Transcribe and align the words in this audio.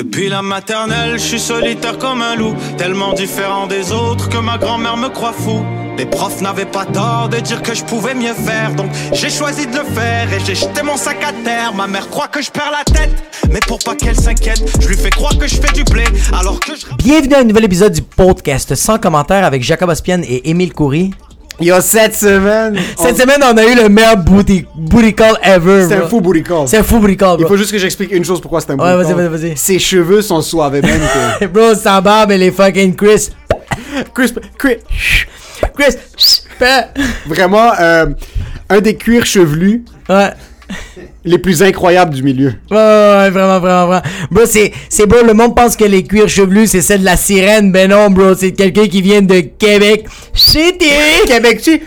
Depuis 0.00 0.30
la 0.30 0.40
maternelle, 0.40 1.18
je 1.18 1.24
suis 1.24 1.38
solitaire 1.38 1.98
comme 1.98 2.22
un 2.22 2.34
loup, 2.34 2.54
tellement 2.78 3.12
différent 3.12 3.66
des 3.66 3.92
autres 3.92 4.30
que 4.30 4.38
ma 4.38 4.56
grand-mère 4.56 4.96
me 4.96 5.10
croit 5.10 5.34
fou. 5.34 5.62
Les 5.98 6.06
profs 6.06 6.40
n'avaient 6.40 6.64
pas 6.64 6.86
tort 6.86 7.28
de 7.28 7.36
dire 7.36 7.60
que 7.60 7.74
je 7.74 7.84
pouvais 7.84 8.14
mieux 8.14 8.32
faire, 8.32 8.74
donc 8.74 8.90
j'ai 9.12 9.28
choisi 9.28 9.66
de 9.66 9.76
le 9.76 9.84
faire 9.84 10.32
et 10.32 10.40
j'ai 10.46 10.54
jeté 10.54 10.82
mon 10.82 10.96
sac 10.96 11.18
à 11.22 11.34
terre. 11.44 11.74
Ma 11.74 11.86
mère 11.86 12.08
croit 12.08 12.28
que 12.28 12.40
je 12.40 12.50
perds 12.50 12.72
la 12.72 12.82
tête, 12.90 13.10
mais 13.50 13.60
pour 13.68 13.78
pas 13.78 13.94
qu'elle 13.94 14.16
s'inquiète, 14.16 14.62
je 14.80 14.88
lui 14.88 14.96
fais 14.96 15.10
croire 15.10 15.36
que 15.36 15.46
je 15.46 15.56
fais 15.56 15.72
du 15.74 15.84
blé, 15.84 16.04
alors 16.32 16.58
que 16.60 16.74
je. 16.74 16.86
Bienvenue 16.96 17.34
à 17.34 17.40
un 17.40 17.44
nouvel 17.44 17.64
épisode 17.64 17.92
du 17.92 18.00
podcast 18.00 18.74
sans 18.76 18.96
commentaire 18.96 19.44
avec 19.44 19.62
Jacob 19.62 19.90
Ospian 19.90 20.22
et 20.22 20.48
Émile 20.48 20.72
Coury. 20.72 21.10
Yo, 21.60 21.80
cette 21.80 22.14
semaine. 22.14 22.76
Cette 22.98 23.18
semaine, 23.18 23.40
on 23.42 23.56
a 23.56 23.64
eu 23.64 23.74
le 23.74 23.88
meilleur 23.88 24.16
booty, 24.16 24.66
booty 24.74 25.14
call 25.14 25.36
ever. 25.42 25.86
C'est 25.88 25.94
un 25.96 26.08
fou 26.08 26.20
booty 26.20 26.42
call. 26.42 26.66
C'est 26.66 26.78
un 26.78 26.82
fou 26.82 26.98
booty 27.00 27.16
call, 27.16 27.36
Il 27.38 27.42
bro. 27.42 27.48
faut 27.48 27.56
juste 27.56 27.70
que 27.72 27.78
j'explique 27.78 28.12
une 28.12 28.24
chose 28.24 28.40
pourquoi 28.40 28.60
c'est 28.60 28.70
un 28.72 28.76
Ouais, 28.78 28.94
booty 28.96 29.12
vas-y, 29.12 29.16
call. 29.16 29.28
vas-y, 29.28 29.40
vas-y. 29.48 29.56
Ses 29.56 29.78
cheveux 29.78 30.22
sont 30.22 30.40
suaves 30.40 30.72
même 30.72 30.84
que. 31.38 31.46
Bro, 31.46 31.74
sa 31.74 32.00
barbe, 32.00 32.30
elle 32.32 32.42
est 32.42 32.50
fucking 32.50 32.94
Chris. 32.96 33.28
Chris, 34.14 34.32
Chris, 34.58 34.76
Chris. 35.76 35.94
Ouais, 36.60 36.84
vraiment, 37.26 37.72
euh, 37.78 38.06
un 38.68 38.80
des 38.80 38.94
cuirs 38.96 39.26
chevelus 39.26 39.84
ouais, 40.08 40.30
les 41.24 41.38
plus 41.38 41.62
incroyables 41.62 42.14
du 42.14 42.22
milieu. 42.22 42.54
ouais, 42.70 42.76
ouais, 42.76 43.30
vraiment, 43.30 43.60
vraiment, 43.60 43.86
vraiment. 43.86 44.02
Bro, 44.30 44.46
c'est, 44.46 44.72
c'est 44.88 45.06
beau, 45.06 45.22
le 45.24 45.34
monde 45.34 45.54
pense 45.54 45.76
que 45.76 45.84
les 45.84 46.02
cuirs 46.02 46.28
chevelus, 46.28 46.66
c'est 46.66 46.82
celle 46.82 47.00
de 47.00 47.04
la 47.04 47.16
sirène. 47.16 47.72
Ben 47.72 47.90
non, 47.90 48.10
bro, 48.10 48.34
c'est 48.34 48.52
quelqu'un 48.52 48.86
qui 48.86 49.02
vient 49.02 49.22
de 49.22 49.40
Québec. 49.40 50.06
City. 50.32 50.86
Québec, 51.26 51.60
tu 51.62 51.80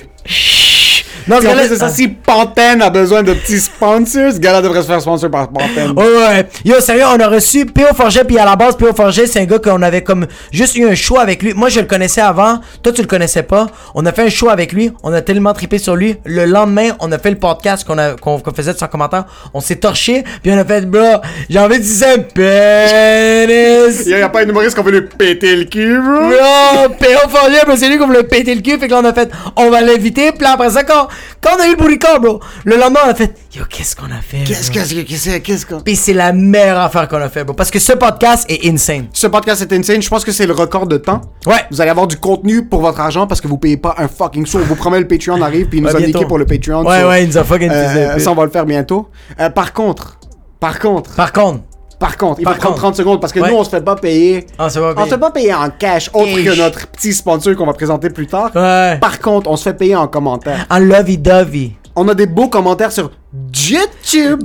Non, 1.28 1.38
ce 1.38 1.44
gars-là- 1.44 1.68
c'est 1.68 1.76
ça, 1.78 1.90
si 1.90 2.08
Pantene 2.08 2.82
a 2.82 2.90
besoin 2.90 3.24
de 3.24 3.34
petits 3.34 3.60
sponsors, 3.60 4.32
ce 4.34 4.40
gars-là 4.40 4.62
devrait 4.62 4.82
se 4.82 4.88
faire 4.88 5.02
sponsor 5.02 5.30
par 5.32 5.48
Pantene. 5.50 5.92
Ouais, 5.96 6.04
ouais. 6.06 6.48
Yo, 6.66 6.80
sérieux, 6.80 7.04
on 7.14 7.20
a 7.20 7.28
reçu 7.28 7.66
P.O. 7.66 7.94
Forget, 7.94 8.24
puis 8.24 8.38
à 8.38 8.46
la 8.46 8.56
base, 8.56 8.76
P.O. 8.76 8.94
Forget, 8.94 9.28
c'est 9.28 9.40
un 9.40 9.46
gars 9.46 9.60
qu'on 9.60 9.82
avait 9.82 10.02
comme 10.04 10.26
juste 10.52 10.76
eu 10.76 10.88
un 10.88 10.96
show 10.96 11.18
avec 11.20 11.42
lui. 11.44 11.54
Moi, 11.54 11.70
je 11.70 11.80
le 11.80 11.86
connaissais 11.86 12.22
avant. 12.22 12.60
Toi, 12.82 12.92
tu 12.94 13.02
le 13.02 13.08
connaissais 13.08 13.44
pas. 13.44 13.68
On 13.96 14.06
a 14.06 14.12
fait 14.12 14.24
un 14.24 14.30
show 14.30 14.50
avec 14.50 14.74
lui. 14.74 14.92
On 15.04 15.14
a 15.14 15.22
tellement 15.22 15.54
trippé 15.54 15.78
sur 15.78 15.96
lui. 15.96 16.16
Le 16.26 16.46
lendemain, 16.46 16.90
on 17.00 17.12
a 17.12 17.18
fait 17.20 17.30
le 17.32 17.38
podcast 17.38 17.86
qu'on 17.86 17.98
a- 17.98 18.14
qu'on 18.16 18.42
faisait 18.56 18.74
de 18.74 18.78
son 18.78 18.88
commentaire. 18.88 19.26
On 19.54 19.60
s'est 19.62 19.76
torché, 19.78 20.24
puis 20.42 20.52
on 20.52 20.58
a 20.58 20.66
fait, 20.66 20.86
bro, 20.90 21.18
j'ai 21.50 21.60
envie 21.60 21.80
de 21.80 21.84
dire 21.84 22.08
un 22.08 22.20
pénis. 22.20 24.04
Il 24.06 24.12
y 24.12 24.16
a 24.22 24.30
pas 24.30 24.42
un 24.42 24.48
humoriste 24.48 24.76
qu'on 24.76 24.84
veut 24.84 24.92
lui 25.00 25.02
péter 25.08 25.56
le 25.56 25.66
cul, 25.66 26.00
bro. 26.00 26.30
Bro, 26.30 26.96
P.O. 27.00 27.30
Forget, 27.30 27.62
c'est 27.78 27.90
lui 27.90 27.98
qu'on 27.98 28.08
voulait 28.08 28.24
péter 28.24 28.56
le 28.56 28.62
cul. 28.62 28.78
Fait 28.78 28.88
que 28.88 28.92
là, 28.94 29.00
on 29.04 29.06
a 29.06 29.14
fait, 29.14 29.30
on 29.56 29.70
va 29.70 29.82
l'inviter. 29.82 30.32
Puis 30.32 30.46
après 30.48 30.70
ça, 30.70 30.84
quand, 30.84 31.08
quand 31.42 31.52
on 31.58 31.62
a 31.62 31.68
eu 31.68 31.76
le 31.76 31.98
call, 31.98 32.20
bro, 32.20 32.40
le 32.66 32.78
lendemain, 32.78 33.00
on 33.06 33.10
a 33.10 33.16
fait, 33.16 33.34
yo, 33.56 33.64
qu'est-ce 33.70 33.96
qu'on 33.96 34.06
a 34.12 34.22
fait? 34.22 34.44
Qu'est-ce 34.46 34.70
que 34.72 35.02
qu'est-ce 35.04 35.38
qu'est-ce 35.40 35.66
que. 35.66 35.76
Puis 35.76 35.96
c'est 35.96 36.14
la 36.14 36.34
meilleure 36.34 36.80
affaire 36.80 37.08
qu'on 37.08 37.22
a 37.22 37.30
fait, 37.30 37.44
bro. 37.44 37.54
Parce 37.54 37.72
que 37.72 37.80
ce 37.80 37.94
podcast 37.94 38.46
est 38.50 38.66
insane. 38.70 39.08
Ce 39.14 39.28
podcast 39.28 39.62
est 39.62 39.74
insane, 39.74 40.02
je 40.02 40.10
pense 40.10 40.24
que 40.24 40.32
c'est 40.32 40.46
le 40.48 40.54
record 40.54 40.88
de 40.88 40.98
temps. 40.98 41.22
Ouais. 41.46 41.66
Vous 41.72 41.82
allez 41.82 41.92
avoir 41.92 42.08
du 42.08 42.18
contenu 42.18 42.66
pour 42.66 42.82
votre 42.82 43.00
argent 43.00 43.28
parce 43.28 43.42
que 43.42 43.48
vous 43.48 43.58
payez 43.58 43.78
pas 43.78 43.96
un 43.98 44.08
fucking 44.08 44.46
sou. 44.46 44.60
On 44.60 44.62
vous 44.62 44.76
promet 44.76 45.00
le 45.00 45.08
Patreon 45.08 45.42
arrive 45.42 45.68
puis 45.68 45.80
il 45.80 45.84
nous 45.84 45.90
Ouais, 45.90 46.04
a 46.04 46.08
niqué 46.08 46.26
pour 46.26 46.38
le 46.38 46.46
Patreon. 46.46 46.86
Ouais, 46.86 47.04
ouais, 47.04 47.24
il 47.24 47.28
nous 47.30 47.38
a 47.38 47.44
fucking 47.44 47.70
euh, 47.72 48.20
ça, 48.20 48.32
on 48.32 48.36
va 48.36 48.46
le 48.46 48.52
faire 48.52 48.66
bientôt. 48.66 49.10
Euh, 49.40 49.50
par 49.50 49.74
contre, 49.74 50.18
par 50.60 50.80
contre, 50.80 51.12
Par 51.16 51.32
contre, 51.34 51.62
par 52.04 52.18
contre, 52.18 52.42
il 52.42 52.44
Par 52.44 52.56
faut 52.56 52.60
prendre 52.60 52.76
contre. 52.76 52.84
30 52.88 52.96
secondes 52.98 53.22
parce 53.22 53.32
que 53.32 53.40
Ouais. 53.40 53.50
nous, 53.50 53.56
on 53.56 53.64
se 53.64 53.70
fait 53.70 53.80
pas 53.82 53.96
payer. 53.96 54.46
on 54.60 54.68
se 54.70 54.78
va 54.78 54.94
On 54.98 55.06
se 55.06 55.10
fait 55.12 55.18
pas 55.18 55.32
payer 55.32 55.54
en 55.54 55.70
cash, 55.70 56.10
autre 56.14 56.36
que 56.36 56.58
notre 56.58 56.86
petit 56.88 57.14
sponsor 57.14 57.56
qu'on 57.56 57.66
va 57.66 57.72
présenter 57.72 58.10
plus 58.10 58.28
tard. 58.28 58.52
Ouais. 58.54 58.98
Par 59.00 59.22
contre, 59.22 59.50
on 59.50 59.56
se 59.56 59.64
fait 59.64 59.74
payer 59.74 59.96
en 59.96 60.08
commentaire. 60.10 60.66
En 60.70 60.80
lovey-dovey. 60.80 61.72
On 61.96 62.06
a 62.10 62.14
des 62.14 62.26
beaux 62.26 62.50
commentaires 62.50 62.92
sur 62.92 63.10
YouTube. 63.56 64.42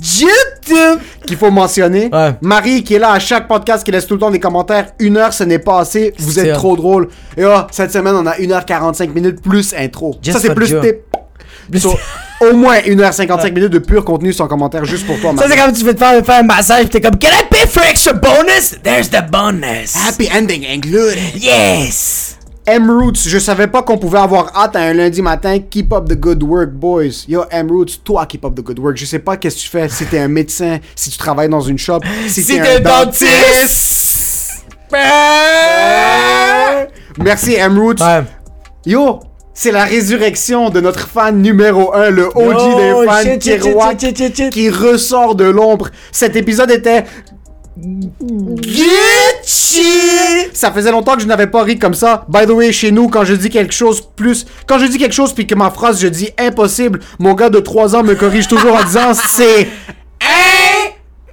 YouTube 0.00 0.98
qu'il 1.24 1.36
faut 1.36 1.52
mentionner. 1.52 2.10
Ouais. 2.12 2.34
Marie 2.40 2.82
qui 2.82 2.94
est 2.94 2.98
là 2.98 3.12
à 3.12 3.20
chaque 3.20 3.46
podcast 3.46 3.84
qui 3.84 3.92
laisse 3.92 4.06
tout 4.08 4.14
le 4.14 4.20
temps 4.20 4.30
des 4.32 4.40
commentaires. 4.40 4.88
Une 4.98 5.18
heure, 5.18 5.32
ce 5.32 5.44
n'est 5.44 5.60
pas 5.60 5.78
assez. 5.78 6.12
Vous 6.18 6.40
êtes 6.40 6.54
trop 6.54 6.74
drôle. 6.76 7.10
Et 7.36 7.44
oh, 7.44 7.60
cette 7.70 7.92
semaine, 7.92 8.16
on 8.16 8.26
a 8.26 8.32
1h45 8.32 9.12
minutes 9.12 9.40
plus 9.40 9.72
intro. 9.74 10.16
Just 10.20 10.36
Ça, 10.38 10.42
c'est 10.48 10.54
plus 10.54 10.74
tip. 10.80 10.96
So, 11.78 11.96
au 12.50 12.56
moins 12.56 12.78
1h55 12.78 13.52
minutes 13.52 13.72
de 13.72 13.78
pur 13.78 14.04
contenu 14.04 14.32
sans 14.32 14.46
commentaire 14.48 14.84
juste 14.84 15.06
pour 15.06 15.18
toi, 15.20 15.32
Ça, 15.38 15.46
c'est 15.48 15.56
comme 15.56 15.72
tu 15.72 15.84
veux 15.84 15.94
te 15.94 15.98
faire, 15.98 16.24
faire 16.24 16.40
un 16.40 16.42
massage, 16.42 16.88
t'es 16.90 17.00
comme, 17.00 17.18
Can 17.18 17.28
I 17.28 17.44
pay 17.50 17.66
for 17.66 17.82
extra 17.84 18.12
bonus? 18.12 18.76
There's 18.82 19.08
the 19.10 19.22
bonus. 19.30 19.94
Happy 19.94 20.28
ending 20.36 20.64
included. 20.66 21.18
Yes! 21.40 22.36
M-Roots, 22.64 23.26
je 23.26 23.38
savais 23.40 23.66
pas 23.66 23.82
qu'on 23.82 23.98
pouvait 23.98 24.20
avoir 24.20 24.56
hâte 24.56 24.76
à 24.76 24.80
un 24.82 24.92
lundi 24.94 25.20
matin. 25.20 25.58
Keep 25.58 25.92
up 25.92 26.08
the 26.08 26.14
good 26.14 26.42
work, 26.44 26.70
boys. 26.70 27.24
Yo, 27.26 27.44
M-Roots, 27.50 28.02
toi, 28.04 28.24
keep 28.26 28.44
up 28.44 28.54
the 28.54 28.62
good 28.62 28.78
work. 28.78 28.96
Je 28.96 29.04
sais 29.04 29.18
pas 29.18 29.36
qu'est-ce 29.36 29.56
que 29.56 29.60
tu 29.62 29.68
fais, 29.68 29.88
si 29.88 30.06
t'es 30.06 30.20
un 30.20 30.28
médecin, 30.28 30.78
si 30.94 31.10
tu 31.10 31.18
travailles 31.18 31.48
dans 31.48 31.60
une 31.60 31.76
shop, 31.78 31.98
si, 32.28 32.42
Si 32.42 32.54
t'es 32.54 32.62
t'es 32.62 32.76
un 32.76 32.80
dentiste. 32.80 33.30
dentiste! 33.32 34.64
Merci, 37.18 37.54
M-Roots. 37.54 38.00
Ouais. 38.00 38.22
Yo, 38.86 39.20
c'est 39.54 39.70
la 39.70 39.84
résurrection 39.84 40.70
de 40.70 40.80
notre 40.80 41.08
fan 41.08 41.40
numéro 41.40 41.94
1, 41.94 42.10
le 42.10 42.26
OG 42.26 42.76
des 42.76 43.06
fans 43.06 43.22
shit, 43.22 43.42
shit, 44.16 44.36
shit. 44.36 44.50
qui 44.50 44.70
ressort 44.70 45.34
de 45.34 45.44
l'ombre. 45.44 45.90
Cet 46.10 46.36
épisode 46.36 46.70
était... 46.70 47.04
Gucci! 47.78 49.82
Ça 50.52 50.70
faisait 50.72 50.90
longtemps 50.90 51.16
que 51.16 51.22
je 51.22 51.26
n'avais 51.26 51.46
pas 51.46 51.62
ri 51.62 51.78
comme 51.78 51.94
ça. 51.94 52.26
By 52.28 52.46
the 52.46 52.50
way, 52.50 52.72
chez 52.72 52.90
nous, 52.90 53.08
quand 53.08 53.24
je 53.24 53.34
dis 53.34 53.50
quelque 53.50 53.74
chose 53.74 54.02
plus... 54.14 54.46
Quand 54.66 54.78
je 54.78 54.86
dis 54.86 54.98
quelque 54.98 55.14
chose 55.14 55.32
puis 55.32 55.46
que 55.46 55.54
ma 55.54 55.70
phrase, 55.70 56.00
je 56.00 56.08
dis 56.08 56.30
impossible, 56.38 57.00
mon 57.18 57.34
gars 57.34 57.50
de 57.50 57.60
3 57.60 57.96
ans 57.96 58.02
me 58.02 58.14
corrige 58.14 58.48
toujours 58.48 58.74
en 58.74 58.84
disant 58.84 59.14
c'est... 59.14 59.68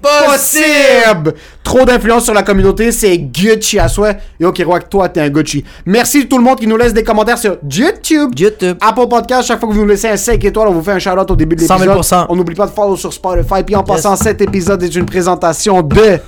Impossible! 0.04 1.34
Trop 1.64 1.86
d'influence 1.86 2.24
sur 2.26 2.34
la 2.34 2.44
communauté, 2.44 2.92
c'est 2.92 3.18
Gucci 3.18 3.80
à 3.80 3.88
souhait. 3.88 4.18
Yo, 4.40 4.52
Kiroak, 4.52 4.90
toi, 4.90 5.10
t'es 5.10 5.22
un 5.22 5.30
Gucci. 5.30 5.64
Merci 5.86 6.28
tout 6.28 6.38
le 6.38 6.44
monde 6.44 6.60
qui 6.60 6.68
nous 6.68 6.78
laisse 6.78 6.94
des 6.94 7.04
commentaires 7.04 7.38
sur 7.38 7.58
YouTube. 7.70 8.32
YouTube. 8.38 8.78
Apple 8.82 9.08
Podcast, 9.10 9.48
chaque 9.48 9.60
fois 9.60 9.70
que 9.70 9.74
vous 9.74 9.82
nous 9.82 9.88
laissez 9.88 10.08
un 10.08 10.18
5 10.18 10.44
étoiles, 10.44 10.70
on 10.70 10.74
vous 10.74 10.84
fait 10.84 10.94
un 10.94 11.00
shout-out 11.00 11.30
au 11.30 11.36
début 11.36 11.56
de 11.56 11.62
100 11.62 11.78
l'épisode. 11.80 11.98
000%. 12.04 12.26
On 12.30 12.36
n'oublie 12.36 12.56
pas 12.56 12.66
de 12.66 12.72
follow 12.72 12.96
sur 12.96 13.12
Spotify. 13.14 13.64
Puis 13.66 13.76
en 13.76 13.84
passant, 13.84 14.16
cet 14.16 14.42
épisode 14.42 14.82
est 14.84 14.96
une 14.96 15.06
présentation 15.06 15.82
de 15.82 16.20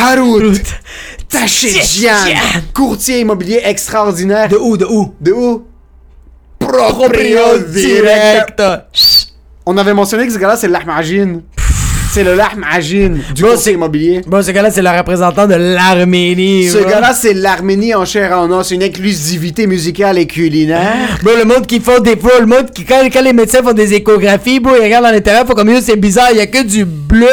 Harout 0.00 0.40
Tachedjian, 1.28 2.10
Tachedjian. 2.10 2.60
courtier 2.74 3.20
immobilier 3.20 3.60
extraordinaire. 3.64 4.48
De 4.48 4.56
où, 4.56 4.76
de 4.76 4.84
où? 4.84 5.14
De 5.20 5.32
où? 5.32 5.64
Proprio 6.58 7.58
direct. 7.66 8.62
On 9.66 9.76
avait 9.76 9.94
mentionné 9.94 10.26
que 10.26 10.32
ce 10.32 10.38
gars-là, 10.38 10.56
c'est 10.56 10.68
l'Ahmajin. 10.68 11.40
C'est 12.18 12.24
le 12.24 12.34
Lahmajin 12.34 13.10
du 13.32 13.42
Bro, 13.42 13.50
courtier 13.52 13.56
c'est- 13.58 13.72
immobilier. 13.74 14.20
Bon, 14.26 14.42
ce 14.42 14.50
gars-là, 14.50 14.72
c'est 14.72 14.82
le 14.82 14.88
représentant 14.90 15.46
de 15.46 15.54
l'Arménie. 15.54 16.66
Ce 16.66 16.78
gars-là, 16.78 17.12
c'est 17.14 17.32
l'Arménie 17.32 17.94
en 17.94 18.04
chair 18.04 18.36
en 18.36 18.50
os, 18.50 18.72
une 18.72 18.82
inclusivité 18.82 19.68
musicale 19.68 20.18
et 20.18 20.26
culinaire. 20.26 21.20
Bro, 21.22 21.36
le 21.38 21.44
monde 21.44 21.64
qui 21.64 21.78
font 21.78 22.00
des 22.00 22.16
bro, 22.16 22.30
le 22.40 22.46
monde 22.46 22.72
qui, 22.74 22.84
quand, 22.84 23.02
quand 23.12 23.22
les 23.22 23.32
médecins 23.32 23.62
font 23.62 23.72
des 23.72 23.94
échographies, 23.94 24.58
bro, 24.58 24.72
ils 24.76 24.82
regardent 24.82 25.04
dans 25.04 25.12
l'intérieur, 25.12 25.46
faut 25.46 25.54
comme, 25.54 25.70
c'est 25.80 25.94
bizarre, 25.94 26.32
y 26.32 26.40
a 26.40 26.46
que 26.48 26.64
du 26.64 26.84
bleu, 26.84 27.28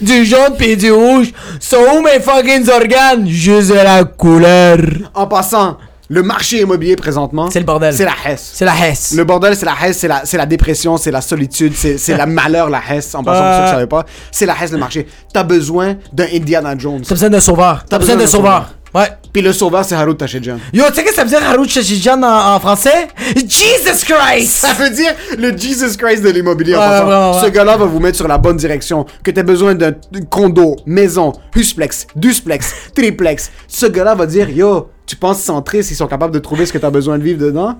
du 0.00 0.24
jaune 0.24 0.56
pis 0.58 0.74
du 0.74 0.90
rouge. 0.90 1.32
Sont 1.60 1.76
où 1.94 2.00
mes 2.00 2.18
fucking 2.18 2.66
organes? 2.70 3.28
Juste 3.28 3.68
de 3.68 3.74
la 3.74 4.04
couleur. 4.04 4.78
En 5.14 5.26
passant, 5.26 5.76
le 6.12 6.22
marché 6.24 6.60
immobilier 6.60 6.96
présentement, 6.96 7.48
C'est 7.52 7.60
le 7.60 7.64
bordel. 7.64 7.94
c'est 7.94 8.04
la 8.04 8.14
Hesse. 8.26 8.50
C'est 8.54 8.64
la 8.64 8.74
Hesse. 8.74 9.14
Le 9.16 9.22
bordel, 9.22 9.54
c'est 9.54 9.64
la 9.64 9.74
Hesse, 9.80 9.98
c'est 9.98 10.08
la, 10.08 10.22
c'est 10.24 10.36
la 10.36 10.44
dépression, 10.44 10.96
c'est 10.96 11.12
la 11.12 11.20
solitude, 11.20 11.72
c'est, 11.76 11.98
c'est 11.98 12.16
la 12.16 12.26
malheur, 12.26 12.68
la 12.68 12.80
Hesse. 12.90 13.14
En 13.14 13.22
passant, 13.22 13.42
pour 13.44 13.52
ceux 13.54 13.62
qui 13.62 13.68
Euh. 13.68 13.72
savaient 13.74 13.86
pas, 13.86 14.04
c'est 14.32 14.44
la 14.44 14.54
Hesse, 14.60 14.72
le 14.72 14.78
marché. 14.78 15.06
T'as 15.32 15.44
besoin 15.44 15.94
d'un 16.12 16.26
Indiana 16.34 16.74
Jones. 16.76 17.02
T'as 17.06 17.14
besoin 17.14 17.30
d'un 17.30 17.38
sauveur. 17.40 17.84
T'as 17.88 17.98
besoin 17.98 18.16
d'un 18.16 18.26
sauveur. 18.26 18.70
Ouais. 18.94 19.08
Puis 19.32 19.40
le 19.42 19.52
sauveur, 19.52 19.84
c'est 19.84 19.94
Harout 19.94 20.14
Tachedjian. 20.14 20.58
Yo, 20.72 20.84
tu 20.88 20.94
sais 20.94 21.04
que 21.04 21.14
ça 21.14 21.22
veut 21.22 21.28
dire 21.28 21.42
Harout 21.48 21.68
Shashijan 21.68 22.20
en, 22.22 22.54
en 22.54 22.60
français? 22.60 23.08
Jesus 23.36 24.04
Christ! 24.04 24.48
Ça 24.50 24.72
veut 24.72 24.90
dire 24.90 25.12
le 25.38 25.56
Jesus 25.56 25.96
Christ 25.96 26.22
de 26.22 26.30
l'immobilier. 26.30 26.74
en 26.74 26.80
Ouais. 26.80 27.40
Ce 27.44 27.48
gars-là 27.50 27.76
va 27.76 27.84
vous 27.84 28.00
mettre 28.00 28.16
sur 28.16 28.26
la 28.26 28.38
bonne 28.38 28.56
direction. 28.56 29.06
Que 29.22 29.30
t'aies 29.30 29.44
besoin 29.44 29.74
d'un 29.74 29.92
d'un 30.10 30.22
condo, 30.28 30.76
maison, 30.86 31.32
husplex, 31.54 32.06
dusplex, 32.16 32.74
triplex. 32.94 33.50
Ce 33.68 33.86
gars-là 33.86 34.14
va 34.16 34.26
dire 34.26 34.50
Yo, 34.50 34.90
tu 35.06 35.14
penses 35.16 35.40
centriste, 35.40 35.90
ils 35.92 35.96
sont 35.96 36.08
capables 36.08 36.34
de 36.34 36.40
trouver 36.40 36.66
ce 36.66 36.72
que 36.72 36.78
t'as 36.78 36.90
besoin 36.90 37.16
de 37.18 37.22
vivre 37.22 37.40
dedans? 37.44 37.78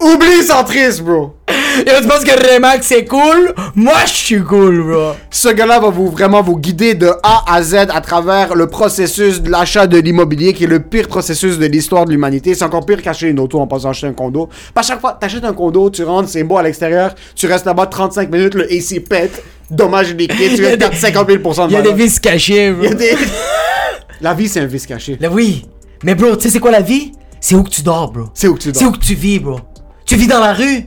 Oublie 0.00 0.42
centriste, 0.42 1.00
bro. 1.02 1.36
Yo, 1.78 1.92
tu 2.02 2.08
penses 2.08 2.24
que 2.24 2.54
Remax 2.54 2.86
c'est 2.86 3.04
cool? 3.06 3.54
Moi, 3.74 3.94
je 4.06 4.12
suis 4.12 4.42
cool, 4.42 4.82
bro. 4.82 5.12
Ce 5.30 5.48
gars-là 5.48 5.80
va 5.80 5.88
vous 5.90 6.08
vraiment 6.10 6.42
vous 6.42 6.58
guider 6.58 6.94
de 6.94 7.10
A 7.22 7.44
à 7.46 7.62
Z 7.62 7.74
à 7.74 8.00
travers 8.00 8.54
le 8.54 8.66
processus 8.66 9.40
de 9.40 9.50
l'achat 9.50 9.86
de 9.86 9.98
l'immobilier 9.98 10.52
qui 10.52 10.64
est 10.64 10.68
le 10.68 10.80
pire 10.80 11.08
processus 11.08 11.58
de 11.58 11.66
l'histoire 11.66 12.04
de 12.04 12.10
l'humanité. 12.10 12.54
C'est 12.54 12.64
encore 12.64 12.84
pire 12.84 13.00
qu'acheter 13.02 13.28
une 13.28 13.40
auto 13.40 13.58
en 13.58 13.66
passant 13.66 13.90
acheter 13.90 14.06
un 14.06 14.12
condo. 14.12 14.48
Pas 14.74 14.82
chaque 14.82 15.00
fois, 15.00 15.16
t'achètes 15.18 15.44
un 15.44 15.54
condo, 15.54 15.88
tu 15.90 16.04
rentres, 16.04 16.28
c'est 16.28 16.44
beau 16.44 16.58
à 16.58 16.62
l'extérieur, 16.62 17.14
tu 17.34 17.46
restes 17.46 17.64
là-bas 17.66 17.86
35 17.86 18.30
minutes, 18.30 18.54
le 18.54 18.64
AC 18.64 19.00
pète, 19.08 19.42
dommage 19.70 20.14
liquide, 20.14 20.54
tu 20.56 20.62
perdre 20.62 20.94
50 20.94 21.26
000 21.30 21.38
de 21.42 21.68
Il 21.68 21.72
y 21.72 21.76
a 21.76 21.82
des 21.82 21.88
valeur. 21.88 21.94
vis 21.94 22.20
cachées, 22.20 22.70
bro. 22.72 22.92
Des... 22.94 23.16
La 24.20 24.34
vie, 24.34 24.48
c'est 24.48 24.60
un 24.60 24.66
vice 24.66 24.86
caché. 24.86 25.16
Là, 25.20 25.28
oui. 25.30 25.66
Mais 26.04 26.14
bro, 26.14 26.36
tu 26.36 26.42
sais 26.42 26.50
c'est 26.50 26.60
quoi 26.60 26.70
la 26.70 26.80
vie? 26.80 27.10
C'est 27.40 27.56
où 27.56 27.62
que 27.64 27.70
tu 27.70 27.82
dors, 27.82 28.12
bro. 28.12 28.26
C'est 28.34 28.46
où 28.46 28.54
que 28.54 28.60
tu 28.60 28.70
C'est 28.72 28.80
dors. 28.84 28.90
où 28.90 28.92
que 28.92 29.04
tu 29.04 29.14
vis, 29.14 29.40
bro. 29.40 29.58
Tu 30.06 30.14
vis 30.16 30.28
dans 30.28 30.38
la 30.38 30.52
rue? 30.52 30.84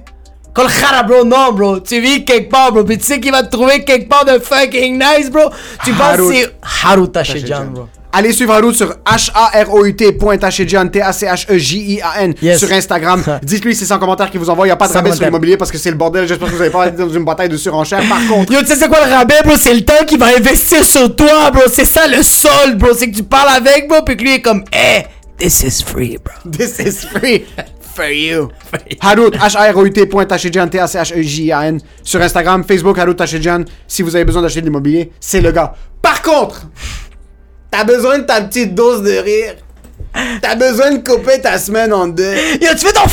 Kolkhara, 0.55 1.03
bro, 1.03 1.23
non, 1.25 1.51
bro. 1.51 1.79
Tu 1.81 1.99
vis 1.99 2.23
quelque 2.25 2.49
part, 2.49 2.71
bro. 2.71 2.83
Puis 2.83 2.97
tu 2.97 3.03
sais 3.05 3.19
qu'il 3.19 3.31
va 3.31 3.43
te 3.43 3.51
trouver 3.51 3.83
quelque 3.83 4.07
part 4.09 4.25
de 4.25 4.39
fucking 4.39 4.97
nice, 4.97 5.29
bro? 5.29 5.51
Tu 5.83 5.91
penses 5.93 6.17
que 6.17 6.33
c'est 6.33 6.55
Harut 6.85 7.09
Tachedjan, 7.11 7.65
bro. 7.65 7.87
Allez 8.17 8.31
suivre 8.31 8.53
Harout 8.53 8.71
sur 8.73 8.95
H-A-R-O-U-T.Tachedjian, 9.05 10.87
T-A-C-H-E-J-I-A-N, 10.87 12.33
Yes. 12.41 12.59
sur 12.59 12.71
Instagram. 12.71 13.21
Dites-lui 13.43 13.75
c'est 13.75 13.83
sans 13.83 13.99
commentaire 13.99 14.31
qu'il 14.31 14.39
vous 14.39 14.49
envoie. 14.49 14.65
Il 14.65 14.69
n'y 14.69 14.71
a 14.71 14.77
pas 14.77 14.87
de 14.87 14.93
Sans 14.93 14.99
rabais 14.99 15.11
sur 15.13 15.25
l'immobilier 15.25 15.57
parce 15.57 15.69
que 15.69 15.77
c'est 15.77 15.91
le 15.91 15.97
bordel. 15.97 16.25
J'espère 16.25 16.47
que 16.47 16.53
vous 16.53 16.59
n'avez 16.59 16.69
pas 16.71 16.87
été 16.87 16.95
dans 16.97 17.09
une 17.09 17.25
bataille 17.25 17.49
de 17.49 17.57
surenchère. 17.57 18.01
Par 18.07 18.25
contre, 18.29 18.53
Yo, 18.53 18.61
tu 18.61 18.67
sais 18.67 18.75
c'est 18.75 18.87
quoi 18.87 19.05
le 19.05 19.11
rabais, 19.13 19.41
bro? 19.43 19.55
C'est 19.57 19.73
le 19.73 19.83
temps 19.83 20.05
qu'il 20.07 20.17
va 20.17 20.27
investir 20.27 20.81
sur 20.85 21.13
toi, 21.13 21.51
bro. 21.51 21.63
C'est 21.67 21.83
ça 21.83 22.07
le 22.07 22.23
sol, 22.23 22.75
bro. 22.75 22.93
C'est 22.97 23.11
que 23.11 23.17
tu 23.17 23.23
parles 23.23 23.49
avec, 23.57 23.89
bro, 23.89 24.01
puis 24.05 24.15
que 24.15 24.21
lui 24.23 24.35
est 24.35 24.41
comme, 24.41 24.63
hey, 24.71 25.05
this 25.37 25.61
is 25.63 25.83
free, 25.83 26.17
bro. 26.23 26.33
this 26.51 26.79
is 26.79 27.05
free 27.05 27.45
for 27.95 28.09
you. 28.11 28.51
Harout, 29.01 29.35
H-A-R-O-U-T.Tachedjian, 29.35 30.67
T-A-C-H-E-J-I-A-N, 30.67 31.79
sur 32.03 32.21
Instagram, 32.21 32.63
Facebook, 32.63 32.97
Harout 32.99 33.15
Tachedjian. 33.15 33.63
Si 33.87 34.01
vous 34.01 34.15
avez 34.15 34.25
besoin 34.25 34.41
d'acheter 34.41 34.61
de 34.61 34.65
l'immobilier, 34.65 35.11
c'est 35.19 35.41
le 35.41 35.51
gars. 35.51 35.73
Par 36.01 36.21
contre, 36.21 36.67
t'as 37.71 37.83
besoin 37.83 38.19
de 38.19 38.23
ta 38.23 38.41
petite 38.41 38.75
dose 38.75 39.01
de 39.01 39.17
rire. 39.17 39.55
T'as 40.41 40.55
besoin 40.55 40.91
de 40.91 41.07
couper 41.07 41.41
ta 41.41 41.57
semaine 41.57 41.91
en 41.93 42.07
deux. 42.07 42.35
Yo, 42.61 42.69
tu 42.71 42.85
fais 42.85 42.93
ton 42.93 43.07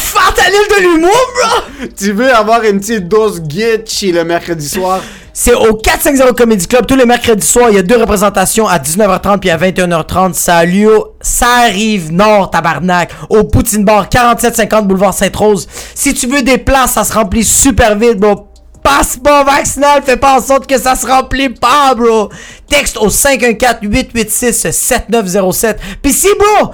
de 0.50 0.82
l'humour, 0.82 1.10
bro? 1.10 1.86
Tu 1.96 2.12
veux 2.12 2.34
avoir 2.34 2.62
une 2.64 2.80
petite 2.80 3.08
dose 3.08 3.42
Gitchy 3.48 4.12
le 4.12 4.24
mercredi 4.24 4.68
soir? 4.68 5.00
C'est 5.34 5.54
au 5.54 5.72
450 5.74 6.36
Comedy 6.36 6.66
Club 6.66 6.84
tous 6.86 6.94
les 6.94 7.06
mercredis 7.06 7.46
soirs. 7.46 7.70
Il 7.70 7.76
y 7.76 7.78
a 7.78 7.82
deux 7.82 7.96
représentations 7.96 8.68
à 8.68 8.78
19h30 8.78 9.38
puis 9.38 9.48
à 9.48 9.56
21h30. 9.56 10.34
Ça 10.34 10.58
a 10.58 10.66
lieu, 10.66 10.92
ça 11.22 11.46
arrive 11.64 12.12
nord, 12.12 12.50
tabarnak. 12.50 13.10
Au 13.30 13.42
Poutine 13.44 13.82
Bar, 13.84 14.10
4750 14.10 14.86
boulevard 14.86 15.14
Sainte-Rose. 15.14 15.66
Si 15.94 16.12
tu 16.12 16.26
veux 16.26 16.42
des 16.42 16.58
places, 16.58 16.92
ça 16.92 17.04
se 17.04 17.14
remplit 17.14 17.44
super 17.44 17.96
vite, 17.96 18.18
bro. 18.18 18.48
Passeport 18.82 19.44
vaccinal, 19.44 20.02
fais 20.04 20.18
pas 20.18 20.36
en 20.36 20.42
sorte 20.42 20.66
que 20.66 20.78
ça 20.78 20.94
se 20.96 21.06
remplit 21.06 21.48
pas, 21.48 21.94
bro. 21.94 22.28
Texte 22.68 22.98
au 22.98 23.08
514-886-7907. 23.08 25.76
Puis 26.02 26.12
si, 26.12 26.28
bro, 26.38 26.72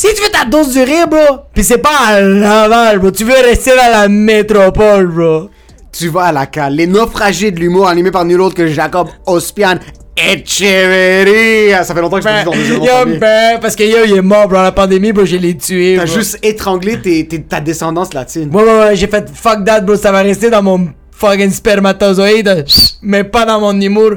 si 0.00 0.14
tu 0.14 0.22
veux 0.22 0.30
ta 0.30 0.44
dose 0.44 0.72
du 0.72 0.80
rire, 0.82 1.08
bro, 1.08 1.38
puis 1.52 1.64
c'est 1.64 1.78
pas 1.78 1.96
à 2.06 2.20
Laval, 2.20 3.00
bro, 3.00 3.10
tu 3.10 3.24
veux 3.24 3.32
rester 3.32 3.70
dans 3.70 3.90
la 3.90 4.08
métropole, 4.08 5.08
bro. 5.08 5.50
Tu 5.90 6.08
vas 6.08 6.26
à 6.26 6.32
la 6.32 6.46
cale. 6.46 6.74
Les 6.74 6.86
naufragés 6.86 7.50
de 7.50 7.58
l'humour 7.58 7.88
animés 7.88 8.12
par 8.12 8.24
nul 8.24 8.40
autre 8.40 8.54
que 8.54 8.68
Jacob 8.68 9.08
Ospian 9.26 9.78
Echeverria. 10.16 11.82
Ça 11.82 11.94
fait 11.94 12.00
longtemps 12.00 12.18
que 12.20 12.22
je 12.22 12.28
dis 12.28 12.44
dans 12.44 12.52
Ben, 12.52 13.12
Yo, 13.14 13.18
ben, 13.18 13.58
parce 13.60 13.74
que 13.74 13.82
yo, 13.82 13.98
il 14.06 14.16
est 14.16 14.22
mort, 14.22 14.46
bro, 14.48 14.62
la 14.62 14.70
pandémie, 14.72 15.12
bro, 15.12 15.24
je 15.24 15.36
l'ai 15.36 15.56
tué. 15.56 15.96
T'as 15.98 16.06
juste 16.06 16.38
étranglé 16.42 17.00
tes- 17.00 17.26
tes- 17.26 17.42
ta 17.42 17.60
descendance 17.60 18.14
latine. 18.14 18.50
Ouais, 18.54 18.62
ouais, 18.62 18.78
ouais, 18.78 18.96
j'ai 18.96 19.08
fait 19.08 19.28
fuck 19.34 19.64
that, 19.64 19.80
bro, 19.80 19.96
ça 19.96 20.12
va 20.12 20.20
rester 20.20 20.50
dans 20.50 20.62
mon 20.62 20.88
fucking 21.10 21.50
spermatozoïde, 21.50 22.64
mais 23.02 23.24
pas 23.24 23.44
dans 23.44 23.60
mon 23.60 23.80
humour. 23.80 24.12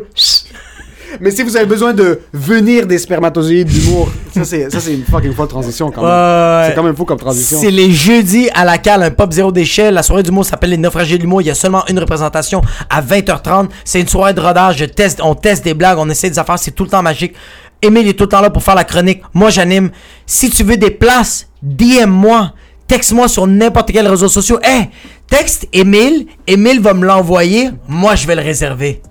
Mais 1.19 1.31
si 1.31 1.43
vous 1.43 1.55
avez 1.57 1.65
besoin 1.65 1.93
de 1.93 2.21
venir 2.33 2.87
des 2.87 2.97
spermatozoïdes 2.97 3.67
d'humour, 3.67 4.11
ça 4.33 4.45
c'est 4.45 4.69
ça 4.69 4.79
c'est 4.79 4.93
une 4.93 5.03
fucking 5.03 5.33
folle 5.33 5.47
transition 5.47 5.91
quand 5.91 6.01
même. 6.01 6.09
Ouais. 6.09 6.67
C'est 6.67 6.75
quand 6.75 6.83
même 6.83 6.95
fou 6.95 7.05
comme 7.05 7.19
transition. 7.19 7.59
C'est 7.59 7.71
les 7.71 7.91
jeudis 7.91 8.49
à 8.53 8.63
la 8.65 8.77
cale, 8.77 9.03
un 9.03 9.11
pop 9.11 9.31
zéro 9.31 9.51
déchet. 9.51 9.91
La 9.91 10.03
soirée 10.03 10.23
d'humour 10.23 10.45
s'appelle 10.45 10.69
les 10.71 10.77
naufragés 10.77 11.17
de 11.17 11.23
l'humour. 11.23 11.41
Il 11.41 11.47
y 11.47 11.51
a 11.51 11.55
seulement 11.55 11.85
une 11.87 11.99
représentation 11.99 12.61
à 12.89 13.01
20h30. 13.01 13.69
C'est 13.83 14.01
une 14.01 14.07
soirée 14.07 14.33
de 14.33 14.41
rodage. 14.41 14.77
Je 14.77 14.85
teste, 14.85 15.19
on 15.23 15.35
teste 15.35 15.63
des 15.63 15.73
blagues, 15.73 15.97
on 15.99 16.09
essaie 16.09 16.29
des 16.29 16.39
affaires. 16.39 16.59
C'est 16.59 16.71
tout 16.71 16.83
le 16.83 16.89
temps 16.89 17.01
magique. 17.01 17.33
Émile 17.81 18.07
est 18.07 18.13
tout 18.13 18.25
le 18.25 18.29
temps 18.29 18.41
là 18.41 18.49
pour 18.49 18.63
faire 18.63 18.75
la 18.75 18.83
chronique. 18.83 19.23
Moi, 19.33 19.49
j'anime. 19.49 19.89
Si 20.25 20.49
tu 20.49 20.63
veux 20.63 20.77
des 20.77 20.91
places, 20.91 21.47
DM-moi. 21.63 22.53
Texte-moi 22.87 23.27
sur 23.27 23.47
n'importe 23.47 23.91
quel 23.91 24.07
réseau 24.07 24.27
social. 24.27 24.59
Hey, 24.63 24.89
texte 25.27 25.67
Émile. 25.73 26.27
Émile 26.45 26.79
va 26.81 26.93
me 26.93 27.05
l'envoyer. 27.05 27.69
Moi, 27.87 28.15
je 28.15 28.27
vais 28.27 28.35
le 28.35 28.41
réserver. 28.41 29.01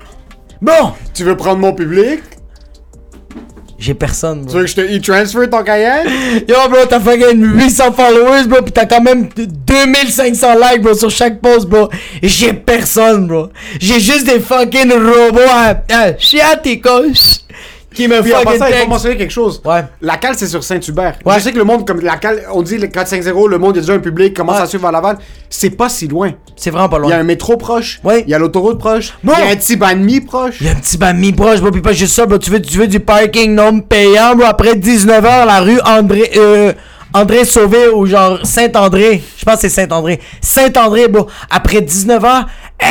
Bon, 0.62 0.92
Tu 1.14 1.24
veux 1.24 1.36
prendre 1.36 1.58
mon 1.58 1.72
public? 1.72 2.20
J'ai 3.78 3.94
personne, 3.94 4.40
Tu 4.40 4.46
bro. 4.48 4.58
veux 4.58 4.64
que 4.64 4.70
je 4.70 4.74
te 4.74 4.80
e-transfer 4.82 5.48
ton 5.48 5.62
Cayenne 5.64 6.06
Yo, 6.48 6.54
bro, 6.68 6.80
t'as 6.86 7.00
fucking 7.00 7.42
800 7.42 7.92
followers, 7.92 8.44
bro, 8.46 8.60
pis 8.60 8.72
t'as 8.72 8.84
quand 8.84 9.00
même 9.00 9.28
2500 9.34 10.54
likes, 10.56 10.82
bro, 10.82 10.92
sur 10.92 11.10
chaque 11.10 11.40
post, 11.40 11.66
bro. 11.66 11.88
J'ai 12.22 12.52
personne, 12.52 13.26
bro. 13.26 13.48
J'ai 13.80 13.98
juste 13.98 14.24
des 14.26 14.38
fucking 14.38 14.92
robots 14.92 15.40
à, 15.50 15.76
à 15.94 16.16
chiaticos 16.18 17.46
qui 17.94 18.06
me 18.08 18.20
Puis 18.22 18.34
en 18.34 18.42
passant, 18.42 18.66
il 18.68 18.74
faut 18.74 18.88
mentionner 18.88 19.16
quelque 19.16 19.32
chose. 19.32 19.60
Ouais. 19.64 19.84
La 20.00 20.16
cale, 20.16 20.34
c'est 20.36 20.46
sur 20.46 20.62
Saint-Hubert. 20.62 21.16
Ouais. 21.24 21.34
Je 21.38 21.40
sais 21.40 21.52
que 21.52 21.58
le 21.58 21.64
monde, 21.64 21.86
comme 21.86 22.00
la 22.00 22.16
cale, 22.18 22.42
on 22.52 22.62
dit 22.62 22.78
le 22.78 22.86
450, 22.86 23.48
le 23.48 23.58
monde, 23.58 23.74
il 23.74 23.78
y 23.78 23.78
a 23.78 23.82
déjà 23.82 23.94
un 23.94 23.98
public, 23.98 24.34
commence 24.36 24.56
Ouais. 24.58 24.62
à 24.62 24.66
suivre 24.66 24.86
à 24.86 24.92
Laval? 24.92 25.18
C'est 25.48 25.70
pas 25.70 25.88
si 25.88 26.06
loin. 26.06 26.32
C'est 26.56 26.70
vraiment 26.70 26.88
pas 26.88 26.98
Il 26.98 27.08
y 27.08 27.12
a 27.12 27.16
loin. 27.16 27.18
un 27.20 27.24
métro 27.24 27.56
proche. 27.56 28.00
Ouais. 28.04 28.22
Il 28.26 28.30
y 28.30 28.34
a 28.34 28.38
l'autoroute 28.38 28.78
proche. 28.78 29.12
Il 29.24 29.30
y 29.30 29.32
a 29.32 29.46
un 29.50 29.56
petit 29.56 29.76
bas 29.76 29.94
de 29.94 30.00
mi 30.00 30.20
proche. 30.20 30.56
Il 30.60 30.66
y 30.66 30.70
a 30.70 30.72
un 30.72 30.76
petit 30.76 30.98
bami 30.98 31.32
proche, 31.32 31.60
bro, 31.60 31.70
pis 31.70 31.80
pas 31.80 31.92
juste 31.92 32.14
ça, 32.14 32.26
bro. 32.26 32.38
Tu 32.38 32.50
veux, 32.50 32.62
tu 32.62 32.78
veux 32.78 32.86
du 32.86 33.00
parking 33.00 33.54
non 33.54 33.80
payant, 33.80 34.34
bro. 34.36 34.46
Après 34.46 34.74
19h, 34.74 35.46
la 35.46 35.60
rue 35.60 35.80
André, 35.84 36.30
euh, 36.36 36.72
André 37.12 37.44
Sauvé 37.44 37.88
ou 37.88 38.06
genre 38.06 38.38
Saint-André. 38.44 39.20
Je 39.36 39.44
pense 39.44 39.56
que 39.56 39.60
c'est 39.62 39.68
Saint-André. 39.68 40.20
Saint-André, 40.40 41.08
bro. 41.08 41.26
Après 41.50 41.80
19h, 41.80 42.46
eh, 42.80 42.84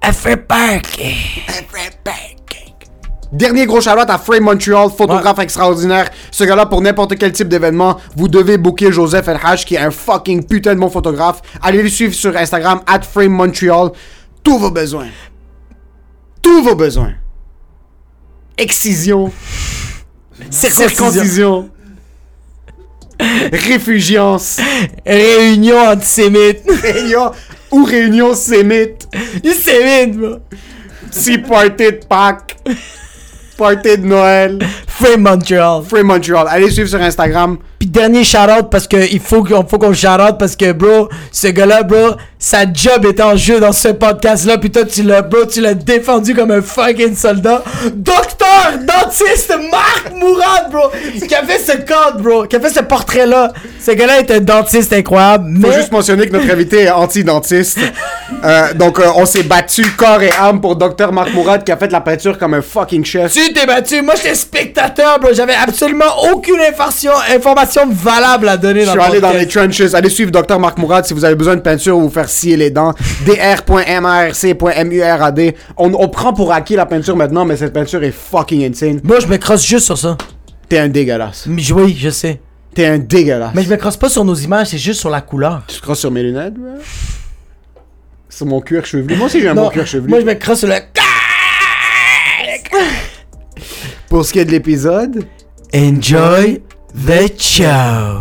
elle 0.00 0.12
fait 0.12 0.36
parking. 0.36 1.14
Elle 1.46 1.54
fait 1.54 1.96
parking. 2.02 2.38
Dernier 3.32 3.64
gros 3.64 3.80
charlotte 3.80 4.10
à 4.10 4.18
Frame 4.18 4.42
Montreal, 4.42 4.90
photographe 4.94 5.38
extraordinaire. 5.38 6.10
Ce 6.30 6.44
gars-là, 6.44 6.66
pour 6.66 6.82
n'importe 6.82 7.16
quel 7.16 7.32
type 7.32 7.48
d'événement, 7.48 7.96
vous 8.14 8.28
devez 8.28 8.58
booker 8.58 8.92
Joseph 8.92 9.26
LH, 9.26 9.64
qui 9.64 9.74
est 9.76 9.78
un 9.78 9.90
fucking 9.90 10.44
putain 10.44 10.74
de 10.74 10.80
bon 10.80 10.90
photographe. 10.90 11.40
Allez 11.62 11.82
le 11.82 11.88
suivre 11.88 12.12
sur 12.12 12.36
Instagram, 12.36 12.80
at 12.86 13.00
Frame 13.00 13.32
Montreal. 13.32 13.92
Tous 14.44 14.58
vos 14.58 14.70
besoins. 14.70 15.08
Tous 16.42 16.62
vos 16.62 16.74
besoins. 16.74 17.14
Excision. 18.58 19.32
Circoncision. 20.50 21.70
Réfugiance. 23.50 24.60
Réunion 25.06 25.78
antisémite. 25.78 26.60
Réunion 26.82 27.30
ou 27.70 27.84
réunion 27.84 28.34
sémite. 28.34 29.08
Il 29.42 29.54
sémite, 29.54 30.18
bro. 30.18 30.36
Si 31.10 31.38
party 31.38 31.84
de 31.84 32.00
Pâques. 32.06 32.58
Party 33.62 33.96
de 33.96 34.58
Frame 34.98 35.22
Montreal. 35.22 35.82
Frame 35.88 36.06
Montreal. 36.06 36.46
Allez 36.48 36.70
suivre 36.70 36.88
sur 36.88 37.00
Instagram. 37.00 37.58
Puis 37.78 37.88
dernier 37.88 38.22
shout-out 38.22 38.70
parce 38.70 38.86
que 38.86 39.12
il 39.12 39.20
faut 39.20 39.42
qu'on 39.42 39.66
faut 39.66 39.78
qu'on 39.78 39.92
shout-out 39.92 40.38
parce 40.38 40.54
que 40.54 40.72
bro, 40.72 41.08
ce 41.32 41.48
gars-là, 41.48 41.82
bro, 41.82 42.16
sa 42.38 42.60
job 42.72 43.04
était 43.06 43.22
en 43.22 43.36
jeu 43.36 43.58
dans 43.58 43.72
ce 43.72 43.88
podcast-là. 43.88 44.58
Puis 44.58 44.70
toi, 44.70 44.84
tu 44.84 45.02
l'as, 45.02 45.22
bro, 45.22 45.44
tu 45.46 45.60
l'as 45.60 45.74
défendu 45.74 46.34
comme 46.34 46.50
un 46.50 46.62
fucking 46.62 47.16
soldat. 47.16 47.62
Docteur, 47.92 48.72
dentiste, 48.86 49.52
Marc 49.70 50.12
Mourad, 50.14 50.70
bro, 50.70 50.90
qui 51.26 51.34
a 51.34 51.42
fait 51.44 51.58
ce 51.58 51.76
code, 51.78 52.22
bro, 52.22 52.46
qui 52.46 52.56
a 52.56 52.60
fait 52.60 52.70
ce 52.70 52.80
portrait-là. 52.80 53.52
Ce 53.80 53.90
gars-là 53.92 54.20
est 54.20 54.30
un 54.30 54.40
dentiste 54.40 54.92
incroyable. 54.92 55.44
Faut 55.60 55.68
Mais 55.68 55.74
juste 55.74 55.90
mentionner 55.92 56.28
que 56.28 56.32
notre 56.32 56.50
invité 56.52 56.82
est 56.82 56.90
anti-dentiste. 56.90 57.78
Euh, 58.44 58.72
donc, 58.72 58.98
euh, 58.98 59.04
on 59.14 59.24
s'est 59.24 59.44
battu 59.44 59.84
corps 59.92 60.20
et 60.22 60.30
âme 60.32 60.60
pour 60.60 60.74
Dr. 60.74 61.12
Marc 61.12 61.32
Mourad 61.32 61.62
qui 61.62 61.70
a 61.70 61.76
fait 61.76 61.92
la 61.92 62.00
peinture 62.00 62.38
comme 62.38 62.54
un 62.54 62.62
fucking 62.62 63.04
chef. 63.04 63.32
tu 63.32 63.52
t'es 63.52 63.66
battu. 63.66 64.02
Moi, 64.02 64.14
j'étais 64.16 64.34
spectateur, 64.34 64.81
bro. 65.20 65.32
J'avais 65.32 65.54
absolument 65.54 66.04
aucune 66.32 66.60
information, 66.60 67.12
information 67.34 67.82
valable 67.90 68.48
à 68.48 68.56
donner 68.56 68.82
Je 68.82 68.86
dans 68.86 68.92
suis 68.92 69.00
le 69.00 69.06
allé 69.06 69.20
dans 69.20 69.32
les 69.32 69.46
trenches. 69.46 69.80
Allez 69.94 70.10
suivre 70.10 70.30
Dr. 70.30 70.58
Marc 70.58 70.78
Mourad 70.78 71.04
si 71.04 71.14
vous 71.14 71.24
avez 71.24 71.34
besoin 71.34 71.56
de 71.56 71.60
peinture 71.60 71.96
ou 71.96 72.02
vous 72.02 72.10
faire 72.10 72.28
scier 72.28 72.56
les 72.56 72.70
dents. 72.70 72.94
dr.marc.murad. 73.26 75.40
On, 75.76 75.92
on 75.94 76.08
prend 76.08 76.32
pour 76.32 76.52
acquis 76.52 76.76
la 76.76 76.86
peinture 76.86 77.16
maintenant, 77.16 77.44
mais 77.44 77.56
cette 77.56 77.72
peinture 77.72 78.02
est 78.02 78.12
fucking 78.12 78.68
insane. 78.70 79.00
Moi, 79.04 79.20
je 79.20 79.26
me 79.26 79.36
crosse 79.36 79.64
juste 79.64 79.86
sur 79.86 79.98
ça. 79.98 80.16
T'es 80.68 80.78
un 80.78 80.88
dégueulasse. 80.88 81.44
Mais 81.46 81.70
oui, 81.72 81.96
je 81.98 82.10
sais. 82.10 82.40
T'es 82.74 82.86
un 82.86 82.98
dégueulasse. 82.98 83.52
Mais 83.54 83.62
je 83.62 83.70
me 83.70 83.76
crosse 83.76 83.96
pas 83.96 84.08
sur 84.08 84.24
nos 84.24 84.34
images, 84.34 84.68
c'est 84.68 84.78
juste 84.78 85.00
sur 85.00 85.10
la 85.10 85.20
couleur. 85.20 85.62
Tu 85.66 85.76
te 85.76 85.82
crosses 85.82 86.00
sur 86.00 86.10
mes 86.10 86.22
lunettes, 86.22 86.54
bro? 86.54 86.70
Sur 88.30 88.46
mon 88.46 88.62
cuir 88.62 88.86
chevelu. 88.86 89.14
Moi 89.16 89.26
aussi, 89.26 89.42
j'ai 89.42 89.48
un 89.48 89.54
bon 89.54 89.68
cuir 89.68 89.86
chevelu. 89.86 90.08
moi 90.08 90.20
je 90.20 90.24
me 90.24 90.34
crosse 90.34 90.60
sur 90.60 90.68
le. 90.68 90.76
Pour 94.12 94.26
ce 94.26 94.34
qui 94.34 94.40
est 94.40 94.44
de 94.44 94.50
l'épisode, 94.50 95.24
Enjoy 95.74 96.60
the 96.94 97.32
show. 97.40 98.18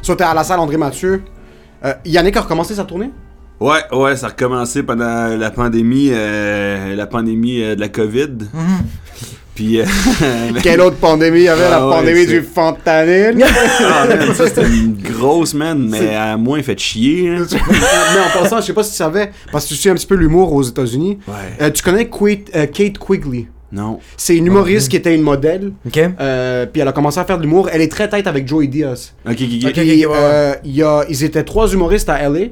soit 0.00 0.14
t'es 0.14 0.22
à 0.22 0.32
la 0.32 0.44
salle 0.44 0.60
André 0.60 0.76
Mathieu. 0.76 1.24
Euh, 1.84 1.92
Yannick 2.04 2.36
a 2.36 2.42
recommencé 2.42 2.76
sa 2.76 2.84
tournée? 2.84 3.10
Ouais, 3.58 3.80
ouais, 3.90 4.14
ça 4.14 4.26
a 4.26 4.28
recommencé 4.28 4.84
pendant 4.84 5.36
la 5.36 5.50
pandémie, 5.50 6.10
euh, 6.12 6.94
la 6.94 7.08
pandémie 7.08 7.60
euh, 7.64 7.74
de 7.74 7.80
la 7.80 7.88
COVID. 7.88 8.36
Puis, 9.56 9.80
euh, 9.80 9.84
Quelle 10.62 10.80
autre 10.80 10.96
pandémie? 10.98 11.38
Il 11.40 11.44
y 11.44 11.48
avait 11.48 11.64
Ah 11.66 11.70
la 11.70 11.88
ouais, 11.88 11.94
pandémie 11.96 12.26
du 12.26 12.42
fentanyl. 12.42 13.42
ah, 13.80 14.06
man, 14.06 14.34
ça 14.34 14.46
c'était 14.46 14.62
une 14.66 14.96
grosse 15.02 15.54
man, 15.54 15.88
mais 15.90 16.14
à 16.14 16.36
moins 16.36 16.62
fait 16.62 16.78
chier. 16.78 17.30
hein. 17.30 17.46
mais 17.50 18.38
en 18.38 18.42
passant, 18.42 18.60
je 18.60 18.66
sais 18.66 18.72
pas 18.74 18.84
si 18.84 18.90
tu 18.92 18.96
savais, 18.98 19.30
parce 19.50 19.64
que 19.64 19.70
tu 19.70 19.74
suis 19.76 19.90
un 19.90 19.94
petit 19.94 20.06
peu 20.06 20.14
l'humour 20.14 20.52
aux 20.52 20.62
États-Unis. 20.62 21.18
Ouais. 21.26 21.34
Euh, 21.62 21.70
tu 21.70 21.82
connais 21.82 22.04
Quate- 22.04 22.50
euh, 22.54 22.66
Kate 22.66 22.98
Quigley? 22.98 23.46
Non. 23.72 23.98
C'est 24.16 24.36
une 24.36 24.46
humoriste 24.46 24.88
qui 24.88 24.96
était 24.96 25.14
une 25.14 25.22
modèle. 25.22 25.72
Ok. 25.86 25.98
euh, 26.20 26.66
puis 26.66 26.80
elle 26.82 26.88
a 26.88 26.92
commencé 26.92 27.18
à 27.18 27.24
faire 27.24 27.36
de 27.36 27.42
l'humour. 27.42 27.68
Elle 27.72 27.80
est 27.80 27.90
très 27.90 28.08
tête 28.08 28.26
avec 28.28 28.46
Joey 28.46 28.68
Diaz. 28.68 29.12
Ok, 29.28 29.34
ok, 29.40 29.66
ok. 29.68 29.78
Euh, 29.78 30.54
y 30.64 30.82
a, 30.82 31.02
ils 31.08 31.24
étaient 31.24 31.42
trois 31.42 31.72
humoristes 31.72 32.08
à 32.08 32.28
LA. 32.28 32.46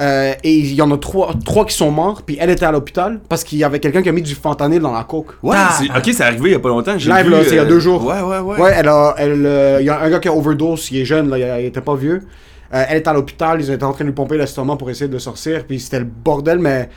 Euh, 0.00 0.32
et 0.42 0.54
il 0.54 0.74
y 0.74 0.82
en 0.82 0.90
a 0.90 0.96
trois, 0.98 1.32
trois 1.44 1.64
qui 1.66 1.74
sont 1.74 1.90
morts. 1.90 2.22
Puis 2.22 2.36
elle 2.40 2.50
était 2.50 2.64
à 2.64 2.72
l'hôpital 2.72 3.20
parce 3.28 3.44
qu'il 3.44 3.58
y 3.58 3.64
avait 3.64 3.78
quelqu'un 3.78 4.02
qui 4.02 4.08
a 4.08 4.12
mis 4.12 4.22
du 4.22 4.34
fentanyl 4.34 4.80
dans 4.80 4.92
la 4.92 5.04
coke. 5.04 5.32
Ouais, 5.42 5.56
Ah. 5.58 5.76
c'est- 5.78 5.90
ok, 5.90 6.14
c'est 6.16 6.24
arrivé 6.24 6.50
il 6.50 6.52
y 6.52 6.56
a 6.56 6.58
pas 6.60 6.68
longtemps. 6.70 6.98
j'ai 6.98 7.10
Live, 7.10 7.26
vu, 7.26 7.30
là, 7.30 7.38
c'est 7.44 7.50
il 7.50 7.56
y 7.56 7.58
a 7.58 7.62
euh, 7.62 7.66
deux 7.68 7.80
jours. 7.80 8.04
Ouais, 8.04 8.20
ouais, 8.20 8.38
ouais. 8.38 8.58
Ouais, 8.60 8.72
elle 8.76 8.88
a, 8.88 9.14
elle, 9.18 9.44
euh, 9.46 9.78
il 9.80 9.86
y 9.86 9.90
a 9.90 10.00
un 10.00 10.10
gars 10.10 10.18
qui 10.18 10.28
a 10.28 10.32
overdose, 10.34 10.88
il 10.90 10.98
est 11.00 11.04
jeune, 11.04 11.28
là, 11.30 11.38
il, 11.38 11.62
il 11.64 11.66
était 11.66 11.80
pas 11.80 11.94
vieux. 11.94 12.22
Euh, 12.74 12.84
elle 12.88 12.96
est 12.96 13.06
à 13.06 13.12
l'hôpital, 13.12 13.60
ils 13.60 13.70
étaient 13.70 13.84
en 13.84 13.92
train 13.92 14.04
de 14.04 14.08
lui 14.08 14.14
pomper 14.14 14.38
l'estomac 14.38 14.76
pour 14.76 14.88
essayer 14.88 15.08
de 15.08 15.12
le 15.12 15.18
sortir, 15.18 15.64
puis 15.66 15.78
c'était 15.78 15.98
le 15.98 16.06
bordel, 16.06 16.58
mais 16.58 16.88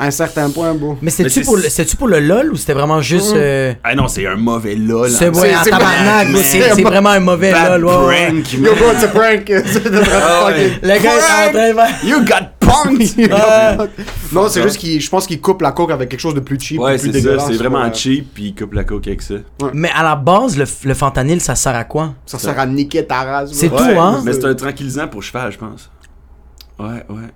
à 0.00 0.06
un 0.06 0.10
certain 0.10 0.48
point, 0.48 0.72
bon. 0.74 0.96
Mais 1.02 1.10
c'était-tu 1.10 1.44
c'est- 1.44 1.44
pour, 1.44 1.98
pour 1.98 2.08
le 2.08 2.20
LOL 2.20 2.52
ou 2.52 2.56
c'était 2.56 2.72
vraiment 2.72 3.02
juste. 3.02 3.34
euh, 3.36 3.74
Ah 3.84 3.94
non, 3.94 4.08
c'est 4.08 4.26
un 4.26 4.34
mauvais 4.36 4.74
lol. 4.74 5.10
C'est 5.10 5.26
hein. 5.26 5.32
ouais, 5.34 5.54
en 5.54 5.62
c'est- 5.62 5.70
tabarnak, 5.70 6.28
c'est- 6.42 6.80
bro, 6.80 6.90
vraiment 6.90 7.10
un 7.10 7.20
mauvais 7.20 7.52
Bad 7.52 7.80
LOL. 7.80 7.84
ouais, 8.04 8.06
ouais. 8.06 8.26
prank, 8.30 8.52
Yo, 8.54 8.74
bro, 8.74 8.92
it's 8.92 9.04
a 9.04 9.08
prank! 9.08 9.52
Ah 10.12 10.48
Le 10.82 10.88
gars 10.88 10.96
est 10.96 11.48
en 11.48 11.52
train 11.52 11.68
de 11.68 11.74
faire. 11.74 12.04
You 12.04 12.20
got 12.24 12.46
punked! 12.58 13.30
Ouais. 13.30 13.86
Non, 14.32 14.48
c'est 14.48 14.62
juste 14.62 14.78
qu'il, 14.78 15.00
je 15.00 15.10
pense 15.10 15.26
qu'il 15.26 15.40
coupe 15.40 15.60
la 15.60 15.72
coke 15.72 15.90
avec 15.90 16.08
quelque 16.08 16.20
chose 16.20 16.34
de 16.34 16.40
plus 16.40 16.58
cheap, 16.58 16.80
Ouais, 16.80 16.96
c'est 16.96 17.06
ça, 17.08 17.12
dégueulasse. 17.12 17.46
c'est 17.48 17.56
vraiment 17.56 17.82
ouais. 17.82 17.92
cheap, 17.92 18.32
puis 18.32 18.44
il 18.44 18.54
coupe 18.54 18.72
la 18.74 18.84
coke 18.84 19.06
avec 19.08 19.20
ça. 19.22 19.34
Mais 19.74 19.90
à 19.94 20.02
la 20.02 20.14
base, 20.16 20.56
le, 20.56 20.64
le 20.84 20.94
fentanyl, 20.94 21.40
ça 21.40 21.54
sert 21.56 21.74
à 21.74 21.84
quoi? 21.84 22.14
Ça 22.24 22.38
sert 22.38 22.58
à 22.58 22.64
niquer 22.66 23.04
ta 23.04 23.22
race. 23.22 23.50
C'est 23.52 23.68
bro. 23.68 23.78
tout, 23.78 23.84
hein? 24.00 24.22
Mais 24.24 24.32
c'est 24.32 24.44
un 24.46 24.54
tranquillisant 24.54 25.08
pour 25.08 25.22
cheval, 25.22 25.52
je 25.52 25.58
pense. 25.58 25.90
Ouais, 26.78 27.04
ouais. 27.10 27.28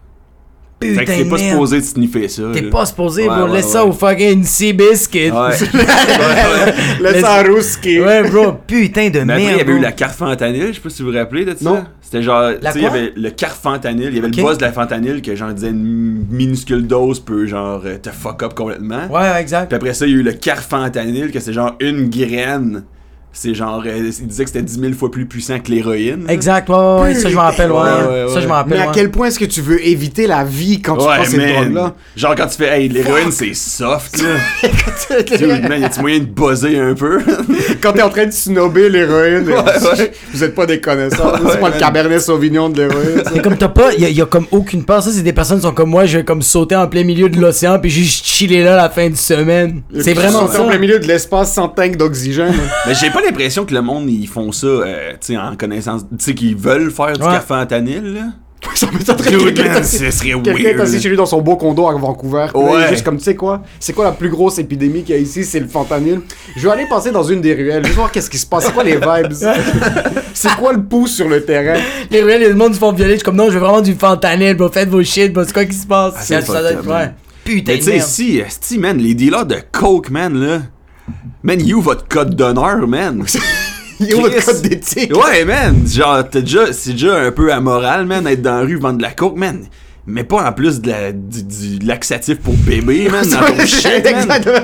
Fait 0.92 1.04
que 1.04 1.10
Putain 1.10 1.16
t'es 1.16 1.24
de 1.24 1.30
pas 1.30 1.38
supposé 1.38 1.80
de 1.80 1.84
sniffer 1.84 2.28
ça. 2.28 2.42
T'es 2.52 2.62
pas 2.62 2.86
supposé, 2.86 3.26
bro. 3.26 3.46
Laisse 3.46 3.68
ça 3.68 3.84
au 3.84 3.92
fucking 3.92 4.44
Seabiscuit. 4.44 5.30
Laisse 7.00 7.20
ça 7.20 7.34
à 7.34 7.42
Rouski. 7.42 8.00
Ouais, 8.00 8.28
bro. 8.28 8.54
Putain 8.66 9.10
de 9.10 9.20
merde. 9.20 9.40
il 9.40 9.56
y 9.56 9.60
avait 9.60 9.72
eu 9.72 9.80
la 9.80 9.92
carfentanyl, 9.92 10.68
je 10.68 10.72
sais 10.74 10.80
pas 10.80 10.90
si 10.90 11.02
vous 11.02 11.10
vous 11.10 11.16
rappelez 11.16 11.44
de 11.44 11.54
ça. 11.54 11.64
Non. 11.64 11.84
C'était 12.00 12.22
genre, 12.22 12.52
tu 12.52 12.58
La 12.62 12.72
sais, 12.72 12.78
il 12.78 12.82
y 12.82 12.86
avait 12.86 13.12
le 13.16 13.30
carfentanyl, 13.30 14.08
il 14.08 14.14
y 14.16 14.18
avait 14.18 14.28
le 14.28 14.42
boss 14.42 14.58
de 14.58 14.64
la 14.64 14.72
fentanyl 14.72 15.22
que 15.22 15.34
genre 15.34 15.52
disait 15.52 15.70
une 15.70 16.26
minuscule 16.30 16.86
dose 16.86 17.20
peut 17.20 17.46
genre 17.46 17.82
euh, 17.84 17.96
te 17.98 18.10
fuck 18.10 18.42
up 18.42 18.54
complètement. 18.54 19.06
Ouais, 19.10 19.20
ouais, 19.20 19.40
exact. 19.40 19.68
Puis 19.68 19.76
après 19.76 19.94
ça, 19.94 20.06
il 20.06 20.12
y 20.12 20.14
a 20.14 20.18
eu 20.18 20.22
le 20.22 20.32
carfentanyl 20.32 21.30
que 21.32 21.40
c'est 21.40 21.52
genre 21.52 21.74
une 21.80 22.08
graine. 22.10 22.84
C'est 23.36 23.52
genre, 23.52 23.82
euh, 23.84 23.96
il 24.20 24.26
disait 24.28 24.44
que 24.44 24.50
c'était 24.50 24.62
10 24.62 24.78
000 24.80 24.92
fois 24.92 25.10
plus 25.10 25.26
puissant 25.26 25.58
que 25.58 25.68
l'héroïne. 25.70 26.24
Exact, 26.28 26.68
ouais, 26.68 26.76
ouais, 26.76 27.00
ouais, 27.02 27.14
ça 27.16 27.28
je 27.28 27.34
m'en 27.34 27.42
rappelle, 27.42 27.72
ouais. 27.72 27.78
Ouais, 27.78 28.24
ouais, 28.26 28.32
Ça 28.32 28.40
je 28.40 28.46
m'en 28.46 28.54
rappelle. 28.54 28.78
Mais 28.78 28.84
à 28.86 28.92
quel 28.94 29.10
point 29.10 29.26
est-ce 29.26 29.40
que 29.40 29.44
tu 29.44 29.60
veux 29.60 29.84
éviter 29.84 30.28
la 30.28 30.44
vie 30.44 30.80
quand 30.80 30.96
tu 30.96 31.04
prends 31.04 31.24
cette 31.24 31.40
drogue-là? 31.54 31.94
Genre 32.16 32.34
quand 32.36 32.46
tu 32.46 32.56
fais, 32.56 32.80
hey, 32.80 32.88
l'héroïne 32.88 33.32
c'est 33.32 33.52
soft, 33.54 34.22
là. 34.22 34.68
Dude, 35.36 35.68
man, 35.68 35.80
y'a-tu 35.82 36.00
moyen 36.00 36.20
de 36.20 36.24
buzzer 36.26 36.78
un 36.78 36.94
peu? 36.94 37.20
Quand 37.82 37.92
t'es 37.92 38.02
en 38.02 38.08
train 38.08 38.26
de 38.26 38.30
snobber 38.30 38.88
l'héroïne, 38.88 39.48
Ouais, 39.48 39.54
ouais. 39.98 40.12
vous 40.32 40.44
êtes 40.44 40.54
pas 40.54 40.66
des 40.66 40.80
connaisseurs. 40.80 41.38
c'est 41.50 41.60
pas 41.60 41.70
le 41.70 41.78
cabernet 41.78 42.20
sauvignon 42.20 42.68
de 42.68 42.82
l'héroïne. 42.82 43.22
Mais 43.34 43.42
comme 43.42 43.56
t'as 43.56 43.68
pas, 43.68 43.92
y 43.94 44.04
a, 44.04 44.08
y 44.08 44.20
a 44.22 44.26
comme 44.26 44.46
aucune 44.52 44.84
peur. 44.84 45.02
Ça, 45.02 45.10
c'est 45.10 45.22
des 45.22 45.32
personnes 45.32 45.58
qui 45.58 45.64
sont 45.66 45.72
comme 45.74 45.90
moi, 45.90 46.06
je 46.06 46.18
vais 46.18 46.24
comme 46.24 46.42
sauter 46.42 46.76
en 46.76 46.86
plein 46.86 47.04
milieu 47.04 47.28
de 47.28 47.38
l'océan 47.40 47.78
puis 47.78 47.90
juste 47.90 48.24
chiller 48.24 48.62
là 48.62 48.76
la 48.76 48.88
fin 48.88 49.10
de 49.10 49.16
semaine. 49.16 49.82
C'est 50.00 50.14
vraiment 50.14 50.40
Sauter 50.42 50.52
ça. 50.56 50.62
en 50.62 50.68
plein 50.68 50.78
milieu 50.78 50.98
de 50.98 51.06
l'espace 51.06 51.52
sans 51.52 51.68
tank 51.68 51.96
d'oxygène. 51.96 52.54
Mais 52.86 52.94
j'ai 52.94 53.10
pas 53.10 53.20
l'impression 53.26 53.64
que 53.64 53.74
le 53.74 53.82
monde, 53.82 54.08
ils 54.10 54.26
font 54.28 54.52
ça, 54.52 54.66
euh, 54.66 55.12
tu 55.20 55.34
sais, 55.34 55.36
en 55.36 55.56
connaissance. 55.56 56.02
Tu 56.18 56.24
sais, 56.24 56.34
qu'ils 56.34 56.56
veulent 56.56 56.90
faire 56.90 57.12
du 57.14 57.20
Ouais. 57.22 57.32
carfentanyl, 57.32 58.02
là. 58.14 58.20
Ça 58.74 58.86
man, 58.86 58.94
assis- 58.96 59.98
ce 59.98 60.10
serait 60.10 60.30
Quelqu'un 60.30 60.52
est 60.56 60.62
weird. 60.72 60.80
assis 60.80 60.98
chez 60.98 61.10
lui 61.10 61.18
dans 61.18 61.26
son 61.26 61.42
beau 61.42 61.54
condo 61.56 61.86
à 61.86 61.92
Vancouver. 61.98 62.46
Ouais. 62.54 62.88
Juste 62.88 63.04
comme, 63.04 63.18
tu 63.18 63.24
sais 63.24 63.36
quoi? 63.36 63.62
C'est 63.78 63.92
quoi 63.92 64.06
la 64.06 64.12
plus 64.12 64.30
grosse 64.30 64.58
épidémie 64.58 65.02
qu'il 65.02 65.14
y 65.14 65.18
a 65.18 65.20
ici? 65.20 65.44
C'est 65.44 65.60
le 65.60 65.66
fentanyl. 65.68 66.20
Je 66.56 66.66
vais 66.66 66.72
aller 66.72 66.86
passer 66.86 67.10
dans 67.10 67.22
une 67.24 67.42
des 67.42 67.52
ruelles, 67.52 67.84
juste 67.84 67.96
voir 67.96 68.10
qu'est-ce 68.10 68.30
qui 68.30 68.38
se 68.38 68.46
passe. 68.46 68.64
C'est 68.64 68.72
quoi 68.72 68.82
les 68.82 68.96
vibes? 68.96 69.32
c'est 70.32 70.56
quoi 70.56 70.72
le 70.72 70.82
pouce 70.82 71.14
sur 71.14 71.28
le 71.28 71.44
terrain? 71.44 71.78
Les 72.10 72.22
ruelles, 72.22 72.40
les 72.40 72.54
monde 72.54 72.72
se 72.72 72.78
font 72.78 72.92
violer. 72.92 73.12
Je 73.12 73.16
suis 73.18 73.24
comme 73.24 73.36
non, 73.36 73.46
je 73.48 73.50
veux 73.50 73.60
vraiment 73.60 73.82
du 73.82 73.92
fentanyl, 73.94 74.56
bro. 74.56 74.70
Faites 74.70 74.88
vos 74.88 75.02
shit, 75.04 75.30
bro. 75.32 75.44
C'est 75.44 75.52
quoi 75.52 75.66
qui 75.66 75.74
se 75.76 75.86
passe? 75.86 76.14
Ah, 76.16 76.22
c'est 76.22 76.40
ça, 76.40 76.62
ouais. 76.62 76.74
man. 76.86 77.14
Putain 77.44 77.72
Mais 77.72 77.78
tu 77.78 77.84
sais, 77.84 78.00
si, 78.00 78.40
si, 78.62 78.78
man, 78.78 78.96
les 78.96 79.12
dealers 79.14 79.44
de 79.44 79.56
coke, 79.72 80.08
man, 80.08 80.34
là. 80.40 80.62
Man, 81.42 81.60
you, 81.64 81.80
votre 81.80 82.08
code 82.08 82.34
d'honneur, 82.34 82.86
man. 82.88 83.22
Où 84.00 84.20
votre 84.20 84.44
code 84.44 84.62
d'éthique? 84.62 85.14
Ouais, 85.16 85.44
man. 85.44 85.86
Genre, 85.86 86.28
t'as 86.28 86.40
déjà, 86.40 86.72
c'est 86.72 86.92
déjà 86.92 87.16
un 87.16 87.30
peu 87.32 87.52
amoral, 87.52 88.06
man, 88.06 88.26
être 88.26 88.42
dans 88.42 88.56
la 88.56 88.62
rue 88.62 88.76
vendre 88.76 88.98
de 88.98 89.02
la 89.02 89.10
coke, 89.12 89.36
man. 89.36 89.64
Mais 90.06 90.24
pas 90.24 90.46
en 90.48 90.52
plus 90.52 90.80
de 90.80 90.90
la, 90.90 91.12
du, 91.12 91.42
du 91.42 91.78
laxatif 91.86 92.38
pour 92.38 92.54
bébé, 92.54 93.08
man, 93.12 93.28
dans 93.28 93.40
ton 93.40 93.66
shit, 93.66 93.84
man. 93.86 94.06
Exactement. 94.06 94.58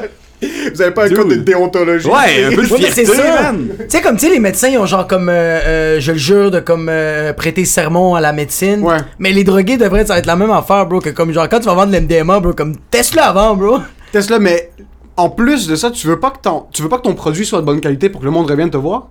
Vous 0.73 0.81
avez 0.81 0.91
pas 0.93 1.05
un 1.05 1.09
Dude. 1.09 1.17
code 1.19 1.29
de 1.29 1.35
déontologie? 1.37 2.09
Ouais, 2.09 2.45
un 2.47 2.55
peu 2.55 2.63
de 2.63 2.67
fierté, 2.67 3.05
ça. 3.05 3.43
man. 3.53 3.69
Tu 3.79 3.85
sais, 3.91 4.01
comme 4.01 4.17
tu 4.17 4.27
sais, 4.27 4.33
les 4.33 4.39
médecins, 4.41 4.69
ils 4.69 4.79
ont 4.79 4.87
genre 4.87 5.07
comme, 5.07 5.29
euh, 5.29 5.33
euh, 5.67 6.01
je 6.01 6.13
le 6.13 6.19
jure, 6.19 6.51
de 6.51 6.61
comme 6.61 6.89
euh, 6.89 7.35
prêter 7.35 7.67
sermon 7.67 8.15
à 8.15 8.23
la 8.23 8.33
médecine. 8.33 8.81
Ouais. 8.83 8.97
Mais 9.19 9.33
les 9.33 9.45
drogués 9.45 9.77
devraient 9.77 10.07
ça 10.07 10.15
va 10.15 10.19
être 10.19 10.27
la 10.27 10.37
même 10.37 10.51
affaire, 10.51 10.87
bro. 10.87 11.01
Que 11.01 11.11
comme 11.11 11.31
genre, 11.33 11.47
quand 11.49 11.61
tu 11.61 11.67
vas 11.67 11.75
vendre 11.75 11.93
l'MDMA, 11.93 12.41
bro, 12.41 12.55
comme 12.55 12.75
teste-le 12.91 13.21
avant, 13.21 13.55
bro. 13.55 13.81
Tesla, 14.13 14.39
mais 14.39 14.71
en 15.21 15.29
plus 15.31 15.67
de 15.69 15.77
ça, 15.77 15.91
tu 15.91 16.07
veux 16.07 16.19
pas 16.21 16.31
que 16.31 16.39
ton, 16.43 16.65
tu 16.73 16.83
veux 16.83 16.89
pas 16.89 16.99
que 16.99 17.03
ton 17.03 17.15
produit 17.15 17.45
soit 17.47 17.61
de 17.61 17.67
bonne 17.67 17.81
qualité 17.81 18.09
pour 18.09 18.21
que 18.21 18.27
le 18.27 18.31
monde 18.33 18.51
revienne 18.51 18.71
te 18.71 18.77
voir? 18.77 19.09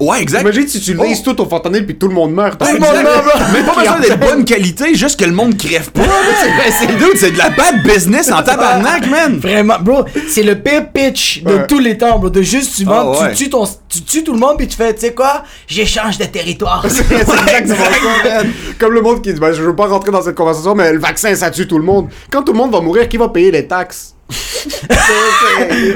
Ouais, 0.00 0.20
exact. 0.20 0.40
Imagine 0.40 0.66
si 0.66 0.80
tu 0.80 0.94
lises 0.94 1.22
tout 1.22 1.40
au 1.40 1.44
fentanyl 1.46 1.86
puis 1.86 1.94
tout 1.96 2.08
le 2.08 2.14
monde 2.14 2.32
meurt. 2.32 2.58
Tout 2.58 2.66
le 2.66 2.80
monde 2.80 3.02
meurt, 3.04 3.24
bro. 3.24 3.32
Mais 3.52 3.62
pas 3.62 3.74
besoin 3.78 4.00
d'être 4.00 4.18
bonne 4.18 4.44
qualité, 4.44 4.96
juste 4.96 5.20
que 5.20 5.24
le 5.24 5.30
monde 5.30 5.56
crève 5.56 5.92
pas. 5.92 6.00
C'est- 6.80 7.16
c'est 7.18 7.30
de 7.30 7.38
la 7.38 7.50
bad 7.50 7.84
business 7.84 8.32
en 8.32 8.42
tabarnak, 8.42 9.08
man. 9.08 9.38
Vraiment, 9.38 9.76
bro, 9.80 10.04
c'est 10.28 10.42
le 10.42 10.58
pire 10.60 10.90
pitch 10.92 11.44
de 11.44 11.54
Ouais. 11.54 11.66
tous 11.68 11.78
les 11.78 11.96
temps, 11.98 12.18
bro. 12.18 12.30
De 12.30 12.42
juste, 12.42 12.74
tu 12.78 12.84
vends, 12.84 13.12
Ah 13.14 13.26
ouais. 13.26 13.34
tu, 13.34 13.44
tues 13.44 13.50
ton, 13.50 13.64
tu 13.88 14.02
tues 14.02 14.24
tout 14.24 14.32
le 14.32 14.40
monde, 14.40 14.56
puis 14.58 14.66
tu 14.66 14.76
fais, 14.76 14.92
tu 14.92 15.02
sais 15.02 15.12
quoi, 15.14 15.44
j'échange 15.68 16.18
de 16.18 16.24
territoire. 16.24 16.84
C'est 16.88 17.02
exactement 17.12 17.76
ça. 17.76 18.42
Comme 18.80 18.94
le 18.94 19.02
monde 19.02 19.22
qui 19.22 19.32
dit, 19.32 19.38
ben, 19.38 19.52
je 19.52 19.62
veux 19.62 19.76
pas 19.76 19.86
rentrer 19.86 20.10
dans 20.10 20.22
cette 20.22 20.34
conversation, 20.34 20.74
mais 20.74 20.92
le 20.92 20.98
vaccin, 20.98 21.32
ça 21.36 21.50
tue 21.50 21.68
tout 21.68 21.78
le 21.78 21.84
monde. 21.84 22.08
Quand 22.30 22.42
tout 22.42 22.52
le 22.52 22.58
monde 22.58 22.72
va 22.72 22.80
mourir, 22.80 23.08
qui 23.08 23.18
va 23.18 23.28
payer 23.28 23.52
les 23.52 23.68
taxes? 23.68 24.14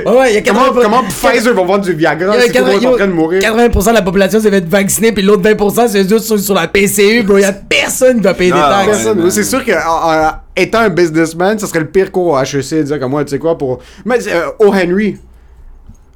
Ouais, 0.06 0.34
y 0.34 0.36
a 0.36 0.40
80%, 0.40 0.44
comment, 0.44 0.72
comment 0.82 1.02
Pfizer 1.04 1.54
va 1.54 1.62
vendre 1.62 1.84
du 1.84 1.92
Viagra 1.92 2.34
y 2.36 2.38
a 2.38 2.42
si 2.42 2.52
tout 2.52 2.58
le 2.58 2.64
monde 2.72 2.82
est 2.82 2.86
en 2.86 2.90
80 2.92 2.96
train 2.96 3.06
de 3.06 3.12
mourir? 3.12 3.40
80% 3.42 3.88
de 3.88 3.94
la 3.94 4.02
population 4.02 4.40
s'est 4.40 4.50
fait 4.50 4.64
vacciner, 4.66 5.12
puis 5.12 5.22
l'autre 5.22 5.42
20%, 5.42 5.88
c'est 5.88 6.08
juste 6.08 6.24
sur, 6.26 6.38
sur 6.38 6.54
la 6.54 6.68
PCU, 6.68 7.22
bro. 7.22 7.38
Il 7.38 7.42
y 7.42 7.44
a 7.44 7.52
personne 7.52 8.16
qui 8.18 8.22
va 8.22 8.34
payer 8.34 8.52
des 8.52 8.58
taxes. 8.58 8.86
Personne. 9.04 9.30
c'est 9.30 9.44
sûr 9.44 9.64
que 9.64 9.72
en- 9.72 10.26
en- 10.26 10.32
étant 10.56 10.80
un 10.80 10.88
businessman, 10.90 11.58
ça 11.58 11.66
serait 11.66 11.80
le 11.80 11.88
pire 11.88 12.10
cours 12.10 12.28
au 12.34 12.38
HEC 12.38 12.70
de 12.78 12.82
dire 12.82 13.00
comme 13.00 13.10
moi, 13.10 13.24
tu 13.24 13.30
sais 13.30 13.38
quoi, 13.38 13.56
pour. 13.58 13.78
Mais 14.04 14.18
euh, 14.28 14.46
O. 14.58 14.72
Henry, 14.72 15.16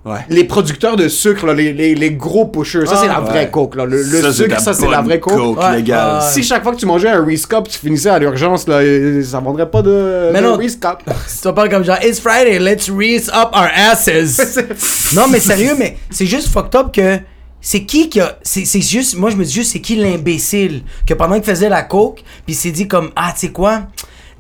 Ouais. 0.03 0.21
les 0.31 0.45
producteurs 0.45 0.97
de 0.97 1.09
sucre, 1.09 1.45
là, 1.47 1.53
les, 1.53 1.75
les, 1.75 1.95
les 1.95 2.11
gros 2.13 2.47
pushers, 2.47 2.87
ça 2.87 2.93
Ah, 2.95 2.99
c'est 3.03 3.07
la 3.09 3.21
vraie 3.21 3.41
ouais. 3.45 3.51
coke. 3.51 3.75
Là. 3.77 3.85
Le, 3.85 4.03
Ça, 4.03 4.33
sucre, 4.33 4.59
ça 4.59 4.73
c'est 4.73 4.89
la 4.89 5.03
vraie 5.03 5.21
coke. 5.21 5.35
coke 5.37 5.59
Ouais. 5.63 5.77
légale. 5.77 6.15
Ouais. 6.23 6.27
Si 6.31 6.43
chaque 6.43 6.63
fois 6.63 6.73
que 6.73 6.79
tu 6.79 6.87
mangeais 6.87 7.11
un 7.11 7.23
Reese 7.23 7.45
Cup, 7.45 7.69
tu 7.69 7.79
finissais 7.79 8.09
à 8.09 8.19
l'urgence, 8.19 8.67
là, 8.67 8.81
ça 9.23 9.41
vendrait 9.41 9.69
pas 9.71 9.83
de, 9.83 10.31
Mais 10.33 10.41
de 10.41 10.47
non. 10.47 10.57
Reese 10.57 10.77
Cup. 10.77 11.01
Si 11.27 11.43
tu 11.43 11.53
parles 11.53 11.69
comme 11.69 11.85
genre, 11.85 11.99
It's 12.03 12.19
Friday, 12.19 12.59
let's 12.59 12.89
reese 12.89 13.29
up 13.29 13.51
our 13.55 13.69
asses. 13.77 14.59
non, 15.15 15.27
mais 15.29 15.39
sérieux, 15.39 15.75
mais 15.79 15.99
c'est 16.11 16.27
juste 16.27 16.49
fucked 16.49 16.75
up 16.75 16.93
que. 16.95 17.19
C'est 17.61 17.85
qui 17.85 18.09
qui 18.09 18.21
a. 18.21 18.39
C'est 18.43 18.65
c'est 18.65 18.81
juste. 18.81 19.17
Moi, 19.19 19.29
je 19.29 19.37
me 19.37 19.45
dis 19.45 19.53
juste, 19.53 19.73
c'est 19.73 19.81
qui 19.81 19.97
l'imbécile 19.97 20.83
que 21.07 21.13
pendant 21.13 21.35
qu'il 21.35 21.45
faisait 21.45 21.69
la 21.69 21.83
coke, 21.83 22.23
puis 22.47 22.55
il 22.55 22.55
s'est 22.55 22.71
dit 22.71 22.89
comme, 22.89 23.11
ah, 23.17 23.33
tu 23.35 23.41
sais 23.49 23.53
quoi? 23.53 23.83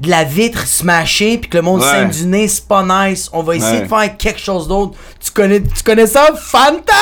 De 0.00 0.08
la 0.08 0.24
vitre 0.24 0.66
smashée, 0.66 1.36
puis 1.38 1.50
que 1.50 1.58
le 1.58 1.62
monde 1.62 1.80
Ouais. 1.82 1.86
saigne 1.86 2.08
du 2.10 2.24
nez, 2.26 2.48
c'est 2.48 2.66
pas 2.66 2.82
nice. 3.08 3.28
On 3.34 3.42
va 3.42 3.56
essayer 3.56 3.78
Ouais. 3.78 3.82
de 3.82 3.88
faire 3.88 4.16
quelque 4.16 4.40
chose 4.40 4.66
d'autre. 4.66 4.96
Tu 5.22 5.30
connais, 5.30 5.60
tu 5.62 5.82
connais 5.84 6.06
ça, 6.06 6.30
Fanta? 6.36 6.92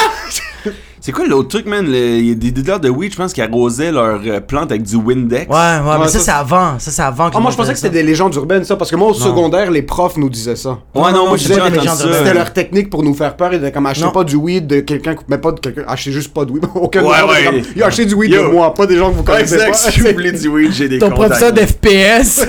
C'est 1.09 1.13
quoi 1.13 1.27
l'autre 1.27 1.49
truc, 1.49 1.65
man? 1.65 1.87
Il 1.89 2.29
y 2.29 2.33
a 2.33 2.35
des 2.35 2.51
dealers 2.51 2.81
de 2.81 2.91
weed, 2.91 3.13
je 3.13 3.17
pense, 3.17 3.33
qui 3.33 3.41
arrosaient 3.41 3.91
leurs 3.91 4.21
euh, 4.27 4.41
plantes 4.41 4.71
avec 4.71 4.83
du 4.83 4.97
Windex. 4.97 5.47
Ouais, 5.49 5.57
ouais, 5.57 5.99
mais 5.99 6.07
ça, 6.09 6.19
ça, 6.19 6.19
c'est 6.19 6.31
avant. 6.33 6.79
Ça, 6.79 6.91
c'est 6.91 7.01
avant. 7.01 7.31
Ah, 7.33 7.41
moi 7.41 7.51
je 7.51 7.57
pensais 7.57 7.73
que 7.73 7.79
c'était 7.79 7.95
des 7.95 8.03
légendes 8.03 8.35
urbaines, 8.35 8.63
ça, 8.65 8.77
parce 8.77 8.91
que 8.91 8.97
moi 8.97 9.09
au 9.09 9.15
secondaire, 9.15 9.71
les 9.71 9.81
profs 9.81 10.19
nous 10.19 10.29
disaient 10.29 10.55
ça. 10.55 10.81
Ouais, 10.95 11.11
non, 11.11 11.25
Non, 11.25 11.29
moi 11.29 11.39
déjà 11.39 11.57
pas 11.57 11.71
des 11.71 11.79
légendes 11.79 12.01
urbaines. 12.01 12.19
C'était 12.19 12.35
leur 12.35 12.53
technique 12.53 12.91
pour 12.91 13.03
nous 13.03 13.15
faire 13.15 13.35
peur. 13.39 13.55
Ils 13.55 13.57
étaient 13.57 13.73
comme 13.73 13.87
acheter 13.87 14.05
Non. 14.05 14.11
pas 14.11 14.23
du 14.23 14.37
weed 14.37 14.67
de 14.67 14.81
quelqu'un, 14.81 15.17
mais 15.29 15.39
pas 15.39 15.53
de 15.53 15.61
quelqu'un, 15.61 15.85
achetez 15.89 16.13
juste 16.13 16.35
pas 16.35 16.45
de 16.45 16.53
weed. 16.53 16.65
Aucun 16.75 17.03
Ouais, 17.03 17.09
ouais. 17.09 17.45
comme, 17.47 17.63
Yo, 17.75 17.85
achetez 17.87 18.05
du 18.05 18.13
weed 18.13 18.31
Yo. 18.33 18.43
de 18.43 18.53
moi, 18.53 18.75
pas 18.75 18.85
des 18.85 18.99
gens 18.99 19.11
que 19.11 19.17
vous 19.17 19.23
connaissez 19.23 19.55
exact, 19.55 19.77
si 19.77 20.01
vous 20.01 20.13
voulez 20.13 20.33
du 20.33 20.49
weed, 20.49 20.73
j'ai 20.75 20.89
des 20.91 20.99
Ton 20.99 21.09
professeur 21.09 21.55
d'FPS, 21.55 22.47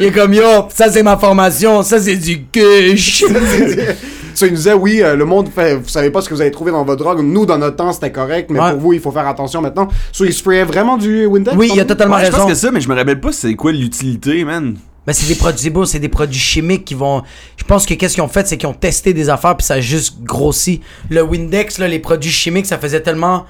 il 0.00 0.06
est 0.06 0.10
comme 0.10 0.32
yo, 0.32 0.42
ça 0.74 0.90
c'est 0.90 1.02
ma 1.02 1.18
formation, 1.18 1.82
ça 1.82 2.00
c'est 2.00 2.16
du 2.16 2.46
gush. 2.50 3.24
Ça, 4.42 4.46
il 4.48 4.50
nous 4.50 4.56
disait, 4.56 4.72
oui, 4.72 5.00
euh, 5.02 5.14
le 5.14 5.24
monde 5.24 5.48
fait, 5.54 5.76
vous 5.76 5.88
savez 5.88 6.10
pas 6.10 6.20
ce 6.20 6.28
que 6.28 6.34
vous 6.34 6.40
avez 6.40 6.50
trouvé 6.50 6.72
dans 6.72 6.84
votre 6.84 6.98
drogue. 7.04 7.20
Nous, 7.22 7.46
dans 7.46 7.58
notre 7.58 7.76
temps, 7.76 7.92
c'était 7.92 8.10
correct, 8.10 8.50
mais 8.50 8.58
Ouais. 8.58 8.72
pour 8.72 8.80
vous, 8.80 8.92
il 8.92 8.98
faut 8.98 9.12
faire 9.12 9.28
attention 9.28 9.60
maintenant. 9.60 9.86
So, 10.10 10.24
il 10.24 10.32
sprayait 10.32 10.64
vraiment 10.64 10.96
du 10.96 11.26
Windex? 11.26 11.56
Oui, 11.56 11.70
il 11.72 11.78
a 11.78 11.84
ton- 11.84 11.90
totalement 11.90 12.16
Ouais, 12.16 12.22
je 12.22 12.26
raison. 12.32 12.38
pense 12.38 12.48
que 12.48 12.54
ça, 12.56 12.72
mais 12.72 12.80
je 12.80 12.88
me 12.88 12.94
rappelle 12.96 13.20
pas 13.20 13.30
c'est 13.30 13.54
quoi 13.54 13.70
l'utilité, 13.70 14.44
man. 14.44 14.74
Ben, 15.06 15.12
c'est 15.12 15.28
des 15.28 15.36
produits 15.36 15.70
beaux, 15.70 15.84
c'est 15.84 16.00
des 16.00 16.08
produits 16.08 16.40
chimiques 16.40 16.84
qui 16.84 16.94
vont. 16.94 17.22
Je 17.56 17.62
pense 17.62 17.86
que 17.86 17.94
qu'est-ce 17.94 18.14
qu'ils 18.14 18.22
ont 18.24 18.28
fait, 18.28 18.48
c'est 18.48 18.56
qu'ils 18.56 18.68
ont 18.68 18.72
testé 18.74 19.12
des 19.14 19.28
affaires 19.28 19.56
puis 19.56 19.64
ça 19.64 19.74
a 19.74 19.80
juste 19.80 20.22
grossi. 20.24 20.80
Le 21.08 21.22
Windex, 21.22 21.78
là, 21.78 21.86
les 21.86 22.00
produits 22.00 22.30
chimiques, 22.32 22.66
ça 22.66 22.78
faisait 22.78 23.00
tellement 23.00 23.44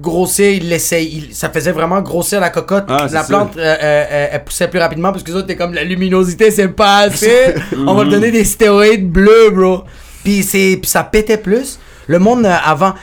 grossir, 0.00 0.50
il 0.50 0.72
il- 0.72 1.34
ça 1.34 1.50
faisait 1.50 1.72
vraiment 1.72 2.00
grossir 2.00 2.40
la 2.40 2.50
cocotte. 2.50 2.86
Ah, 2.88 3.02
la 3.10 3.22
ça. 3.22 3.24
plante, 3.24 3.56
euh, 3.56 3.60
euh, 3.60 4.04
euh, 4.10 4.28
elle 4.32 4.44
poussait 4.44 4.68
plus 4.68 4.78
rapidement 4.78 5.10
parce 5.12 5.22
que 5.24 5.32
autres, 5.32 5.46
t'es 5.46 5.56
comme 5.56 5.74
la 5.74 5.84
luminosité, 5.84 6.50
c'est 6.50 6.68
pas 6.68 6.98
assez. 6.98 7.54
On 7.86 7.94
va 7.94 8.04
te 8.04 8.10
donner 8.10 8.30
des 8.30 8.44
stéroïdes 8.44 9.10
bleus, 9.10 9.50
bro. 9.52 9.84
Puis 10.24 10.42
c'est, 10.42 10.78
puis 10.80 10.90
ça 10.90 11.04
pétait 11.04 11.38
plus. 11.38 11.78
Le 12.06 12.18
monde 12.18 12.46
euh, 12.46 12.54
avant. 12.64 12.94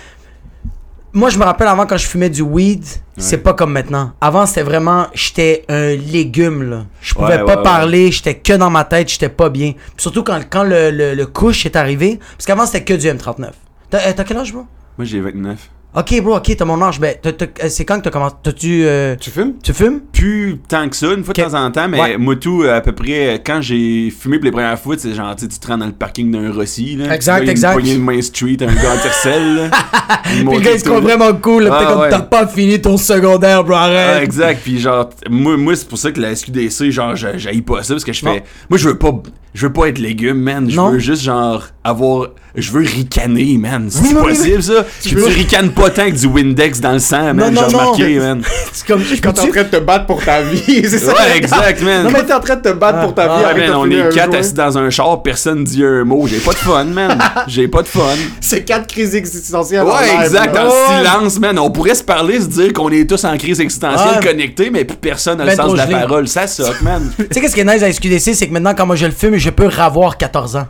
Moi, 1.14 1.30
je 1.30 1.38
me 1.38 1.46
rappelle 1.46 1.70
avant 1.70 1.86
quand 1.86 1.96
je 1.96 2.08
fumais 2.08 2.30
du 2.30 2.42
weed, 2.42 2.84
c'est 3.16 3.38
pas 3.38 3.54
comme 3.54 3.72
maintenant. 3.72 4.12
Avant, 4.20 4.46
c'était 4.46 4.64
vraiment, 4.64 5.08
j'étais 5.14 5.64
un 5.70 5.96
légume, 5.96 6.70
là. 6.70 6.86
Je 7.00 7.14
pouvais 7.14 7.38
Ouais, 7.38 7.46
pas 7.46 7.56
ouais, 7.56 7.64
parler, 7.64 8.12
j'étais 8.12 8.36
que 8.36 8.52
dans 8.52 8.70
ma 8.70 8.84
tête, 8.84 9.08
j'étais 9.10 9.30
pas 9.30 9.48
bien. 9.50 9.72
Puis 9.72 9.82
surtout 10.02 10.24
quand, 10.24 10.42
quand 10.50 10.64
le, 10.64 10.92
le, 10.92 11.14
le 11.16 11.26
couche 11.26 11.66
est 11.66 11.78
arrivé, 11.78 12.20
parce 12.36 12.46
qu'avant, 12.46 12.66
c'était 12.66 12.84
que 12.84 12.94
du 12.96 13.08
M39. 13.08 13.52
T'as, 13.90 14.00
euh, 14.10 14.14
t'as 14.14 14.26
quel 14.26 14.36
âge, 14.36 14.52
bro? 14.52 14.66
Moi, 14.98 15.06
j'ai 15.06 15.22
29. 15.22 15.58
Ok, 15.98 16.22
bro, 16.22 16.36
ok, 16.36 16.56
t'as 16.58 16.66
mon 16.66 16.82
âge. 16.82 17.00
Ben, 17.00 17.16
t'as- 17.22 17.32
t'as- 17.32 17.46
euh, 17.64 17.70
c'est 17.70 17.86
quand 17.86 17.98
que 18.00 18.04
t'as 18.04 18.10
commencé? 18.10 18.36
T'as-tu. 18.44 18.84
euh, 18.84 19.16
Tu 19.18 19.30
fumes? 19.32 19.54
tu 19.64 19.72
fumes? 19.74 20.02
Plus 20.12 20.58
tant 20.68 20.90
que 20.90 20.96
ça, 20.96 21.08
une 21.14 21.24
fois 21.24 21.34
de 21.34 21.42
temps 21.42 21.54
en 21.54 21.72
temps, 21.72 21.88
mais 21.88 22.02
Ouais. 22.02 22.18
moi 22.18 22.36
tout, 22.36 22.64
à 22.70 22.82
peu 22.82 22.92
près, 22.92 23.42
quand 23.46 23.62
j'ai 23.62 24.10
fumé 24.10 24.38
pour 24.38 24.44
les 24.46 24.52
premières 24.52 24.78
fois, 24.78 24.96
c'est 24.98 25.14
genre, 25.14 25.34
tu 25.38 25.44
sais, 25.46 25.48
tu 25.48 25.58
te 25.58 25.68
rends 25.68 25.78
dans 25.78 25.86
le 25.86 25.94
parking 25.94 26.30
d'un 26.32 26.52
Rossi, 26.52 26.98
là. 26.98 27.16
Exact, 27.16 27.38
Tu 27.40 27.44
vois, 27.46 27.52
exact. 27.52 27.70
Une 27.76 27.80
poignée 27.80 27.96
de 27.98 28.02
Main 28.02 28.22
Street, 28.22 28.58
un 28.60 28.66
gars 28.74 28.94
en 28.94 28.98
tercelle, 29.02 29.56
là. 29.56 29.70
Puis 30.24 30.44
le 30.44 30.60
gars, 30.60 30.72
il 30.74 30.80
se 30.80 30.84
trouve 30.86 31.00
vraiment 31.02 31.34
cool, 31.36 31.64
là. 31.64 31.78
Ah, 31.80 31.86
comme, 31.86 32.02
ouais. 32.02 32.10
t'as 32.10 32.20
pas 32.24 32.46
fini 32.48 32.82
ton 32.82 32.98
secondaire, 32.98 33.64
bro, 33.64 33.76
Ah, 33.78 33.84
arrête. 33.84 34.24
exact, 34.24 34.62
puis 34.64 34.80
genre, 34.80 35.08
t- 35.10 35.30
moi, 35.30 35.56
moi 35.56 35.76
c'est 35.78 35.88
pour 35.88 35.98
ça 35.98 36.12
que 36.12 36.20
la 36.20 36.36
SQDC, 36.36 36.92
genre, 36.92 37.16
j'haïs 37.16 37.62
pas 37.62 37.84
ça, 37.84 37.94
parce 37.94 38.04
que 38.04 38.12
je 38.12 38.20
fais. 38.20 38.44
Moi, 38.70 38.78
je 38.78 38.90
veux 38.90 38.98
pas. 38.98 39.14
Je 39.56 39.68
veux 39.68 39.74
pas 39.74 39.88
être 39.88 40.00
légume, 40.00 40.40
man. 40.42 40.70
Je 40.70 40.76
Non. 40.76 40.90
veux 40.90 41.00
juste, 41.00 41.24
genre, 41.24 41.64
avoir. 41.84 42.28
Je 42.58 42.72
veux 42.72 42.84
ricaner, 42.86 43.58
man. 43.58 43.88
C'est 43.90 44.00
Oui, 44.02 44.10
oui, 44.14 44.22
oui, 44.28 44.38
possible, 44.38 44.64
ça? 44.64 44.86
Tu, 45.02 45.10
tu 45.10 45.16
ricanes 45.24 45.72
pas 45.72 45.90
tant 45.90 46.06
que 46.10 46.16
du 46.16 46.26
Windex 46.26 46.80
dans 46.80 46.94
le 46.94 47.00
sang, 47.00 47.34
man. 47.34 47.54
Non, 47.54 47.62
J'ai 47.98 48.18
non, 48.18 48.24
man. 48.36 48.42
C'est 48.72 48.88
comme. 48.88 49.02
Quand 49.22 49.34
t'es 49.34 49.42
en 49.42 49.48
train 49.48 49.64
de 49.64 49.68
te 49.70 49.78
battre 49.78 50.06
pour 50.06 50.24
ta 50.24 50.42
vie, 50.42 50.62
c'est 50.88 51.00
ça? 51.00 51.14
Ouais, 51.14 51.38
exact, 51.38 51.82
man. 51.82 52.04
Non, 52.06 52.12
mais 52.12 52.24
t'es 52.24 52.34
en 52.34 52.40
train 52.40 52.56
de 52.56 52.62
te 52.62 52.72
battre 52.74 53.02
pour 53.02 53.14
ta 53.14 53.24
vie. 53.28 53.44
Ah, 53.46 53.48
arrête 53.50 53.56
Ouais, 53.58 53.68
de 53.68 53.72
man, 53.72 53.80
on 53.80 53.90
est 54.10 54.14
quatre 54.14 54.36
assis 54.36 54.54
dans 54.54 54.78
un 54.78 54.90
char, 54.90 55.22
personne 55.22 55.64
dit 55.66 55.84
un 55.84 56.04
mot. 56.06 56.28
J'ai 56.28 56.38
pas 56.38 56.52
de 56.52 56.58
fun, 56.58 56.84
man. 56.86 57.18
J'ai 57.48 57.68
pas 57.68 57.82
de 57.82 57.88
fun. 57.88 58.02
C'est 58.42 58.64
quatre 58.64 58.88
crises 58.88 59.16
existentielles. 59.16 59.82
en 59.82 59.88
Ouais, 59.88 60.24
exact. 60.24 60.54
Dans 60.56 60.64
Ouais. 60.64 60.72
le 61.02 61.06
silence, 61.06 61.40
man. 61.40 61.60
On 61.60 61.72
pourrait 61.72 61.96
se 61.96 62.04
parler, 62.04 62.40
se 62.40 62.48
dire 62.48 62.72
qu'on 62.74 62.90
est 62.90 63.10
tous 63.10 63.24
en 63.26 63.38
crise 63.38 63.60
existentielle 63.60 64.20
Ouais. 64.22 64.26
connectés, 64.26 64.70
mais 64.70 64.84
puis 64.86 64.98
personne 65.00 65.38
n'a 65.40 65.44
le 65.46 65.50
Ben 65.52 65.56
sens 65.58 65.74
de 65.74 65.78
la 65.78 65.88
parole. 65.88 66.28
Ça 66.30 66.48
soque, 66.48 66.82
man. 66.82 67.10
Tu 67.18 67.26
sais, 67.32 67.42
qu'est-ce 67.42 67.54
qui 67.56 67.62
est 67.62 67.66
nice 67.66 67.84
à 67.84 67.92
SQDC, 67.92 68.34
c'est 68.34 68.48
que 68.48 68.54
maintenant, 68.54 68.74
quand 68.76 68.86
moi 68.86 68.96
je 68.96 69.06
le 69.08 69.12
fume, 69.12 69.36
je 69.46 69.52
peux 69.52 69.68
ravoir 69.68 70.18
14 70.18 70.56
ans. 70.56 70.68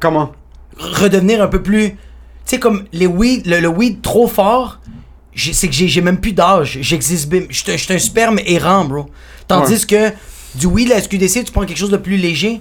Comment? 0.00 0.32
Redevenir 0.78 1.40
un 1.40 1.46
peu 1.46 1.62
plus. 1.62 1.90
Tu 1.90 1.96
sais, 2.46 2.58
comme 2.58 2.84
les 2.92 3.06
weed, 3.06 3.46
le, 3.46 3.60
le 3.60 3.68
weed 3.68 4.02
trop 4.02 4.26
fort, 4.26 4.80
c'est 5.36 5.68
que 5.68 5.74
j'ai 5.74 6.00
même 6.00 6.18
plus 6.20 6.32
d'âge. 6.32 6.78
J'existe. 6.80 7.28
bim- 7.30 7.46
Je 7.48 7.56
suis 7.62 7.70
un- 7.70 7.76
je 7.76 7.84
suis 7.84 7.94
un 7.94 7.98
sperme 8.00 8.40
errant, 8.46 8.84
bro. 8.84 9.06
Tandis 9.46 9.86
que 9.86 10.10
du 10.56 10.66
weed, 10.66 10.88
la 10.88 11.00
SQDC, 11.00 11.44
tu 11.44 11.52
prends 11.52 11.64
quelque 11.64 11.78
chose 11.78 11.90
de 11.90 11.96
plus 11.98 12.16
léger. 12.16 12.60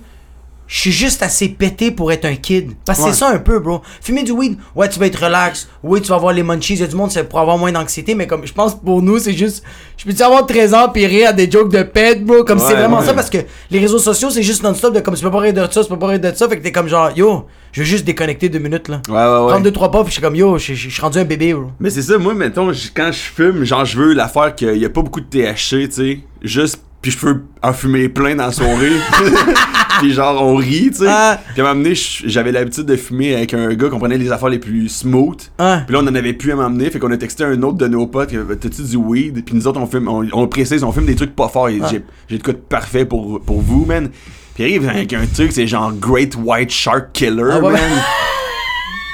Je 0.71 0.79
suis 0.79 0.91
juste 0.93 1.21
assez 1.21 1.49
pété 1.49 1.91
pour 1.91 2.13
être 2.13 2.23
un 2.23 2.35
kid. 2.35 2.71
Parce 2.85 2.97
que 2.99 3.03
Ouais. 3.03 3.11
c'est 3.11 3.17
ça 3.19 3.27
un 3.27 3.39
peu, 3.39 3.59
bro. 3.59 3.81
Fumer 4.01 4.23
du 4.23 4.31
weed, 4.31 4.57
ouais, 4.73 4.87
tu 4.87 4.99
vas 4.99 5.07
être 5.07 5.21
relax. 5.21 5.67
Oui, 5.83 6.01
tu 6.01 6.07
vas 6.07 6.15
avoir 6.15 6.31
les 6.31 6.43
munchies. 6.43 6.75
Il 6.75 6.79
y 6.79 6.83
a 6.83 6.87
du 6.87 6.95
monde, 6.95 7.11
c'est 7.11 7.25
pour 7.27 7.39
avoir 7.41 7.57
moins 7.57 7.73
d'anxiété. 7.73 8.15
Mais 8.15 8.25
comme, 8.25 8.47
je 8.47 8.53
pense 8.53 8.79
pour 8.79 9.01
nous, 9.01 9.19
c'est 9.19 9.33
juste. 9.33 9.65
Je 9.97 10.05
peux-tu 10.05 10.23
avoir 10.23 10.45
13 10.45 10.73
ans 10.73 10.87
pis 10.87 11.05
rire 11.05 11.31
à 11.31 11.33
des 11.33 11.51
jokes 11.51 11.73
de 11.73 11.83
pète, 11.83 12.23
bro? 12.23 12.45
Comme 12.45 12.57
c'est 12.57 12.73
vraiment 12.73 12.99
ouais. 12.99 13.05
ça 13.05 13.13
parce 13.13 13.29
que 13.29 13.39
les 13.69 13.79
réseaux 13.79 13.99
sociaux, 13.99 14.29
c'est 14.29 14.43
juste 14.43 14.63
non-stop 14.63 14.95
de 14.95 15.01
comme 15.01 15.15
tu 15.15 15.23
peux 15.23 15.29
pas 15.29 15.39
rire 15.39 15.53
de 15.53 15.67
ça, 15.69 15.83
tu 15.83 15.89
peux 15.89 15.99
pas 15.99 16.07
rire 16.07 16.21
de 16.21 16.31
ça. 16.33 16.47
Fait 16.47 16.57
que 16.57 16.63
t'es 16.63 16.71
comme 16.71 16.87
genre, 16.87 17.11
yo, 17.17 17.47
je 17.73 17.81
veux 17.81 17.85
juste 17.85 18.05
déconnecter 18.05 18.47
deux 18.47 18.59
minutes, 18.59 18.87
là. 18.87 19.01
Ouais, 19.09 19.13
ouais, 19.15 19.19
ouais. 19.19 19.47
Prendre 19.51 19.63
deux, 19.63 19.71
trois 19.73 19.91
pas, 19.91 19.99
pis 20.05 20.07
je 20.07 20.13
suis 20.13 20.21
comme, 20.21 20.37
yo, 20.37 20.57
je 20.57 20.73
suis 20.73 21.01
rendu 21.01 21.19
un 21.19 21.25
bébé, 21.25 21.53
bro. 21.53 21.71
Mais 21.81 21.89
c'est 21.89 22.01
ça, 22.01 22.17
moi, 22.17 22.33
mettons, 22.33 22.71
quand 22.95 23.11
je 23.11 23.19
fume, 23.19 23.65
genre, 23.65 23.83
je 23.83 23.97
veux 23.97 24.13
l'affaire 24.13 24.55
qu'il 24.55 24.77
y 24.77 24.85
a 24.85 24.89
pas 24.89 25.01
beaucoup 25.01 25.19
de 25.19 25.25
THC, 25.25 25.89
tu 25.89 25.91
sais. 25.91 26.19
Juste, 26.41 26.81
puis 27.01 27.11
je 27.11 27.17
peux 27.17 27.41
en 27.61 27.73
fumer 27.73 28.07
plein 28.07 28.35
dans 28.35 28.45
la 28.45 28.51
soirée. 28.53 28.91
puis 30.01 30.13
genre, 30.13 30.41
on 30.41 30.55
rit, 30.55 30.89
tu 30.91 30.99
sais. 30.99 31.05
Ah. 31.07 31.39
Puis 31.53 31.61
à 31.61 31.65
un 31.65 31.67
moment 31.69 31.83
donné, 31.83 31.95
j'avais 31.95 32.51
l'habitude 32.51 32.85
de 32.85 32.95
fumer 32.95 33.35
avec 33.35 33.53
un 33.53 33.73
gars 33.73 33.89
qu'on 33.89 33.99
prenait 33.99 34.17
les 34.17 34.31
affaires 34.31 34.49
les 34.49 34.59
plus 34.59 34.89
smooth. 34.89 35.39
Ah. 35.57 35.83
Puis 35.85 35.93
là, 35.93 36.01
on 36.03 36.07
en 36.07 36.15
avait 36.15 36.33
plus 36.33 36.51
à 36.51 36.55
m'emmener, 36.55 36.89
fait 36.89 36.99
qu'on 36.99 37.11
a 37.11 37.17
texté 37.17 37.43
un 37.43 37.61
autre 37.63 37.77
de 37.77 37.87
nos 37.87 38.07
potes, 38.07 38.31
t'as-tu 38.59 38.81
du 38.83 38.97
weed? 38.97 39.45
Puis 39.45 39.55
nous 39.55 39.67
autres, 39.67 39.79
on 39.79 39.87
fume, 39.87 40.07
on, 40.07 40.27
on 40.33 40.47
précise, 40.47 40.83
on 40.83 40.91
fume 40.91 41.05
des 41.05 41.15
trucs 41.15 41.35
pas 41.35 41.47
forts. 41.47 41.69
Ah. 41.81 41.87
J'ai, 41.89 42.01
j'ai 42.27 42.37
de 42.37 42.43
quoi 42.43 42.53
de 42.53 42.59
parfait 42.59 43.05
pour, 43.05 43.41
pour 43.41 43.61
vous, 43.61 43.85
man. 43.85 44.09
Puis 44.55 44.63
il 44.63 44.65
arrive 44.65 44.89
avec 44.89 45.13
un 45.13 45.25
truc, 45.25 45.51
c'est 45.51 45.67
genre 45.67 45.93
Great 45.93 46.35
White 46.35 46.71
Shark 46.71 47.11
Killer, 47.13 47.59
ouais, 47.61 47.71
man. 47.71 47.81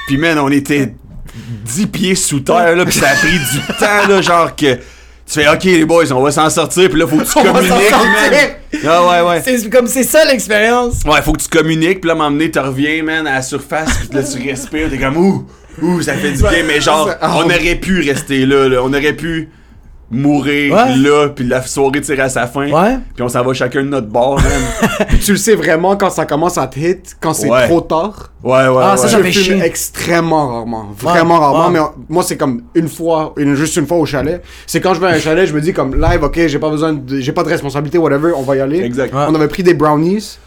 Puis 0.08 0.16
man, 0.16 0.38
on 0.38 0.50
était 0.50 0.94
10 1.64 1.86
pieds 1.88 2.14
sous 2.14 2.40
terre, 2.40 2.74
là, 2.74 2.84
pis 2.84 2.92
ça 2.92 3.10
a 3.10 3.14
pris 3.14 3.38
du 3.38 3.60
temps, 3.78 4.08
là, 4.08 4.22
genre 4.22 4.56
que 4.56 4.78
tu 5.28 5.34
fais, 5.40 5.48
ok, 5.48 5.64
les 5.64 5.84
boys, 5.84 6.10
on 6.12 6.22
va 6.22 6.30
s'en 6.30 6.48
sortir, 6.48 6.88
puis 6.88 6.98
là, 6.98 7.06
faut 7.06 7.18
que 7.18 7.24
tu 7.24 7.32
communiques. 7.52 8.56
Ah 8.86 9.06
ouais, 9.24 9.28
ouais. 9.30 9.42
C'est 9.44 9.68
comme, 9.70 9.86
c'est 9.86 10.02
ça 10.02 10.24
l'expérience. 10.24 11.02
Ouais, 11.04 11.20
faut 11.22 11.32
que 11.32 11.42
tu 11.42 11.48
communiques, 11.48 12.00
puis 12.00 12.08
là, 12.08 12.14
donné, 12.14 12.50
tu 12.50 12.58
reviens, 12.58 13.02
man, 13.02 13.26
à 13.26 13.34
la 13.34 13.42
surface, 13.42 13.90
puis 14.08 14.18
là, 14.18 14.22
tu 14.22 14.48
respires, 14.48 14.88
t'es 14.90 14.98
comme, 14.98 15.16
ouh, 15.16 15.46
ouh, 15.82 16.00
ça 16.02 16.14
fait 16.14 16.32
du 16.32 16.42
bien, 16.42 16.62
mais 16.66 16.80
genre, 16.80 17.10
Ah, 17.20 17.34
on 17.36 17.44
aurait 17.44 17.74
pu 17.76 18.00
rester 18.00 18.46
là, 18.46 18.68
là, 18.68 18.80
on 18.82 18.88
aurait 18.92 19.12
pu 19.12 19.48
mourir 20.10 20.74
Ouais. 20.74 20.96
là, 20.96 21.28
puis 21.28 21.44
la 21.46 21.60
soirée 21.62 22.00
tirer 22.00 22.22
à 22.22 22.28
sa 22.28 22.46
fin, 22.46 22.70
Ouais. 22.70 22.98
puis 23.14 23.22
on 23.22 23.28
s'en 23.28 23.42
va 23.44 23.52
chacun 23.52 23.82
de 23.82 23.88
notre 23.88 24.06
bord. 24.08 24.40
Puis 25.08 25.18
tu 25.24 25.32
le 25.32 25.36
sais 25.36 25.54
vraiment 25.54 25.96
quand 25.96 26.08
ça 26.10 26.24
commence 26.24 26.56
à 26.56 26.66
te 26.66 26.78
hit, 26.78 27.16
quand 27.20 27.34
c'est 27.34 27.50
Ouais. 27.50 27.66
trop 27.68 27.80
tard? 27.82 28.32
Ouais, 28.42 28.52
ouais, 28.68 28.82
Ah, 28.82 28.92
ouais. 28.92 28.96
ça, 28.96 29.08
je 29.08 29.16
fume 29.18 29.30
chier. 29.32 29.62
extrêmement 29.62 30.48
rarement. 30.48 30.86
Vraiment 30.98 31.34
Ouais, 31.34 31.40
rarement. 31.40 31.66
ouais. 31.66 31.72
Mais 31.72 31.80
on- 31.80 31.92
moi, 32.08 32.22
c'est 32.22 32.36
comme 32.38 32.62
une 32.74 32.88
fois, 32.88 33.34
une, 33.36 33.54
juste 33.54 33.76
une 33.76 33.86
fois 33.86 33.98
au 33.98 34.06
chalet. 34.06 34.42
C'est 34.66 34.80
quand 34.80 34.94
je 34.94 35.00
vais 35.00 35.08
à 35.08 35.10
un 35.10 35.18
chalet, 35.18 35.46
je 35.46 35.52
me 35.54 35.60
dis 35.60 35.72
comme 35.74 35.94
live, 36.00 36.22
ok, 36.22 36.46
j'ai 36.46 36.58
pas 36.58 36.70
besoin 36.70 36.94
de, 36.94 37.20
j'ai 37.20 37.32
pas 37.32 37.42
de 37.42 37.48
responsabilité, 37.50 37.98
whatever, 37.98 38.32
on 38.36 38.42
va 38.42 38.56
y 38.56 38.60
aller. 38.60 38.80
Exact. 38.80 39.12
Ouais. 39.12 39.24
On 39.28 39.34
avait 39.34 39.48
pris 39.48 39.62
des 39.62 39.74
brownies. 39.74 40.38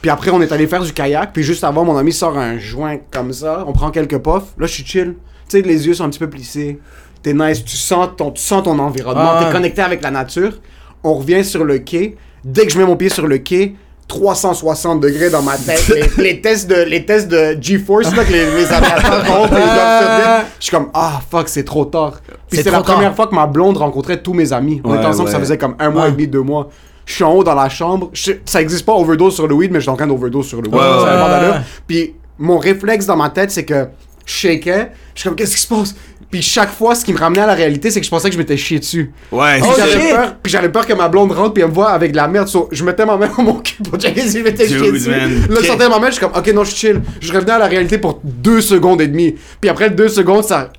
Puis 0.00 0.10
après, 0.10 0.30
on 0.32 0.40
est 0.42 0.50
allé 0.50 0.66
faire 0.66 0.82
du 0.82 0.92
kayak. 0.92 1.32
Puis 1.32 1.42
juste 1.44 1.62
avant, 1.62 1.84
mon 1.84 1.96
ami 1.96 2.12
sort 2.12 2.36
un 2.36 2.58
joint 2.58 2.96
comme 3.12 3.32
ça. 3.32 3.62
On 3.68 3.72
prend 3.72 3.90
quelques 3.90 4.18
puffs. 4.18 4.54
Là, 4.58 4.66
je 4.66 4.72
suis 4.72 4.84
chill. 4.84 5.14
Tu 5.48 5.58
sais, 5.58 5.62
les 5.62 5.86
yeux 5.86 5.94
sont 5.94 6.04
un 6.04 6.08
petit 6.10 6.18
peu 6.18 6.28
plissés. 6.30 6.80
T'es 7.22 7.32
nice. 7.34 7.64
Tu 7.64 7.76
sens 7.76 8.08
ton, 8.16 8.30
tu 8.30 8.42
sens 8.42 8.62
ton 8.64 8.78
environnement. 8.78 9.22
Ah 9.34 9.38
ouais. 9.40 9.46
T'es 9.46 9.52
connecté 9.52 9.82
avec 9.82 10.02
la 10.02 10.10
nature. 10.10 10.58
On 11.04 11.14
revient 11.14 11.44
sur 11.44 11.64
le 11.64 11.78
quai. 11.78 12.16
Dès 12.44 12.66
que 12.66 12.72
je 12.72 12.78
mets 12.78 12.84
mon 12.86 12.96
pied 12.96 13.08
sur 13.08 13.26
le 13.26 13.38
quai, 13.38 13.74
360 14.08 15.00
degrés 15.00 15.30
dans 15.30 15.42
ma 15.42 15.56
tête. 15.56 15.88
les, 16.18 16.22
les 16.22 16.40
tests 16.40 16.68
de, 16.68 16.82
les 16.82 17.04
tests 17.06 17.28
de 17.28 17.56
GeForce, 17.60 18.14
là, 18.14 18.24
que 18.24 18.32
les, 18.32 18.44
les 18.46 18.64
dire. 18.64 18.80
Je 20.58 20.64
suis 20.64 20.70
comme, 20.70 20.88
ah, 20.94 21.20
fuck, 21.30 21.48
c'est 21.48 21.64
trop 21.64 21.84
tard. 21.84 22.14
Puis 22.26 22.36
C'est 22.50 22.56
c'était 22.58 22.70
la 22.70 22.82
tard. 22.82 22.94
première 22.94 23.14
fois 23.14 23.26
que 23.26 23.34
ma 23.34 23.46
blonde 23.46 23.76
rencontrait 23.76 24.20
tous 24.22 24.34
mes 24.34 24.52
amis. 24.52 24.80
On 24.84 24.90
Ouais, 24.90 24.96
était 24.98 25.06
ensemble, 25.06 25.30
ça 25.30 25.38
faisait 25.38 25.58
comme 25.58 25.76
un 25.78 25.90
mois 25.90 26.02
Ouais. 26.02 26.08
et 26.08 26.12
demi, 26.12 26.26
deux 26.26 26.42
mois. 26.42 26.68
Je 27.04 27.14
suis 27.14 27.24
en 27.24 27.32
haut 27.32 27.44
dans 27.44 27.54
la 27.54 27.68
chambre. 27.68 28.10
Je- 28.12 28.32
ça 28.44 28.60
existe 28.60 28.84
pas 28.86 28.92
overdose 28.94 29.34
sur 29.34 29.46
le 29.48 29.54
weed, 29.54 29.72
mais 29.72 29.78
je 29.80 29.82
suis 29.82 29.90
en 29.90 29.96
train 29.96 30.06
d'overdose 30.06 30.46
sur 30.46 30.60
le 30.62 30.68
weed. 30.68 30.78
Ouais. 30.80 31.60
Puis 31.86 32.14
mon 32.38 32.58
réflexe 32.58 33.06
dans 33.06 33.16
ma 33.16 33.30
tête, 33.30 33.50
c'est 33.50 33.64
que 33.64 33.86
je 34.24 34.32
shakeais. 34.32 34.92
Je 35.14 35.20
suis 35.20 35.28
comme, 35.28 35.36
qu'est-ce 35.36 35.56
qui 35.56 35.62
se 35.62 35.68
passe? 35.68 35.94
Puis 36.32 36.42
chaque 36.42 36.70
fois, 36.72 36.94
ce 36.96 37.04
qui 37.04 37.12
me 37.12 37.18
ramenait 37.18 37.42
à 37.42 37.46
la 37.46 37.54
réalité, 37.54 37.90
c'est 37.90 38.00
que 38.00 38.06
je 38.06 38.10
pensais 38.10 38.28
que 38.28 38.34
je 38.34 38.38
m'étais 38.38 38.56
chié 38.56 38.78
dessus. 38.80 39.12
Ouais, 39.30 39.60
Puis 39.60 39.68
Oh, 39.70 39.74
c'est- 39.76 39.90
j'avais 39.92 40.10
peur, 40.12 40.36
puis 40.42 40.50
j'avais 40.50 40.68
peur 40.70 40.86
que 40.86 40.92
ma 40.94 41.08
blonde 41.08 41.30
rentre 41.30 41.52
puis 41.52 41.62
elle 41.62 41.68
me 41.68 41.74
voit 41.74 41.90
avec 41.90 42.10
de 42.10 42.16
la 42.16 42.26
merde. 42.26 42.48
So, 42.48 42.68
je 42.72 42.82
mettais 42.84 43.04
ma 43.06 43.16
main 43.18 43.28
dans 43.36 43.42
mon 43.42 43.54
cul 43.60 43.82
pour 43.82 43.98
checker 44.00 44.22
si 44.22 44.38
je 44.38 44.44
m'étais 44.44 44.66
chié 44.66 44.90
dessus. 44.90 45.10
man. 45.10 45.30
Là, 45.50 45.56
je 45.60 45.66
sortais 45.66 45.88
ma 45.90 45.98
main, 45.98 46.06
je 46.06 46.12
suis 46.14 46.20
comme, 46.20 46.32
ok, 46.34 46.52
non, 46.54 46.64
je 46.64 46.70
suis 46.70 46.88
chill. 46.88 47.02
Je 47.20 47.32
revenais 47.32 47.52
à 47.52 47.58
la 47.58 47.66
réalité 47.66 47.98
pour 47.98 48.18
deux 48.24 48.60
secondes 48.62 49.00
et 49.02 49.06
demie. 49.08 49.36
Puis 49.60 49.68
après 49.70 49.90
deux 49.90 50.08
secondes, 50.08 50.42
ça. 50.44 50.72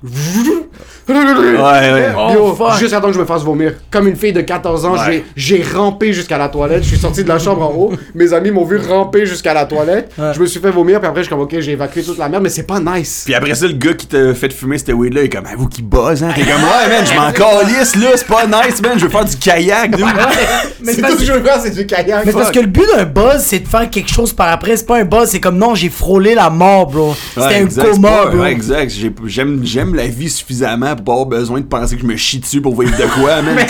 Ouais, 1.08 1.92
ouais. 1.92 2.34
Yo, 2.34 2.38
Oh, 2.40 2.54
fuck. 2.54 2.78
juste 2.78 2.94
avant 2.94 3.08
que 3.08 3.14
je 3.14 3.18
me 3.20 3.24
fasse 3.24 3.42
vomir. 3.42 3.74
Comme 3.90 4.08
une 4.08 4.16
fille 4.16 4.32
de 4.32 4.40
14 4.40 4.84
ans, 4.86 4.94
Ouais. 4.94 5.24
j'ai- 5.36 5.62
rampé 5.74 6.12
jusqu'à 6.12 6.38
la 6.38 6.48
toilette. 6.48 6.82
Je 6.82 6.88
suis 6.88 6.98
sorti 6.98 7.22
de 7.24 7.28
la 7.28 7.38
chambre 7.38 7.62
en 7.62 7.72
haut. 7.74 7.92
Mes 8.14 8.32
amis 8.32 8.50
m'ont 8.50 8.64
vu 8.64 8.76
ramper 8.78 9.26
jusqu'à 9.26 9.54
la 9.54 9.64
toilette. 9.64 10.12
Ouais. 10.18 10.32
Je 10.34 10.40
me 10.40 10.46
suis 10.46 10.60
fait 10.60 10.70
vomir, 10.70 11.00
puis 11.00 11.08
après, 11.08 11.20
je 11.22 11.24
suis 11.26 11.30
comme, 11.34 11.40
ok, 11.42 11.56
j'ai 11.58 11.72
évacué 11.72 12.02
toute 12.02 12.18
la 12.18 12.28
merde, 12.28 12.42
mais 12.42 12.48
c'est 12.50 12.62
pas 12.66 12.78
nice. 12.80 13.22
Puis 13.24 13.34
après 13.34 13.54
ça, 13.54 13.66
le 13.66 13.72
gars 13.72 13.94
qui 13.94 14.06
t'a 14.06 14.34
fait 14.34 14.52
fumer 14.52 14.78
cette 14.78 14.92
weed-là, 14.92 15.22
il 15.22 15.24
est 15.26 15.28
comme, 15.28 15.44
ah, 15.46 15.54
vous 15.56 15.68
qui 15.68 15.82
buzz, 15.82 16.22
hein? 16.22 16.30
T'es 16.34 16.42
comme, 16.42 16.62
ouais, 16.62 16.88
man, 16.88 17.04
je 17.04 17.14
m'en 17.14 17.32
calisse, 17.32 17.96
là, 17.96 18.08
c'est 18.14 18.26
pas 18.26 18.46
nice, 18.46 18.80
man, 18.82 18.92
je 18.98 19.04
veux 19.04 19.10
faire 19.10 19.24
du 19.24 19.36
kayak, 19.36 19.96
dude. 19.96 20.04
Mais 20.84 20.92
C'est 20.92 21.00
parce- 21.00 21.14
tout 21.14 21.20
ce 21.20 21.26
que 21.26 21.32
je 21.32 21.38
veux 21.38 21.44
faire, 21.44 21.60
c'est 21.62 21.70
du 21.70 21.86
kayak. 21.86 22.24
Mais 22.26 22.32
c'est 22.32 22.38
parce 22.38 22.50
que 22.50 22.60
le 22.60 22.66
but 22.66 22.84
d'un 22.96 23.04
buzz, 23.04 23.38
c'est 23.40 23.60
de 23.60 23.68
faire 23.68 23.88
quelque 23.90 24.10
chose 24.10 24.32
par 24.32 24.48
après. 24.52 24.76
C'est 24.76 24.86
pas 24.86 24.98
un 24.98 25.04
buzz, 25.04 25.28
c'est 25.30 25.40
comme 25.40 25.56
non, 25.56 25.74
j'ai 25.74 25.88
frôlé 25.88 26.34
la 26.34 26.50
mort, 26.50 26.86
bro. 26.88 27.14
C'était 27.34 27.40
Ouais, 27.46 27.54
un 27.54 27.64
exact, 27.64 27.86
c'est 27.86 27.90
coma, 27.94 28.08
pas- 28.10 28.26
bro. 28.26 28.38
Ouais, 28.40 28.52
exact. 28.52 28.90
J'ai- 28.90 29.12
J'aime, 29.26 29.60
j'aime 29.64 29.94
la 29.94 30.06
vie 30.06 30.28
suffisamment 30.28 30.93
pour 30.96 31.04
pas 31.04 31.12
avoir 31.12 31.26
besoin 31.26 31.60
de 31.60 31.66
penser 31.66 31.96
que 31.96 32.02
je 32.02 32.06
me 32.06 32.16
chie 32.16 32.38
dessus 32.38 32.60
pour 32.60 32.80
vivre 32.80 32.96
de 32.96 33.04
quoi, 33.20 33.42
man. 33.42 33.56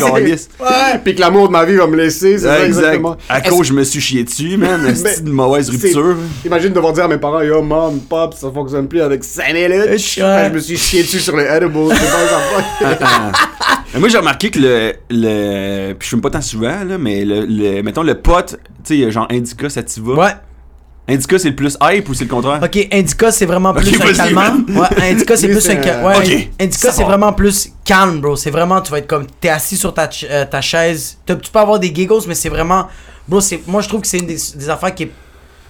Ouais. 0.60 0.98
Puis 1.02 1.14
que 1.14 1.20
l'amour 1.20 1.48
de 1.48 1.52
ma 1.52 1.64
vie 1.64 1.76
va 1.76 1.86
me 1.86 1.96
laisser, 1.96 2.38
c'est 2.38 2.46
Ouais, 2.46 2.54
ça 2.58 2.66
exact. 2.66 2.78
exactement. 2.82 3.16
À 3.28 3.40
cause, 3.40 3.66
je 3.68 3.72
me 3.72 3.84
suis 3.84 4.00
chié 4.00 4.24
dessus, 4.24 4.56
man. 4.56 4.80
C'est 4.94 5.20
une 5.20 5.30
mauvaise 5.32 5.68
rupture. 5.70 6.16
Imagine 6.44 6.72
devoir 6.72 6.92
dire 6.92 7.04
à 7.04 7.08
mes 7.08 7.18
parents, 7.18 7.40
yo, 7.42 7.62
mom, 7.62 8.00
pop, 8.00 8.34
ça 8.34 8.50
fonctionne 8.52 8.88
plus 8.88 9.00
avec 9.00 9.22
5 9.24 9.52
minutes. 9.52 9.70
Ouais. 9.86 9.98
Je 9.98 10.48
me 10.54 10.58
suis 10.58 10.76
chié 10.76 11.02
dessus 11.02 11.20
sur 11.20 11.36
le 11.36 11.44
edible. 11.46 11.74
C'est 11.90 12.90
pas 12.90 12.98
ça. 12.98 13.32
Moi, 13.98 14.08
j'ai 14.08 14.18
remarqué 14.18 14.50
que 14.50 14.58
le. 14.58 14.92
le 15.10 15.92
puis 15.94 16.06
je 16.06 16.10
fume 16.10 16.20
pas 16.20 16.30
tant 16.30 16.42
souvent, 16.42 16.82
là, 16.84 16.98
mais 16.98 17.24
le, 17.24 17.44
le- 17.46 17.82
mettons, 17.82 18.02
le 18.02 18.14
pote, 18.16 18.58
tu 18.84 19.00
sais, 19.04 19.10
genre 19.10 19.26
Indica 19.30 19.68
Sativa. 19.70 20.12
Ouais. 20.14 20.30
Indica, 21.06 21.38
c'est 21.38 21.50
le 21.50 21.54
plus 21.56 21.76
hype 21.82 22.08
ou 22.08 22.14
c'est 22.14 22.24
le 22.24 22.30
contraire? 22.30 22.60
Ok, 22.62 22.88
Indica 22.90 23.30
c'est 23.30 23.44
vraiment 23.44 23.74
plus 23.74 23.92
un 24.00 24.12
calmant. 24.14 24.56
Ouais, 24.68 25.10
Indica 25.12 25.36
c'est 25.36 25.48
plus 25.48 25.68
un 25.68 25.74
ouais. 25.74 26.50
Indica 26.58 26.92
c'est 26.92 27.04
vraiment 27.04 27.32
plus 27.34 27.70
calme, 27.84 28.20
bro. 28.20 28.36
C'est 28.36 28.50
vraiment, 28.50 28.80
tu 28.80 28.90
vas 28.90 28.98
être 28.98 29.06
comme, 29.06 29.26
t'es 29.40 29.50
assis 29.50 29.76
sur 29.76 29.92
ta, 29.92 30.10
ch- 30.10 30.26
euh, 30.30 30.46
ta 30.46 30.62
chaise. 30.62 31.18
T'as- 31.26 31.36
Tu 31.36 31.50
peux 31.50 31.58
avoir 31.58 31.78
des 31.78 31.94
giggles, 31.94 32.14
mais 32.26 32.34
c'est 32.34 32.48
vraiment, 32.48 32.88
bro, 33.28 33.40
c'est, 33.42 33.60
moi 33.66 33.82
je 33.82 33.88
trouve 33.88 34.00
que 34.00 34.06
c'est 34.06 34.18
une 34.18 34.26
des, 34.26 34.38
des 34.56 34.70
affaires 34.70 34.94
qui 34.94 35.02
est. 35.04 35.10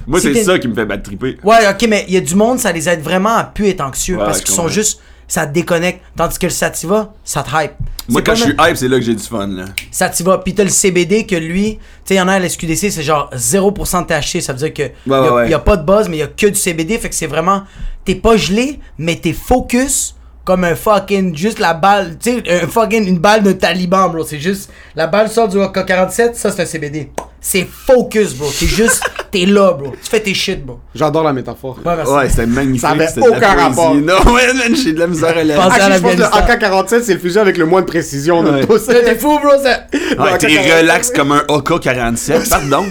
Moi, 0.06 0.20
Si 0.20 0.32
c'est 0.34 0.44
ça 0.44 0.58
qui 0.58 0.68
me 0.68 0.74
fait 0.74 0.84
battre 0.84 1.02
triper. 1.04 1.38
Ouais, 1.42 1.66
ok, 1.68 1.86
mais 1.88 2.04
il 2.06 2.14
y 2.14 2.16
a 2.16 2.20
du 2.20 2.34
monde, 2.36 2.58
ça 2.60 2.70
les 2.70 2.88
aide 2.88 3.00
vraiment 3.02 3.34
à 3.36 3.44
plus 3.44 3.66
être 3.68 3.80
anxieux 3.80 4.16
Ouais, 4.18 4.24
parce 4.24 4.40
qu'ils 4.40 4.54
sont 4.54 4.68
juste, 4.68 5.00
ça 5.28 5.46
te 5.46 5.52
déconnecte. 5.52 6.00
Tandis 6.16 6.38
que 6.38 6.46
le 6.46 6.52
sativa, 6.52 7.12
ça 7.24 7.42
te 7.42 7.50
hype. 7.50 7.72
Moi, 8.08 8.22
quand 8.22 8.34
je 8.34 8.44
suis 8.44 8.52
hype, 8.58 8.76
c'est 8.76 8.88
là 8.88 8.98
que 8.98 9.04
j'ai 9.04 9.14
du 9.14 9.22
fun, 9.22 9.46
là. 9.46 9.64
Sativa, 9.90 10.38
puis 10.38 10.54
t'as 10.54 10.64
le 10.64 10.70
CBD 10.70 11.24
que 11.24 11.36
lui, 11.36 11.76
tu 11.76 11.80
sais, 12.04 12.14
il 12.14 12.18
y 12.18 12.20
en 12.20 12.28
a 12.28 12.34
à 12.34 12.38
l'SQDC, 12.38 12.90
c'est 12.90 13.02
genre 13.02 13.30
0% 13.34 14.02
de 14.02 14.06
THC, 14.06 14.42
ça 14.42 14.52
veut 14.52 14.58
dire 14.58 14.74
que 14.74 14.82
ouais, 15.10 15.30
ouais. 15.30 15.50
y 15.50 15.54
a 15.54 15.58
pas 15.58 15.76
de 15.76 15.84
buzz, 15.84 16.08
mais 16.08 16.18
il 16.18 16.20
y 16.20 16.22
a 16.22 16.26
que 16.26 16.46
du 16.46 16.54
CBD, 16.54 16.98
fait 16.98 17.08
que 17.08 17.14
c'est 17.14 17.26
vraiment, 17.26 17.62
t'es 18.04 18.14
pas 18.14 18.36
gelé, 18.36 18.78
mais 18.98 19.16
t'es 19.16 19.32
focus 19.32 20.14
comme 20.44 20.64
un 20.64 20.74
fucking, 20.74 21.34
juste 21.34 21.58
la 21.58 21.72
balle, 21.72 22.18
tu 22.18 22.32
sais, 22.32 22.62
un 22.62 22.66
fucking, 22.66 23.06
une 23.08 23.18
balle 23.18 23.42
de 23.42 23.52
taliban, 23.52 24.10
bro, 24.10 24.24
c'est 24.24 24.38
juste, 24.38 24.70
la 24.94 25.06
balle 25.06 25.30
sort 25.30 25.48
du 25.48 25.58
AK-47, 25.58 26.34
ça 26.34 26.50
c'est 26.50 26.62
un 26.62 26.66
CBD. 26.66 27.10
C'est 27.46 27.68
focus, 27.70 28.32
bro, 28.34 28.50
t'es 28.58 28.64
juste, 28.64 29.02
t'es 29.30 29.44
là, 29.44 29.72
bro, 29.72 29.90
tu 30.02 30.10
fais 30.10 30.20
tes 30.20 30.32
shit, 30.32 30.64
bro. 30.64 30.80
J'adore 30.94 31.24
la 31.24 31.34
métaphore. 31.34 31.78
Ouais, 31.84 31.94
merci. 31.94 32.10
Ouais, 32.10 32.28
c'était 32.30 32.46
magnifique. 32.46 32.80
Ça 32.80 32.88
avait 32.88 33.06
aucun 33.20 33.54
rapport. 33.54 33.94
Non, 33.94 34.14
ouais, 34.32 34.54
man, 34.54 34.74
j'ai 34.74 34.94
de 34.94 34.98
la 34.98 35.06
misère 35.06 35.36
à 35.36 35.44
la. 35.44 35.60
Ah, 35.60 35.66
à 35.66 35.92
je 35.92 36.00
pense 36.00 36.12
que 36.12 36.16
le 36.16 36.22
l'Afghanistan. 36.22 36.86
AK-47, 36.88 37.02
c'est 37.02 37.12
le 37.12 37.20
fusil 37.20 37.38
avec 37.38 37.58
le 37.58 37.66
moins 37.66 37.82
de 37.82 37.86
précision 37.86 38.42
de 38.42 38.64
tous. 38.64 38.86
T'es 38.86 39.16
fou, 39.16 39.38
bro, 39.40 39.62
ça. 39.62 39.84
Ouais, 39.92 40.38
t'es 40.38 40.78
relax 40.78 41.10
comme 41.10 41.32
un 41.32 41.44
AK-47. 41.46 42.48
Pardon. 42.48 42.86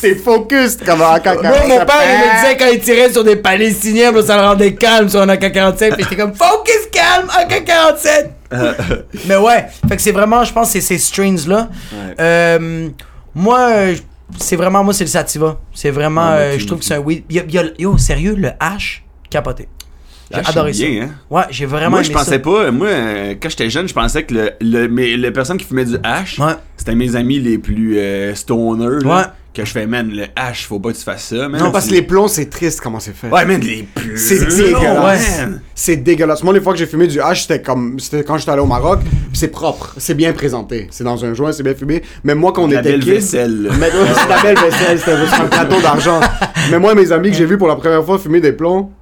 T'es 0.00 0.14
focus 0.14 0.76
comme 0.76 1.02
un 1.02 1.14
AK-47. 1.14 1.40
Bro, 1.40 1.68
mon 1.68 1.84
père, 1.84 2.02
il 2.02 2.18
me 2.18 2.40
disait 2.40 2.56
quand 2.56 2.72
il 2.72 2.80
tirait 2.80 3.12
sur 3.12 3.24
des 3.24 3.36
Palestiniens, 3.36 4.12
ça 4.22 4.36
le 4.36 4.42
rendait 4.42 4.74
calme 4.74 5.08
sur 5.08 5.20
un 5.20 5.28
AK-47. 5.28 5.94
Puis 5.94 6.04
j'étais 6.04 6.16
comme, 6.16 6.34
focus 6.34 6.88
calme, 6.90 7.28
AK-47. 7.28 8.30
Mais 9.26 9.36
ouais, 9.36 9.66
fait 9.88 9.96
que 9.96 10.02
c'est 10.02 10.12
vraiment, 10.12 10.44
je 10.44 10.52
pense, 10.52 10.70
c'est 10.70 10.80
ces 10.80 10.98
strains-là. 10.98 11.68
Ouais. 11.92 12.14
Euh, 12.20 12.88
moi, 13.34 13.68
c'est 14.38 14.56
vraiment, 14.56 14.84
moi, 14.84 14.94
c'est 14.94 15.04
le 15.04 15.10
sativa. 15.10 15.58
C'est 15.74 15.90
vraiment, 15.90 16.30
Ouais, 16.30 16.36
moi, 16.36 16.40
euh, 16.40 16.58
je 16.58 16.66
trouve 16.66 16.78
que 16.78 16.84
c'est 16.84 16.94
un 16.94 17.00
weed. 17.00 17.24
Yo, 17.78 17.98
sérieux, 17.98 18.34
le 18.36 18.50
hash, 18.60 19.04
capoté. 19.30 19.68
J'ai 20.30 20.36
Ah, 20.38 20.42
je 20.44 20.50
adoré 20.50 20.72
ça. 20.74 20.84
bien, 20.86 21.02
hein. 21.04 21.08
Ouais, 21.30 21.42
j'ai 21.50 21.66
vraiment 21.66 21.90
Moi, 21.90 22.02
je 22.02 22.08
aimé 22.08 22.18
pensais 22.18 22.30
ça. 22.32 22.38
pas. 22.38 22.70
Moi, 22.70 22.86
euh, 22.88 23.34
quand 23.40 23.48
j'étais 23.48 23.70
jeune, 23.70 23.88
je 23.88 23.94
pensais 23.94 24.22
que 24.24 24.34
le, 24.34 24.50
le, 24.60 24.88
mais 24.88 25.16
les 25.16 25.30
personnes 25.30 25.56
qui 25.56 25.64
fumaient 25.64 25.84
du 25.86 25.96
hash, 26.02 26.38
Ouais. 26.38 26.52
c'était 26.76 26.94
mes 26.94 27.16
amis 27.16 27.38
les 27.40 27.56
plus 27.58 27.98
euh, 27.98 28.34
stoners. 28.34 29.02
là, 29.04 29.16
Ouais. 29.16 29.22
Que 29.54 29.64
je 29.64 29.72
fais, 29.72 29.86
man, 29.86 30.08
le 30.12 30.24
hash, 30.36 30.66
faut 30.68 30.78
pas 30.78 30.92
que 30.92 30.98
tu 30.98 31.02
fasses 31.02 31.28
ça, 31.30 31.48
man. 31.48 31.60
Non, 31.60 31.72
parce 31.72 31.86
que 31.88 31.94
les 31.94 32.02
plombs, 32.02 32.28
c'est 32.28 32.48
triste 32.48 32.80
comment 32.80 33.00
c'est 33.00 33.16
fait. 33.16 33.28
Ouais, 33.28 33.44
man, 33.44 33.60
les 33.60 33.82
plus. 33.92 34.16
C'est 34.16 34.44
dégueulasse. 34.56 35.40
C'est 35.74 35.96
dégueulasse. 35.96 36.42
Moi, 36.44 36.52
les 36.54 36.60
fois 36.60 36.74
que 36.74 36.78
j'ai 36.78 36.86
fumé 36.86 37.06
du 37.08 37.20
hash, 37.20 37.42
c'était 37.42 37.62
comme. 37.62 37.98
C'était 37.98 38.22
quand 38.22 38.38
j'étais 38.38 38.52
allé 38.52 38.60
au 38.60 38.66
Maroc. 38.66 39.00
puis 39.00 39.10
c'est 39.32 39.48
propre. 39.48 39.94
C'est 39.96 40.14
bien 40.14 40.32
présenté. 40.32 40.86
C'est 40.90 41.02
dans 41.02 41.24
un 41.24 41.34
joint, 41.34 41.50
c'est 41.50 41.62
bien 41.64 41.74
fumé. 41.74 42.02
Mais 42.22 42.34
moi, 42.36 42.52
quand 42.52 42.64
on 42.64 42.68
La 42.68 42.80
était 42.80 42.90
belle 42.90 43.04
vaisselle. 43.04 43.62
là. 43.62 43.70
Mais 43.80 43.86
ouais, 43.86 43.92
c'est 44.14 44.28
la 44.28 44.42
belle 44.42 44.58
vaisselle, 44.58 44.98
c'était 44.98 45.16
juste 45.18 45.34
un 45.40 45.46
plateau 45.46 45.80
d'argent. 45.80 46.20
Mais 46.70 46.78
moi, 46.78 46.94
mes 46.94 47.10
amis 47.10 47.30
que 47.30 47.36
j'ai 47.36 47.46
vus 47.46 47.58
pour 47.58 47.68
la 47.68 47.76
première 47.76 48.04
fois 48.04 48.18
fumer 48.18 48.40
des 48.40 48.52
plombs, 48.52 48.92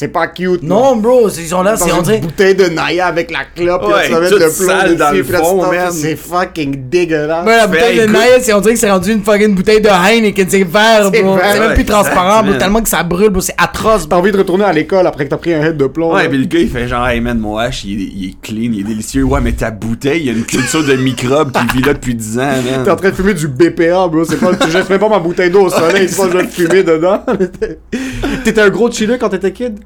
c'est 0.00 0.08
pas 0.08 0.28
cute. 0.28 0.62
Non, 0.62 0.96
bro, 0.96 1.28
ils 1.28 1.46
sont 1.46 1.60
là, 1.62 1.76
c'est 1.76 1.92
on 1.92 2.02
une 2.02 2.20
bouteille 2.22 2.54
de 2.54 2.64
Naya 2.70 3.04
avec 3.08 3.30
la 3.30 3.40
clope, 3.54 3.82
Ouais, 3.86 4.08
là, 4.08 4.16
tu 4.28 4.32
le 4.32 4.38
plomb 4.38 4.48
sale 4.48 4.96
dans 4.96 5.10
le 5.10 5.22
fond. 5.22 5.62
C'est 5.90 6.16
fucking 6.16 6.88
dégueulasse. 6.88 7.44
Ouais, 7.46 7.56
la 7.58 7.66
bouteille 7.66 7.98
de. 8.00 8.06
Naya, 8.06 8.40
c'est- 8.40 8.54
on 8.54 8.62
dirait 8.62 8.72
que 8.72 8.80
c'est 8.80 8.90
rendu 8.90 9.12
une 9.12 9.22
fucking 9.22 9.54
bouteille 9.54 9.82
de 9.82 9.90
Heineken, 9.90 10.46
c'est 10.48 10.64
vert, 10.64 11.10
C'est 11.12 11.22
bro. 11.22 11.34
vert, 11.34 11.44
C'est 11.52 11.58
même 11.60 11.68
ouais, 11.68 11.74
plus 11.74 11.84
transparent, 11.84 12.42
bro, 12.42 12.54
tellement 12.54 12.80
que 12.80 12.88
ça 12.88 13.02
brûle, 13.02 13.28
bro, 13.28 13.42
c'est 13.42 13.54
atroce, 13.58 14.08
T'as 14.08 14.16
envie 14.16 14.32
de 14.32 14.38
retourner 14.38 14.64
à 14.64 14.72
l'école 14.72 15.06
après 15.06 15.26
que 15.26 15.30
t'as 15.30 15.36
pris 15.36 15.52
un 15.52 15.62
head 15.62 15.76
de 15.76 15.86
plomb. 15.86 16.14
Ouais, 16.14 16.30
pis 16.30 16.38
le 16.38 16.46
gars, 16.46 16.60
il 16.60 16.70
fait 16.70 16.88
genre, 16.88 17.06
hey 17.06 17.20
man, 17.20 17.38
mon 17.38 17.58
hash, 17.58 17.84
il 17.84 18.00
est, 18.00 18.10
il 18.16 18.28
est 18.30 18.40
clean, 18.40 18.70
il 18.72 18.80
est 18.80 18.84
délicieux. 18.84 19.24
Ouais, 19.24 19.40
mais 19.42 19.52
ta 19.52 19.70
bouteille, 19.70 20.20
il 20.22 20.26
y 20.28 20.30
a 20.30 20.32
une 20.32 20.44
culture 20.46 20.82
de 20.82 20.94
microbes 20.94 21.52
qui 21.52 21.76
vit 21.76 21.82
là 21.84 21.92
depuis 21.92 22.14
10 22.14 22.38
ans, 22.38 22.42
man. 22.42 22.84
T'es 22.84 22.90
en 22.90 22.96
train 22.96 23.10
de 23.10 23.14
fumer 23.14 23.34
du 23.34 23.48
BPA, 23.48 24.08
bro. 24.08 24.24
C'est 24.24 24.36
pas, 24.40 24.52
même 24.88 24.98
pas 24.98 25.08
ma 25.10 25.18
bouteille 25.18 25.50
d'eau 25.50 25.66
au 25.66 25.68
soleil, 25.68 26.08
c'est 26.08 26.16
pas 26.16 26.30
je 26.32 26.38
vais 26.38 26.46
fumer 26.46 26.82
dedans. 26.84 27.22
T'étais 28.44 28.62
un 28.62 28.70
gros 28.70 28.90
chiller 28.90 29.18
quand 29.18 29.28
t'étais 29.28 29.52
kid? 29.52 29.78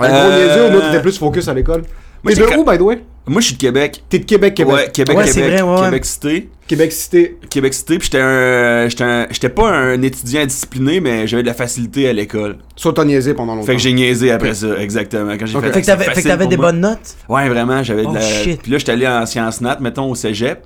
Un 0.00 0.08
gros 0.08 0.16
Euh, 0.32 0.46
niaiseux 0.46 0.66
ou 0.66 0.70
non, 0.72 0.80
t'étais 0.90 1.02
plus 1.02 1.18
focus 1.18 1.48
à 1.48 1.54
l'école? 1.54 1.82
Moi, 2.22 2.34
T'es 2.34 2.40
de 2.40 2.46
où, 2.58 2.64
by 2.64 2.76
the 2.76 2.82
way? 2.82 3.02
Moi, 3.26 3.40
je 3.40 3.46
suis 3.46 3.54
de 3.54 3.60
Québec. 3.60 4.02
T'es 4.08 4.18
de 4.18 4.24
Québec, 4.24 4.54
Québec. 4.54 4.74
Ouais, 4.74 4.90
Québec, 4.92 5.16
Ouais, 5.16 5.26
c'est 5.26 5.40
Québec. 5.40 5.60
vrai, 5.60 5.62
ouais. 5.62 5.84
Québec 5.84 6.04
Cité. 6.04 6.48
Québec 6.66 6.92
Cité. 6.92 7.38
Québec 7.48 7.74
Cité, 7.74 7.98
puis 7.98 8.06
j'étais 8.12 8.22
un. 8.22 8.88
J'étais 8.88 9.04
un- 9.04 9.26
J'étais 9.30 9.48
pas 9.48 9.70
un 9.70 10.02
étudiant 10.02 10.44
discipliné, 10.44 11.00
mais 11.00 11.26
j'avais 11.26 11.42
de 11.42 11.48
la 11.48 11.54
facilité 11.54 12.08
à 12.08 12.12
l'école. 12.12 12.56
Soit 12.76 12.92
t'as 12.92 13.04
niaisé 13.04 13.32
pendant 13.34 13.54
longtemps. 13.54 13.66
Fait 13.66 13.76
que 13.76 13.80
j'ai 13.80 13.92
niaisé 13.92 14.30
après 14.32 14.54
ça, 14.54 14.78
exactement. 14.78 15.32
Quand 15.38 15.46
j'ai 15.46 15.56
Ok. 15.56 15.64
fait, 15.64 15.72
Fait 15.72 15.80
que 15.80 15.86
t'avais, 15.86 16.04
fait 16.04 16.10
que 16.10 16.14
facile 16.16 16.30
t'avais 16.30 16.44
pour 16.44 16.50
des 16.50 16.56
moi. 16.56 16.66
bonnes 16.72 16.80
notes? 16.80 17.16
Ouais, 17.28 17.48
vraiment, 17.48 17.82
j'avais 17.82 18.04
Oh, 18.06 18.10
de 18.10 18.14
la. 18.16 18.20
shit. 18.20 18.62
Puis 18.62 18.72
là, 18.72 18.78
j'étais 18.78 18.92
allé 18.92 19.06
en 19.08 19.24
sciences 19.26 19.60
nat, 19.60 19.78
mettons, 19.80 20.10
au 20.10 20.14
cégep. 20.14 20.64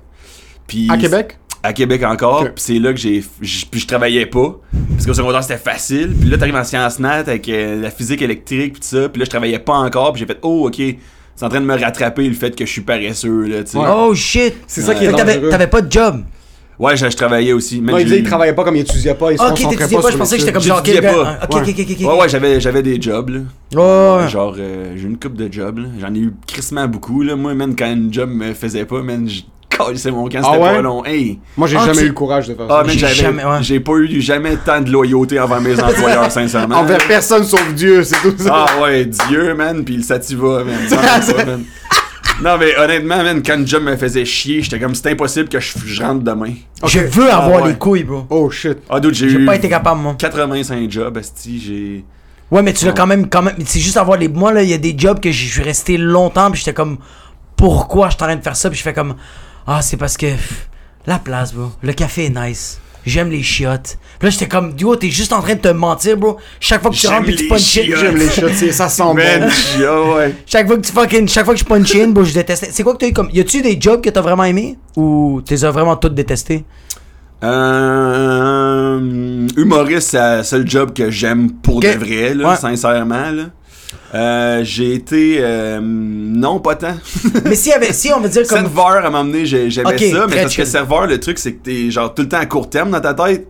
Puis. 0.67 0.87
À 0.91 0.97
Québec? 0.97 1.37
À 1.65 1.73
Québec 1.73 2.03
encore. 2.03 2.41
Ok. 2.41 2.51
Puis 2.55 2.63
c'est 2.63 2.79
là 2.79 2.91
que 2.93 2.99
j'ai. 2.99 3.23
Puis 3.41 3.79
je 3.79 3.87
travaillais 3.87 4.25
pas. 4.27 4.59
Parce 4.93 5.05
qu'au 5.05 5.13
secondaire, 5.13 5.41
c'était 5.43 5.57
facile. 5.57 6.13
Puis 6.19 6.29
là, 6.29 6.37
t'arrives 6.37 6.55
en 6.55 6.63
sciences 6.63 6.99
nat 6.99 7.15
avec 7.27 7.49
euh, 7.49 7.81
la 7.81 7.89
physique 7.89 8.21
électrique, 8.21 8.73
puis 8.73 8.81
tout 8.81 8.87
ça. 8.87 9.09
Puis 9.09 9.19
là, 9.19 9.25
je 9.25 9.29
travaillais 9.29 9.59
pas 9.59 9.73
encore. 9.73 10.13
Puis 10.13 10.19
j'ai 10.21 10.25
fait, 10.27 10.39
oh, 10.43 10.67
ok. 10.67 10.81
C'est 11.35 11.45
en 11.45 11.49
train 11.49 11.59
de 11.59 11.65
me 11.65 11.77
rattraper 11.77 12.27
le 12.27 12.33
fait 12.33 12.55
que 12.55 12.65
je 12.65 12.71
suis 12.71 12.81
paresseux, 12.81 13.47
là, 13.47 13.63
tu 13.63 13.71
sais. 13.71 13.77
Ouais. 13.77 13.83
Ouais, 13.83 13.91
Oh 13.93 14.13
shit. 14.15 14.53
C'est 14.67 14.81
ça 14.81 14.95
qui 14.95 15.03
est 15.03 15.07
Fait 15.07 15.13
que 15.13 15.17
t'avais, 15.17 15.35
dangereux. 15.35 15.49
t'avais 15.49 15.67
pas 15.67 15.81
de 15.81 15.91
job. 15.91 16.21
je, 16.79 16.95
je 17.09 17.15
travaillais 17.17 17.51
aussi. 17.51 17.81
Même 17.81 17.91
Non, 17.95 17.97
il 17.97 18.05
disait 18.05 18.17
qu'il 18.17 18.25
travaillait 18.27 18.53
pas 18.53 18.63
comme 18.63 18.75
il 18.77 18.81
étudiait 18.81 19.15
pas, 19.15 19.31
il 19.33 19.37
se 19.37 19.43
Ok, 19.43 19.55
t'étudiais 19.55 19.97
pas, 19.97 20.01
sur 20.03 20.11
je 20.11 20.17
pensais 20.17 20.35
que 20.35 20.39
j'étais 20.41 20.53
comme 20.53 20.63
genre, 20.63 20.79
ok, 20.79 20.85
J'étudiais 20.85 21.11
le 21.11 21.17
gars. 21.23 21.23
pas. 21.41 21.57
Ok, 21.57 21.67
ok, 21.67 21.75
ok, 21.79 21.87
ok. 21.99 22.07
Ouais, 22.07 22.21
ouais, 22.21 22.29
j'avais, 22.29 22.59
j'avais 22.61 22.83
des 22.83 23.01
jobs, 23.01 23.29
là. 23.29 23.39
Ouais, 23.73 24.23
ouais. 24.23 24.29
Genre, 24.29 24.55
euh, 24.57 24.93
j'ai 24.95 25.07
une 25.07 25.17
coupe 25.19 25.35
de 25.35 25.51
jobs, 25.51 25.79
là. 25.79 25.87
J'en 25.99 26.13
ai 26.13 26.19
eu 26.19 26.33
crissement 26.47 26.87
beaucoup, 26.87 27.21
là. 27.21 27.35
Moi, 27.35 27.53
man, 27.53 27.75
quand 27.75 27.91
une 27.91 28.13
job 28.13 28.29
me 28.29 28.53
faisait 28.53 28.85
pas, 28.85 29.01
man, 29.01 29.27
je 29.27 29.41
c'est 29.95 30.11
mon 30.11 30.27
camp, 30.29 30.39
Ah 30.43 30.47
c'était 30.53 30.63
ouais? 30.63 30.75
pas 30.75 30.81
long. 30.81 31.03
Hey! 31.05 31.39
Moi, 31.57 31.67
j'ai 31.67 31.77
Ah, 31.77 31.85
jamais 31.85 31.97
tu- 31.97 32.03
eu 32.05 32.07
le 32.07 32.13
courage 32.13 32.47
de 32.47 32.53
faire 32.55 32.65
Ah, 32.69 32.77
ça. 32.81 32.83
man, 32.87 32.97
J'ai 32.97 33.07
jamais- 33.07 33.43
ouais. 33.43 33.57
j'ai 33.61 33.79
pas 33.79 33.93
eu 33.93 34.21
jamais 34.21 34.55
tant 34.57 34.79
de 34.81 34.89
loyauté 34.89 35.39
envers 35.39 35.59
mes 35.61 35.79
employeurs, 35.83 36.31
sincèrement. 36.31 36.77
Envers 36.77 37.05
personne 37.07 37.43
sauf 37.43 37.73
Dieu, 37.73 38.03
c'est 38.03 38.21
tout 38.21 38.33
ça. 38.37 38.65
Ah 38.69 38.81
ouais, 38.81 39.05
Dieu, 39.05 39.53
man, 39.53 39.83
pis 39.83 39.97
le 39.97 40.03
sativa, 40.03 40.63
man. 40.63 40.75
Man. 41.45 41.63
Non, 42.43 42.57
mais 42.59 42.77
honnêtement, 42.77 43.23
man, 43.23 43.41
quand 43.41 43.55
une 43.55 43.65
job 43.67 43.83
me 43.83 43.95
faisait 43.95 44.25
chier, 44.25 44.61
j'étais 44.61 44.77
comme, 44.77 44.93
c'est 44.93 45.09
impossible 45.11 45.47
que 45.47 45.59
je, 45.61 45.71
je 45.85 46.03
rentre 46.03 46.21
demain. 46.21 46.51
Je 46.85 46.99
veux 46.99 47.31
avoir 47.31 47.59
Ah, 47.59 47.63
ouais. 47.63 47.69
les 47.69 47.77
couilles, 47.77 48.03
bro. 48.03 48.25
Oh 48.29 48.49
shit. 48.49 48.77
Ah, 48.89 48.99
d'autres, 48.99 49.15
j'ai 49.15 49.29
J'ai 49.29 49.37
eu 49.37 49.45
pas 49.45 49.55
été 49.55 49.69
capable, 49.69 50.01
moi. 50.01 50.15
85 50.19 50.91
jobs, 50.91 51.15
esti, 51.17 51.59
j'ai... 51.65 52.05
Ouais, 52.51 52.61
mais 52.61 52.73
tu 52.73 52.85
l'as 52.85 52.91
quand 52.91 53.07
même, 53.07 53.29
quand 53.29 53.41
même. 53.41 53.55
C'est 53.65 53.79
juste 53.79 53.95
avoir 53.97 54.17
les. 54.17 54.27
Moi, 54.27 54.51
là, 54.51 54.63
il 54.63 54.69
y 54.69 54.73
a 54.73 54.77
des 54.77 54.93
jobs 54.97 55.19
que 55.21 55.31
je 55.31 55.45
suis 55.47 55.63
resté 55.63 55.97
longtemps, 55.97 56.51
puis 56.51 56.59
j'étais 56.59 56.73
comme, 56.73 56.97
pourquoi 57.55 58.09
je 58.09 58.15
suis 58.15 58.23
en 58.23 58.27
train 58.27 58.35
de 58.35 58.43
faire 58.43 58.55
ça, 58.57 58.69
puis 58.69 58.77
je 58.77 58.83
fais 58.83 58.93
comme, 58.93 59.15
ah, 59.67 59.81
c'est 59.81 59.97
parce 59.97 60.17
que 60.17 60.27
pff, 60.27 60.67
la 61.05 61.19
place, 61.19 61.53
bro. 61.53 61.71
Le 61.81 61.93
café 61.93 62.25
est 62.25 62.29
nice. 62.47 62.79
J'aime 63.05 63.29
les 63.29 63.43
chiottes. 63.43 63.99
Puis 64.17 64.27
là, 64.27 64.29
j'étais 64.31 64.47
comme, 64.47 64.73
yo, 64.79 64.95
t'es 64.95 65.11
juste 65.11 65.31
en 65.31 65.39
train 65.41 65.53
de 65.53 65.59
te 65.59 65.67
mentir, 65.67 66.17
bro. 66.17 66.37
Chaque 66.59 66.81
fois 66.81 66.89
que 66.89 66.95
tu 66.95 67.05
rentres, 67.05 67.25
puis 67.25 67.35
tu 67.35 67.47
punch 67.47 67.59
in. 67.59 67.63
chiottes. 67.83 67.99
J'aime 67.99 68.17
les 68.17 68.27
c'est- 68.29 68.71
ça 68.71 68.89
sent 68.89 69.03
bon. 69.03 69.15
ouais. 69.15 70.33
Chaque 70.47 70.65
fois 70.65 70.77
que 70.77 70.81
tu 70.81 70.91
fucking. 70.91 71.27
Chaque 71.27 71.45
fois 71.45 71.53
que 71.53 71.59
je 71.59 71.65
punch 71.65 71.95
in, 71.95 72.07
bro, 72.07 72.23
je 72.23 72.33
détestais. 72.33 72.69
C'est 72.71 72.81
quoi 72.81 72.93
que 72.93 72.97
t'as 72.99 73.07
eu 73.07 73.13
comme. 73.13 73.29
Y 73.31 73.41
a-tu 73.41 73.61
des 73.61 73.77
jobs 73.79 74.01
que 74.01 74.09
t'as 74.09 74.21
vraiment 74.21 74.45
aimé 74.45 74.77
Ou 74.95 75.41
t'es 75.45 75.55
vraiment 75.57 75.95
toutes 75.97 76.15
détestés 76.15 76.63
Euh, 77.43 78.99
humoriste, 79.57 80.09
c'est 80.11 80.37
le 80.37 80.43
seul 80.43 80.67
job 80.67 80.93
que 80.93 81.11
j'aime 81.11 81.51
pour 81.51 81.77
Ok. 81.77 81.83
de 81.83 81.89
vrai, 82.03 82.33
là, 82.33 82.51
Ouais. 82.51 82.55
sincèrement. 82.55 83.29
Là. 83.31 83.43
Euh, 84.13 84.61
j'ai 84.63 84.93
été. 84.93 85.37
euh, 85.39 85.79
non, 85.81 86.59
pas 86.59 86.75
tant. 86.75 86.95
Mais 87.45 87.55
si, 87.55 87.69
y 87.69 87.73
avait, 87.73 87.93
si 87.93 88.11
on 88.13 88.19
veut 88.19 88.29
dire 88.29 88.47
comme. 88.47 88.59
Serveur, 88.59 89.05
à 89.05 89.09
m'emmener, 89.09 89.45
j'ai- 89.45 89.69
j'aimais 89.69 89.89
Ok, 89.93 89.99
ça, 89.99 90.27
mais 90.27 90.41
parce 90.41 90.55
que 90.55 90.65
serveur, 90.65 91.07
le 91.07 91.19
truc, 91.19 91.37
c'est 91.39 91.53
que 91.53 91.63
t'es 91.63 91.91
genre 91.91 92.13
tout 92.13 92.21
le 92.21 92.29
temps 92.29 92.39
à 92.39 92.45
court 92.45 92.69
terme 92.69 92.91
dans 92.91 93.01
ta 93.01 93.13
tête. 93.13 93.47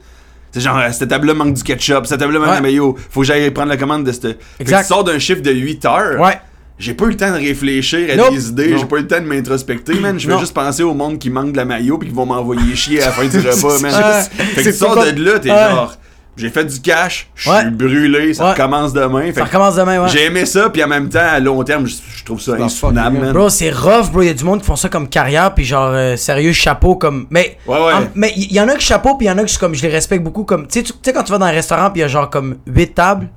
C'est 0.51 0.61
genre, 0.61 0.77
euh, 0.77 0.89
cette 0.91 1.09
table-là 1.09 1.33
manque 1.33 1.53
du 1.53 1.63
ketchup, 1.63 2.05
cette 2.05 2.19
table-là 2.19 2.39
manque 2.39 2.49
Ouais. 2.51 2.57
de 2.57 2.61
mayo, 2.61 2.95
faut 3.09 3.21
que 3.21 3.25
j'aille 3.27 3.51
prendre 3.51 3.69
la 3.69 3.77
commande 3.77 4.05
de 4.05 4.11
cette. 4.11 4.23
Fait 4.23 4.37
Exact. 4.61 4.81
tu 4.83 4.87
sors 4.87 5.03
d'un 5.03 5.19
chiffre 5.19 5.41
de 5.41 5.51
8 5.51 5.85
heures. 5.85 6.19
Ouais. 6.19 6.39
J'ai 6.79 6.93
pas 6.93 7.05
eu 7.05 7.09
le 7.09 7.15
temps 7.17 7.31
de 7.31 7.37
réfléchir 7.37 8.09
à 8.11 8.15
Nope. 8.15 8.33
des 8.33 8.49
idées, 8.49 8.77
j'ai 8.77 8.85
pas 8.85 8.97
eu 8.97 9.01
le 9.01 9.07
temps 9.07 9.19
de 9.21 9.25
m'introspecter, 9.25 9.93
man. 9.95 10.19
Je 10.19 10.27
Non. 10.29 10.39
juste 10.39 10.53
penser 10.53 10.83
au 10.83 10.93
monde 10.93 11.19
qui 11.19 11.29
manque 11.29 11.51
de 11.53 11.57
la 11.57 11.63
maillot 11.65 11.97
pis 11.97 12.07
qui 12.07 12.13
vont 12.13 12.25
m'envoyer 12.25 12.75
chier 12.75 13.01
à 13.01 13.07
la 13.07 13.11
fin 13.13 13.25
du 13.25 13.37
repas, 13.39 13.79
man. 13.79 13.93
Ouais. 13.93 14.45
Fait 14.45 14.63
que 14.63 14.69
tu 14.69 14.73
sors 14.75 14.95
de 14.95 15.23
là, 15.23 15.39
t'es 15.39 15.49
genre, 15.49 15.95
j'ai 16.37 16.49
fait 16.49 16.65
du 16.65 16.79
cash, 16.81 17.29
je 17.35 17.41
suis 17.43 17.49
Ouais. 17.51 17.69
brûlé, 17.69 18.33
ça 18.33 18.43
Ouais. 18.45 18.51
recommence 18.51 18.91
demain. 18.93 19.31
Ça 19.33 19.45
recommence 19.45 19.75
demain, 19.75 20.01
ouais. 20.03 20.09
J'ai 20.09 20.25
aimé 20.25 20.45
ça, 20.45 20.69
puis 20.69 20.83
en 20.83 20.87
même 20.87 21.09
temps, 21.09 21.19
à 21.19 21.39
long 21.39 21.63
terme, 21.63 21.85
je, 21.87 21.95
trouve 22.25 22.41
ça 22.41 22.53
insoutenable, 22.59 23.19
man. 23.19 23.31
Bro, 23.33 23.49
c'est 23.49 23.69
rough, 23.71 24.11
bro. 24.11 24.21
Il 24.23 24.27
y 24.27 24.29
a 24.29 24.33
du 24.33 24.43
monde 24.43 24.59
qui 24.61 24.65
font 24.65 24.75
ça 24.75 24.89
comme 24.89 25.07
carrière, 25.07 25.53
puis 25.53 25.63
genre, 25.63 25.91
euh, 25.93 26.15
sérieux, 26.17 26.51
chapeau, 26.53 26.95
comme. 26.95 27.27
Mais. 27.29 27.57
Ouais, 27.67 27.77
en- 27.77 28.07
mais 28.15 28.33
il 28.35 28.51
y, 28.51 28.59
en 28.59 28.67
a 28.67 28.73
que 28.75 28.81
chapeau, 28.81 29.15
puis 29.15 29.27
il 29.27 29.29
y 29.29 29.31
en 29.31 29.37
a 29.37 29.45
je, 29.45 29.57
comme, 29.59 29.75
je 29.75 29.81
les 29.83 29.89
respecte 29.89 30.23
beaucoup. 30.23 30.43
Comme, 30.43 30.67
tu 30.67 30.79
sais, 30.79 30.83
tu 30.83 30.91
tu 30.93 30.99
sais, 31.03 31.13
quand 31.13 31.23
tu 31.23 31.31
vas 31.31 31.37
dans 31.37 31.45
un 31.45 31.51
restaurant, 31.51 31.89
puis 31.91 31.99
il 31.99 32.01
y 32.01 32.05
a 32.05 32.07
genre 32.07 32.29
comme 32.29 32.55
8 32.67 32.95
tables, 32.95 33.27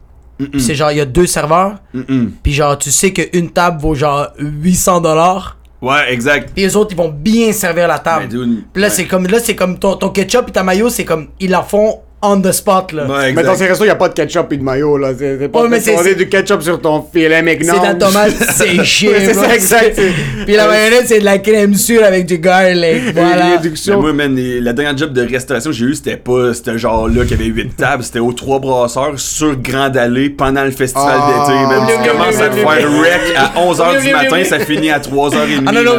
puis 0.53 0.61
c'est 0.63 0.75
genre, 0.75 0.91
il 0.93 0.99
y 0.99 1.01
a 1.01 1.05
deux 1.05 1.27
serveurs, 1.27 1.75
Mm-mm. 1.95 2.31
puis 2.43 2.53
genre, 2.53 2.79
tu 2.79 2.91
sais 2.91 3.13
qu'une 3.13 3.51
table 3.51 3.81
vaut 3.81 3.95
genre 3.95 4.29
800 4.39 5.01
dollars, 5.01 5.57
Ouais, 5.83 6.13
exact. 6.13 6.51
puis 6.55 6.63
les 6.65 6.77
autres, 6.77 6.91
ils 6.93 6.97
vont 6.97 7.09
bien 7.09 7.53
servir 7.53 7.87
la 7.89 7.99
table. 7.99 8.29
Puis 8.29 8.83
là, 8.83 8.89
ouais. 8.89 8.93
c'est 8.95 9.07
comme, 9.07 9.27
là, 9.27 9.39
c'est 9.41 9.55
comme 9.55 9.79
ton, 9.79 9.97
ton 9.97 10.09
ketchup 10.11 10.49
et 10.49 10.53
ta 10.53 10.63
mayo, 10.63 10.89
c'est 10.91 11.05
comme, 11.05 11.29
ils 11.41 11.51
la 11.51 11.63
font 11.63 12.01
on 12.21 12.41
the 12.41 12.51
spot, 12.53 12.93
là. 12.93 13.07
Ouais, 13.07 13.33
Mais 13.33 13.43
dans 13.45 13.55
ces 13.55 13.67
restos, 13.67 13.85
il 13.85 13.89
n'y 13.89 13.93
a 13.93 13.97
pas 13.97 14.09
de 14.09 14.15
ketchup 14.15 14.53
et 14.53 14.57
de 14.57 14.63
mayo, 14.63 14.99
là. 14.99 15.11
C'est 15.17 15.39
c'est 15.39 15.49
pas 15.49 15.63
Ouais, 15.63 15.81
c'est- 15.81 15.97
c'est 16.03 16.15
du 16.17 16.29
ketchup 16.29 16.63
sur 16.63 16.81
ton 16.81 17.05
filet 17.13 17.43
mignon. 17.43 17.75
C'est 17.75 17.81
de 17.81 17.85
la 17.85 17.95
tomate 17.95 18.51
séchée, 18.53 19.13
c'est 19.25 19.35
ça, 19.35 19.55
exact. 19.55 19.93
C'est- 19.95 20.13
Puis 20.45 20.57
la 20.57 20.67
mayonnaise, 20.67 21.05
c'est 21.07 21.21
de 21.21 21.25
la 21.25 21.39
crème 21.39 21.75
sûre 21.75 22.03
avec 22.05 22.27
du 22.27 22.39
garlic. 22.39 23.15
Voilà. 23.15 23.61
Mais 23.63 23.97
moi, 23.97 24.13
man, 24.13 24.37
la 24.61 24.73
dernière 24.73 24.97
job 24.97 25.13
de 25.13 25.23
restauration 25.23 25.71
que 25.71 25.77
j'ai 25.77 25.85
eu, 25.87 25.95
c'était 25.95 26.17
pas 26.17 26.53
ce 26.55 26.77
genre-là 26.77 27.25
qui 27.25 27.35
avait 27.35 27.45
8 27.45 27.77
tables, 27.77 28.03
c'était 28.03 28.19
aux 28.19 28.33
trois 28.33 28.59
brasseurs 28.59 29.19
sur 29.19 29.55
Grande 29.57 29.97
Allée 29.97 30.31
pendant 30.31 30.65
le 30.65 30.71
festival 30.73 31.19
Ah. 31.21 31.47
d'été, 31.47 32.03
Tu 32.03 32.11
commences 32.11 32.41
à 32.41 32.49
te 32.49 32.57
faire 32.57 32.91
wreck 32.91 33.37
à 33.37 33.61
11h 33.61 33.97
Oublie, 33.97 34.09
du 34.09 34.13
matin, 34.13 34.43
ça 34.45 34.59
finit 34.61 34.91
à 34.91 34.99
3h30. 34.99 35.65
Ah 35.67 35.73
non, 35.73 35.83
non. 35.85 35.93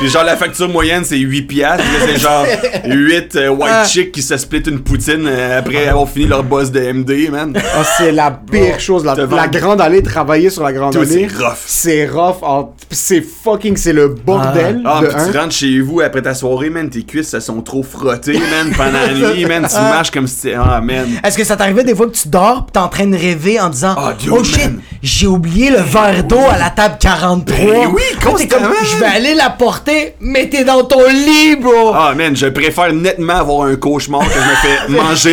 Puis 0.00 0.08
genre, 0.08 0.24
la 0.24 0.36
facture 0.36 0.68
moyenne, 0.68 1.02
c'est 1.04 1.16
8 1.18 1.42
piastres. 1.42 1.84
Là, 1.84 2.06
c'est 2.06 2.18
genre 2.18 2.46
8 2.86 3.36
euh, 3.36 3.48
white 3.48 3.70
Ah. 3.70 3.84
chicks 3.84 4.12
qui 4.12 4.22
se 4.22 4.36
split 4.36 4.62
une 4.66 4.80
poutine 4.80 5.17
euh, 5.26 5.58
après 5.58 5.88
avoir 5.88 6.08
fini 6.08 6.26
leur 6.26 6.42
boss 6.42 6.70
de 6.70 6.80
MD, 6.92 7.30
man. 7.30 7.52
Ah, 7.56 7.82
c'est 7.96 8.12
la 8.12 8.30
pire 8.30 8.78
chose. 8.80 9.04
La, 9.04 9.14
grande 9.48 9.80
allée, 9.80 10.02
travailler 10.02 10.50
sur 10.50 10.62
la 10.62 10.72
grande 10.72 10.92
Tout, 10.92 11.00
allée. 11.00 11.28
c'est 11.28 11.44
rough. 11.44 11.56
C'est 11.66 12.06
rough. 12.06 12.42
en- 12.42 12.74
C'est 12.90 13.20
fucking, 13.22 13.76
c'est 13.76 13.92
le 13.92 14.08
bordel. 14.08 14.80
Ah, 14.84 15.00
de 15.02 15.06
puis 15.08 15.16
un. 15.16 15.30
tu 15.30 15.38
rentres 15.38 15.52
chez 15.54 15.80
vous 15.80 16.00
après 16.00 16.22
ta 16.22 16.34
soirée, 16.34 16.70
man, 16.70 16.88
tes 16.88 17.02
cuisses, 17.02 17.34
elles 17.34 17.42
sont 17.42 17.60
trop 17.60 17.82
frottées, 17.82 18.38
man, 18.38 18.72
pendant 18.76 18.92
la 19.00 19.32
nuit, 19.34 19.44
man. 19.44 19.66
Tu 19.68 19.74
marches 19.80 20.10
comme 20.10 20.26
si. 20.26 20.50
Ah, 20.52 20.80
man. 20.80 21.06
Est-ce 21.24 21.36
que 21.36 21.44
ça 21.44 21.56
t'arrivait 21.56 21.84
des 21.84 21.94
fois 21.94 22.06
que 22.06 22.12
tu 22.16 22.28
dors 22.28 22.64
pis 22.66 22.72
t'es 22.72 22.78
en 22.78 22.88
train 22.88 23.06
de 23.06 23.16
rêver 23.16 23.60
en 23.60 23.68
disant 23.68 23.94
Ah, 23.96 24.14
Oh 24.30 24.42
shit, 24.44 24.70
j'ai 25.02 25.26
oublié 25.26 25.70
le 25.70 25.78
verre 25.80 26.24
d'eau 26.24 26.40
à 26.50 26.58
la 26.58 26.70
table 26.70 26.96
43. 27.00 27.56
Ben 27.56 27.88
oui, 27.94 28.02
constamment, 28.24 28.66
comme, 28.68 28.74
Je 28.84 28.96
vais 28.98 29.06
aller 29.06 29.34
la 29.34 29.50
porter, 29.50 30.14
mais 30.20 30.48
t'es 30.48 30.64
dans 30.64 30.82
ton 30.84 31.06
lit, 31.08 31.56
bro. 31.56 31.92
Ah, 31.94 32.14
man, 32.16 32.34
je 32.36 32.46
préfère 32.46 32.92
nettement 32.92 33.36
avoir 33.36 33.68
un 33.68 33.76
cauchemar 33.76 34.20
que 34.26 34.34
je 34.34 34.38
me 34.38 34.54
fais 34.56 34.78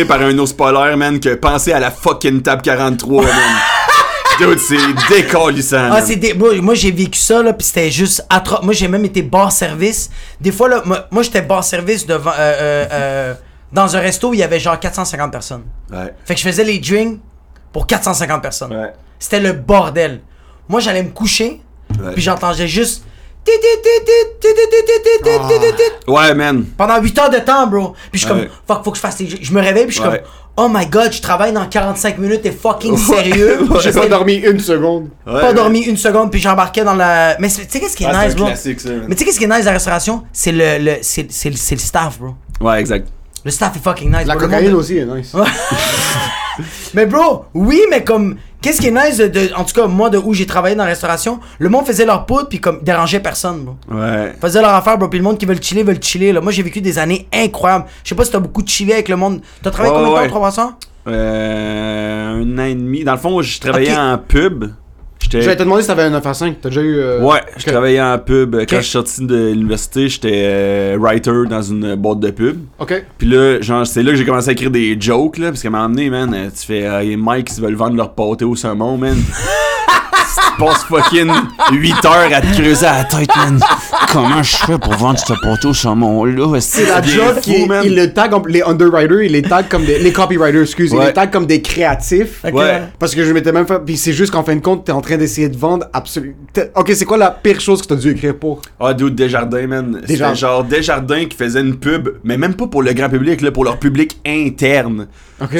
par 0.06 0.20
un 0.22 0.38
ours 0.38 0.52
polaire, 0.52 0.96
man, 0.96 1.20
que 1.20 1.34
penser 1.34 1.72
à 1.72 1.78
la 1.80 1.90
fucking 1.90 2.42
table 2.42 2.62
43, 2.62 3.22
man. 3.22 3.32
Dude, 4.38 4.58
c'est 4.58 4.76
décalissant. 5.08 5.88
Ah, 5.92 6.02
c'est 6.02 6.16
des... 6.16 6.34
Moi, 6.34 6.60
moi, 6.60 6.74
j'ai 6.74 6.90
vécu 6.90 7.18
ça, 7.18 7.42
là, 7.42 7.52
pis 7.54 7.64
c'était 7.64 7.90
juste 7.90 8.24
atroce. 8.28 8.62
Moi, 8.62 8.74
j'ai 8.74 8.86
même 8.88 9.04
été 9.04 9.22
bar 9.22 9.50
service. 9.50 10.10
Des 10.40 10.52
fois, 10.52 10.68
là, 10.68 10.82
moi, 10.84 11.06
moi, 11.10 11.22
j'étais 11.22 11.40
bar 11.42 11.64
service 11.64 12.06
devant... 12.06 12.30
euh, 12.30 12.34
euh, 12.38 12.86
euh, 12.92 13.34
dans 13.72 13.96
un 13.96 14.00
resto 14.00 14.30
où 14.30 14.34
il 14.34 14.40
y 14.40 14.42
avait 14.42 14.60
genre 14.60 14.78
450 14.78 15.32
personnes. 15.32 15.64
Ouais. 15.90 16.14
Fait 16.24 16.34
que 16.34 16.40
je 16.40 16.46
faisais 16.46 16.64
les 16.64 16.78
drinks 16.78 17.18
pour 17.72 17.86
450 17.86 18.42
personnes. 18.42 18.74
Ouais. 18.76 18.92
C'était 19.18 19.40
le 19.40 19.52
bordel. 19.54 20.20
Moi, 20.68 20.80
j'allais 20.80 21.02
me 21.02 21.10
coucher, 21.10 21.62
Ouais. 22.00 22.12
puis 22.12 22.22
j'entendais 22.22 22.68
juste... 22.68 23.04
Ouais, 26.08 26.34
man. 26.34 26.64
Pendant 26.76 27.00
8 27.00 27.18
heures 27.18 27.30
de 27.30 27.38
temps, 27.38 27.66
bro. 27.66 27.94
Puis 28.10 28.20
je 28.20 28.26
suis 28.26 28.28
comme, 28.28 28.46
fuck, 28.66 28.84
faut 28.84 28.90
que 28.90 28.96
je 28.96 29.02
fasse. 29.02 29.18
Je 29.40 29.52
me 29.52 29.60
réveille, 29.60 29.86
puis 29.86 29.96
je 29.96 30.00
suis 30.00 30.08
comme, 30.08 30.18
oh 30.56 30.68
my 30.72 30.86
god, 30.86 31.12
je 31.12 31.20
travaille 31.20 31.52
dans 31.52 31.66
45 31.66 32.18
minutes, 32.18 32.42
t'es 32.42 32.50
fucking 32.50 32.96
sérieux? 32.96 33.60
J'ai 33.82 33.92
pas 33.92 34.08
dormi 34.08 34.34
une 34.34 34.60
seconde. 34.60 35.08
pas 35.24 35.52
dormi 35.52 35.82
une 35.82 35.96
seconde, 35.96 36.30
puis 36.30 36.40
j'embarquais 36.40 36.84
dans 36.84 36.94
la. 36.94 37.36
Mais 37.38 37.48
tu 37.48 37.62
sais 37.68 37.80
qu'est-ce 37.80 37.96
qui 37.96 38.04
est 38.04 38.24
nice, 38.26 38.34
bro? 38.34 38.46
Mais 38.46 38.54
tu 38.54 38.58
sais 38.60 39.24
qu'est-ce 39.24 39.38
qui 39.38 39.44
est 39.44 39.48
nice 39.48 39.60
de 39.60 39.66
la 39.66 39.72
restauration? 39.72 40.24
C'est 40.32 40.52
le, 40.52 40.78
le, 40.78 40.96
le 40.96 41.78
staff, 41.78 42.18
bro. 42.18 42.34
Ouais, 42.60 42.80
exact. 42.80 43.08
Le 43.44 43.50
staff 43.52 43.76
est 43.76 43.80
fucking 43.80 44.10
nice. 44.10 44.26
La 44.26 44.36
cocaïne 44.36 44.74
aussi 44.74 44.98
est 44.98 45.04
nice. 45.06 45.32
mais 46.94 47.06
bro, 47.06 47.44
oui, 47.54 47.80
mais 47.90 48.02
comme 48.02 48.36
Qu'est-ce 48.66 48.80
qui 48.80 48.88
est 48.88 48.90
nice 48.90 49.16
de, 49.18 49.28
de- 49.28 49.50
En 49.54 49.62
tout 49.64 49.74
cas, 49.74 49.86
moi, 49.86 50.10
de 50.10 50.18
où 50.18 50.34
j'ai 50.34 50.44
travaillé 50.46 50.74
dans 50.74 50.82
la 50.82 50.90
restauration, 50.90 51.38
le 51.60 51.68
monde 51.68 51.86
faisait 51.86 52.04
leur 52.04 52.26
poudre, 52.26 52.48
puis 52.48 52.60
comme, 52.60 52.80
dérangeait 52.82 53.20
personne, 53.20 53.60
bro. 53.64 53.76
Ouais. 53.96 54.34
Faisait 54.40 54.60
leur 54.60 54.74
affaire, 54.74 54.98
bro. 54.98 55.08
Puis 55.08 55.18
le 55.20 55.24
monde 55.24 55.38
qui 55.38 55.46
veut 55.46 55.54
le 55.54 55.62
chiller, 55.62 55.84
veut 55.84 55.94
le 55.94 56.02
chiller, 56.02 56.32
là. 56.32 56.40
Moi, 56.40 56.50
j'ai 56.50 56.62
vécu 56.64 56.80
des 56.80 56.98
années 56.98 57.28
incroyables. 57.32 57.84
Je 58.02 58.08
sais 58.08 58.14
pas 58.16 58.24
si 58.24 58.32
t'as 58.32 58.40
beaucoup 58.40 58.62
de 58.62 58.68
chillé 58.68 58.94
avec 58.94 59.08
le 59.08 59.14
monde. 59.16 59.40
T'as 59.62 59.70
travaillé 59.70 59.94
Ouais, 59.94 60.00
combien 60.00 60.10
de 60.10 60.16
temps, 60.16 60.22
ouais. 60.22 60.50
trois 60.50 60.64
mois 60.64 60.76
Euh. 61.06 62.42
Un 62.42 62.58
an 62.58 62.64
et 62.64 62.74
demi. 62.74 63.04
Dans 63.04 63.12
le 63.12 63.18
fond, 63.18 63.40
je 63.40 63.60
travaillais 63.60 63.92
Ok. 63.92 63.98
en 63.98 64.18
pub. 64.18 64.64
J'allais 65.30 65.44
J'étais. 65.44 65.56
te 65.56 65.62
demander 65.64 65.82
si 65.82 65.88
t'avais 65.88 66.02
un 66.02 66.10
9 66.10 66.26
à 66.26 66.34
5. 66.34 66.56
T'as 66.60 66.68
déjà 66.68 66.80
eu. 66.82 66.96
euh, 66.98 67.20
Ouais, 67.20 67.40
je 67.56 67.66
travaillais 67.66 68.00
en 68.00 68.18
pub. 68.18 68.56
Quand 68.68 68.76
je 68.76 68.82
suis 68.82 68.90
sorti 68.92 69.24
de 69.26 69.48
l'université, 69.52 70.08
j'étais 70.08 70.42
euh, 70.46 70.96
writer 71.00 71.32
dans 71.48 71.62
une 71.62 71.94
boîte 71.96 72.20
de 72.20 72.30
pub. 72.30 72.58
Ok. 72.78 73.04
Puis 73.18 73.28
là, 73.28 73.60
genre, 73.60 73.86
c'est 73.86 74.02
là 74.02 74.10
que 74.12 74.16
j'ai 74.16 74.24
commencé 74.24 74.48
à 74.48 74.52
écrire 74.52 74.70
des 74.70 74.96
jokes, 75.00 75.38
là, 75.38 75.48
parce 75.48 75.64
un 75.64 75.70
moment 75.70 75.88
donné, 75.88 76.10
man, 76.10 76.50
tu 76.58 76.66
fais, 76.66 76.86
euh, 76.86 77.16
Mike 77.16 77.48
qui 77.48 77.60
veulent 77.60 77.74
vendre 77.74 77.96
leur 77.96 78.12
pâté 78.14 78.44
au 78.44 78.54
saumon, 78.54 78.96
man. 78.96 79.16
tu 80.56 80.64
passes 80.64 80.84
fucking 80.84 81.30
8 81.72 81.94
heures 82.04 82.30
à 82.34 82.40
te 82.40 82.60
creuser 82.60 82.86
à 82.86 82.98
la 82.98 83.04
tête, 83.04 83.28
man. 83.36 83.60
Comment 84.12 84.42
je 84.42 84.56
fais 84.56 84.78
pour 84.78 84.92
vendre 84.94 85.18
ce 85.18 85.32
pâté 85.42 85.66
au 85.68 85.74
saumon-là? 85.74 86.60
C'est 86.60 86.86
la 86.86 87.02
job 87.02 87.40
qui 87.40 87.54
est- 87.54 87.68
il 87.84 87.94
le 87.94 88.12
tag, 88.12 88.30
comme- 88.30 88.48
les 88.48 88.62
underwriters, 88.62 89.22
ils 89.22 89.32
les 89.32 89.42
tag 89.42 89.68
comme 89.68 89.84
des, 89.84 89.98
les 89.98 90.12
copywriters, 90.12 90.62
excuse, 90.62 90.90
ils 90.92 90.98
Ouais. 90.98 91.06
les 91.08 91.12
tag 91.12 91.30
comme 91.30 91.46
des 91.46 91.60
créatifs. 91.62 92.40
Ok. 92.46 92.54
Ouais. 92.54 92.82
Parce 92.98 93.14
que 93.14 93.24
je 93.24 93.32
m'étais 93.32 93.52
même 93.52 93.66
fait, 93.66 93.78
puis 93.84 93.96
c'est 93.96 94.12
juste 94.12 94.32
qu'en 94.32 94.42
fin 94.44 94.54
de 94.54 94.60
compte, 94.60 94.84
t'es 94.84 94.92
en 94.92 95.00
train 95.00 95.16
d'essayer 95.16 95.48
de 95.48 95.56
vendre 95.56 95.86
absolument. 95.92 96.34
Ok, 96.74 96.92
c'est 96.94 97.04
quoi 97.04 97.16
la 97.18 97.30
pire 97.30 97.60
chose 97.60 97.82
que 97.82 97.88
t'as 97.88 97.96
dû 97.96 98.10
écrire 98.10 98.34
pour? 98.36 98.62
Ah, 98.80 98.94
dude, 98.94 99.14
Desjardins, 99.14 99.66
man. 99.66 99.96
C'était 100.00 100.12
Desjardins. 100.14 100.34
genre 100.34 100.64
Desjardins 100.64 101.24
qui 101.26 101.36
faisait 101.36 101.60
une 101.60 101.76
pub, 101.76 102.08
mais 102.24 102.36
même 102.38 102.54
pas 102.54 102.66
pour 102.66 102.82
le 102.82 102.92
grand 102.92 103.08
public, 103.08 103.40
là, 103.42 103.50
pour 103.50 103.64
leur 103.64 103.78
public 103.78 104.18
interne. 104.26 105.06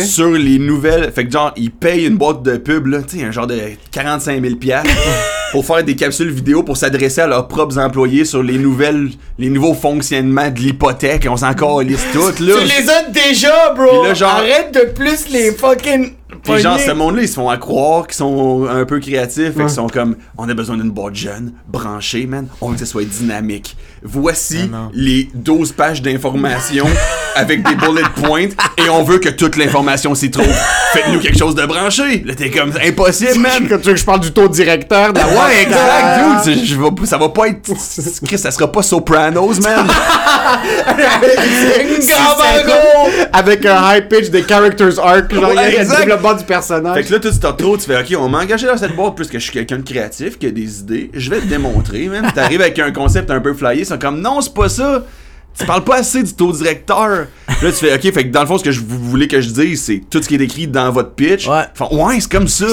Sur 0.00 0.30
les 0.30 0.58
nouvelles. 0.58 1.12
Fait 1.14 1.26
que 1.26 1.30
genre, 1.32 1.52
ils 1.56 1.70
payent 1.70 2.06
une 2.06 2.16
boîte 2.16 2.42
de 2.42 2.56
pub, 2.56 2.86
là, 2.86 2.98
tu 3.02 3.18
sais, 3.18 3.24
un 3.24 3.30
genre 3.30 3.46
de 3.46 3.58
45 3.90 4.42
000 4.42 4.56
piastres 4.56 4.90
pour 5.52 5.64
faire 5.66 5.82
des 5.84 5.94
capsules 5.96 6.30
vidéo 6.30 6.62
pour 6.62 6.76
s'adresser 6.76 7.20
à 7.20 7.26
leurs 7.26 7.46
propres 7.46 7.78
employés 7.78 8.24
sur 8.24 8.42
les 8.42 8.58
nouvelles, 8.58 9.10
les 9.38 9.48
nouveaux 9.50 9.74
fonctionnements 9.74 10.50
de 10.50 10.58
l'hypothèque. 10.60 11.26
On 11.30 11.36
s'en 11.36 11.52
calisse 11.54 12.04
toutes, 12.12 12.40
là. 12.40 12.54
Tu 12.60 12.64
les 12.66 12.90
as 12.90 13.02
déjà, 13.10 13.74
bro. 13.74 14.00
Puis 14.00 14.08
là, 14.08 14.14
genre- 14.14 14.30
Arrête 14.30 14.72
de 14.74 14.90
plus 14.92 15.28
les 15.30 15.52
fucking. 15.52 16.12
Puis 16.42 16.58
genre, 16.58 16.78
ce 16.78 16.90
monde-là, 16.90 17.22
ils 17.22 17.28
se 17.28 17.34
font 17.34 17.48
à 17.48 17.56
croire 17.56 18.06
qu'ils 18.06 18.16
sont 18.16 18.66
un 18.68 18.84
peu 18.84 18.98
créatifs. 18.98 19.54
Fait 19.54 19.60
qu'ils 19.60 19.70
sont 19.70 19.86
comme, 19.86 20.16
on 20.36 20.48
a 20.48 20.54
besoin 20.54 20.76
d'une 20.76 20.90
boîte 20.90 21.14
jeune, 21.14 21.52
branchée, 21.68 22.26
man. 22.26 22.48
On 22.60 22.68
veut 22.68 22.74
que 22.74 22.80
ça 22.80 22.86
soit 22.86 23.04
dynamique. 23.04 23.76
Voici 24.02 24.68
Ah 24.72 24.88
les 24.92 25.28
12 25.34 25.72
pages 25.72 26.02
d'informations 26.02 26.86
avec 27.36 27.62
des 27.62 27.74
bullet 27.76 28.02
points 28.22 28.48
et 28.78 28.88
on 28.90 29.02
veut 29.04 29.18
que 29.18 29.28
toute 29.28 29.56
l'information 29.56 30.14
s'y 30.14 30.30
trouve. 30.30 30.52
Faites-nous 30.92 31.20
quelque 31.20 31.38
chose 31.38 31.54
de 31.54 31.64
branché. 31.64 32.22
Là, 32.24 32.34
t'es 32.34 32.50
comme, 32.50 32.72
impossible, 32.84 33.38
man. 33.38 33.68
Quand 33.68 33.78
tu 33.78 33.88
veux 33.88 33.94
que 33.94 34.00
je 34.00 34.04
parle 34.04 34.20
du 34.20 34.32
taux 34.32 34.48
directeur 34.48 35.12
de 35.12 35.18
la 35.18 35.26
Ouais, 35.28 35.62
exact, 35.62 35.80
ah, 36.02 36.42
dude. 36.44 36.64
Je 36.64 36.74
vais- 36.76 37.06
ça 37.06 37.18
va 37.18 37.28
pas 37.28 37.48
être. 37.48 37.70
Chris, 38.26 38.38
ça 38.38 38.50
sera 38.50 38.70
pas 38.70 38.82
Sopranos, 38.82 39.60
man. 39.60 39.86
Gabago! 42.06 43.10
Avec 43.32 43.64
un 43.66 43.94
high 43.96 44.08
pitch 44.08 44.30
des 44.30 44.42
characters 44.42 44.98
arc, 44.98 45.32
genre 45.34 45.54
Ouais, 45.54 45.80
exact. 45.80 46.15
Développement 46.16 46.38
du 46.38 46.44
personnage. 46.44 46.94
Fait 46.96 47.04
que 47.04 47.12
là, 47.12 47.20
toi, 47.20 47.30
tu 47.30 47.38
te 47.38 47.46
retrouves, 47.46 47.78
tu 47.78 47.84
fais, 47.86 48.00
OK, 48.00 48.18
on 48.20 48.28
m'a 48.28 48.38
engagé 48.40 48.66
dans 48.66 48.76
cette 48.76 48.94
boîte 48.96 49.14
plus 49.14 49.28
que 49.28 49.38
je 49.38 49.44
suis 49.44 49.52
quelqu'un 49.52 49.78
de 49.78 49.82
créatif, 49.88 50.38
qui 50.38 50.46
a 50.46 50.50
des 50.50 50.80
idées. 50.80 51.10
Je 51.14 51.30
vais 51.30 51.40
te 51.40 51.46
démontrer, 51.46 52.06
man. 52.08 52.30
T'arrives 52.34 52.60
avec 52.60 52.78
un 52.78 52.90
concept 52.92 53.30
un 53.30 53.40
peu 53.40 53.54
flyé, 53.54 53.80
ils 53.82 53.86
sont 53.86 53.98
comme, 53.98 54.20
non, 54.20 54.40
c'est 54.40 54.54
pas 54.54 54.68
ça. 54.68 55.04
Tu 55.58 55.64
parles 55.64 55.84
pas 55.84 55.96
assez 55.96 56.22
du 56.22 56.34
taux 56.34 56.52
directeur. 56.52 57.28
Puis 57.46 57.56
là, 57.66 57.72
tu 57.72 57.78
fais, 57.78 57.94
OK, 57.94 58.02
fait 58.12 58.24
que 58.24 58.30
dans 58.30 58.42
le 58.42 58.46
fond, 58.46 58.58
ce 58.58 58.64
que 58.64 58.70
je, 58.72 58.80
vous 58.80 58.98
voulez 58.98 59.26
que 59.26 59.40
je 59.40 59.48
dise, 59.50 59.82
c'est 59.82 60.02
tout 60.10 60.22
ce 60.22 60.28
qui 60.28 60.34
est 60.34 60.40
écrit 60.42 60.66
dans 60.66 60.90
votre 60.92 61.12
pitch. 61.12 61.48
Ouais. 61.48 61.62
Fait, 61.74 61.94
ouais, 61.94 62.20
c'est 62.20 62.30
comme 62.30 62.48
ça. 62.48 62.66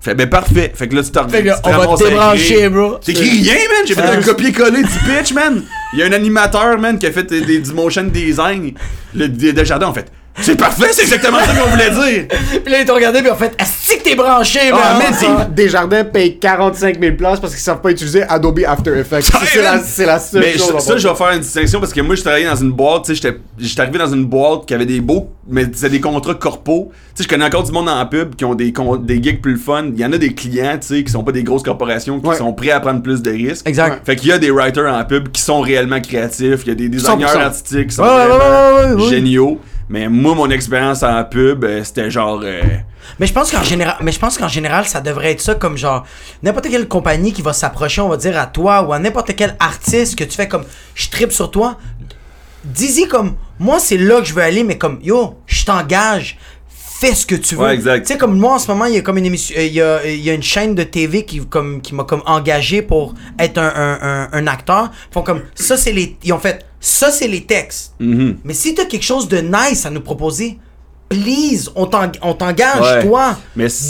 Fait, 0.00 0.14
ben 0.14 0.28
parfait. 0.28 0.70
Fait 0.74 0.86
que 0.88 0.96
là, 0.96 1.02
tu 1.02 1.10
te 1.12 1.28
Fait 1.30 1.42
que 1.44 1.50
on 1.64 1.70
va 1.70 1.86
te 1.96 2.04
débrancher, 2.04 2.68
bro. 2.68 2.96
T'écris 2.98 3.30
rien, 3.40 3.54
man? 3.54 3.86
J'ai 3.86 3.94
fait 3.94 4.02
un 4.02 4.20
copier-coller 4.20 4.82
du 4.82 4.88
pitch, 4.88 5.32
man. 5.32 5.62
Il 5.92 6.00
y 6.00 6.02
a 6.02 6.06
un 6.06 6.12
animateur, 6.12 6.76
man, 6.78 6.98
qui 6.98 7.06
a 7.06 7.12
fait 7.12 7.22
des, 7.22 7.40
des- 7.40 7.60
du 7.60 7.72
motion 7.72 8.02
design. 8.02 8.74
Le 9.14 9.28
des 9.28 9.52
Desjardins, 9.52 9.86
en 9.86 9.94
fait. 9.94 10.10
C'est 10.40 10.56
parfait, 10.56 10.88
c'est 10.92 11.02
exactement 11.02 11.38
ça 11.38 11.54
qu'on 11.54 11.70
voulait 11.70 11.90
dire. 11.90 12.26
Puis 12.64 12.72
là, 12.72 12.80
ils 12.80 12.84
t'ont 12.84 12.94
regardé, 12.94 13.20
puis 13.20 13.30
en 13.30 13.36
fait, 13.36 13.54
est-ce 13.58 13.94
que 13.96 14.02
t'es 14.02 14.16
branché, 14.16 14.58
Ah, 14.72 14.98
man? 14.98 15.14
Ah, 15.38 15.44
Desjardins 15.48 16.04
paye 16.04 16.38
45 16.38 16.98
000 17.00 17.14
places 17.16 17.38
parce 17.38 17.52
qu'ils 17.54 17.62
savent 17.62 17.80
pas 17.80 17.90
utiliser 17.92 18.24
Adobe 18.24 18.60
After 18.66 18.98
Effects. 18.98 19.30
C'est, 19.44 19.62
la, 19.62 19.76
la 20.06 20.18
seule 20.18 20.40
Mais 20.40 20.58
chose. 20.58 20.72
en 20.74 20.80
ça, 20.80 20.96
je 20.96 21.06
vais 21.06 21.14
faire 21.14 21.30
une 21.30 21.40
distinction 21.40 21.78
parce 21.78 21.92
que 21.92 22.00
moi, 22.00 22.16
je 22.16 22.22
travaillais 22.22 22.46
dans 22.48 22.56
une 22.56 22.72
boîte, 22.72 23.04
tu 23.04 23.14
sais, 23.14 23.22
j'étais- 23.22 23.38
j'étais 23.58 23.80
arrivé 23.82 23.98
dans 23.98 24.12
une 24.12 24.24
boîte 24.24 24.66
qui 24.66 24.74
avait 24.74 24.86
des 24.86 25.00
beaux, 25.00 25.30
mais 25.48 25.66
c'était 25.72 25.90
des 25.90 26.00
contrats 26.00 26.34
corpaux. 26.34 26.90
Tu 27.14 27.22
sais, 27.22 27.22
je 27.24 27.28
connais 27.28 27.44
encore 27.44 27.62
du 27.62 27.70
monde 27.70 27.88
en 27.88 28.04
pub 28.06 28.34
qui 28.34 28.44
ont 28.44 28.56
des, 28.56 28.72
des 29.02 29.22
gigs 29.22 29.40
plus 29.40 29.56
fun. 29.56 29.84
Il 29.94 30.00
y 30.00 30.04
en 30.04 30.12
a 30.12 30.18
des 30.18 30.34
clients, 30.34 30.76
tu 30.80 30.88
sais, 30.88 31.04
qui 31.04 31.12
sont 31.12 31.22
pas 31.22 31.30
des 31.32 31.44
grosses 31.44 31.62
corporations, 31.62 32.18
qui 32.18 32.26
Ouais. 32.26 32.36
sont 32.36 32.52
prêts 32.52 32.70
à 32.72 32.80
prendre 32.80 33.02
plus 33.02 33.22
de 33.22 33.30
risques. 33.30 33.68
Exact. 33.68 34.04
Fait 34.04 34.16
qu'il 34.16 34.30
y 34.30 34.32
a 34.32 34.38
des 34.38 34.50
writers 34.50 34.92
en 34.92 35.04
pub 35.04 35.28
qui 35.28 35.40
sont 35.40 35.60
réellement 35.60 36.00
créatifs, 36.00 36.60
il 36.64 36.68
y 36.68 36.72
a 36.72 36.74
des 36.74 36.88
designers 36.88 37.24
100%. 37.26 37.40
artistiques 37.40 37.86
qui 37.90 37.94
sont 37.94 38.02
Ouais, 38.02 38.08
ouais, 38.08 38.26
vraiment 38.26 38.38
ouais, 38.78 38.84
ouais, 38.88 38.94
ouais, 38.94 39.02
ouais. 39.04 39.08
géniaux. 39.10 39.60
Mais 39.88 40.08
moi, 40.08 40.34
mon 40.34 40.50
expérience 40.50 41.02
en 41.02 41.22
pub, 41.24 41.64
euh, 41.64 41.84
c'était 41.84 42.10
genre... 42.10 42.40
euh, 42.42 42.62
Mais 43.20 43.26
je 43.26 43.32
pense 43.32 43.50
qu'en 43.50 43.62
général, 43.62 43.96
mais 44.00 44.12
je 44.12 44.18
pense 44.18 44.38
qu'en 44.38 44.48
général, 44.48 44.86
ça 44.86 45.00
devrait 45.00 45.32
être 45.32 45.40
ça 45.40 45.54
comme 45.54 45.76
genre 45.76 46.04
n'importe 46.42 46.68
quelle 46.70 46.88
compagnie 46.88 47.32
qui 47.32 47.42
va 47.42 47.52
s'approcher, 47.52 48.00
on 48.00 48.08
va 48.08 48.16
dire 48.16 48.38
à 48.38 48.46
toi 48.46 48.82
ou 48.82 48.92
à 48.92 48.98
n'importe 48.98 49.34
quel 49.36 49.56
artiste 49.60 50.16
que 50.18 50.24
tu 50.24 50.36
fais 50.36 50.48
comme 50.48 50.64
je 50.94 51.08
tripe 51.10 51.32
sur 51.32 51.50
toi. 51.50 51.76
Dis-y 52.64 53.06
comme 53.08 53.34
moi 53.58 53.78
c'est 53.78 53.98
là 53.98 54.20
que 54.20 54.26
je 54.26 54.32
veux 54.32 54.42
aller 54.42 54.64
mais 54.64 54.78
comme 54.78 54.98
yo, 55.02 55.38
je 55.46 55.64
t'engage. 55.64 56.38
Fais 56.96 57.12
ce 57.14 57.26
que 57.26 57.34
tu 57.34 57.56
veux. 57.56 57.62
Ouais, 57.64 57.74
exact. 57.74 58.06
Tu 58.06 58.12
sais 58.12 58.18
comme 58.18 58.38
moi 58.38 58.54
en 58.54 58.58
ce 58.58 58.68
moment, 58.70 58.86
il 58.86 58.94
y 58.94 58.96
a 58.96 59.02
comme 59.02 59.18
une 59.18 59.26
émission 59.26 59.54
euh, 59.58 59.64
il 59.66 59.72
y 59.74 59.82
a, 59.82 60.06
il 60.06 60.20
y 60.20 60.30
a 60.30 60.32
une 60.32 60.42
chaîne 60.44 60.74
de 60.74 60.84
TV 60.84 61.24
qui 61.26 61.44
comme 61.44 61.82
qui 61.82 61.94
m'a 61.94 62.04
comme 62.04 62.22
engagé 62.24 62.80
pour 62.82 63.14
être 63.38 63.58
un, 63.58 63.72
un, 63.74 63.98
un, 64.00 64.28
un 64.32 64.46
acteur. 64.46 64.90
Ils 65.10 65.12
font 65.12 65.22
comme 65.22 65.42
ça 65.54 65.76
c'est 65.76 65.92
les 65.92 66.16
ils 66.22 66.32
ont 66.32 66.38
fait 66.38 66.64
ça 66.86 67.10
c'est 67.10 67.28
les 67.28 67.44
textes. 67.44 67.94
mhm. 67.98 68.36
Mais 68.44 68.54
si 68.54 68.74
t'as 68.74 68.84
quelque 68.84 69.02
chose 69.04 69.26
de 69.28 69.38
nice 69.38 69.86
à 69.86 69.90
nous 69.90 70.00
proposer, 70.02 70.58
please, 71.08 71.70
on 71.76 71.86
t'eng- 71.86 72.12
on 72.22 72.34
t'engage, 72.34 72.80
Ouais. 72.80 73.02
toi. 73.06 73.36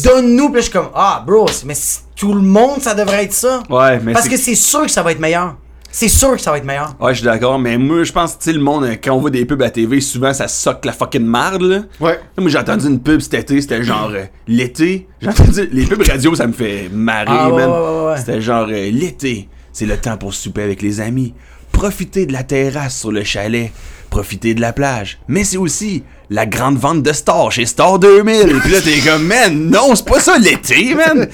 Donne-nous. 0.04 0.46
Puis 0.48 0.54
là, 0.54 0.58
je 0.60 0.62
suis 0.62 0.72
comme, 0.72 0.90
ah, 0.94 1.22
bro, 1.26 1.46
mais 1.64 1.74
tout 2.16 2.32
le 2.34 2.40
monde, 2.42 2.80
ça 2.82 2.94
devrait 2.94 3.24
être 3.24 3.32
ça. 3.32 3.62
Ouais, 3.70 3.98
mais 4.00 4.12
Parce 4.12 4.28
que 4.28 4.36
c'est 4.36 4.54
sûr 4.54 4.82
que 4.82 4.90
ça 4.90 5.02
va 5.02 5.12
être 5.12 5.20
meilleur. 5.20 5.56
C'est 5.90 6.08
sûr 6.08 6.32
que 6.32 6.40
ça 6.40 6.50
va 6.50 6.58
être 6.58 6.64
meilleur. 6.64 6.94
Ouais, 7.00 7.12
je 7.14 7.18
suis 7.18 7.24
d'accord, 7.24 7.56
mais 7.58 7.78
moi, 7.78 8.02
je 8.02 8.10
pense, 8.12 8.36
tu 8.36 8.44
sais, 8.46 8.52
le 8.52 8.58
monde, 8.60 8.82
euh, 8.84 8.96
quand 9.02 9.12
on 9.12 9.20
voit 9.20 9.30
des 9.30 9.44
pubs 9.44 9.62
à 9.62 9.70
TV, 9.70 10.00
souvent, 10.00 10.34
ça 10.34 10.48
soque 10.48 10.84
la 10.84 10.92
fucking 10.92 11.24
marde, 11.24 11.62
là. 11.62 11.80
Ouais. 12.00 12.18
Moi, 12.36 12.50
j'ai 12.50 12.58
entendu 12.58 12.86
une 12.88 12.98
pub 13.00 13.20
cet 13.20 13.34
été, 13.34 13.60
c'était 13.60 13.82
genre 13.84 14.10
euh, 14.12 14.24
l'été. 14.48 15.06
J'ai 15.20 15.28
entendu. 15.28 15.68
Les 15.72 15.86
pubs 15.86 16.02
radio, 16.02 16.34
ça 16.34 16.48
me 16.48 16.52
fait 16.52 16.88
marrer, 16.92 17.26
Ah, 17.28 17.48
ouais, 17.48 17.56
man. 17.64 17.70
ouais, 17.70 17.76
ouais, 17.78 18.06
ouais. 18.10 18.16
C'était 18.18 18.40
genre 18.40 18.66
euh, 18.68 18.90
l'été, 18.90 19.48
c'est 19.72 19.86
le 19.86 19.96
temps 19.96 20.16
pour 20.16 20.34
souper 20.34 20.62
avec 20.62 20.82
les 20.82 21.00
amis. 21.00 21.32
Profiter 21.74 22.26
de 22.26 22.32
la 22.32 22.42
terrasse 22.42 22.98
sur 22.98 23.12
le 23.12 23.22
chalet. 23.24 23.70
Profiter 24.10 24.54
de 24.54 24.60
la 24.60 24.72
plage. 24.72 25.18
Mais 25.28 25.44
c'est 25.44 25.56
aussi 25.56 26.02
la 26.30 26.46
grande 26.46 26.78
vente 26.78 27.02
de 27.02 27.12
Star 27.12 27.50
chez 27.52 27.66
Star 27.66 27.98
2000. 27.98 28.60
Puis 28.62 28.70
là, 28.72 28.80
t'es 28.80 28.98
comme, 29.00 29.24
man, 29.26 29.70
non, 29.70 29.94
c'est 29.94 30.06
pas 30.06 30.20
ça 30.20 30.38
l'été, 30.38 30.94
man. 30.94 31.28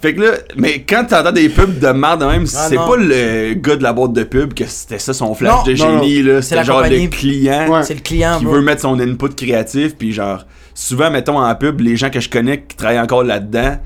Fait 0.00 0.14
que 0.14 0.20
là, 0.20 0.32
mais 0.56 0.82
quand 0.82 1.04
t'entends 1.08 1.32
des 1.32 1.48
pubs 1.48 1.78
de 1.78 1.88
merde 1.88 2.20
de 2.20 2.26
même, 2.26 2.44
Ah, 2.54 2.66
c'est 2.68 2.76
pas 2.76 2.96
le 2.96 3.54
gars 3.54 3.76
de 3.76 3.82
la 3.82 3.92
boîte 3.92 4.12
de 4.12 4.22
pub 4.24 4.52
que 4.54 4.64
c'était 4.66 4.98
ça 4.98 5.12
son 5.14 5.34
flash 5.34 5.52
Non, 5.52 5.62
de 5.64 5.72
non, 5.72 6.00
génie, 6.02 6.22
là. 6.22 6.42
C'est 6.42 6.62
genre 6.62 6.76
compagnie. 6.82 7.04
le 7.04 7.08
client 7.08 7.68
Ouais. 7.70 7.82
C'est 7.84 7.94
le 7.94 8.00
client, 8.00 8.38
qui 8.38 8.44
bro. 8.44 8.54
veut 8.54 8.60
mettre 8.62 8.82
son 8.82 8.98
input 9.00 9.30
créatif 9.34 9.96
puis 9.96 10.12
genre 10.12 10.44
souvent 10.74 11.10
mettons 11.10 11.38
en 11.38 11.54
pub 11.54 11.80
les 11.80 11.96
gens 11.96 12.10
que 12.10 12.20
je 12.20 12.28
connais 12.28 12.62
qui 12.68 12.76
travaillent 12.76 13.00
encore 13.00 13.22
là-dedans 13.24 13.78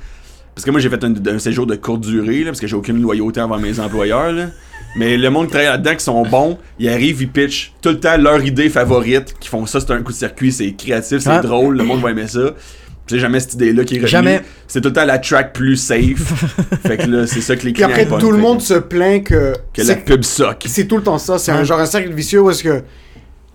parce 0.57 0.65
que 0.65 0.71
moi 0.73 0.81
j'ai 0.81 0.89
fait 0.91 1.05
un, 1.05 1.15
un 1.35 1.39
séjour 1.39 1.67
de 1.67 1.77
courte 1.77 2.01
durée 2.01 2.41
là, 2.41 2.47
parce 2.47 2.61
que 2.61 2.67
j'ai 2.67 2.75
aucune 2.77 3.01
loyauté 3.01 3.41
envers 3.41 3.59
mes 3.59 3.79
employeurs 3.79 4.33
là. 4.33 4.47
Mais 4.97 5.17
le 5.17 5.31
monde 5.31 5.47
qui 5.47 5.51
travaille 5.53 5.69
là-dedans 5.69 5.95
qui 5.97 6.05
sont 6.05 6.23
bons 6.23 6.59
ils 6.79 6.89
arrivent 6.89 7.21
ils 7.23 7.29
pitchent 7.29 7.73
tout 7.83 7.91
le 7.91 8.01
temps 8.01 8.17
leur 8.17 8.45
idée 8.45 8.69
favorite 8.69 9.35
qui 9.39 9.49
font 9.49 9.67
ça 9.67 9.81
c'est 9.81 9.91
un 9.93 10.03
coup 10.03 10.13
de 10.13 10.17
circuit 10.17 10.51
c'est 10.53 10.73
créatif 10.73 11.19
c'est 11.21 11.29
Ouais. 11.31 11.41
drôle 11.43 11.77
le 11.77 11.85
monde 11.85 12.01
va 12.01 12.11
aimer 12.11 12.27
ça 12.27 12.55
c'est 13.07 13.19
jamais 13.19 13.41
cette 13.41 13.55
idée-là 13.55 13.85
qui 13.85 13.95
est 13.95 13.99
revenue. 13.99 14.11
Jamais. 14.11 14.43
C'est 14.67 14.83
tout 14.83 14.89
le 14.89 14.93
temps 14.93 15.07
la 15.07 15.19
track 15.19 15.55
plus 15.55 15.77
safe. 15.77 16.45
fait 16.87 16.99
que 16.99 17.07
là, 17.07 17.27
c'est 17.27 17.41
ça 17.41 17.57
que 17.57 17.61
les 17.65 17.73
Puis 17.73 17.83
clients 17.83 17.89
après, 17.89 18.03
aiment 18.03 18.09
pas. 18.11 18.19
tout 18.19 18.31
le 18.31 18.37
monde 18.37 18.61
se 18.61 18.75
plaint 18.75 19.25
que. 19.25 19.55
Que 19.73 19.81
la 19.81 19.95
pub 19.97 20.23
soque. 20.25 20.65
C'est 20.67 20.87
tout 20.87 20.99
le 20.99 21.03
temps 21.03 21.17
ça. 21.17 21.39
C'est 21.39 21.51
Ouais. 21.51 21.57
un 21.57 21.65
genre 21.65 21.81
un 21.81 21.87
cercle 21.87 22.13
vicieux 22.13 22.43
où 22.43 22.51
est-ce 22.51 22.63
que 22.63 22.83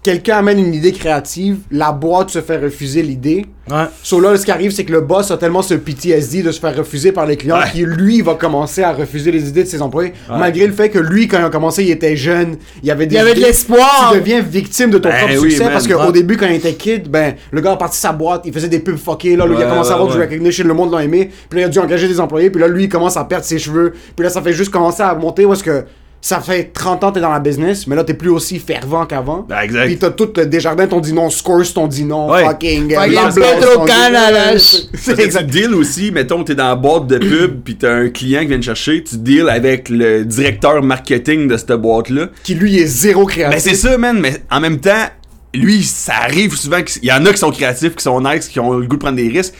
quelqu'un 0.03 0.37
amène 0.37 0.59
une 0.59 0.73
idée 0.73 0.91
créative, 0.91 1.59
la 1.71 1.91
boîte 1.91 2.29
se 2.29 2.41
fait 2.41 2.57
refuser 2.57 3.01
l'idée. 3.01 3.45
Ouais. 3.71 3.85
So 4.03 4.19
là, 4.19 4.35
ce 4.35 4.43
qui 4.43 4.51
arrive, 4.51 4.71
c'est 4.71 4.83
que 4.83 4.91
le 4.91 4.99
boss 4.99 5.31
a 5.31 5.37
tellement 5.37 5.61
ce 5.61 5.73
PTSD 5.75 6.43
de 6.43 6.51
se 6.51 6.59
faire 6.59 6.75
refuser 6.75 7.13
par 7.13 7.25
les 7.25 7.37
clients 7.37 7.55
Ouais. 7.57 7.71
qu'il, 7.71 7.85
lui, 7.85 8.21
va 8.21 8.33
commencer 8.35 8.83
à 8.83 8.91
refuser 8.91 9.31
les 9.31 9.47
idées 9.47 9.63
de 9.63 9.69
ses 9.69 9.81
employés. 9.81 10.11
Malgré 10.29 10.67
le 10.67 10.73
fait 10.73 10.89
que 10.89 10.99
lui, 10.99 11.29
quand 11.29 11.39
il 11.39 11.45
a 11.45 11.49
commencé, 11.49 11.83
il 11.85 11.91
était 11.91 12.17
jeune, 12.17 12.57
il 12.81 12.89
y 12.89 12.91
avait 12.91 13.05
des 13.07 13.15
Il 13.15 13.17
y 13.19 13.21
avait 13.21 13.33
de 13.35 13.39
l'espoir. 13.39 14.09
Tu 14.11 14.19
deviens 14.19 14.41
victime 14.41 14.89
de 14.89 14.97
ton 14.97 15.07
Ben 15.07 15.19
propre 15.19 15.33
oui, 15.41 15.49
succès 15.51 15.63
man. 15.63 15.71
parce 15.73 15.87
qu'au 15.87 16.11
début, 16.11 16.35
quand 16.35 16.47
il 16.47 16.55
était 16.55 16.73
kid, 16.73 17.07
ben, 17.09 17.35
le 17.51 17.61
gars 17.61 17.71
a 17.71 17.77
parti 17.77 17.97
sa 17.97 18.11
boîte, 18.11 18.41
il 18.45 18.51
faisait 18.51 18.67
des 18.67 18.79
pubs 18.79 18.97
fuckées, 18.97 19.37
là, 19.37 19.45
lui, 19.45 19.55
il 19.57 19.63
a 19.63 19.67
commencé 19.69 19.91
à 19.91 19.93
avoir 19.93 20.09
du 20.13 20.17
recognition, 20.19 20.67
le 20.67 20.73
monde 20.73 20.91
l'a 20.93 21.01
aimé, 21.03 21.29
puis 21.49 21.59
là, 21.61 21.65
il 21.65 21.69
a 21.69 21.69
dû 21.69 21.79
engager 21.79 22.09
des 22.09 22.19
employés, 22.19 22.49
puis 22.49 22.59
là, 22.59 22.67
lui, 22.67 22.83
il 22.83 22.89
commence 22.89 23.15
à 23.15 23.23
perdre 23.23 23.45
ses 23.45 23.59
cheveux, 23.59 23.93
puis 24.15 24.25
là, 24.25 24.29
ça 24.29 24.41
fait 24.41 24.51
juste 24.53 24.71
commencer 24.71 25.01
à 25.03 25.15
monter 25.15 25.45
où 25.45 25.53
est-ce 25.53 25.63
que 25.63 25.85
ça 26.25 26.39
fait 26.39 26.71
30 26.71 27.03
ans 27.03 27.09
que 27.09 27.15
t'es 27.15 27.19
dans 27.19 27.33
la 27.33 27.41
business, 27.41 27.85
mais 27.85 27.97
là, 27.97 28.05
t'es 28.05 28.13
plus 28.13 28.29
aussi 28.29 28.57
fervent 28.57 29.05
qu'avant. 29.05 29.45
Ben, 29.49 29.59
exact. 29.59 29.87
Puis 29.87 29.97
t'as 29.97 30.09
tout, 30.11 30.29
euh, 30.39 30.45
Desjardins 30.45 30.87
t'ont 30.87 31.01
dit 31.01 31.11
non, 31.11 31.29
Scores 31.29 31.73
t'ont 31.73 31.85
dit 31.87 32.05
non, 32.05 32.31
Ouais. 32.31 32.45
fucking... 32.45 32.95
C'est 34.93 35.19
exact. 35.19 35.47
tu 35.51 35.59
deals 35.59 35.73
aussi, 35.75 36.11
mettons, 36.11 36.45
t'es 36.45 36.55
dans 36.55 36.69
la 36.69 36.75
boîte 36.77 37.07
de 37.07 37.17
pub, 37.17 37.61
puis 37.65 37.75
t'as 37.75 37.93
un 37.93 38.07
client 38.09 38.39
qui 38.39 38.47
vient 38.47 38.59
te 38.59 38.63
chercher, 38.63 39.03
tu 39.03 39.17
deals 39.17 39.49
avec 39.49 39.89
le 39.89 40.23
directeur 40.23 40.81
marketing 40.81 41.49
de 41.49 41.57
cette 41.57 41.73
boîte-là. 41.73 42.29
Qui, 42.43 42.55
lui, 42.55 42.79
est 42.79 42.85
zéro 42.85 43.25
Ben 43.25 43.31
créatif. 43.31 43.59
c'est 43.59 43.75
ça, 43.75 43.97
man, 43.97 44.17
mais 44.17 44.37
en 44.49 44.61
même 44.61 44.79
temps, 44.79 45.09
lui, 45.53 45.83
ça 45.83 46.13
arrive 46.23 46.55
souvent 46.55 46.81
qu'il 46.83 47.03
y 47.03 47.11
en 47.11 47.25
a 47.25 47.33
qui 47.33 47.37
sont 47.37 47.51
créatifs, 47.51 47.95
qui 47.97 48.03
sont 48.03 48.21
nice, 48.21 48.47
qui 48.47 48.61
ont 48.61 48.71
le 48.71 48.87
goût 48.87 48.95
de 48.95 49.01
prendre 49.01 49.17
des 49.17 49.27
risques. 49.27 49.55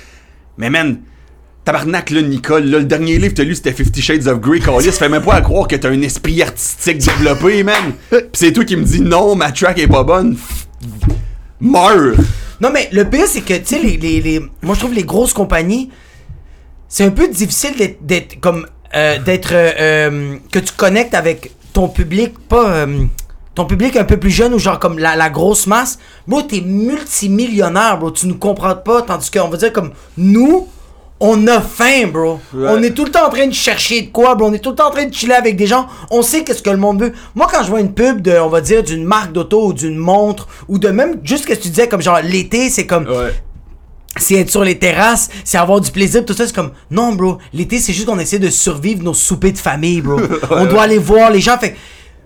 Mais 0.57 0.69
man, 0.69 0.99
tabarnak, 1.65 2.09
là, 2.09 2.21
Nicole, 2.21 2.65
là, 2.65 2.79
le 2.79 2.85
dernier 2.85 3.17
livre 3.17 3.29
que 3.29 3.37
t'as 3.37 3.43
lu, 3.43 3.55
c'était 3.55 3.73
Fifty 3.73 4.01
Shades 4.01 4.27
of 4.27 4.39
Grey, 4.39 4.59
Callis, 4.59 4.91
fais 4.91 5.09
même 5.09 5.23
pas 5.23 5.35
à 5.35 5.41
croire 5.41 5.67
que 5.67 5.75
t'as 5.75 5.89
un 5.89 6.01
esprit 6.01 6.41
artistique 6.41 6.97
développé, 6.97 7.63
man. 7.63 7.93
Pis 8.09 8.17
c'est 8.33 8.51
toi 8.51 8.65
qui 8.65 8.75
me 8.75 8.83
dis 8.83 9.01
non, 9.01 9.35
ma 9.35 9.51
track 9.51 9.79
est 9.79 9.87
pas 9.87 10.03
bonne. 10.03 10.37
Meurs! 11.61 12.15
Non, 12.59 12.69
mais 12.73 12.89
le 12.91 13.05
pire, 13.09 13.27
c'est 13.27 13.41
que, 13.41 13.53
tu 13.53 13.65
sais, 13.65 13.79
les, 13.79 13.97
les, 13.97 14.39
moi, 14.61 14.75
je 14.75 14.79
trouve 14.79 14.93
les 14.93 15.03
grosses 15.03 15.33
compagnies, 15.33 15.89
c'est 16.87 17.05
un 17.05 17.11
peu 17.11 17.27
difficile 17.27 17.95
d'être, 18.01 18.39
comme, 18.39 18.67
euh, 18.95 19.19
d'être, 19.19 19.53
euh, 19.53 19.71
euh, 19.79 20.35
que 20.51 20.59
tu 20.59 20.73
connectes 20.73 21.13
avec 21.13 21.51
ton 21.73 21.87
public, 21.87 22.37
pas, 22.47 22.85
ton 23.55 23.65
public 23.65 23.95
un 23.97 24.03
peu 24.03 24.17
plus 24.17 24.29
jeune 24.29 24.53
ou 24.53 24.59
genre 24.59 24.79
comme 24.79 24.99
la, 24.99 25.15
la 25.15 25.29
grosse 25.29 25.65
masse. 25.65 25.97
Bro, 26.27 26.43
t'es 26.43 26.61
multimillionnaire, 26.61 27.97
bro, 27.97 28.11
tu 28.11 28.27
nous 28.27 28.37
comprends 28.37 28.75
pas, 28.75 29.01
tandis 29.01 29.31
qu'on 29.31 29.47
va 29.47 29.57
dire 29.57 29.73
comme, 29.73 29.91
nous, 30.17 30.67
on 31.25 31.47
a 31.47 31.61
faim, 31.61 32.07
bro. 32.11 32.41
Ouais. 32.53 32.67
On 32.69 32.83
est 32.83 32.91
tout 32.91 33.05
le 33.05 33.11
temps 33.11 33.25
en 33.25 33.29
train 33.29 33.47
de 33.47 33.53
chercher 33.53 34.01
de 34.01 34.07
quoi, 34.11 34.35
bro. 34.35 34.49
On 34.49 34.53
est 34.53 34.59
tout 34.59 34.71
le 34.71 34.75
temps 34.75 34.89
en 34.89 34.91
train 34.91 35.05
de 35.05 35.13
chiller 35.13 35.33
avec 35.35 35.55
des 35.55 35.67
gens. 35.67 35.87
On 36.11 36.21
sait 36.21 36.43
qu'est-ce 36.43 36.61
que 36.61 36.69
le 36.69 36.75
monde 36.77 37.01
veut. 37.01 37.13
Moi, 37.33 37.47
quand 37.49 37.63
je 37.63 37.69
vois 37.69 37.79
une 37.79 37.93
pub 37.93 38.21
de, 38.21 38.33
on 38.37 38.49
va 38.49 38.59
dire, 38.59 38.83
d'une 38.83 39.05
marque 39.05 39.31
d'auto 39.31 39.67
ou 39.67 39.73
d'une 39.73 39.95
montre, 39.95 40.49
ou 40.67 40.79
de 40.79 40.89
même, 40.89 41.21
juste 41.23 41.43
ce 41.43 41.47
que 41.47 41.53
tu 41.53 41.69
disais, 41.69 41.87
comme 41.87 42.01
genre, 42.01 42.19
l'été, 42.21 42.69
c'est 42.69 42.85
comme, 42.85 43.07
Ouais. 43.07 43.33
c'est 44.17 44.35
être 44.35 44.49
sur 44.49 44.65
les 44.65 44.77
terrasses, 44.77 45.29
c'est 45.45 45.57
avoir 45.57 45.79
du 45.79 45.91
plaisir, 45.91 46.25
tout 46.25 46.33
ça, 46.33 46.45
c'est 46.45 46.53
comme, 46.55 46.71
non, 46.91 47.13
bro, 47.13 47.37
l'été, 47.53 47.79
c'est 47.79 47.93
juste 47.93 48.07
qu'on 48.07 48.19
essaie 48.19 48.39
de 48.39 48.49
survivre 48.49 49.01
nos 49.01 49.13
soupers 49.13 49.53
de 49.53 49.57
famille, 49.57 50.01
bro. 50.01 50.19
on 50.51 50.65
doit 50.65 50.81
aller 50.83 50.97
voir 50.97 51.31
les 51.31 51.39
gens, 51.39 51.57
fait, 51.57 51.75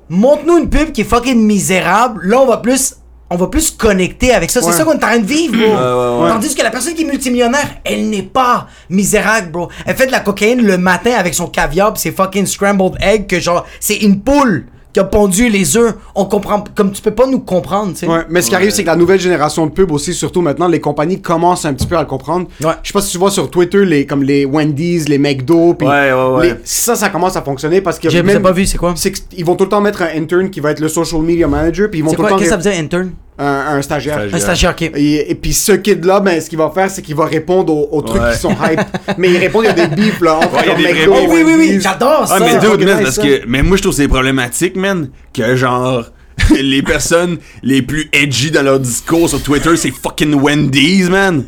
montre-nous 0.09 0.57
une 0.57 0.69
pub 0.69 0.91
qui 0.91 1.01
est 1.01 1.03
fucking 1.03 1.37
misérable, 1.39 2.21
là, 2.25 2.41
on 2.41 2.47
va 2.47 2.57
plus, 2.57 2.95
on 3.29 3.35
va 3.35 3.47
plus 3.47 3.71
connecter 3.71 4.33
avec 4.33 4.49
ça, 4.49 4.61
c'est 4.61 4.71
ça 4.71 4.83
qu'on 4.83 4.93
est 4.93 4.95
en 4.95 4.99
train 4.99 5.19
de 5.19 5.25
vivre, 5.25 5.55
bro. 5.57 5.67
ouais, 5.67 6.23
ouais. 6.23 6.29
Tandis 6.29 6.55
que 6.55 6.63
la 6.63 6.71
personne 6.71 6.93
qui 6.93 7.03
est 7.03 7.05
multimillionnaire, 7.05 7.77
elle 7.83 8.09
n'est 8.09 8.23
pas 8.23 8.67
misérable, 8.89 9.51
bro. 9.51 9.69
Elle 9.85 9.95
fait 9.95 10.07
de 10.07 10.11
la 10.11 10.21
cocaïne 10.21 10.61
le 10.61 10.77
matin 10.77 11.11
avec 11.17 11.33
son 11.33 11.47
caviar 11.47 11.93
pis 11.93 12.01
ses 12.01 12.11
fucking 12.11 12.45
scrambled 12.45 12.95
eggs, 13.01 13.27
que 13.27 13.39
genre, 13.39 13.65
c'est 13.79 13.97
une 13.97 14.21
poule 14.21 14.65
qui 14.97 15.01
a 15.01 15.03
pondu 15.03 15.47
les 15.47 15.77
œufs. 15.77 15.93
On 16.15 16.25
comprend, 16.25 16.63
comme 16.73 16.91
tu 16.91 17.03
peux 17.03 17.11
pas 17.11 17.27
nous 17.27 17.39
comprendre, 17.39 17.91
tu 17.93 17.99
sais. 17.99 18.07
Ouais, 18.07 18.21
mais 18.31 18.41
ce 18.41 18.49
qui 18.49 18.55
arrive, 18.55 18.71
c'est 18.71 18.81
que 18.81 18.87
la 18.87 18.95
nouvelle 18.95 19.19
génération 19.19 19.67
de 19.67 19.71
pub 19.71 19.91
aussi, 19.91 20.11
surtout 20.11 20.41
maintenant, 20.41 20.67
les 20.67 20.79
compagnies 20.79 21.21
commencent 21.21 21.65
un 21.65 21.73
petit 21.75 21.85
peu 21.85 21.95
à 21.95 22.01
le 22.01 22.07
comprendre. 22.07 22.47
Ouais. 22.63 22.71
Je 22.81 22.87
sais 22.87 22.93
pas 22.93 23.01
si 23.01 23.11
tu 23.11 23.19
vois 23.19 23.29
sur 23.29 23.51
Twitter, 23.51 23.85
les, 23.85 24.07
comme 24.07 24.23
les 24.23 24.43
Wendy's, 24.45 25.07
les 25.07 25.19
McDo, 25.19 25.75
puis 25.75 25.87
Ouais, 25.87 26.11
ouais, 26.11 26.35
ouais. 26.37 26.47
les- 26.47 26.55
ça, 26.63 26.95
ça 26.95 27.09
commence 27.09 27.35
à 27.35 27.43
fonctionner 27.43 27.81
parce 27.81 27.99
que 27.99 28.09
J'ai 28.09 28.23
même- 28.23 28.41
pas 28.41 28.51
vu, 28.51 28.65
c'est 28.65 28.79
quoi? 28.79 28.93
c'est 28.95 29.11
qu'ils 29.11 29.45
vont 29.45 29.55
tout 29.55 29.65
le 29.65 29.69
temps 29.69 29.81
mettre 29.81 30.01
un 30.01 30.09
intern 30.15 30.49
qui 30.49 30.61
va 30.61 30.71
être 30.71 30.79
le 30.79 30.87
social 30.87 31.21
media 31.21 31.47
manager, 31.47 31.89
puis 31.91 31.99
ils 31.99 32.03
vont 32.03 32.11
tout 32.11 32.23
le 32.23 32.29
temps 32.29 32.37
qu'est-ce 32.37 32.45
que 32.55 32.61
ça 32.63 32.69
veut 32.69 32.75
dire, 32.75 32.83
intern? 32.83 33.11
Un, 33.39 33.45
un 33.77 33.81
stagiaire. 33.81 34.15
Stagiaire. 34.15 34.35
Un 34.35 34.39
stagiaire, 34.39 34.71
ok. 34.71 34.81
Et, 34.95 35.31
et 35.31 35.35
puis 35.35 35.53
ce 35.53 35.73
kid-là, 35.73 36.19
ben, 36.19 36.41
ce 36.41 36.49
qu'il 36.49 36.57
va 36.57 36.71
faire, 36.73 36.89
c'est 36.89 37.01
qu'il 37.01 37.15
va 37.15 37.25
répondre 37.25 37.73
aux, 37.73 37.89
aux 37.91 38.01
trucs 38.01 38.21
Ouais. 38.21 38.31
qui 38.33 38.39
sont 38.39 38.51
hype. 38.51 38.81
mais 39.17 39.29
il 39.29 39.37
répond, 39.37 39.61
il 39.61 39.65
y 39.65 39.69
a 39.69 39.73
des 39.73 39.87
beefs, 39.95 40.21
là, 40.21 40.35
entre 40.37 40.53
Ouais, 40.55 40.63
il 40.77 40.81
y 40.83 40.87
a 40.87 40.93
genre 40.93 40.93
des 40.93 40.99
McDo. 40.99 41.13
Oh 41.15 41.27
oui, 41.33 41.41
oui, 41.45 41.53
oui, 41.57 41.79
j'adore 41.81 42.27
ça. 42.27 42.37
Ah, 42.37 42.39
mais 42.39 42.57
dude, 42.59 42.85
man, 42.87 43.03
parce 43.03 43.15
ça. 43.15 43.21
que. 43.21 43.41
Mais 43.47 43.61
moi, 43.63 43.77
je 43.77 43.81
trouve 43.83 43.93
que 43.95 44.01
c'est 44.01 44.07
problématique, 44.07 44.75
man, 44.75 45.09
que 45.33 45.55
genre. 45.55 46.05
les 46.61 46.83
personnes 46.83 47.37
les 47.63 47.81
plus 47.81 48.09
edgy 48.13 48.51
dans 48.51 48.61
leur 48.61 48.79
discours 48.79 49.27
sur 49.27 49.41
Twitter, 49.41 49.75
c'est 49.75 49.89
fucking 49.91 50.35
Wendy's, 50.35 51.09
man. 51.09 51.43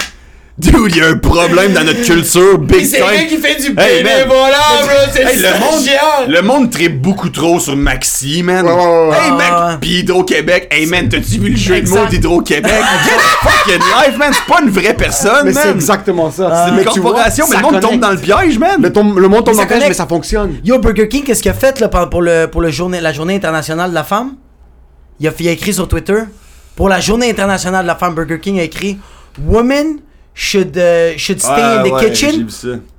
Dude, 0.59 0.73
il 0.89 0.97
y 0.97 1.01
a 1.01 1.07
un 1.07 1.17
problème 1.17 1.71
dans 1.71 1.85
notre 1.85 2.01
culture, 2.03 2.57
big 2.59 2.85
c'est 2.85 2.99
vrai 2.99 3.27
qui 3.27 3.37
fait 3.37 3.55
du 3.55 3.67
Hey, 3.77 4.03
man. 4.03 4.11
bénévolat, 4.13 4.57
bro, 4.83 4.91
c'est 5.13 5.21
Hey, 5.23 5.37
le 5.37 5.43
le 5.43 5.59
monde, 5.59 5.73
stagiaire. 5.79 6.01
le 6.27 6.41
monde 6.41 6.69
tripe 6.69 7.01
beaucoup 7.01 7.29
trop 7.29 7.61
sur 7.61 7.77
Maxi, 7.77 8.43
man. 8.43 8.65
Ouais. 8.65 8.71
Hey, 9.15 9.31
mec, 9.31 9.51
ouais. 9.51 9.77
pis 9.79 9.99
Hydro-Québec. 9.99 10.67
Hey, 10.69 10.85
man, 10.85 11.07
t'as-tu 11.07 11.39
vu 11.39 11.51
le 11.51 11.55
jeu 11.55 11.75
de 11.75 11.79
Exact. 11.79 11.99
mots 12.01 12.05
d'Hydro-Québec? 12.09 12.73
Fucking 13.41 13.79
life, 13.79 14.17
man. 14.17 14.33
C'est 14.33 14.53
pas 14.53 14.61
une 14.61 14.69
vraie 14.69 14.93
personne, 14.93 15.45
Mais 15.45 15.53
c'est 15.53 15.65
man. 15.67 15.75
exactement 15.75 16.29
ça. 16.29 16.49
Ah. 16.51 16.65
C'est 16.67 16.71
Mais 16.75 16.79
une 16.79 16.87
corporation, 16.89 17.45
mais 17.47 17.55
ça 17.55 17.57
le 17.57 17.63
monde 17.63 17.71
connecte. 17.75 17.91
tombe 17.91 17.99
dans 18.01 18.11
le 18.11 18.17
piège, 18.17 18.59
man. 18.59 18.81
Le, 18.81 18.89
le 18.89 18.93
monde 18.93 19.01
tombe 19.05 19.21
Mais 19.21 19.29
dans 19.29 19.49
le 19.49 19.55
piège, 19.55 19.67
connecte. 19.69 19.87
mais 19.87 19.93
ça 19.93 20.07
fonctionne. 20.07 20.55
Yo, 20.65 20.77
Burger 20.79 21.07
King, 21.07 21.23
qu'est-ce 21.23 21.41
qu'il 21.41 21.51
a 21.51 21.53
fait 21.53 21.79
là, 21.79 21.87
pour, 21.87 22.09
pour 22.09 22.21
le, 22.21 22.47
pour 22.47 22.59
le 22.61 22.69
journée, 22.69 22.99
la 22.99 23.13
journée 23.13 23.35
internationale 23.35 23.91
de 23.91 23.95
la 23.95 24.03
femme? 24.03 24.33
Il 25.21 25.27
a, 25.29 25.31
il 25.39 25.47
a 25.47 25.51
écrit 25.51 25.73
sur 25.73 25.87
Twitter, 25.87 26.19
pour 26.75 26.89
la 26.89 26.99
journée 26.99 27.29
internationale 27.29 27.83
de 27.83 27.87
la 27.87 27.95
femme, 27.95 28.13
Burger 28.13 28.39
King 28.41 28.59
a 28.59 28.63
écrit 28.63 28.97
Women 29.45 29.99
should, 30.39 30.77
uh, 30.77 31.17
should 31.17 31.39
stay 31.41 31.61
in 31.61 31.83
the 31.83 31.91
Ouais, 31.91 32.05
kitchen. 32.11 32.47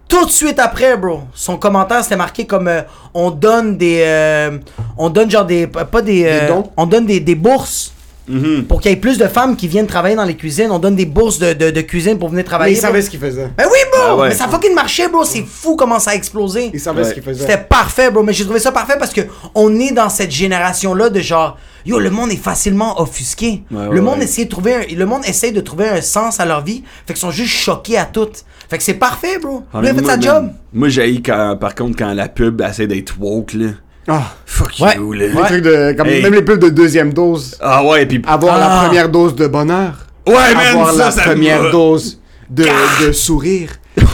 Tout 0.07 0.27
de 0.27 0.31
suite 0.31 0.59
après, 0.59 0.97
bro. 0.97 1.23
Son 1.35 1.57
commentaire, 1.57 2.03
c'était 2.03 2.17
marqué 2.17 2.45
comme 2.45 2.69
euh, 2.69 2.83
on 3.15 3.31
donne 3.31 3.77
des. 3.79 4.03
euh, 4.05 4.59
on 4.99 5.09
donne 5.09 5.31
genre 5.31 5.47
des. 5.47 5.67
Pas 5.69 6.03
des. 6.03 6.25
euh, 6.27 6.49
dons? 6.49 6.71
on 6.77 6.85
donne 6.85 7.07
des, 7.07 7.21
des 7.21 7.35
bourses. 7.37 7.93
Mhm. 8.29 8.65
Pour 8.65 8.81
qu'il 8.81 8.91
y 8.91 8.95
ait 8.95 8.97
plus 8.99 9.19
de 9.19 9.27
femmes 9.27 9.57
qui 9.57 9.67
viennent 9.67 9.87
travailler 9.89 10.15
dans 10.15 10.25
les 10.25 10.37
cuisines, 10.37 10.71
on 10.71 10.79
donne 10.79 10.95
des 10.95 11.07
bourses 11.07 11.39
de, 11.39 11.53
de, 11.53 11.71
de 11.71 11.81
cuisine 11.81 12.19
pour 12.19 12.29
venir 12.29 12.39
Mais 12.45 12.45
travailler. 12.45 12.77
il 12.77 12.81
savait 12.81 12.99
bro. 13.01 13.07
ce 13.07 13.11
qu'il 13.11 13.19
faisait. 13.21 13.49
Ben 13.57 13.65
oui, 13.67 13.79
bro! 13.91 14.01
Ah 14.07 14.17
ouais. 14.17 14.29
Mais 14.29 14.35
ça 14.35 14.47
fucking 14.47 14.75
marché, 14.75 15.09
bro! 15.09 15.25
C'est 15.25 15.43
fou 15.45 15.75
comment 15.75 15.99
ça 15.99 16.13
a 16.13 16.15
explosé. 16.15 16.71
Il 16.73 16.79
savait 16.81 17.03
Ouais. 17.03 17.09
ce 17.09 17.15
qu'il 17.15 17.23
faisait. 17.23 17.41
C'était 17.41 17.59
parfait, 17.59 18.11
bro. 18.11 18.23
Mais 18.23 18.33
j'ai 18.33 18.45
trouvé 18.45 18.61
ça 18.61 18.71
parfait 18.73 18.97
parce 18.99 19.13
que 19.13 19.23
on 19.55 19.75
est 19.81 19.93
dans 19.93 20.09
cette 20.09 20.31
génération-là 20.31 21.11
de 21.11 21.21
genre, 21.21 21.57
yo, 21.85 21.99
le 21.99 22.11
monde 22.11 22.31
est 22.31 22.37
facilement 22.37 23.01
offusqué. 23.01 23.65
Ouais, 23.71 23.89
le 23.91 24.01
monde 24.01 24.19
ouais. 24.19 24.25
essaie 24.25 24.45
de 24.45 24.51
trouver, 24.51 24.75
un, 24.75 24.83
le 24.97 25.07
monde 25.07 25.23
essaie 25.27 25.51
de 25.51 25.61
trouver 25.61 25.89
un 25.89 26.01
sens 26.01 26.39
à 26.39 26.45
leur 26.47 26.63
vie. 26.63 26.85
Fait 27.07 27.15
qu'ils 27.15 27.21
sont 27.21 27.31
juste 27.33 27.55
choqués 27.55 27.97
à 27.99 28.05
tout. 28.05 28.29
Fait 28.69 28.79
que 28.79 28.85
c'est 28.85 28.95
parfait, 28.95 29.39
bro. 29.43 29.65
Ah, 29.75 29.81
Lui 29.81 29.89
a 29.89 29.93
mais 29.93 29.99
fait 29.99 30.05
moi, 30.05 30.15
sa 30.15 30.21
job. 30.21 30.51
Moi, 30.73 30.89
j'ai 30.89 31.21
quand, 31.21 31.57
par 31.61 31.75
contre, 31.75 31.97
quand 31.99 32.13
la 32.15 32.29
pub 32.29 32.61
essaie 32.61 32.87
d'être 32.87 33.15
woke, 33.19 33.55
là. 33.55 33.71
Ah, 34.09 34.23
Fuck 34.47 34.73
Ouais. 34.81 34.97
you, 34.97 35.13
les 35.13 35.31
trucs 35.31 35.63
de, 35.63 35.93
comme 35.97 36.09
Hey. 36.09 36.23
même 36.23 36.35
les 36.35 36.43
pubs 36.43 36.59
de 36.61 36.69
deuxième 36.71 37.13
dose. 37.13 37.57
Ah 37.61 37.85
ouais, 37.85 38.07
pis. 38.07 38.21
Avoir 38.27 38.55
Ah. 38.57 38.59
la 38.61 38.83
première 38.87 39.09
dose 39.09 39.35
de 39.35 39.47
bonheur. 39.47 39.93
Ouais, 40.27 40.35
man, 40.55 40.67
avoir 40.73 40.93
ça, 40.93 41.05
la 41.07 41.11
ça 41.11 41.23
première 41.23 41.63
me 41.65 41.71
dose 41.73 42.19
de, 42.49 42.65
de 43.07 43.13
sourire, 43.13 43.71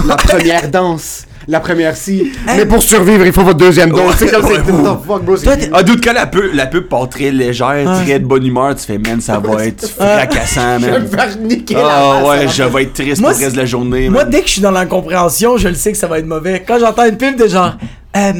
la 0.07 0.16
première 0.16 0.68
danse, 0.70 1.24
la 1.49 1.61
première 1.61 1.97
si. 1.97 2.32
Mais 2.47 2.66
pour 2.66 2.82
survivre, 2.82 3.24
il 3.26 3.32
faut 3.32 3.43
votre 3.43 3.59
deuxième 3.59 3.91
dose. 3.91 4.14
C'est 4.18 4.30
comme 4.30 4.45
Ouais, 4.45 4.55
c'est 4.64 4.70
ouais. 4.70 4.78
what 4.82 4.97
the 5.03 5.07
fuck, 5.07 5.24
bro. 5.24 5.37
Ah, 5.72 5.82
doute 5.82 6.05
quand 6.05 6.12
la 6.12 6.26
pub, 6.26 6.53
la 6.55 6.66
pub 6.66 6.89
part 6.89 7.09
très 7.09 7.30
légère, 7.30 7.68
Ouais. 7.68 8.05
très 8.05 8.18
de 8.18 8.24
bonne 8.26 8.45
humeur, 8.47 8.74
tu 8.74 8.84
fais, 8.84 8.99
man, 8.99 9.20
ça 9.20 9.39
va 9.39 9.64
être 9.66 9.89
fracassant, 9.89 10.78
Je 10.80 10.87
vais 10.87 10.93
me 10.93 10.99
man. 10.99 11.09
faire 11.09 11.37
niquer 11.39 11.74
la 11.74 11.80
Ah 11.87 12.18
face, 12.20 12.28
ouais, 12.28 12.49
je 12.49 12.62
va. 12.64 12.68
vais 12.68 12.82
être 12.84 12.93
triste 12.93 13.20
Moi, 13.20 13.30
pour 13.30 13.39
le 13.39 13.45
reste 13.45 13.57
de 13.57 13.61
la 13.61 13.66
journée, 13.66 14.09
Moi, 14.11 14.22
man. 14.24 14.30
dès 14.30 14.41
que 14.43 14.47
je 14.47 14.53
suis 14.53 14.62
dans 14.62 14.70
l'incompréhension, 14.72 15.57
je 15.57 15.68
le 15.68 15.74
sais 15.74 15.93
que 15.93 15.99
ça 15.99 16.07
va 16.07 16.18
être 16.18 16.26
mauvais. 16.26 16.62
Quand 16.66 16.78
j'entends 16.78 17.07
une 17.07 17.16
pub 17.16 17.37
de 17.37 17.47
genre, 17.49 17.74
euh, 18.16 18.32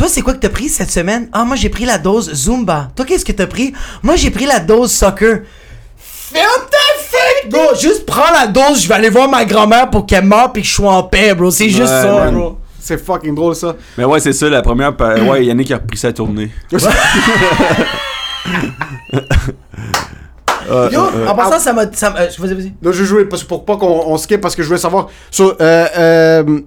toi, 0.00 0.08
c'est 0.08 0.22
quoi 0.22 0.32
que 0.32 0.38
t'as 0.38 0.48
pris 0.48 0.70
cette 0.70 0.90
semaine? 0.90 1.28
Ah, 1.30 1.44
moi, 1.44 1.56
j'ai 1.56 1.68
pris 1.68 1.84
la 1.84 1.98
dose 1.98 2.32
Zumba. 2.32 2.88
Toi, 2.96 3.04
qu'est-ce 3.04 3.22
que 3.24 3.32
t'as 3.32 3.46
pris? 3.46 3.74
Moi, 4.02 4.16
j'ai 4.16 4.30
pris 4.30 4.46
la 4.46 4.58
dose 4.58 4.90
soccer. 4.90 5.40
Ferme 5.98 6.62
ta 6.70 6.78
fête, 6.98 7.50
bro! 7.50 7.74
Juste 7.78 8.06
prends 8.06 8.32
la 8.32 8.46
dose, 8.46 8.82
je 8.82 8.88
vais 8.88 8.94
aller 8.94 9.10
voir 9.10 9.28
ma 9.28 9.44
grand-mère 9.44 9.90
pour 9.90 10.06
qu'elle 10.06 10.24
meure 10.24 10.52
pis 10.52 10.62
que 10.62 10.66
je 10.68 10.72
sois 10.72 10.90
en 10.94 11.02
paix, 11.02 11.34
bro. 11.34 11.50
C'est 11.50 11.68
juste 11.68 11.80
Ouais, 11.82 11.86
ça, 12.02 12.06
man. 12.24 12.34
bro. 12.34 12.58
C'est 12.80 12.96
fucking 13.04 13.34
drôle 13.34 13.54
ça. 13.54 13.76
Mais 13.98 14.04
ouais, 14.06 14.20
c'est 14.20 14.32
ça, 14.32 14.48
la 14.48 14.62
première. 14.62 14.96
pa- 14.96 15.16
Ouais, 15.20 15.44
Yannick 15.44 15.70
a 15.72 15.74
repris 15.76 15.98
sa 15.98 16.12
tournée. 16.14 16.50
Euh, 20.70 20.88
Yo, 20.92 21.00
euh, 21.00 21.26
en 21.26 21.34
passant, 21.34 21.58
ça 21.58 21.72
m'a. 21.72 21.90
ça 21.92 22.10
m'a- 22.10 22.20
euh, 22.20 22.28
Vas-y, 22.38 22.54
vas-y. 22.54 22.72
Donc 22.80 22.92
je 22.92 23.02
jouais 23.02 23.24
parce, 23.24 23.42
pour 23.42 23.64
pas 23.64 23.76
qu'on 23.76 24.04
on 24.06 24.16
skip 24.16 24.40
parce 24.40 24.54
que 24.54 24.62
je 24.62 24.68
voulais 24.68 24.78
savoir. 24.78 25.08
So, 25.30 25.54
euh, 25.60 25.86
euh, 25.98 26.60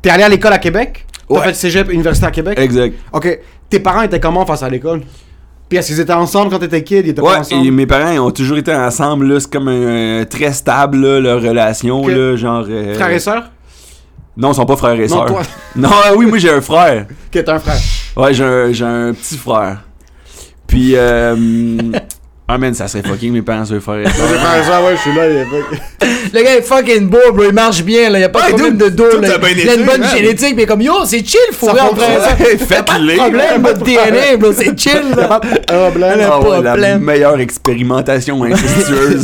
T'es 0.00 0.10
allé 0.10 0.22
à 0.22 0.28
l'école 0.28 0.52
à 0.52 0.58
Québec? 0.58 1.06
T'as 1.28 1.34
Ouais. 1.34 1.44
fait 1.46 1.54
cégep, 1.54 1.90
université 1.92 2.26
à 2.26 2.30
Québec? 2.30 2.58
Exact. 2.58 2.94
Ok. 3.12 3.38
Tes 3.70 3.80
parents 3.80 4.02
étaient 4.02 4.20
comment 4.20 4.44
face 4.44 4.62
à 4.62 4.68
l'école? 4.68 5.02
Puis 5.68 5.78
est-ce 5.78 5.88
qu'ils 5.88 6.00
étaient 6.00 6.12
ensemble 6.12 6.50
quand 6.50 6.58
t'étais 6.58 6.82
kid? 6.82 7.06
Ils 7.06 7.10
étaient 7.10 7.22
pas 7.22 7.28
Ouais, 7.32 7.36
ensemble? 7.38 7.66
et 7.66 7.70
mes 7.70 7.86
parents 7.86 8.26
ont 8.26 8.30
toujours 8.30 8.58
été 8.58 8.74
ensemble, 8.74 9.26
là. 9.26 9.40
C'est 9.40 9.50
comme 9.50 9.68
un, 9.68 10.24
très 10.28 10.52
stable, 10.52 10.98
là, 10.98 11.20
leur 11.20 11.40
relation, 11.40 12.02
Ok. 12.02 12.10
là. 12.10 12.36
Genre. 12.36 12.66
euh, 12.68 12.94
Frères 12.94 13.10
et 13.10 13.18
sœurs? 13.18 13.50
Non, 14.36 14.52
ils 14.52 14.54
sont 14.56 14.66
pas 14.66 14.76
frères 14.76 14.94
et 15.00 15.06
Non, 15.06 15.16
sœurs. 15.16 15.26
toi. 15.26 15.42
Non, 15.76 15.90
oui, 16.16 16.26
moi 16.26 16.38
j'ai 16.38 16.50
un 16.50 16.60
frère. 16.60 17.06
Qui 17.30 17.38
est 17.38 17.48
un 17.48 17.58
frère. 17.58 17.78
Ouais, 18.16 18.34
j'ai 18.34 18.44
un, 18.44 18.72
j'ai 18.72 18.84
un 18.84 19.12
petit 19.14 19.36
frère. 19.38 19.78
Puis, 20.66 20.92
euh. 20.96 21.34
Ah, 22.54 22.58
man, 22.58 22.74
ça 22.74 22.88
serait 22.88 23.02
fucking 23.02 23.32
mes 23.32 23.42
parents, 23.42 23.64
Mes 23.70 23.80
frères 23.80 23.98
et 24.00 24.64
sœurs, 24.66 24.84
ouais, 24.84 24.96
je 24.96 25.00
suis 25.00 25.14
là. 25.14 25.28
il 25.28 25.36
est 25.36 25.46
Le 26.34 26.42
gars 26.42 26.56
est 26.56 26.62
fucking 26.62 27.08
beau, 27.08 27.18
bro. 27.32 27.44
Il 27.44 27.52
marche 27.52 27.82
bien, 27.82 28.10
là. 28.10 28.18
Y 28.18 28.24
a 28.24 28.28
pas 28.28 28.42
de 28.42 28.48
problème 28.54 28.76
dude, 28.76 28.84
de 28.84 28.88
dos, 28.90 29.20
là. 29.20 29.28
Il 29.56 29.68
a 29.68 29.74
une 29.74 29.84
bonne 29.84 30.00
man. 30.00 30.10
génétique, 30.16 30.54
mais 30.56 30.66
comme 30.66 30.80
yo, 30.82 30.92
c'est 31.04 31.24
chill, 31.26 31.38
faut 31.52 31.66
Ça 31.66 31.72
rien 31.72 31.86
fonctionne. 31.86 32.10
frère. 32.20 32.40
Ouais, 32.40 32.56
Faites-les. 32.58 33.16
Problème, 33.16 33.62
votre 33.62 33.78
DNA, 33.84 34.36
bro. 34.38 34.52
C'est 34.52 34.78
chill, 34.78 35.02
là. 35.16 35.40
Ah, 35.70 35.90
blanc. 35.90 36.10
Le 36.16 36.22
Ah 36.24 36.40
ouais, 36.40 36.62
la 36.62 36.70
problème. 36.70 37.00
meilleure 37.02 37.40
expérimentation 37.40 38.42
incestueuse. 38.44 39.22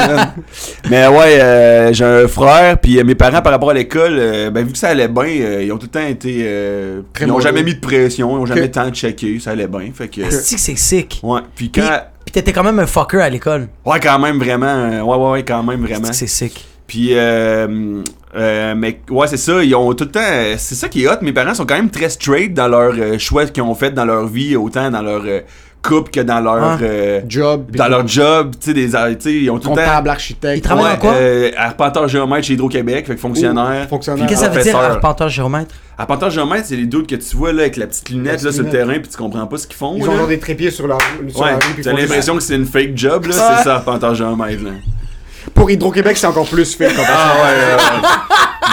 Mais 0.90 1.06
ouais, 1.06 1.40
euh, 1.40 1.92
j'ai 1.92 2.04
un 2.04 2.28
frère, 2.28 2.78
puis 2.78 2.98
euh, 2.98 3.04
mes 3.04 3.14
parents 3.14 3.42
par 3.42 3.52
rapport 3.52 3.70
à 3.70 3.74
l'école, 3.74 4.16
euh, 4.18 4.50
ben 4.50 4.64
vu 4.64 4.72
que 4.72 4.78
ça 4.78 4.88
allait 4.88 5.08
bien, 5.08 5.24
euh, 5.24 5.62
ils 5.64 5.72
ont 5.72 5.78
tout 5.78 5.88
le 5.92 5.98
temps 6.00 6.06
été, 6.06 6.42
euh, 6.44 7.00
ils 7.18 7.24
ont 7.24 7.28
mollo. 7.28 7.40
jamais 7.40 7.62
mis 7.62 7.74
de 7.74 7.80
pression, 7.80 8.30
ils 8.38 8.40
ont 8.40 8.46
jamais 8.46 8.70
tant 8.70 8.90
checké, 8.90 9.38
ça 9.40 9.50
allait 9.52 9.66
bien, 9.68 9.90
fait 9.94 10.08
que. 10.08 10.22
C'est 10.30 10.58
sick. 10.76 11.20
Ouais, 11.22 11.40
puis 11.54 11.68
Puis, 11.68 11.82
quand, 11.82 11.90
puis 12.28 12.32
t'étais 12.42 12.52
quand 12.52 12.62
même 12.62 12.78
un 12.78 12.86
fucker 12.86 13.22
à 13.22 13.30
l'école. 13.30 13.68
ouais 13.86 14.00
quand 14.00 14.18
même 14.18 14.38
vraiment, 14.38 14.66
euh, 14.66 15.00
ouais 15.00 15.16
ouais 15.16 15.30
ouais 15.30 15.42
quand 15.44 15.62
même 15.62 15.80
vraiment. 15.82 16.12
C'est 16.12 16.26
sick. 16.26 16.62
Puis, 16.86 17.10
euh, 17.12 18.02
euh, 18.36 18.74
mais 18.76 19.00
ouais, 19.10 19.26
c'est 19.26 19.38
ça, 19.38 19.62
ils 19.64 19.74
ont 19.74 19.92
tout 19.94 20.04
le 20.04 20.10
temps. 20.10 20.20
euh, 20.22 20.54
C'est 20.58 20.74
ça 20.74 20.88
qui 20.90 21.04
est 21.04 21.08
hot. 21.08 21.16
Mes 21.22 21.32
parents 21.32 21.54
sont 21.54 21.64
quand 21.64 21.76
même 21.76 21.90
très 21.90 22.10
straight 22.10 22.52
dans 22.52 22.68
leurs 22.68 22.94
euh, 22.98 23.18
choix 23.18 23.46
qu'ils 23.46 23.62
ont 23.62 23.74
fait 23.74 23.90
dans 23.92 24.04
leur 24.04 24.26
vie, 24.26 24.56
autant 24.56 24.90
dans 24.90 25.00
leur 25.02 25.22
euh, 25.84 25.88
couple 25.88 26.10
que 26.10 26.20
dans 26.20 26.40
leur. 26.40 26.78
Ouais. 26.80 26.86
euh, 26.86 27.20
Job. 27.28 27.70
dans 27.74 27.88
leur 27.88 28.06
job, 28.06 28.52
tu 28.60 28.66
sais, 28.66 28.74
des. 28.74 28.90
Tu 29.18 29.30
ils 29.44 29.50
ont 29.50 29.58
tout 29.58 29.70
le 29.70 29.76
temps. 29.76 29.80
comptable, 29.82 30.08
architecte. 30.10 30.56
Ils 30.58 30.60
travaillent 30.62 30.84
Ouais, 30.84 30.92
dans 30.94 31.00
quoi? 31.00 31.12
euh, 31.14 31.50
arpenteur 31.56 32.08
géomètre 32.08 32.46
chez 32.46 32.54
Hydro-Québec, 32.54 33.06
fait 33.06 33.14
que 33.14 33.20
fonctionnaire. 33.20 33.84
Ouh, 33.86 33.88
fonctionnaire. 33.88 34.26
Qu'est-ce 34.26 34.40
que 34.42 34.46
ça 34.46 34.52
veut 34.52 34.62
dire, 34.62 34.76
arpenteur 34.78 35.28
géomètre? 35.28 35.74
Arpenteur 35.96 36.30
géomètre, 36.30 36.66
c'est 36.66 36.76
les 36.76 36.86
doutes 36.86 37.08
que 37.08 37.16
tu 37.16 37.36
vois 37.36 37.52
là 37.52 37.62
avec 37.62 37.76
la 37.76 37.86
petite 37.86 38.08
lunette 38.10 38.42
La 38.42 38.50
là 38.50 38.52
sur 38.52 38.62
le 38.62 38.70
terrain 38.70 38.92
puis 39.00 39.08
tu 39.08 39.16
comprends 39.16 39.46
pas 39.46 39.56
ce 39.58 39.66
qu'ils 39.66 39.76
font. 39.76 39.94
Ils 39.96 40.04
là. 40.04 40.10
ont 40.10 40.16
genre 40.16 40.28
des 40.28 40.38
trépieds 40.38 40.70
sur 40.70 40.86
la 40.86 40.94
rue. 40.96 41.30
sur 41.30 41.40
Ouais, 41.40 41.50
ils 41.76 41.82
font 41.84 41.96
l'impression 41.96 42.36
que 42.36 42.42
c'est 42.42 42.54
une 42.54 42.66
fake 42.66 42.92
job 42.94 43.26
là, 43.26 43.32
c'est 43.32 43.64
ça 43.64 43.74
arpenteur 43.76 44.14
géomètre 44.14 44.62
là. 44.62 44.70
Pour 45.54 45.70
Hydro-Québec, 45.70 46.16
c'est 46.16 46.26
encore 46.26 46.46
plus 46.46 46.74
fait. 46.76 46.94
comme 46.94 47.04
Ah 47.08 47.32
ouais, 47.36 47.42
ouais, 47.42 47.74
ouais. 47.74 48.08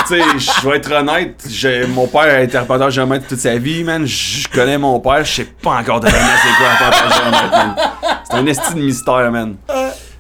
Tu 0.08 0.16
sais, 0.16 0.22
je 0.62 0.68
vais 0.70 0.78
être 0.78 0.92
honnête, 0.92 1.44
j'ai- 1.50 1.86
mon 1.88 2.08
père 2.08 2.22
a 2.22 2.42
été 2.42 2.58
arpenteur 2.58 2.90
géomètre 2.90 3.28
toute 3.28 3.40
sa 3.40 3.58
vie, 3.58 3.84
man. 3.84 4.06
Je 4.06 4.48
connais 4.48 4.78
mon 4.78 5.00
père, 5.00 5.24
je 5.26 5.32
sais 5.32 5.48
pas 5.62 5.80
encore 5.80 6.00
de 6.00 6.08
c'est 6.08 6.14
quoi 6.14 6.68
arpenteur 6.68 7.18
géomètre, 7.18 7.52
man. 7.52 7.76
C'est 8.30 8.38
un 8.38 8.46
esti 8.46 8.74
de 8.76 8.80
mystère, 8.82 9.32
man. 9.32 9.56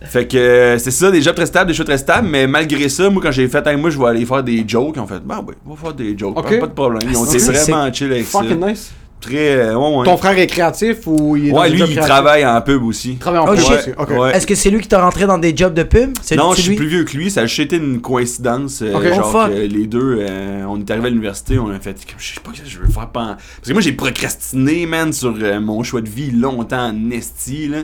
Fait 0.07 0.27
que 0.27 0.37
euh, 0.37 0.77
c'est 0.77 0.91
ça, 0.91 1.09
des 1.09 1.21
jobs 1.21 1.35
très 1.35 1.47
stables, 1.47 1.67
des 1.71 1.73
choses 1.75 1.85
très 1.87 1.97
stables, 1.97 2.27
mais 2.27 2.45
malgré 2.45 2.87
ça, 2.89 3.09
moi 3.09 3.21
quand 3.23 3.31
j'ai 3.31 3.47
fait, 3.47 3.65
Hey, 3.65 3.75
moi 3.75 3.89
je 3.89 3.97
vais 3.97 4.05
aller 4.05 4.25
faire 4.25 4.43
des 4.43 4.63
jokes, 4.67 4.95
ont 4.97 5.07
fait, 5.07 5.19
bah 5.25 5.41
oui, 5.45 5.55
on 5.65 5.71
va 5.73 5.75
faire 5.81 5.93
des 5.93 6.15
jokes, 6.17 6.37
Ok. 6.37 6.59
pas 6.59 6.67
de 6.67 6.71
problème. 6.73 7.01
Ils 7.09 7.17
ont 7.17 7.23
Ah, 7.25 7.29
été 7.29 7.39
c'est- 7.39 7.51
vraiment 7.71 7.91
chill 7.91 8.11
avec 8.11 8.25
ça. 8.27 8.39
Fucking 8.39 8.63
nice. 8.63 8.91
Très, 9.25 9.55
euh, 9.55 9.75
ouais, 9.75 9.95
ouais. 9.97 10.05
Ton 10.05 10.17
frère 10.17 10.37
est 10.37 10.45
créatif 10.45 10.97
ou 11.07 11.35
il 11.35 11.47
est 11.47 11.51
Ouais, 11.51 11.67
lui, 11.69 11.81
il 11.87 11.95
travaille 11.97 12.45
en 12.45 12.61
pub 12.61 12.83
aussi. 12.83 13.13
Il 13.13 13.17
travaille 13.17 13.39
en 13.41 13.45
Oh. 13.47 14.01
Ok. 14.03 14.09
Ouais. 14.11 14.35
Est-ce 14.35 14.45
que 14.45 14.53
c'est 14.53 14.69
lui 14.69 14.81
qui 14.81 14.87
t'a 14.87 15.01
rentré 15.01 15.25
dans 15.25 15.37
des 15.39 15.55
jobs 15.57 15.73
de 15.73 15.81
pub? 15.83 16.11
C'est 16.21 16.35
Non, 16.35 16.53
je 16.53 16.61
suis 16.61 16.69
lui? 16.71 16.75
plus 16.77 16.87
vieux 16.87 17.03
que 17.05 17.17
lui, 17.17 17.31
ça 17.31 17.41
a 17.41 17.45
juste 17.47 17.59
été 17.59 17.77
une 17.77 18.01
coïncidence. 18.01 18.81
euh, 18.83 18.91
genre 19.15 19.31
Oh, 19.33 19.47
que 19.49 19.53
les 19.53 19.87
deux, 19.87 20.17
euh, 20.19 20.63
on 20.67 20.79
est 20.79 20.91
arrivé 20.91 21.07
à 21.07 21.09
l'université, 21.09 21.57
on 21.57 21.69
a 21.69 21.79
fait, 21.79 21.93
comme, 22.05 22.19
je 22.19 22.33
sais 22.35 22.39
pas 22.39 22.51
ce 22.53 22.61
que 22.61 22.67
je 22.69 22.77
veux 22.79 22.87
faire 22.87 23.07
pendant... 23.09 23.33
Parce 23.35 23.67
que 23.67 23.73
moi, 23.73 23.81
j'ai 23.81 23.93
procrastiné, 23.93 24.85
man, 24.85 25.11
sur 25.11 25.33
euh, 25.41 25.59
mon 25.59 25.81
choix 25.83 26.01
de 26.01 26.09
vie 26.09 26.29
longtemps 26.31 26.89
en 26.89 27.09
esti, 27.11 27.67
là. 27.67 27.77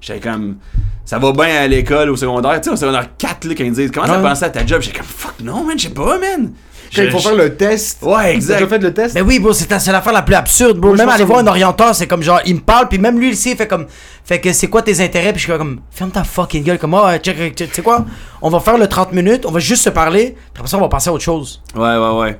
J'étais 0.00 0.18
comme, 0.18 0.56
ça 1.04 1.20
va 1.20 1.30
bien 1.30 1.44
à 1.62 1.68
l'école, 1.68 2.10
au 2.10 2.16
secondaire. 2.16 2.60
Tu 2.60 2.64
sais, 2.64 2.70
au 2.70 2.76
secondaire 2.76 3.08
4, 3.16 3.44
là, 3.44 3.54
quand 3.56 3.62
ils 3.62 3.70
me 3.70 3.76
disent, 3.76 3.90
comment 3.92 4.06
t'as 4.08 4.16
Ouais. 4.20 4.28
pensé 4.28 4.44
à 4.44 4.50
ta 4.50 4.66
job? 4.66 4.82
J'étais 4.82 4.98
comme, 4.98 5.06
fuck, 5.06 5.34
non, 5.44 5.62
man, 5.62 5.78
je 5.78 5.84
sais 5.84 5.94
pas, 5.94 6.18
man. 6.18 6.50
Quand 6.94 7.02
il 7.02 7.10
faut 7.10 7.18
Je- 7.18 7.22
faire 7.28 7.36
le 7.36 7.56
test. 7.56 8.02
Ouais, 8.02 8.12
T'as 8.14 8.30
exact. 8.32 8.54
déjà 8.56 8.68
fait 8.68 8.78
le 8.78 8.92
test? 8.94 9.14
Ben 9.14 9.24
oui, 9.26 9.38
bro, 9.38 9.52
c'est 9.52 9.72
c'est 9.78 9.92
l'affaire 9.92 10.12
la 10.12 10.22
plus 10.22 10.34
absurde, 10.34 10.78
bro. 10.78 10.90
Moi, 10.90 10.98
même 10.98 11.08
aller 11.08 11.24
voir 11.24 11.38
un 11.38 11.46
orienteur, 11.46 11.94
c'est 11.94 12.06
comme 12.06 12.22
genre, 12.22 12.40
il 12.44 12.56
me 12.56 12.60
parle, 12.60 12.88
puis 12.88 12.98
même 12.98 13.18
lui, 13.18 13.28
il 13.30 13.36
sait, 13.36 13.50
il 13.52 13.56
fait 13.56 13.66
comme, 13.66 13.86
fait 14.24 14.40
que 14.40 14.52
c'est 14.52 14.68
quoi 14.68 14.82
tes 14.82 15.00
intérêts, 15.02 15.32
puis 15.32 15.40
je 15.40 15.48
suis 15.48 15.56
comme, 15.58 15.80
ferme 15.90 16.10
ta 16.10 16.22
fucking 16.24 16.62
gueule, 16.64 16.78
comme, 16.78 16.94
ah, 16.94 17.18
check, 17.18 17.36
check, 17.54 17.54
tu 17.56 17.66
sais 17.74 17.82
quoi, 17.82 18.04
on 18.42 18.50
va 18.50 18.60
faire 18.60 18.76
le 18.76 18.86
30 18.86 19.12
minutes, 19.12 19.46
on 19.46 19.50
va 19.50 19.60
juste 19.60 19.82
se 19.84 19.90
parler, 19.90 20.34
puis 20.52 20.60
après 20.60 20.68
ça, 20.68 20.76
on 20.76 20.80
va 20.82 20.88
passer 20.88 21.08
à 21.08 21.12
autre 21.12 21.24
chose. 21.24 21.62
Ouais, 21.74 21.80
ouais, 21.96 22.18
ouais. 22.20 22.38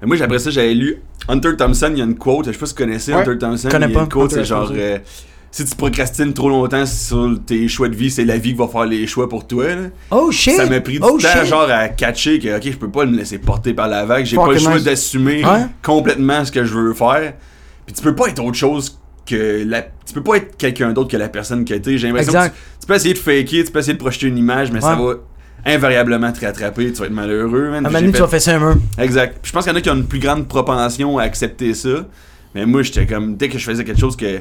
Mais 0.00 0.06
moi, 0.08 0.16
après 0.22 0.38
ça, 0.38 0.50
j'avais 0.50 0.72
lu 0.72 1.02
Hunter 1.28 1.54
Thompson, 1.58 1.88
il 1.92 1.98
y 1.98 2.00
a 2.00 2.04
une 2.04 2.16
quote, 2.16 2.46
je 2.46 2.52
sais 2.52 2.58
pas 2.58 2.64
si 2.66 2.72
vous 2.72 2.78
connaissez 2.78 3.12
Ouais. 3.12 3.20
Hunter 3.20 3.36
Thompson. 3.38 3.68
Connais 3.68 3.86
il 3.86 3.92
y 3.92 3.96
a 3.98 4.00
une 4.00 4.08
quote, 4.08 4.30
c'est 4.32 4.44
genre, 4.44 4.72
euh, 4.74 4.96
si 5.50 5.64
tu 5.64 5.74
procrastines 5.74 6.32
trop 6.32 6.48
longtemps 6.48 6.86
sur 6.86 7.38
tes 7.44 7.66
choix 7.68 7.88
de 7.88 7.96
vie, 7.96 8.10
c'est 8.10 8.24
la 8.24 8.38
vie 8.38 8.52
qui 8.52 8.58
va 8.58 8.68
faire 8.68 8.84
les 8.84 9.06
choix 9.06 9.28
pour 9.28 9.46
toi. 9.46 9.66
Là. 9.66 9.82
Oh 10.10 10.30
shit! 10.30 10.54
Ça 10.54 10.66
m'a 10.66 10.80
pris 10.80 10.94
du 10.94 11.00
oh, 11.02 11.18
temps, 11.18 11.28
shit. 11.28 11.46
genre, 11.46 11.68
à 11.68 11.88
catcher 11.88 12.38
que, 12.38 12.56
ok, 12.56 12.62
je 12.64 12.76
peux 12.76 12.90
pas 12.90 13.04
me 13.04 13.16
laisser 13.16 13.38
porter 13.38 13.74
par 13.74 13.88
la 13.88 14.04
vague, 14.04 14.24
j'ai 14.24 14.36
pas 14.36 14.52
le 14.52 14.58
choix 14.58 14.78
d'assumer 14.78 15.42
complètement 15.82 16.44
ce 16.44 16.52
que 16.52 16.64
je 16.64 16.74
veux 16.74 16.94
faire. 16.94 17.34
Puis 17.86 17.94
tu 17.94 18.02
peux 18.02 18.14
pas 18.14 18.28
être 18.28 18.42
autre 18.42 18.56
chose 18.56 18.98
que 19.26 19.64
la. 19.66 19.82
Tu 19.82 20.14
peux 20.14 20.22
pas 20.22 20.36
être 20.36 20.56
quelqu'un 20.56 20.92
d'autre 20.92 21.10
que 21.10 21.16
la 21.16 21.28
personne 21.28 21.64
que 21.64 21.74
t'es. 21.74 21.98
J'ai 21.98 22.06
l'impression 22.06 22.32
que 22.32 22.46
tu, 22.46 22.52
tu 22.80 22.86
peux 22.86 22.94
essayer 22.94 23.14
de 23.14 23.18
faker, 23.18 23.64
tu 23.64 23.72
peux 23.72 23.78
essayer 23.80 23.94
de 23.94 23.98
projeter 23.98 24.26
une 24.26 24.38
image, 24.38 24.70
mais 24.70 24.80
ça 24.80 24.94
va 24.94 25.14
invariablement 25.66 26.32
te 26.32 26.44
rattraper, 26.44 26.92
tu 26.92 27.00
vas 27.00 27.06
être 27.06 27.12
malheureux, 27.12 27.70
man. 27.70 27.84
À 27.84 27.88
j'ai 27.90 27.94
donné, 27.96 28.06
tu 28.08 28.12
fait- 28.14 28.20
vas 28.20 28.28
faire 28.28 28.40
ça 28.40 28.56
un 28.56 28.58
mur. 28.58 28.76
Exact. 28.98 29.38
Puis 29.42 29.50
je 29.50 29.52
pense 29.52 29.64
qu'il 29.64 29.72
y 29.72 29.76
en 29.76 29.78
a 29.78 29.82
qui 29.82 29.90
ont 29.90 29.96
une 29.96 30.06
plus 30.06 30.18
grande 30.18 30.48
propension 30.48 31.18
à 31.18 31.24
accepter 31.24 31.74
ça. 31.74 32.06
Mais 32.54 32.66
moi, 32.66 32.82
j'étais 32.82 33.06
comme, 33.06 33.36
dès 33.36 33.48
que 33.48 33.58
je 33.58 33.64
faisais 33.64 33.84
quelque 33.84 34.00
chose 34.00 34.16
que, 34.16 34.40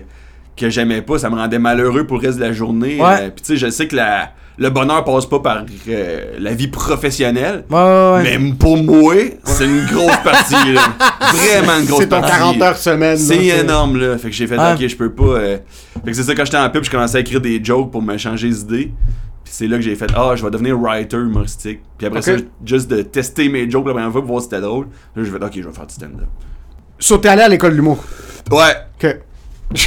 que 0.60 0.70
j'aimais 0.70 1.01
pas, 1.01 1.18
ça 1.20 1.30
me 1.30 1.36
rendait 1.36 1.60
malheureux 1.60 2.05
pour 2.05 2.18
le 2.20 2.28
reste 2.28 2.39
de 2.39 2.43
la 2.43 2.53
journée. 2.53 2.99
Ouais. 3.01 3.16
Euh, 3.22 3.30
Puis 3.36 3.43
tu 3.43 3.53
sais, 3.53 3.57
je 3.57 3.70
sais 3.72 3.88
que 3.88 3.95
la, 3.95 4.32
le 4.57 4.70
bonheur 4.70 5.03
passe 5.03 5.26
pas 5.26 5.39
par 5.39 5.64
euh, 5.88 6.26
la 6.39 6.53
vie 6.53 6.68
professionnelle. 6.68 7.64
Ouais, 7.70 7.78
ouais, 7.78 8.12
ouais. 8.24 8.38
Mais 8.39 8.51
pour 8.53 8.78
moi, 8.78 9.14
c'est 9.43 9.66
une 9.66 9.86
grosse 9.86 10.18
partie. 10.24 10.74
là. 10.74 10.82
Vraiment 11.34 11.80
une 11.80 11.86
grosse 11.86 12.01
C'est 12.01 12.10
ton 12.10 12.22
partie. 12.22 12.38
40 12.38 12.62
heures 12.62 12.78
semaine. 12.78 13.18
C'est 13.18 13.45
énorme 13.45 13.97
là. 13.99 14.18
Fait 14.18 14.30
que 14.30 14.36
j'ai 14.36 14.47
fait 14.47 14.57
Ouais. 14.57 14.74
ok, 14.74 14.88
je 14.88 14.95
peux 14.95 15.12
pas. 15.12 15.24
euh. 15.24 15.57
Fait 16.03 16.12
que 16.12 16.14
c'est 16.18 16.24
ça 16.24 16.36
quand 16.36 16.45
j'étais 16.45 16.57
en 16.57 16.70
pub, 16.70 16.84
je 16.84 16.89
commençais 16.91 17.18
à 17.18 17.22
écrire 17.22 17.41
des 17.41 17.64
jokes 17.64 17.91
pour 17.91 18.01
me 18.01 18.18
changer 18.18 18.47
les 18.47 18.62
idées. 18.62 18.91
Puis 19.43 19.53
c'est 19.55 19.68
là 19.68 19.78
que 19.78 19.82
j'ai 19.82 19.95
fait 19.95 20.12
ah, 20.16 20.34
je 20.36 20.43
vais 20.43 20.51
devenir 20.51 20.78
writer 20.80 21.18
humoristique. 21.18 21.80
Puis 21.97 22.05
après 22.07 22.22
ça, 22.22 22.34
juste 22.66 22.89
de 22.89 23.01
tester 23.01 23.47
mes 23.49 23.70
jokes 23.70 23.88
la 23.88 23.93
première 23.93 24.12
fois 24.12 24.22
pour 24.22 24.32
voir 24.32 24.41
si 24.41 24.49
c'était 24.49 24.62
drôle. 24.62 24.88
Là, 25.16 25.24
j'ai 25.24 25.32
fait 25.32 25.43
ok, 25.43 25.51
je 25.55 25.62
vais 25.68 25.74
faire 25.74 25.88
du 25.88 25.93
stand-up. 25.93 26.28
So, 26.99 27.18
t'es 27.18 27.30
allé 27.30 27.41
à 27.43 27.47
l'école 27.49 27.72
de 27.72 27.76
l'humour. 27.78 28.03
Ouais. 28.51 28.74
Ok. 29.01 29.20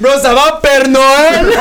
Bro, 0.00 0.10
ça 0.20 0.34
va, 0.34 0.58
Père 0.62 0.88
Noël? 0.88 1.52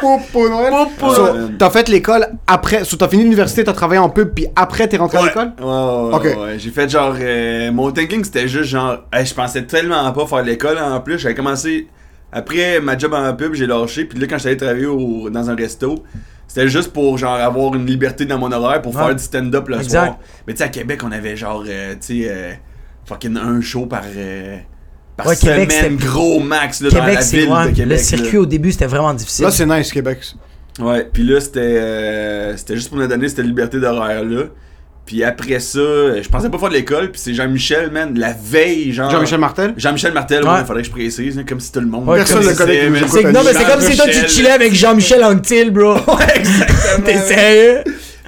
Pour 0.00 0.48
Noël. 0.50 0.72
Pour 0.98 1.14
So, 1.14 1.32
Noël. 1.32 1.54
t'as 1.58 1.70
fait 1.70 1.88
l'école 1.88 2.26
après. 2.46 2.84
So, 2.84 2.96
t'as 2.96 3.08
fini 3.08 3.22
l'université, 3.22 3.62
t'as 3.64 3.72
travaillé 3.72 4.00
en 4.00 4.10
pub, 4.10 4.34
puis 4.34 4.46
après, 4.56 4.88
t'es 4.88 4.96
rentré 4.96 5.18
à 5.18 5.24
l'école? 5.26 5.52
Ouais, 5.60 5.64
ouais, 5.64 6.14
Ok. 6.14 6.24
ouais, 6.24 6.34
ouais. 6.36 6.58
J'ai 6.58 6.70
fait 6.70 6.88
genre. 6.90 7.14
euh, 7.18 7.70
mon 7.72 7.90
thinking 7.92 8.24
c'était 8.24 8.48
juste 8.48 8.64
genre. 8.70 8.98
hey, 9.12 9.24
je 9.24 9.32
pensais 9.32 9.62
tellement 9.62 10.10
pas 10.12 10.26
faire 10.26 10.42
l'école 10.42 10.78
en 10.78 11.00
plus. 11.00 11.18
J'avais 11.18 11.34
commencé. 11.36 11.86
Après 12.32 12.80
ma 12.80 12.98
job 12.98 13.14
en 13.14 13.32
pub, 13.34 13.54
j'ai 13.54 13.66
lâché. 13.66 14.04
Puis 14.06 14.18
là, 14.18 14.26
quand 14.28 14.38
j'allais 14.38 14.56
travailler 14.56 14.86
au- 14.86 15.30
dans 15.30 15.48
un 15.48 15.54
resto, 15.54 16.02
c'était 16.48 16.66
juste 16.68 16.92
pour 16.92 17.16
genre 17.18 17.34
avoir 17.36 17.74
une 17.74 17.86
liberté 17.86 18.24
dans 18.24 18.38
mon 18.38 18.50
horaire 18.50 18.82
pour 18.82 18.94
Ouais. 18.96 19.04
faire 19.04 19.14
du 19.14 19.22
stand-up 19.22 19.68
le 19.68 19.76
Exact. 19.76 20.04
soir. 20.06 20.18
Mais 20.46 20.54
tu 20.54 20.58
sais, 20.58 20.64
à 20.64 20.68
Québec, 20.68 21.00
on 21.04 21.12
avait 21.12 21.36
genre. 21.36 21.62
euh, 21.68 21.92
tu 21.94 22.22
sais. 22.22 22.28
euh, 22.28 22.52
fucking 23.04 23.36
un 23.36 23.60
show 23.60 23.86
par. 23.86 24.02
euh, 24.16 24.56
par 25.16 25.26
Ouais, 25.26 25.36
Québec, 25.36 25.70
semaine, 25.72 25.96
gros 25.96 26.40
max 26.40 26.80
là, 26.80 26.88
dans 26.90 27.00
Québec, 27.00 27.14
la 27.16 27.20
ville 27.22 27.48
ouais, 27.48 27.64
de 27.64 27.68
Québec. 27.70 27.86
Le 27.86 27.94
là. 27.94 27.98
circuit 27.98 28.38
au 28.38 28.46
début, 28.46 28.72
c'était 28.72 28.86
vraiment 28.86 29.12
difficile. 29.14 29.44
Là, 29.44 29.50
c'est 29.50 29.66
nice, 29.66 29.92
Québec. 29.92 30.18
Ouais, 30.80 31.06
puis 31.12 31.22
là, 31.22 31.38
c'était 31.40 31.60
euh, 31.60 32.56
c'était 32.56 32.76
juste 32.76 32.88
pour 32.88 32.96
notre 32.98 33.12
année, 33.12 33.28
c'était 33.28 33.42
liberté 33.42 33.78
d'horaire 33.78 34.24
là. 34.24 34.44
Puis 35.04 35.22
après 35.24 35.58
ça, 35.58 35.80
euh, 35.80 36.22
je 36.22 36.28
pensais 36.28 36.48
pas 36.48 36.58
faire 36.58 36.68
de 36.70 36.74
l'école, 36.74 37.10
puis 37.10 37.20
c'est 37.22 37.34
Jean-Michel, 37.34 37.90
man, 37.90 38.16
la 38.16 38.32
veille, 38.32 38.92
genre. 38.92 39.10
Jean-Michel 39.10 39.40
Martel? 39.40 39.74
Jean-miel 39.76 40.12
Martel, 40.14 40.44
Ouais. 40.44 40.50
ouais, 40.50 40.64
faudrait 40.64 40.82
que 40.82 40.86
je 40.86 40.92
précise, 40.92 41.36
hein, 41.38 41.44
comme 41.46 41.58
si 41.60 41.72
tout 41.72 41.80
le 41.80 41.86
monde. 41.86 42.08
Ouais, 42.08 42.18
Personne 42.18 42.46
le 42.46 42.54
connaît 42.54 42.88
nous 42.88 42.96
non, 43.32 43.40
mais 43.44 43.52
c'est 43.52 43.64
comme 43.66 43.80
si 43.80 43.96
toi, 43.96 44.06
tu 44.06 44.12
Jean-Michel. 44.12 44.28
chillais 44.30 44.50
avec 44.50 44.72
Jean-Michel 44.72 45.24
Anctil, 45.24 45.70
bro. 45.72 45.94
Ouais, 45.94 46.36
exactement. 46.36 47.04
T'es 47.04 47.18
sérieux? 47.18 47.82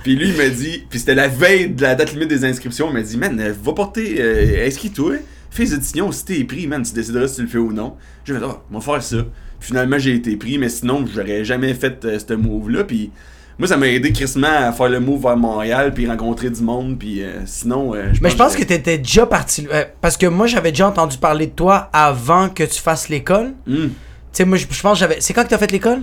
Puis 0.04 0.14
lui, 0.14 0.28
il 0.28 0.36
m'a 0.36 0.48
dit, 0.48 0.84
puis 0.88 0.98
c'était 1.00 1.14
la 1.16 1.26
veille 1.26 1.70
de 1.70 1.82
la 1.82 1.96
date 1.96 2.12
limite 2.12 2.28
des 2.28 2.44
inscriptions, 2.44 2.86
il 2.90 2.94
m'a 2.94 3.02
dit, 3.02 3.16
man, 3.16 3.42
va 3.62 3.72
porter, 3.72 4.16
euh, 4.20 4.66
inscris-toi, 4.66 5.14
fais 5.50 5.64
les 5.64 5.74
éditions, 5.74 6.12
si 6.12 6.24
t'es 6.24 6.44
pris, 6.44 6.66
man, 6.68 6.82
tu 6.82 6.92
décideras 6.92 7.26
si 7.26 7.36
tu 7.36 7.42
le 7.42 7.48
fais 7.48 7.58
ou 7.58 7.72
non. 7.72 7.94
J'ai 8.24 8.34
fait, 8.34 8.40
ah, 8.44 8.60
on 8.70 8.78
va 8.78 8.80
faire 8.92 9.02
ça. 9.02 9.16
Puis 9.58 9.68
finalement, 9.68 9.98
j'ai 9.98 10.14
été 10.14 10.36
pris, 10.36 10.58
mais 10.58 10.68
sinon, 10.68 11.04
j'aurais 11.12 11.44
jamais 11.44 11.74
fait 11.74 12.04
euh, 12.04 12.18
ce 12.18 12.34
move-là. 12.34 12.84
Puis 12.84 13.10
moi, 13.58 13.66
ça 13.66 13.76
m'a 13.78 13.86
aidé 13.88 14.12
crissement 14.12 14.46
à 14.48 14.72
faire 14.72 14.88
le 14.90 15.00
move 15.00 15.22
vers 15.22 15.36
Montréal, 15.38 15.94
puis 15.94 16.06
rencontrer 16.06 16.50
du 16.50 16.60
monde, 16.60 16.98
puis 16.98 17.22
euh, 17.22 17.40
sinon. 17.46 17.94
euh, 17.94 18.12
Mais 18.20 18.28
je 18.28 18.36
pense 18.36 18.56
que 18.56 18.62
t'étais 18.64 18.98
déjà 18.98 19.24
parti. 19.24 19.66
euh, 19.72 19.84
parce 20.02 20.16
que 20.18 20.26
moi, 20.26 20.46
j'avais 20.46 20.70
déjà 20.72 20.88
entendu 20.88 21.16
parler 21.16 21.46
de 21.46 21.52
toi 21.52 21.88
avant 21.94 22.50
que 22.50 22.64
tu 22.64 22.78
fasses 22.80 23.08
l'école. 23.08 23.54
Hmm. 23.66 23.86
Tu 23.86 23.90
sais, 24.32 24.44
moi, 24.44 24.58
je 24.58 24.66
je 24.68 24.82
pense 24.82 24.94
que 24.94 24.98
j'avais. 24.98 25.16
C'est 25.20 25.32
quand 25.32 25.44
que 25.44 25.48
t'as 25.48 25.56
fait 25.58 25.70
l'école? 25.72 26.02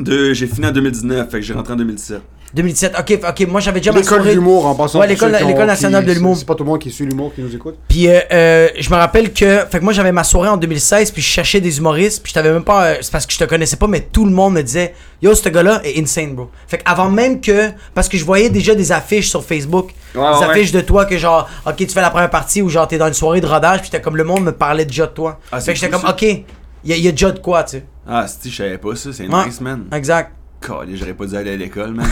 De- 0.00 0.32
J'ai 0.34 0.46
fini 0.46 0.66
en 0.66 0.72
2019, 0.72 1.30
fait 1.30 1.38
que 1.40 1.44
j'ai 1.46 1.54
rentré 1.54 1.72
en 1.72 1.76
2017. 1.76 2.20
2017. 2.54 2.94
Ok, 2.98 3.18
ok. 3.28 3.46
Moi, 3.48 3.60
j'avais 3.60 3.80
déjà 3.80 3.92
ma 3.92 3.98
L'école 3.98 4.18
soirée. 4.20 4.34
d'humour 4.34 4.66
en 4.66 4.74
passant. 4.74 5.00
Ouais, 5.00 5.06
pour 5.06 5.12
l'école- 5.14 5.32
ceux 5.32 5.38
qui 5.38 5.44
ont- 5.44 5.48
l'école 5.48 5.66
nationale 5.66 6.02
qui- 6.04 6.08
de 6.10 6.14
l'humour. 6.14 6.36
C'est 6.36 6.46
pas 6.46 6.54
tout 6.54 6.64
le 6.64 6.70
monde 6.70 6.78
qui 6.78 6.90
suit 6.90 7.04
l'humour 7.04 7.32
qui 7.34 7.40
nous 7.42 7.54
écoute. 7.54 7.76
Puis 7.88 8.08
euh, 8.08 8.20
euh, 8.32 8.68
je 8.78 8.88
me 8.90 8.94
rappelle 8.96 9.32
que. 9.32 9.64
Fait 9.70 9.78
que 9.78 9.84
moi, 9.84 9.92
j'avais 9.92 10.12
ma 10.12 10.24
soirée 10.24 10.48
en 10.48 10.56
2016, 10.56 11.10
puis 11.10 11.20
je 11.22 11.26
cherchais 11.28 11.60
des 11.60 11.78
humoristes, 11.78 12.22
puis 12.22 12.30
je 12.30 12.34
t'avais 12.34 12.52
même 12.52 12.64
pas. 12.64 12.84
euh, 12.84 12.96
c'est 13.00 13.10
parce 13.12 13.26
que 13.26 13.32
je 13.32 13.38
te 13.38 13.44
connaissais 13.44 13.76
pas, 13.76 13.86
mais 13.88 14.00
tout 14.00 14.24
le 14.24 14.30
monde 14.30 14.54
me 14.54 14.62
disait 14.62 14.94
Yo, 15.22 15.34
ce 15.34 15.48
gars-là 15.48 15.80
est 15.84 15.98
insane, 16.00 16.34
bro. 16.34 16.50
Fait 16.68 16.78
que 16.78 16.82
avant 16.86 17.08
même 17.10 17.40
que. 17.40 17.70
Parce 17.94 18.08
que 18.08 18.16
je 18.18 18.24
voyais 18.24 18.50
déjà 18.50 18.74
des 18.74 18.92
affiches 18.92 19.28
sur 19.30 19.42
Facebook. 19.44 19.90
Ouais, 20.14 20.20
des 20.20 20.38
ouais. 20.38 20.44
affiches 20.50 20.70
de 20.72 20.80
toi 20.80 21.06
que 21.06 21.18
genre, 21.18 21.48
ok, 21.66 21.76
tu 21.76 21.88
fais 21.88 22.00
la 22.02 22.10
première 22.10 22.30
partie 22.30 22.62
ou 22.62 22.68
genre 22.68 22.86
t'es 22.86 22.98
dans 22.98 23.08
une 23.08 23.14
soirée 23.14 23.40
de 23.40 23.46
rodage, 23.46 23.80
puis 23.80 23.90
t'es 23.90 24.00
comme 24.00 24.16
le 24.16 24.24
monde 24.24 24.44
me 24.44 24.52
parlait 24.52 24.84
déjà 24.84 25.06
de 25.06 25.12
toi. 25.12 25.40
Ah, 25.50 25.56
fait 25.58 25.64
c'est 25.64 25.72
que 25.72 25.78
j'étais 25.80 25.92
cool, 25.92 26.02
comme, 26.02 26.10
ok, 26.10 26.22
il 26.22 26.90
y, 26.90 26.92
a- 26.92 26.96
y 26.98 27.08
a 27.08 27.10
déjà 27.10 27.30
de 27.32 27.38
quoi, 27.40 27.64
tu 27.64 27.78
sais. 27.78 27.84
Ah, 28.06 28.26
si, 28.28 28.50
je 28.50 28.56
savais 28.56 28.76
pas 28.78 28.94
ça, 28.94 29.10
c'est 29.12 29.26
Ouais. 29.26 29.46
nice, 29.46 29.60
man. 29.60 29.84
Exact. 29.92 30.30
J'aurais 30.92 31.14
pas 31.14 31.26
dû 31.26 31.36
aller 31.36 31.52
à 31.52 31.56
l'école, 31.56 31.92
man. 31.92 32.08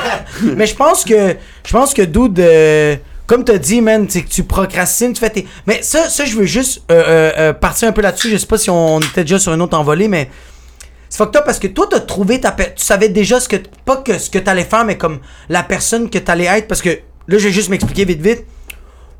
Mais 0.56 0.66
je 0.66 0.74
pense 0.74 1.04
que 1.04 1.36
je 1.64 1.72
pense 1.72 1.94
que 1.94 2.02
dude 2.02 2.38
euh, 2.40 2.96
comme 3.26 3.44
t'as 3.44 3.58
dit 3.58 3.80
man 3.80 4.06
c'est 4.08 4.22
que 4.22 4.28
tu 4.28 4.44
procrastines 4.44 5.12
tu 5.12 5.20
fais 5.20 5.30
tes 5.30 5.46
mais 5.66 5.82
ça 5.82 6.08
ça 6.08 6.24
je 6.24 6.36
veux 6.36 6.44
juste 6.44 6.82
euh, 6.90 7.32
euh, 7.36 7.52
partir 7.52 7.88
un 7.88 7.92
peu 7.92 8.00
là-dessus 8.00 8.30
je 8.30 8.36
sais 8.36 8.46
pas 8.46 8.58
si 8.58 8.70
on 8.70 9.00
était 9.00 9.22
déjà 9.22 9.38
sur 9.38 9.52
une 9.52 9.62
autre 9.62 9.76
envolée 9.76 10.08
mais 10.08 10.30
c'est 11.08 11.18
fucked 11.18 11.36
up 11.36 11.44
parce 11.44 11.58
que 11.58 11.66
toi 11.66 11.86
t'as 11.90 12.00
trouvé 12.00 12.40
ta 12.40 12.52
tu 12.52 12.84
savais 12.84 13.08
déjà 13.08 13.40
ce 13.40 13.48
que 13.48 13.56
pas 13.84 13.96
que 13.96 14.18
ce 14.18 14.30
que 14.30 14.38
t'allais 14.38 14.64
faire 14.64 14.84
mais 14.84 14.96
comme 14.96 15.18
la 15.48 15.62
personne 15.62 16.08
que 16.08 16.18
t'allais 16.18 16.44
être 16.44 16.68
parce 16.68 16.82
que 16.82 16.90
là 16.90 17.38
je 17.38 17.48
vais 17.48 17.52
juste 17.52 17.68
m'expliquer 17.68 18.04
vite 18.04 18.20
vite 18.20 18.44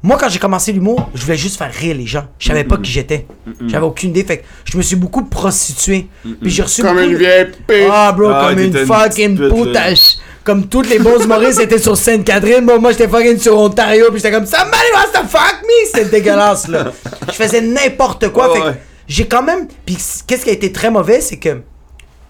moi 0.06 0.16
quand 0.18 0.28
j'ai 0.28 0.38
commencé 0.38 0.72
l'humour 0.72 1.10
je 1.14 1.22
voulais 1.22 1.36
juste 1.36 1.58
faire 1.58 1.72
rire 1.72 1.96
les 1.96 2.06
gens 2.06 2.26
je 2.38 2.46
savais 2.48 2.64
pas 2.64 2.76
qui 2.76 2.90
j'étais 2.90 3.26
j'avais 3.66 3.84
aucune 3.84 4.10
idée 4.10 4.22
fait 4.24 4.38
que 4.38 4.44
je 4.64 4.76
me 4.78 4.82
suis 4.82 4.94
beaucoup 4.96 5.24
prostitué 5.24 6.06
puis 6.22 6.50
j'ai 6.50 6.62
reçu 6.62 6.82
Comme 6.82 6.96
beaucoup 6.96 7.10
une 7.10 7.16
vieille 7.16 7.46
pute. 7.66 7.88
ah, 7.90 8.12
bro, 8.12 8.28
Ah, 8.32 8.48
comme 8.50 8.58
une 8.60 8.72
fucking 8.86 9.36
pute. 9.36 10.18
Comme 10.44 10.68
tous 10.68 10.82
les 10.82 11.00
bons 11.00 11.24
humoristes 11.24 11.58
étaient 11.60 11.80
sur 11.80 11.96
Sainte-Catherine, 11.96 12.64
moi, 12.64 12.78
moi 12.78 12.92
j'étais 12.92 13.08
fucking 13.08 13.36
sur 13.36 13.58
Ontario, 13.58 14.06
puis 14.12 14.18
j'étais 14.18 14.30
comme 14.30 14.46
Somebody 14.46 14.92
wants 14.94 15.20
to 15.20 15.26
fuck 15.26 15.56
me! 15.64 15.86
C'était 15.86 16.04
dégueulasse, 16.08 16.68
là. 16.68 16.92
Je 17.26 17.32
faisais 17.32 17.60
n'importe 17.60 18.28
quoi. 18.28 18.54
Fait 18.54 18.60
que 18.60 18.66
ouais. 18.68 18.80
j'ai 19.08 19.26
quand 19.26 19.42
même. 19.42 19.66
Puis 19.84 19.98
qu'est-ce 20.24 20.44
qui 20.44 20.50
a 20.50 20.52
été 20.52 20.70
très 20.70 20.88
mauvais, 20.88 21.20
c'est 21.20 21.38
que 21.38 21.62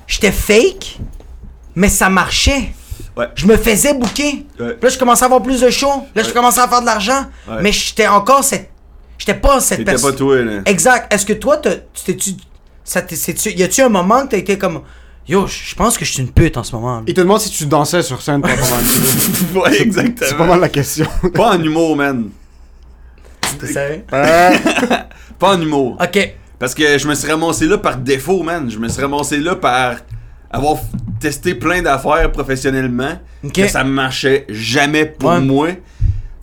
j'étais 0.07 0.33
fake, 0.33 0.99
mais 1.75 1.91
ça 1.91 2.09
marchait. 2.09 2.73
Ouais. 3.17 3.29
Je 3.35 3.47
me 3.47 3.57
faisais 3.57 3.95
bouquer. 3.95 4.45
Ouais. 4.61 4.75
Puis 4.75 4.83
là, 4.83 4.89
je 4.91 4.99
commençais 4.99 5.23
à 5.23 5.27
avoir 5.27 5.43
plus 5.43 5.61
de 5.61 5.71
shows. 5.71 6.05
Là, 6.15 6.23
je 6.23 6.31
commençais 6.33 6.61
à 6.61 6.69
faire 6.69 6.81
de 6.83 6.87
l'argent. 6.87 7.25
Ouais. 7.49 7.57
Mais 7.63 7.73
j'étais 7.73 8.07
encore 8.07 8.45
cette. 8.45 8.71
J'étais 9.19 9.35
pas 9.35 9.61
cette 9.61 9.79
T'étais 9.79 9.93
pas 9.93 9.99
personne. 9.99 10.17
toi, 10.17 10.43
là. 10.43 10.61
Exact. 10.67 11.13
Est-ce 11.13 11.25
que 11.25 11.33
toi, 11.33 11.57
t'as- 11.57 11.77
tu 11.77 12.05
t'es-tu. 12.05 12.33
Y 13.57 13.63
a-tu 13.63 13.81
un 13.83 13.89
moment 13.89 14.23
que 14.25 14.29
t'as 14.33 14.37
été 14.37 14.59
comme. 14.59 14.83
Yo, 15.29 15.47
je 15.49 15.75
pense 15.75 15.97
que 15.99 16.05
je 16.05 16.13
suis 16.13 16.23
une 16.23 16.31
pute 16.31 16.57
en 16.57 16.63
ce 16.63 16.77
moment. 16.77 17.03
Il 17.07 17.15
te 17.15 17.21
demande 17.21 17.41
si 17.41 17.51
tu 17.51 17.67
dansais 17.67 18.03
sur 18.03 18.21
scène 18.23 18.43
pendant 18.43 18.55
le 18.55 19.61
ouais, 19.61 19.83
exactement. 19.83 20.29
C'est 20.29 20.37
pas 20.37 20.47
mal 20.47 20.61
la 20.61 20.69
question. 20.69 21.07
Pas 21.35 21.57
en 21.57 21.63
humour, 21.63 21.97
man. 21.97 22.29
T'es 23.59 23.67
sérieux? 23.67 24.05
Pas 25.39 25.55
en 25.57 25.61
humour. 25.61 25.97
Ok. 26.01 26.35
Parce 26.59 26.75
que 26.75 26.97
je 26.99 27.09
me 27.09 27.15
suis 27.15 27.31
ramassé 27.31 27.67
là 27.67 27.77
par 27.79 27.97
défaut, 27.97 28.43
man. 28.43 28.71
Je 28.71 28.79
me 28.79 28.89
suis 28.89 29.01
ramassé 29.03 29.39
là 29.39 29.57
par 29.57 29.97
avoir 30.57 30.77
testé 31.21 31.55
plein 31.55 31.83
d'affaires 31.83 32.31
professionnellement. 32.33 33.13
Ok. 33.45 33.53
Que 33.53 33.69
ça 33.69 33.85
marchait 33.85 34.45
jamais 34.49 35.07
pour 35.07 35.31
Ouais. 35.31 35.41
moi. 35.41 35.69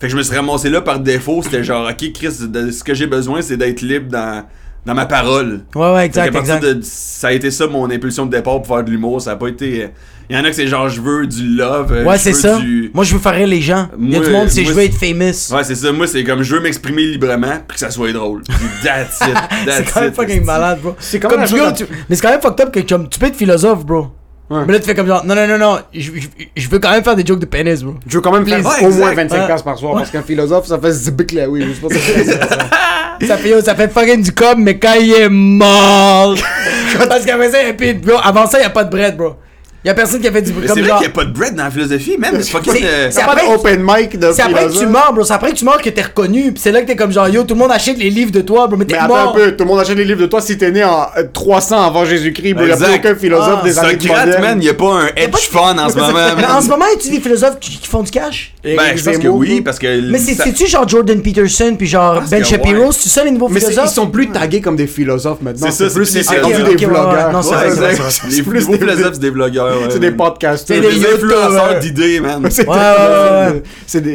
Fait 0.00 0.06
que 0.06 0.08
je 0.08 0.16
me 0.16 0.22
suis 0.22 0.34
ramassé 0.36 0.70
là 0.70 0.80
par 0.80 0.98
défaut. 1.00 1.42
C'était 1.42 1.62
genre, 1.64 1.88
ok, 1.88 2.12
Chris, 2.12 2.30
ce 2.32 2.82
que 2.84 2.94
j'ai 2.94 3.06
besoin, 3.06 3.40
c'est 3.42 3.56
d'être 3.56 3.80
libre 3.80 4.10
dans, 4.10 4.44
dans 4.84 4.94
ma 4.94 5.06
parole. 5.06 5.62
Ouais, 5.74 5.92
ouais, 5.94 6.06
exact, 6.06 6.34
exact. 6.34 6.62
de- 6.64 6.80
ça 6.82 7.28
a 7.28 7.32
été 7.32 7.50
ça 7.50 7.66
mon 7.66 7.90
impulsion 7.90 8.26
de 8.26 8.30
départ 8.36 8.60
pour 8.62 8.74
faire 8.76 8.84
de 8.84 8.90
l'humour. 8.90 9.20
Ça 9.22 9.32
a 9.32 9.36
pas 9.36 9.48
été. 9.48 9.88
Il 10.30 10.36
y 10.36 10.38
en 10.38 10.44
a 10.44 10.48
que 10.48 10.52
c'est 10.56 10.66
genre, 10.66 10.88
je 10.88 11.00
veux 11.00 11.26
du 11.26 11.46
love. 11.56 11.92
euh, 11.92 12.04
Ouais, 12.04 12.16
c'est 12.18 12.32
ça. 12.32 12.56
du- 12.58 12.90
Moi, 12.94 13.04
je 13.04 13.12
veux 13.14 13.20
faire 13.20 13.34
rire 13.34 13.46
les 13.46 13.60
gens. 13.60 13.88
Il 14.00 14.10
y 14.10 14.16
a 14.16 14.18
Moi- 14.18 14.26
du 14.26 14.32
monde, 14.32 14.48
c'est 14.48 14.64
je 14.64 14.72
veux 14.72 14.82
être 14.82 14.94
famous. 14.94 15.52
Ouais, 15.54 15.64
c'est 15.64 15.74
ça. 15.74 15.92
Moi, 15.92 16.06
c'est 16.06 16.24
comme 16.24 16.42
je 16.42 16.54
veux 16.54 16.60
m'exprimer 16.60 17.02
librement 17.02 17.58
puis 17.68 17.74
que 17.74 17.80
ça 17.80 17.90
soit 17.90 18.12
drôle. 18.12 18.42
That's 18.82 19.20
it. 19.20 19.34
That's 19.66 19.76
c'est 19.78 19.92
quand 19.92 20.00
même 20.00 20.14
fucking 20.14 20.44
malade, 20.44 20.80
bro. 20.82 20.96
C'est 20.98 21.20
quand 21.20 21.28
Comme 21.28 21.44
tu, 21.44 21.54
tu- 21.76 21.84
Mais 22.08 22.16
c'est 22.16 22.22
quand 22.22 22.30
même 22.30 22.40
fucked 22.40 22.60
up 22.66 22.72
que 22.72 22.80
comme, 22.80 23.08
tu 23.08 23.18
peux 23.18 23.26
être 23.26 23.36
philosophe, 23.36 23.84
bro. 23.84 24.08
Ouais. 24.50 24.60
Mais 24.66 24.74
là, 24.74 24.78
tu 24.78 24.84
fais 24.86 24.94
comme 24.94 25.06
genre, 25.06 25.24
non, 25.24 25.34
non, 25.34 25.46
non, 25.46 25.58
non, 25.58 25.78
je, 25.94 26.00
je, 26.00 26.28
je 26.54 26.68
veux 26.68 26.78
quand 26.78 26.90
même 26.90 27.02
faire 27.02 27.16
des 27.16 27.24
jokes 27.24 27.38
de 27.40 27.46
pénis, 27.46 27.82
bro. 27.82 27.94
Je 28.06 28.14
veux 28.16 28.20
quand 28.20 28.30
même 28.32 28.46
faire 28.46 28.58
Please. 28.60 28.66
au 28.66 28.90
Ouais, 28.90 28.96
moins 28.98 29.10
exact. 29.12 29.30
25 29.30 29.56
Ouais. 29.56 29.62
par 29.64 29.78
soir 29.78 29.94
parce 29.94 30.10
qu'un 30.10 30.22
philosophe 30.22 30.66
ça 30.66 30.78
fait 30.78 30.92
zibic 30.92 31.32
là 31.32 31.48
oui. 31.48 31.64
Je 31.66 31.72
sais 31.72 31.80
pas 31.80 31.88
si 31.94 32.00
c'est- 33.20 33.26
ça, 33.26 33.36
fait, 33.38 33.62
ça 33.62 33.74
fait 33.74 33.90
fucking 33.92 34.22
du 34.22 34.32
com, 34.32 34.54
mais 34.62 34.78
quand 34.78 34.94
il 35.00 35.12
est 35.12 35.28
mort. 35.30 36.34
Parce 37.08 37.24
qu'après 37.24 37.50
ça, 37.50 37.62
et 37.66 37.72
puis, 37.72 37.94
bro, 37.94 38.16
avant 38.22 38.46
ça, 38.46 38.60
y 38.60 38.64
a 38.64 38.70
pas 38.70 38.84
de 38.84 38.90
bread, 38.90 39.16
bro. 39.16 39.34
Y 39.84 39.90
a 39.90 39.94
personne 39.94 40.20
qui 40.20 40.28
a 40.28 40.32
fait 40.32 40.40
du 40.40 40.50
comme 40.52 40.62
c'est 40.66 40.80
vrai 40.80 40.90
qu'il 40.92 41.00
n'y 41.00 41.06
a 41.06 41.10
pas 41.10 41.24
de 41.26 41.32
bread 41.32 41.54
dans 41.54 41.64
la 41.64 41.70
philosophie, 41.70 42.16
même. 42.18 42.40
C'est 42.42 42.56
euh, 42.56 43.10
pas 43.10 43.32
après- 43.32 43.46
d'open 43.52 43.82
mic 43.86 44.18
de 44.18 44.32
C'est 44.32 44.40
après 44.42 44.66
que 44.68 44.78
tu 44.78 44.86
meurs, 44.86 45.12
bro. 45.12 45.24
C'est 45.24 45.34
après 45.34 45.52
que 45.52 45.56
tu 45.56 45.64
meurs 45.66 45.82
que 45.82 45.90
t'es 45.90 46.00
reconnu. 46.02 46.52
Pis 46.52 46.60
c'est 46.62 46.72
là 46.72 46.80
que 46.80 46.86
t'es 46.86 46.96
comme 46.96 47.12
genre, 47.12 47.28
yo, 47.28 47.42
tout 47.44 47.52
le 47.54 47.60
monde 47.60 47.70
achète 47.70 47.98
les 47.98 48.08
livres 48.08 48.30
de 48.32 48.40
toi, 48.40 48.66
bro. 48.66 48.78
Mais 48.78 48.86
t'es 48.86 48.94
Mais 48.94 49.00
attends 49.00 49.08
mort. 49.14 49.34
un 49.36 49.38
peu, 49.38 49.52
tout 49.56 49.64
le 49.64 49.68
monde 49.68 49.80
achète 49.80 49.98
les 49.98 50.04
livres 50.06 50.20
de 50.22 50.26
toi 50.26 50.40
si 50.40 50.56
t'es 50.56 50.70
né 50.70 50.82
en 50.82 51.02
euh, 51.18 51.24
300 51.32 51.82
avant 51.86 52.04
Jésus-Christ, 52.06 52.54
bro. 52.54 52.64
Y 52.66 52.72
a 52.72 52.76
plus 52.76 52.84
Exact. 52.86 53.04
aucun 53.04 53.14
philosophe 53.16 53.58
Ah, 53.60 53.64
des 53.64 53.78
années 53.78 53.98
Socrate, 54.00 54.40
man, 54.40 54.58
il 54.58 54.64
n'y 54.64 54.68
a 54.70 54.74
pas 54.74 54.86
un 54.92 55.04
a 55.06 55.08
hedge 55.16 55.48
fund 55.50 55.78
en 55.78 55.88
ce 55.90 55.96
moment. 55.98 56.12
Mais 56.38 56.46
en 56.46 56.62
ce 56.62 56.68
moment, 56.68 56.84
y 56.90 56.94
a-tu 56.96 57.10
des 57.10 57.20
philosophes 57.20 57.58
qui, 57.60 57.78
font 57.86 58.02
du 58.02 58.10
cash? 58.10 58.54
Ben, 58.64 58.78
je 58.96 59.04
pense 59.04 59.18
que 59.18 59.28
oui, 59.28 59.60
parce 59.60 59.78
que. 59.78 60.00
Mais 60.10 60.18
c'est-tu 60.18 60.66
genre 60.66 60.88
Jordan 60.88 61.20
Peterson 61.20 61.74
puis 61.76 61.86
genre 61.86 62.22
Ben 62.30 62.42
Shapiro? 62.42 62.90
C'est 62.92 63.10
ça 63.10 63.22
les 63.22 63.30
nouveaux 63.32 63.48
Mais 63.50 63.60
c'est- 63.60 63.66
philosophes? 63.72 63.90
ils 63.92 63.94
sont 63.94 64.06
plus 64.08 64.30
tagués 64.30 64.62
comme 64.62 64.76
des 64.76 64.86
philosophes 64.86 65.42
maintenant. 65.42 65.66
C'est 65.70 65.88
ça, 65.90 65.94
plus 65.94 66.06
c'est 66.06 66.22
c'est 66.22 66.34
plus- 66.36 66.42
des 66.42 66.42
non, 66.42 66.48
c'est 67.42 68.42
plus 68.42 68.66
des- 68.68 68.78
philosophes, 68.78 69.10
c'est 69.14 69.20
des 69.20 69.30
blogueurs. 69.30 69.73
Ouais, 69.78 69.86
C'est 69.90 69.98
des 70.00 70.10
man. 70.10 70.16
podcasters. 70.16 70.76
C'est 70.76 70.80
Des 70.80 70.98
des 71.00 71.06
influenceurs 71.14 71.78
d'idées, 71.80 72.20
man. 72.20 72.46
C'est 72.50 72.66
Ouais, 72.68 72.76
ouais, 72.76 72.82
ouais, 72.82 73.52
ouais. 73.52 73.62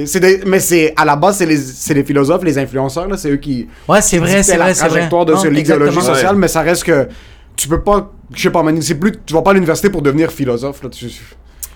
c'est 0.05 0.19
des, 0.19 0.41
mais 0.45 0.59
c'est 0.59 0.93
à 0.95 1.05
la 1.05 1.15
base 1.15 1.37
c'est 1.37 1.45
les, 1.45 1.57
c'est 1.57 1.93
les 1.93 2.03
philosophes, 2.03 2.43
les 2.43 2.57
influenceurs 2.57 3.07
là, 3.07 3.17
c'est 3.17 3.29
eux 3.31 3.37
qui 3.37 3.67
Ouais, 3.87 4.01
c'est 4.01 4.17
vrai, 4.17 4.43
c'est 4.43 4.57
la 4.57 4.65
vrai, 4.65 4.73
c'est 4.73 4.81
vrai. 4.81 4.89
trajectoire 4.89 5.25
de 5.25 5.33
Non, 5.33 5.39
ce- 5.39 5.47
l'idéologie 5.47 6.01
sociale, 6.01 6.33
Ouais. 6.35 6.41
mais 6.41 6.47
ça 6.47 6.61
reste 6.61 6.83
que 6.83 7.07
tu 7.55 7.67
peux 7.67 7.81
pas, 7.81 8.11
je 8.33 8.41
sais 8.41 8.49
pas, 8.49 8.63
c'est 8.81 8.95
plus, 8.95 9.11
tu 9.25 9.33
vas 9.33 9.41
pas 9.41 9.51
à 9.51 9.53
l'université 9.53 9.89
pour 9.89 10.01
devenir 10.01 10.31
philosophe 10.31 10.81
là. 10.83 10.89
Tu, 10.89 11.07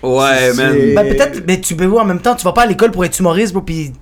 Ouais, 0.02 0.52
man. 0.54 0.76
Ben 0.94 1.08
peut-être, 1.16 1.42
mais 1.46 1.60
tu 1.60 1.74
peux 1.74 1.86
voir 1.86 2.04
en 2.04 2.08
même 2.08 2.20
temps, 2.20 2.34
tu 2.34 2.44
vas 2.44 2.52
pas 2.52 2.62
à 2.62 2.66
l'école 2.66 2.90
pour 2.90 3.04
être 3.04 3.18
humoriste, 3.18 3.52
bro, 3.54 3.62
pis. 3.62 3.92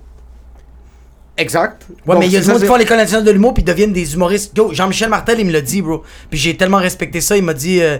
exact. 1.37 1.87
Ouais, 2.05 2.13
Donc, 2.15 2.19
mais 2.19 2.27
il 2.27 2.33
y 2.33 2.37
a 2.37 2.39
des 2.41 2.45
gens 2.45 2.59
qui 2.59 2.65
font 2.65 2.75
l'école 2.75 2.97
nationale 2.97 3.23
de 3.25 3.31
l'humour 3.31 3.53
puis 3.53 3.63
deviennent 3.63 3.93
des 3.93 4.13
humoristes. 4.13 4.51
Yo, 4.57 4.71
Jean-Michel 4.73 5.09
Martel, 5.09 5.39
il 5.39 5.45
me 5.47 5.51
l'a 5.51 5.61
dit, 5.61 5.81
bro. 5.81 6.03
Puis 6.29 6.39
j'ai 6.39 6.55
tellement 6.57 6.77
respecté 6.77 7.21
ça, 7.21 7.37
il 7.37 7.43
m'a 7.43 7.53
dit. 7.53 7.81
euh, 7.81 7.97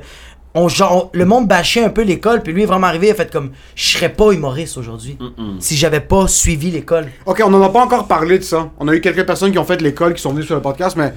on, 0.55 0.67
genre, 0.67 1.09
on- 1.13 1.17
le 1.17 1.25
monde 1.25 1.47
bâchait 1.47 1.83
un 1.83 1.89
peu 1.89 2.03
l'école, 2.03 2.41
puis 2.43 2.53
lui 2.53 2.63
est 2.63 2.67
vraiment 2.67 2.87
arrivé, 2.87 3.07
il 3.07 3.11
a 3.11 3.15
fait 3.15 3.31
comme 3.31 3.51
je 3.75 3.97
serais 3.97 4.09
pas 4.09 4.31
humoriste 4.31 4.77
aujourd'hui 4.77 5.17
si 5.59 5.75
j'avais 5.75 5.99
pas 6.01 6.27
suivi 6.27 6.69
l'école. 6.71 7.07
Ok, 7.25 7.41
on 7.45 7.53
en 7.53 7.61
a 7.61 7.69
pas 7.69 7.81
encore 7.83 8.07
parlé 8.07 8.37
de 8.39 8.43
ça. 8.43 8.69
On 8.79 8.87
a 8.87 8.93
eu 8.93 9.01
quelques 9.01 9.25
personnes 9.25 9.51
qui 9.51 9.57
ont 9.57 9.65
fait 9.65 9.81
l'école, 9.81 10.13
qui 10.13 10.21
sont 10.21 10.31
venues 10.33 10.45
sur 10.45 10.55
le 10.55 10.61
podcast, 10.61 10.95
mais 10.95 11.13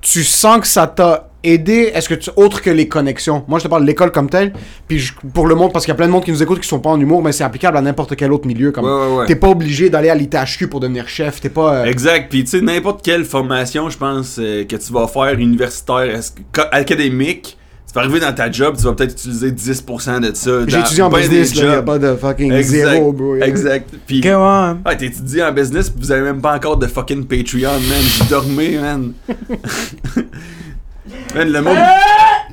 tu 0.00 0.22
sens 0.22 0.60
que 0.60 0.66
ça 0.66 0.86
t'a 0.86 1.30
aidé, 1.42 1.90
est-ce 1.94 2.08
que 2.08 2.14
tu, 2.14 2.30
autre 2.36 2.60
que 2.60 2.70
les 2.70 2.86
connexions? 2.88 3.44
Moi, 3.48 3.58
je 3.58 3.64
te 3.64 3.68
parle 3.68 3.82
de 3.82 3.86
l'école 3.86 4.10
comme 4.12 4.28
telle, 4.30 4.52
puis 4.86 4.98
je- 5.00 5.12
pour 5.34 5.46
le 5.46 5.54
monde, 5.56 5.72
parce 5.72 5.84
qu'il 5.84 5.90
y 5.92 5.94
a 5.94 5.96
plein 5.96 6.06
de 6.06 6.12
monde 6.12 6.24
qui 6.24 6.30
nous 6.32 6.42
écoute 6.42 6.60
qui 6.60 6.68
sont 6.68 6.78
pas 6.80 6.90
en 6.90 7.00
humour, 7.00 7.22
mais 7.22 7.32
c'est 7.32 7.44
applicable 7.44 7.76
à 7.76 7.80
n'importe 7.80 8.14
quel 8.16 8.32
autre 8.32 8.46
milieu. 8.46 8.70
Comme, 8.72 8.84
Ouais, 8.84 8.90
ouais, 9.10 9.16
ouais. 9.18 9.26
T'es 9.26 9.36
pas 9.36 9.48
obligé 9.48 9.88
d'aller 9.90 10.10
à 10.10 10.14
l'ITHQ 10.14 10.68
pour 10.68 10.78
devenir 10.80 11.08
chef, 11.08 11.40
t'es 11.40 11.48
pas. 11.48 11.74
euh, 11.78 11.84
Exact. 11.84 12.28
Puis, 12.30 12.44
tu 12.44 12.50
sais, 12.50 12.60
n'importe 12.60 13.04
quelle 13.04 13.24
formation, 13.24 13.88
je 13.90 13.98
pense, 13.98 14.38
euh, 14.38 14.64
que 14.64 14.76
tu 14.76 14.92
vas 14.92 15.06
faire 15.08 15.32
universitaire, 15.38 16.20
académique, 16.72 17.56
vas 17.96 18.02
arriver 18.02 18.20
dans 18.20 18.32
ta 18.32 18.50
job, 18.50 18.76
tu 18.76 18.84
vas 18.84 18.92
peut-être 18.92 19.12
utiliser 19.12 19.50
10% 19.50 20.20
de 20.20 20.34
ça. 20.34 20.50
J'ai 20.66 20.78
étudié 20.78 21.02
en 21.02 21.10
business, 21.10 21.54
là, 21.56 21.64
y 21.64 21.74
a 21.76 21.82
pas 21.82 21.98
de 21.98 22.14
fucking 22.14 22.52
Exact. 22.52 22.90
zéro, 22.90 23.12
bro. 23.12 23.36
Exact. 23.36 23.90
Puis, 24.06 24.18
Ok, 24.18 24.24
ouais. 24.24 24.74
Ouais, 24.86 24.96
t'étudies 24.96 25.42
en 25.42 25.52
business 25.52 25.90
pis 25.90 26.00
vous 26.00 26.12
avez 26.12 26.22
même 26.22 26.40
pas 26.40 26.54
encore 26.54 26.76
de 26.76 26.86
fucking 26.86 27.26
Patreon, 27.26 27.72
man. 27.72 28.02
Vous 28.18 28.24
dormez, 28.28 28.78
man. 28.78 29.12
man, 31.34 31.52
le 31.52 31.60
monde. 31.62 31.78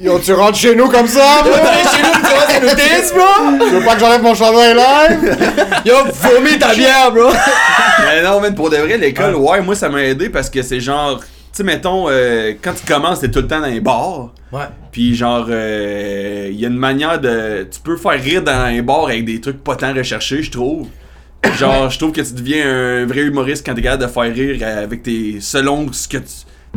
Yo, 0.01 0.19
tu 0.19 0.33
rentres 0.33 0.57
chez 0.57 0.75
nous 0.75 0.87
comme 0.89 1.07
ça, 1.07 1.43
bro? 1.43 1.53
chez 1.53 2.01
nous, 2.01 2.59
tu 2.59 2.65
notice, 2.65 3.13
bro! 3.13 3.67
Tu 3.67 3.75
veux 3.75 3.85
pas 3.85 3.93
que 3.93 3.99
j'enlève 3.99 4.23
mon 4.23 4.33
chandail 4.33 4.75
live? 4.75 5.37
Yo, 5.85 5.93
vomis 6.13 6.57
ta 6.57 6.73
bière, 6.73 7.11
bro! 7.11 7.29
Mais 8.05 8.23
non, 8.23 8.41
man, 8.41 8.55
pour 8.55 8.69
de 8.69 8.77
vrai, 8.77 8.97
l'école, 8.97 9.35
ouais, 9.35 9.61
moi 9.61 9.75
ça 9.75 9.89
m'a 9.89 10.03
aidé 10.03 10.29
parce 10.29 10.49
que 10.49 10.61
c'est 10.61 10.79
genre. 10.79 11.19
Tu 11.53 11.57
sais, 11.57 11.63
mettons, 11.63 12.09
euh, 12.09 12.53
quand 12.61 12.73
tu 12.73 12.83
commences, 12.91 13.19
t'es 13.19 13.29
tout 13.29 13.39
le 13.41 13.47
temps 13.47 13.61
dans 13.61 13.67
les 13.67 13.79
bars. 13.79 14.33
Ouais. 14.51 14.63
Puis 14.91 15.13
genre, 15.15 15.45
il 15.49 16.55
y 16.59 16.65
a 16.65 16.67
une 16.67 16.77
manière 16.77 17.21
de. 17.21 17.67
Tu 17.71 17.79
peux 17.79 17.95
faire 17.95 18.19
rire 18.21 18.41
dans 18.43 18.71
les 18.73 18.81
bars 18.81 19.05
avec 19.05 19.23
des 19.25 19.39
trucs 19.39 19.63
pas 19.63 19.75
tant 19.75 19.93
recherchés, 19.93 20.41
je 20.41 20.49
trouve. 20.51 20.87
Genre, 21.59 21.89
je 21.91 21.99
trouve 21.99 22.11
que 22.11 22.21
tu 22.21 22.33
deviens 22.33 22.65
un 22.67 23.05
vrai 23.05 23.21
humoriste 23.21 23.63
quand 23.65 23.75
t'es 23.75 23.81
capable 23.83 24.03
de 24.03 24.07
faire 24.07 24.33
rire 24.33 24.67
avec 24.83 25.03
tes. 25.03 25.37
selon 25.41 25.91
ce 25.91 26.07
que 26.07 26.17
tu, 26.17 26.25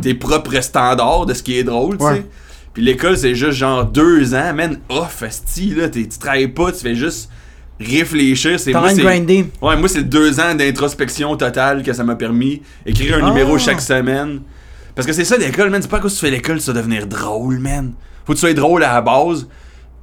tes 0.01 0.13
propres 0.13 0.61
standards 0.61 1.25
de 1.25 1.33
ce 1.33 1.41
qui 1.41 1.57
est 1.57 1.63
drôle, 1.63 1.97
tu 1.97 2.03
sais. 2.03 2.11
Ouais. 2.11 2.25
Puis 2.73 2.83
l'école, 2.83 3.17
c'est 3.17 3.33
juste 3.33 3.53
genre 3.57 3.83
deux 3.85 4.35
ans, 4.35 4.53
man, 4.53 4.77
off, 4.89 5.23
esti, 5.23 5.73
là. 5.75 5.89
Tu 5.89 6.07
travailles 6.07 6.49
pas, 6.49 6.71
tu 6.71 6.79
fais 6.81 6.93
juste 6.95 7.31
réfléchir. 7.79 8.59
C'est 8.59 8.71
moi. 8.73 8.89
Ouais, 9.61 9.75
moi, 9.77 9.87
c'est 9.89 10.03
deux 10.03 10.39
ans 10.39 10.53
d'introspection 10.53 11.35
totale 11.35 11.81
que 11.81 11.93
ça 11.93 12.03
m'a 12.03 12.15
permis. 12.15 12.61
Écrire 12.85 13.17
un 13.17 13.25
Ah. 13.25 13.29
numéro 13.29 13.57
chaque 13.57 13.81
semaine. 13.81 14.41
Parce 14.97 15.05
que 15.05 15.13
c'est 15.13 15.25
ça 15.25 15.37
l'école, 15.37 15.69
man. 15.69 15.79
C'est 15.81 15.87
pas 15.87 15.97
à 15.97 15.99
cause 15.99 16.13
que 16.15 16.19
tu 16.19 16.25
fais 16.25 16.31
l'école, 16.31 16.59
ça 16.59 16.73
devenir 16.73 17.05
drôle, 17.05 17.59
man. 17.59 17.93
Faut 18.25 18.33
que 18.33 18.37
tu 18.37 18.41
sois 18.41 18.53
drôle 18.53 18.83
à 18.83 18.93
la 18.95 19.01
base. 19.01 19.47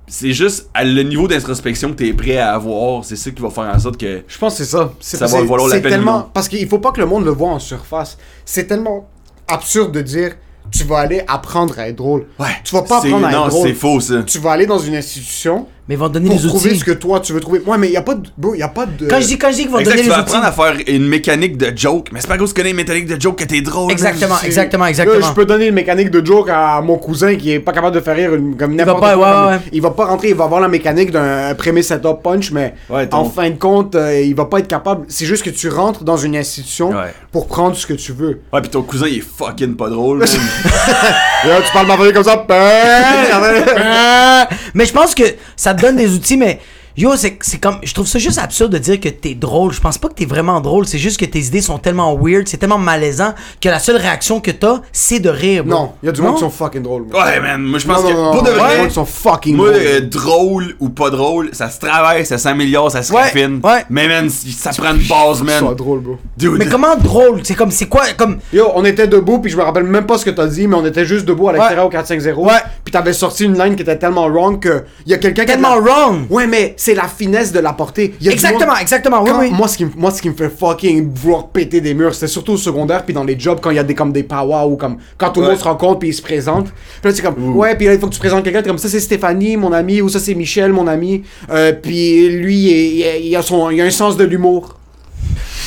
C'est 0.07 0.33
juste 0.33 0.71
à 0.73 0.85
le 0.85 1.03
niveau 1.03 1.27
d'introspection 1.27 1.91
que 1.91 1.97
t'es 1.97 2.13
prêt 2.13 2.37
à 2.39 2.55
avoir. 2.55 3.05
C'est 3.05 3.17
ça 3.17 3.31
qui 3.33 3.43
va 3.43 3.51
faire 3.51 3.65
en 3.65 3.79
sorte 3.79 3.97
que. 3.97 4.23
Je 4.29 4.39
pense 4.39 4.57
que 4.57 4.65
c'est 4.65 4.71
ça. 4.71 4.93
Ça 5.01 5.27
va 5.27 5.41
valoir 5.43 5.67
la 5.67 5.81
peine 5.81 5.91
tellement 5.91 6.19
non. 6.21 6.31
parce 6.33 6.49
qu'il 6.49 6.69
faut 6.69 6.79
pas 6.79 6.93
que 6.93 7.01
le 7.01 7.07
monde 7.07 7.25
le 7.25 7.33
voit 7.33 7.49
en 7.51 7.59
surface. 7.59 8.17
C'est 8.45 8.69
tellement 8.69 9.09
absurde 9.49 9.93
de 9.93 10.01
dire 10.01 10.37
tu 10.71 10.85
vas 10.85 10.99
aller 10.99 11.23
apprendre 11.27 11.79
à 11.79 11.89
être 11.89 11.97
drôle. 11.97 12.27
Ouais. 12.39 12.47
Tu 12.63 12.75
vas 12.75 12.83
pas 12.83 12.99
apprendre 12.99 13.27
à 13.27 13.33
Non, 13.33 13.47
être 13.47 13.51
drôle. 13.51 13.69
c'est 13.69 13.75
faux, 13.75 14.01
ça. 14.01 14.23
Tu 14.23 14.39
vas 14.39 14.53
aller 14.53 14.67
dans 14.67 14.79
une 14.79 14.95
institution 14.95 15.67
Mais 15.89 15.97
ils 15.97 15.99
vont 15.99 16.09
te 16.09 16.15
donner 16.15 16.31
pour 16.31 16.39
les 16.41 16.49
trouver 16.49 16.71
outils. 16.71 16.79
ce 16.81 16.85
que 16.85 16.93
toi 16.93 17.21
tu 17.21 17.35
veux 17.35 17.41
trouver. 17.41 17.61
Ouais, 17.67 17.77
mais 17.77 17.91
y 17.91 17.97
a 17.97 18.03
pas 18.03 18.15
de 18.15 18.27
bro, 18.39 18.55
y 18.55 18.63
a 18.63 18.69
pas 18.69 18.87
de 18.87 19.07
Quand 19.07 19.21
je 19.21 19.27
dis, 19.27 19.37
quand 19.39 19.51
je 19.51 19.57
dis 19.57 19.63
qu'ils 19.63 19.71
vont 19.71 19.77
te 19.77 19.81
Exact, 19.83 19.97
donner 19.97 20.03
tu 20.05 20.09
les 20.09 20.15
vas 20.15 20.23
outils. 20.23 20.35
apprendre 20.37 20.47
à 20.47 20.53
faire 20.75 20.83
une 20.87 21.07
mécanique 21.07 21.59
de 21.59 21.73
joke. 21.77 22.09
Mais 22.13 22.21
c'est 22.23 22.27
pas 22.27 22.39
que 22.39 22.45
tu 22.45 22.55
connais 22.55 22.71
une 22.71 22.77
mécanique 22.77 23.07
de 23.07 23.21
joke 23.21 23.39
que 23.39 23.45
t'es 23.45 23.61
drôle. 23.61 23.93
Exactement, 23.93 24.37
c'est- 24.41 24.47
exactement, 24.47 24.85
Là, 24.85 24.91
exactement. 24.91 25.27
je 25.29 25.33
peux 25.35 25.45
donner 25.45 25.67
une 25.67 25.75
mécanique 25.75 26.11
de 26.11 26.25
joke 26.25 26.49
à 26.51 26.81
mon 26.81 26.97
cousin 26.97 27.37
qui 27.37 27.53
est 27.53 27.61
pas 27.61 27.73
capable 27.73 27.95
de 27.97 28.01
faire 28.01 28.17
rire 28.17 28.35
une, 28.35 28.57
comme 28.57 28.75
n'importe 28.75 29.01
pas, 29.01 29.15
quoi. 29.15 29.47
ouais, 29.47 29.53
ouais. 29.55 29.59
Il 29.73 29.83
va 29.83 29.91
pas 29.91 30.07
rentrer, 30.07 30.31
il 30.31 30.35
va 30.35 30.45
avoir 30.45 30.61
la 30.63 30.69
mécanique 30.69 31.11
d'un 31.11 31.55
premier 31.55 31.83
setup 31.83 32.23
punch, 32.23 32.51
mais 32.51 32.75
en 33.13 33.25
fin 33.27 33.51
de 33.51 33.59
compte, 33.59 33.95
euh, 33.95 34.23
il 34.23 34.35
va 34.35 34.47
pas 34.47 34.61
être 34.61 34.69
capable. 34.69 35.05
C'est 35.09 35.27
juste 35.27 35.43
que 35.45 35.51
tu 35.51 35.69
rentres 35.69 36.03
dans 36.03 36.17
une 36.17 36.35
institution 36.35 36.91
Ouais. 36.93 37.13
pour 37.31 37.47
prendre 37.47 37.77
ce 37.77 37.87
que 37.87 37.93
tu 37.95 38.13
veux. 38.13 38.41
Ouais, 38.55 38.63
pis 38.63 38.71
ton 38.71 38.83
cousin, 38.83 39.07
il 39.07 39.19
est 39.19 39.21
fucking 39.21 39.77
pas 39.77 39.91
drôle. 39.91 40.21
Là, 40.21 41.61
tu 41.61 41.73
parles 41.75 41.87
ma 41.87 41.97
comme 42.13 42.25
ça. 42.25 42.47
mais 44.75 44.87
je 44.87 44.93
pense 44.93 45.15
que 45.15 45.25
ça 45.57 45.74
donne 45.75 45.97
des 45.97 46.15
outils, 46.15 46.37
mais 46.37 46.61
yo, 46.97 47.17
c'est 47.17 47.37
c'est 47.41 47.59
comme. 47.59 47.79
Je 47.83 47.93
trouve 47.95 48.07
ça 48.07 48.19
juste 48.19 48.39
absurde 48.39 48.73
de 48.73 48.79
dire 48.79 49.01
que 49.01 49.09
t'es 49.09 49.35
drôle. 49.35 49.73
Je 49.73 49.81
pense 49.81 49.99
pas 49.99 50.09
que 50.09 50.15
t'es 50.15 50.27
vraiment 50.27 50.61
drôle. 50.61 50.87
C'est 50.87 50.99
juste 50.99 51.19
que 51.19 51.25
tes 51.25 51.41
idées 51.41 51.61
sont 51.61 51.79
tellement 51.79 52.15
weird, 52.17 52.47
c'est 52.49 52.57
tellement 52.57 52.79
malaisant 52.79 53.35
que 53.61 53.69
la 53.69 53.79
seule 53.79 53.97
réaction 53.97 54.41
que 54.41 54.51
t'as, 54.51 54.81
c'est 54.93 55.21
de 55.21 55.29
rire. 55.29 55.65
bro. 55.65 55.75
non, 55.79 55.93
il 56.03 56.07
y 56.07 56.09
a 56.09 56.13
du 56.13 56.21
Non? 56.21 56.29
monde 56.29 56.37
qui 56.37 56.41
sont 56.43 56.51
fucking 56.51 56.83
drôles. 56.83 57.03
ouais, 57.13 57.41
man. 57.41 57.63
Moi, 57.63 57.79
je 57.79 57.87
pense 57.87 58.03
non, 58.03 58.09
que. 58.09 58.15
non, 58.15 58.33
pour 58.33 58.43
de 58.43 58.51
il 58.51 58.51
y 58.51 58.55
a 58.55 58.55
du 58.55 58.61
vrai. 58.65 58.79
monde 58.79 58.89
qui 58.89 58.95
sont 58.95 59.05
fucking 59.05 59.57
Moi, 59.57 59.71
drôles. 59.71 59.83
euh, 59.85 60.01
drôle 60.03 60.77
ou 60.81 60.89
pas 60.91 61.11
drôle, 61.11 61.49
ça 61.53 61.69
se 61.71 61.79
travaille, 61.81 62.25
ça 62.27 62.39
s'améliore, 62.39 62.91
ça 62.91 63.03
se 63.03 63.13
Ouais, 63.13 63.23
raffine. 63.23 63.61
ouais. 63.63 63.85
Mais 63.91 64.09
man, 64.09 64.29
ça 64.31 64.71
prend 64.71 64.95
une 64.95 65.07
base, 65.07 65.43
man. 65.43 65.75
drôles, 65.75 66.01
bro. 66.01 66.17
Dude. 66.37 66.53
Mais 66.59 66.67
comment 66.67 66.97
drôle? 66.97 67.41
C'est 67.45 67.55
comme. 67.55 67.71
C'est 67.71 67.87
quoi 67.87 68.03
Comme. 68.17 68.39
Yo, 68.53 68.71
on 68.75 68.85
était 68.85 69.07
debout, 69.09 69.39
puis 69.41 69.51
je 69.51 69.57
me 69.57 69.63
rappelle 69.63 69.85
même 69.85 70.07
pas 70.07 70.19
ce 70.19 70.25
que 70.25 70.31
t'as 70.31 70.47
dit, 70.47 70.67
mais 70.69 70.77
on 70.77 70.87
était 70.87 71.05
juste 71.05 71.25
debout 71.27 71.49
à 71.49 71.53
l'extérieur 71.53 71.87
au 71.87 71.91
4-5-0. 71.91 72.35
Ouais. 72.47 72.53
Puis 72.85 72.93
t'avais 72.93 73.13
sorti 73.13 73.45
une 73.45 73.59
line 73.59 73.75
qui 73.77 73.83
était 73.83 73.99
tellement 73.99 74.27
wrong 74.29 74.61
que 74.61 74.85
y 75.07 75.15
a 75.15 75.19
quelqu'un 75.19 75.43
qui 75.45 75.53
Tellement 75.53 75.75
la- 75.77 75.81
wrong 75.81 76.27
Ouais, 76.31 76.47
mais 76.47 76.75
c'est 76.85 76.95
la 76.95 77.09
finesse 77.09 77.51
de 77.51 77.61
la 77.61 77.73
portée. 77.73 78.15
Y 78.21 78.29
a 78.29 78.31
du 78.31 78.35
Exactement, 78.35 78.73
monde- 78.73 78.81
exactement, 78.83 79.23
oui, 79.23 79.31
Quand- 79.31 79.41
oui. 79.41 79.51
Moi, 79.53 79.69
ce 79.69 79.77
qui, 79.79 79.87
moi, 79.97 80.11
ce 80.11 80.21
qui 80.21 80.29
me 80.29 80.35
fait 80.35 80.51
fucking 80.51 81.11
vouloir 81.15 81.49
péter 81.49 81.81
des 81.81 81.95
murs, 81.95 82.13
c'était 82.15 82.27
surtout 82.27 82.53
au 82.53 82.57
secondaire, 82.59 83.05
puis 83.05 83.15
dans 83.15 83.25
les 83.25 83.39
jobs, 83.39 83.59
quand 83.63 83.71
il 83.71 83.77
y 83.77 83.79
a 83.79 83.83
des, 83.85 83.95
comme 83.95 84.13
des 84.13 84.23
powwows, 84.23 84.73
ou 84.73 84.77
comme 84.77 84.99
quand 85.17 85.31
tout 85.31 85.41
le 85.41 85.47
Ouais. 85.47 85.53
monde 85.53 85.61
se 85.61 85.65
rencontre, 85.65 86.01
puis 86.01 86.11
ils 86.11 86.15
se 86.15 86.21
présentent. 86.23 86.67
Puis 87.01 87.11
là, 87.11 87.13
c'est 87.15 87.23
comme, 87.23 87.57
ouais, 87.57 87.75
puis 87.77 87.87
là, 87.87 87.95
il 87.95 88.01
faut 88.01 88.09
que 88.09 88.13
tu 88.15 88.19
présentes 88.21 88.45
quelqu'un, 88.45 88.63
comme 88.63 88.79
ça, 88.79 88.89
c'est 88.89 89.01
Stéphanie, 89.01 89.57
mon 89.57 89.73
ami, 89.73 90.03
ou 90.03 90.09
ça, 90.11 90.19
c'est 90.19 90.35
Michel, 90.35 90.73
mon 90.73 90.87
ami. 90.87 91.23
Euh, 91.51 91.73
puis 91.73 92.29
lui, 92.29 92.57
il, 92.59 92.99
il- 93.01 93.27
il 93.29 93.37
a 93.37 93.41
son, 93.43 93.71
il 93.71 93.81
a 93.81 93.85
un 93.85 93.91
sens 93.91 94.17
de 94.17 94.25
l'humour. 94.25 94.79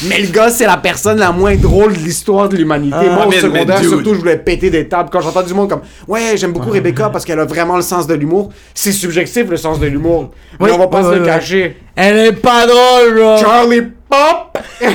Mais 0.05 0.19
le 0.21 0.27
gars, 0.27 0.49
c'est 0.49 0.65
la 0.67 0.77
personne 0.77 1.17
la 1.17 1.31
moins 1.31 1.55
drôle 1.55 1.93
de 1.93 1.99
l'histoire 1.99 2.47
de 2.49 2.55
l'humanité. 2.57 2.95
Ah, 2.99 3.03
Moi, 3.15 3.25
au 3.25 3.29
mais- 3.29 3.39
secondaire, 3.39 3.79
surtout, 3.83 4.13
je 4.13 4.19
voulais 4.19 4.37
péter 4.37 4.69
des 4.69 4.87
tables. 4.87 5.09
Quand 5.11 5.21
j'entends 5.21 5.41
du 5.43 5.53
monde 5.53 5.69
comme, 5.69 5.81
ouais, 6.07 6.35
j'aime 6.37 6.51
beaucoup 6.53 6.69
Rebecca 6.69 7.09
parce 7.09 7.25
qu'elle 7.25 7.39
a 7.39 7.45
vraiment 7.45 7.75
le 7.75 7.81
sens 7.81 8.05
de 8.05 8.13
l'humour. 8.13 8.51
C'est 8.75 8.91
subjectif, 8.91 9.49
le 9.49 9.57
sens 9.57 9.79
de 9.79 9.87
l'humour. 9.87 10.31
Mais 10.59 10.71
on 10.71 10.77
va 10.77 10.87
pas 10.87 11.03
se 11.03 11.15
le 11.17 11.25
cacher. 11.25 11.77
Elle 11.95 12.17
est 12.17 12.33
pas 12.33 12.67
drôle, 12.67 13.15
bro 13.15 13.37
Charlie 13.37 13.81
Pop! 14.09 14.57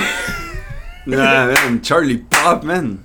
Ah, 1.18 1.46
man, 1.46 1.80
Charlie 1.82 2.18
Pop, 2.30 2.62
man. 2.62 2.96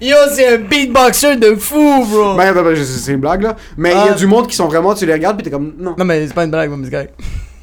Yo, 0.00 0.16
c'est 0.32 0.48
un 0.54 0.58
beatboxer 0.58 1.36
de 1.36 1.54
fou, 1.56 2.06
bro 2.10 2.34
Ben, 2.36 2.54
ben, 2.54 2.62
ben, 2.62 2.74
c'est 2.74 3.12
une 3.12 3.20
blague 3.20 3.42
là. 3.42 3.54
Mais 3.76 3.90
il 3.90 3.96
y 3.96 4.08
Ah. 4.08 4.12
a 4.12 4.14
du 4.14 4.26
monde 4.26 4.46
qui 4.46 4.56
sont 4.56 4.66
vraiment, 4.66 4.94
tu 4.94 5.04
les 5.04 5.12
regardes 5.12 5.36
pis 5.36 5.42
t'es 5.44 5.50
comme, 5.50 5.74
non. 5.78 5.94
Non, 5.98 6.04
mais 6.06 6.26
c'est 6.26 6.32
pas 6.34 6.44
une 6.44 6.50
blague, 6.50 6.70
mon 6.70 6.78
gars. 6.88 7.04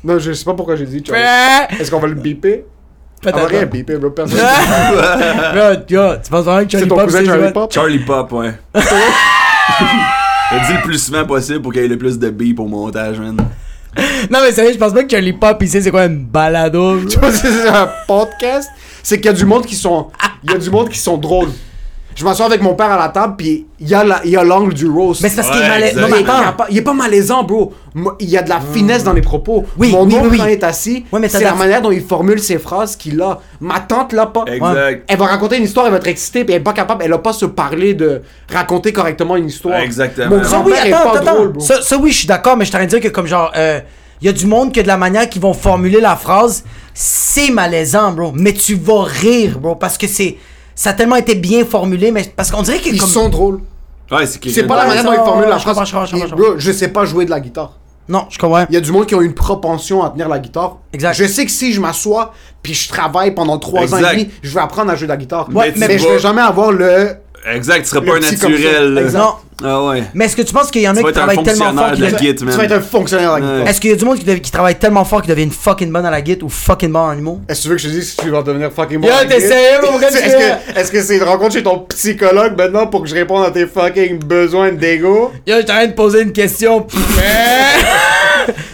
Non, 0.03 0.19
je 0.19 0.33
sais 0.33 0.45
pas 0.45 0.53
pourquoi 0.53 0.75
j'ai 0.75 0.85
dit 0.85 1.03
Charlie. 1.03 1.23
Est-ce 1.79 1.89
qu'on 1.89 1.99
va 1.99 2.07
le 2.07 2.13
On 3.33 3.37
va 3.37 3.45
rien 3.47 3.65
beeper, 3.65 3.99
bro. 3.99 4.09
Personne. 4.11 4.39
Tu 5.87 5.95
penses 6.29 6.43
vraiment 6.43 6.65
que 6.65 6.71
C'est 6.71 6.77
Charlie 6.77 6.87
ton 6.89 6.95
Pop, 6.95 7.05
cousin 7.05 7.19
c'est 7.19 7.25
Charlie? 7.25 7.51
Pop? 7.53 7.71
Charlie 7.73 7.99
Pop, 7.99 8.31
ouais. 8.33 8.53
Dit 10.67 10.73
le 10.73 10.81
plus 10.83 11.03
souvent 11.03 11.25
possible 11.25 11.61
pour 11.61 11.73
qu'il 11.73 11.81
y 11.81 11.85
ait 11.85 11.89
le 11.89 11.97
plus 11.97 12.19
de 12.19 12.29
beep 12.29 12.59
au 12.59 12.65
montage, 12.65 13.19
man. 13.19 13.35
Non, 14.29 14.39
mais 14.41 14.51
sérieux, 14.51 14.73
je 14.73 14.77
pense 14.77 14.93
pas 14.93 15.03
que 15.03 15.09
Charlie 15.09 15.33
Pop, 15.33 15.63
sait 15.65 15.81
c'est 15.81 15.91
quoi 15.91 16.05
une 16.05 16.25
balado. 16.25 17.01
Tu 17.05 17.17
vois, 17.19 17.31
c'est 17.31 17.67
un 17.67 17.89
podcast? 18.07 18.69
C'est 19.01 19.17
qu'il 19.17 19.25
y 19.25 19.29
a 19.29 19.33
du 19.33 19.45
monde 19.45 19.65
qui 19.65 19.75
sont. 19.75 20.07
Il 20.43 20.51
y 20.51 20.55
a 20.55 20.57
du 20.57 20.69
monde 20.69 20.89
qui 20.89 20.99
sont 20.99 21.17
drôles. 21.17 21.49
Je 22.15 22.23
m'assois 22.23 22.45
avec 22.45 22.61
mon 22.61 22.75
père 22.75 22.89
à 22.91 22.97
la 22.97 23.09
table, 23.09 23.35
puis 23.37 23.67
il 23.79 23.89
y 23.89 23.93
a 23.93 24.03
la- 24.05 24.21
l'angle 24.45 24.73
du 24.73 24.87
roast. 24.87 25.21
Mais 25.21 25.27
c'est 25.27 25.35
parce 25.35 25.49
qu'il 25.49 25.57
est 25.59 25.63
Ouais, 25.63 25.69
malaisant. 25.69 26.01
il, 26.07 26.11
mais 26.13 26.19
est 26.21 26.23
pas 26.23 26.33
attends. 26.37 26.43
capa- 26.45 26.67
il 26.71 26.77
est 26.77 26.81
pas 26.81 26.93
malaisant, 26.93 27.43
bro. 27.43 27.73
Il 28.21 28.29
y 28.29 28.37
a 28.37 28.41
de 28.41 28.47
la 28.49 28.61
finesse 28.61 29.03
dans 29.03 29.11
les 29.11 29.21
propos. 29.21 29.65
Oui, 29.77 29.91
Mon 29.91 30.05
oui, 30.05 30.15
oncle, 30.15 30.23
oui, 30.23 30.29
oui. 30.31 30.37
quand 30.37 30.45
il 30.45 30.51
est 30.51 30.63
assis, 30.63 31.05
Ouais, 31.11 31.19
c'est 31.27 31.39
de 31.39 31.43
la 31.43 31.49
la- 31.51 31.55
manière 31.55 31.81
dont 31.81 31.91
il 31.91 32.01
formule 32.01 32.39
ses 32.39 32.57
phrases 32.57 32.95
qu'il 32.95 33.21
a. 33.21 33.39
Ma 33.59 33.81
tante 33.81 34.13
l'a 34.13 34.27
pas. 34.27 34.45
Exact. 34.47 35.03
Elle 35.09 35.17
va 35.17 35.25
raconter 35.25 35.57
une 35.57 35.65
histoire, 35.65 35.87
elle 35.87 35.91
va 35.91 35.97
être 35.97 36.07
excitée, 36.07 36.45
puis 36.45 36.53
elle 36.55 36.61
est 36.61 36.63
pas 36.63 36.71
capable, 36.73 37.03
elle 37.03 37.11
a 37.13 37.17
pas 37.17 37.33
se 37.33 37.45
parler 37.45 37.93
de 37.93 38.21
raconter 38.51 38.93
correctement 38.93 39.35
une 39.35 39.47
histoire. 39.47 39.79
Exactement. 39.79 40.37
Mon 40.37 40.43
Ça, 40.45 40.59
oui, 40.65 40.71
grand-père 40.71 40.85
est 40.85 40.93
attends, 40.93 41.11
pas 41.11 41.19
attends, 41.19 41.33
drôle, 41.35 41.47
bro. 41.49 41.59
Ça, 41.65 41.81
ça, 41.81 41.97
oui, 41.97 42.11
je 42.11 42.17
suis 42.19 42.27
d'accord, 42.27 42.55
mais 42.55 42.63
je 42.63 42.71
t'aurais 42.71 42.87
dire 42.87 43.01
que, 43.01 43.09
comme 43.09 43.27
genre, 43.27 43.51
euh, 43.57 43.81
il 44.21 44.27
y 44.27 44.29
a 44.29 44.33
du 44.33 44.45
monde 44.45 44.73
que 44.73 44.79
de 44.79 44.87
la 44.87 44.95
manière 44.95 45.29
qu'ils 45.29 45.41
vont 45.41 45.53
formuler 45.53 45.99
la 45.99 46.15
phrase, 46.15 46.63
c'est 46.93 47.51
malaisant, 47.51 48.13
bro. 48.13 48.31
Mais 48.33 48.53
tu 48.53 48.75
vas 48.75 49.03
rire, 49.03 49.59
bro, 49.59 49.75
parce 49.75 49.97
que 49.97 50.07
c'est. 50.07 50.37
Ça 50.75 50.89
a 50.91 50.93
tellement 50.93 51.15
été 51.15 51.35
bien 51.35 51.65
formulé, 51.65 52.11
mais 52.11 52.31
parce 52.35 52.51
qu'on 52.51 52.61
dirait 52.61 52.79
que. 52.79 52.89
Ils 52.89 52.99
comme... 52.99 53.09
sont 53.09 53.29
drôles. 53.29 53.61
Ouais, 54.11 54.25
c'est 54.27 54.39
C'est 54.49 54.63
pas 54.63 54.77
la 54.77 54.87
manière 54.87 55.03
dont 55.03 55.13
ils 55.13 55.25
formulent 55.25 55.49
la 55.49 55.57
phrase. 55.59 55.79
je 55.87 56.35
bro, 56.35 56.59
sais 56.59 56.89
pas 56.89 57.05
jouer 57.05 57.25
de 57.25 57.31
la 57.31 57.39
guitare. 57.39 57.73
Non, 58.07 58.27
je 58.29 58.37
comprends. 58.37 58.65
Il 58.69 58.73
y 58.73 58.77
a 58.77 58.81
du 58.81 58.91
monde 58.91 59.07
qui 59.07 59.15
ont 59.15 59.21
une 59.21 59.33
propension 59.33 60.03
à 60.03 60.11
tenir 60.11 60.29
la 60.29 60.37
guitare. 60.37 60.77
Exact. 60.93 61.13
Je 61.13 61.25
sais 61.25 61.45
que 61.45 61.51
si 61.51 61.73
je 61.73 61.81
m'assois 61.81 62.33
puis 62.61 62.73
je 62.73 62.87
travaille 62.89 63.33
pendant 63.33 63.57
trois 63.57 63.93
ans 63.93 63.97
et 63.97 64.01
demi, 64.01 64.29
je 64.43 64.53
vais 64.53 64.61
apprendre 64.61 64.91
à 64.91 64.95
jouer 64.95 65.07
de 65.07 65.11
la 65.11 65.17
guitare. 65.17 65.49
Ouais, 65.53 65.73
mais, 65.75 65.87
mais 65.87 65.97
je 65.97 66.07
vais 66.07 66.19
jamais 66.19 66.41
avoir 66.41 66.71
le. 66.71 67.15
Exact, 67.53 67.81
tu 67.83 67.89
seras 67.89 67.99
Le 68.01 68.05
pas 68.07 68.15
un 68.17 68.19
naturel. 68.19 69.11
Non. 69.13 69.33
Ah 69.63 69.83
ouais. 69.85 70.03
Mais 70.13 70.25
est-ce 70.25 70.35
que 70.35 70.41
tu 70.41 70.51
penses 70.53 70.69
qu'il 70.69 70.81
y 70.81 70.87
en 70.89 70.91
a 70.91 70.97
Tu 70.97 71.03
vas 71.03 71.11
qui 71.11 71.17
être 71.19 71.23
un 71.23 71.27
travaillent 71.27 71.43
tellement 71.45 71.65
fort 71.65 71.73
fonctionnaire 71.87 71.93
qu'ils 71.93 71.99
de 71.99 72.05
la 72.05 72.11
deviennent- 72.17 72.35
Tu 72.51 72.57
vas 72.57 72.63
être 72.65 72.71
un 72.73 72.81
fonctionnaire 72.81 73.35
de 73.35 73.39
la 73.41 73.47
guitare. 73.53 73.67
Est-ce 73.67 73.81
qu'il 73.81 73.89
y 73.89 73.93
a 73.93 73.95
du 73.95 74.05
monde 74.05 74.17
qui, 74.19 74.25
dev- 74.25 74.41
qui 74.41 74.51
travaille 74.51 74.75
tellement 74.75 75.05
fort 75.05 75.21
qu'ils 75.21 75.29
deviennent 75.29 75.51
fucking 75.51 75.91
bon 75.91 76.03
à 76.05 76.11
la 76.11 76.21
guitare 76.21 76.45
ou 76.45 76.49
fucking 76.49 76.91
bon 76.91 76.99
en 76.99 77.13
humour? 77.17 77.39
Est-ce 77.47 77.59
que 77.59 77.63
tu 77.63 77.69
veux 77.69 77.75
que 77.75 77.81
je 77.81 77.87
te 77.87 77.93
dise 77.93 78.09
si 78.11 78.17
tu 78.17 78.29
vas 78.31 78.41
devenir 78.41 78.71
fucking 78.73 78.99
bon? 78.99 79.07
Yo, 79.07 79.13
à 79.13 79.23
la 79.23 79.29
t'es 79.29 79.35
guitare? 79.39 79.49
sérieux, 79.57 79.91
mon 79.91 79.99
gars, 79.99 80.07
tu 80.11 80.17
Est-ce 80.17 80.35
que 80.35 80.79
est-ce 80.79 80.91
que 80.91 81.01
c'est 81.03 81.17
une 81.17 81.23
rencontre 81.23 81.53
chez 81.53 81.63
ton 81.63 81.79
psychologue 81.79 82.57
maintenant 82.57 82.87
pour 82.87 83.03
que 83.03 83.07
je 83.07 83.15
réponde 83.15 83.45
à 83.45 83.51
tes 83.51 83.65
fucking 83.67 84.19
besoins 84.19 84.71
d'ego? 84.73 85.31
Yo, 85.47 85.55
j'arrête 85.65 85.91
de 85.91 85.95
poser 85.95 86.23
une 86.23 86.33
question. 86.33 86.85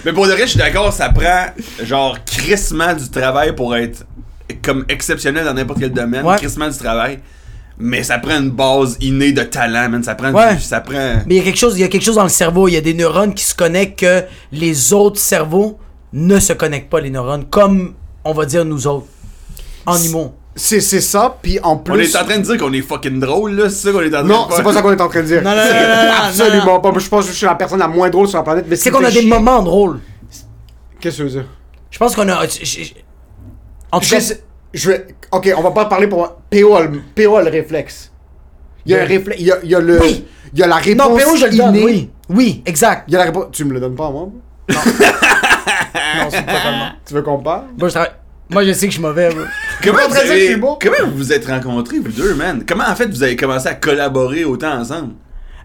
Mais 0.05 0.13
pour 0.13 0.25
le 0.25 0.31
reste, 0.33 0.45
je 0.45 0.51
suis 0.51 0.59
d'accord, 0.59 0.91
ça 0.91 1.09
prend 1.09 1.45
genre 1.83 2.17
crissement 2.25 2.93
du 2.93 3.09
travail 3.09 3.53
pour 3.55 3.75
être 3.75 4.03
comme 4.63 4.83
exceptionnel 4.89 5.45
dans 5.45 5.53
n'importe 5.53 5.79
quel 5.79 5.91
domaine. 5.93 6.25
Ouais. 6.25 6.37
Crissement 6.37 6.67
du 6.69 6.77
travail. 6.77 7.19
Mais 7.77 8.03
ça 8.03 8.19
prend 8.19 8.37
une 8.39 8.51
base 8.51 8.97
innée 9.01 9.31
de 9.31 9.41
talent, 9.43 9.89
man. 9.89 10.03
Ça 10.03 10.13
prend 10.15 10.31
Ouais. 10.31 10.55
du, 10.55 10.61
Ça 10.61 10.81
prend. 10.81 11.15
Mais 11.25 11.35
il 11.35 11.37
y 11.37 11.39
a 11.39 11.43
quelque 11.43 11.57
chose, 11.57 11.77
il 11.77 11.81
y 11.81 11.83
a 11.83 11.87
quelque 11.87 12.03
chose 12.03 12.15
dans 12.15 12.23
le 12.23 12.29
cerveau. 12.29 12.67
Il 12.67 12.73
y 12.73 12.77
a 12.77 12.81
des 12.81 12.93
neurones 12.93 13.33
qui 13.33 13.43
se 13.43 13.55
connectent 13.55 13.99
que 13.99 14.23
les 14.51 14.93
autres 14.93 15.19
cerveaux 15.19 15.79
ne 16.13 16.39
se 16.39 16.53
connectent 16.53 16.89
pas, 16.89 16.99
les 16.99 17.09
neurones, 17.09 17.45
comme 17.45 17.93
on 18.23 18.33
va 18.33 18.45
dire 18.45 18.65
nous 18.65 18.85
autres. 18.87 19.07
En 19.85 19.97
humour. 19.97 20.33
C'est 20.55 20.81
c'est 20.81 20.99
ça, 21.01 21.37
puis 21.41 21.59
en 21.63 21.77
plus. 21.77 21.93
On 21.93 21.97
est 21.97 22.15
en 22.21 22.25
train 22.25 22.37
de 22.37 22.43
dire 22.43 22.57
qu'on 22.57 22.73
est 22.73 22.81
fucking 22.81 23.19
drôle, 23.21 23.53
là, 23.53 23.69
c'est 23.69 23.87
ça 23.87 23.91
qu'on 23.93 24.01
est 24.01 24.07
en 24.07 24.19
train 24.19 24.23
Non, 24.23 24.43
de 24.43 24.47
faire. 24.49 24.57
c'est 24.57 24.63
pas 24.63 24.73
ça 24.73 24.81
qu'on 24.81 24.91
est 24.91 25.01
en 25.01 25.07
train 25.07 25.21
de 25.21 25.25
dire. 25.27 25.41
Non, 25.41 25.51
non, 25.51 25.55
non, 25.55 25.63
non, 25.63 26.03
non, 26.05 26.27
Absolument 26.27 26.65
non. 26.65 26.81
pas. 26.81 26.99
Je 26.99 27.07
pense 27.09 27.25
que 27.25 27.31
je 27.31 27.37
suis 27.37 27.45
la 27.45 27.55
personne 27.55 27.79
la 27.79 27.87
moins 27.87 28.09
drôle 28.09 28.27
sur 28.27 28.37
la 28.37 28.43
planète. 28.43 28.65
mais 28.67 28.75
C'est 28.75 28.91
qu'on 28.91 29.03
a 29.03 29.09
des 29.09 29.21
chier- 29.21 29.29
moments 29.29 29.63
drôles. 29.63 30.01
Qu'est-ce 30.99 31.17
que 31.17 31.21
tu 31.23 31.29
veux 31.29 31.29
dire? 31.41 31.45
Je 31.89 31.97
pense 31.97 32.13
qu'on 32.15 32.27
a. 32.27 32.43
En 33.93 33.99
tout 33.99 34.09
cas, 34.09 34.19
je 34.73 34.89
vais. 34.91 35.07
Ok, 35.31 35.51
on 35.57 35.61
va 35.61 35.71
pas 35.71 35.85
parler 35.85 36.07
pour. 36.07 36.27
PO 36.49 36.75
a 36.75 36.81
le, 36.83 37.01
PO 37.15 37.35
a 37.37 37.43
le 37.43 37.49
réflexe. 37.49 38.11
Il 38.85 38.91
y 38.91 38.95
a 38.95 38.99
un 38.99 39.01
Le- 39.01 39.07
réflexe. 39.07 39.39
Il 39.41 39.47
y 39.47 39.51
a, 39.51 39.57
il 39.63 39.69
y 39.69 39.75
a 39.75 39.79
le. 39.79 39.99
Oui. 40.01 40.25
Il 40.53 40.59
y 40.59 40.63
a 40.63 40.67
la 40.67 40.75
réponse. 40.77 41.07
non, 41.09 41.15
PO, 41.17 41.35
je 41.37 41.45
le 41.45 41.57
donne. 41.57 41.77
Oui. 41.83 42.09
Oui, 42.29 42.63
exact. 42.65 43.03
Il 43.07 43.13
y 43.13 43.15
a 43.15 43.19
la 43.19 43.25
réponse. 43.25 43.45
Tu 43.51 43.63
me 43.65 43.73
le 43.73 43.79
donnes 43.79 43.95
pas 43.95 44.07
à 44.07 44.11
moi? 44.11 44.29
Non, 44.69 46.27
c'est 46.29 46.41
totalement. 46.41 46.89
Tu 47.05 47.13
veux 47.13 47.21
qu'on 47.21 47.39
parle? 47.39 47.63
Moi, 47.77 47.87
je, 47.89 47.93
travaille- 47.93 48.11
Moi, 48.49 48.65
je 48.65 48.73
sais 48.73 48.85
que 48.87 48.91
je 48.91 48.97
suis 48.97 49.01
mauvais, 49.01 49.29
bro. 49.29 49.43
Comment, 49.83 49.97
Pas 49.99 50.07
vous 50.07 50.17
avez- 50.17 50.59
comment 50.59 51.09
vous 51.09 51.17
vous 51.17 51.33
êtes 51.33 51.45
rencontrés, 51.47 51.99
vous 51.99 52.11
deux, 52.11 52.33
man? 52.35 52.63
Comment, 52.67 52.83
en 52.87 52.95
fait, 52.95 53.07
vous 53.07 53.23
avez 53.23 53.35
commencé 53.35 53.67
à 53.67 53.75
collaborer 53.75 54.43
autant 54.45 54.73
ensemble? 54.73 55.13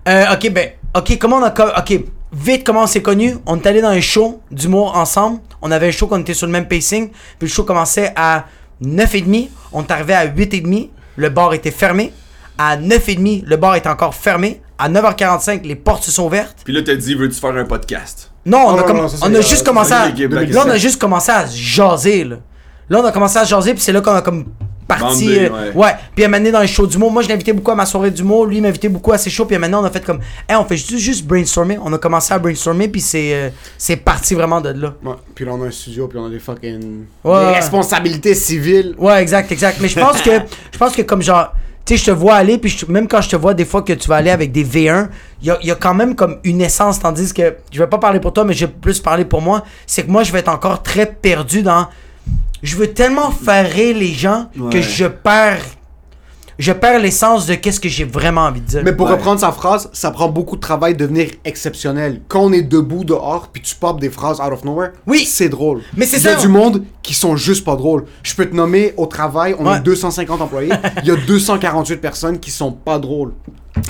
Euh, 0.08 0.24
ok, 0.32 0.50
ben, 0.52 0.70
ok, 0.96 1.18
comment 1.18 1.36
on 1.38 1.42
a. 1.42 1.50
co- 1.50 1.62
Ok, 1.76 2.00
vite, 2.32 2.64
comment 2.64 2.82
on 2.82 2.86
s'est 2.86 3.02
connus? 3.02 3.34
On 3.46 3.56
est 3.56 3.66
allé 3.66 3.80
dans 3.82 3.88
un 3.88 4.00
show 4.00 4.40
d'humour 4.50 4.96
ensemble. 4.96 5.40
On 5.62 5.70
avait 5.72 5.88
un 5.88 5.92
show 5.92 6.06
qu'on 6.06 6.20
était 6.20 6.34
sur 6.34 6.46
le 6.46 6.52
même 6.52 6.68
pacing. 6.68 7.08
Puis 7.10 7.16
le 7.42 7.48
show 7.48 7.64
commençait 7.64 8.12
à 8.14 8.44
9h30. 8.82 9.48
On 9.72 9.82
est 9.82 9.90
arrivé 9.90 10.14
à 10.14 10.26
8h30. 10.26 10.90
Le 11.16 11.28
bar 11.28 11.54
était 11.54 11.70
fermé. 11.70 12.12
À 12.58 12.76
9h30, 12.76 13.44
le 13.46 13.56
bar 13.56 13.76
était 13.76 13.88
encore 13.88 14.14
fermé. 14.14 14.60
À 14.78 14.88
9h45, 14.90 15.62
les 15.64 15.74
portes 15.76 16.04
se 16.04 16.10
sont 16.10 16.24
ouvertes. 16.26 16.58
Puis 16.64 16.72
là, 16.74 16.82
t'as 16.84 16.94
dit, 16.96 17.14
veux-tu 17.14 17.38
faire 17.38 17.54
un 17.56 17.64
podcast? 17.64 18.30
Non, 18.44 18.58
on 18.58 18.74
Oh, 18.74 18.78
a, 18.78 18.80
non, 18.82 18.82
comm- 18.86 18.96
non, 19.02 19.08
ça, 19.08 19.16
c'est, 19.18 19.24
on 19.30 19.34
a 19.34 19.40
juste 19.40 19.64
commencé 19.66 19.92
à. 19.92 20.08
Là, 20.08 20.64
on 20.66 20.70
a 20.70 20.76
juste 20.76 21.00
commencé 21.00 21.30
à 21.32 21.46
jaser, 21.46 22.24
là. 22.24 22.36
Là, 22.88 23.00
on 23.02 23.04
a 23.04 23.12
commencé 23.12 23.38
à 23.38 23.44
jaser, 23.44 23.72
puis 23.74 23.82
c'est 23.82 23.92
là 23.92 24.00
qu'on 24.00 24.14
a 24.14 24.22
comme 24.22 24.44
parti. 24.86 25.38
Euh, 25.38 25.50
ouais. 25.50 25.72
ouais. 25.74 25.94
Puis 26.14 26.24
à 26.24 26.28
m'amener 26.28 26.50
dans 26.50 26.60
les 26.60 26.66
shows 26.66 26.86
d'humour. 26.86 27.10
Moi, 27.10 27.22
je 27.22 27.28
l'invitais 27.28 27.52
beaucoup 27.52 27.70
à 27.70 27.74
ma 27.74 27.86
soirée 27.86 28.10
d'humour. 28.10 28.46
Lui, 28.46 28.56
il 28.56 28.62
m'invitait 28.62 28.88
beaucoup 28.88 29.12
à 29.12 29.18
ses 29.18 29.30
shows. 29.30 29.46
Puis 29.46 29.58
maintenant, 29.58 29.82
on 29.82 29.84
a 29.84 29.90
fait 29.90 30.04
comme. 30.04 30.20
Hey, 30.48 30.56
on 30.56 30.64
fait 30.64 30.76
juste, 30.76 30.98
juste 30.98 31.26
brainstormer. 31.26 31.78
On 31.82 31.92
a 31.92 31.98
commencé 31.98 32.32
à 32.32 32.38
brainstormer, 32.38 32.88
puis 32.88 33.00
c'est 33.00 33.34
euh, 33.34 33.50
c'est 33.78 33.96
parti 33.96 34.34
vraiment 34.34 34.60
de 34.60 34.70
là. 34.70 34.94
Ouais. 35.04 35.14
Puis 35.34 35.44
là, 35.44 35.52
on 35.54 35.62
a 35.62 35.66
un 35.66 35.70
studio, 35.70 36.08
puis 36.08 36.18
on 36.18 36.26
a 36.26 36.30
des 36.30 36.38
fucking. 36.38 37.04
Ouais, 37.24 37.46
des 37.46 37.54
responsabilités 37.54 38.34
civiles. 38.34 38.94
Ouais, 38.98 39.20
exact, 39.20 39.50
exact. 39.52 39.78
Mais 39.80 39.88
je 39.88 39.98
pense 39.98 40.20
que 40.22 40.30
je 40.72 40.78
pense 40.78 40.94
que 40.94 41.02
comme 41.02 41.22
genre 41.22 41.52
tu 41.86 41.96
sais, 41.96 42.00
je 42.00 42.06
te 42.06 42.10
vois 42.10 42.34
aller, 42.34 42.58
puis 42.58 42.76
même 42.88 43.06
quand 43.06 43.20
je 43.20 43.28
te 43.28 43.36
vois 43.36 43.54
des 43.54 43.64
fois 43.64 43.80
que 43.82 43.92
tu 43.92 44.08
vas 44.08 44.16
aller 44.16 44.30
avec 44.30 44.50
des 44.50 44.64
V1, 44.64 45.08
il 45.40 45.46
y 45.46 45.50
a, 45.52 45.58
il 45.62 45.68
y 45.68 45.70
a 45.70 45.76
quand 45.76 45.94
même 45.94 46.16
comme 46.16 46.38
une 46.42 46.60
essence, 46.60 46.98
tandis 46.98 47.32
que 47.32 47.54
je 47.70 47.78
vais 47.78 47.86
pas 47.86 47.98
parler 47.98 48.18
pour 48.18 48.32
toi, 48.32 48.44
mais 48.44 48.54
je 48.54 48.66
vais 48.66 48.72
plus 48.72 48.98
parler 48.98 49.24
pour 49.24 49.40
moi. 49.40 49.62
C'est 49.86 50.02
que 50.02 50.10
moi, 50.10 50.24
je 50.24 50.32
vais 50.32 50.40
être 50.40 50.48
encore 50.48 50.82
très 50.82 51.06
perdu 51.06 51.62
dans. 51.62 51.86
Je 52.66 52.74
veux 52.76 52.88
tellement 52.88 53.30
faire 53.30 53.70
rire 53.70 53.96
les 53.96 54.12
gens 54.12 54.48
que 54.72 54.80
je 54.82 55.04
perds. 55.06 55.62
Je 56.58 56.72
perds 56.72 56.98
l'essence 57.00 57.46
de 57.46 57.54
qu'est-ce 57.54 57.78
que 57.78 57.88
j'ai 57.88 58.02
vraiment 58.04 58.40
envie 58.40 58.60
de 58.62 58.66
dire. 58.66 58.80
Mais 58.82 58.92
pour 58.92 59.06
Ouais. 59.06 59.12
reprendre 59.12 59.38
sa 59.38 59.52
phrase, 59.52 59.88
ça 59.92 60.10
prend 60.10 60.28
beaucoup 60.28 60.56
de 60.56 60.60
travail 60.60 60.94
de 60.94 60.98
devenir 60.98 61.28
exceptionnel. 61.44 62.22
Quand 62.26 62.40
on 62.40 62.52
est 62.52 62.62
debout 62.62 63.04
dehors, 63.04 63.50
puis 63.52 63.62
tu 63.62 63.76
popes 63.76 64.00
des 64.00 64.10
phrases 64.10 64.40
out 64.40 64.52
of 64.52 64.64
nowhere, 64.64 64.90
Oui. 65.06 65.24
c'est 65.26 65.48
drôle. 65.48 65.82
Mais 65.96 66.06
c'est 66.06 66.16
Il 66.16 66.24
y 66.24 66.28
a 66.28 66.34
ça. 66.34 66.40
du 66.40 66.48
monde 66.48 66.82
qui 67.02 67.14
sont 67.14 67.36
juste 67.36 67.64
pas 67.64 67.76
drôles. 67.76 68.04
Je 68.24 68.34
peux 68.34 68.46
te 68.46 68.54
nommer 68.56 68.94
au 68.96 69.06
travail, 69.06 69.54
on 69.60 69.66
Ouais. 69.66 69.76
est 69.76 69.80
250 69.80 70.40
employés, 70.40 70.72
il 71.04 71.08
y 71.08 71.12
a 71.12 71.16
248 71.16 71.98
personnes 72.00 72.40
qui 72.40 72.50
sont 72.50 72.72
pas 72.72 72.98
drôles. 72.98 73.32
Mais 73.76 73.82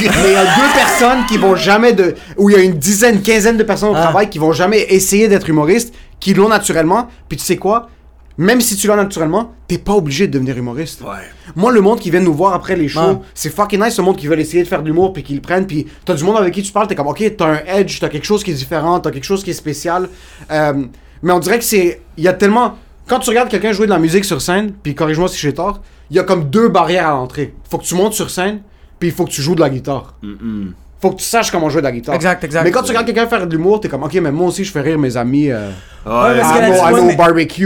il 0.00 0.32
y 0.32 0.34
a 0.34 0.44
deux 0.44 0.72
personnes 0.74 1.24
qui 1.28 1.36
vont 1.36 1.54
jamais 1.54 1.92
de. 1.92 2.14
Ou 2.38 2.50
il 2.50 2.56
y 2.56 2.58
a 2.58 2.62
une 2.64 2.78
dizaine, 2.78 3.20
quinzaine 3.22 3.58
de 3.58 3.62
personnes 3.62 3.90
au 3.90 3.94
Ah. 3.96 4.00
travail 4.02 4.28
qui 4.30 4.38
vont 4.38 4.52
jamais 4.52 4.80
essayer 4.88 5.28
d'être 5.28 5.48
humoristes, 5.48 5.94
qui 6.18 6.32
l'ont 6.34 6.48
naturellement. 6.48 7.08
Puis 7.28 7.36
tu 7.36 7.44
sais 7.44 7.56
quoi? 7.58 7.90
Même 8.38 8.60
si 8.60 8.76
tu 8.76 8.86
l'as 8.86 8.94
naturellement, 8.96 9.52
t'es 9.66 9.78
pas 9.78 9.94
obligé 9.94 10.28
de 10.28 10.32
devenir 10.32 10.56
humoriste. 10.56 11.00
Ouais. 11.02 11.16
Moi, 11.56 11.72
le 11.72 11.80
monde 11.80 11.98
qui 11.98 12.10
vient 12.10 12.20
nous 12.20 12.32
voir 12.32 12.54
après 12.54 12.76
les 12.76 12.86
shows, 12.86 13.00
Ouais. 13.00 13.18
c'est 13.34 13.50
fucking 13.54 13.82
nice, 13.82 13.94
ce 13.94 14.00
monde 14.02 14.16
qui 14.16 14.28
veut 14.28 14.38
essayer 14.38 14.62
de 14.62 14.68
faire 14.68 14.80
de 14.80 14.86
l'humour 14.86 15.12
puis 15.12 15.24
qui 15.24 15.34
le 15.34 15.40
prennent. 15.40 15.66
Puis 15.66 15.86
t'as 16.04 16.14
du 16.14 16.22
monde 16.22 16.36
avec 16.36 16.54
qui 16.54 16.62
tu 16.62 16.70
parles, 16.72 16.86
t'es 16.86 16.94
comme, 16.94 17.08
ok, 17.08 17.22
t'as 17.36 17.46
un 17.46 17.60
edge, 17.66 17.98
t'as 17.98 18.08
quelque 18.08 18.24
chose 18.24 18.44
qui 18.44 18.52
est 18.52 18.54
différent, 18.54 19.00
t'as 19.00 19.10
quelque 19.10 19.24
chose 19.24 19.42
qui 19.42 19.50
est 19.50 19.54
spécial. 19.54 20.08
Euh, 20.52 20.84
mais 21.22 21.32
on 21.32 21.40
dirait 21.40 21.58
que 21.58 21.64
c'est. 21.64 22.00
Il 22.16 22.22
y 22.22 22.28
a 22.28 22.32
tellement. 22.32 22.76
Quand 23.08 23.18
tu 23.18 23.30
regardes 23.30 23.48
quelqu'un 23.48 23.72
jouer 23.72 23.86
de 23.86 23.90
la 23.90 23.98
musique 23.98 24.24
sur 24.24 24.40
scène, 24.40 24.72
puis 24.82 24.94
corrige-moi 24.94 25.28
si 25.28 25.38
j'ai 25.38 25.52
tort, 25.54 25.80
il 26.10 26.16
y 26.16 26.20
a 26.20 26.22
comme 26.22 26.48
deux 26.48 26.68
barrières 26.68 27.08
à 27.08 27.10
l'entrée. 27.12 27.54
Faut 27.68 27.78
que 27.78 27.84
tu 27.84 27.94
montes 27.96 28.12
sur 28.12 28.30
scène, 28.30 28.60
puis 29.00 29.08
il 29.08 29.14
faut 29.14 29.24
que 29.24 29.30
tu 29.30 29.42
joues 29.42 29.54
de 29.56 29.60
la 29.60 29.70
guitare. 29.70 30.14
Mm-mm. 30.22 30.72
Faut 31.00 31.10
que 31.12 31.16
tu 31.16 31.24
saches 31.24 31.50
comment 31.52 31.68
jouer 31.70 31.80
de 31.80 31.86
la 31.86 31.92
guitare. 31.92 32.14
Exact, 32.16 32.42
exact. 32.42 32.64
Mais 32.64 32.70
quand 32.72 32.82
tu 32.82 32.88
regardes 32.88 33.06
quelqu'un 33.06 33.28
faire 33.28 33.46
de 33.46 33.52
l'humour, 33.52 33.80
t'es 33.80 33.88
comme, 33.88 34.02
ok, 34.02 34.14
mais 34.14 34.32
moi 34.32 34.48
aussi, 34.48 34.64
je 34.64 34.72
fais 34.72 34.80
rire 34.80 34.98
mes 34.98 35.16
amis 35.16 35.48
euh, 35.50 35.68
Ouais, 36.04 36.40
parce 36.40 36.52
que 36.52 36.58
à 36.58 36.68
la- 36.68 36.84
à 36.86 36.90
nos. 36.90 37.16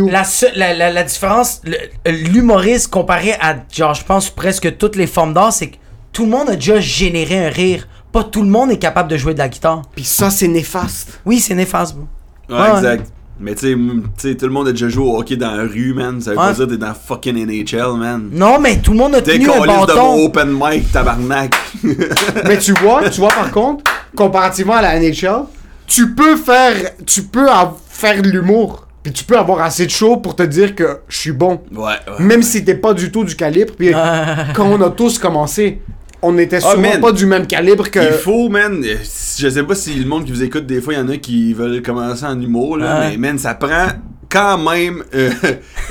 La, 0.09 0.25
seule- 0.25 0.53
la, 0.55 0.75
la, 0.75 0.91
la 0.91 1.03
différence, 1.03 1.63
l'humoriste 2.07 2.89
comparé 2.89 3.33
à, 3.41 3.57
genre, 3.73 3.95
je 3.95 4.05
pense 4.05 4.31
presque 4.31 4.77
toutes 4.77 4.97
les 4.97 5.07
formes 5.07 5.33
d'art, 5.35 5.53
c'est 5.53 5.69
que 5.69 5.77
tout 6.13 6.25
le 6.25 6.31
monde 6.31 6.51
a 6.51 6.55
déjà 6.57 6.81
généré 6.81 7.47
un 7.47 7.49
rire. 7.51 7.89
Pas 8.13 8.25
tout 8.25 8.43
le 8.43 8.49
monde 8.49 8.71
est 8.71 8.79
capable 8.79 9.09
de 9.11 9.17
jouer 9.17 9.33
de 9.33 9.39
la 9.39 9.49
guitare. 9.49 9.83
Puis 9.95 10.05
ça, 10.05 10.29
c'est 10.31 10.49
néfaste. 10.49 11.19
Oui, 11.25 11.41
c'est 11.41 11.55
néfaste, 11.55 11.95
bro. 11.97 12.07
Ouais, 12.51 12.61
Ouais. 12.71 12.77
exact. 12.77 13.11
Mais 13.41 13.55
tu 13.55 13.77
sais, 14.19 14.35
tout 14.37 14.47
le 14.47 14.53
monde 14.53 14.69
a 14.69 14.71
déjà 14.73 14.89
joué 14.89 15.05
au 15.05 15.19
hockey 15.19 15.37
dans 15.37 15.51
la 15.53 15.65
rue, 15.65 15.95
man. 15.95 16.21
Ça 16.21 16.31
veut 16.31 16.37
pas 16.37 16.53
dire 16.53 16.67
que 16.67 16.71
t'es 16.73 16.77
dans 16.77 16.95
fucking 16.95 17.35
NHL, 17.47 17.97
man. 17.99 18.29
Non, 18.33 18.61
mais 18.61 18.79
tout 18.81 18.93
le 18.93 18.99
monde 18.99 19.15
a 19.17 19.23
tenu 19.23 19.49
un 19.51 19.53
qu'on 19.55 19.63
de 19.63 19.67
mon 19.67 19.85
bâton. 19.85 20.25
open 20.27 20.57
mic, 20.61 20.93
tabarnak. 20.93 21.55
Mais 22.47 22.59
tu 22.59 22.73
vois, 22.75 23.09
tu 23.11 23.21
vois 23.21 23.31
par 23.31 23.51
contre, 23.51 23.83
comparativement 24.15 24.75
à 24.75 24.83
la 24.83 25.01
NHL, 25.01 25.45
tu 25.87 26.15
peux 26.15 26.37
faire, 26.37 26.75
tu 27.07 27.23
peux 27.25 27.47
faire 27.89 28.23
de 28.23 28.29
l'humour, 28.31 28.87
puis 29.03 29.13
tu 29.13 29.25
peux 29.25 29.37
avoir 29.37 29.61
assez 29.63 29.87
de 29.87 29.91
show 29.91 30.19
pour 30.19 30.37
te 30.37 30.43
dire 30.45 30.75
que 30.77 30.99
je 31.09 31.19
suis 31.19 31.33
bon, 31.33 31.61
Ouais, 31.75 31.83
ouais. 31.83 32.25
même 32.25 32.43
si 32.43 32.65
t'es 32.65 32.75
pas 32.77 32.95
du 32.95 33.11
tout 33.11 33.25
du 33.25 33.35
calibre. 33.35 33.73
Puis 33.77 33.91
quand 34.55 34.67
on 34.67 34.81
a 34.83 34.91
tous 34.91 35.19
commencé, 35.19 35.83
on 36.23 36.39
était 36.39 36.57
Ah, 36.63 36.71
sûrement 36.71 37.01
pas 37.01 37.13
du 37.13 37.27
même 37.27 37.47
calibre 37.47 37.91
que. 37.91 37.99
Il 37.99 38.13
faut, 38.13 38.49
man. 38.49 38.83
Je 38.85 39.49
sais 39.49 39.63
pas 39.63 39.75
si 39.75 39.95
le 39.95 40.07
monde 40.07 40.25
qui 40.25 40.33
vous 40.33 40.43
écoute, 40.43 40.67
des 40.67 40.81
fois, 40.81 40.95
il 40.95 40.99
y 40.99 41.03
en 41.03 41.09
a 41.09 41.17
qui 41.17 41.53
veulent 41.53 41.83
commencer 41.83 42.25
en 42.25 42.41
humour, 42.41 42.77
là. 42.79 43.09
Mais, 43.11 43.17
man, 43.17 43.39
ça 43.39 43.55
prend 43.55 43.89
quand 44.31 44.57
même 44.59 45.03
euh, 45.15 45.31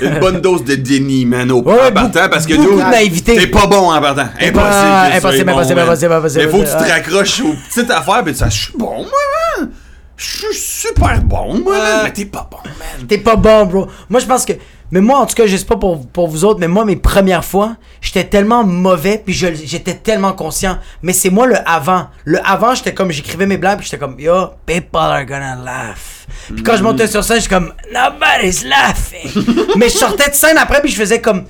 une 0.00 0.18
bonne 0.18 0.40
dose 0.40 0.64
de 0.64 0.74
déni, 0.74 1.24
man, 1.26 1.50
au 1.52 1.62
Ouais, 1.62 1.88
en 1.88 1.92
partant. 1.92 2.28
Parce 2.28 2.46
que 2.46 2.54
nous, 2.54 2.80
t'es 3.24 3.46
pas 3.46 3.66
bon 3.66 3.92
en 3.92 4.00
partant. 4.00 4.28
Impossible. 4.40 4.52
sois 4.52 5.16
impossible, 5.16 5.44
bon, 5.44 5.52
impossible, 5.52 5.80
impossible, 5.80 6.12
impossible, 6.14 6.44
Mais 6.44 6.50
faut 6.50 6.58
que 6.58 6.64
tu 6.64 6.84
te 6.84 6.90
raccroches 6.92 7.40
aux 7.40 7.54
petites 7.68 7.90
affaires, 7.90 8.24
pis 8.24 8.32
tu 8.32 8.38
saches, 8.38 8.54
je 8.54 8.64
suis 8.70 8.78
bon, 8.78 8.96
moi, 8.96 9.58
man. 9.58 9.70
Je 10.16 10.26
suis 10.26 10.54
super 10.54 11.20
bon, 11.22 11.58
moi, 11.58 11.78
man. 11.78 12.00
Mais 12.04 12.12
t'es 12.12 12.24
pas 12.24 12.48
bon, 12.50 12.58
man. 12.64 13.06
T'es 13.06 13.18
pas 13.18 13.36
bon, 13.36 13.66
bro. 13.66 13.86
Moi, 14.08 14.20
je 14.20 14.26
pense 14.26 14.44
que. 14.44 14.54
Mais 14.92 15.00
moi, 15.00 15.18
en 15.18 15.26
tout 15.26 15.34
cas, 15.34 15.46
je 15.46 15.56
sais 15.56 15.64
pas 15.64 15.76
pour, 15.76 16.06
pour 16.06 16.28
vous 16.28 16.44
autres, 16.44 16.60
mais 16.60 16.68
moi, 16.68 16.84
mes 16.84 16.96
premières 16.96 17.44
fois, 17.44 17.76
j'étais 18.02 18.24
tellement 18.24 18.62
mauvais, 18.62 19.20
puis 19.24 19.32
je- 19.34 19.54
j'étais 19.64 19.94
tellement 19.94 20.34
conscient. 20.34 20.78
Mais 21.02 21.12
c'est 21.14 21.30
moi 21.30 21.46
le 21.46 21.56
avant. 21.68 22.08
Le 22.24 22.38
avant, 22.46 22.74
j'étais 22.74 22.92
comme, 22.92 23.10
j'écrivais 23.10 23.46
mes 23.46 23.56
blagues, 23.56 23.78
puis 23.78 23.86
j'étais 23.86 23.98
comme, 23.98 24.20
yo, 24.20 24.50
people 24.66 25.00
are 25.00 25.24
gonna 25.24 25.56
laugh. 25.56 26.26
Puis 26.54 26.62
quand 26.62 26.76
je 26.76 26.82
montais 26.82 27.06
sur 27.08 27.24
scène, 27.24 27.40
j'étais 27.40 27.54
comme, 27.54 27.72
nobody's 27.92 28.64
laughing. 28.64 29.66
mais 29.76 29.88
je 29.88 29.96
sortais 29.96 30.28
de 30.28 30.34
scène 30.34 30.58
après, 30.58 30.80
puis 30.82 30.90
je 30.90 30.96
faisais 30.96 31.20
comme, 31.22 31.44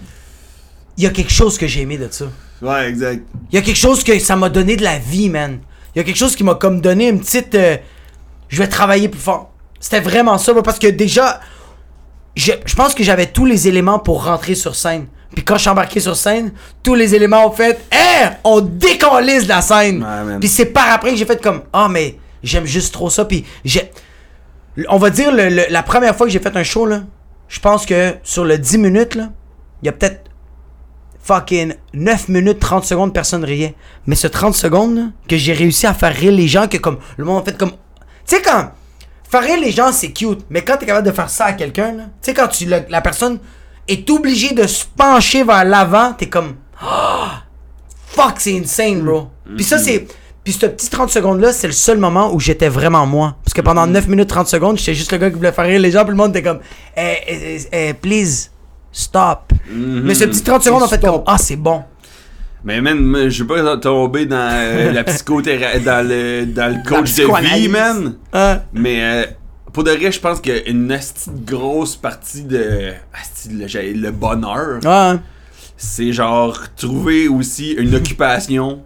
il 0.96 1.04
y 1.04 1.06
a 1.08 1.10
quelque 1.10 1.32
chose 1.32 1.58
que 1.58 1.66
j'ai 1.66 1.80
aimé 1.82 1.98
de 1.98 2.06
ça. 2.10 2.26
Ouais, 2.62 2.88
exact. 2.88 3.22
Il 3.50 3.56
y 3.56 3.58
a 3.58 3.62
quelque 3.62 3.74
chose 3.76 4.04
que 4.04 4.16
ça 4.20 4.36
m'a 4.36 4.50
donné 4.50 4.76
de 4.76 4.84
la 4.84 4.98
vie, 4.98 5.28
man. 5.28 5.58
Il 5.94 5.98
y 5.98 6.00
a 6.00 6.04
quelque 6.04 6.16
chose 6.16 6.36
qui 6.36 6.44
m'a 6.44 6.54
comme 6.54 6.80
donné 6.80 7.08
une 7.08 7.18
petite. 7.18 7.56
euh, 7.56 7.76
je 8.48 8.58
vais 8.58 8.68
travailler 8.68 9.08
plus 9.08 9.20
fort. 9.20 9.50
C'était 9.80 9.98
vraiment 10.00 10.38
ça, 10.38 10.52
parce 10.62 10.78
que 10.78 10.86
déjà, 10.86 11.40
je, 12.36 12.52
je 12.64 12.74
pense 12.74 12.94
que 12.94 13.02
j'avais 13.04 13.26
tous 13.26 13.44
les 13.46 13.68
éléments 13.68 13.98
pour 13.98 14.24
rentrer 14.24 14.54
sur 14.54 14.74
scène. 14.74 15.06
Puis 15.34 15.44
quand 15.44 15.54
je 15.56 15.60
suis 15.62 15.70
embarqué 15.70 15.98
sur 16.00 16.14
scène, 16.16 16.52
tous 16.82 16.94
les 16.94 17.14
éléments 17.14 17.46
ont 17.46 17.52
fait 17.52 17.80
Hé, 17.90 18.28
on 18.44 18.60
décollise 18.60 19.48
la 19.48 19.62
scène. 19.62 20.02
Ouais. 20.02 20.38
Puis 20.40 20.48
c'est 20.48 20.66
par 20.66 20.90
après 20.92 21.10
que 21.12 21.16
j'ai 21.16 21.24
fait 21.24 21.40
comme 21.42 21.62
Ah, 21.72 21.88
mais 21.90 22.18
j'aime 22.42 22.66
juste 22.66 22.92
trop 22.92 23.08
ça. 23.10 23.24
Puis 23.24 23.44
j'ai. 23.64 23.90
On 24.88 24.98
va 24.98 25.10
dire, 25.10 25.32
le- 25.32 25.48
le- 25.48 25.66
la 25.70 25.82
première 25.82 26.14
fois 26.16 26.26
que 26.26 26.32
j'ai 26.32 26.38
fait 26.38 26.56
un 26.56 26.62
show, 26.62 26.86
là, 26.86 27.02
je 27.48 27.60
pense 27.60 27.84
que 27.86 28.14
sur 28.22 28.44
le 28.44 28.56
10 28.58 28.78
minutes, 28.78 29.14
là, 29.14 29.28
il 29.82 29.86
y 29.86 29.88
a 29.88 29.92
peut-être 29.92 30.30
fucking 31.22 31.74
9 31.94 32.28
minutes 32.28 32.58
30 32.58 32.84
secondes, 32.84 33.12
personne 33.14 33.44
riait. 33.44 33.74
Mais 34.06 34.14
ce 34.16 34.26
30 34.26 34.54
secondes, 34.54 34.96
là, 34.96 35.02
que 35.28 35.36
j'ai 35.36 35.52
réussi 35.52 35.86
à 35.86 35.94
faire 35.94 36.14
rire 36.14 36.32
les 36.32 36.48
gens, 36.48 36.68
que 36.68 36.76
comme 36.78 36.98
le 37.16 37.24
monde 37.24 37.42
a 37.42 37.44
fait 37.44 37.56
comme. 37.56 37.70
Tu 37.70 38.36
sais, 38.36 38.42
quand. 38.42 38.70
Faire 39.32 39.42
rire 39.42 39.60
les 39.60 39.72
gens, 39.72 39.90
c'est 39.92 40.12
cute. 40.12 40.44
Mais 40.50 40.62
quand 40.62 40.76
t'es 40.76 40.84
capable 40.84 41.06
de 41.06 41.12
faire 41.12 41.30
ça 41.30 41.46
à 41.46 41.52
quelqu'un, 41.54 41.92
tu 41.92 42.02
sais, 42.20 42.34
quand 42.34 42.48
tu, 42.48 42.66
la, 42.66 42.80
la 42.88 43.00
personne 43.00 43.38
est 43.88 44.08
obligée 44.10 44.52
de 44.52 44.66
se 44.66 44.84
pencher 44.84 45.42
vers 45.42 45.64
l'avant, 45.64 46.12
t'es 46.12 46.28
comme. 46.28 46.56
Ah! 46.78 47.42
fuck, 48.12 48.34
c'est 48.38 48.58
insane, 48.58 49.00
bro. 49.00 49.28
Puis 49.56 49.64
ça, 49.64 49.78
c'est. 49.78 50.06
Puis 50.44 50.52
ce 50.52 50.66
petit 50.66 50.90
30 50.90 51.08
secondes-là, 51.08 51.52
c'est 51.52 51.68
le 51.68 51.72
seul 51.72 51.96
moment 51.98 52.34
où 52.34 52.40
j'étais 52.40 52.68
vraiment 52.68 53.06
moi. 53.06 53.36
Parce 53.42 53.54
que 53.54 53.62
pendant 53.62 53.86
9 53.86 54.06
minutes 54.08 54.28
30 54.28 54.48
secondes, 54.48 54.76
j'étais 54.76 54.94
juste 54.94 55.12
le 55.12 55.18
gars 55.18 55.30
qui 55.30 55.36
voulait 55.36 55.52
faire 55.52 55.64
rire 55.64 55.80
les 55.80 55.92
gens, 55.92 56.02
puis 56.02 56.10
le 56.10 56.16
monde 56.16 56.36
était 56.36 56.42
comme, 56.46 56.58
eh, 56.94 57.14
eh, 57.26 57.56
eh, 57.56 57.88
eh, 57.88 57.94
please, 57.94 58.50
stop. 58.90 59.52
Mais 59.70 60.14
ce 60.14 60.24
petit 60.24 60.42
30 60.42 60.62
secondes, 60.62 60.82
en 60.82 60.88
fait, 60.88 60.98
Stop. 60.98 61.10
comme, 61.10 61.22
ah, 61.26 61.38
c'est 61.38 61.56
bon. 61.56 61.84
Mais 62.64 62.80
man, 62.80 63.28
je 63.28 63.42
veux 63.42 63.46
pas 63.48 63.76
tomber 63.76 64.26
dans 64.26 64.36
euh, 64.52 64.92
la 64.92 65.04
psychothérapie, 65.04 65.80
dans 65.84 66.06
le, 66.06 66.44
dans 66.46 66.68
le 66.74 66.88
coach 66.88 67.14
de 67.16 67.54
vie, 67.56 67.68
man. 67.68 68.14
Hein? 68.32 68.60
Mais 68.72 68.98
euh, 69.02 69.24
pour 69.72 69.82
de 69.84 69.90
vrai, 69.90 70.12
je 70.12 70.20
pense 70.20 70.40
qu'une 70.40 70.96
grosse 71.44 71.96
partie 71.96 72.44
de 72.44 72.92
asti, 73.20 73.48
le, 73.50 74.00
le 74.00 74.10
bonheur, 74.12 74.78
Ouais. 74.84 75.18
c'est 75.76 76.12
genre 76.12 76.56
trouver 76.76 77.26
aussi 77.28 77.72
une 77.72 77.94
occupation 77.94 78.80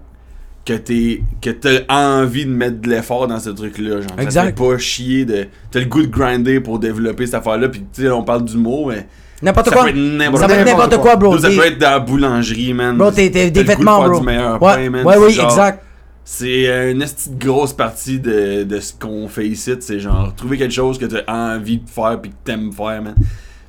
que 0.64 0.72
t'es 0.72 1.22
que 1.40 1.50
t'as 1.50 1.80
envie 1.88 2.44
de 2.46 2.50
mettre 2.50 2.80
de 2.80 2.88
l'effort 2.88 3.28
dans 3.28 3.38
ce 3.38 3.50
truc-là. 3.50 4.00
Genre, 4.00 4.10
ça 4.10 4.16
te 4.16 4.20
Exact. 4.22 4.44
fait 4.46 4.52
pas 4.52 4.78
chier 4.78 5.24
de. 5.24 5.46
T'as 5.70 5.80
le 5.80 5.86
goût 5.86 6.02
de 6.02 6.06
grinder 6.08 6.60
pour 6.60 6.78
développer 6.78 7.26
cette 7.26 7.36
affaire-là. 7.36 7.68
Puis 7.68 7.84
tu 7.92 8.02
sais, 8.02 8.10
on 8.10 8.24
parle 8.24 8.44
d'humour, 8.44 8.88
mais. 8.88 9.06
N'importe 9.42 9.68
ça 9.68 9.72
quoi. 9.74 9.82
peut 9.84 9.88
être 9.90 9.96
n'importe 9.96 10.42
Ça 10.42 10.48
peut 10.48 10.54
être 10.54 10.66
N'importe 10.66 10.90
quoi. 10.96 10.98
quoi, 10.98 11.16
bro. 11.16 11.38
Ça 11.38 11.48
peut 11.48 11.66
être 11.66 11.78
dans 11.78 11.90
la 11.90 11.98
boulangerie, 11.98 12.72
man. 12.74 12.96
Bro, 12.96 13.10
t'es 13.10 13.28
des 13.28 13.44
le 13.44 13.50
goût 13.50 13.60
de 13.60 13.66
vêtements, 13.66 14.08
bro. 14.08 14.20
du 14.20 14.26
meilleur 14.26 14.62
Ouais, 14.62 14.74
pain, 14.76 14.90
man. 14.90 15.04
ouais, 15.06 15.14
C'est 15.14 15.20
oui, 15.26 15.32
genre- 15.32 15.50
exact. 15.50 15.82
C'est 16.28 16.90
une 16.90 16.98
de 16.98 17.06
grosse 17.46 17.72
partie 17.72 18.18
de, 18.18 18.64
de 18.64 18.80
ce 18.80 18.92
qu'on 18.98 19.28
fait 19.28 19.46
ici. 19.46 19.72
C'est 19.78 20.00
genre 20.00 20.34
trouver 20.34 20.58
quelque 20.58 20.74
chose 20.74 20.98
que 20.98 21.04
t'as 21.04 21.22
envie 21.32 21.78
de 21.78 21.88
faire 21.88 22.18
puis 22.20 22.30
que 22.32 22.36
t'aimes 22.44 22.72
faire, 22.72 23.00
man. 23.02 23.14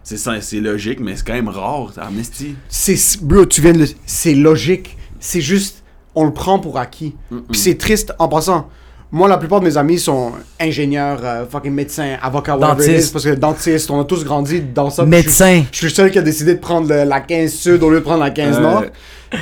C'est 0.03 0.18
ça, 0.18 0.39
c'est 0.41 0.59
logique, 0.61 0.99
mais 0.99 1.15
c'est 1.15 1.28
quand 1.28 1.34
même 1.34 1.49
rare. 1.49 1.91
C'est 2.70 2.97
bro, 3.22 3.45
tu 3.45 3.61
viens 3.61 3.74
de 3.74 3.80
le 3.80 3.86
c'est 4.05 4.34
logique. 4.34 4.97
C'est 5.20 5.41
juste 5.41 5.84
on 6.15 6.26
le 6.26 6.34
prend 6.34 6.57
pour 6.59 6.80
acquis. 6.80 7.15
Puis 7.30 7.59
c'est 7.59 7.76
triste 7.78 8.13
en 8.18 8.28
passant. 8.28 8.70
Moi, 9.12 9.30
la 9.30 9.38
plupart 9.38 9.62
de 9.62 9.66
mes 9.66 9.78
amis 9.78 9.99
sont 9.99 10.34
ingénieurs, 10.60 11.20
euh, 11.24 11.45
fucking 11.49 11.72
médecins, 11.72 12.18
avocats, 12.22 12.58
Dentistes. 12.58 13.14
parce 13.14 13.24
que 13.24 13.36
dentistes, 13.36 13.89
on 13.89 14.01
a 14.01 14.03
tous 14.03 14.26
grandi 14.26 14.60
dans 14.62 14.89
ça. 14.89 15.05
Médecin. 15.05 15.60
Je 15.60 15.60
suis, 15.62 15.68
je 15.72 15.78
suis 15.78 15.86
le 15.88 15.93
seul 15.93 16.12
qui 16.12 16.20
a 16.20 16.22
décidé 16.22 16.55
de 16.55 16.60
prendre 16.60 16.89
le- 16.89 17.05
la 17.05 17.22
15 17.22 17.53
sud 17.53 17.82
au 17.84 17.89
lieu 17.89 17.99
de 17.99 18.03
prendre 18.03 18.20
la 18.24 18.32
15 18.32 18.58
Ouais. 18.58 18.62
nord. 18.64 18.84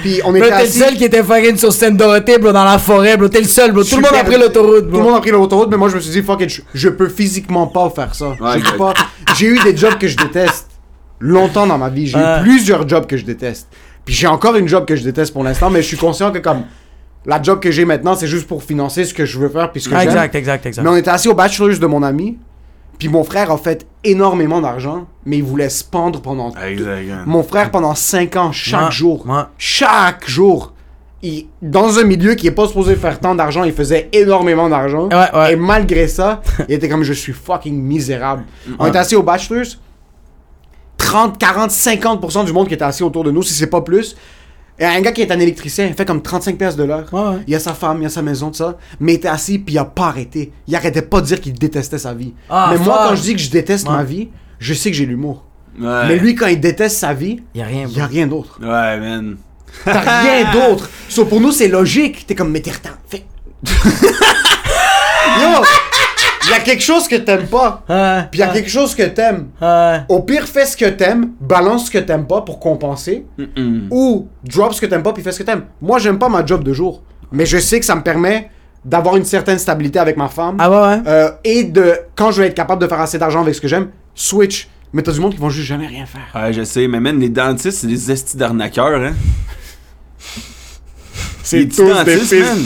Puis 0.01 0.21
on 0.23 0.35
était 0.35 0.45
t'es 0.45 0.51
le 0.51 0.55
assis. 0.57 0.79
seul 0.79 0.93
qui 0.95 1.03
était 1.03 1.23
fucking 1.23 1.57
sur 1.57 1.73
Sainte-Dorothée, 1.73 2.37
bro, 2.37 2.51
dans 2.51 2.63
la 2.63 2.77
forêt, 2.77 3.17
bro. 3.17 3.27
T'es 3.27 3.41
le 3.41 3.47
seul, 3.47 3.71
bro. 3.71 3.83
Tout 3.83 3.95
le 3.95 4.01
monde 4.03 4.15
a 4.15 4.23
pris 4.23 4.37
l'autoroute, 4.37 4.89
Tout 4.91 4.97
le 4.97 5.03
monde 5.03 5.15
a 5.15 5.19
pris 5.21 5.31
l'autoroute, 5.31 5.69
mais 5.71 5.77
moi 5.77 5.89
je 5.89 5.95
me 5.95 5.99
suis 6.01 6.11
dit, 6.11 6.21
fuck 6.21 6.41
it, 6.41 6.49
je, 6.49 6.61
je 6.75 6.89
peux 6.89 7.09
physiquement 7.09 7.65
pas 7.65 7.89
faire 7.89 8.13
ça. 8.13 8.29
Ouais, 8.39 8.59
Je 8.63 8.77
pas. 8.77 8.93
J'ai 9.35 9.47
eu 9.47 9.59
des 9.63 9.75
jobs 9.75 9.97
que 9.97 10.07
je 10.07 10.15
déteste 10.17 10.67
longtemps 11.19 11.65
dans 11.65 11.77
ma 11.79 11.89
vie. 11.89 12.05
J'ai 12.07 12.19
eu 12.19 12.41
plusieurs 12.43 12.87
jobs 12.87 13.07
que 13.07 13.17
je 13.17 13.25
déteste. 13.25 13.67
Puis 14.05 14.13
j'ai 14.13 14.27
encore 14.27 14.55
une 14.57 14.67
job 14.67 14.85
que 14.85 14.95
je 14.95 15.03
déteste 15.03 15.33
pour 15.33 15.43
l'instant, 15.43 15.71
mais 15.71 15.81
je 15.81 15.87
suis 15.87 15.97
conscient 15.97 16.31
que 16.31 16.37
comme 16.37 16.61
la 17.25 17.41
job 17.41 17.59
que 17.59 17.71
j'ai 17.71 17.85
maintenant, 17.85 18.15
c'est 18.15 18.27
juste 18.27 18.47
pour 18.47 18.63
financer 18.63 19.03
ce 19.05 19.13
que 19.13 19.25
je 19.25 19.39
veux 19.39 19.49
faire 19.49 19.71
puis 19.71 19.81
ce 19.81 19.89
que 19.89 19.95
Ah, 19.95 19.99
j'aime. 19.99 20.09
exact, 20.09 20.35
exact, 20.35 20.65
exact. 20.65 20.83
Mais 20.83 20.89
on 20.89 20.95
était 20.95 21.09
assis 21.09 21.27
au 21.27 21.33
bachelor's 21.33 21.79
de 21.79 21.85
mon 21.87 22.03
ami, 22.03 22.37
puis 22.97 23.09
mon 23.09 23.23
frère 23.23 23.51
a 23.51 23.57
fait 23.57 23.85
énormément 24.03 24.61
d'argent, 24.61 25.05
mais 25.25 25.37
il 25.37 25.43
voulait 25.43 25.69
se 25.69 25.83
pendre 25.83 26.21
pendant 26.21 26.53
Exact. 26.55 27.25
mon 27.25 27.43
frère, 27.43 27.71
pendant 27.71 27.95
5 27.95 28.35
ans, 28.37 28.51
chaque 28.51 28.91
jour, 28.91 29.25
chaque 29.57 30.27
jour, 30.29 30.73
il, 31.23 31.47
dans 31.61 31.97
un 31.97 32.03
milieu 32.03 32.35
qui 32.35 32.45
est 32.47 32.51
pas 32.51 32.67
supposé 32.67 32.95
faire 32.95 33.19
tant 33.19 33.33
d'argent, 33.35 33.63
il 33.63 33.73
faisait 33.73 34.09
énormément 34.13 34.69
d'argent. 34.69 35.09
Ouais, 35.09 35.35
ouais. 35.37 35.53
Et 35.53 35.55
malgré 35.55 36.07
ça, 36.07 36.41
il 36.69 36.75
était 36.75 36.87
comme 36.87 37.03
je 37.03 37.13
suis 37.13 37.33
fucking 37.33 37.75
misérable. 37.81 38.43
On 38.79 38.85
était 38.85 38.99
assis 38.99 39.15
au 39.15 39.23
Bachelors, 39.23 39.65
30, 40.97 41.37
40, 41.37 41.71
50% 41.71 42.45
du 42.45 42.53
monde 42.53 42.67
qui 42.67 42.73
était 42.75 42.83
assis 42.83 43.03
autour 43.03 43.23
de 43.23 43.31
nous, 43.31 43.43
si 43.43 43.53
c'est 43.53 43.67
pas 43.67 43.81
plus. 43.81 44.15
Et 44.77 44.85
un 44.85 44.99
gars 45.01 45.11
qui 45.13 45.21
est 45.21 45.31
un 45.31 45.39
électricien, 45.39 45.85
il 45.87 45.93
fait 45.93 46.03
comme 46.05 46.21
35 46.21 46.57
pièces 46.57 46.75
de 46.75 46.83
l'heure. 46.83 47.05
Ouais, 47.13 47.19
ouais. 47.21 47.37
Il 47.47 47.55
a 47.55 47.59
sa 47.59 47.73
femme, 47.73 48.01
il 48.01 48.05
a 48.07 48.09
sa 48.09 48.21
maison, 48.21 48.49
tout 48.49 48.57
ça. 48.57 48.77
Mais 48.99 49.13
il 49.13 49.15
était 49.15 49.29
assis, 49.29 49.57
puis 49.57 49.75
il 49.75 49.77
a 49.77 49.85
pas 49.85 50.07
arrêté. 50.07 50.51
Il 50.67 50.75
arrêtait 50.75 51.01
pas 51.01 51.21
de 51.21 51.25
dire 51.27 51.39
qu'il 51.39 51.53
détestait 51.53 51.97
sa 51.97 52.13
vie. 52.13 52.33
Ah, 52.49 52.69
mais 52.71 52.77
moi, 52.83 52.97
fuck. 52.97 53.07
quand 53.09 53.15
je 53.15 53.21
dis 53.21 53.33
que 53.35 53.41
je 53.41 53.49
déteste 53.49 53.87
Ouais. 53.87 53.95
ma 53.95 54.03
vie, 54.03 54.29
je 54.59 54.73
sais 54.73 54.91
que 54.91 54.97
j'ai 54.97 55.05
l'humour. 55.05 55.45
Ouais. 55.79 56.07
Mais 56.07 56.17
lui, 56.17 56.35
quand 56.35 56.47
il 56.47 56.59
déteste 56.59 56.97
sa 56.97 57.13
vie, 57.13 57.41
Y'a 57.53 57.65
rien, 57.65 57.87
il 57.89 57.93
y 57.97 58.01
a 58.01 58.03
bro. 58.05 58.13
rien 58.13 58.27
d'autre. 58.27 58.59
Ouais, 58.61 58.99
man. 58.99 59.37
T'as 59.85 60.21
rien 60.23 60.51
d'autre. 60.51 60.89
So, 61.09 61.23
pour 61.25 61.39
nous, 61.39 61.51
c'est 61.51 61.67
logique. 61.69 62.25
T'es 62.27 62.35
comme, 62.35 62.51
mais 62.51 62.59
t'es 62.61 62.71
retard. 62.71 62.97
Fais. 63.07 63.23
Yo! 65.41 65.61
Il 66.45 66.51
y 66.51 66.53
a 66.53 66.59
quelque 66.59 66.83
chose 66.83 67.07
que 67.07 67.15
t'aimes 67.15 67.47
pas. 67.47 67.83
Ouais. 67.89 68.27
Puis 68.31 68.39
il 68.39 68.41
y 68.41 68.43
a 68.43 68.49
quelque 68.49 68.69
chose 68.69 68.93
que 68.95 69.03
t'aimes. 69.03 69.47
Ouais. 69.61 70.01
Au 70.09 70.21
pire, 70.21 70.45
fais 70.47 70.65
ce 70.65 70.77
que 70.77 70.85
t'aimes, 70.85 71.31
balance 71.39 71.87
ce 71.87 71.91
que 71.91 71.97
t'aimes 71.97 72.27
pas 72.27 72.41
pour 72.41 72.59
compenser. 72.59 73.25
Mm-mm. 73.39 73.87
Ou 73.89 74.27
drop 74.43 74.73
ce 74.73 74.81
que 74.81 74.85
t'aimes 74.85 75.03
pas 75.03 75.13
puis 75.13 75.23
fais 75.23 75.31
ce 75.31 75.39
que 75.39 75.43
t'aimes. 75.43 75.63
Moi, 75.81 75.99
j'aime 75.99 76.19
pas 76.19 76.29
ma 76.29 76.45
job 76.45 76.63
de 76.63 76.73
jour. 76.73 77.01
Mais 77.31 77.45
je 77.45 77.57
sais 77.57 77.79
que 77.79 77.85
ça 77.85 77.95
me 77.95 78.01
permet 78.01 78.49
d'avoir 78.83 79.15
une 79.17 79.25
certaine 79.25 79.57
stabilité 79.57 79.97
avec 79.97 80.15
ma 80.15 80.27
femme. 80.27 80.57
Ah 80.59 80.69
ouais, 80.69 80.77
ouais. 80.77 81.01
Euh, 81.07 81.31
et 81.43 81.63
de, 81.63 81.97
quand 82.15 82.31
je 82.31 82.41
vais 82.41 82.47
être 82.47 82.55
capable 82.55 82.81
de 82.81 82.87
faire 82.87 83.01
assez 83.01 83.17
d'argent 83.17 83.41
avec 83.41 83.55
ce 83.55 83.61
que 83.61 83.67
j'aime, 83.67 83.89
switch. 84.13 84.69
Mais 84.93 85.01
t'as 85.01 85.11
du 85.11 85.19
monde 85.19 85.33
qui 85.33 85.39
vont 85.39 85.49
juste 85.49 85.67
jamais 85.67 85.87
rien 85.87 86.05
faire. 86.05 86.41
Ouais, 86.41 86.53
je 86.53 86.63
sais, 86.63 86.87
mais 86.87 86.99
man, 86.99 87.19
les 87.19 87.29
dentistes, 87.29 87.79
c'est 87.79 87.87
des 87.87 88.11
estis 88.11 88.37
d'arnaqueurs, 88.37 89.01
hein. 89.01 89.13
C'est 91.43 91.59
Les 91.59 91.65
petits 91.67 91.83
dentistes, 91.83 92.33
man. 92.39 92.57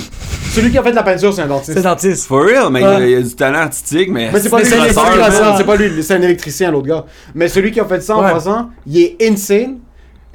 Celui 0.59 0.71
qui 0.71 0.77
a 0.77 0.83
fait 0.83 0.91
de 0.91 0.95
la 0.95 1.03
peinture, 1.03 1.33
c'est 1.33 1.41
un 1.41 1.47
dentiste. 1.47 1.73
C'est 1.77 1.81
dentiste. 1.83 2.27
For 2.27 2.43
real, 2.43 2.69
mais 2.71 2.81
il 2.81 3.09
y 3.11 3.15
a- 3.15 3.21
du 3.21 3.35
talent 3.35 3.59
artistique, 3.59 4.09
mais. 4.11 4.29
Mais 4.33 4.39
c'est 4.39 4.49
pas 4.49 4.59
lui, 4.59 4.65
c'est 4.65 5.63
pas 5.63 5.75
lui, 5.75 6.05
un 6.09 6.21
électricien 6.21 6.71
l'autre 6.71 6.87
gars. 6.87 7.05
Mais 7.33 7.47
celui 7.47 7.71
qui 7.71 7.79
a 7.79 7.85
fait 7.85 8.01
ça 8.01 8.17
en 8.17 8.21
passant, 8.21 8.69
il 8.85 9.01
est 9.01 9.17
insane, 9.29 9.77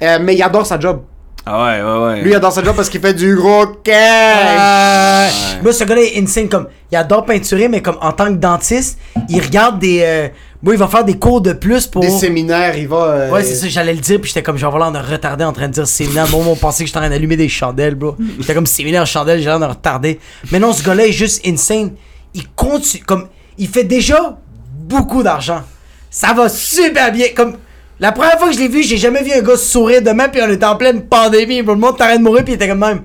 euh, 0.01 0.17
mais 0.21 0.35
il 0.35 0.41
adore 0.41 0.65
sa 0.65 0.79
job. 0.79 1.01
Ah 1.47 1.63
ouais, 1.63 1.81
ouais, 1.83 2.05
ouais. 2.07 2.21
Lui 2.23 2.31
il 2.31 2.35
adore 2.35 2.51
sa 2.51 2.63
job 2.63 2.75
parce 2.75 2.89
qu'il 2.89 2.99
fait 3.01 3.13
du 3.13 3.35
gros 3.35 3.67
cash. 3.83 3.93
Euh, 3.93 5.61
Moi, 5.61 5.73
ce 5.73 5.83
gars-là 5.83 6.01
est 6.01 6.19
insane. 6.19 6.49
Comme, 6.49 6.67
il 6.91 6.95
adore 6.97 7.23
peinturer, 7.23 7.67
mais 7.67 7.83
comme 7.83 7.97
en 8.01 8.11
tant 8.11 8.25
que 8.27 8.39
dentiste, 8.39 8.97
il 9.29 9.39
regarde 9.41 9.77
des. 9.77 10.31
Moi, 10.65 10.73
il 10.73 10.77
va 10.79 10.87
faire 10.87 11.05
des 11.05 11.13
cours 11.19 11.41
de 11.41 11.53
plus 11.53 11.85
pour. 11.85 12.01
Des 12.01 12.09
séminaires, 12.09 12.75
il 12.75 12.87
va. 12.87 12.97
euh, 13.05 13.31
Ouais, 13.31 13.43
c'est 13.43 13.53
ça, 13.53 13.67
j'allais 13.69 13.93
le 13.93 13.99
dire, 13.99 14.19
puis 14.19 14.29
j'étais 14.29 14.41
comme, 14.41 14.57
genre, 14.57 14.77
l'air 14.79 14.91
de 14.91 14.97
retardé 14.97 15.43
en 15.43 15.53
train 15.53 15.67
de 15.67 15.73
dire 15.73 15.85
séminaire. 15.87 16.27
Moi, 16.31 16.43
on 16.47 16.55
pensait 16.55 16.83
que 16.83 16.87
j'étais 16.87 16.97
en 16.97 17.01
train 17.01 17.11
d'allumer 17.11 17.37
des 17.37 17.47
chandelles, 17.47 17.93
bro. 17.93 18.15
J'étais 18.39 18.55
comme 18.55 18.65
séminaire 18.65 19.05
chandelle, 19.05 19.37
j'ai 19.39 19.45
l'air 19.45 19.59
de 19.59 19.65
retardé. 19.65 20.19
Mais 20.51 20.57
non, 20.59 20.73
ce 20.73 20.83
gars-là 20.83 21.05
est 21.05 21.11
juste 21.11 21.45
insane. 21.47 21.91
Il 22.33 22.47
continue, 22.49 23.03
comme, 23.03 23.27
il 23.59 23.67
fait 23.67 23.83
déjà 23.83 24.37
beaucoup 24.73 25.21
d'argent. 25.21 25.61
Ça 26.09 26.33
va 26.33 26.49
super 26.49 27.11
bien. 27.11 27.27
Comme, 27.35 27.57
la 27.99 28.11
première 28.11 28.39
fois 28.39 28.47
que 28.49 28.55
je 28.55 28.59
l'ai 28.59 28.67
vu, 28.67 28.81
j'ai 28.81 28.97
jamais 28.97 29.21
vu 29.21 29.31
un 29.33 29.41
gars 29.41 29.57
sourire 29.57 30.01
de 30.01 30.09
même, 30.09 30.31
puis 30.31 30.41
on 30.43 30.49
était 30.49 30.65
en 30.65 30.77
pleine 30.77 31.03
pandémie, 31.03 31.61
bro. 31.61 31.75
Le 31.75 31.79
monde 31.79 31.95
t'arrête 31.97 32.17
de 32.17 32.23
mourir, 32.23 32.43
puis 32.43 32.53
il 32.53 32.55
était 32.55 32.67
comme 32.67 32.79
même. 32.79 33.03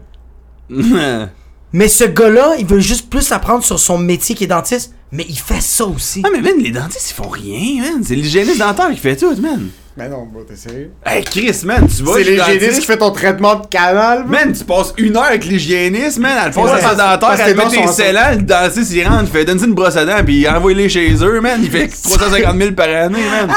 Mais 1.72 1.88
ce 1.88 2.04
gars-là, 2.04 2.56
il 2.58 2.66
veut 2.66 2.80
juste 2.80 3.08
plus 3.08 3.30
apprendre 3.32 3.64
sur 3.64 3.78
son 3.78 3.98
métier 3.98 4.34
qui 4.34 4.44
est 4.44 4.48
dentiste, 4.48 4.94
mais 5.12 5.24
il 5.28 5.38
fait 5.38 5.60
ça 5.60 5.84
aussi. 5.86 6.22
Ah, 6.24 6.28
mais 6.32 6.40
man, 6.40 6.58
les 6.58 6.70
dentistes, 6.72 7.10
ils 7.10 7.14
font 7.14 7.28
rien, 7.28 7.82
man. 7.82 8.02
C'est 8.04 8.16
l'hygiéniste 8.16 8.58
dentaire 8.58 8.90
qui 8.90 8.96
fait 8.96 9.16
tout, 9.16 9.34
man. 9.40 9.68
Mais 9.96 10.08
non, 10.08 10.24
bro, 10.32 10.42
t'es 10.44 10.54
sérieux? 10.56 10.92
Hey, 11.04 11.22
Chris, 11.24 11.62
man, 11.64 11.86
tu 11.86 12.02
vas 12.04 12.12
C'est 12.14 12.22
l'hygiéniste 12.22 12.80
qui 12.80 12.86
fait 12.86 12.96
ton 12.96 13.10
traitement 13.10 13.56
de 13.56 13.66
canal, 13.66 14.22
bro. 14.22 14.30
Man, 14.30 14.52
tu 14.52 14.64
passes 14.64 14.94
une 14.96 15.16
heure 15.16 15.24
avec 15.24 15.44
l'hygiéniste, 15.44 16.18
man, 16.20 16.30
elle 16.46 16.52
pose 16.52 16.70
Ouais, 16.70 16.76
sa 16.80 16.94
parce- 16.94 16.96
dentaire, 16.96 17.18
parce 17.20 17.42
que 17.42 17.50
elle 17.50 17.56
met 17.56 17.64
tes 17.68 17.86
scellants, 17.88 18.30
le 18.30 18.42
dentiste, 18.42 18.92
il 18.92 19.06
rentre, 19.06 19.22
il 19.24 19.26
fait 19.30 19.44
donne-y 19.44 19.64
une 19.64 19.74
brosse 19.74 19.96
à 19.96 20.04
dents, 20.06 20.22
puis 20.24 20.48
envoie-les 20.48 20.88
chez 20.88 21.12
eux, 21.22 21.40
man. 21.40 21.58
Il 21.62 21.70
fait 21.70 21.88
350 22.04 22.56
000 22.56 22.72
par 22.72 22.88
année, 22.88 23.18
man. 23.18 23.50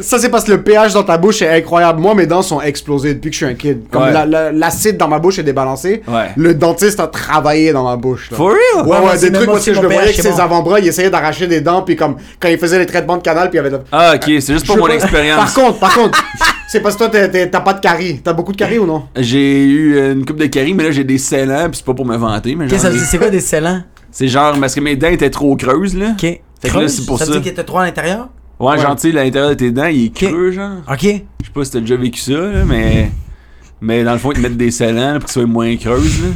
Ça, 0.00 0.18
c'est- 0.18 0.28
parce 0.28 0.44
que 0.44 0.52
le 0.52 0.62
pH 0.62 0.92
dans 0.94 1.02
ta 1.02 1.18
bouche 1.18 1.42
est 1.42 1.48
incroyable. 1.58 2.00
Moi, 2.00 2.14
mes 2.14 2.26
dents 2.26 2.42
sont 2.42 2.60
explosées 2.60 3.14
depuis 3.14 3.30
que 3.30 3.34
je 3.36 3.44
suis 3.44 3.52
un 3.52 3.54
kid. 3.54 3.82
Comme 3.90 4.04
Ouais. 4.04 4.12
la- 4.12 4.26
la- 4.26 4.52
l'acide 4.52 4.96
dans 4.96 5.08
ma 5.08 5.18
bouche 5.18 5.38
est 5.40 5.42
débalancé. 5.42 6.02
Ouais. 6.06 6.30
Le 6.36 6.54
dentiste 6.54 7.00
a 7.00 7.08
travaillé 7.08 7.72
dans 7.72 7.84
ma 7.84 7.96
bouche. 7.96 8.30
Là. 8.30 8.36
For 8.36 8.50
real? 8.52 8.86
Ouais, 8.86 8.96
Ouais, 9.10 9.18
des 9.18 9.32
trucs 9.32 9.50
où 9.50 9.52
aussi 9.54 9.74
je 9.74 9.80
le 9.80 9.86
voyais 9.88 10.00
avec 10.02 10.14
ses 10.14 10.40
avant-bras, 10.40 10.78
il 10.78 10.86
essayait 10.86 11.10
d'arracher 11.10 11.46
des 11.48 11.60
dents, 11.60 11.82
puis 11.82 11.96
comme 11.96 12.16
quand 12.40 12.48
il 12.48 12.58
faisait 12.58 12.78
les 12.78 12.86
traitements 12.86 13.16
de 13.16 13.22
canal, 13.22 13.50
puis 13.50 13.58
il 13.58 13.62
y 13.64 13.66
avait. 13.66 13.70
de- 13.76 13.82
Ah, 13.92 14.12
ok, 14.14 14.22
c'est 14.40 14.52
juste 14.52 14.66
pour 14.66 14.78
mon 14.78 14.86
expérience. 14.88 15.36
Par 15.36 15.52
contre, 15.52 15.73
par 15.78 15.94
contre, 15.94 16.18
c'est 16.68 16.80
parce 16.80 16.96
que 16.96 17.04
toi, 17.08 17.46
t'as 17.50 17.60
pas 17.60 17.74
de 17.74 17.80
caries. 17.80 18.20
T'as 18.22 18.32
beaucoup 18.32 18.52
de 18.52 18.56
caries 18.56 18.78
ou 18.78 18.86
non? 18.86 19.04
J'ai 19.16 19.64
eu 19.64 20.12
une 20.12 20.24
coupe 20.24 20.38
de 20.38 20.46
caries, 20.46 20.74
mais 20.74 20.84
là, 20.84 20.90
j'ai 20.90 21.04
des 21.04 21.18
scellants, 21.18 21.68
puis 21.68 21.76
c'est 21.78 21.84
pas 21.86 21.94
pour 21.94 22.06
me 22.06 22.16
vanter, 22.16 22.54
mais 22.54 22.66
Qu'est-ce 22.66 22.84
que 22.84 22.88
ça 22.88 22.90
veut? 22.90 23.04
C'est 23.04 23.18
quoi 23.18 23.30
des 23.30 23.40
scellants? 23.40 23.82
C'est 24.10 24.28
genre 24.28 24.58
parce 24.60 24.74
que 24.74 24.80
mes 24.80 24.96
dents 24.96 25.08
étaient 25.08 25.30
trop 25.30 25.56
creuses, 25.56 25.94
là. 25.96 26.10
Ok. 26.12 26.20
Fait 26.20 26.40
que 26.62 26.66
là, 26.68 26.72
Creuse? 26.72 26.94
c'est 26.96 27.06
pour 27.06 27.18
ça. 27.18 27.24
veut 27.24 27.32
ça. 27.32 27.36
dire 27.38 27.42
qu'il 27.42 27.52
était 27.52 27.64
trop 27.64 27.78
à 27.78 27.84
l'intérieur? 27.86 28.28
Ouais, 28.60 28.72
Ouais. 28.72 28.78
genre, 28.78 28.94
tu 28.96 29.02
sais, 29.02 29.12
l'intérieur 29.12 29.50
de 29.50 29.54
tes 29.54 29.70
dents, 29.72 29.86
il 29.86 30.06
est 30.06 30.14
creux, 30.14 30.52
genre. 30.52 30.78
Ok. 30.90 31.02
Je 31.02 31.08
sais 31.08 31.52
pas 31.52 31.64
si 31.64 31.70
t'as 31.72 31.80
déjà 31.80 31.96
vécu 31.96 32.20
ça, 32.20 32.32
là, 32.32 32.64
mais. 32.64 33.10
Mais 33.80 34.02
dans 34.04 34.12
le 34.12 34.18
fond, 34.18 34.30
ils 34.32 34.36
te 34.36 34.40
mettent 34.40 34.56
des 34.56 34.70
scellants 34.70 35.14
pour 35.18 35.24
qu'ils 35.24 35.32
soient 35.32 35.46
moins 35.46 35.76
creuses, 35.76 36.22
là. 36.22 36.28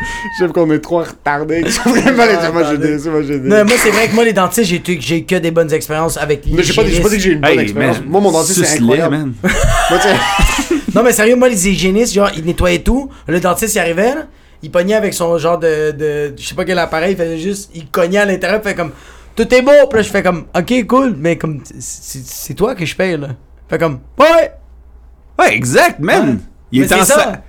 J'aime 0.38 0.52
qu'on 0.52 0.70
est 0.70 0.78
trop 0.80 0.98
retardés. 0.98 1.62
Vraiment, 1.62 2.24
les 2.24 2.52
moi, 2.52 2.64
j'ai 2.70 2.78
des. 2.78 3.08
moi, 3.10 3.22
j'ai 3.22 3.38
des- 3.38 3.48
Non, 3.48 3.64
moi, 3.64 3.74
c'est 3.76 3.90
vrai 3.90 4.08
que 4.08 4.14
moi, 4.14 4.24
les 4.24 4.32
dentistes, 4.32 4.66
j'ai 4.68 4.76
eu- 4.76 5.00
j'ai 5.00 5.18
eu 5.18 5.24
que 5.24 5.36
des 5.36 5.50
bonnes 5.50 5.72
expériences 5.72 6.16
avec 6.16 6.44
Mais 6.50 6.62
j'ai 6.62 6.74
pas, 6.74 6.84
dit- 6.84 6.92
j'ai 6.92 7.02
pas 7.02 7.08
dit 7.08 7.16
que 7.16 7.22
j'ai 7.22 7.32
une 7.32 7.40
bonne 7.40 7.50
Hey, 7.52 7.60
expérience. 7.60 7.98
man, 8.00 8.08
Moi, 8.08 8.20
mon 8.20 8.32
dentiste, 8.32 8.64
c'est 8.64 8.78
incroyable. 8.80 9.16
man. 9.16 9.32
Moi, 9.42 9.98
tu 10.00 10.08
sais, 10.08 10.74
Non, 10.94 11.02
mais 11.02 11.12
sérieux, 11.12 11.36
moi, 11.36 11.48
les 11.48 11.68
hygiénistes, 11.68 12.12
genre, 12.14 12.30
ils 12.36 12.44
nettoyaient 12.44 12.80
tout. 12.82 13.08
Le 13.26 13.40
dentiste, 13.40 13.74
il 13.74 13.78
arrivait, 13.78 14.14
là, 14.14 14.26
il 14.62 14.70
pognait 14.70 14.94
avec 14.94 15.14
son 15.14 15.38
genre 15.38 15.58
de, 15.58 15.90
de. 15.92 16.34
Je 16.38 16.46
sais 16.46 16.54
pas 16.54 16.64
quel 16.64 16.78
appareil, 16.78 17.12
il 17.12 17.16
faisait 17.16 17.38
juste. 17.38 17.70
Il 17.74 17.86
cognait 17.86 18.18
à 18.18 18.24
l'intérieur, 18.26 18.60
il 18.62 18.68
fait 18.68 18.74
comme. 18.74 18.90
Tout 19.34 19.52
est 19.54 19.62
beau! 19.62 19.70
Puis 19.88 19.96
là, 19.98 20.02
je 20.02 20.10
fais 20.10 20.22
comme. 20.22 20.44
Ok, 20.54 20.86
cool, 20.86 21.14
mais 21.18 21.36
comme. 21.38 21.60
c'est- 21.80 22.24
C'est 22.26 22.54
toi 22.54 22.74
que 22.74 22.84
je 22.84 22.94
paye, 22.94 23.16
là. 23.16 23.28
Fait 23.70 23.78
comme. 23.78 24.00
Ouais! 24.18 24.52
Ouais, 25.38 25.54
exact, 25.56 25.98
man. 26.00 26.28
Ouais. 26.28 26.34
Il 26.72 26.80
Mais 26.80 26.84
est 26.86 26.88
c'est 26.88 27.00
en 27.00 27.04
ça. 27.04 27.42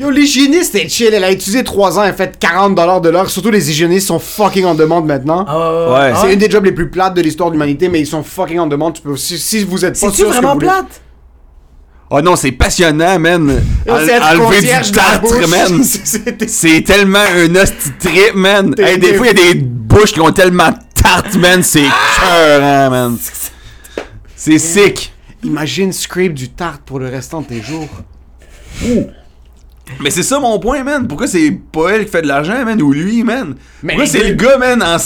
Yo, 0.00 0.10
l'hygiéniste 0.10 0.74
est 0.74 0.88
chill. 0.88 1.12
Elle 1.12 1.22
a 1.24 1.30
étudié 1.30 1.62
3 1.62 1.98
ans, 1.98 2.04
elle 2.04 2.14
fait 2.14 2.36
40$ 2.38 3.00
de 3.00 3.08
l'heure. 3.10 3.30
Surtout 3.30 3.50
les 3.50 3.70
hygiénistes 3.70 4.08
sont 4.08 4.18
fucking 4.18 4.64
en 4.64 4.74
demande 4.74 5.06
maintenant. 5.06 5.44
Ah, 5.48 5.56
ouais, 5.58 5.64
ouais, 5.64 5.92
Ouais. 5.92 6.12
Ah 6.14 6.18
C'est 6.22 6.32
une 6.32 6.38
des 6.38 6.50
jobs 6.50 6.64
les 6.64 6.72
plus 6.72 6.90
plates 6.90 7.14
de 7.14 7.20
l'histoire 7.20 7.50
de 7.50 7.54
l'humanité, 7.54 7.88
mais 7.88 8.00
ils 8.00 8.06
sont 8.06 8.22
fucking 8.22 8.58
en 8.58 8.66
demande. 8.66 8.94
Tu 8.94 9.02
peux, 9.02 9.16
si, 9.16 9.38
si 9.38 9.64
vous 9.64 9.84
êtes 9.84 10.00
pas 10.00 10.10
sûr 10.10 10.16
ce 10.16 10.22
que 10.22 10.26
vraiment 10.28 10.48
vous 10.48 10.54
voulez- 10.54 10.66
plate? 10.66 11.00
Oh 12.10 12.22
non, 12.22 12.36
c'est 12.36 12.52
passionnant, 12.52 13.18
man. 13.18 13.60
C'est 13.86 14.18
enlever 14.22 14.60
du 14.62 14.92
tartre, 14.92 15.48
man. 15.48 15.84
C'est- 15.84 16.06
c'est- 16.06 16.48
C'est 16.48 16.82
tellement 16.82 17.18
un 17.18 17.54
hostie 17.54 17.92
trip, 18.00 18.34
man. 18.34 18.74
Hey, 18.78 18.98
des 18.98 19.14
fois, 19.14 19.26
il 19.26 19.36
y 19.38 19.40
a 19.48 19.52
des 19.52 19.60
bouches 19.60 20.12
qui 20.12 20.20
ont 20.20 20.32
tellement 20.32 20.70
de 20.70 20.76
tarte, 21.02 21.34
man, 21.36 21.62
c'est 21.62 21.82
cœur, 21.82 22.62
hein, 22.62 22.88
man. 22.90 23.18
C'est 24.34 24.58
sick. 24.58 25.12
Imagine 25.44 25.92
scrape 25.92 26.32
du 26.32 26.48
tarte 26.48 26.80
pour 26.86 26.98
le 26.98 27.08
restant 27.08 27.42
de 27.42 27.46
tes 27.46 27.60
jours. 27.62 27.86
Mais 30.00 30.10
c'est 30.10 30.22
ça 30.22 30.38
mon 30.38 30.58
point, 30.58 30.84
man. 30.84 31.06
Pourquoi 31.08 31.26
c'est 31.26 31.50
pas 31.72 31.90
elle 31.90 32.04
qui 32.04 32.10
fait 32.10 32.22
de 32.22 32.28
l'argent, 32.28 32.64
man, 32.64 32.80
ou 32.82 32.92
lui, 32.92 33.22
man? 33.22 33.54
Mais 33.82 33.94
Pourquoi 33.94 34.06
c'est 34.06 34.28
le 34.28 34.34
gars, 34.34 34.58
man, 34.58 34.82
en 34.82 34.96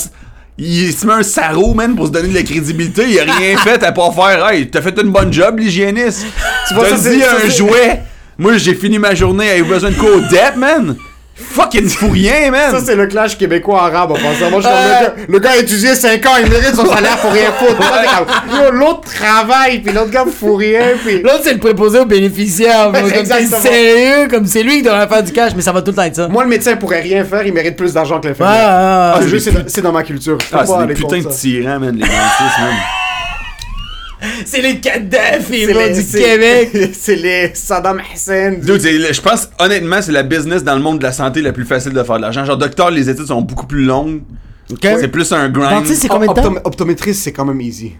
il 0.57 0.93
se 0.93 1.07
met 1.07 1.13
un 1.13 1.23
sarreau, 1.23 1.73
man, 1.73 1.95
pour 1.95 2.07
se 2.07 2.11
donner 2.11 2.29
de 2.29 2.35
la 2.35 2.43
crédibilité. 2.43 3.05
Il 3.09 3.19
a 3.19 3.23
rien 3.33 3.57
fait 3.63 3.83
à 3.83 3.91
pas 3.91 4.11
faire. 4.11 4.47
Hey, 4.49 4.69
t'as 4.69 4.81
fait 4.81 4.99
une 5.01 5.09
bonne 5.11 5.33
job, 5.33 5.59
l'hygiéniste. 5.59 6.27
Tu 6.67 6.73
vois, 6.75 6.89
ça, 6.89 7.09
dit 7.09 7.23
un 7.23 7.49
jouet. 7.49 8.01
Moi, 8.37 8.57
j'ai 8.57 8.75
fini 8.75 8.99
ma 8.99 9.15
journée 9.15 9.49
avec 9.49 9.67
besoin 9.67 9.91
de 9.91 9.95
quoi 9.95 10.09
au 10.11 10.59
man? 10.59 10.95
Fucking 11.35 11.87
fou 11.89 12.09
rien, 12.09 12.51
man. 12.51 12.69
Ça, 12.71 12.79
c'est 12.85 12.95
le 12.95 13.07
clash 13.07 13.37
québécois-arabe 13.37 14.11
en 14.11 14.15
passant. 14.15 14.51
Moi, 14.51 14.61
je 14.61 14.67
comme, 14.67 15.25
le, 15.27 15.39
gars, 15.39 15.49
le 15.51 15.57
a 15.57 15.61
étudié 15.61 15.95
5 15.95 16.23
ans, 16.27 16.31
il 16.43 16.47
mérite 16.49 16.75
son 16.75 16.85
salaire 16.85 17.17
pour 17.17 17.31
rien 17.31 17.51
foutre. 17.57 17.75
Comme, 17.77 18.75
L'autre 18.75 19.01
travaille, 19.01 19.79
puis 19.79 19.93
l'autre 19.93 20.11
gars 20.11 20.25
fout 20.25 20.57
rien, 20.59 20.81
puis. 21.03 21.21
L'autre, 21.23 21.41
c'est 21.43 21.53
le 21.53 21.59
préposé 21.59 21.99
aux 21.99 22.05
bénéficiaires. 22.05 22.91
Ouais, 22.91 23.01
Comme 23.01 23.09
c'est 23.09 23.19
exactement. 23.19 23.61
sérieux, 23.61 24.27
comme 24.29 24.45
c'est 24.45 24.61
lui 24.61 24.77
qui 24.77 24.81
devrait 24.83 25.07
faire 25.07 25.23
du 25.23 25.31
cash, 25.31 25.53
mais 25.55 25.63
ça 25.63 25.71
va 25.71 25.81
tout 25.81 25.89
le 25.91 25.95
temps 25.95 26.03
être 26.03 26.15
ça. 26.15 26.27
Moi, 26.27 26.43
le 26.43 26.49
médecin 26.49 26.75
pourrait 26.75 27.01
rien 27.01 27.23
faire, 27.25 27.45
il 27.45 27.53
mérite 27.53 27.75
plus 27.77 27.93
d'argent 27.93 28.19
que 28.19 28.27
l'infirmière. 28.27 28.55
ouais, 28.55 28.61
Ah, 28.65 29.13
ouais. 29.17 29.23
c'est 29.23 29.29
juste, 29.29 29.45
c'est 29.45 29.51
dans- 29.51 29.63
c'est 29.67 29.81
dans 29.81 29.91
ma 29.91 30.03
culture. 30.03 30.37
Ah, 30.51 30.63
c'est 30.67 30.87
des 30.87 30.93
putains 30.93 31.19
de 31.19 31.29
tyrans, 31.29 31.79
man, 31.79 31.93
les 31.95 32.01
dentistes, 32.01 32.59
man. 32.59 32.73
C'est 34.45 34.61
les 34.61 34.79
Kadhafi, 34.79 35.65
C'est 35.65 35.73
bro, 35.73 35.79
les- 35.81 35.93
du 35.93 36.01
c'est- 36.01 36.19
Québec. 36.21 36.91
C'est 36.93 37.15
les 37.15 37.51
Saddam 37.53 38.01
Hussein. 38.13 38.51
du- 38.53 38.65
Dude, 38.65 38.81
c'est- 38.81 39.13
je 39.13 39.21
pense, 39.21 39.49
honnêtement, 39.59 40.01
c'est 40.01 40.11
la 40.11 40.23
business 40.23 40.63
dans 40.63 40.75
le 40.75 40.81
monde 40.81 40.99
de 40.99 41.03
la 41.03 41.11
santé 41.11 41.41
la 41.41 41.51
plus 41.53 41.65
facile 41.65 41.91
de 41.93 42.03
faire 42.03 42.17
de 42.17 42.21
l'argent. 42.21 42.45
Genre, 42.45 42.57
docteur, 42.57 42.89
les 42.91 43.09
études 43.09 43.27
sont 43.27 43.41
beaucoup 43.41 43.67
plus 43.67 43.83
longues. 43.83 44.21
C'est 44.81 45.07
plus 45.09 45.31
un 45.33 45.49
grind. 45.49 45.69
Dentiste, 45.69 46.01
c'est 46.03 46.07
combien 46.07 46.27
de 46.29 46.33
temps? 46.33 46.41
Optom- 46.53 46.61
optométriste, 46.63 47.21
c'est 47.23 47.31
quand 47.33 47.45
même 47.45 47.61
easy. 47.61 47.93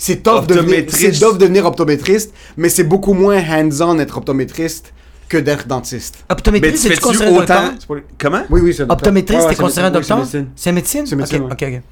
C'est 0.00 0.22
tough, 0.22 0.42
de 0.46 0.54
devenir, 0.54 0.78
Optométriste. 0.78 1.14
c'est 1.14 1.20
tough 1.26 1.34
de 1.34 1.38
devenir 1.40 1.66
optométriste, 1.66 2.32
mais 2.56 2.68
c'est 2.68 2.84
beaucoup 2.84 3.14
moins 3.14 3.38
hands-on 3.42 3.96
d'être 3.96 4.16
optométriste 4.16 4.92
que 5.28 5.36
d'être 5.38 5.66
dentiste. 5.66 6.24
Mais 6.28 6.32
Optométriste, 6.34 6.74
tu 6.76 6.80
c'est-tu 6.82 6.94
fais-tu 6.94 7.02
considéré 7.06 7.30
un 7.30 7.34
autant. 7.34 7.62
docteur? 7.64 7.96
Comment? 8.16 8.42
Oui, 8.48 8.60
oui, 8.62 8.72
c'est 8.72 8.82
un 8.84 8.86
docteur. 8.86 9.08
Optométriste, 9.08 9.40
Ouais, 9.40 9.44
ouais, 9.46 9.50
t'es 9.50 9.56
c'est 9.56 9.62
considéré 9.62 9.86
un 9.88 9.90
médecine, 9.90 10.16
docteur? 10.16 10.28
c'est 10.30 10.38
médecine. 10.38 10.52
C'est 10.56 10.72
médecine? 10.72 11.06
C'est 11.06 11.16
médecine, 11.16 11.42
Ok, 11.42 11.52
ok, 11.52 11.68
ok. 11.74 11.82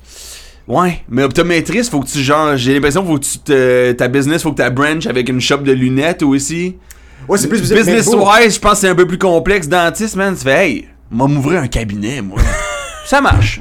Ouais, 0.68 1.02
mais 1.08 1.22
optométriste, 1.22 1.90
faut 1.90 2.00
que 2.00 2.08
tu 2.08 2.18
genre, 2.18 2.56
j'ai 2.56 2.74
l'impression 2.74 3.06
faut 3.06 3.18
que 3.18 3.24
tu 3.24 3.38
te, 3.38 3.92
ta 3.92 4.08
business, 4.08 4.42
faut 4.42 4.52
que 4.52 4.60
tu 4.62 4.70
branch 4.70 5.06
avec 5.06 5.28
une 5.28 5.40
shop 5.40 5.58
de 5.58 5.72
lunettes 5.72 6.22
aussi. 6.24 6.76
Ouais, 7.28 7.38
c'est 7.38 7.48
plus 7.48 7.60
Business 7.60 8.06
wise, 8.06 8.54
je 8.54 8.60
pense 8.60 8.72
que 8.72 8.78
c'est 8.78 8.88
un 8.88 8.94
peu 8.94 9.06
plus 9.06 9.18
complexe. 9.18 9.68
Dentiste, 9.68 10.16
man, 10.16 10.34
tu 10.36 10.42
fais, 10.42 10.68
hey, 10.68 10.88
m'a 11.10 11.26
m'ouvrir 11.26 11.60
un 11.62 11.68
cabinet, 11.68 12.20
moi. 12.20 12.38
Ça 13.06 13.20
marche. 13.20 13.60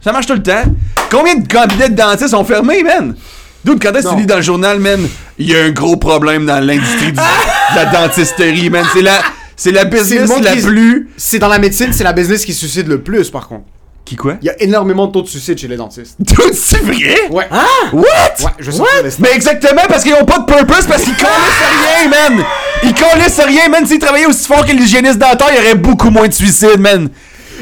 Ça 0.00 0.12
marche 0.12 0.26
tout 0.26 0.34
le 0.34 0.42
temps. 0.42 0.62
Combien 1.10 1.34
de 1.36 1.46
cabinets 1.48 1.88
de 1.88 1.94
dentistes 1.96 2.28
sont 2.30 2.44
fermés, 2.44 2.82
man? 2.84 3.16
D'où 3.64 3.76
quand 3.76 3.92
est-ce 3.94 4.06
que 4.06 4.14
tu 4.14 4.20
lis 4.20 4.26
dans 4.26 4.36
le 4.36 4.42
journal, 4.42 4.78
man, 4.78 5.00
il 5.38 5.48
y 5.50 5.56
a 5.56 5.64
un 5.64 5.70
gros 5.70 5.96
problème 5.96 6.46
dans 6.46 6.64
l'industrie 6.64 7.06
du- 7.10 7.18
de 7.18 7.74
la 7.76 7.86
dentisterie, 7.86 8.70
man? 8.70 8.84
C'est 8.92 9.02
la, 9.02 9.20
c'est 9.56 9.72
la 9.72 9.84
business 9.84 10.30
la 10.40 10.54
qui- 10.54 10.62
plus. 10.62 11.08
C'est 11.16 11.40
dans 11.40 11.48
la 11.48 11.58
médecine, 11.58 11.92
c'est 11.92 12.04
la 12.04 12.12
business 12.12 12.44
qui 12.44 12.54
suicide 12.54 12.86
le 12.86 13.02
plus, 13.02 13.30
par 13.30 13.48
contre. 13.48 13.64
Qui 14.06 14.14
quoi? 14.14 14.36
Il 14.40 14.46
y 14.46 14.50
a 14.50 14.62
énormément 14.62 15.08
de 15.08 15.12
taux 15.12 15.22
de 15.22 15.26
suicide 15.26 15.58
chez 15.58 15.66
les 15.66 15.76
dentistes. 15.76 16.14
Dude, 16.20 16.54
c'est 16.54 16.80
vrai? 16.80 17.28
Ouais. 17.28 17.48
What? 17.92 18.02
Ouais, 18.02 18.50
je 18.60 18.70
sais 18.70 18.76
stats. 18.78 19.16
Mais 19.18 19.30
exactement 19.34 19.82
parce 19.88 20.04
qu'ils 20.04 20.14
ont 20.14 20.24
pas 20.24 20.38
de 20.38 20.44
purpose, 20.44 20.86
parce 20.86 21.02
qu'ils 21.02 21.16
connaissent 21.16 21.98
rien, 21.98 22.08
man! 22.08 22.44
Ils 22.84 22.94
connaissent 22.94 23.40
rien, 23.44 23.68
man! 23.68 23.84
S'ils 23.84 23.98
travaillaient 23.98 24.26
aussi 24.26 24.46
fort 24.46 24.64
que 24.64 24.70
l'hygiéniste 24.70 25.18
dentaire, 25.18 25.48
il 25.50 25.56
y 25.56 25.58
aurait 25.58 25.74
beaucoup 25.74 26.10
moins 26.10 26.28
de 26.28 26.32
suicides, 26.32 26.78
man! 26.78 27.08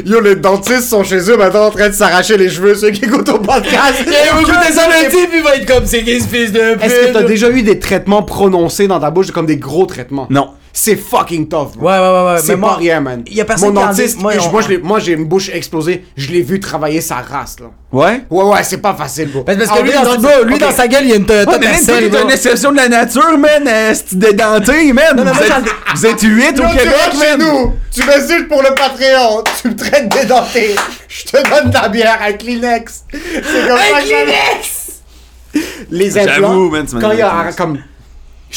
Yo, 0.04 0.20
les 0.20 0.34
dentistes 0.36 0.88
sont 0.90 1.02
chez 1.02 1.30
eux 1.30 1.36
maintenant 1.36 1.66
en 1.66 1.70
train 1.70 1.88
de 1.88 1.94
s'arracher 1.94 2.36
les 2.36 2.50
cheveux, 2.50 2.74
ceux 2.74 2.90
qui 2.90 3.04
écoutent 3.04 3.28
au 3.30 3.38
podcast. 3.38 3.94
Il 4.04 4.12
va 4.12 4.40
écouter 4.40 4.72
ça 4.72 4.88
lundi, 4.88 5.16
puis 5.28 5.38
il 5.38 5.42
va 5.42 5.54
être 5.56 5.66
comme 5.66 5.86
c'est 5.86 6.02
qu'est-ce 6.02 6.26
fils 6.28 6.52
de 6.52 6.74
pute. 6.74 6.82
Est-ce 6.84 7.06
que 7.06 7.12
t'as 7.12 7.22
déjà 7.22 7.48
eu 7.48 7.62
des 7.62 7.78
traitements 7.78 8.22
prononcés 8.22 8.86
dans 8.86 9.00
ta 9.00 9.10
bouche 9.10 9.30
comme 9.30 9.46
des 9.46 9.56
gros 9.56 9.86
traitements? 9.86 10.26
Non. 10.30 10.50
C'est 10.76 10.96
fucking 10.96 11.46
tough, 11.48 11.76
bro. 11.76 11.86
Ouais, 11.86 11.92
ouais, 11.92 12.00
ouais, 12.00 12.32
ouais. 12.34 12.40
C'est 12.40 12.54
pas 12.54 12.56
moi, 12.58 12.74
rien, 12.74 13.00
man. 13.00 13.22
y 13.28 13.40
a 13.40 13.44
personne 13.44 13.72
Mon 13.74 13.80
dentiste, 13.86 14.18
moi, 14.20 14.98
j'ai 14.98 15.12
une 15.12 15.24
bouche 15.24 15.48
explosée. 15.50 16.04
Je 16.16 16.32
l'ai 16.32 16.42
vu 16.42 16.58
travailler 16.58 17.00
sa 17.00 17.16
race, 17.18 17.60
là. 17.60 17.66
Ouais? 17.92 18.24
Ouais, 18.28 18.42
ouais, 18.44 18.64
c'est 18.64 18.78
pas 18.78 18.92
facile, 18.92 19.28
bro. 19.30 19.44
Parce 19.44 19.56
que 19.56 19.82
lui, 19.84 19.92
dans, 19.92 20.16
bro, 20.18 20.42
lui 20.44 20.58
dans 20.58 20.72
sa 20.72 20.88
gueule, 20.88 21.04
il 21.04 21.10
y 21.10 21.12
a 21.12 21.16
une 21.16 21.26
Toyota 21.26 21.60
Tercel, 21.60 22.12
une 22.12 22.28
exception 22.30 22.72
de 22.72 22.76
la 22.78 22.88
nature, 22.88 23.38
man! 23.38 23.62
euh, 23.68 23.94
C'est 23.94 24.18
dédenté, 24.18 24.92
man! 24.92 25.14
non, 25.16 25.22
vous, 25.32 25.40
êtes, 25.42 25.46
j'en- 25.46 25.94
vous 25.94 26.06
êtes 26.06 26.20
8 26.20 26.56
Yo, 26.58 26.64
au 26.64 26.68
tu 26.68 26.76
Québec, 26.76 26.94
rentres 27.04 27.22
chez 27.22 27.36
man! 27.36 27.48
nous, 27.48 27.72
tu 27.92 28.02
m'insultes 28.04 28.48
pour 28.48 28.60
le 28.62 28.74
Patreon, 28.74 29.44
tu 29.62 29.68
me 29.68 29.76
traites 29.76 30.08
d'édenté, 30.08 30.74
je 31.08 31.22
te 31.22 31.36
donne 31.62 31.70
ta 31.72 31.88
bière 31.88 32.18
à 32.20 32.32
Kleenex. 32.32 33.04
C'est 33.12 33.68
comme 33.68 33.78
ça 33.78 34.00
que 34.02 34.08
ça- 34.08 35.60
Les 35.88 36.10
J'avoue, 36.10 36.74
implants, 36.74 37.00
quand 37.00 37.12
il 37.12 37.18
y 37.18 37.22
a 37.22 37.50
comme... 37.56 37.78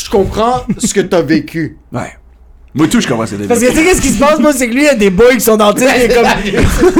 Je 0.04 0.10
comprends 0.10 0.64
ce 0.78 0.94
que 0.94 1.02
t'as 1.02 1.22
vécu. 1.22 1.78
Ouais. 1.92 2.14
Moi, 2.76 2.88
tout, 2.88 3.02
je 3.02 3.08
commence 3.08 3.34
à 3.34 3.38
Parce 3.48 3.60
que 3.60 3.70
tu 3.70 3.76
sais, 3.76 3.84
qu'est-ce 3.86 4.02
qui 4.02 4.10
se 4.10 4.20
passe, 4.20 4.38
moi, 4.38 4.54
c'est 4.54 4.70
que 4.70 4.74
lui, 4.76 4.84
il 4.84 4.88
a 4.88 4.94
des 4.94 5.10
boys 5.10 5.34
qui 5.34 5.42
sont 5.42 5.58
dentistes, 5.58 5.90
il 5.96 6.12
est 6.12 6.14
comme. 6.14 6.28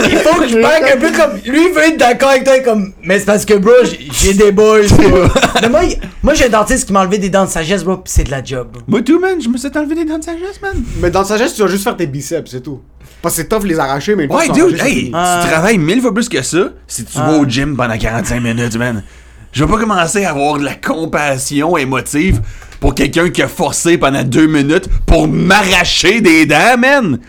Il 0.10 0.18
faut 0.18 0.40
que 0.40 0.48
je 0.48 0.60
parle 0.60 0.84
un 0.86 0.98
peu 0.98 1.12
comme. 1.12 1.40
Lui, 1.46 1.68
il 1.68 1.74
veut 1.74 1.84
être 1.90 1.98
d'accord 1.98 2.30
avec 2.30 2.46
toi, 2.46 2.56
il 2.56 2.62
est 2.62 2.64
comme. 2.64 2.94
Mais 3.04 3.20
c'est 3.20 3.26
parce 3.26 3.46
que, 3.46 3.54
bro, 3.54 3.72
j'ai- 4.12 4.34
des 4.34 4.52
boys, 4.52 4.88
bro. 4.90 5.20
Mais 5.62 5.70
moi, 5.70 5.82
moi 6.24 6.34
j'ai 6.34 6.46
un 6.46 6.50
dentiste 6.50 6.88
qui 6.88 6.94
m'a 6.94 7.02
enlevé 7.02 7.20
des 7.20 7.30
dents 7.30 7.46
de 7.46 7.50
sagesse, 7.52 7.84
bro, 7.84 7.98
pis 7.98 8.12
c'est 8.12 8.24
de 8.24 8.32
la 8.32 8.44
job. 8.44 8.78
Moi, 8.88 9.04
tout, 9.04 9.20
man, 9.20 9.40
je 9.40 9.48
me 9.50 9.58
suis 9.58 9.70
enlevé 9.76 9.94
des 9.94 10.06
dents 10.06 10.18
de 10.18 10.24
sagesse, 10.24 10.60
man! 10.64 10.82
Mais 11.00 11.12
dans 11.12 11.24
sa 11.24 11.38
geste, 11.38 11.56
tu 11.56 11.62
vas 11.62 11.68
juste 11.68 11.84
faire 11.84 11.98
tes 11.98 12.08
biceps, 12.08 12.50
c'est 12.50 12.62
tout. 12.62 12.82
Parce 13.22 13.36
que 13.36 13.42
c'est 13.44 13.48
tough 13.48 13.64
les 13.66 13.78
arracher, 13.78 14.16
mais 14.16 14.28
Ouais, 14.34 14.50
dude, 14.50 14.80
hey. 14.84 15.12
Ah. 15.14 15.42
tu 15.44 15.50
travailles 15.52 15.78
mille 15.78 16.02
fois 16.02 16.14
plus 16.14 16.28
que 16.30 16.42
ça 16.42 16.70
si 16.88 17.06
tu 17.06 17.12
Ah. 17.18 17.30
vas 17.32 17.38
au 17.38 17.46
gym 17.46 17.76
pendant 17.78 17.98
45 17.98 18.40
minutes, 18.42 18.76
man. 18.78 19.04
Je 19.52 19.64
vais 19.64 19.72
pas 19.72 19.80
commencer 19.80 20.26
à 20.26 20.32
avoir 20.32 20.58
de 20.58 20.66
la 20.66 20.76
compassion 20.76 21.78
émotive 21.78 22.42
pour 22.80 22.94
quelqu'un 22.94 23.30
qui 23.30 23.42
a 23.42 23.48
forcé 23.48 23.98
pendant 23.98 24.24
deux 24.24 24.48
minutes 24.48 24.88
pour 25.06 25.28
m'arracher 25.28 26.22
des 26.22 26.46
dents, 26.46 26.78
man. 26.78 27.20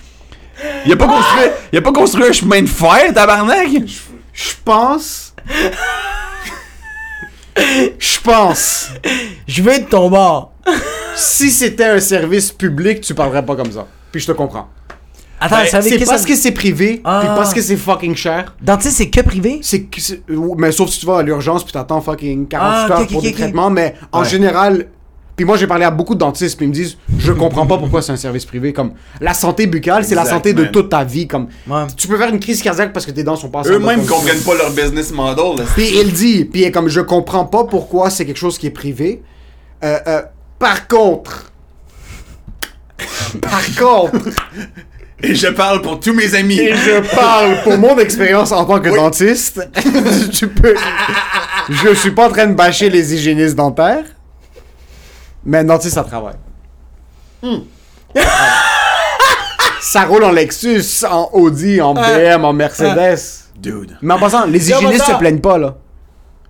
Il 0.85 0.93
a 0.93 0.97
pas 0.97 1.07
construit, 1.07 1.45
il 1.73 1.79
a 1.79 1.83
pas 1.83 1.93
construit 1.93 2.25
un 2.25 2.33
chemin 2.33 2.63
de 2.63 2.67
fer, 2.69 3.15
tabarnak. 3.15 3.69
Je 4.33 4.51
pense... 4.65 5.35
Je 7.99 8.21
pense... 8.21 8.91
Je 9.47 9.63
veux 9.63 9.73
être 9.73 9.89
ton 9.89 10.11
bord. 10.11 10.53
Si 11.15 11.51
c'était 11.51 11.87
un 11.87 12.01
service 12.01 12.53
public, 12.53 13.01
tu 13.01 13.15
parlerais 13.15 13.45
pas 13.45 13.57
comme 13.57 13.73
ça. 13.73 13.87
Puis 14.13 14.21
je 14.21 14.27
te 14.27 14.33
comprends. 14.33 14.69
Attends, 15.41 15.57
Ben, 15.57 15.67
ça 15.67 15.83
C'est 15.83 15.99
parce 16.05 16.23
ça- 16.23 16.29
que 16.29 16.35
c'est 16.35 16.51
privé, 16.53 17.01
Ah. 17.05 17.21
puis 17.21 17.29
parce 17.37 17.55
que 17.55 17.61
c'est 17.63 17.77
fucking 17.77 18.17
cher. 18.17 18.55
Dentiste, 18.61 18.97
c'est 18.97 19.09
que 19.11 19.21
privé? 19.21 19.61
C'est 19.63 19.83
que 19.83 20.01
c'est- 20.01 20.23
mais 20.57 20.73
sauf 20.73 20.89
si 20.91 21.01
tu 21.01 21.07
vas 21.07 21.19
à 21.19 21.23
l'urgence 21.23 21.63
puis 21.65 21.73
t'attends 21.73 22.01
fucking 22.01 22.49
48 22.49 22.93
Ah, 22.93 23.01
heures 23.01 23.07
pour 23.07 23.19
ok, 23.19 23.23
des 23.23 23.33
traitements, 23.33 23.71
mais 23.71 23.95
en 24.13 24.23
Ouais. 24.23 24.29
général. 24.29 24.87
Puis 25.37 25.45
moi 25.45 25.57
j'ai 25.57 25.69
parlé 25.69 25.85
à 25.85 25.93
beaucoup 25.93 26.17
de 26.17 26.19
dentistes 26.19 26.57
puis 26.57 26.67
ils 26.67 26.69
me 26.71 26.75
disent 26.75 26.99
je 27.17 27.31
comprends 27.31 27.65
pas 27.65 27.79
pourquoi 27.79 28.03
c'est 28.03 28.11
un 28.11 28.17
service 28.17 28.45
privé 28.45 28.73
comme 28.73 28.95
la 29.21 29.35
santé 29.35 29.69
buccale 29.69 30.05
c'est 30.05 30.17
la 30.17 30.25
santé 30.25 30.53
de 30.53 30.65
toute 30.65 30.89
ta 30.89 31.05
vie 31.05 31.29
comme 31.29 31.47
Ouais. 31.69 31.83
tu 31.97 32.09
peux 32.09 32.19
faire 32.19 32.31
une 32.31 32.41
crise 32.41 32.61
cardiaque 32.61 32.93
parce 32.93 33.07
que 33.07 33.13
tes 33.13 33.23
dents 33.23 33.37
sont 33.37 33.49
pas 33.49 33.63
Eux-mêmes 33.65 34.05
comprennent 34.05 34.41
pas 34.41 34.57
leur 34.57 34.71
business 34.73 35.13
model. 35.13 35.59
là. 35.59 35.65
Puis 35.77 35.91
il 36.01 36.13
dit 36.13 36.45
puis 36.45 36.69
comme 36.73 36.89
je 36.89 37.01
comprends 37.01 37.45
pas 37.45 37.63
pourquoi 37.63 38.11
c'est 38.11 38.27
quelque 38.27 38.37
chose 38.37 38.59
qui 38.59 38.67
est 38.67 38.71
privé. 38.73 39.23
Euh, 39.85 39.99
euh, 40.09 40.23
par 40.59 40.89
contre 40.89 41.53
par 43.41 43.63
contre 43.79 44.19
Et 45.23 45.35
je 45.35 45.49
parle 45.49 45.83
pour 45.83 45.99
tous 45.99 46.15
mes 46.15 46.35
amis. 46.35 46.59
Et 46.59 46.75
je 46.75 47.15
parle 47.15 47.63
pour 47.63 47.77
mon 47.77 47.99
expérience 47.99 48.53
en 48.53 48.65
tant 48.65 48.81
que 48.81 48.95
dentiste. 48.95 49.61
tu 50.33 50.49
peux. 50.49 50.77
Je 51.69 51.95
suis 51.95 52.13
pas 52.13 52.29
en 52.29 52.31
train 52.31 52.47
de 52.47 52.55
bâcher 52.55 52.89
les 52.89 53.15
hygiénistes 53.15 53.57
dentaires. 53.57 54.05
Mais 55.45 55.59
un 55.59 55.65
dentiste, 55.65 55.95
ça 55.95 56.05
travaille. 56.05 56.37
Hmm. 57.43 57.59
ça 59.81 60.05
roule 60.05 60.25
en 60.25 60.33
Lexus, 60.33 61.05
en 61.09 61.31
Audi, 61.33 61.81
en 61.81 61.95
BM, 61.95 62.45
en 62.45 62.53
Mercedes. 62.53 63.45
Dude. 63.57 63.97
Mais 64.03 64.15
en 64.15 64.19
passant, 64.19 64.47
les 64.47 64.71
hygiénistes 64.71 65.05
se 65.07 65.19
plaignent 65.19 65.41
pas, 65.41 65.59
là. 65.59 65.77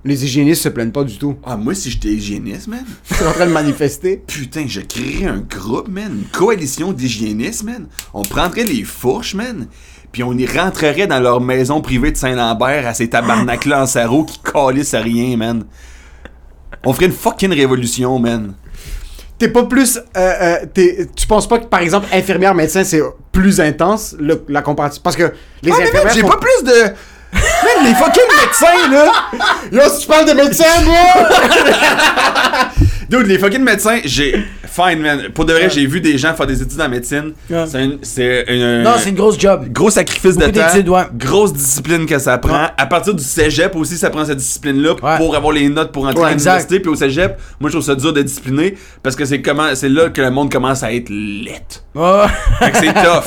Les 0.09 0.25
hygiénistes 0.25 0.63
se 0.63 0.71
plaignent 0.71 0.91
pas 0.91 1.05
du 1.05 1.19
tout. 1.19 1.37
Ah, 1.45 1.59
moi, 1.59 1.75
si 1.75 1.91
j'étais 1.91 2.09
hygiéniste, 2.09 2.67
man. 2.69 2.83
Sont 3.05 3.27
en 3.27 3.33
train 3.33 3.47
de 3.47 3.53
manifester. 3.53 4.23
Putain, 4.27 4.65
je 4.67 4.81
créerais 4.81 5.27
un 5.27 5.41
groupe, 5.41 5.89
man. 5.89 6.11
Une 6.23 6.25
coalition 6.39 6.93
d'hygiénistes, 6.93 7.63
man. 7.65 7.87
On 8.15 8.23
prendrait 8.23 8.65
les 8.65 8.85
fourches, 8.85 9.35
man. 9.35 9.67
Puis 10.11 10.23
on 10.23 10.33
y 10.33 10.47
rentrerait 10.47 11.07
dans 11.07 11.21
leur 11.21 11.43
maison 11.43 11.83
privée 11.83 12.11
de 12.11 12.17
Saint-Lambert 12.17 12.87
à 12.87 12.95
ces 12.95 13.11
tabarnaks-là 13.11 13.83
en 13.83 13.87
sarreau 13.87 14.25
qui 14.25 14.41
calissent 14.43 14.95
à 14.95 15.01
rien, 15.01 15.37
man. 15.37 15.65
On 16.87 16.95
ferait 16.95 17.07
une 17.07 17.13
fucking 17.13 17.53
révolution, 17.53 18.19
man. 18.19 18.55
T'es 19.39 19.49
pas 19.49 19.65
plus. 19.65 19.99
euh, 19.99 20.01
euh, 20.17 20.57
t'es- 20.73 21.07
tu 21.15 21.27
penses 21.27 21.47
pas 21.47 21.59
que, 21.59 21.67
par 21.67 21.81
exemple, 21.81 22.07
infirmière, 22.15 22.55
médecin, 22.55 22.83
c'est 22.83 23.03
plus 23.31 23.61
intense, 23.61 24.17
le- 24.19 24.43
la 24.49 24.63
comparative 24.63 25.03
Parce 25.03 25.17
que 25.17 25.33
les 25.63 25.71
Ah, 25.71 25.83
infirmières. 25.83 26.15
j'ai 26.15 26.21
sont- 26.23 26.29
pas 26.29 26.39
plus 26.39 26.65
de. 26.65 26.95
Man, 27.33 27.85
les 27.85 27.95
fucking 27.95 28.23
médecins, 28.41 28.89
là! 28.91 29.13
Yo, 29.73 29.81
si 29.91 30.01
tu 30.03 30.07
parles 30.07 30.27
de 30.27 30.33
médecin, 30.33 30.65
moi! 30.85 31.29
Dude, 33.09 33.27
les 33.27 33.39
fucking 33.39 33.63
médecins, 33.63 34.01
j'ai 34.05 34.47
fine, 34.71 35.01
man. 35.01 35.29
Pour 35.35 35.45
de 35.45 35.53
vrai, 35.53 35.69
j'ai 35.71 35.87
vu 35.87 36.01
des 36.01 36.17
gens 36.19 36.35
faire 36.35 36.47
des 36.47 36.61
études 36.63 36.81
en 36.81 36.89
médecine. 36.89 37.33
Ouais. 37.51 37.65
C'est 37.67 37.79
un- 37.79 37.91
C'est 38.03 38.45
un, 38.49 38.83
Non, 38.83 38.93
c'est 38.99 39.09
une 39.11 39.15
grosse 39.17 39.39
job. 39.39 39.67
gros 39.73 39.91
sacrifice 39.91 40.37
Beaucoup 40.37 40.51
de 40.51 40.83
temps. 40.83 40.93
ouais. 40.95 41.03
Grosse 41.15 41.53
discipline 41.53 42.07
que 42.07 42.19
ça 42.19 42.39
prend. 42.39 42.67
À 42.77 42.87
partir 42.87 43.15
du 43.15 43.23
cégep 43.23 43.75
aussi, 43.77 43.97
ça 43.97 44.11
prend 44.11 44.25
cette 44.25 44.39
discipline-là 44.39 44.95
pour 45.17 45.35
avoir 45.37 45.53
les 45.53 45.69
notes 45.69 45.93
pour 45.93 46.07
entrer 46.07 46.25
à 46.25 46.31
l'université. 46.31 46.81
Puis 46.81 46.91
au 46.91 46.95
cégep, 46.95 47.37
moi, 47.61 47.71
je 47.71 47.77
trouve 47.77 47.87
ça 47.87 47.95
dur 47.95 48.13
de 48.13 48.23
discipliner 48.23 48.75
parce 49.03 49.17
que 49.17 49.25
c'est 49.25 49.41
comment, 49.43 49.75
c'est 49.75 49.89
là 49.89 50.09
que 50.11 50.21
le 50.21 50.31
monde 50.31 50.51
commence 50.53 50.83
à 50.83 50.93
être 50.93 51.09
lit. 51.11 51.49
Ouais. 51.95 52.27
Fait 52.61 52.71
que 52.71 52.77
c'est 52.79 52.93
tough. 52.93 53.25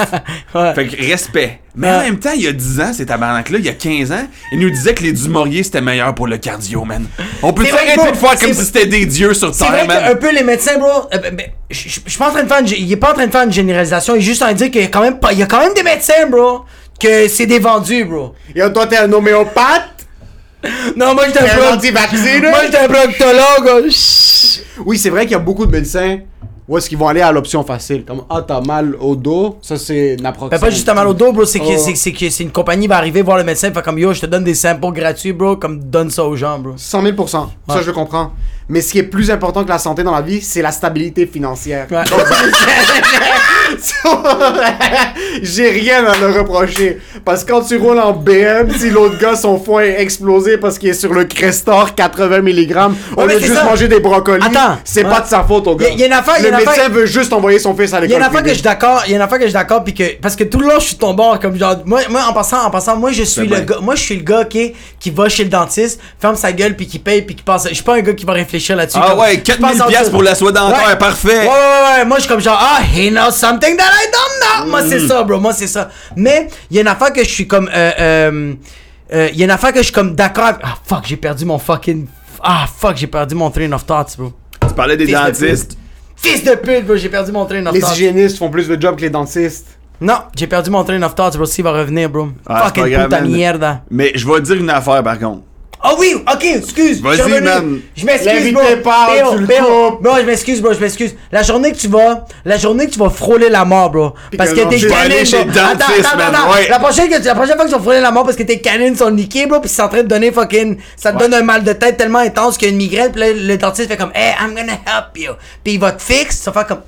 Fait 0.75 0.87
que 0.87 1.09
respect. 1.09 1.59
Mais 1.73 1.89
en 1.89 1.99
même 2.01 2.19
temps, 2.19 2.31
il 2.35 2.41
y 2.41 2.47
a 2.47 2.51
10 2.51 2.81
ans, 2.81 2.91
ces 2.93 3.05
tabarnak-là, 3.05 3.57
il 3.57 3.65
y 3.65 3.69
a 3.69 3.73
15 3.73 4.11
ans, 4.11 4.27
il 4.51 4.59
nous 4.59 4.69
disait 4.69 4.93
que 4.93 5.03
les 5.03 5.13
Dumouriez 5.13 5.63
c'était 5.63 5.79
meilleur 5.79 6.13
pour 6.13 6.27
le 6.27 6.37
cardio, 6.37 6.83
man. 6.83 7.05
On 7.41 7.53
peut 7.53 7.63
arrêter 7.71 8.11
de 8.11 8.17
faire 8.17 8.37
comme 8.37 8.53
si 8.53 8.65
c'était 8.65 8.87
des 8.87 9.05
dieux 9.05 9.33
sur 9.33 9.55
Terre, 9.55 9.87
man. 9.87 10.17
peu 10.19 10.33
les 10.35 10.43
médecins, 10.43 10.77
bro. 10.77 11.07
Ben, 11.35 11.47
je 11.69 11.89
je- 11.89 11.99
je 12.05 12.09
suis 12.09 12.19
pas 12.19 12.29
en 12.29 12.31
train 12.31 12.43
de 12.43 12.47
faire 12.47 12.59
une, 12.59 12.67
il 12.67 12.91
est 12.91 12.95
pas 12.97 13.11
en 13.11 13.13
train 13.13 13.27
de 13.27 13.31
faire 13.31 13.43
une 13.43 13.51
généralisation. 13.51 14.15
Il 14.15 14.19
est 14.19 14.21
juste 14.21 14.41
en 14.41 14.45
train 14.45 14.53
de 14.53 14.57
dire 14.59 14.71
qu'il 14.71 14.81
y 14.81 14.85
a 14.85 14.87
quand 14.87 15.01
même 15.01 15.19
pas, 15.19 15.31
il 15.33 15.39
y 15.39 15.43
a 15.43 15.45
quand 15.45 15.59
même 15.59 15.73
des 15.73 15.83
médecins, 15.83 16.27
bro, 16.29 16.61
que 16.99 17.27
c'est 17.27 17.45
des 17.45 17.59
vendus, 17.59 18.05
bro. 18.05 18.33
Et 18.55 18.61
toi, 18.73 18.85
t'es 18.87 18.97
un 18.97 19.11
homéopathe? 19.11 20.05
Non, 20.95 21.15
moi 21.15 21.23
j'étais 21.25 21.39
un 21.39 21.45
pro-? 21.47 21.63
Moi 22.51 22.59
j'étais 22.65 22.77
un 22.77 22.87
proctologue. 22.87 23.89
Chut. 23.89 24.63
Oui, 24.85 24.97
c'est 24.97 25.09
vrai 25.09 25.23
qu'il 25.23 25.31
y 25.31 25.35
a 25.35 25.39
beaucoup 25.39 25.65
de 25.65 25.71
médecins 25.71 26.19
où 26.67 26.77
est-ce 26.77 26.87
qu'ils 26.87 26.97
vont 26.99 27.07
aller 27.07 27.21
à 27.21 27.31
l'option 27.31 27.63
facile. 27.63 28.05
Comme, 28.05 28.23
ah, 28.29 28.43
t'as 28.47 28.61
mal 28.61 28.95
au 28.99 29.15
dos, 29.15 29.57
ça 29.63 29.77
c'est 29.77 30.17
naproxène. 30.21 30.49
Ben 30.59 30.59
pas 30.59 30.69
juste 30.69 30.85
t'as 30.85 30.93
mal 30.93 31.07
au 31.07 31.13
dos, 31.15 31.31
bro. 31.33 31.45
C'est 31.45 31.59
que 31.59 31.65
Oh. 31.65 31.91
c'est- 31.95 32.11
que 32.11 32.29
c'est 32.29 32.43
une 32.43 32.51
compagnie 32.51 32.85
va 32.87 32.97
arriver 32.97 33.23
voir 33.23 33.37
le 33.37 33.43
médecin, 33.43 33.71
fait 33.73 33.81
comme 33.81 33.97
yo, 33.97 34.13
je 34.13 34.21
te 34.21 34.25
donne 34.27 34.43
des 34.43 34.53
samples 34.53 34.91
gratuits, 34.91 35.33
bro, 35.33 35.55
comme 35.57 35.79
donne 35.79 36.11
ça 36.11 36.23
aux 36.23 36.35
gens, 36.35 36.59
bro. 36.59 36.73
100 36.77 37.01
000% 37.01 37.49
Ça, 37.67 37.75
Ouais. 37.77 37.83
je 37.83 37.89
comprends. 37.91 38.31
Mais 38.71 38.79
ce 38.79 38.93
qui 38.93 38.99
est 38.99 39.03
plus 39.03 39.29
important 39.29 39.65
que 39.65 39.69
la 39.69 39.79
santé 39.79 40.01
dans 40.01 40.13
la 40.15 40.21
vie, 40.21 40.39
c'est 40.41 40.61
la 40.61 40.71
stabilité 40.71 41.25
financière. 41.27 41.87
Ouais. 41.91 42.03
J'ai 45.41 45.69
rien 45.69 46.05
à 46.05 46.17
le 46.17 46.27
reprocher. 46.39 46.99
Parce 47.25 47.43
que 47.43 47.51
quand 47.51 47.61
tu 47.61 47.75
roules 47.77 47.99
en 47.99 48.13
BM, 48.13 48.69
si 48.77 48.89
l'autre 48.89 49.17
gars, 49.19 49.35
son 49.35 49.59
foie 49.59 49.85
est 49.85 50.01
explosé 50.01 50.57
parce 50.57 50.77
qu'il 50.79 50.87
est 50.89 50.93
sur 50.93 51.13
le 51.13 51.25
Crestor 51.25 51.93
80 51.95 52.41
mg, 52.41 52.75
Ouais, 53.17 53.25
de 53.27 53.31
c'est 53.33 53.39
juste 53.41 53.53
ça. 53.55 53.63
manger 53.65 53.87
des 53.89 53.99
brocolis, 53.99 54.43
Attends. 54.45 54.77
c'est 54.85 55.03
Ouais. 55.03 55.09
pas 55.09 55.19
de 55.21 55.27
sa 55.27 55.43
faute 55.43 55.67
au 55.67 55.77
Y 55.77 55.83
a- 55.85 55.89
gars. 55.89 55.95
y 55.95 56.03
a 56.03 56.05
une 56.07 56.13
affaire- 56.13 56.39
y 56.41 56.45
a 56.45 56.49
le 56.49 56.55
affaire- 56.55 56.71
médecin 56.71 56.89
veut 56.89 57.05
juste 57.05 57.33
envoyer 57.33 57.59
son 57.59 57.75
fils 57.75 57.93
à 57.93 57.97
Il 57.97 58.01
y 58.01 58.13
a 58.13 58.17
l'école 58.17 58.21
une 58.21 58.27
affaire 58.27 58.43
que 58.43 58.49
je 58.49 58.53
suis 58.53 58.63
d'accord, 58.63 59.03
il 59.05 59.11
y 59.11 59.13
a 59.13 59.17
une 59.17 59.21
affaire 59.21 59.37
que 59.37 59.43
je 59.45 59.49
suis 59.49 59.53
d'accord 59.53 59.83
que 59.83 60.15
parce 60.21 60.35
que 60.37 60.43
tout 60.45 60.59
le 60.59 60.67
long 60.67 60.79
je 60.79 60.85
suis 60.87 60.95
bord 60.97 61.39
comme 61.41 61.55
genre 61.57 61.75
moi 61.85 62.01
moi 62.09 62.21
en 62.29 62.33
passant 62.33 62.63
en 62.65 62.69
passant 62.69 62.95
moi 62.95 63.11
je 63.11 63.23
suis 63.23 63.47
le 63.47 63.59
gars 63.61 63.77
moi 63.81 63.95
je 63.95 64.01
suis 64.01 64.15
le 64.15 64.23
gars 64.23 64.45
qui 64.45 64.73
qui 64.99 65.09
va 65.11 65.27
chez 65.29 65.43
le 65.43 65.49
dentiste, 65.49 65.99
ferme 66.19 66.35
sa 66.35 66.51
gueule 66.51 66.75
puis 66.75 66.85
qui 66.87 66.99
paye 66.99 67.21
puis 67.23 67.35
qui 67.35 67.43
passe 67.43 67.67
je 67.69 67.73
suis 67.73 67.83
pas 67.83 67.95
un 67.95 68.01
gars 68.01 68.13
qui 68.13 68.25
va 68.25 68.33
réfléchir 68.33 68.60
là-dessus. 68.69 68.97
Ah 69.01 69.15
ouais, 69.15 69.33
je 69.33 69.37
passe 69.37 69.57
4000 69.59 69.81
en 69.83 69.87
piastres 69.87 70.11
pour 70.11 70.23
la 70.23 70.35
soie 70.35 70.51
dentaire, 70.51 70.87
Ouais. 70.87 70.97
parfait. 70.97 71.39
Ouais, 71.41 71.47
ouais, 71.47 71.97
ouais, 71.99 72.05
moi 72.05 72.17
je 72.17 72.21
suis 72.23 72.29
comme 72.29 72.41
genre, 72.41 72.59
ah, 72.59 72.81
he 72.83 73.09
knows 73.11 73.31
something 73.31 73.75
that 73.77 73.83
I 73.83 74.07
don't 74.11 74.65
know. 74.65 74.69
Moi 74.71 74.81
Mm. 74.83 74.89
c'est 74.89 75.07
ça, 75.07 75.23
bro, 75.23 75.39
moi 75.39 75.53
c'est 75.53 75.67
ça. 75.67 75.89
Mais 76.15 76.47
il 76.69 76.75
y 76.75 76.79
a 76.79 76.81
une 76.81 76.87
affaire 76.87 77.11
que 77.13 77.23
je 77.23 77.29
suis 77.29 77.47
comme, 77.47 77.69
euh, 77.73 77.91
euh, 77.99 78.53
euh, 79.13 79.29
il 79.33 79.39
y 79.39 79.41
a 79.41 79.45
une 79.45 79.51
affaire 79.51 79.71
que 79.73 79.79
je 79.79 79.83
suis 79.85 79.93
comme 79.93 80.15
d'accord 80.15 80.45
avec. 80.45 80.61
Ah 80.63 80.75
fuck, 80.85 81.03
j'ai 81.05 81.17
perdu 81.17 81.45
mon 81.45 81.59
fucking. 81.59 82.07
Ah 82.43 82.65
fuck, 82.73 82.97
j'ai 82.97 83.07
perdu 83.07 83.35
mon 83.35 83.49
train 83.51 83.71
of 83.71 83.85
thoughts, 83.85 84.15
bro. 84.17 84.33
Tu 84.67 84.73
parlais 84.73 84.97
des 84.97 85.05
Fils 85.05 85.15
de 85.15 85.21
dentistes. 85.25 85.77
Fils 86.15 86.43
de 86.43 86.55
pute, 86.55 86.85
bro, 86.85 86.95
j'ai 86.95 87.09
perdu 87.09 87.31
mon 87.31 87.45
train 87.45 87.65
of 87.65 87.73
Les 87.73 87.79
thoughts. 87.81 87.93
hygiénistes 87.93 88.37
font 88.37 88.49
plus 88.49 88.67
de 88.67 88.79
job 88.79 88.95
que 88.95 89.01
les 89.01 89.09
dentistes. 89.09 89.67
Non, 89.99 90.15
j'ai 90.35 90.47
perdu 90.47 90.69
mon 90.71 90.83
train 90.83 91.01
of 91.03 91.13
thoughts, 91.13 91.35
bro. 91.35 91.45
S'il 91.45 91.63
va 91.63 91.71
revenir, 91.73 92.09
bro. 92.09 92.29
Ah, 92.47 92.63
Fucking 92.65 92.85
puta 92.85 93.07
man. 93.07 93.27
mierda. 93.29 93.81
Mais 93.91 94.11
je 94.15 94.25
vais 94.27 94.33
te 94.35 94.39
dire 94.45 94.55
une 94.55 94.69
affaire 94.69 95.03
par 95.03 95.19
contre. 95.19 95.41
Ah 95.83 95.95
oui, 95.97 96.13
ok, 96.31 96.43
excuse. 96.43 97.01
Vas-y, 97.01 97.41
man. 97.41 97.79
Je 97.95 98.05
m'excuse, 98.05 98.53
bro. 98.53 98.61
parle, 98.83 99.17
Péo, 99.47 99.47
tu. 99.97 100.03
Bro, 100.03 100.17
je 100.19 100.25
m'excuse, 100.25 100.61
bro, 100.61 100.73
je 100.73 100.79
m'excuse. 100.79 101.15
La 101.31 101.41
journée 101.41 101.71
que 101.71 101.77
tu 101.77 101.87
vas, 101.87 102.25
la 102.45 102.57
journée 102.57 102.85
que 102.85 102.91
tu 102.91 102.99
vas 102.99 103.09
frôler 103.09 103.49
la 103.49 103.65
mort, 103.65 103.89
bro. 103.89 104.13
Parce 104.37 104.51
que 104.53 104.61
tes 104.69 104.79
canines, 104.87 105.25
chez 105.25 105.43
bro. 105.43 105.59
Attends, 105.59 105.85
attends, 105.85 106.17
man, 106.17 106.35
attends. 106.35 106.53
ouais. 106.53 106.69
La 106.69 106.77
prochaine, 106.79 107.09
que 107.09 107.17
tu- 107.17 107.23
la 107.23 107.33
prochaine 107.35 107.55
fois 107.55 107.65
que 107.65 107.69
tu 107.71 107.75
vas 107.75 107.81
frôler 107.81 107.99
la 107.99 108.11
mort 108.11 108.23
parce 108.25 108.37
que 108.37 108.43
tes 108.43 108.59
canines 108.61 108.95
sont 108.95 109.09
niquées, 109.11 109.47
bro, 109.47 109.59
pis 109.59 109.69
c'est 109.69 109.81
en 109.81 109.89
train 109.89 110.03
de 110.03 110.07
donner 110.07 110.31
fucking, 110.31 110.77
ça 110.95 111.13
te 111.13 111.17
donne 111.17 111.33
un 111.33 111.41
mal 111.41 111.63
de 111.63 111.73
tête 111.73 111.97
tellement 111.97 112.19
intense 112.19 112.57
qu'il 112.57 112.67
y 112.67 112.69
a 112.69 112.73
une 112.73 112.77
migraine, 112.77 113.11
pis 113.11 113.19
là, 113.19 113.33
le 113.33 113.57
dentiste 113.57 113.89
fait 113.89 113.97
comme, 113.97 114.11
hey, 114.13 114.33
I'm 114.39 114.53
gonna 114.55 114.73
help 114.73 115.17
you. 115.17 115.31
Pis 115.63 115.73
il 115.73 115.79
va 115.79 115.93
te 115.93 116.01
fixe, 116.03 116.37
ça 116.37 116.51
fait 116.51 116.67
comme, 116.67 116.81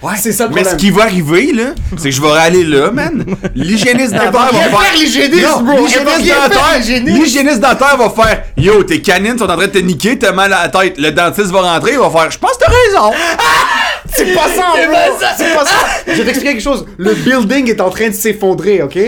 Ouais, 0.00 0.12
c'est 0.16 0.30
ça 0.32 0.46
le 0.46 0.54
Mais 0.54 0.62
ce 0.62 0.76
qui 0.76 0.90
va 0.90 1.02
arriver, 1.04 1.52
là, 1.52 1.70
c'est 1.96 2.10
que 2.10 2.14
je 2.14 2.22
vais 2.22 2.30
aller 2.30 2.62
là, 2.62 2.92
man. 2.92 3.24
L'hygiéniste 3.54 4.12
dentaire 4.12 4.30
va 4.30 4.50
faire. 4.52 4.94
l'hygiéniste, 4.94 5.62
bro. 5.62 5.84
L'hygiéniste 5.84 6.18
dentaire, 6.20 6.78
l'hygiéniste. 6.78 7.18
l'hygiéniste 7.18 7.60
dentaire 7.60 7.96
va 7.96 8.10
faire 8.10 8.44
Yo, 8.56 8.84
tes 8.84 9.02
canines 9.02 9.36
sont 9.36 9.50
en 9.50 9.56
train 9.56 9.66
de 9.66 9.72
te 9.72 9.78
niquer, 9.78 10.16
t'as 10.16 10.30
mal 10.30 10.52
à 10.52 10.62
la 10.62 10.68
tête. 10.68 10.98
Le 10.98 11.10
dentiste 11.10 11.50
va 11.50 11.62
rentrer, 11.62 11.92
il 11.92 11.98
va 11.98 12.10
faire 12.10 12.30
Je 12.30 12.38
pense 12.38 12.52
que 12.52 12.64
t'as 12.64 12.70
raison. 12.70 13.12
C'est 14.14 14.34
pas 14.34 14.48
ça, 14.48 14.64
C'est 14.74 14.86
bro. 14.86 14.94
pas 14.94 15.18
ça. 15.20 15.34
C'est 15.36 15.54
pas 15.54 15.64
ça. 15.64 15.86
Je 16.06 16.12
vais 16.12 16.24
t'expliquer 16.24 16.52
quelque 16.54 16.62
chose. 16.62 16.86
Le 16.96 17.14
building 17.14 17.68
est 17.70 17.80
en 17.80 17.90
train 17.90 18.08
de 18.08 18.14
s'effondrer, 18.14 18.82
ok? 18.82 18.98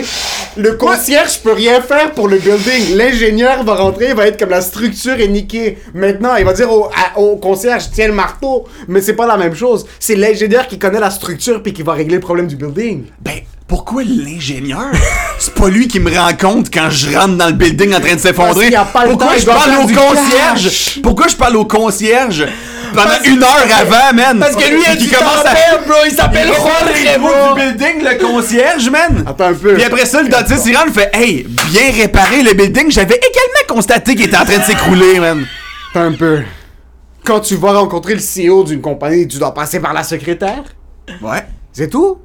Le 0.57 0.73
concierge 0.73 1.39
peut 1.39 1.53
rien 1.53 1.81
faire 1.81 2.11
pour 2.11 2.27
le 2.27 2.37
building. 2.37 2.95
L'ingénieur 2.95 3.63
va 3.63 3.75
rentrer, 3.75 4.09
il 4.09 4.15
va 4.15 4.27
être 4.27 4.37
comme 4.39 4.49
la 4.49 4.61
structure 4.61 5.19
est 5.19 5.27
niquée. 5.27 5.77
Maintenant, 5.93 6.35
il 6.35 6.45
va 6.45 6.53
dire 6.53 6.71
au, 6.71 6.85
à- 6.85 7.17
au 7.19 7.37
concierge, 7.37 7.85
tiens 7.93 8.07
le 8.07 8.13
marteau. 8.13 8.65
Mais 8.87 9.01
c'est 9.01 9.15
pas 9.15 9.25
la 9.27 9.37
même 9.37 9.55
chose. 9.55 9.85
C'est 9.99 10.15
l'ingénieur 10.15 10.67
qui 10.67 10.77
connaît 10.77 10.99
la 10.99 11.09
structure 11.11 11.61
puis 11.63 11.73
qui 11.73 11.83
va 11.83 11.93
régler 11.93 12.15
le 12.15 12.21
problème 12.21 12.47
du 12.47 12.55
building. 12.55 13.05
Ben, 13.21 13.39
pourquoi 13.71 14.03
l'ingénieur? 14.03 14.91
C'est 15.39 15.53
pas 15.55 15.69
lui 15.69 15.87
qui 15.87 16.01
me 16.01 16.13
rend 16.13 16.33
compte 16.33 16.67
quand 16.73 16.89
je 16.89 17.15
rentre 17.17 17.37
dans 17.37 17.47
le 17.47 17.53
building 17.53 17.95
en 17.95 18.01
train 18.01 18.15
de 18.15 18.19
s'effondrer. 18.19 18.69
Pourquoi 19.05 19.37
je 19.37 19.45
parle 19.45 19.71
au 19.81 19.87
concierge? 19.87 20.99
Pourquoi 21.01 21.27
je 21.29 21.35
parle 21.37 21.55
au 21.55 21.63
concierge 21.63 22.45
pendant 22.93 23.07
Parce- 23.07 23.25
une 23.25 23.41
heure 23.41 23.67
avant, 23.79 24.13
man? 24.13 24.39
parce 24.39 24.57
que 24.57 24.69
lui, 24.69 24.81
il 24.99 25.09
commence 25.09 25.45
à 25.45 25.77
bro, 25.87 25.95
il 26.05 26.11
s'appelle 26.11 26.47
Jorge, 26.47 27.01
les 27.01 27.17
bro. 27.17 27.29
du 27.55 27.61
building, 27.61 28.03
le 28.03 28.17
concierge, 28.21 28.89
man? 28.89 29.23
Attends 29.25 29.45
un 29.45 29.53
peu. 29.53 29.73
Puis 29.75 29.83
après 29.83 30.05
ça, 30.05 30.21
le 30.21 30.27
dentiste, 30.27 30.65
il 30.65 30.75
rentre, 30.75 30.89
il 30.89 30.93
fait 30.93 31.09
Hey, 31.13 31.43
bien 31.71 31.91
réparé 31.95 32.43
le 32.43 32.51
building. 32.53 32.91
J'avais 32.91 33.15
également 33.15 33.67
constaté 33.69 34.15
qu'il 34.15 34.25
était 34.25 34.35
en 34.35 34.43
train 34.43 34.57
de 34.57 34.63
s'écrouler, 34.63 35.17
man. 35.21 35.45
Attends 35.91 36.07
un 36.07 36.11
peu. 36.11 36.41
Quand 37.23 37.39
tu 37.39 37.55
vas 37.55 37.71
rencontrer 37.71 38.15
le 38.15 38.19
CEO 38.19 38.65
d'une 38.65 38.81
compagnie, 38.81 39.25
tu 39.29 39.37
dois 39.37 39.53
passer 39.53 39.79
par 39.79 39.93
la 39.93 40.03
secrétaire? 40.03 40.63
Ouais. 41.21 41.45
C'est 41.71 41.89
tout? 41.89 42.17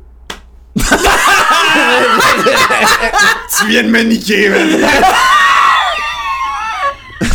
Tu 3.58 3.66
viens 3.68 3.82
de 3.84 3.88
me 3.88 4.02
niquer, 4.02 4.50
man. 4.50 4.68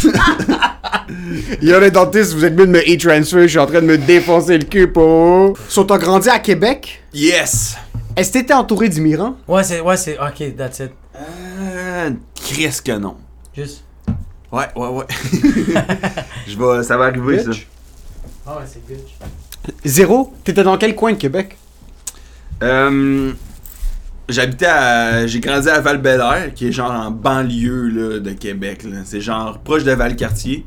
Yo 1.61 1.79
les 1.79 1.91
dentistes, 1.91 2.33
vous 2.33 2.45
êtes 2.45 2.53
mieux 2.53 2.65
de 2.65 2.71
me 2.71 2.79
e-transfer, 2.79 3.43
je 3.43 3.47
suis 3.47 3.59
en 3.59 3.65
train 3.65 3.81
de 3.81 3.85
me 3.85 3.97
défoncer 3.97 4.57
le 4.57 4.65
cul 4.65 4.91
pour... 4.91 5.57
So 5.67 5.83
t'as 5.83 5.97
grandi 5.97 6.29
à 6.29 6.39
Québec? 6.39 7.03
Yes. 7.13 7.75
Est-ce 8.15 8.31
que 8.31 8.39
t'étais 8.39 8.53
entouré 8.53 8.89
d'immigrants? 8.89 9.35
ouais, 9.47 9.63
c'est, 9.63 9.79
ouais, 9.79 9.97
c'est, 9.97 10.17
ok, 10.19 10.55
that's 10.55 10.79
it. 10.79 10.91
Euh, 11.15 12.09
Chris 12.35 12.79
que 12.83 12.91
non. 12.93 13.15
Juste. 13.55 13.83
Ouais, 14.51 14.65
ouais, 14.75 14.87
ouais. 14.87 15.05
Je 16.47 16.57
vais, 16.57 16.83
ça 16.83 16.97
va 16.97 17.05
arriver, 17.05 17.43
ça. 17.43 17.49
Bitch. 17.51 17.67
Ah 18.45 18.57
ouais, 18.57 18.63
c'est 18.65 18.85
good. 18.87 18.99
Zéro? 19.85 20.33
T'étais 20.43 20.63
dans 20.63 20.77
quel 20.77 20.95
coin 20.95 21.13
de 21.13 21.17
Québec? 21.17 21.57
Euh, 22.61 23.31
J'habitais 24.29 24.65
à. 24.67 25.27
J'ai 25.27 25.39
grandi 25.39 25.67
à 25.69 25.79
val 25.81 26.01
qui 26.55 26.67
est 26.67 26.71
genre 26.71 26.91
en 26.91 27.11
banlieue 27.11 27.89
là, 27.89 28.19
de 28.19 28.31
Québec. 28.31 28.85
C'est 29.03 29.19
genre 29.21 29.59
proche 29.59 29.83
de 29.83 29.91
Valcartier. 29.91 30.65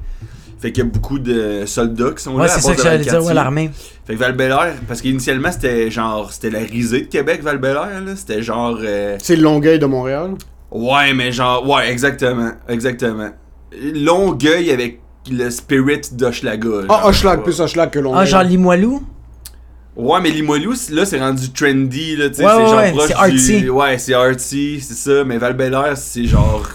Fait 0.61 0.73
qu'il 0.73 0.85
y 0.85 0.87
a 0.87 0.91
beaucoup 0.91 1.19
de 1.19 1.65
soldats 1.67 2.13
qui 2.17 2.23
sont 2.23 2.35
Ouais, 2.35 2.43
là. 2.47 2.49
c'est 2.49 2.63
bord 2.63 2.71
ça 2.71 2.73
que 2.73 2.79
de 2.79 2.83
j'allais 2.83 2.99
dire, 2.99 3.13
Valcartier. 3.13 3.29
ouais, 3.29 3.35
l'armée. 3.35 3.71
Fait 4.07 4.15
que 4.15 4.19
val 4.19 4.37
parce 4.89 5.01
qu'initialement 5.01 5.53
c'était 5.53 5.91
genre. 5.91 6.33
C'était 6.33 6.51
la 6.51 6.61
risée 6.61 7.03
de 7.03 7.07
Québec, 7.07 7.43
val 7.43 7.59
là. 7.63 7.89
C'était 8.17 8.43
genre. 8.43 8.79
euh, 8.83 9.17
C'est 9.23 9.37
Longueuil 9.37 9.79
de 9.79 9.87
Montréal? 9.87 10.33
Ouais, 10.71 11.15
mais 11.15 11.33
genre. 11.33 11.67
Ouais, 11.69 11.91
exactement. 11.91 12.51
Exactement. 12.69 13.31
Longueuil 13.95 14.71
avec 14.71 15.01
le 15.31 15.49
spirit 15.51 16.01
d'Hochelaga. 16.13 16.83
Ah. 16.89 17.09
Hochelag, 17.09 17.43
plus 17.43 17.61
Hochelag 17.61 17.91
que 17.91 17.99
Longueuil. 17.99 18.21
Ah, 18.23 18.25
genre 18.27 18.43
Limoilou? 18.43 19.03
Ouais, 19.97 20.21
mais 20.21 20.31
Limoilou, 20.31 20.75
là, 20.91 21.05
c'est 21.07 21.21
rendu 21.21 21.51
trendy, 21.53 22.17
là, 22.17 22.29
tu 22.29 22.37
sais, 22.37 22.45
Ouais, 22.45 22.51
c'est 22.51 22.63
ouais, 22.63 22.67
genre 22.69 22.79
ouais, 22.81 22.91
proche 22.93 23.09
c'est 23.09 23.15
artsy. 23.15 23.61
du... 23.61 23.71
Ouais, 23.71 23.99
c'est 23.99 24.15
artsy, 24.15 24.81
c'est 24.81 24.95
ça, 24.95 25.25
mais 25.25 25.39
val 25.39 25.57
c'est 25.97 26.25
genre 26.25 26.67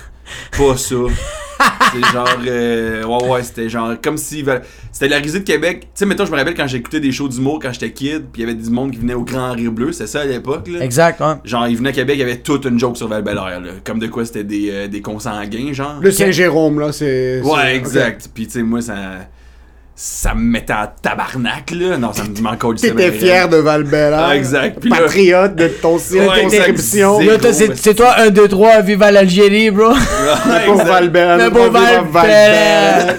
pas 0.58 0.78
ça. 0.78 0.96
c'est 1.94 2.12
genre... 2.14 2.38
euh, 2.48 3.04
Ouais, 3.04 3.28
ouais, 3.30 3.44
c'était 3.44 3.68
genre 3.68 3.96
comme 4.02 4.18
si... 4.18 4.42
Val- 4.42 4.62
C'était 4.94 5.10
la 5.10 5.18
risée 5.18 5.40
de 5.40 5.44
Québec. 5.44 5.82
Tu 5.82 5.88
sais, 5.96 6.06
mettons, 6.06 6.26
je 6.26 6.32
me 6.32 6.38
rappelle 6.38 6.54
quand 6.54 6.68
j'écoutais 6.68 7.02
des 7.02 7.12
shows 7.12 7.28
d'humour 7.28 7.60
quand 7.62 7.74
j'étais 7.74 7.92
kid, 7.92 8.26
puis 8.32 8.42
il 8.42 8.48
y 8.48 8.50
avait 8.50 8.54
du 8.54 8.70
monde 8.70 8.92
qui 8.92 9.00
venait 9.00 9.16
au 9.16 9.24
Grand 9.24 9.52
Rire 9.52 9.72
Bleu, 9.74 9.92
c'est 9.92 10.08
ça 10.08 10.22
à 10.22 10.26
l'époque, 10.26 10.70
là? 10.70 10.80
Exact, 10.80 11.20
ouais. 11.20 11.34
Genre, 11.44 11.68
ils 11.68 11.76
venaient 11.76 11.90
à 11.90 11.94
Québec, 11.94 12.16
il 12.16 12.20
y 12.20 12.24
avait 12.24 12.38
toute 12.38 12.64
une 12.66 12.80
joke 12.80 12.96
sur 12.96 13.10
val 13.10 13.26
là. 13.26 13.60
Comme 13.84 14.00
de 14.00 14.08
quoi 14.08 14.24
c'était 14.24 14.46
des, 14.46 14.70
euh, 14.72 14.88
des 14.88 15.02
consanguins, 15.02 15.74
genre. 15.74 16.00
Le 16.02 16.12
Saint-Jérôme, 16.12 16.80
là, 16.80 16.94
c'est... 16.94 17.42
Ouais, 17.42 17.76
exact. 17.76 18.30
Puis, 18.34 18.48
tu 18.48 18.54
sais, 18.54 18.64
moi, 18.64 18.82
ça... 18.82 18.96
Ça 20.02 20.34
me 20.34 20.40
mettait 20.40 20.72
en 20.72 20.88
tabarnak, 21.02 21.72
là. 21.72 21.98
Non, 21.98 22.14
ça 22.14 22.24
me 22.24 22.42
manque 22.42 22.64
T'étais 22.80 23.12
fier 23.12 23.50
de 23.50 23.58
val 23.58 23.86
Ah, 24.18 24.34
exact. 24.34 24.80
Puis 24.80 24.90
là- 24.90 24.96
Patriote 25.02 25.56
de 25.56 25.68
ton 25.68 25.96
Ouais, 25.96 26.00
circonscription. 26.00 27.20
exact. 27.20 27.32
Là, 27.34 27.38
toi, 27.38 27.52
c'est, 27.54 27.76
c'est 27.76 27.94
toi 27.96 28.16
1, 28.18 28.30
2, 28.30 28.48
3, 28.48 28.80
vive 28.80 29.04
à 29.04 29.12
l'Algérie, 29.12 29.72
bro. 29.72 29.90
Le 29.92 30.66
pauvre 30.68 30.86
Val-Béla, 30.86 31.36
Le 31.38 31.44
le 31.44 31.50
beau 31.50 31.60
pauvre 31.70 32.06
Val-Béla. 32.14 33.14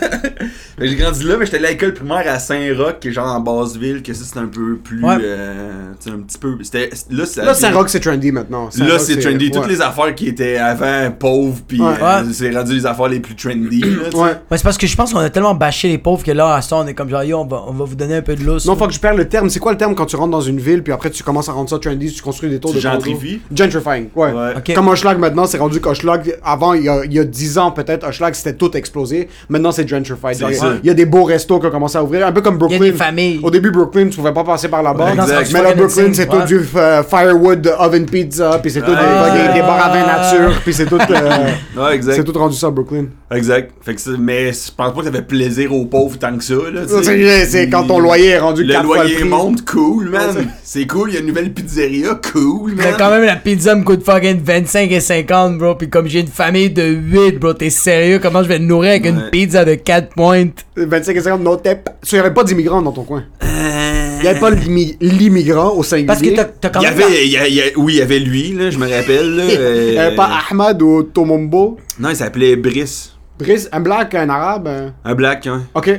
Mais 0.81 0.89
J'ai 0.89 0.97
grandi 0.97 1.25
là, 1.25 1.37
mais 1.39 1.45
j'étais 1.45 1.59
allé 1.59 1.67
à 1.67 1.71
l'école 1.71 1.95
primaire 1.95 2.25
à 2.27 2.39
Saint-Roch, 2.39 2.99
qui 3.01 3.09
est 3.09 3.13
genre 3.13 3.27
en 3.29 3.41
basse 3.41 3.77
ville, 3.77 4.03
que 4.03 4.13
ça 4.15 4.25
c'est 4.25 4.39
un 4.39 4.47
peu 4.47 4.77
plus. 4.77 5.03
Ouais. 5.05 5.17
euh, 5.21 5.93
un 6.09 6.19
petit 6.21 6.39
peu. 6.39 6.57
C'était, 6.63 6.91
là, 7.11 7.27
c'est 7.27 7.45
Là, 7.45 7.55
Saint-Roch, 7.55 7.89
c'est 7.89 8.01
trendy 8.01 8.33
maintenant. 8.33 8.69
Là, 8.79 8.99
c'est 8.99 9.19
trendy. 9.19 9.51
Toutes 9.51 9.69
les 9.69 9.81
affaires 9.83 10.15
qui 10.15 10.29
étaient 10.29 10.57
avant 10.57 11.11
pauvres, 11.11 11.59
puis 11.69 11.81
Ouais. 11.81 11.95
euh, 12.03 12.23
c'est 12.33 12.51
rendu 12.51 12.75
les 12.75 12.87
affaires 12.87 13.09
les 13.09 13.21
plus 13.21 13.35
trendy. 13.37 13.81
Là, 13.81 14.39
c'est 14.57 14.63
parce 14.63 14.79
que 14.79 14.87
je 14.87 14.97
pense 14.97 15.13
qu'on 15.13 15.19
a 15.21 15.31
tellement 15.31 15.55
bâché 15.55 15.89
les 15.89 15.99
pauvres 15.99 16.25
que 16.25 16.31
là, 16.33 16.55
à 16.55 16.63
temps, 16.63 16.81
on 16.83 16.87
est 16.87 16.95
comme 16.95 17.09
genre, 17.11 17.25
yo, 17.25 17.39
on 17.39 17.47
va, 17.47 17.65
on 17.67 17.73
va 17.73 17.85
vous 17.85 17.95
donner 17.97 18.17
un 18.17 18.23
peu 18.23 18.35
de 18.35 18.43
l'os. 18.45 18.65
Non, 18.67 18.77
faut 18.77 18.87
que 18.87 18.93
je 18.93 19.01
perde 19.01 19.17
le 19.19 19.29
terme. 19.29 19.51
C'est 19.51 19.61
quoi 19.61 19.73
le 19.73 19.79
terme 19.79 19.95
quand 19.95 20.07
tu 20.07 20.17
rentres 20.17 20.31
dans 20.31 20.41
une 20.41 20.61
ville, 20.61 20.83
puis 20.83 20.93
après 20.93 21.11
tu 21.11 21.23
commences 21.23 21.49
à 21.49 21.53
rendre 21.53 21.69
ça 21.69 21.79
trendy, 21.79 22.13
tu 22.13 22.23
construis 22.23 22.49
des 22.51 22.59
tours 22.61 22.71
Tu 22.71 22.77
de 22.77 22.83
gentrifies? 22.83 23.41
Gentrifying, 23.55 24.09
ouais. 24.15 24.33
Ouais. 24.33 24.53
Ok. 24.57 24.75
Comme 24.75 24.89
Hochelag 24.89 25.19
maintenant, 25.19 25.47
c'est 25.47 25.59
rendu 25.59 25.81
qu'Hochelag, 25.81 26.39
avant, 26.45 26.75
il 26.75 26.85
y, 26.85 26.89
a, 26.89 27.05
il 27.05 27.13
y 27.13 27.19
a 27.19 27.25
10 27.25 27.59
ans 27.59 27.71
peut-être, 27.73 28.07
Hochelag 28.07 28.35
c'était 28.35 28.55
tout 28.55 28.77
explosé. 28.77 29.29
Maintenant, 29.49 29.73
c'est 29.73 29.87
gentrified. 29.87 30.37
Il 30.83 30.87
y 30.87 30.91
a 30.91 30.95
des 30.95 31.07
beaux 31.07 31.25
restos 31.25 31.59
qui 31.61 31.67
ont 31.67 31.71
commencé 31.71 31.97
à 31.99 32.03
ouvrir, 32.05 32.27
un 32.27 32.33
peu 32.33 32.41
comme 32.41 32.55
Il 32.55 32.57
y 32.57 32.59
Brooklyn. 32.61 32.81
a 32.81 32.91
des 32.91 32.93
familles. 32.97 33.41
Au 33.43 33.51
début, 33.51 33.71
Brooklyn, 33.71 34.09
tu 34.09 34.17
pouvais 34.17 34.33
pas 34.33 34.45
passer 34.45 34.69
par 34.69 34.83
là-bas. 34.83 35.05
Ouais. 35.07 35.45
Mais 35.53 35.63
là, 35.63 35.75
Brooklyn, 35.75 36.13
c'est 36.13 36.27
tout 36.29 36.43
du 36.47 36.61
euh, 36.77 37.03
firewood 37.03 37.75
oven 37.79 38.07
pizza, 38.07 38.59
puis 38.63 38.71
c'est 38.71 38.81
tout 38.81 38.91
des- 38.91 38.97
Ah. 39.01 39.49
des, 39.49 39.55
des 39.55 39.61
bars 39.61 39.87
à 39.87 39.89
vin 39.91 40.07
nature, 40.07 40.61
puis 40.65 40.73
c'est 40.75 40.87
tout, 40.87 40.99
euh, 40.99 41.49
Ouais, 41.77 41.95
exact. 41.95 42.15
c'est 42.17 42.25
tout 42.25 42.33
rendu 42.39 42.57
ça, 42.57 42.71
Brooklyn. 42.71 43.07
Exact. 43.33 43.71
Fait 43.83 43.95
que 43.95 44.01
c'est- 44.01 44.11
mais 44.19 44.53
je 44.53 44.71
pense 44.77 44.93
pas 44.95 45.01
que 45.01 45.05
ça 45.07 45.13
fait 45.13 45.23
plaisir 45.23 45.73
aux 45.75 45.85
pauvres 45.85 46.19
tant 46.19 46.37
que 46.37 46.43
ça. 46.45 46.55
C'est 47.47 47.69
quand 47.69 47.85
ton 47.87 47.99
loyer 48.01 48.29
est 48.31 48.39
rendu 48.39 48.65
Le 48.65 48.73
4 48.75 48.85
fois 48.87 48.97
le 48.99 49.03
loyer 49.03 49.17
prix. 49.21 49.29
monte, 49.29 49.65
cool, 49.65 50.11
man. 50.11 50.21
c'est- 50.63 50.87
cool, 50.87 51.11
il 51.11 51.15
y 51.15 51.17
a 51.17 51.21
une 51.21 51.27
nouvelle 51.27 51.53
pizzeria, 51.53 52.19
cool, 52.33 52.73
man. 52.75 52.87
Mais 52.91 52.95
quand 52.99 53.11
même, 53.11 53.25
la 53.25 53.37
pizza 53.37 53.75
me 53.75 53.85
coûte 53.85 54.05
fucking 54.05 54.41
25 54.43 54.91
et 54.93 55.01
50, 55.01 55.59
bro. 55.59 55.75
Puis 55.75 55.89
comme 55.89 56.07
j'ai 56.07 56.21
une 56.21 56.27
famille 56.27 56.71
de 56.71 56.83
8, 56.83 57.39
bro, 57.39 57.53
t'es 57.55 57.71
sérieux? 57.71 58.19
Comment 58.23 58.43
je 58.43 58.49
vais 58.49 58.59
te 58.59 58.63
nourrir 58.65 58.91
avec 58.91 59.07
une 59.07 59.29
pizza 59.31 59.65
de 59.65 59.75
4 59.75 60.11
pointes? 60.15 60.60
25 60.77 61.17
et 61.17 61.21
50 61.21 61.41
no 61.43 61.57
tip. 61.57 61.89
Il 62.11 62.15
n'y 62.15 62.19
avait 62.21 62.33
pas 62.35 62.45
d'immigrants 62.45 62.83
dans 62.83 62.93
ton 62.93 63.05
coin? 63.05 63.25
Euh, 63.43 64.17
Il 64.19 64.23
n'y 64.23 64.29
avait 64.29 64.41
pas 64.41 64.51
l'immi- 64.51 64.97
l'immigrant 65.01 65.75
au 65.75 65.83
singulier. 65.83 66.07
Parce 66.07 66.21
que 66.23 66.35
t'as 66.35 66.45
t'as 66.45 66.69
quand 66.71 66.81
Il 66.81 66.89
y 66.89 66.91
même. 66.91 67.03
avait, 67.03 67.27
il 67.27 67.33
y 67.33 67.37
a- 67.39 67.49
il 67.49 67.55
y 67.55 67.61
a- 67.63 67.65
oui, 67.77 67.95
il 67.95 67.99
y 67.99 68.03
avait 68.03 68.19
lui, 68.19 68.53
là, 68.53 68.71
je 68.71 68.79
me 68.79 68.89
rappelle. 68.89 69.37
Là, 69.37 69.45
Il 69.49 69.49
n'y 69.93 69.99
avait 69.99 70.13
euh, 70.13 70.17
pas 70.17 70.31
Ahmad 70.51 70.81
ou 70.83 71.03
Tomombo. 71.05 71.79
Non, 71.99 72.11
il 72.11 72.17
s'appelait 72.17 72.57
Brice. 72.57 73.15
Brice, 73.39 73.69
un 73.73 73.81
black, 73.81 74.15
un 74.15 74.29
arabe. 74.29 74.69
un- 74.69 74.93
Un 75.05 75.15
black, 75.15 75.47
hein. 75.47 75.63
Ok. 75.75 75.91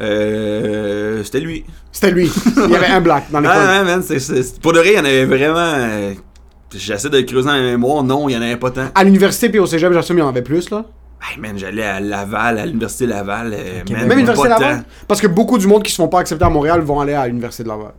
Euh, 0.00 1.22
C'était 1.24 1.40
lui. 1.40 1.64
C'était 1.92 2.10
lui. 2.10 2.30
Il 2.66 2.70
y 2.72 2.76
avait 2.76 2.86
un 2.86 3.00
black 3.00 3.30
dans 3.30 3.40
l'école. 3.40 3.56
Ah, 3.58 3.78
ouais, 3.80 3.84
man, 3.84 4.02
c'est- 4.04 4.18
c'est- 4.18 4.60
pour 4.60 4.72
de 4.72 4.78
vrai, 4.78 4.88
il 4.92 4.96
y 4.96 4.98
en 5.00 5.04
avait 5.04 5.24
vraiment. 5.24 5.56
euh, 5.58 6.12
J'essaie 6.76 7.08
de 7.08 7.20
creuser 7.20 7.46
dans 7.46 7.54
la 7.54 7.62
mémoire. 7.62 8.02
Non, 8.02 8.28
il 8.28 8.32
y 8.32 8.36
en 8.36 8.42
avait 8.42 8.56
pas 8.56 8.70
tant. 8.72 8.86
À 8.96 9.04
l'université 9.04 9.48
puis 9.48 9.60
au 9.60 9.66
cégep, 9.66 9.92
j'assume, 9.92 10.16
il 10.16 10.20
y 10.20 10.24
en 10.24 10.28
avait 10.30 10.42
plus, 10.42 10.70
là. 10.70 10.84
Hey, 11.26 11.40
man, 11.40 11.56
j'allais 11.58 11.84
à 11.84 12.00
Laval, 12.00 12.58
à 12.58 12.66
l'université 12.66 13.06
Laval. 13.06 13.52
euh, 13.54 13.82
man. 13.90 14.06
Même 14.06 14.10
l'université 14.18 14.48
Laval? 14.48 14.84
Parce 15.08 15.20
que 15.20 15.26
beaucoup 15.26 15.56
du 15.58 15.66
monde 15.66 15.82
qui 15.82 15.90
se 15.90 15.96
font 15.96 16.08
pas 16.08 16.20
accepter 16.20 16.44
à 16.44 16.50
Montréal 16.50 16.80
vont 16.80 17.00
aller 17.00 17.14
à 17.14 17.26
l'université 17.26 17.62
de 17.62 17.68
Laval. 17.68 17.92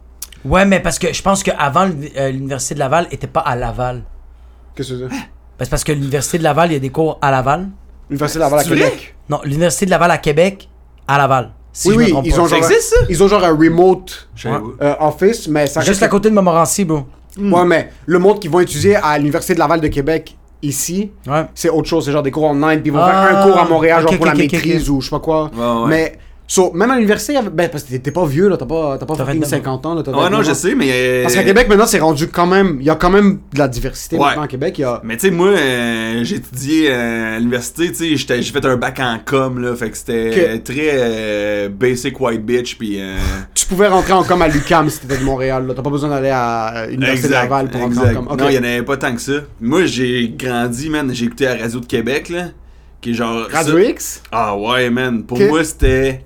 Ouais, 0.44 0.64
mais 0.66 0.80
parce 0.80 1.00
que 1.00 1.12
je 1.12 1.22
pense 1.24 1.42
qu'avant, 1.42 1.86
l'université 1.86 2.76
de 2.76 2.80
Laval 2.80 3.08
était 3.12 3.26
pas 3.28 3.40
à 3.40 3.56
Laval. 3.56 4.04
Qu'est-ce 4.76 4.94
que 4.94 5.00
c'est? 5.00 5.06
Ben, 5.08 5.64
c'est 5.64 5.70
parce 5.70 5.84
que 5.84 5.92
l'université 5.92 6.38
de 6.38 6.44
Laval, 6.44 6.70
il 6.70 6.74
y 6.74 6.76
a 6.76 6.80
des 6.80 6.90
cours 6.90 7.18
à 7.22 7.32
Laval. 7.32 7.68
L'université 8.10 8.40
de 8.40 8.44
Laval 8.44 8.60
à? 8.60 8.64
Québec. 8.64 9.16
Non, 9.30 9.40
l'université 9.44 9.86
de 9.88 9.92
Laval 9.92 10.12
à 10.12 10.18
Québec, 10.20 10.70
à 11.08 11.18
Laval. 11.18 11.52
Si 11.74 11.90
Oui, 11.90 11.96
oui, 11.98 12.06
ils 12.26 12.32
pas. 12.34 12.40
ont 12.42 12.48
Ça 12.48 12.56
genre. 12.58 12.70
existe, 12.70 12.90
ça? 12.94 12.96
Ils 13.10 13.24
ont 13.24 13.28
genre 13.28 13.44
un 13.44 13.56
remote 13.56 14.30
euh, 14.46 14.94
office, 15.00 15.48
mais 15.48 15.66
ça 15.68 15.80
Juste 15.82 15.90
reste. 15.92 16.04
à 16.04 16.08
côté 16.10 16.30
de 16.30 16.36
Montmorency, 16.36 16.86
bro. 16.86 17.06
Ouais, 17.38 17.66
mais 17.66 17.90
le 18.06 18.20
monde 18.20 18.40
qui 18.40 18.48
vont 18.48 18.60
étudier 18.60 18.96
à 18.98 19.18
l'université 19.18 19.56
de 19.56 19.60
Laval 19.60 19.82
de 19.82 19.88
Québec 19.88 20.38
ici, 20.66 21.12
Ouais. 21.28 21.46
c'est 21.56 21.70
autre 21.70 21.88
chose. 21.88 22.06
C'est 22.06 22.12
genre 22.12 22.24
des 22.24 22.32
cours 22.32 22.44
online, 22.46 22.82
puis 22.82 22.90
ils 22.90 22.94
vont 22.94 23.00
Ah, 23.02 23.28
faire 23.28 23.38
un 23.40 23.44
cours 23.44 23.58
à 23.60 23.66
Montréal, 23.66 24.02
genre 24.04 24.16
pour 24.16 24.26
la 24.26 24.34
maîtrise 24.36 24.90
ou 24.90 25.02
je 25.02 25.06
sais 25.06 25.10
pas 25.12 25.20
quoi. 25.20 25.52
Ouais, 25.56 25.60
ouais. 25.84 25.88
Mais, 25.90 26.18
so, 26.48 26.72
même 26.74 26.92
à 26.92 26.96
l'université, 26.96 27.34
il 27.34 27.36
y 27.36 27.40
avait- 27.40 27.50
ben, 27.50 27.70
parce 27.70 27.84
que 27.84 27.96
t'es- 27.96 28.12
pas 28.12 28.26
vieux, 28.26 28.48
là, 28.50 28.58
t'as 28.58 28.66
pas, 28.66 28.98
t'as 29.00 29.06
pas 29.06 29.16
T'as 29.16 29.26
fucking 29.26 29.42
29 29.42 29.48
ans. 29.48 29.50
50 29.50 29.86
ans, 29.86 29.96
là. 29.96 30.04
t'as 30.04 30.12
Ouais, 30.12 30.18
non, 30.30 30.38
29 30.38 30.48
je 30.48 30.54
sais, 30.54 30.76
mais. 30.76 31.22
Parce 31.24 31.34
qu'à 31.36 31.44
Québec, 31.44 31.68
maintenant, 31.68 31.86
c'est 31.88 32.00
rendu 32.00 32.28
quand 32.28 32.46
même. 32.46 32.78
Il 32.80 32.86
y 32.86 32.90
a 32.90 32.96
quand 32.96 33.10
même 33.10 33.40
de 33.54 33.60
la 33.60 33.68
diversité 33.68 34.16
Ouais. 34.18 34.26
maintenant 34.28 34.44
à 34.44 34.48
Québec. 34.48 34.76
Il 34.78 34.82
y 34.82 34.84
a. 34.84 35.02
Mais 35.04 35.16
tu 35.18 35.22
sais, 35.28 35.32
moi, 35.32 35.48
euh, 35.50 36.20
j'ai 36.24 36.36
étudié 36.36 36.90
euh, 36.92 37.36
à 37.36 37.40
l'université, 37.40 37.92
tu 37.92 38.18
sais, 38.18 38.42
j'ai 38.42 38.52
fait 38.52 38.66
un 38.66 38.78
bac 38.78 39.00
en 39.00 39.20
com, 39.26 39.60
là, 39.60 39.76
fait 39.76 39.90
que 39.90 39.98
c'était 39.98 40.60
très 40.60 40.92
euh, 40.94 41.70
basic 41.70 42.20
white 42.20 42.46
bitch, 42.46 42.78
puis 42.78 43.02
euh, 43.02 43.18
Tu 43.54 43.66
pouvais 43.66 43.88
rentrer 43.88 44.14
en 44.14 44.24
com 44.24 44.42
à 44.42 44.48
l'UCAM 44.48 44.90
si 44.90 45.00
t'étais 45.00 45.18
de 45.18 45.24
Montréal, 45.24 45.66
là. 45.68 45.74
T'as 45.74 45.82
pas 45.82 45.90
besoin 45.90 46.10
d'aller 46.10 46.30
à 46.32 46.86
l'université 46.88 47.30
de 47.30 47.34
Laval 47.34 47.70
pour 47.70 47.82
rentrer 47.82 48.10
en 48.10 48.14
com. 48.14 48.28
Ok. 48.32 48.40
Non, 48.40 48.50
il 48.50 48.56
y 48.56 48.60
en 48.60 48.64
avait 48.64 48.84
pas 48.84 48.98
tant 48.98 49.16
que 49.16 49.22
ça. 49.22 49.34
Moi, 49.60 49.86
j'ai 49.86 50.34
grandi, 50.38 50.90
man, 50.90 51.10
j'ai 51.14 51.26
écouté 51.26 51.46
la 51.46 51.56
radio 51.56 51.80
de 51.80 51.86
Québec, 51.88 52.30
là, 52.30 52.50
qui 53.02 53.10
est 53.12 53.14
genre... 53.14 53.48
Radio 53.52 53.74
ça- 53.78 53.84
X? 53.84 54.22
Ah 54.32 54.56
ouais, 54.56 54.90
man, 54.92 55.24
pour 55.24 55.40
moi, 55.40 55.64
c'était 55.64 56.22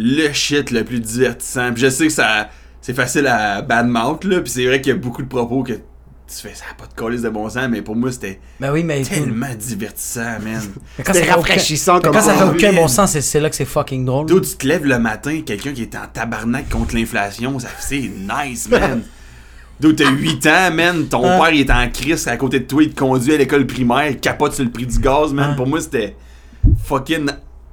le 0.00 0.32
shit 0.32 0.70
le 0.70 0.84
plus 0.84 1.00
divertissant. 1.00 1.72
Puis 1.72 1.82
je 1.82 1.90
sais 1.90 2.06
que 2.06 2.12
ça 2.12 2.48
c'est 2.80 2.94
facile 2.94 3.26
à 3.26 3.60
badmouth, 3.60 4.24
là, 4.24 4.40
puis 4.40 4.50
c'est 4.50 4.64
vrai 4.64 4.80
qu'il 4.80 4.92
y 4.92 4.94
a 4.94 4.98
beaucoup 4.98 5.20
de 5.22 5.28
propos 5.28 5.62
que 5.64 5.72
tu 5.72 6.34
fais 6.42 6.54
ça 6.54 6.64
a 6.70 6.74
pas 6.74 6.86
de 6.86 6.94
colis 6.94 7.20
de 7.22 7.28
bon 7.28 7.48
sens, 7.50 7.66
mais 7.70 7.82
pour 7.82 7.96
moi, 7.96 8.12
c'était 8.12 8.38
Ben 8.60 8.70
oui, 8.70 8.84
mais. 8.84 9.02
tellement 9.02 9.46
divertissant, 9.58 10.38
man. 10.44 10.60
Mais 10.98 11.04
quand 11.04 11.12
C'était 11.14 11.26
aucun- 11.26 11.36
rafraîchissant 11.36 12.00
comme 12.00 12.12
Quand 12.12 12.20
ça 12.22 12.34
fait 12.34 12.44
Ah, 12.44 12.50
aucun 12.54 12.72
bon 12.74 12.86
sens, 12.86 13.18
c'est- 13.18 13.40
là 13.40 13.48
que 13.50 13.56
c'est 13.56 13.64
fucking 13.64 14.04
drôle. 14.04 14.26
D'où 14.26 14.40
tu 14.40 14.54
te 14.56 14.66
lèves 14.66 14.84
le 14.86 14.98
matin, 14.98 15.40
quelqu'un 15.44 15.72
qui 15.72 15.82
est 15.82 15.96
en 15.96 16.06
tabarnak 16.12 16.68
contre 16.68 16.94
l'inflation, 16.94 17.58
ça 17.58 17.68
c'est 17.80 18.00
nice, 18.46 18.68
man. 18.70 19.02
D'où 19.80 19.92
t'as 19.92 20.10
8 20.10 20.46
ans, 20.46 20.70
man, 20.72 21.06
ton 21.08 21.22
Ouais. 21.22 21.38
père 21.38 21.50
il 21.54 21.60
est 21.62 21.70
en 21.70 21.88
crise 21.90 22.28
à 22.28 22.36
côté 22.36 22.60
de 22.60 22.64
toi, 22.66 22.82
il 22.82 22.90
te 22.92 22.98
conduit 22.98 23.32
à 23.34 23.36
l'école 23.38 23.66
primaire, 23.66 24.08
il 24.08 24.18
capote 24.20 24.52
sur 24.54 24.64
le 24.64 24.70
prix 24.70 24.86
du 24.86 24.98
gaz, 24.98 25.32
man. 25.32 25.50
Ouais. 25.50 25.56
Pour 25.56 25.66
moi, 25.66 25.80
c'était 25.80 26.14
fucking. 26.84 27.26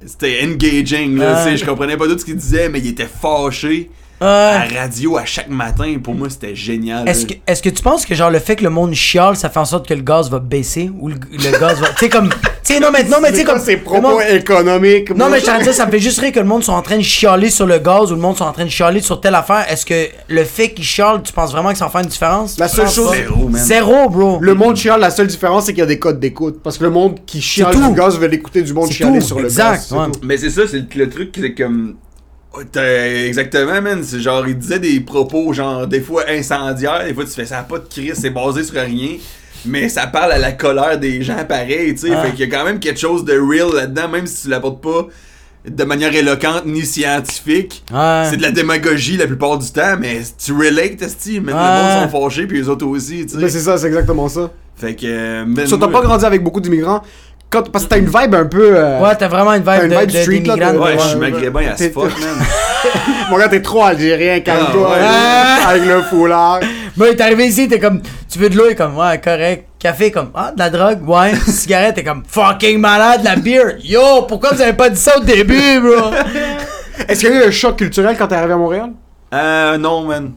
C'était 0.04 0.42
engaging, 0.44 1.16
là. 1.16 1.44
Sais, 1.44 1.56
Je 1.56 1.64
comprenais 1.64 1.96
pas 1.96 2.06
tout 2.06 2.18
ce 2.18 2.24
qu'il 2.24 2.36
disait, 2.36 2.68
mais 2.68 2.80
il 2.80 2.88
était 2.88 3.06
fâché 3.06 3.90
Ouais. 4.20 4.26
à 4.26 4.66
la 4.72 4.80
radio 4.82 5.16
à 5.18 5.24
chaque 5.26 5.48
matin. 5.48 5.94
Pour 6.02 6.14
moi, 6.14 6.28
c'était 6.30 6.54
génial. 6.54 7.08
Est-ce 7.08 7.26
que, 7.26 7.34
est-ce 7.46 7.62
que 7.62 7.68
tu 7.68 7.82
penses 7.82 8.06
que 8.06 8.14
genre 8.14 8.30
le 8.30 8.38
fait 8.38 8.56
que 8.56 8.64
le 8.64 8.70
monde 8.70 8.94
chiale, 8.94 9.36
ça 9.36 9.50
fait 9.50 9.58
en 9.60 9.64
sorte 9.66 9.86
que 9.86 9.94
le 9.94 10.00
gaz 10.02 10.30
va 10.30 10.38
baisser 10.38 10.90
ou 11.00 11.08
le, 11.08 11.16
le 11.30 11.58
gaz 11.60 11.80
va. 11.80 11.88
Tu 11.88 11.96
sais, 11.98 12.08
comme. 12.08 12.30
Tu 12.30 12.74
sais, 12.74 12.80
non, 12.80 12.88
mais, 12.92 13.04
non, 13.04 13.18
mais 13.22 13.30
tu 13.30 13.38
sais, 13.38 13.44
comme. 13.44 13.60
C'est 13.60 13.76
le 13.76 13.82
propos 13.82 14.00
monde- 14.00 14.22
économiques. 14.28 15.10
Non, 15.14 15.28
mais 15.28 15.40
je 15.40 15.44
t'en 15.46 15.58
dis, 15.58 15.72
ça 15.72 15.86
me 15.86 15.90
fait 15.90 15.98
juste 16.00 16.18
rire 16.20 16.32
que 16.32 16.40
le 16.40 16.46
monde 16.46 16.64
soit 16.64 16.74
en 16.74 16.82
train 16.82 16.96
de 16.96 17.02
chialer 17.02 17.50
sur 17.50 17.66
le 17.66 17.78
gaz 17.78 18.10
ou 18.10 18.14
le 18.14 18.20
monde 18.20 18.36
soit 18.36 18.46
en 18.46 18.52
train 18.52 18.64
de 18.64 18.70
chialer 18.70 19.00
sur 19.00 19.20
telle 19.20 19.34
affaire. 19.34 19.64
Est-ce 19.70 19.84
que 19.84 20.08
le 20.28 20.44
fait 20.44 20.70
qu'ils 20.70 20.84
chialent, 20.84 21.22
tu 21.22 21.32
penses 21.32 21.52
vraiment 21.52 21.72
que 21.72 21.78
ça 21.78 21.86
en 21.86 21.90
fait 21.90 22.00
une 22.00 22.06
différence? 22.08 22.58
La 22.58 22.68
seule 22.68 22.88
chose-? 22.88 23.12
Zéro, 23.14 23.48
man. 23.48 23.62
Zéro, 23.62 24.08
bro. 24.08 24.38
Le 24.40 24.54
monde 24.54 24.76
chiale, 24.76 25.00
la 25.00 25.10
seule 25.10 25.26
différence, 25.26 25.66
c'est 25.66 25.72
qu'il 25.72 25.80
y 25.80 25.82
a 25.82 25.86
des 25.86 25.98
codes 25.98 26.18
d'écoute. 26.20 26.60
Parce 26.62 26.78
que 26.78 26.84
le 26.84 26.90
monde 26.90 27.18
qui 27.26 27.40
chiale 27.42 27.74
du 27.76 27.94
gaz 27.94 28.18
veut 28.18 28.26
l'écouter 28.28 28.62
du 28.62 28.72
monde 28.72 28.90
chialer 28.90 29.18
tout, 29.18 29.26
sur 29.26 29.38
le 29.38 29.44
exact, 29.44 29.90
gaz. 29.92 30.10
tout. 30.12 30.20
Mais 30.22 30.38
c'est 30.38 30.50
ça, 30.50 30.62
c'est 30.68 30.78
le, 30.78 30.86
le 31.04 31.10
truc, 31.10 31.34
c'est 31.38 31.52
comme. 31.54 31.96
Exactement, 32.60 33.80
man. 33.82 34.02
C'est 34.02 34.20
genre, 34.20 34.46
il 34.46 34.56
disait 34.58 34.78
des 34.78 35.00
propos, 35.00 35.52
genre, 35.52 35.86
des 35.86 36.00
fois 36.00 36.24
incendiaires, 36.28 37.04
des 37.04 37.14
fois 37.14 37.24
tu 37.24 37.30
fais 37.30 37.46
ça 37.46 37.58
pas 37.68 37.78
de 37.78 37.86
crise, 37.88 38.14
c'est 38.20 38.30
basé 38.30 38.62
sur 38.64 38.80
rien. 38.80 39.16
Mais 39.64 39.88
ça 39.88 40.06
parle 40.06 40.32
à 40.32 40.38
la 40.38 40.52
colère 40.52 40.98
des 40.98 41.22
gens 41.22 41.44
pareil, 41.48 41.94
tu 41.94 42.02
sais. 42.08 42.14
Ah. 42.14 42.22
Fait 42.22 42.30
qu'il 42.32 42.40
y 42.48 42.54
a 42.54 42.56
quand 42.58 42.64
même 42.64 42.78
quelque 42.78 43.00
chose 43.00 43.24
de 43.24 43.32
real 43.38 43.74
là-dedans, 43.74 44.08
même 44.08 44.26
si 44.26 44.42
tu 44.44 44.48
l'apportes 44.48 44.80
pas 44.82 45.06
de 45.68 45.82
manière 45.84 46.14
éloquente 46.14 46.64
ni 46.66 46.82
scientifique. 46.82 47.82
Ouais. 47.92 48.22
C'est 48.30 48.36
de 48.36 48.42
la 48.42 48.52
démagogie 48.52 49.16
la 49.16 49.26
plupart 49.26 49.58
du 49.58 49.68
temps, 49.72 49.96
mais 49.98 50.20
tu 50.38 50.52
relates, 50.52 51.02
esti, 51.02 51.40
même 51.40 51.56
Ouais. 51.56 51.60
le 51.60 52.04
monde 52.04 52.10
sont 52.12 52.20
fâchés, 52.22 52.46
puis 52.46 52.58
les 52.58 52.68
autres 52.68 52.86
aussi, 52.86 53.26
tu 53.26 53.36
Mais 53.38 53.48
sais. 53.48 53.58
c'est 53.58 53.64
ça, 53.64 53.76
c'est 53.76 53.88
exactement 53.88 54.28
ça. 54.28 54.52
Fait 54.76 54.94
que. 54.94 55.06
euh, 55.06 55.66
So, 55.66 55.78
t'as 55.78 55.88
pas 55.88 56.02
grandi 56.02 56.24
avec 56.24 56.44
beaucoup 56.44 56.60
d'immigrants. 56.60 57.02
Quand, 57.48 57.70
parce 57.70 57.84
que 57.84 57.90
t'as 57.90 57.98
une 57.98 58.06
vibe 58.06 58.34
un 58.34 58.44
peu. 58.46 58.72
euh, 58.76 59.00
Ouais, 59.00 59.14
t'as 59.16 59.28
vraiment 59.28 59.52
une 59.54 59.62
vibe 59.62 59.84
une 59.84 59.88
de, 59.90 59.96
vibe 59.96 60.10
de, 60.10 60.18
street, 60.22 60.42
là, 60.58 60.72
de- 60.72 60.78
Ouais, 60.78 60.84
Ouais, 60.86 60.98
je 60.98 61.02
suis 61.04 61.16
ouais, 61.18 61.30
maghrébin 61.30 61.66
as 61.68 61.74
t'es- 61.76 61.90
fuck, 61.90 62.04
man. 62.20 62.46
Mon 63.30 63.38
gars, 63.38 63.48
t'es 63.48 63.62
trop 63.62 63.84
algérien, 63.84 64.40
calme-toi. 64.40 64.90
ouais. 64.90 64.96
hein, 65.00 65.56
Avec 65.68 65.84
le 65.86 66.02
foulard. 66.02 66.60
Moi, 66.96 67.14
t'es 67.14 67.22
arrivé 67.22 67.46
ici, 67.46 67.68
t'es 67.68 67.78
comme, 67.78 68.00
tu 68.30 68.38
veux 68.38 68.48
de 68.50 68.56
l'eau, 68.56 68.64
il 68.68 68.72
est 68.72 68.74
comme, 68.74 68.96
ouais, 68.98 69.20
correct. 69.20 69.68
Café, 69.78 70.10
comme, 70.10 70.30
ah, 70.34 70.50
de 70.54 70.58
la 70.58 70.70
drogue, 70.70 71.08
ouais. 71.08 71.34
Cigarette, 71.46 71.94
t'es 71.96 72.04
comme, 72.04 72.22
fucking 72.26 72.78
malade, 72.80 73.20
la 73.22 73.36
beer. 73.36 73.76
Yo, 73.84 74.22
pourquoi 74.22 74.50
vous 74.52 74.60
avez 74.62 74.72
pas 74.72 74.88
dit 74.90 74.98
ça 75.00 75.16
au 75.16 75.20
début, 75.20 75.80
bro? 75.80 76.10
Est-ce 77.08 77.20
qu'il 77.20 77.28
y 77.30 77.32
a 77.32 77.44
eu 77.44 77.48
un 77.48 77.50
choc 77.52 77.76
culturel 77.76 78.16
quand 78.18 78.26
t'es 78.26 78.34
arrivé 78.36 78.54
à 78.54 78.56
Montréal? 78.56 78.90
Euh, 79.34 79.76
non, 79.78 80.02
man. 80.02 80.32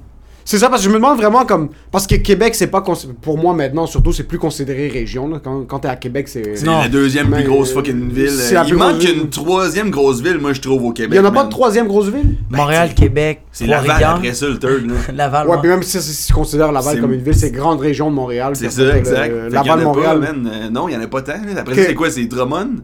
C'est 0.49 0.57
ça, 0.57 0.67
parce 0.67 0.81
que 0.81 0.88
je 0.88 0.89
me 0.91 0.95
demande 0.99 1.15
vraiment 1.19 1.45
comme. 1.45 1.69
Parce 1.91 2.07
que 2.07 2.15
Québec, 2.15 2.55
c'est 2.55 2.65
pas. 2.71 2.81
cons- 2.81 2.95
Pour 3.21 3.38
moi 3.38 3.53
maintenant, 3.53 3.85
surtout, 3.85 4.11
c'est 4.11 4.23
plus 4.23 4.39
considéré 4.39 4.88
région. 4.88 5.27
Là. 5.30 5.39
Quand, 5.43 5.63
quand 5.67 5.77
t'es 5.77 5.89
à 5.89 5.95
Québec, 5.95 6.27
c'est. 6.27 6.55
C'est 6.57 6.65
la 6.65 6.88
deuxième 6.88 7.30
plus 7.30 7.43
grosse 7.43 7.69
euh, 7.69 7.76
fucking 7.76 8.09
ville. 8.09 8.31
la 8.51 8.63
Il 8.63 8.69
plus 8.69 8.76
manque 8.80 8.93
grosse 8.97 9.09
une 9.11 9.30
troisième 9.30 9.91
grosse 9.91 10.21
ville, 10.23 10.39
moi, 10.39 10.53
je 10.53 10.61
trouve, 10.61 10.85
au 10.85 10.91
Québec. 10.91 11.11
Il 11.13 11.17
y 11.17 11.19
en 11.19 11.26
a 11.26 11.31
pas 11.31 11.43
de 11.43 11.49
troisième 11.51 11.88
grosse 11.88 12.07
ville? 12.09 12.35
Montréal, 12.49 12.95
Québec, 12.95 13.41
C'est 13.51 13.67
Laval 13.67 14.03
après 14.03 14.34
ça, 14.34 14.47
le 14.47 14.57
third, 14.57 14.88
là. 14.89 14.95
Laval, 15.13 15.47
Ouais, 15.49 15.57
puis 15.61 15.69
même 15.69 15.84
si 15.84 16.01
si 16.01 16.26
tu 16.26 16.34
considères 16.34 16.71
Laval 16.71 16.99
comme 16.99 17.13
une 17.13 17.21
ville, 17.21 17.35
c'est 17.35 17.51
grande 17.51 17.80
région 17.80 18.09
de 18.09 18.15
Montréal. 18.15 18.53
C'est 18.55 18.71
ça, 18.71 18.97
exact. 18.97 19.30
le- 19.31 19.49
Laval, 19.49 19.84
Montréal. 19.84 20.19
Pas, 20.19 20.31
man. 20.34 20.51
Euh, 20.51 20.69
non, 20.71 20.89
il 20.89 20.95
y 20.95 20.97
en 20.97 21.01
a 21.01 21.05
pas 21.05 21.21
tant. 21.21 21.34
Après 21.59 21.76
c'est 21.76 21.93
quoi 21.93 22.09
C'est 22.09 22.26
Drummond? 22.26 22.77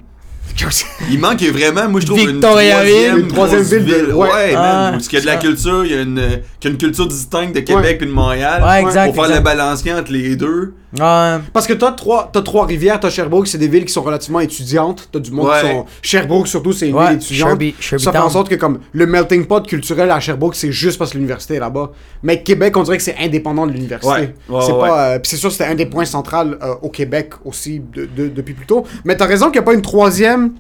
Il 1.12 1.20
manque 1.20 1.42
vraiment, 1.44 1.90
moi, 1.90 2.00
je 2.02 2.06
trouve, 2.06 2.20
Victoriaville. 2.20 3.12
une 3.12 3.18
Une 3.20 3.28
troisième 3.28 3.62
troisième 3.62 3.84
ville 3.84 4.08
de- 4.08 4.14
Ouais, 4.14 4.30
ouais. 4.30 4.54
man. 4.54 4.62
Ah, 4.64 4.90
Parce 4.94 5.08
qu'il 5.08 5.20
y 5.20 5.22
a 5.22 5.26
de 5.26 5.28
la 5.30 5.38
culture, 5.38 5.86
il 5.86 5.92
y 5.92 5.96
a 5.98 6.02
une, 6.02 6.16
qu'il 6.60 6.64
y 6.64 6.68
a 6.68 6.70
une 6.72 6.78
culture 6.78 7.08
distincte 7.08 7.54
de 7.56 7.60
Québec 7.60 7.84
Ouais. 7.84 7.96
puis 7.96 8.08
de 8.08 8.12
Montréal. 8.14 8.64
Ouais, 8.64 8.82
exact, 8.82 9.06
Pour 9.08 9.16
faire 9.16 9.26
exact. 9.26 9.38
le 9.40 9.44
balancier 9.44 9.94
entre 9.94 10.12
les 10.12 10.36
deux. 10.36 10.74
Ouais. 11.00 11.38
Parce 11.54 11.68
que 11.68 11.74
t'as 11.74 11.92
trois, 11.92 12.30
t'as 12.32 12.42
trois 12.42 12.66
rivières, 12.66 13.00
t'as 13.00 13.10
Sherbrooke, 13.10 13.48
c'est 13.48 13.58
des 13.58 13.68
villes 13.68 13.86
qui 13.86 13.94
sont 13.94 14.02
relativement 14.02 14.40
étudiantes. 14.40 15.10
T'as 15.12 15.20
du 15.20 15.32
monde 15.32 15.48
Ouais. 15.48 15.62
qui 15.62 15.68
sont. 15.68 15.86
Sherbrooke 16.02 16.48
surtout, 16.48 16.74
c'est 16.74 16.90
une 16.90 16.96
Ouais, 16.96 17.08
ville 17.10 17.18
étudiante. 17.18 17.50
Sherby- 17.60 17.76
Sherby 17.80 18.04
ça 18.04 18.12
fait 18.12 18.18
en 18.18 18.30
sorte 18.30 18.50
que 18.50 18.56
comme 18.56 18.80
le 18.94 19.06
melting 19.06 19.46
pot 19.46 19.66
culturel 19.66 20.10
à 20.12 20.20
Sherbrooke, 20.20 20.56
c'est 20.56 20.72
juste 20.72 20.98
parce 20.98 21.12
que 21.12 21.18
l'université 21.18 21.56
est 21.56 21.60
là-bas. 21.60 21.92
Mais 22.24 22.42
Québec, 22.44 22.76
on 22.78 22.84
dirait 22.84 22.98
que 22.98 23.04
c'est 23.04 23.18
indépendant 23.20 23.68
de 23.68 23.72
l'université. 23.74 24.10
Ouais, 24.10 24.36
ouais, 24.50 24.62
c'est 24.66 24.72
ouais. 24.72 24.80
pas. 24.80 25.10
euh, 25.10 25.20
puis 25.20 25.30
c'est 25.30 25.38
sûr, 25.38 25.52
c'était 25.52 25.66
un 25.66 25.76
des 25.76 25.86
points 25.86 26.06
centraux 26.06 26.38
euh, 26.38 26.76
au 26.82 26.90
Québec 26.90 27.32
aussi 27.44 27.80
de- 27.80 28.06
de- 28.06 28.28
depuis 28.30 28.54
plus 28.54 28.66
tôt. 28.66 28.86
Mais 29.04 29.16
t'as 29.18 29.26
raison 29.26 29.46
qu'il 29.46 29.54
n'y 29.60 29.60
a 29.60 29.64
pas 29.64 29.74
une 29.74 29.82
troisième. 29.82 30.54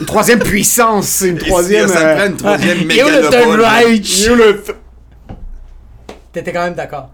Une 0.00 0.06
troisième 0.06 0.38
puissance, 0.38 1.20
une 1.26 1.36
troisième. 1.48 1.86
Ça 1.88 2.00
me 2.00 2.04
euh, 2.06 2.16
prend 2.16 2.26
une 2.26 2.36
troisième 2.36 2.78
Yo, 2.90 3.06
le 3.08 3.20
Third 3.20 3.32
mégalopole. 3.34 3.60
Reich! 3.60 4.30
T'étais 6.32 6.52
quand 6.52 6.64
même 6.64 6.74
d'accord. 6.74 7.10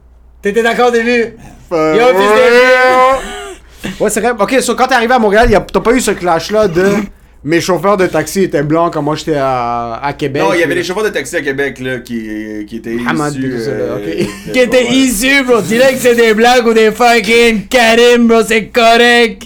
T'étais 0.46 0.62
d'accord 0.62 0.90
au 0.90 0.92
début? 0.92 1.34
Euh, 1.72 1.96
Yo, 1.96 2.06
fils 2.16 3.90
ouais, 3.90 3.90
Ouais, 3.98 4.10
c'est 4.10 4.20
vrai. 4.20 4.30
Ok, 4.38 4.56
so, 4.60 4.76
quand 4.76 4.86
t'es 4.86 4.94
arrivé 4.94 5.12
à 5.14 5.18
Montréal, 5.18 5.50
y 5.50 5.56
a- 5.56 5.60
t'as 5.60 5.80
pas 5.80 5.92
eu 5.92 6.00
ce 6.00 6.12
clash-là 6.12 6.68
de 6.68 6.84
mes 7.44 7.60
chauffeurs 7.60 7.96
de 7.96 8.06
taxi 8.06 8.42
étaient 8.44 8.62
blancs 8.62 8.92
quand 8.92 9.02
moi 9.02 9.16
j'étais 9.16 9.34
à, 9.34 9.94
à 10.00 10.12
Québec. 10.12 10.40
Non, 10.40 10.54
il 10.54 10.60
y 10.60 10.62
avait 10.62 10.76
des 10.76 10.84
chauffeurs 10.84 11.02
de 11.02 11.08
taxi 11.08 11.34
à 11.34 11.40
Québec 11.42 11.80
là, 11.80 11.98
qui, 11.98 12.64
qui 12.68 12.76
étaient 12.76 12.96
Hamad, 13.08 13.32
issus. 13.34 13.50
tout 13.50 13.58
ça, 13.64 13.70
là, 13.72 13.96
ok. 13.96 14.04
de- 14.04 14.52
Qui 14.52 14.58
était 14.60 14.84
ouais. 14.84 14.92
issu, 14.94 15.42
bro. 15.42 15.60
Dis-le 15.60 15.90
que 15.92 15.98
c'est 15.98 16.14
des 16.14 16.32
blagues 16.32 16.64
ou 16.64 16.72
des 16.74 16.92
fucking 16.92 17.66
Karim, 17.66 18.28
bro. 18.28 18.42
C'est 18.46 18.66
correct. 18.66 19.42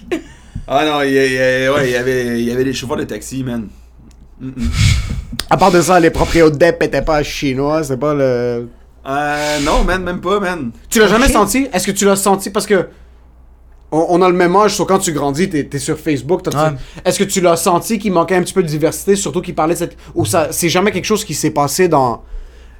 Ah 0.68 0.84
non, 0.84 1.00
il 1.02 1.12
y, 1.12 1.14
il 1.14 1.32
y- 1.32 1.68
ouais, 1.70 1.84
il 1.86 1.90
y 1.92 1.96
avait, 1.96 2.26
il 2.40 2.44
y 2.46 2.52
avait 2.52 2.64
des 2.64 2.74
chauffeurs 2.74 2.98
de 2.98 3.04
taxi, 3.04 3.42
man. 3.42 3.68
Mm-mm. 4.42 4.68
À 5.48 5.56
part 5.56 5.70
de 5.72 5.80
ça, 5.80 5.98
les 5.98 6.10
propriétaires 6.10 6.50
d'EP 6.50 6.84
étaient 6.84 7.00
pas 7.02 7.22
chinois, 7.22 7.82
c'est 7.84 7.96
pas 7.98 8.12
le. 8.12 8.68
Euh, 9.06 9.60
non, 9.60 9.84
man, 9.84 10.02
même 10.02 10.20
pas, 10.20 10.40
man. 10.40 10.72
Tu 10.88 10.98
l'as 10.98 11.08
jamais 11.08 11.28
senti? 11.28 11.68
Est-ce 11.72 11.86
que 11.86 11.92
tu 11.92 12.04
l'as 12.04 12.16
senti? 12.16 12.50
Parce 12.50 12.66
que. 12.66 12.88
On, 13.92 14.06
on 14.10 14.22
a 14.22 14.28
le 14.28 14.36
même 14.36 14.54
âge, 14.54 14.76
sauf 14.76 14.86
quand 14.86 15.00
tu 15.00 15.12
grandis, 15.12 15.48
t'es 15.48 15.68
es 15.72 15.78
sur 15.78 15.98
Facebook. 15.98 16.42
Ouais. 16.46 16.52
Est-ce 17.04 17.18
que 17.18 17.24
tu 17.24 17.40
l'as 17.40 17.56
senti 17.56 17.98
qu'il 17.98 18.12
manquait 18.12 18.36
un 18.36 18.42
petit 18.42 18.54
peu 18.54 18.62
de 18.62 18.68
diversité, 18.68 19.16
surtout 19.16 19.40
qu'il 19.42 19.54
parlait 19.54 19.74
de 19.74 19.78
cette. 19.80 19.96
Ou 20.14 20.24
ça, 20.24 20.48
c'est 20.52 20.68
jamais 20.68 20.92
quelque 20.92 21.06
chose 21.06 21.24
qui 21.24 21.34
s'est 21.34 21.50
passé 21.50 21.88
dans. 21.88 22.22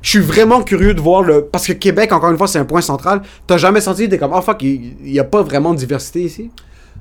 Je 0.02 0.10
suis 0.10 0.20
vraiment 0.20 0.62
curieux 0.62 0.94
de 0.94 1.00
voir 1.00 1.22
le. 1.22 1.46
Parce 1.46 1.66
que 1.66 1.72
Québec, 1.72 2.12
encore 2.12 2.30
une 2.30 2.38
fois, 2.38 2.46
c'est 2.46 2.58
un 2.58 2.64
point 2.64 2.80
central. 2.80 3.22
T'as 3.46 3.58
jamais 3.58 3.80
senti, 3.80 4.08
t'es 4.08 4.18
comme, 4.18 4.32
oh 4.32 4.40
fuck, 4.40 4.62
il 4.62 4.94
il 5.02 5.12
y, 5.12 5.18
a 5.18 5.24
pas 5.24 5.42
vraiment 5.42 5.72
de 5.72 5.78
diversité 5.78 6.22
ici? 6.22 6.50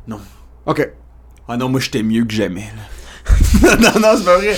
Non. 0.07 0.19
Ok. 0.65 0.89
Ah 1.47 1.57
non, 1.57 1.69
moi 1.69 1.79
j'étais 1.79 2.03
mieux 2.03 2.25
que 2.25 2.33
jamais, 2.33 2.67
là. 2.75 3.75
non, 3.77 3.99
non, 3.99 4.09
c'est 4.17 4.25
pas 4.25 4.37
vrai. 4.37 4.55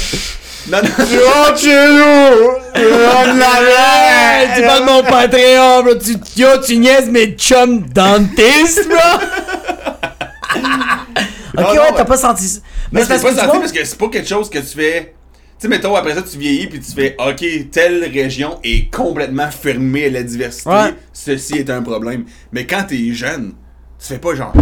Non, 0.67 0.77
non. 0.83 0.89
Oh, 0.99 1.57
chez 1.57 1.88
nous 1.89 2.51
Hey, 2.75 4.49
tu 4.55 4.61
parles 4.63 4.81
de 4.81 4.85
mon 4.91 5.03
Patreon, 5.03 5.83
bro. 5.83 5.95
Tu, 5.95 6.15
yo, 6.39 6.47
tu 6.65 6.77
niaises 6.77 7.09
mes 7.09 7.31
chums 7.35 7.81
dentistes, 7.89 8.88
bro. 8.88 9.19
ok, 11.57 11.63
Non, 11.63 11.63
ouais, 11.71 11.93
t'as 11.95 12.05
pas 12.05 12.17
senti 12.17 12.47
ça. 12.47 12.59
Mais 12.91 13.01
c'est 13.03 13.21
pas 13.21 13.29
tu 13.29 13.35
senti 13.35 13.45
vois- 13.47 13.59
parce 13.59 13.71
que 13.71 13.83
c'est 13.85 13.97
pas 13.97 14.07
quelque 14.09 14.27
chose 14.29 14.49
que 14.49 14.59
tu 14.59 14.75
fais. 14.77 15.13
Tu 15.59 15.67
sais, 15.67 15.67
mettons, 15.67 15.95
après 15.95 16.15
ça, 16.15 16.21
tu 16.23 16.38
vieillis 16.38 16.67
puis 16.67 16.79
tu 16.79 16.91
fais, 16.91 17.15
OK, 17.19 17.43
telle 17.71 18.03
région 18.11 18.59
est 18.63 18.91
complètement 18.93 19.49
fermée 19.51 20.05
à 20.05 20.09
la 20.09 20.23
diversité. 20.23 20.69
Ouais. 20.69 20.93
Ceci 21.13 21.57
est 21.59 21.69
un 21.69 21.81
problème. 21.83 22.25
Mais 22.51 22.65
quand 22.65 22.83
t'es 22.88 23.13
jeune, 23.13 23.53
tu 23.99 24.07
fais 24.07 24.17
pas 24.17 24.33
genre, 24.35 24.53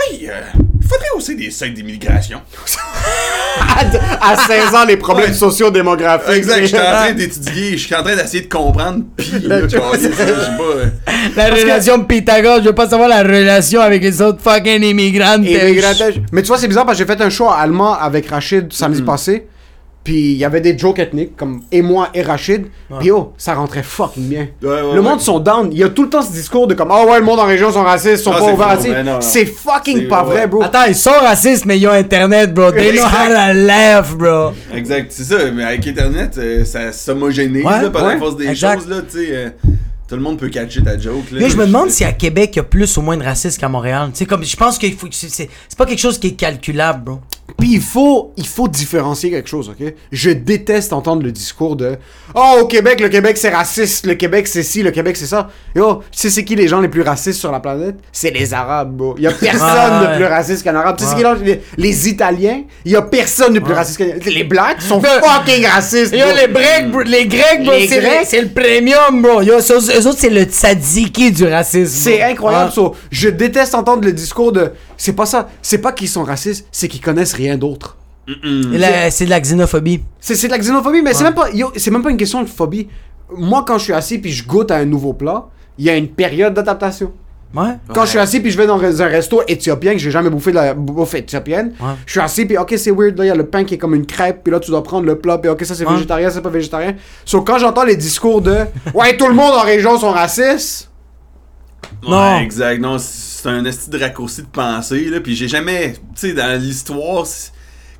hey, 0.00 0.28
euh, 0.30 0.40
faudrait 0.86 1.10
aussi 1.16 1.36
des 1.36 1.50
seuils 1.50 1.72
d'immigration. 1.72 2.40
À 4.20 4.36
16 4.36 4.74
ans, 4.74 4.84
les 4.86 4.96
problèmes 4.96 5.30
Ouais. 5.30 5.34
sociodémographiques. 5.34 6.34
exact, 6.36 6.60
je 6.62 6.66
suis 6.66 6.76
en 6.78 6.80
train 6.82 7.12
d'étudier, 7.14 7.76
je 7.78 7.86
suis 7.86 7.94
en 7.94 8.02
train 8.02 8.14
d'essayer 8.16 8.42
de 8.44 8.48
comprendre, 8.52 9.04
pis 9.16 9.30
là, 9.44 9.62
je 9.62 9.68
sais 9.68 10.10
pas. 10.10 11.14
La 11.36 11.46
relation 11.54 11.98
de 11.98 12.04
Pythagore, 12.04 12.58
je 12.58 12.64
veux 12.68 12.74
pas 12.74 12.88
savoir 12.88 13.08
la 13.08 13.22
relation 13.22 13.80
avec 13.80 14.02
les 14.02 14.20
autres 14.20 14.40
fucking 14.42 14.82
immigrantes. 14.82 15.44
Immigrantage. 15.46 16.20
Mais 16.32 16.42
tu 16.42 16.48
vois, 16.48 16.58
c'est 16.58 16.68
bizarre 16.68 16.84
parce 16.84 16.98
que 16.98 17.04
j'ai 17.06 17.10
fait 17.12 17.20
un 17.22 17.30
show 17.30 17.48
allemand 17.50 17.94
avec 17.94 18.28
Rachid 18.28 18.72
samedi 18.72 19.02
passé. 19.02 19.46
Puis 20.06 20.30
il 20.34 20.36
y 20.36 20.44
avait 20.44 20.60
des 20.60 20.78
jokes 20.78 21.00
ethniques 21.00 21.36
comme 21.36 21.62
et 21.72 21.82
moi 21.82 22.10
et 22.14 22.22
Rachid. 22.22 22.66
Puis 23.00 23.10
oh, 23.10 23.32
ça 23.36 23.54
rentrait 23.54 23.82
fucking 23.82 24.28
bien. 24.28 24.46
Ouais, 24.62 24.68
ouais, 24.68 24.80
le 24.80 24.88
ouais. 24.90 25.00
monde 25.00 25.20
sont 25.20 25.40
down. 25.40 25.68
Il 25.72 25.78
y 25.78 25.82
a 25.82 25.88
tout 25.88 26.04
le 26.04 26.08
temps 26.08 26.22
ce 26.22 26.30
discours 26.30 26.68
de 26.68 26.74
comme 26.74 26.92
oh 26.92 27.10
ouais, 27.10 27.18
le 27.18 27.24
monde 27.24 27.40
en 27.40 27.44
région 27.44 27.72
sont 27.72 27.82
racistes, 27.82 28.18
sont 28.22 28.30
Ah, 28.32 28.38
pas 28.38 28.52
ouverts 28.52 28.68
racistes. 28.68 28.94
C'est 29.22 29.46
fucking 29.46 30.06
pas 30.06 30.22
ouais. 30.22 30.30
vrai, 30.30 30.46
bro. 30.46 30.62
Attends, 30.62 30.84
ils 30.86 30.94
sont 30.94 31.10
racistes, 31.10 31.64
mais 31.64 31.76
ils 31.76 31.88
ont 31.88 31.90
internet, 31.90 32.54
bro. 32.54 32.70
They 32.70 32.92
know 32.92 33.02
how 33.02 33.26
to 33.26 33.52
laugh, 33.66 34.14
bro. 34.16 34.52
Exact, 34.72 35.10
c'est 35.10 35.24
ça, 35.24 35.50
mais 35.52 35.64
avec 35.64 35.84
Internet, 35.88 36.36
euh, 36.38 36.64
ça 36.64 36.92
s'homogénise 36.92 37.64
Ouais, 37.64 37.82
là, 37.82 37.90
par 37.90 38.04
ouais, 38.04 38.12
la 38.14 38.18
force 38.20 38.36
des 38.36 38.46
exact. 38.46 38.82
choses, 38.82 38.88
là, 38.88 38.96
tu 39.02 39.18
sais. 39.18 39.26
euh, 39.32 39.48
tout 40.08 40.14
le 40.14 40.22
monde 40.22 40.38
peut 40.38 40.48
catcher 40.50 40.84
ta 40.84 40.96
joke, 40.96 41.32
là. 41.32 41.40
Mais 41.40 41.50
je 41.50 41.56
me 41.56 41.66
demande 41.66 41.90
si 41.90 42.04
à 42.04 42.12
Québec, 42.12 42.50
il 42.52 42.56
y 42.58 42.60
a 42.60 42.62
plus 42.62 42.96
ou 42.96 43.02
moins 43.02 43.16
de 43.16 43.24
racisme 43.24 43.58
qu'à 43.60 43.68
Montréal. 43.68 44.10
Tu 44.12 44.18
sais, 44.18 44.24
comme, 44.26 44.44
je 44.44 44.54
pense 44.56 44.78
qu'il 44.78 44.94
faut, 44.94 45.08
c'est, 45.10 45.28
c'est 45.28 45.50
c'est 45.68 45.76
pas 45.76 45.84
quelque 45.84 45.98
chose 45.98 46.16
qui 46.20 46.28
est 46.28 46.36
calculable, 46.36 47.02
bro. 47.02 47.20
Puis 47.58 47.74
il 47.74 47.80
faut, 47.80 48.32
il 48.36 48.46
faut 48.46 48.66
différencier 48.68 49.30
quelque 49.30 49.48
chose, 49.48 49.68
ok? 49.70 49.94
Je 50.10 50.30
déteste 50.30 50.92
entendre 50.92 51.22
le 51.22 51.30
discours 51.30 51.76
de 51.76 51.96
Oh, 52.34 52.58
au 52.60 52.66
Québec, 52.66 53.00
le 53.00 53.08
Québec 53.08 53.38
c'est 53.38 53.50
raciste, 53.54 54.04
le 54.04 54.14
Québec 54.14 54.46
c'est 54.48 54.64
ci, 54.64 54.82
le 54.82 54.90
Québec 54.90 55.16
c'est 55.16 55.26
ça. 55.26 55.48
Yo, 55.74 56.02
tu 56.10 56.18
sais 56.18 56.30
c'est 56.30 56.44
qui 56.44 56.56
les 56.56 56.66
gens 56.68 56.80
les 56.80 56.88
plus 56.88 57.02
racistes 57.02 57.38
sur 57.38 57.52
la 57.52 57.60
planète? 57.60 57.94
C'est 58.12 58.30
les 58.30 58.52
Arabes, 58.52 58.94
bro. 58.96 59.14
Il 59.16 59.22
y 59.24 59.26
a 59.28 59.30
personne 59.40 60.02
Ouais. 60.02 60.10
de 60.12 60.16
plus 60.16 60.24
raciste 60.26 60.64
qu'un 60.64 60.74
Arabe. 60.74 60.96
Tu 60.98 61.04
sais 61.04 61.10
c'est 61.16 61.24
Ouais. 61.24 61.36
qui 61.38 61.44
les, 61.44 61.62
les 61.78 62.08
Italiens? 62.08 62.62
Il 62.84 62.92
y 62.92 62.96
a 62.96 63.02
personne 63.02 63.54
de 63.54 63.60
plus 63.60 63.72
raciste 63.74 63.98
qu'un 63.98 64.30
Les 64.30 64.44
Blacks 64.44 64.82
sont 64.82 65.00
fucking 65.00 65.64
racistes, 65.66 66.12
Yo, 66.12 66.26
les 66.34 66.52
Grecs, 66.52 66.90
bro, 66.90 67.02
les 67.02 67.26
Grecs, 67.26 67.62
bro, 67.62 67.72
Les 67.72 67.86
c'est, 67.88 68.00
Grecs? 68.00 68.26
c'est 68.26 68.40
le 68.42 68.48
premium, 68.48 69.22
bro. 69.22 69.40
Yo, 69.42 69.54
eux, 69.54 70.06
autres, 70.06 70.18
c'est 70.18 70.30
le 70.30 70.42
tzatziki 70.42 71.30
du 71.30 71.46
racisme. 71.46 71.94
C'est 71.94 72.22
incroyable, 72.22 72.70
Ah. 72.70 72.74
so, 72.74 72.94
Je 73.10 73.28
déteste 73.28 73.74
entendre 73.74 74.04
le 74.04 74.12
discours 74.12 74.50
de 74.52 74.72
C'est 74.96 75.12
pas 75.14 75.26
ça. 75.26 75.48
C'est 75.62 75.78
pas 75.78 75.92
qu'ils 75.92 76.08
sont 76.08 76.24
racistes, 76.24 76.66
c'est 76.72 76.88
qu'ils 76.88 77.00
connaissent 77.00 77.34
rien 77.34 77.56
d'autre. 77.56 77.96
C'est 78.28 79.24
de 79.24 79.30
la 79.30 79.40
xénophobie. 79.40 80.02
C'est 80.20 80.42
de 80.46 80.50
la 80.50 80.58
xénophobie, 80.58 81.02
mais 81.02 81.14
c'est 81.14 81.24
même 81.24 81.34
pas 81.34 81.50
yo, 81.52 81.72
c'est 81.76 81.90
même 81.90 82.02
pas 82.02 82.10
une 82.10 82.16
question 82.16 82.42
de 82.42 82.48
phobie. 82.48 82.88
Moi, 83.36 83.64
quand 83.66 83.78
je 83.78 83.84
suis 83.84 83.92
assis 83.92 84.18
puis 84.18 84.32
je 84.32 84.46
goûte 84.46 84.70
à 84.70 84.76
un 84.76 84.84
nouveau 84.84 85.12
plat, 85.12 85.46
il 85.78 85.84
y 85.84 85.90
a 85.90 85.96
une 85.96 86.08
période 86.08 86.54
d'adaptation. 86.54 87.12
Ouais. 87.54 87.74
Quand 87.94 88.04
je 88.04 88.10
suis 88.10 88.18
assis 88.18 88.40
puis 88.40 88.50
je 88.50 88.58
vais 88.58 88.66
dans 88.66 88.82
un 88.82 89.06
resto 89.06 89.40
éthiopien 89.46 89.92
que 89.92 89.98
j'ai 89.98 90.10
jamais 90.10 90.28
bouffé 90.30 90.50
de 90.50 90.56
la 90.56 90.74
bouffe 90.74 91.14
éthiopienne, 91.14 91.72
Ouais. 91.80 91.92
je 92.04 92.10
suis 92.12 92.20
assis 92.20 92.44
puis 92.44 92.58
ok 92.58 92.74
c'est 92.76 92.90
weird 92.90 93.16
là 93.16 93.24
il 93.24 93.28
y 93.28 93.30
a 93.30 93.34
le 93.36 93.46
pain 93.46 93.62
qui 93.64 93.74
est 93.74 93.78
comme 93.78 93.94
une 93.94 94.04
crêpe 94.04 94.40
puis 94.42 94.52
là 94.52 94.58
tu 94.58 94.70
dois 94.72 94.82
prendre 94.82 95.06
le 95.06 95.16
plat 95.18 95.38
puis 95.38 95.48
ok 95.48 95.64
ça 95.64 95.74
c'est 95.76 95.86
Ouais. 95.86 95.94
végétarien 95.94 96.28
c'est 96.30 96.40
pas 96.42 96.50
végétarien. 96.50 96.94
Sauf 97.24 97.44
quand 97.44 97.58
j'entends 97.58 97.84
les 97.84 97.96
discours 97.96 98.42
de 98.42 98.56
ouais 98.94 99.16
tout 99.16 99.28
le 99.28 99.34
monde 99.34 99.54
en 99.54 99.62
région 99.62 99.96
sont 99.98 100.10
racistes. 100.10 100.90
Ouais, 102.02 102.08
Non. 102.10 102.38
exact. 102.40 102.80
Non, 102.80 102.96
c'est 102.98 103.48
un 103.48 103.64
esti 103.64 103.90
de 103.90 103.98
raccourci 103.98 104.42
de 104.42 104.46
pensée, 104.48 105.06
là. 105.10 105.20
Puis 105.20 105.34
j'ai 105.36 105.48
jamais. 105.48 105.92
Tu 105.94 105.98
sais, 106.28 106.32
dans 106.34 106.60
l'histoire, 106.60 107.24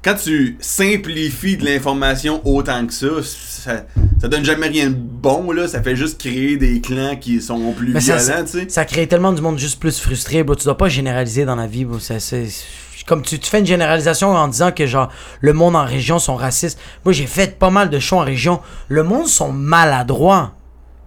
quand 0.05 0.15
tu 0.15 0.57
simplifies 0.61 1.57
de 1.57 1.65
l'information 1.65 2.41
autant 2.45 2.87
que 2.87 2.93
ça, 2.93 3.07
ça, 3.23 3.87
ça 4.21 4.29
donne 4.29 4.45
jamais 4.45 4.69
rien 4.69 4.91
de 4.91 4.95
bon, 4.97 5.51
là. 5.53 5.67
Ça 5.69 5.83
fait 5.83 5.97
juste 5.97 6.19
créer 6.21 6.57
des 6.57 6.81
clans 6.81 7.17
qui 7.17 7.41
sont 7.41 7.73
plus 7.73 7.93
Mais 7.93 8.01
violents, 8.01 8.21
ça, 8.47 8.59
ça 8.69 8.85
crée 8.85 9.07
tellement 9.07 9.33
du 9.33 9.43
monde 9.43 9.59
juste 9.59 9.81
plus 9.81 9.99
frustré, 10.01 10.43
bro. 10.45 10.55
Tu 10.55 10.65
dois 10.65 10.77
pas 10.77 10.89
généraliser 10.89 11.45
dans 11.45 11.57
la 11.57 11.67
vie, 11.67 11.85
bro. 11.85 11.99
Ça, 11.99 12.21
c'est- 12.21 12.49
Comme 13.07 13.23
tu, 13.23 13.39
tu 13.39 13.49
fais 13.49 13.61
une 13.61 13.67
généralisation 13.67 14.33
en 14.35 14.49
disant 14.49 14.73
que 14.73 14.85
genre 14.85 15.13
le 15.41 15.53
monde 15.53 15.77
en 15.77 15.85
région 15.85 16.19
sont 16.19 16.35
racistes. 16.35 16.77
Moi 17.05 17.13
j'ai 17.13 17.27
fait 17.29 17.57
pas 17.57 17.71
mal 17.71 17.89
de 17.89 18.01
shows 18.01 18.17
en 18.17 18.25
région. 18.25 18.61
Le 18.89 19.05
monde 19.05 19.29
sont 19.29 19.53
maladroits. 19.53 20.56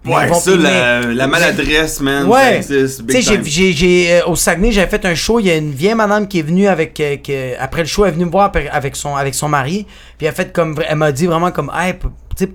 Ouais, 0.04 0.26
vont- 0.28 0.34
ça, 0.40 0.56
la, 0.56 1.26
maladresse, 1.26 2.00
man. 2.00 2.26
Ouais. 2.26 2.60
Tu 2.60 2.88
sais, 2.88 3.02
j'ai- 3.08 3.22
time. 3.22 3.44
j'ai, 3.44 3.72
j'ai, 3.72 4.12
euh, 4.12 4.26
au 4.28 4.34
Saguenay, 4.36 4.72
j'avais 4.72 4.88
fait 4.88 5.04
un 5.04 5.14
show. 5.14 5.40
Il 5.40 5.46
y 5.46 5.50
a 5.50 5.56
une 5.56 5.72
vieille 5.72 5.94
madame 5.94 6.26
qui 6.26 6.38
est 6.38 6.42
venue 6.42 6.68
avec. 6.68 6.98
euh, 7.00 7.54
après 7.58 7.82
le 7.82 7.86
show, 7.86 8.04
elle 8.04 8.10
est 8.10 8.14
venue 8.14 8.24
me 8.24 8.30
voir 8.30 8.50
avec 8.72 8.96
son, 8.96 9.14
avec 9.14 9.34
son 9.34 9.48
mari. 9.48 9.86
Puis 10.16 10.26
elle, 10.26 10.28
a 10.28 10.32
fait 10.32 10.52
comme, 10.52 10.74
elle 10.88 10.96
m'a 10.96 11.12
dit 11.12 11.26
vraiment 11.26 11.50
comme, 11.50 11.70
hey, 11.74 11.94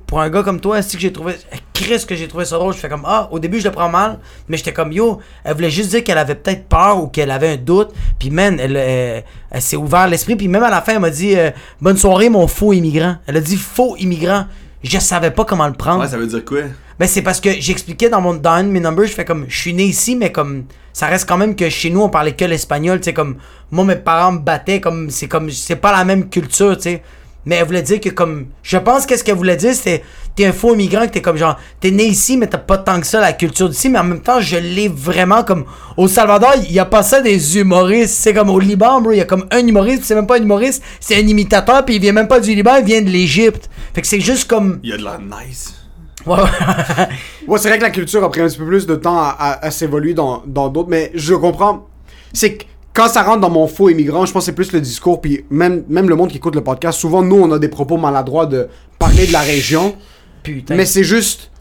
pour 0.07 0.22
un 0.22 0.30
gars 0.31 0.41
comme 0.41 0.59
toi, 0.59 0.80
est-ce 0.80 0.93
que 0.95 0.99
j'ai 1.01 1.13
trouvé. 1.13 1.35
Chris, 1.73 2.03
que 2.07 2.15
j'ai 2.15 2.27
trouvé 2.27 2.45
ça 2.45 2.55
drôle. 2.55 2.73
Je 2.73 2.80
fais 2.80 2.89
comme, 2.89 3.03
ah, 3.05 3.27
au 3.31 3.38
début, 3.38 3.59
je 3.59 3.65
le 3.65 3.72
prends 3.72 3.89
mal. 3.89 4.17
Mais 4.47 4.57
j'étais 4.57 4.73
comme, 4.73 4.91
yo, 4.91 5.19
elle 5.43 5.53
voulait 5.53 5.69
juste 5.69 5.89
dire 5.91 6.03
qu'elle 6.03 6.17
avait 6.17 6.35
peut-être 6.35 6.67
peur 6.67 7.03
ou 7.03 7.07
qu'elle 7.07 7.30
avait 7.30 7.49
un 7.49 7.57
doute. 7.57 7.89
Puis, 8.17 8.31
man, 8.31 8.59
elle, 8.59 8.76
euh, 8.76 9.22
elle 9.51 9.61
s'est 9.61 9.76
ouvert 9.76 10.07
l'esprit. 10.07 10.35
Puis, 10.35 10.47
même 10.47 10.63
à 10.63 10.69
la 10.72 10.81
fin, 10.81 10.93
elle 10.93 10.99
m'a 10.99 11.09
dit, 11.11 11.35
euh, 11.35 11.51
bonne 11.80 11.97
soirée, 11.97 12.30
mon 12.30 12.47
faux 12.47 12.73
immigrant. 12.73 13.17
Elle 13.27 13.38
a 13.38 13.41
dit 13.41 13.57
faux 13.57 13.95
immigrant. 13.97 14.45
Je 14.84 14.97
savais 14.97 15.31
pas 15.31 15.45
comment 15.45 15.67
le 15.67 15.73
prendre. 15.73 16.01
Ouais, 16.01 16.07
ça 16.07 16.17
veut 16.17 16.27
dire 16.27 16.43
quoi? 16.45 16.61
Ben 16.99 17.07
c'est 17.07 17.22
parce 17.22 17.41
que 17.41 17.49
j'expliquais 17.51 18.09
dans 18.09 18.22
mon 18.22 18.35
dans 18.35 18.51
un 18.51 18.63
de 18.63 18.69
mes 18.69 18.80
numbers, 18.80 19.07
je 19.07 19.13
fais 19.13 19.26
comme 19.26 19.45
je 19.49 19.57
suis 19.57 19.73
né 19.73 19.84
ici 19.84 20.15
mais 20.15 20.31
comme 20.31 20.63
ça 20.93 21.07
reste 21.07 21.27
quand 21.27 21.38
même 21.38 21.55
que 21.55 21.69
chez 21.69 21.89
nous 21.89 22.01
on 22.01 22.09
parlait 22.09 22.34
que 22.34 22.45
l'espagnol, 22.45 22.99
tu 22.99 23.05
sais 23.05 23.13
comme 23.13 23.35
moi 23.72 23.84
mes 23.84 23.97
parents 23.97 24.31
me 24.31 24.39
battaient 24.39 24.80
comme 24.80 25.09
c'est 25.09 25.27
comme 25.27 25.51
c'est 25.51 25.76
pas 25.76 25.91
la 25.91 26.05
même 26.05 26.30
culture, 26.30 26.77
tu 26.77 26.84
sais. 26.84 27.03
Mais 27.47 27.55
elle 27.57 27.65
voulait 27.65 27.84
dire 27.84 27.99
que 27.99 28.09
comme 28.09 28.47
je 28.63 28.77
pense 28.77 29.05
qu'est-ce 29.05 29.23
qu'elle 29.23 29.35
voulait 29.35 29.57
dire 29.57 29.76
c'était 29.76 30.03
t'es 30.35 30.45
un 30.45 30.53
faux 30.53 30.73
immigrant 30.73 31.05
que 31.05 31.11
t'es 31.11 31.22
comme 31.22 31.38
genre 31.38 31.59
t'es 31.80 31.91
né 31.91 32.05
ici 32.05 32.38
mais 32.38 32.47
t'as 32.47 32.57
pas 32.57 32.77
tant 32.77 32.99
que 32.99 33.05
ça 33.05 33.19
la 33.19 33.34
culture 33.34 33.69
d'ici 33.69 33.89
mais 33.89 33.99
en 33.99 34.03
même 34.03 34.22
temps 34.22 34.39
je 34.39 34.57
l'ai 34.57 34.88
vraiment 34.88 35.43
comme 35.43 35.65
au 35.95 36.07
Salvador 36.07 36.53
il 36.63 36.72
y 36.72 36.80
a 36.80 36.85
pas 36.85 37.03
ça 37.03 37.22
des 37.22 37.59
humoristes 37.59 38.15
c'est 38.15 38.34
comme 38.34 38.49
au 38.49 38.59
Liban 38.59 38.99
bro 38.99 39.11
il 39.11 39.17
y 39.17 39.22
a 39.22 39.26
comme 39.26 39.45
un 39.51 39.59
humoriste 39.59 40.05
c'est 40.05 40.15
même 40.15 40.26
pas 40.26 40.39
un 40.39 40.41
humoriste 40.41 40.81
c'est 40.99 41.17
un 41.17 41.27
imitateur 41.27 41.85
puis 41.85 41.95
il 41.95 42.01
vient 42.01 42.13
même 42.13 42.27
pas 42.27 42.39
du 42.39 42.55
Liban 42.55 42.77
il 42.80 42.85
vient 42.85 43.01
de 43.01 43.09
l'Égypte 43.09 43.69
fait 43.93 44.01
que 44.01 44.07
c'est 44.07 44.19
juste 44.19 44.49
comme 44.49 44.80
Il 44.81 44.89
y 44.89 44.93
a 44.93 44.97
de 44.97 45.03
la 45.03 45.19
nice. 45.19 45.84
Ouais, 46.26 46.35
ouais. 46.35 47.07
Ouais, 47.47 47.60
c'est 47.60 47.69
vrai 47.69 47.77
que 47.77 47.84
la 47.84 47.91
culture 47.91 48.23
a 48.23 48.30
pris 48.30 48.41
un 48.41 48.47
petit 48.47 48.57
peu 48.57 48.65
plus 48.65 48.88
de 48.88 48.95
temps 48.95 49.18
à, 49.18 49.35
à- 49.38 49.65
à 49.65 49.72
s'évoluer 49.72 50.14
dans 50.14 50.41
dans 50.47 50.69
d'autres, 50.69 50.89
mais 50.89 51.11
je 51.14 51.34
comprends. 51.35 51.85
C'est 52.34 52.56
que 52.57 52.64
quand 52.93 53.07
ça 53.07 53.23
rentre 53.23 53.41
dans 53.41 53.49
mon 53.49 53.68
faux 53.68 53.89
immigrant, 53.89 54.26
je 54.26 54.31
pense 54.34 54.43
que 54.43 54.45
c'est 54.47 54.56
plus 54.56 54.72
le 54.72 54.81
discours, 54.81 55.22
puis 55.22 55.45
même, 55.49 55.84
même 55.89 56.10
le 56.10 56.15
monde 56.15 56.30
qui 56.30 56.38
écoute 56.38 56.56
le 56.56 56.64
podcast, 56.64 56.99
souvent 56.99 57.22
nous 57.22 57.35
on 57.38 57.52
a 57.52 57.60
des 57.60 57.68
propos 57.69 57.97
maladroits 57.97 58.45
de 58.45 58.68
parler 58.97 59.27
de 59.27 59.34
la 59.34 59.41
région, 59.41 59.95
Putain. 60.43 60.76
mais 60.76 60.85
c'est 60.85 61.03
juste. 61.03 61.52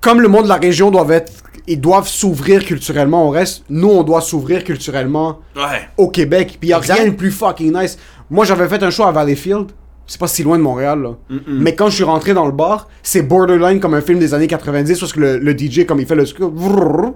Comme 0.00 0.20
le 0.20 0.28
monde 0.28 0.44
de 0.44 0.48
la 0.48 0.56
région 0.56 0.90
doivent 0.90 1.12
être. 1.12 1.32
Ils 1.68 1.80
doivent 1.80 2.06
s'ouvrir 2.06 2.64
culturellement 2.64 3.26
au 3.26 3.30
reste, 3.30 3.64
nous 3.68 3.88
on 3.88 4.04
doit 4.04 4.20
s'ouvrir 4.20 4.62
culturellement 4.62 5.40
Ouais. 5.56 5.88
au 5.96 6.08
Québec, 6.10 6.58
puis 6.60 6.68
y 6.68 6.72
a 6.72 6.78
Exact. 6.78 6.94
rien 7.00 7.06
de 7.06 7.16
plus 7.16 7.32
fucking 7.32 7.76
nice. 7.76 7.98
Moi 8.30 8.44
j'avais 8.44 8.68
fait 8.68 8.80
un 8.84 8.90
show 8.90 9.02
à 9.02 9.10
Valleyfield, 9.10 9.72
c'est 10.06 10.20
pas 10.20 10.26
si 10.28 10.42
loin 10.42 10.56
de 10.56 10.62
Montréal 10.62 11.02
là. 11.02 11.38
Mais 11.48 11.74
quand 11.74 11.88
je 11.88 11.96
suis 11.96 12.04
rentré 12.04 12.32
dans 12.34 12.46
le 12.46 12.52
bar, 12.52 12.88
c'est 13.02 13.22
borderline 13.22 13.80
comme 13.80 13.94
un 13.94 14.00
film 14.00 14.18
des 14.18 14.34
années 14.34 14.46
90 14.46 14.98
parce 15.00 15.12
que 15.12 15.20
le, 15.20 15.38
le 15.38 15.56
DJ 15.58 15.84
comme 15.86 16.00
il 16.00 16.06
fait 16.06 16.14
le 16.14 16.24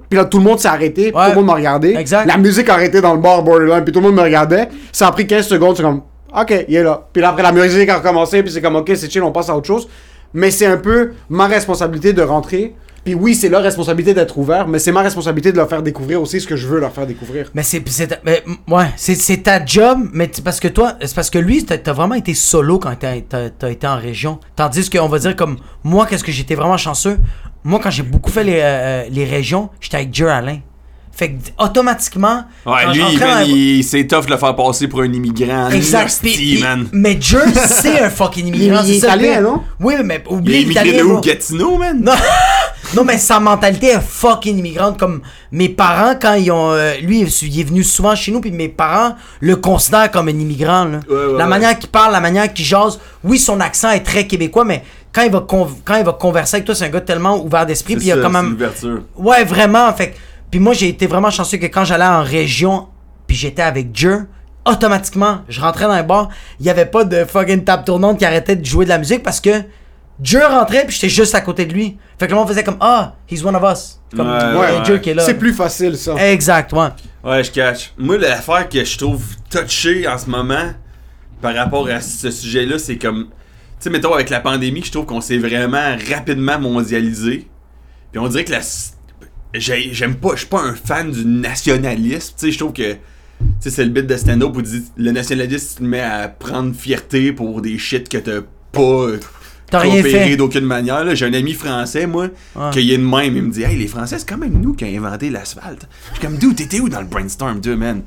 puis 0.09 0.17
là 0.19 0.25
tout 0.25 0.39
le 0.39 0.45
monde 0.45 0.59
s'est 0.59 0.69
arrêté, 0.69 1.13
Ouais. 1.15 1.25
tout 1.25 1.31
le 1.31 1.35
monde 1.37 1.47
m'a 1.47 1.55
regardé. 1.55 1.95
Exact. 1.97 2.27
La 2.27 2.37
musique 2.37 2.69
a 2.69 2.75
arrêté 2.75 3.01
dans 3.01 3.15
le 3.15 3.21
bar 3.21 3.43
borderline, 3.43 3.85
puis 3.85 3.93
tout 3.93 4.01
le 4.01 4.07
monde 4.07 4.17
me 4.17 4.23
regardait. 4.23 4.69
Ça 4.93 5.07
a 5.09 5.13
pris 5.13 5.27
15 5.27 5.47
secondes, 5.47 5.77
c'est 5.77 5.83
comme 5.83 6.03
OK, 6.39 6.65
il 6.69 6.75
est 6.75 6.83
là. 6.83 7.07
Puis 7.13 7.21
là 7.23 7.31
après 7.31 7.43
la 7.43 7.53
musique 7.53 7.89
a 7.89 7.99
recommencé, 7.99 8.43
puis 8.43 8.53
c'est 8.53 8.63
comme 8.63 8.77
OK, 8.77 8.91
c'est 8.95 9.11
chill, 9.11 9.23
on 9.23 9.33
passe 9.33 9.49
à 9.51 9.57
autre 9.57 9.67
chose. 9.67 9.89
Mais 10.33 10.51
c'est 10.51 10.67
un 10.67 10.77
peu 10.77 11.13
ma 11.29 11.47
responsabilité 11.47 12.13
de 12.13 12.23
rentrer. 12.23 12.75
Puis 13.05 13.15
oui, 13.15 13.35
c'est 13.35 13.49
leur 13.49 13.63
responsabilité 13.63 14.15
d'être 14.15 14.37
ouvert, 14.39 14.69
mais 14.69 14.79
c'est 14.79 14.93
ma 14.93 15.03
responsabilité 15.03 15.53
de 15.53 15.57
leur 15.57 15.69
faire 15.69 15.83
découvrir 15.83 16.21
aussi 16.21 16.41
ce 16.41 16.47
que 16.47 16.57
je 16.57 16.67
veux 16.67 16.81
leur 16.81 16.93
faire 16.93 17.07
découvrir. 17.07 17.51
Mais 17.55 17.63
c'est 17.63 17.83
c'est 17.89 18.21
mais, 18.25 18.43
ouais, 18.69 18.91
c'est 18.97 19.15
c'est 19.15 19.39
ta 19.39 19.65
job, 19.65 19.99
mais 20.13 20.31
parce 20.45 20.61
que 20.61 20.69
toi, 20.69 20.95
c'est 21.01 21.15
parce 21.15 21.31
que 21.31 21.39
lui, 21.39 21.65
t'as 21.65 21.93
vraiment 21.93 22.15
été 22.15 22.35
solo 22.35 22.79
quand 22.79 22.95
t'as 22.99 23.71
été 23.71 23.87
en 23.87 23.97
région. 23.97 24.39
Tandis 24.57 24.91
qu'on 24.91 25.09
va 25.09 25.19
dire 25.19 25.35
comme 25.37 25.57
moi, 25.83 26.07
qu'est-ce 26.07 26.25
que 26.25 26.33
j'étais 26.33 26.55
vraiment 26.55 26.77
chanceux? 26.77 27.19
Moi, 27.65 27.81
quand 27.83 27.91
j'ai 27.91 28.03
beaucoup 28.03 28.31
fait 28.31 28.45
les, 28.45 28.61
euh, 28.63 29.05
les 29.11 29.25
régions, 29.25 29.69
j'étais 29.81 29.99
avec 29.99 30.15
Joe 30.15 30.31
Alain. 30.31 30.61
Fait 31.13 31.33
que 31.33 31.35
automatiquement, 31.59 32.45
Ouais, 32.65 32.83
quand 32.85 32.93
lui, 32.93 33.03
rentrais 33.03 33.27
man, 33.27 33.45
il- 33.47 33.85
c'est 33.85 34.07
tough 34.07 34.25
de 34.27 34.31
le 34.31 34.37
faire 34.39 34.55
passer 34.57 34.89
pour 34.89 35.01
un 35.03 35.13
immigrant. 35.13 35.69
Exact. 35.69 36.07
Esti, 36.07 36.23
Puis- 36.23 36.37
puis- 36.55 36.63
man. 36.63 36.87
mais 36.93 37.19
Joe, 37.21 37.43
c'est 37.69 38.01
un 38.01 38.09
fucking 38.11 38.47
immigrant. 38.47 38.81
Il 38.85 38.93
est 38.93 38.97
italien, 38.99 39.41
non? 39.43 39.63
Oui, 39.81 39.95
mais 40.05 40.23
Il 40.31 40.35
oublie 40.37 40.55
est 40.57 40.63
immigré 40.63 40.85
l'italien. 40.85 41.05
de 41.05 41.11
où? 41.13 41.21
Gatineau, 41.21 41.77
man? 41.77 42.01
Non, 42.01 42.13
non, 42.97 43.05
mais 43.05 43.19
sa 43.19 43.39
mentalité 43.39 43.89
est 43.89 44.01
fucking 44.01 44.59
immigrante. 44.59 44.99
Comme 44.99 45.21
mes 45.53 45.69
parents, 45.69 46.15
quand 46.21 46.35
ils 46.35 46.51
ont. 46.53 46.73
euh, 46.73 46.95
lui, 47.03 47.21
il 47.21 47.61
est 47.61 47.65
venu 47.65 47.85
souvent 47.85 48.15
chez 48.15 48.33
nous, 48.33 48.41
puis 48.41 48.51
mes 48.53 48.69
parents 48.69 49.15
le 49.41 49.57
considèrent 49.57 50.11
comme 50.11 50.29
un 50.29 50.39
immigrant. 50.39 50.85
là. 50.85 51.01
Ouais, 51.09 51.15
ouais, 51.15 51.33
la 51.37 51.45
ouais. 51.45 51.51
manière 51.51 51.79
qu'il 51.79 51.91
parle, 51.91 52.13
la 52.13 52.21
manière 52.21 52.51
qu'il 52.53 52.65
jase. 52.65 52.99
Oui, 53.25 53.39
son 53.39 53.61
accent 53.61 53.91
est 53.91 54.01
très 54.05 54.27
québécois, 54.27 54.65
mais 54.65 54.83
quand 55.13 55.23
il 55.23 55.31
va, 55.33 55.41
con- 55.41 55.69
quand 55.85 55.97
il 55.97 56.05
va 56.05 56.13
converser 56.13 56.57
avec 56.57 56.65
toi, 56.67 56.75
c'est 56.75 56.85
un 56.87 56.89
gars 56.89 57.01
tellement 57.03 57.45
ouvert 57.45 57.67
d'esprit, 57.67 57.97
puis 57.97 58.07
il 58.07 58.13
a 58.13 58.17
quand 58.17 58.23
c'est 58.29 58.29
même. 58.33 58.51
l'ouverture. 58.53 59.01
Ouais, 59.19 59.45
vraiment. 59.45 59.93
Fait 59.93 60.11
que- 60.11 60.17
puis 60.51 60.61
moi, 60.61 60.73
j'ai 60.75 60.89
été 60.89 61.07
vraiment 61.07 61.31
chanceux 61.31 61.59
que 61.59 61.67
quand 61.67 61.85
j'allais 61.85 62.05
en 62.05 62.23
région, 62.23 62.89
puis 63.27 63.37
j'étais 63.37 63.63
avec 63.63 63.95
Jer, 63.95 64.25
automatiquement, 64.65 65.41
je 65.49 65.61
rentrais 65.61 65.85
dans 65.87 65.93
un 65.93 66.03
bar, 66.03 66.29
il 66.59 66.67
y 66.67 66.71
avait 66.71 66.87
pas 66.87 67.05
de 67.05 67.25
fucking 67.25 67.65
table 67.65 67.85
tournante 67.85 68.19
qui 68.19 68.25
arrêtait 68.25 68.57
de 68.57 68.65
jouer 68.65 68.85
de 68.85 68.91
la 68.91 68.99
musique 68.99 69.23
parce 69.23 69.41
que 69.41 69.51
Jer 70.23 70.51
rentrait, 70.51 70.85
puis 70.87 70.95
j'étais 70.95 71.09
juste 71.09 71.35
à 71.35 71.41
côté 71.41 71.65
de 71.65 71.73
lui. 71.73 71.97
Fait 72.19 72.27
que 72.27 72.33
le 72.33 72.37
monde 72.37 72.49
faisait 72.49 72.65
comme 72.65 72.77
Ah, 72.81 73.15
he's 73.31 73.43
one 73.43 73.57
of 73.57 73.63
us. 73.63 73.99
Comme 74.15 74.29
Ouais, 74.29 74.39
il 74.39 74.55
y 74.55 74.77
a 74.77 74.79
ouais. 74.81 74.85
Jer 74.85 75.01
qui 75.01 75.11
est 75.11 75.15
là. 75.15 75.25
C'est 75.25 75.39
plus 75.39 75.55
facile 75.55 75.97
ça. 75.97 76.15
Exact, 76.31 76.73
ouais. 76.73 76.89
Ouais, 77.25 77.43
je 77.43 77.51
catch. 77.51 77.93
Moi, 77.97 78.19
l'affaire 78.19 78.69
que 78.69 78.85
je 78.85 78.99
trouve 78.99 79.25
touchée 79.49 80.07
en 80.07 80.19
ce 80.19 80.29
moment 80.29 80.73
par 81.41 81.55
rapport 81.55 81.89
à 81.89 82.01
ce 82.01 82.31
sujet-là, 82.31 82.79
c'est 82.79 82.99
comme. 82.99 83.29
Tu 83.29 83.85
sais, 83.85 83.91
mettons, 83.91 84.13
avec 84.13 84.29
la 84.29 84.41
pandémie, 84.41 84.83
je 84.85 84.91
trouve 84.93 85.07
qu'on 85.07 85.23
s'est 85.23 85.39
vraiment 85.39 85.97
rapidement 86.13 86.59
mondialisé. 86.59 87.49
Puis 88.13 88.19
on 88.21 88.29
dirait 88.29 88.45
que 88.45 88.53
la. 88.53 88.61
J'ai- 89.55 89.91
J'aime 89.93 90.17
pas. 90.17 90.31
Je 90.35 90.41
suis 90.41 90.49
pas 90.49 90.63
un 90.63 90.75
fan 90.75 91.11
du 91.11 91.25
nationalisme. 91.25 92.35
Tu 92.39 92.47
sais, 92.47 92.53
je 92.53 92.59
trouve 92.59 92.73
que. 92.73 92.93
Tu 92.93 92.99
sais, 93.61 93.71
c'est 93.71 93.85
le 93.85 93.91
bit 93.91 94.07
de 94.07 94.17
stand-up 94.17 94.55
où 94.55 94.61
tu 94.63 94.69
dis, 94.71 94.85
le 94.99 95.13
nationaliste, 95.13 95.77
tu 95.79 95.83
te 95.83 95.89
mets 95.89 96.01
à 96.01 96.29
prendre 96.29 96.75
fierté 96.75 97.33
pour 97.33 97.63
des 97.63 97.79
shit 97.79 98.09
que 98.09 98.19
t'as 98.19 98.41
pas. 98.73 99.07
Coopéré 99.71 100.37
d'aucune 100.37 100.65
manière. 100.65 101.15
J'ai 101.15 101.27
un 101.27 101.33
ami 101.35 101.53
français, 101.55 102.07
moi, 102.07 102.29
Ouais. 102.57 102.71
qui 102.73 102.93
est 102.93 102.99
de 102.99 103.03
même. 103.03 103.37
Il 103.37 103.43
me 103.45 103.53
dit 103.53 103.63
Hey, 103.63 103.77
les 103.79 103.87
Français, 103.87 104.19
c'est 104.19 104.29
quand 104.29 104.37
même 104.39 104.61
nous 104.61 104.75
qui 104.75 104.85
avons 104.85 105.07
inventé 105.07 105.31
l'asphalte. 105.31 105.87
Je 106.13 106.19
suis 106.19 106.27
comme, 106.27 106.37
dude, 106.39 106.57
t'étais 106.57 106.81
où 106.81 106.89
dans 106.89 107.01
le 107.01 107.07
brainstorm, 107.07 107.61
toi, 107.61 107.77
man 107.77 108.03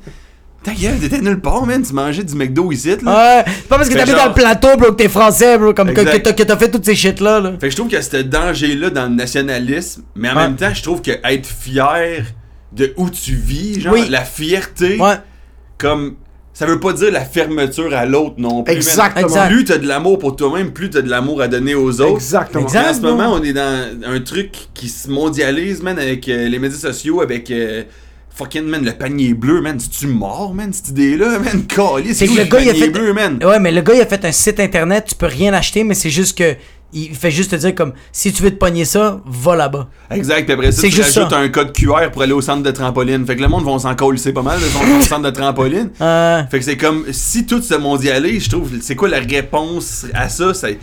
Ta 0.64 0.72
gueule, 0.72 0.98
t'étais 0.98 1.20
nulle 1.20 1.40
part, 1.40 1.66
man. 1.66 1.82
Tu 1.82 1.92
mangeais 1.92 2.24
du 2.24 2.34
McDo 2.34 2.72
ici, 2.72 2.88
là. 2.88 2.96
Ouais, 3.44 3.44
c'est 3.46 3.68
pas 3.68 3.76
parce 3.76 3.88
que 3.88 3.94
t'habites 3.94 4.14
genre- 4.16 4.22
dans 4.24 4.28
le 4.30 4.34
plateau, 4.34 4.76
bro, 4.78 4.92
que 4.92 4.96
t'es 4.96 5.08
français, 5.08 5.58
bro, 5.58 5.74
comme 5.74 5.92
que, 5.92 6.00
Exact. 6.00 6.12
que 6.18 6.22
t'as- 6.22 6.32
que 6.32 6.42
t'as 6.42 6.56
fait 6.56 6.70
toutes 6.70 6.84
ces 6.86 6.94
shit-là. 6.94 7.40
Là. 7.40 7.52
Fait 7.60 7.66
que 7.66 7.70
je 7.70 7.76
trouve 7.76 7.88
qu'il 7.88 7.96
y 7.96 8.00
a 8.00 8.02
ce 8.02 8.16
danger-là 8.16 8.90
dans 8.90 9.04
le 9.04 9.14
nationalisme, 9.14 10.02
mais 10.16 10.30
en 10.30 10.36
Ouais. 10.36 10.42
même 10.44 10.56
temps, 10.56 10.72
je 10.72 10.82
trouve 10.82 11.02
que 11.02 11.10
être 11.22 11.46
fier 11.46 12.24
de 12.72 12.92
où 12.96 13.10
tu 13.10 13.34
vis, 13.34 13.80
genre, 13.80 13.92
Oui. 13.92 14.06
la 14.08 14.22
fierté, 14.24 14.98
Ouais. 14.98 15.16
comme. 15.78 16.16
Ça 16.56 16.66
veut 16.66 16.78
pas 16.78 16.92
dire 16.92 17.10
la 17.10 17.24
fermeture 17.24 17.92
à 17.94 18.06
l'autre 18.06 18.36
non 18.38 18.62
plus. 18.62 18.72
Exactement. 18.74 19.26
Exact. 19.26 19.48
Plus 19.48 19.64
t'as 19.64 19.76
de 19.78 19.88
l'amour 19.88 20.20
pour 20.20 20.36
toi-même, 20.36 20.70
plus 20.72 20.88
t'as 20.88 21.02
de 21.02 21.10
l'amour 21.10 21.42
à 21.42 21.48
donner 21.48 21.74
aux 21.74 22.00
autres. 22.00 22.14
Exactement. 22.14 22.62
Exact. 22.62 22.82
Mais 22.84 22.88
en 22.90 22.94
ce 22.94 23.00
moment, 23.00 23.32
on 23.32 23.42
est 23.42 23.52
dans 23.52 23.88
un 24.06 24.20
truc 24.20 24.52
qui 24.72 24.88
se 24.88 25.10
mondialise, 25.10 25.82
man, 25.82 25.98
avec 25.98 26.28
euh, 26.28 26.48
les 26.48 26.60
médias 26.60 26.78
sociaux, 26.78 27.20
avec 27.22 27.50
euh, 27.50 27.82
fucking, 28.34 28.64
man, 28.64 28.84
le 28.84 28.92
panier 28.92 29.34
bleu, 29.34 29.60
man. 29.60 29.78
C'est-tu 29.78 30.06
mort, 30.06 30.52
man, 30.54 30.72
cette 30.72 30.88
idée-là, 30.90 31.38
man? 31.38 31.64
Calé, 31.68 32.14
C'est 32.14 32.26
c'est 32.26 32.34
le 32.34 32.42
le 32.42 32.48
gars, 32.48 32.60
il 32.60 32.68
a 32.68 32.72
panier 32.72 32.84
fait. 32.86 32.90
bleu, 32.90 33.12
man? 33.12 33.38
Ouais, 33.42 33.58
mais 33.60 33.72
le 33.72 33.80
gars, 33.80 33.94
il 33.94 34.00
a 34.00 34.06
fait 34.06 34.24
un 34.24 34.32
site 34.32 34.60
internet, 34.60 35.06
tu 35.08 35.14
peux 35.14 35.26
rien 35.26 35.52
acheter, 35.54 35.84
mais 35.84 35.94
c'est 35.94 36.10
juste 36.10 36.36
que. 36.38 36.56
Il 36.96 37.12
fait 37.16 37.32
juste 37.32 37.50
te 37.50 37.56
dire 37.56 37.74
comme 37.74 37.92
si 38.12 38.32
tu 38.32 38.40
veux 38.44 38.52
te 38.52 38.54
pogner 38.56 38.84
ça, 38.84 39.20
va 39.26 39.56
là-bas. 39.56 39.88
Exact, 40.12 40.44
puis 40.44 40.52
après 40.52 40.70
ça, 40.70 40.80
C'est 40.82 40.90
tu 40.90 40.94
juste 40.94 41.16
rajoutes 41.16 41.30
ça. 41.32 41.38
un 41.40 41.48
code 41.48 41.72
QR 41.72 42.08
pour 42.12 42.22
aller 42.22 42.32
au 42.32 42.40
centre 42.40 42.62
de 42.62 42.70
trampoline. 42.70 43.26
Fait 43.26 43.34
que 43.34 43.42
le 43.42 43.48
monde 43.48 43.64
va 43.64 43.76
s'en 43.80 43.96
coller 43.96 44.20
pas 44.32 44.42
mal, 44.42 44.60
le 44.60 45.02
centre 45.02 45.22
de 45.22 45.30
trampoline. 45.30 45.90
Euh, 46.00 46.42
Fait 46.48 46.60
que 46.60 46.64
c'est 46.64 46.76
comme, 46.76 47.04
si 47.10 47.46
tout 47.46 47.60
se 47.60 47.74
mondialise, 47.74 48.44
je 48.44 48.50
trouve, 48.50 48.70
c'est 48.80 48.94
quoi 48.94 49.08
la 49.08 49.18
réponse 49.18 50.06
à 50.14 50.28
ça? 50.28 50.54
C'est 50.54 50.78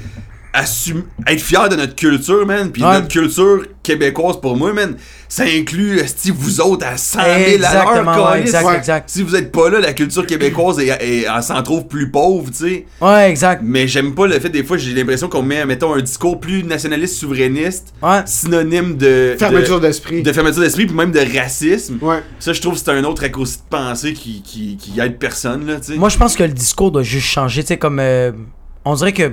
être 0.53 1.40
fier 1.41 1.69
de 1.69 1.76
notre 1.76 1.95
culture, 1.95 2.45
man. 2.45 2.72
Puis 2.72 2.84
Ouais. 2.84 2.94
notre 2.94 3.07
culture 3.07 3.64
québécoise, 3.84 4.40
pour 4.41 4.56
moi, 4.57 4.73
man, 4.73 4.95
ça 5.28 5.44
inclut, 5.44 5.98
esti, 5.99 6.30
vous 6.30 6.60
autres, 6.61 6.86
à 6.86 6.98
100 6.98 7.19
000 7.23 7.64
à 7.64 7.73
l'heure, 7.73 8.32
ouais, 8.32 8.41
exact, 8.41 8.65
Ouais. 8.65 8.78
exact. 8.78 9.10
Si 9.10 9.23
vous 9.23 9.36
êtes 9.36 9.52
pas 9.52 9.69
là, 9.69 9.80
la 9.80 9.94
culture 9.94 10.26
québécoise, 10.28 10.78
est- 10.80 10.88
est- 10.90 11.26
elle 11.36 11.44
s'en 11.44 11.61
trouve 11.64 11.88
plus 11.88 12.11
pauvre, 12.11 12.49
tu 12.52 12.57
sais. 12.57 12.86
Ouais, 13.02 13.30
exact. 13.30 13.61
Mais 13.64 13.88
j'aime 13.88 14.14
pas 14.14 14.28
le 14.28 14.40
fait, 14.40 14.49
des 14.49 14.64
fois, 14.64 14.78
j'ai 14.78 14.94
l'impression 14.94 15.30
qu'on 15.30 15.41
met, 15.41 15.65
mettons, 15.65 15.94
un 15.94 16.02
discours 16.02 16.40
plus 16.40 16.64
nationaliste, 16.64 17.15
souverainiste, 17.15 17.94
Ouais. 18.03 18.22
synonyme 18.26 18.98
de... 18.98 19.36
Fermeture 19.40 19.80
de- 19.80 19.88
d'esprit. 19.88 20.22
de 20.22 20.34
fermeture 20.34 20.61
d'esprit, 20.61 20.86
puis 20.86 20.95
même 20.95 21.11
de 21.11 21.40
racisme. 21.40 21.98
Ouais. 22.02 22.22
Ça, 22.40 22.53
je 22.53 22.61
trouve 22.61 22.73
que 22.73 22.80
c'est 22.80 22.91
un 22.91 23.03
autre 23.06 23.22
raccourci 23.22 23.57
de 23.57 23.64
pensée 23.69 24.14
qui, 24.14 24.41
qui, 24.44 24.78
qui 24.78 24.99
aide 24.99 25.18
personne, 25.18 25.65
là, 25.65 25.78
tu 25.80 25.94
sais. 25.94 25.98
Moi, 25.98 26.10
je 26.10 26.18
pense 26.18 26.36
que 26.36 26.44
le 26.44 26.49
discours 26.49 26.91
doit 26.91 27.03
juste 27.03 27.28
changer. 27.28 27.61
Tu 27.64 27.68
sais, 27.69 27.78
comme. 27.78 27.99
euh, 27.99 28.32
on 28.86 28.95
dirait 28.95 29.14
que. 29.14 29.32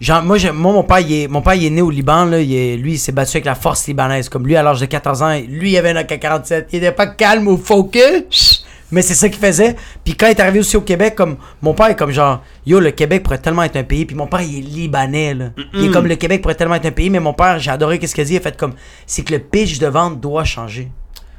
Genre, 0.00 0.22
moi, 0.22 0.38
moi, 0.54 0.72
mon 0.72 0.82
père, 0.82 1.00
il 1.00 1.12
est, 1.12 1.28
mon 1.28 1.42
père, 1.42 1.54
il 1.54 1.66
est 1.66 1.70
né 1.70 1.82
au 1.82 1.90
Liban, 1.90 2.24
là. 2.24 2.40
Il 2.40 2.54
est- 2.54 2.76
lui, 2.76 2.92
il 2.94 2.98
s'est 2.98 3.12
battu 3.12 3.36
avec 3.36 3.44
la 3.44 3.54
force 3.54 3.86
libanaise. 3.86 4.28
Comme 4.30 4.46
lui, 4.46 4.56
à 4.56 4.62
l'âge 4.62 4.80
de 4.80 4.86
14 4.86 5.22
ans, 5.22 5.38
lui, 5.48 5.72
il 5.72 5.76
avait 5.78 5.90
un 5.90 5.96
AK-47. 5.96 6.68
Il 6.72 6.76
était 6.78 6.92
pas 6.92 7.06
calme 7.08 7.46
ou 7.48 7.58
focus. 7.58 8.64
Mais 8.92 9.02
c'est 9.02 9.14
ça 9.14 9.28
qu'il 9.28 9.38
faisait. 9.38 9.76
Puis 10.02 10.14
quand 10.16 10.26
il 10.26 10.30
est 10.30 10.40
arrivé 10.40 10.58
aussi 10.58 10.76
au 10.76 10.80
Québec, 10.80 11.14
comme 11.14 11.36
mon 11.62 11.74
père 11.74 11.86
est 11.88 11.96
comme 11.96 12.10
genre, 12.10 12.42
yo, 12.66 12.80
le 12.80 12.90
Québec 12.90 13.22
pourrait 13.22 13.38
tellement 13.38 13.62
être 13.62 13.76
un 13.76 13.84
pays. 13.84 14.04
Puis 14.04 14.16
mon 14.16 14.26
père, 14.26 14.40
il 14.40 14.58
est 14.58 14.62
libanais, 14.62 15.34
là. 15.34 15.44
Il 15.74 15.84
est 15.84 15.90
comme 15.92 16.06
le 16.06 16.16
Québec 16.16 16.42
pourrait 16.42 16.56
tellement 16.56 16.74
être 16.74 16.86
un 16.86 16.90
pays. 16.90 17.08
Mais 17.10 17.20
mon 17.20 17.32
père, 17.32 17.58
j'ai 17.60 17.70
adoré 17.70 17.98
qu'est-ce 18.00 18.14
qu'il 18.16 18.22
a 18.22 18.24
dit. 18.24 18.32
Il 18.32 18.38
a 18.38 18.40
fait 18.40 18.56
comme, 18.56 18.72
c'est 19.06 19.22
que 19.22 19.32
le 19.32 19.38
pitch 19.38 19.78
de 19.78 19.86
vente 19.86 20.18
doit 20.18 20.42
changer. 20.44 20.90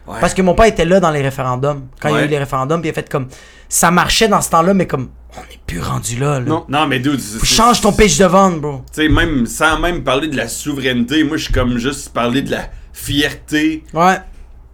Ouais. 0.07 0.15
Parce 0.21 0.33
que 0.33 0.41
mon 0.41 0.53
père 0.55 0.65
était 0.67 0.85
là 0.85 0.99
dans 1.01 1.11
les 1.11 1.21
référendums. 1.21 1.87
Quand 1.99 2.07
il 2.09 2.13
y 2.13 2.15
a 2.15 2.19
eu 2.25 2.27
les 2.29 2.37
référendums, 2.39 2.79
puis 2.79 2.87
il 2.89 2.91
a 2.91 2.95
fait 2.95 3.09
comme. 3.09 3.27
Ça 3.67 3.91
marchait 3.91 4.27
dans 4.29 4.39
ce 4.41 4.49
temps-là, 4.49 4.73
mais 4.73 4.87
comme. 4.87 5.09
On 5.37 5.41
n'est 5.41 5.59
plus 5.65 5.79
rendu 5.79 6.17
là. 6.17 6.39
là. 6.39 6.45
Non. 6.45 6.65
Non, 6.67 6.87
mais 6.87 6.99
dude, 6.99 7.19
Faut 7.21 7.45
change 7.45 7.79
ton 7.81 7.93
pitch 7.93 8.17
de 8.17 8.25
vente, 8.25 8.59
bro. 8.59 8.81
Tu 8.93 9.03
sais, 9.03 9.09
même 9.09 9.45
sans 9.45 9.79
même 9.79 10.03
parler 10.03 10.27
de 10.27 10.35
la 10.35 10.47
souveraineté, 10.49 11.23
moi, 11.23 11.37
je 11.37 11.45
suis 11.45 11.53
comme 11.53 11.77
juste 11.77 12.09
parler 12.13 12.41
de 12.41 12.51
la 12.51 12.69
fierté 12.91 13.83
Ouais. 13.93 14.17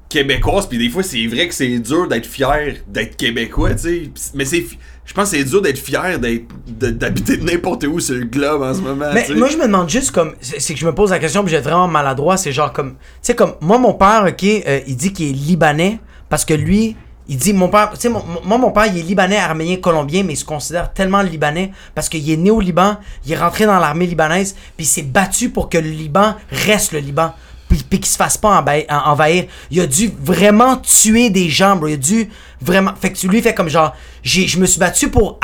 québécoise. 0.10 0.68
Puis 0.68 0.78
des 0.78 0.90
fois, 0.90 1.04
c'est 1.04 1.26
vrai 1.28 1.48
que 1.48 1.54
c'est 1.54 1.78
dur 1.80 2.08
d'être 2.08 2.26
fier 2.26 2.76
d'être 2.88 3.16
québécois, 3.18 3.74
tu 3.76 3.82
sais. 3.82 4.12
Mais 4.34 4.46
c'est. 4.46 4.66
Je 5.06 5.14
pense 5.14 5.32
que 5.32 5.38
c'est 5.38 5.44
dur 5.46 5.62
d'être 5.62 5.78
fier 5.78 6.20
d'habiter 6.68 7.38
n'importe 7.38 7.86
où 7.86 8.00
sur 8.00 8.16
le 8.16 8.26
globe 8.26 8.62
en 8.62 8.74
ce 8.74 8.82
moment. 8.82 9.06
Mais 9.14 9.26
moi, 9.36 9.48
je 9.50 9.58
me 9.58 9.64
demande 9.68 9.90
juste 9.90 10.12
comme. 10.12 10.34
C'est 10.42 10.60
c'est 10.60 10.74
que 10.74 10.80
je 10.80 10.86
me 10.86 10.94
pose 10.94 11.12
la 11.12 11.20
question, 11.20 11.44
puis 11.44 11.52
j'ai 11.52 11.60
vraiment 11.62 11.88
maladroit. 11.88 12.36
C'est 12.36 12.52
genre 12.52 12.74
comme. 12.74 12.92
Tu 12.94 12.98
sais, 13.22 13.36
comme. 13.36 13.54
Moi, 13.62 13.78
mon 13.78 13.94
père, 13.94 14.26
ok, 14.28 14.44
euh, 14.44 14.80
il 14.88 14.96
dit 14.98 15.14
qu'il 15.14 15.30
est 15.30 15.34
libanais 15.34 16.00
parce 16.30 16.44
que 16.46 16.54
lui. 16.54 16.96
Il 17.30 17.38
dit, 17.38 17.52
mon 17.54 17.68
père, 17.70 17.90
tu 17.94 18.00
sais, 18.00 18.10
mon- 18.10 18.24
moi, 18.46 18.58
mon 18.58 18.72
père, 18.72 18.86
il 18.88 18.98
est 18.98 19.02
libanais, 19.04 19.38
arménien, 19.38 19.78
colombien, 19.78 20.24
mais 20.24 20.34
il 20.34 20.38
se 20.38 20.46
considère 20.46 20.94
tellement 20.94 21.22
libanais 21.22 21.72
parce 21.94 22.08
qu'il 22.10 22.30
est 22.30 22.38
né 22.38 22.52
au 22.52 22.62
Liban, 22.62 22.98
il 23.26 23.34
est 23.34 23.38
rentré 23.38 23.66
dans 23.66 23.80
l'armée 23.80 24.06
libanaise, 24.08 24.54
puis 24.78 24.86
il 24.86 24.90
s'est 24.90 25.02
battu 25.02 25.50
pour 25.50 25.68
que 25.70 25.78
le 25.78 25.90
Liban 25.90 26.36
reste 26.52 26.94
le 26.94 27.00
Liban. 27.00 27.34
puis, 27.68 27.84
puis 27.90 28.00
qu'il 28.00 28.08
se 28.08 28.16
fasse 28.16 28.38
pas 28.38 28.64
envahir. 28.90 29.46
Il 29.72 29.82
a 29.82 29.88
dû 29.88 30.10
vraiment 30.22 30.78
tuer 30.78 31.30
des 31.30 31.50
gens, 31.50 31.76
bro. 31.76 31.88
Il 31.88 31.96
a 31.96 31.98
dû 31.98 32.30
vraiment. 32.62 32.94
Fait 32.96 33.12
que 33.12 33.28
lui, 33.28 33.42
fait 33.42 33.54
comme 33.54 33.68
genre, 33.68 33.94
je 34.24 34.58
me 34.58 34.66
suis 34.66 34.80
battu 34.80 35.10
pour, 35.10 35.38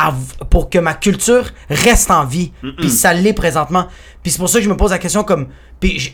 pour 0.49 0.69
que 0.69 0.79
ma 0.79 0.93
culture 0.93 1.43
reste 1.69 2.09
en 2.11 2.23
vie. 2.23 2.53
Puis 2.77 2.89
ça 2.89 3.13
l'est 3.13 3.33
présentement. 3.33 3.87
Puis 4.21 4.31
c'est 4.31 4.37
pour 4.39 4.47
ça 4.47 4.59
que 4.59 4.63
je 4.63 4.69
me 4.69 4.77
pose 4.77 4.91
la 4.91 4.99
question 4.99 5.25
comme. 5.25 5.47
Puis 5.81 5.99
je, 5.99 6.11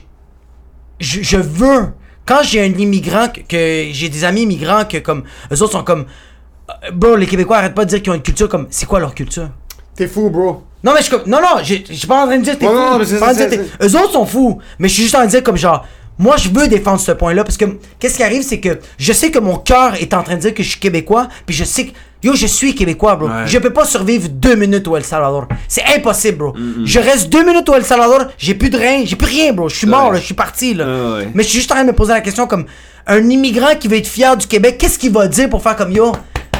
je, 1.00 1.22
je 1.22 1.38
veux. 1.38 1.94
Quand 2.30 2.44
j'ai 2.44 2.62
un 2.62 2.66
immigrant, 2.78 3.28
que, 3.28 3.40
que 3.42 3.92
j'ai 3.92 4.08
des 4.08 4.24
amis 4.24 4.44
immigrants 4.44 4.86
que 4.86 4.98
comme. 5.00 5.24
Eux 5.52 5.62
autres 5.64 5.72
sont 5.74 5.84
comme. 5.84 6.06
euh, 6.70 6.92
Bro, 6.94 7.16
les 7.16 7.26
Québécois 7.26 7.58
arrêtent 7.58 7.74
pas 7.74 7.86
de 7.86 7.90
dire 7.90 8.02
qu'ils 8.04 8.12
ont 8.12 8.16
une 8.16 8.22
culture 8.22 8.48
comme. 8.48 8.68
C'est 8.70 8.86
quoi 8.86 9.00
leur 9.00 9.16
culture? 9.16 9.50
T'es 9.96 10.08
fou, 10.08 10.30
bro. 10.30 10.64
Non, 10.84 10.92
mais 10.94 11.00
je 11.00 11.06
suis 11.08 11.12
comme. 11.12 11.28
Non, 11.28 11.40
non, 11.42 11.64
je 11.64 11.74
suis 11.92 12.08
pas 12.08 12.22
en 12.24 12.28
train 12.28 12.38
de 12.38 12.44
dire 12.44 12.54
que 12.54 12.60
t'es 12.60 12.66
fou. 12.68 12.74
non, 12.92 13.00
mais 13.00 13.06
c'est- 13.06 13.18
Eux 13.82 13.96
autres 14.00 14.12
sont 14.14 14.26
fous. 14.28 14.60
Mais 14.78 14.88
je 14.88 14.94
suis 14.94 15.04
juste 15.04 15.16
en 15.16 15.20
train 15.20 15.26
de 15.26 15.32
dire 15.32 15.44
comme 15.44 15.58
genre. 15.58 15.86
Moi, 16.22 16.36
je 16.38 16.50
veux 16.50 16.68
défendre 16.68 17.00
ce 17.00 17.14
point-là 17.14 17.44
parce 17.46 17.58
que 17.58 17.66
qu'est-ce 17.98 18.18
qui 18.18 18.24
arrive, 18.24 18.44
c'est 18.44 18.60
que 18.60 18.80
je 19.00 19.14
sais 19.14 19.32
que 19.32 19.40
mon 19.40 19.56
cœur 19.58 19.96
est 19.96 20.14
en 20.14 20.22
train 20.22 20.36
de 20.36 20.42
dire 20.42 20.54
que 20.54 20.62
je 20.62 20.70
suis 20.72 20.80
québécois, 20.80 21.30
puis 21.46 21.56
je 21.56 21.64
sais 21.64 21.86
que 21.88 21.92
yo, 22.24 22.36
je 22.36 22.48
suis 22.48 22.76
québécois, 22.76 23.16
bro. 23.16 23.28
Ouais. 23.28 23.48
Je 23.48 23.58
peux 23.60 23.72
pas 23.72 23.86
survivre 23.86 24.28
deux 24.30 24.56
minutes 24.56 24.88
au 24.88 24.98
El 24.98 25.04
Salvador. 25.04 25.48
C'est 25.68 25.84
impossible, 25.96 26.38
bro. 26.38 26.54
Je 26.86 27.00
reste 27.00 27.30
deux 27.30 27.44
minutes 27.46 27.68
au 27.70 27.76
El 27.76 27.86
Salvador, 27.86 28.28
j'ai 28.38 28.54
plus 28.56 28.70
de 28.70 28.78
rein, 28.78 29.04
j'ai 29.06 29.16
plus 29.16 29.28
rien, 29.28 29.54
bro. 29.54 29.70
Je 29.70 29.76
suis 29.76 29.88
mort, 29.88 30.08
Ouais. 30.08 30.14
là, 30.16 30.20
je 30.20 30.26
suis 30.26 30.34
parti, 30.34 30.74
là. 30.74 30.86
Ouais. 30.86 31.30
Mais 31.34 31.44
je 31.44 31.50
suis 31.50 31.60
juste 31.60 31.72
en 31.72 31.76
train 31.76 31.84
de 31.84 31.90
me 31.92 31.96
poser 31.96 32.14
la 32.14 32.22
question 32.22 32.46
comme 32.48 32.66
un 33.08 33.30
immigrant 33.30 33.76
qui 33.80 33.88
veut 33.88 33.98
être 33.98 34.08
fier 34.08 34.36
du 34.38 34.46
Québec, 34.48 34.78
qu'est-ce 34.78 35.00
qu'il 35.00 35.12
va 35.12 35.28
dire 35.28 35.50
pour 35.50 35.64
faire 35.64 35.76
comme 35.76 35.92
yo, 35.92 36.12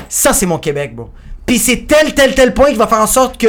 ça 0.08 0.34
c'est 0.34 0.46
mon 0.46 0.58
Québec, 0.58 0.96
bro. 0.96 1.10
Puis 1.46 1.60
c'est 1.60 1.86
tel, 1.88 2.14
tel, 2.14 2.34
tel 2.36 2.54
point 2.54 2.70
qui 2.72 2.76
va 2.78 2.88
faire 2.88 3.02
en 3.02 3.08
sorte 3.08 3.38
que 3.40 3.48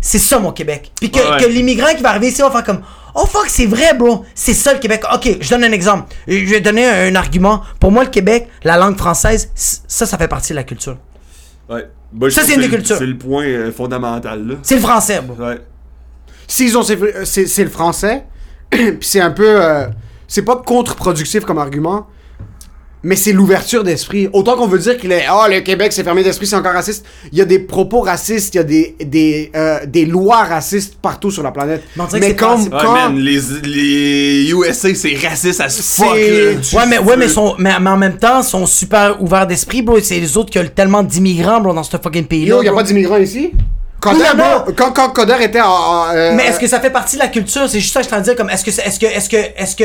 c'est 0.00 0.18
ça 0.18 0.38
mon 0.38 0.52
Québec. 0.52 0.92
Puis 1.00 1.10
que, 1.10 1.46
l'immigrant 1.48 1.92
qui 1.96 2.02
va 2.02 2.10
arriver 2.10 2.28
ici 2.28 2.42
va 2.42 2.50
faire 2.50 2.64
comme 2.64 2.80
oh 3.14 3.26
fuck, 3.26 3.46
c'est 3.48 3.66
vrai, 3.66 3.94
bro, 3.94 4.24
c'est 4.34 4.54
ça 4.54 4.72
le 4.72 4.78
Québec. 4.78 5.02
Ok, 5.12 5.38
je 5.40 5.50
donne 5.50 5.64
un 5.64 5.72
exemple. 5.72 6.14
Je 6.28 6.44
vais 6.44 6.60
donner 6.60 6.86
un, 6.86 7.12
un 7.12 7.14
argument. 7.16 7.62
Pour 7.80 7.90
moi, 7.90 8.04
le 8.04 8.10
Québec, 8.10 8.48
la 8.62 8.76
langue 8.76 8.96
française, 8.96 9.50
ça, 9.54 10.06
ça 10.06 10.16
fait 10.18 10.28
partie 10.28 10.52
de 10.52 10.56
la 10.56 10.62
culture. 10.64 10.96
Ouais. 11.68 11.88
Ça, 12.30 12.42
c'est 12.42 12.54
une 12.54 12.60
des 12.62 12.68
cultures. 12.68 12.96
C'est 12.96 13.06
le 13.06 13.18
point 13.18 13.44
euh, 13.44 13.70
fondamental, 13.72 14.46
là. 14.46 14.54
C'est 14.62 14.76
le 14.76 14.80
français, 14.80 15.20
bro. 15.20 15.42
Ouais. 15.44 15.58
S'ils 16.46 16.76
ont. 16.78 16.82
C'est 16.82 16.98
c'est- 17.26 17.46
c'est 17.46 17.64
le 17.64 17.70
français, 17.70 18.24
puis 18.70 18.96
c'est 19.02 19.20
un 19.20 19.30
peu. 19.30 19.62
euh, 19.62 19.86
c'est 20.26 20.42
pas 20.42 20.56
contre-productif 20.56 21.44
comme 21.44 21.58
argument, 21.58 22.06
mais 23.02 23.14
c'est 23.16 23.32
l'ouverture 23.32 23.84
d'esprit. 23.84 24.28
Autant 24.32 24.56
qu'on 24.56 24.66
veut 24.66 24.78
dire 24.78 24.96
qu'il 24.98 25.12
est. 25.12 25.24
Oh, 25.32 25.44
le 25.48 25.60
Québec, 25.60 25.92
c'est 25.92 26.02
fermé 26.02 26.22
d'esprit, 26.24 26.46
c'est 26.46 26.56
encore 26.56 26.72
raciste. 26.72 27.04
Il 27.32 27.38
y 27.38 27.42
a 27.42 27.44
des 27.44 27.60
propos 27.60 28.00
racistes, 28.00 28.54
il 28.54 28.58
y 28.58 28.60
a 28.60 28.64
des, 28.64 28.96
des, 29.04 29.50
euh, 29.54 29.78
des 29.86 30.04
lois 30.04 30.44
racistes 30.44 30.94
partout 31.00 31.30
sur 31.30 31.42
la 31.42 31.52
planète. 31.52 31.82
Mais 32.20 32.34
comme. 32.34 32.68
pas 32.68 32.76
Ouais, 32.78 32.82
quand- 32.84 32.92
man, 32.94 33.16
les, 33.18 33.40
les 33.64 34.50
USA, 34.50 34.94
c'est 34.94 35.14
raciste 35.26 35.60
as 35.60 35.68
fuck, 35.80 36.06
C'est- 36.14 36.54
là. 36.74 36.80
Ouais, 36.80 36.86
mais, 36.88 36.98
ouais, 36.98 37.16
mais, 37.16 37.28
sont, 37.28 37.54
mais, 37.58 37.78
mais 37.80 37.90
en 37.90 37.96
même 37.96 38.16
temps, 38.18 38.42
sont 38.42 38.66
super 38.66 39.22
ouverts 39.22 39.46
d'esprit, 39.46 39.82
bro. 39.82 39.98
C'est 40.00 40.18
les 40.18 40.36
autres 40.36 40.50
qui 40.50 40.58
ont 40.58 40.66
tellement 40.74 41.02
d'immigrants, 41.02 41.60
bro, 41.60 41.72
dans 41.72 41.82
ce 41.82 41.96
fucking 41.96 42.24
pays-là. 42.26 42.56
Yo, 42.56 42.62
y 42.62 42.68
a 42.68 42.72
pas 42.72 42.82
d'immigrants 42.82 43.18
ici? 43.18 43.52
Coder, 44.00 44.18
quand, 44.76 44.92
quand 44.92 45.08
Coder 45.10 45.36
était 45.42 45.60
en. 45.60 45.66
en, 45.68 46.08
euh, 46.14 46.32
Mais 46.36 46.46
est-ce 46.46 46.60
que 46.60 46.68
ça 46.68 46.78
fait 46.80 46.90
partie 46.90 47.16
de 47.16 47.22
la 47.22 47.28
culture? 47.28 47.68
C'est 47.68 47.80
juste 47.80 47.92
ça 47.92 48.00
que 48.00 48.06
je 48.06 48.10
t'en 48.10 48.20
dire 48.20 48.36
comme 48.36 48.48
est-ce 48.48 48.64
que 48.64 48.70
est-ce 48.70 48.98
que 49.00 49.06
est-ce 49.06 49.28
que 49.28 49.36
est-ce 49.36 49.74
que 49.74 49.84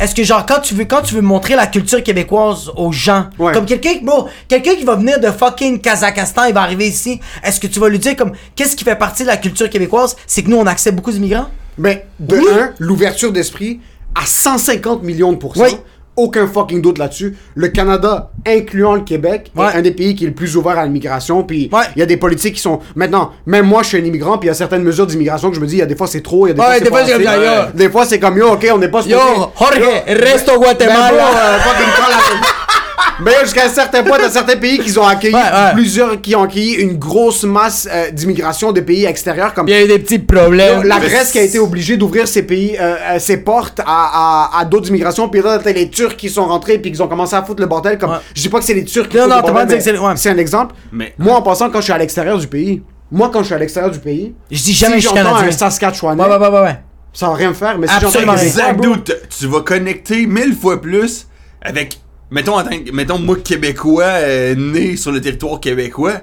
est-ce 0.00 0.14
que 0.14 0.22
genre 0.24 0.44
quand 0.46 0.60
tu 0.60 0.74
veux 0.74 0.84
quand 0.84 1.02
tu 1.02 1.14
veux 1.14 1.20
montrer 1.22 1.54
la 1.56 1.66
culture 1.66 2.02
québécoise 2.02 2.70
aux 2.76 2.92
gens 2.92 3.26
Ouais. 3.38 3.52
comme 3.52 3.66
quelqu'un 3.66 3.94
bro 4.02 4.28
quelqu'un 4.48 4.74
qui 4.74 4.84
va 4.84 4.96
venir 4.96 5.20
de 5.20 5.30
fucking 5.30 5.80
Kazakhstan 5.80 6.44
il 6.46 6.54
va 6.54 6.62
arriver 6.62 6.86
ici 6.88 7.20
est-ce 7.44 7.60
que 7.60 7.66
tu 7.66 7.78
vas 7.80 7.88
lui 7.88 7.98
dire 7.98 8.16
comme 8.16 8.32
qu'est-ce 8.54 8.76
qui 8.76 8.84
fait 8.84 8.96
partie 8.96 9.22
de 9.22 9.28
la 9.28 9.36
culture 9.36 9.68
québécoise? 9.70 10.16
C'est 10.26 10.42
que 10.42 10.50
nous 10.50 10.56
on 10.56 10.66
accepte 10.66 10.96
beaucoup 10.96 11.12
d'immigrants? 11.12 11.46
Ben, 11.78 11.98
de 12.18 12.36
Oui. 12.36 12.44
un, 12.58 12.72
l'ouverture 12.78 13.32
d'esprit 13.32 13.80
à 14.14 14.24
150 14.24 15.02
millions 15.02 15.32
de 15.32 15.36
pourcents. 15.36 15.64
Oui. 15.64 15.76
Aucun 16.16 16.46
fucking 16.46 16.80
doute 16.80 16.96
là-dessus. 16.98 17.36
Le 17.54 17.68
Canada, 17.68 18.30
incluant 18.46 18.94
le 18.94 19.02
Québec, 19.02 19.50
Ouais. 19.54 19.66
est 19.66 19.76
un 19.76 19.82
des 19.82 19.90
pays 19.90 20.14
qui 20.14 20.24
est 20.24 20.28
le 20.28 20.32
plus 20.34 20.56
ouvert 20.56 20.78
à 20.78 20.84
l'immigration. 20.84 21.42
Puis 21.42 21.68
il 21.70 21.74
Ouais. 21.74 21.84
y 21.96 22.02
a 22.02 22.06
des 22.06 22.16
politiques 22.16 22.54
qui 22.54 22.60
sont. 22.60 22.80
Maintenant, 22.94 23.32
même 23.44 23.66
moi, 23.66 23.82
je 23.82 23.88
suis 23.88 23.98
un 23.98 24.04
immigrant, 24.04 24.38
puis 24.38 24.46
il 24.46 24.48
y 24.48 24.50
a 24.50 24.54
certaines 24.54 24.82
mesures 24.82 25.06
d'immigration 25.06 25.50
que 25.50 25.56
je 25.56 25.60
me 25.60 25.66
dis, 25.66 25.74
il 25.76 25.80
y 25.80 25.82
a 25.82 25.86
des 25.86 25.94
fois 25.96 26.06
c'est 26.06 26.22
trop, 26.22 26.46
il 26.46 26.50
y 26.50 26.52
a 26.52 26.54
des 26.54 26.60
Ouais, 26.60 26.66
fois 26.66 26.74
c'est 26.78 26.80
des 26.84 26.88
fois, 26.88 26.98
pas 27.00 27.06
c'est 27.06 27.12
assez. 27.12 27.24
comme, 27.24 27.44
yo. 27.44 27.50
Des 27.74 27.90
fois 27.90 28.04
c'est 28.06 28.18
comme 28.18 28.38
yo, 28.38 28.48
ok, 28.52 28.66
on 28.72 28.78
n'est 28.78 28.88
pas 28.88 29.02
Yo, 29.06 29.18
Jorge, 29.58 29.78
Yo, 29.78 29.86
reste 30.06 30.48
au 30.48 30.52
ben, 30.52 30.58
Guatemala. 30.66 31.08
bro, 31.10 31.18
euh, 31.18 31.58
la- 31.58 32.85
Mais 33.20 33.32
jusqu'à 33.42 33.64
un 33.64 33.68
certain 33.70 34.02
point, 34.02 34.18
t'as 34.18 34.30
certains 34.30 34.56
pays 34.56 34.78
qui 34.78 34.96
ont 34.98 35.06
accueilli 35.06 35.34
Ouais, 35.34 35.40
ouais. 35.40 35.72
plusieurs, 35.72 36.20
qui 36.20 36.36
ont 36.36 36.42
accueilli 36.42 36.74
une 36.74 36.98
grosse 36.98 37.44
masse 37.44 37.88
euh, 37.90 38.10
d'immigration 38.10 38.72
de 38.72 38.80
pays 38.80 39.04
extérieurs 39.06 39.54
comme 39.54 39.68
il 39.68 39.74
y 39.74 39.74
a 39.78 39.82
eu 39.84 39.88
des 39.88 39.98
petits 39.98 40.18
problèmes 40.18 40.82
la 40.82 40.98
Grèce 41.00 41.32
qui 41.32 41.38
a 41.38 41.42
été 41.42 41.58
obligée 41.58 41.96
d'ouvrir 41.96 42.28
ses 42.28 42.42
pays, 42.42 42.76
euh, 42.78 42.96
euh, 43.14 43.18
ses 43.18 43.38
portes 43.38 43.80
à, 43.80 43.84
à, 43.86 44.60
à 44.60 44.64
d'autres 44.66 44.88
immigrations. 44.88 45.28
Puis 45.30 45.40
là, 45.40 45.58
t'as 45.58 45.72
les 45.72 45.88
Turcs 45.88 46.16
qui 46.16 46.28
sont 46.28 46.44
rentrés 46.44 46.78
puis 46.78 46.92
qui 46.92 47.00
ont 47.00 47.08
commencé 47.08 47.34
à 47.34 47.42
foutre 47.42 47.60
le 47.62 47.66
bordel. 47.68 47.96
Comme, 47.98 48.10
Ouais. 48.10 48.16
Je 48.34 48.42
dis 48.42 48.48
pas 48.50 48.58
que 48.58 48.64
c'est 48.64 48.74
les 48.74 48.84
Turcs 48.84 49.08
qui 49.08 49.16
Non, 49.16 49.22
foutent 49.24 49.30
non, 49.52 49.66
que 49.66 50.16
c'est 50.16 50.30
un 50.30 50.38
exemple. 50.38 50.74
Mais- 50.92 51.14
Moi, 51.18 51.34
en 51.34 51.42
passant, 51.42 51.70
quand 51.70 51.78
je 51.78 51.84
suis 51.84 51.92
à 51.92 51.98
l'extérieur 51.98 52.38
du 52.38 52.46
pays, 52.46 52.82
moi, 53.10 53.30
quand 53.32 53.40
je 53.40 53.46
suis 53.46 53.54
à 53.54 53.58
l'extérieur 53.58 53.90
du 53.92 53.98
pays, 53.98 54.34
je 54.50 54.62
dis 54.62 54.72
jamais 54.74 54.96
si 54.96 55.02
je 55.02 55.06
suis 55.08 55.16
canadien 55.16 55.48
un 55.48 55.50
Saskatchewanais, 55.52 56.22
ouais 56.22 56.28
ouais 56.28 56.36
ouais 56.38 56.48
ouais, 56.48 56.60
ouais. 56.60 56.76
ça 57.12 57.28
va 57.28 57.34
rien 57.34 57.48
me 57.48 57.54
faire. 57.54 57.78
Mais 57.78 57.86
si 57.86 57.94
j'entends 57.94 58.06
Absolument 58.08 58.32
un 58.68 58.72
dude. 58.74 59.20
Tu 59.38 59.46
vas 59.46 59.60
connecter 59.62 60.26
mille 60.26 60.54
fois 60.54 60.80
plus 60.80 61.26
avec. 61.62 61.98
Mettons, 62.30 62.58
en 62.58 62.64
tant 62.64 62.70
que- 62.78 62.90
mettons 62.92 63.18
moi, 63.18 63.36
Québécois, 63.36 64.04
euh, 64.04 64.54
né 64.54 64.96
sur 64.96 65.12
le 65.12 65.20
territoire 65.20 65.60
québécois. 65.60 66.20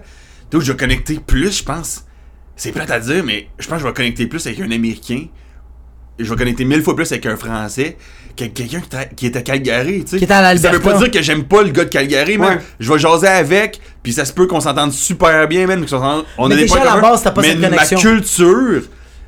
Dude, 0.52 0.62
je 0.62 0.72
vais 0.74 0.78
connecter 0.78 1.20
plus, 1.26 1.60
je 1.60 1.64
pense. 1.64 2.04
C'est 2.56 2.72
plate 2.72 2.92
à 2.92 3.00
dire, 3.00 3.24
mais 3.24 3.48
je 3.58 3.68
pense 3.68 3.78
que 3.78 3.84
je 3.84 3.88
vais 3.88 3.94
connecter 3.94 4.28
plus 4.28 4.46
avec 4.46 4.60
un 4.60 4.70
Américain. 4.72 5.26
Je 6.20 6.30
vais 6.30 6.36
connecter 6.36 6.66
mille 6.66 6.84
fois 6.84 6.96
plus 6.96 7.12
avec 7.12 7.26
un 7.26 7.36
Français 7.36 7.98
qu'avec 8.36 8.54
quelqu'un 8.54 8.82
qui, 8.82 9.16
qui 9.16 9.26
est 9.26 9.36
à 9.36 9.42
Calgary, 9.42 10.04
tu 10.04 10.12
sais. 10.12 10.18
Qui 10.20 10.26
est 10.26 10.32
à 10.32 10.56
Ça 10.58 10.70
veut 10.70 10.74
l'Alberta. 10.78 10.92
pas 10.92 10.98
dire 11.00 11.12
que 11.12 11.22
j'aime 11.24 11.46
pas 11.46 11.64
le 11.64 11.70
gars 11.72 11.86
de 11.86 11.90
Calgary, 11.90 12.38
man. 12.38 12.58
Ouais. 12.58 12.64
Je 12.80 12.92
vais 12.94 13.00
jaser 13.00 13.28
avec, 13.28 13.82
puis 14.04 14.14
ça 14.14 14.24
se 14.26 14.32
peut 14.34 14.46
qu'on 14.46 14.60
s'entende 14.60 14.92
super 14.92 15.48
bien, 15.48 15.66
s'entende- 15.88 16.26
On 16.38 16.48
Mais 16.50 16.54
a 16.56 16.58
déjà, 16.58 16.82
à 16.82 16.96
la 16.96 17.02
base, 17.02 17.24
t'as 17.24 17.32
pas 17.32 17.42
mais 17.42 17.50
cette 17.54 17.62
connexion. 17.62 17.98
ma 17.98 18.02
culture... 18.04 18.82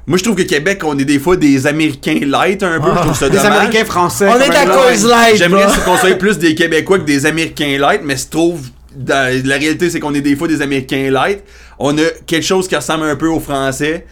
Moi, 0.07 0.18
je 0.19 0.23
trouve 0.23 0.36
que 0.36 0.44
Québec, 0.44 0.82
on 0.84 0.98
est 0.99 1.06
des 1.06 1.18
fois 1.19 1.36
des 1.36 1.65
Américains 1.65 2.19
light 2.26 2.61
un 2.61 2.80
peu. 2.80 2.90
Je 2.95 2.99
trouve 3.02 3.15
ça 3.18 3.27
les 3.27 3.38
dommage. 3.38 3.52
Américains 3.52 3.86
français. 3.86 4.27
on 4.30 4.40
est 4.40 4.56
à 4.56 4.65
cause 4.68 5.06
light 5.07 5.36
J'aimerais 5.38 5.65
qu'on 5.84 5.98
soit 5.98 6.15
plus 6.15 6.38
des 6.38 6.53
Québécois 6.53 6.99
que 6.99 7.06
des 7.06 7.26
Américains 7.26 7.77
light, 7.80 8.02
mais 8.03 8.15
je 8.18 8.27
trouve. 8.27 8.61
dans- 8.95 9.41
la 9.45 9.56
réalité, 9.57 9.90
c'est 9.90 9.99
qu'on 9.99 10.14
est 10.14 10.22
des 10.22 10.36
fois 10.38 10.48
des 10.48 10.61
Américains 10.61 11.10
light. 11.11 11.40
On 11.80 11.98
a 11.98 12.03
quelque 12.26 12.45
chose 12.45 12.68
qui 12.68 12.76
ressemble 12.77 13.03
un 13.06 13.15
peu 13.18 13.27
au 13.27 13.40
français 13.41 14.06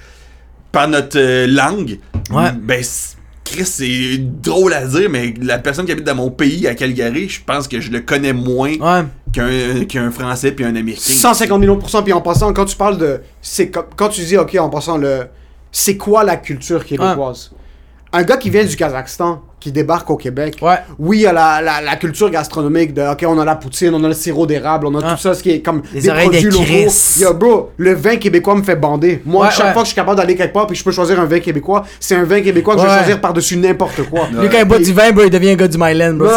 par 0.74 0.88
notre 0.90 1.18
euh, 1.18 1.48
langue. 1.48 2.00
Ouais. 2.32 2.52
Ben, 2.62 2.84
c'est- 2.84 3.16
Chris, 3.46 3.66
c'est 3.66 4.18
drôle 4.20 4.74
à 4.74 4.86
dire, 4.86 5.10
mais 5.10 5.34
la 5.42 5.60
personne 5.60 5.86
qui 5.86 5.92
habite 5.92 6.06
dans 6.06 6.16
mon 6.16 6.32
pays, 6.32 6.66
à 6.68 6.74
Calgary, 6.76 7.30
je 7.30 7.40
pense 7.46 7.68
que 7.68 7.80
je 7.80 7.92
le 7.92 8.00
connais 8.00 8.34
moins 8.34 8.72
ouais 8.74 9.04
qu'un 9.34 9.86
qu'un 9.86 10.12
Français 10.12 10.52
puis 10.54 10.66
un 10.66 10.76
Américain. 10.76 11.02
150 11.14 11.60
millions 11.62 11.76
de 11.76 11.80
pourcents. 11.80 12.04
Puis 12.04 12.14
en 12.14 12.22
passant, 12.22 12.52
quand 12.54 12.66
tu 12.66 12.76
parles 12.76 12.98
de. 12.98 13.22
c'est 13.42 13.70
Quand 13.70 14.10
tu 14.10 14.22
dis, 14.22 14.38
ok, 14.38 14.56
en 14.60 14.70
passant, 14.70 14.98
le. 14.98 15.28
C'est 15.76 15.98
quoi 15.98 16.24
la 16.24 16.38
culture 16.38 16.86
québécoise? 16.86 17.52
Un 18.16 18.22
gars 18.22 18.38
qui 18.38 18.52
vient 18.52 18.64
du 18.64 18.76
Kazakhstan, 18.76 19.42
qui 19.60 19.72
débarque 19.72 20.08
au 20.12 20.18
Québec. 20.18 20.58
Ouais. 20.62 20.76
Oui, 21.00 21.18
il 21.18 21.22
y 21.22 21.26
a 21.26 21.34
la, 21.34 21.64
la, 21.64 21.82
la 21.82 21.96
culture 21.96 22.30
gastronomique 22.30 22.94
de, 22.94 23.02
ok, 23.02 23.26
on 23.28 23.40
a 23.40 23.44
la 23.46 23.56
poutine, 23.56 23.92
on 23.96 24.04
a 24.04 24.08
le 24.08 24.14
sirop 24.14 24.46
d'érable, 24.46 24.86
on 24.86 24.94
a 24.94 25.00
Ah. 25.04 25.12
tout 25.16 25.22
ça, 25.22 25.34
ce 25.34 25.42
qui 25.42 25.50
est 25.50 25.62
comme 25.62 25.82
Les 25.92 26.02
des 26.02 26.10
oreilles 26.10 26.30
produits 26.30 26.50
de 26.50 26.54
locaux. 26.54 26.92
Yo, 27.20 27.34
bro, 27.34 27.72
le 27.78 27.94
vin 27.96 28.18
québécois 28.18 28.54
me 28.54 28.62
fait 28.62 28.76
bander. 28.76 29.24
Moi, 29.26 29.48
Ouais, 29.48 29.52
chaque 29.52 29.66
ouais. 29.66 29.74
fois 29.74 29.82
que 29.82 29.88
je 29.88 29.94
suis 29.94 29.96
capable 29.96 30.18
d'aller 30.18 30.36
quelque 30.36 30.54
part 30.54 30.68
puis 30.68 30.76
je 30.76 30.84
peux 30.84 30.92
choisir 30.92 31.20
un 31.20 31.26
vin 31.26 31.40
québécois, 31.40 31.84
c'est 32.00 32.14
un 32.16 32.24
vin 32.24 32.42
québécois 32.42 32.76
que 32.76 32.82
je 32.82 32.86
vais 32.86 32.94
choisir 32.98 33.20
par-dessus 33.20 33.58
n'importe 33.58 34.04
quoi. 34.12 34.28
Lui, 34.40 34.48
quand 34.48 34.60
il 34.60 34.66
boit 34.66 34.78
du 34.78 34.94
vin, 34.94 35.12
bro, 35.12 35.24
il 35.24 35.32
devient 35.32 35.50
un 35.50 35.56
gars 35.56 35.68
du 35.68 35.78
Myland, 35.80 36.14
bro. 36.14 36.28
Non, 36.28 36.34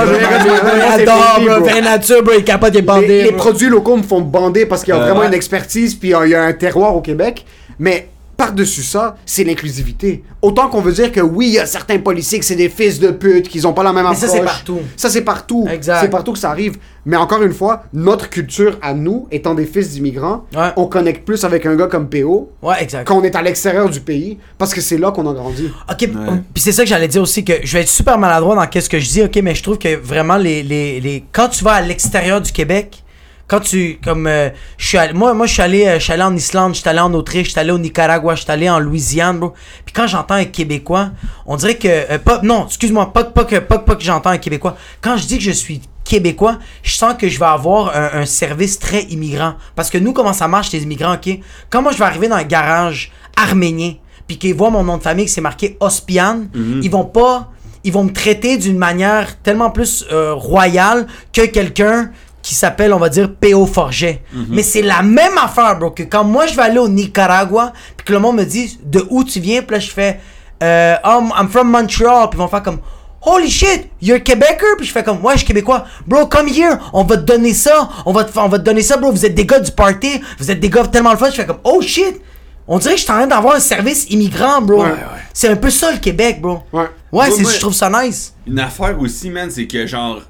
il 0.96 1.02
adore, 1.02 1.40
bro. 1.44 1.62
Vin 1.66 1.80
nature, 1.82 2.22
bro, 2.22 2.32
il 2.38 2.44
capote, 2.44 2.70
il 2.72 2.78
est 2.78 2.82
bandé. 2.82 3.06
les, 3.06 3.22
les 3.24 3.32
produits 3.32 3.68
locaux 3.68 3.96
me 3.98 4.02
font 4.02 4.22
bander 4.22 4.64
parce 4.64 4.82
qu'il 4.82 4.94
y 4.94 4.96
a 4.96 5.00
Euh, 5.00 5.04
vraiment 5.04 5.20
ouais. 5.20 5.26
une 5.26 5.34
expertise 5.34 5.94
puis 5.94 6.14
il 6.24 6.30
y 6.30 6.34
a 6.34 6.42
un 6.42 6.52
terroir 6.54 6.96
au 6.96 7.02
Québec. 7.02 7.44
Mais 7.78 8.08
par-dessus 8.36 8.82
ça, 8.82 9.16
c'est 9.24 9.44
l'inclusivité. 9.44 10.22
Autant 10.42 10.68
qu'on 10.68 10.80
veut 10.80 10.92
dire 10.92 11.10
que 11.10 11.20
oui, 11.20 11.46
il 11.48 11.52
y 11.54 11.58
a 11.58 11.66
certains 11.66 11.98
policiers 11.98 12.38
que 12.38 12.44
c'est 12.44 12.54
des 12.56 12.68
fils 12.68 12.98
de 13.00 13.10
pute, 13.10 13.48
qu'ils 13.48 13.66
ont 13.66 13.72
pas 13.72 13.82
la 13.82 13.92
même 13.92 14.04
Mais 14.04 14.10
approche. 14.10 14.28
ça, 14.28 14.36
c'est 14.36 14.42
partout. 14.44 14.78
Ça, 14.96 15.10
c'est 15.10 15.22
partout. 15.22 15.66
Exact. 15.70 16.00
C'est 16.02 16.10
partout 16.10 16.32
que 16.32 16.38
ça 16.38 16.50
arrive. 16.50 16.76
Mais 17.06 17.16
encore 17.16 17.42
une 17.42 17.52
fois, 17.52 17.84
notre 17.92 18.28
culture 18.28 18.78
à 18.82 18.92
nous, 18.92 19.28
étant 19.30 19.54
des 19.54 19.64
fils 19.64 19.90
d'immigrants, 19.90 20.44
Ouais. 20.56 20.70
on 20.76 20.86
connecte 20.86 21.24
plus 21.24 21.44
avec 21.44 21.64
un 21.64 21.76
gars 21.76 21.86
comme 21.86 22.08
PO 22.08 22.50
Ouais, 22.62 22.74
exact. 22.82 23.06
quand 23.06 23.16
on 23.16 23.22
est 23.22 23.36
à 23.36 23.42
l'extérieur 23.42 23.88
du 23.88 24.00
pays 24.00 24.38
parce 24.58 24.74
que 24.74 24.80
c'est 24.80 24.98
là 24.98 25.12
qu'on 25.12 25.28
a 25.30 25.32
grandi. 25.32 25.70
Ok, 25.90 25.98
puis 25.98 26.62
c'est 26.62 26.72
ça 26.72 26.82
que 26.82 26.88
j'allais 26.88 27.08
dire 27.08 27.22
aussi, 27.22 27.44
que 27.44 27.52
je 27.62 27.72
vais 27.72 27.82
être 27.82 27.88
super 27.88 28.18
maladroit 28.18 28.56
dans 28.56 28.66
qu'est-ce 28.66 28.90
que 28.90 28.98
je 28.98 29.08
dis, 29.08 29.22
ok, 29.22 29.38
mais 29.42 29.54
je 29.54 29.62
trouve 29.62 29.78
que 29.78 29.96
vraiment, 29.96 30.36
les, 30.36 30.62
les, 30.62 31.00
les... 31.00 31.24
quand 31.32 31.48
tu 31.48 31.62
vas 31.64 31.74
à 31.74 31.80
l'extérieur 31.80 32.40
du 32.40 32.50
Québec, 32.52 33.02
quand 33.48 33.60
tu, 33.60 33.98
comme, 34.02 34.26
euh, 34.26 34.50
je 34.78 34.86
suis 34.88 34.98
allé- 34.98 35.12
moi, 35.12 35.32
moi, 35.34 35.46
je 35.46 35.52
suis 35.52 35.62
allé, 35.62 35.86
euh, 35.86 35.98
je 35.98 36.04
suis 36.04 36.12
allé 36.12 36.22
en 36.22 36.34
Islande, 36.34 36.74
je 36.74 36.80
suis 36.80 36.88
allé 36.88 36.98
en 37.00 37.12
Autriche, 37.14 37.46
je 37.46 37.50
suis 37.52 37.60
allé 37.60 37.70
au 37.70 37.78
Nicaragua, 37.78 38.34
je 38.34 38.42
suis 38.42 38.50
allé 38.50 38.68
en 38.68 38.78
Louisiane, 38.80 39.38
bro. 39.38 39.52
Puis 39.84 39.92
quand 39.92 40.06
j'entends 40.06 40.34
un 40.34 40.44
Québécois, 40.46 41.10
on 41.46 41.56
dirait 41.56 41.76
que, 41.76 41.86
euh, 41.88 42.18
pas, 42.18 42.40
non, 42.42 42.66
excuse-moi, 42.66 43.12
pas, 43.12 43.24
pas 43.24 43.44
que, 43.44 43.56
pas, 43.56 43.78
pas 43.78 43.94
que 43.94 44.02
j'entends 44.02 44.30
un 44.30 44.38
Québécois. 44.38 44.76
Quand 45.00 45.16
je 45.16 45.26
dis 45.26 45.38
que 45.38 45.44
je 45.44 45.52
suis 45.52 45.80
Québécois, 46.04 46.58
je 46.82 46.92
sens 46.96 47.14
que 47.18 47.28
je 47.28 47.38
vais 47.38 47.46
avoir 47.46 47.96
un, 47.96 48.20
un 48.20 48.26
service 48.26 48.78
très 48.78 49.02
immigrant. 49.04 49.54
Parce 49.74 49.90
que 49.90 49.98
nous, 49.98 50.12
comment 50.12 50.32
ça 50.32 50.46
marche, 50.48 50.70
les 50.72 50.82
immigrants, 50.82 51.14
ok? 51.14 51.38
Quand 51.70 51.82
moi, 51.82 51.92
je 51.92 51.98
vais 51.98 52.04
arriver 52.04 52.28
dans 52.28 52.36
un 52.36 52.44
garage 52.44 53.10
arménien, 53.36 53.94
puis 54.26 54.38
qu'ils 54.38 54.54
voient 54.54 54.70
mon 54.70 54.82
nom 54.84 54.96
de 54.98 55.02
famille, 55.02 55.24
que 55.26 55.30
c'est 55.30 55.40
marqué 55.40 55.76
Ospian, 55.80 56.46
ils 56.82 56.90
vont 56.90 57.04
pas 57.04 57.50
ils 57.84 57.92
vont 57.92 58.02
me 58.02 58.12
traiter 58.12 58.56
d'une 58.58 58.78
manière 58.78 59.40
tellement 59.42 59.70
plus 59.70 60.04
euh, 60.10 60.34
royale 60.34 61.06
que 61.32 61.46
quelqu'un 61.46 62.10
qui 62.46 62.54
s'appelle, 62.54 62.92
on 62.92 62.98
va 63.00 63.08
dire, 63.08 63.34
P.O. 63.34 63.66
Forget. 63.66 64.22
Mais 64.50 64.62
c'est 64.62 64.80
la 64.80 65.02
même 65.02 65.36
affaire, 65.36 65.76
bro, 65.80 65.90
que 65.90 66.04
quand 66.04 66.22
moi 66.22 66.46
je 66.46 66.54
vais 66.54 66.62
aller 66.62 66.78
au 66.78 66.88
Nicaragua, 66.88 67.72
puis 67.96 68.06
que 68.06 68.12
le 68.12 68.20
monde 68.20 68.36
me 68.36 68.44
dit 68.44 68.78
de 68.84 69.04
où 69.10 69.24
tu 69.24 69.40
viens, 69.40 69.62
puis 69.62 69.74
là 69.74 69.80
je 69.80 69.90
fais, 69.90 70.20
euh, 70.62 70.94
oh, 71.04 71.24
I'm 71.36 71.48
from 71.48 71.68
Montreal, 71.68 72.28
puis 72.30 72.38
ils 72.38 72.38
vont 72.38 72.46
faire 72.46 72.62
comme, 72.62 72.78
Holy 73.22 73.50
shit, 73.50 73.90
you're 74.00 74.22
Québécois? 74.22 74.76
Puis 74.78 74.86
je 74.86 74.92
fais 74.92 75.02
comme, 75.02 75.24
ouais, 75.24 75.32
je 75.32 75.38
suis 75.38 75.46
Québécois. 75.48 75.86
Bro, 76.06 76.26
come 76.26 76.46
here, 76.46 76.78
on 76.92 77.02
va 77.02 77.16
te 77.16 77.22
donner 77.22 77.52
ça, 77.52 77.88
on 78.04 78.12
va 78.12 78.22
te, 78.22 78.38
on 78.38 78.46
va 78.46 78.60
te 78.60 78.62
donner 78.62 78.82
ça, 78.82 78.96
bro. 78.96 79.10
Vous 79.10 79.26
êtes 79.26 79.34
des 79.34 79.44
gars 79.44 79.58
du 79.58 79.72
party, 79.72 80.20
vous 80.38 80.48
êtes 80.48 80.60
des 80.60 80.70
gars 80.70 80.86
tellement 80.86 81.10
le 81.10 81.16
fun. 81.16 81.30
Je 81.30 81.34
fais 81.34 81.46
comme, 81.46 81.58
oh 81.64 81.82
shit, 81.82 82.22
on 82.68 82.78
dirait 82.78 82.94
que 82.94 83.00
je 83.00 83.02
suis 83.02 83.12
en 83.12 83.16
train 83.16 83.26
d'avoir 83.26 83.56
un 83.56 83.60
service 83.60 84.06
immigrant, 84.10 84.62
bro. 84.62 84.84
Ouais, 84.84 84.90
ouais. 84.90 84.96
C'est 85.34 85.48
un 85.48 85.56
peu 85.56 85.70
ça 85.70 85.90
le 85.90 85.98
Québec, 85.98 86.40
bro. 86.40 86.62
Ouais. 86.72 86.86
Ouais, 87.10 87.28
c'est, 87.32 87.42
je 87.42 87.58
trouve 87.58 87.74
ça 87.74 87.90
nice. 87.90 88.32
Une 88.46 88.60
affaire 88.60 88.96
aussi, 89.00 89.30
man, 89.30 89.50
c'est 89.50 89.66
que 89.66 89.84
genre. 89.88 90.22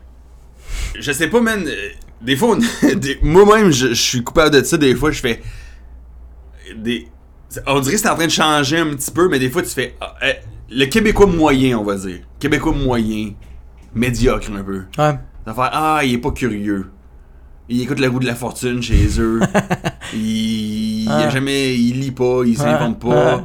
Je 0.98 1.12
sais 1.12 1.28
pas, 1.28 1.40
man. 1.42 1.68
Des 2.22 2.36
fois, 2.36 2.56
on- 2.56 2.94
des- 2.96 3.18
moi-même, 3.22 3.70
je, 3.70 3.88
je 3.88 3.94
suis 3.94 4.22
coupable 4.22 4.50
de 4.58 4.62
ça. 4.64 4.76
Des 4.76 4.94
fois, 4.94 5.10
je 5.10 5.20
fais. 5.20 5.42
Des. 6.76 7.08
On 7.66 7.80
dirait 7.80 7.94
que 7.94 8.00
c'est 8.00 8.08
en 8.08 8.16
train 8.16 8.26
de 8.26 8.30
changer 8.30 8.78
un 8.78 8.86
petit 8.94 9.10
peu, 9.10 9.28
mais 9.28 9.38
des 9.38 9.50
fois, 9.50 9.62
tu 9.62 9.68
fais. 9.70 9.94
ah, 10.00 10.14
euh, 10.24 10.32
le 10.70 10.84
Québécois 10.86 11.26
moyen, 11.26 11.78
on 11.78 11.84
va 11.84 11.96
dire. 11.96 12.18
Québécois 12.40 12.72
moyen. 12.72 13.30
Médiocre 13.94 14.50
un 14.54 14.62
peu. 14.62 14.82
Ouais. 14.98 15.14
Ça 15.46 15.54
fait 15.54 15.60
Ah, 15.72 16.00
il 16.04 16.14
est 16.14 16.18
pas 16.18 16.32
curieux. 16.32 16.90
Il 17.68 17.80
écoute 17.80 17.98
la 17.98 18.08
roue 18.08 18.18
de 18.20 18.26
la 18.26 18.34
fortune 18.34 18.82
chez 18.82 19.06
eux. 19.20 19.40
il, 20.12 21.04
il 21.04 21.08
a 21.10 21.30
jamais. 21.30 21.74
Il 21.76 22.00
lit 22.00 22.10
pas, 22.10 22.42
il 22.44 22.56
s'invente 22.56 22.98
Ah. 23.04 23.06
pas. 23.08 23.34
Ah. 23.38 23.44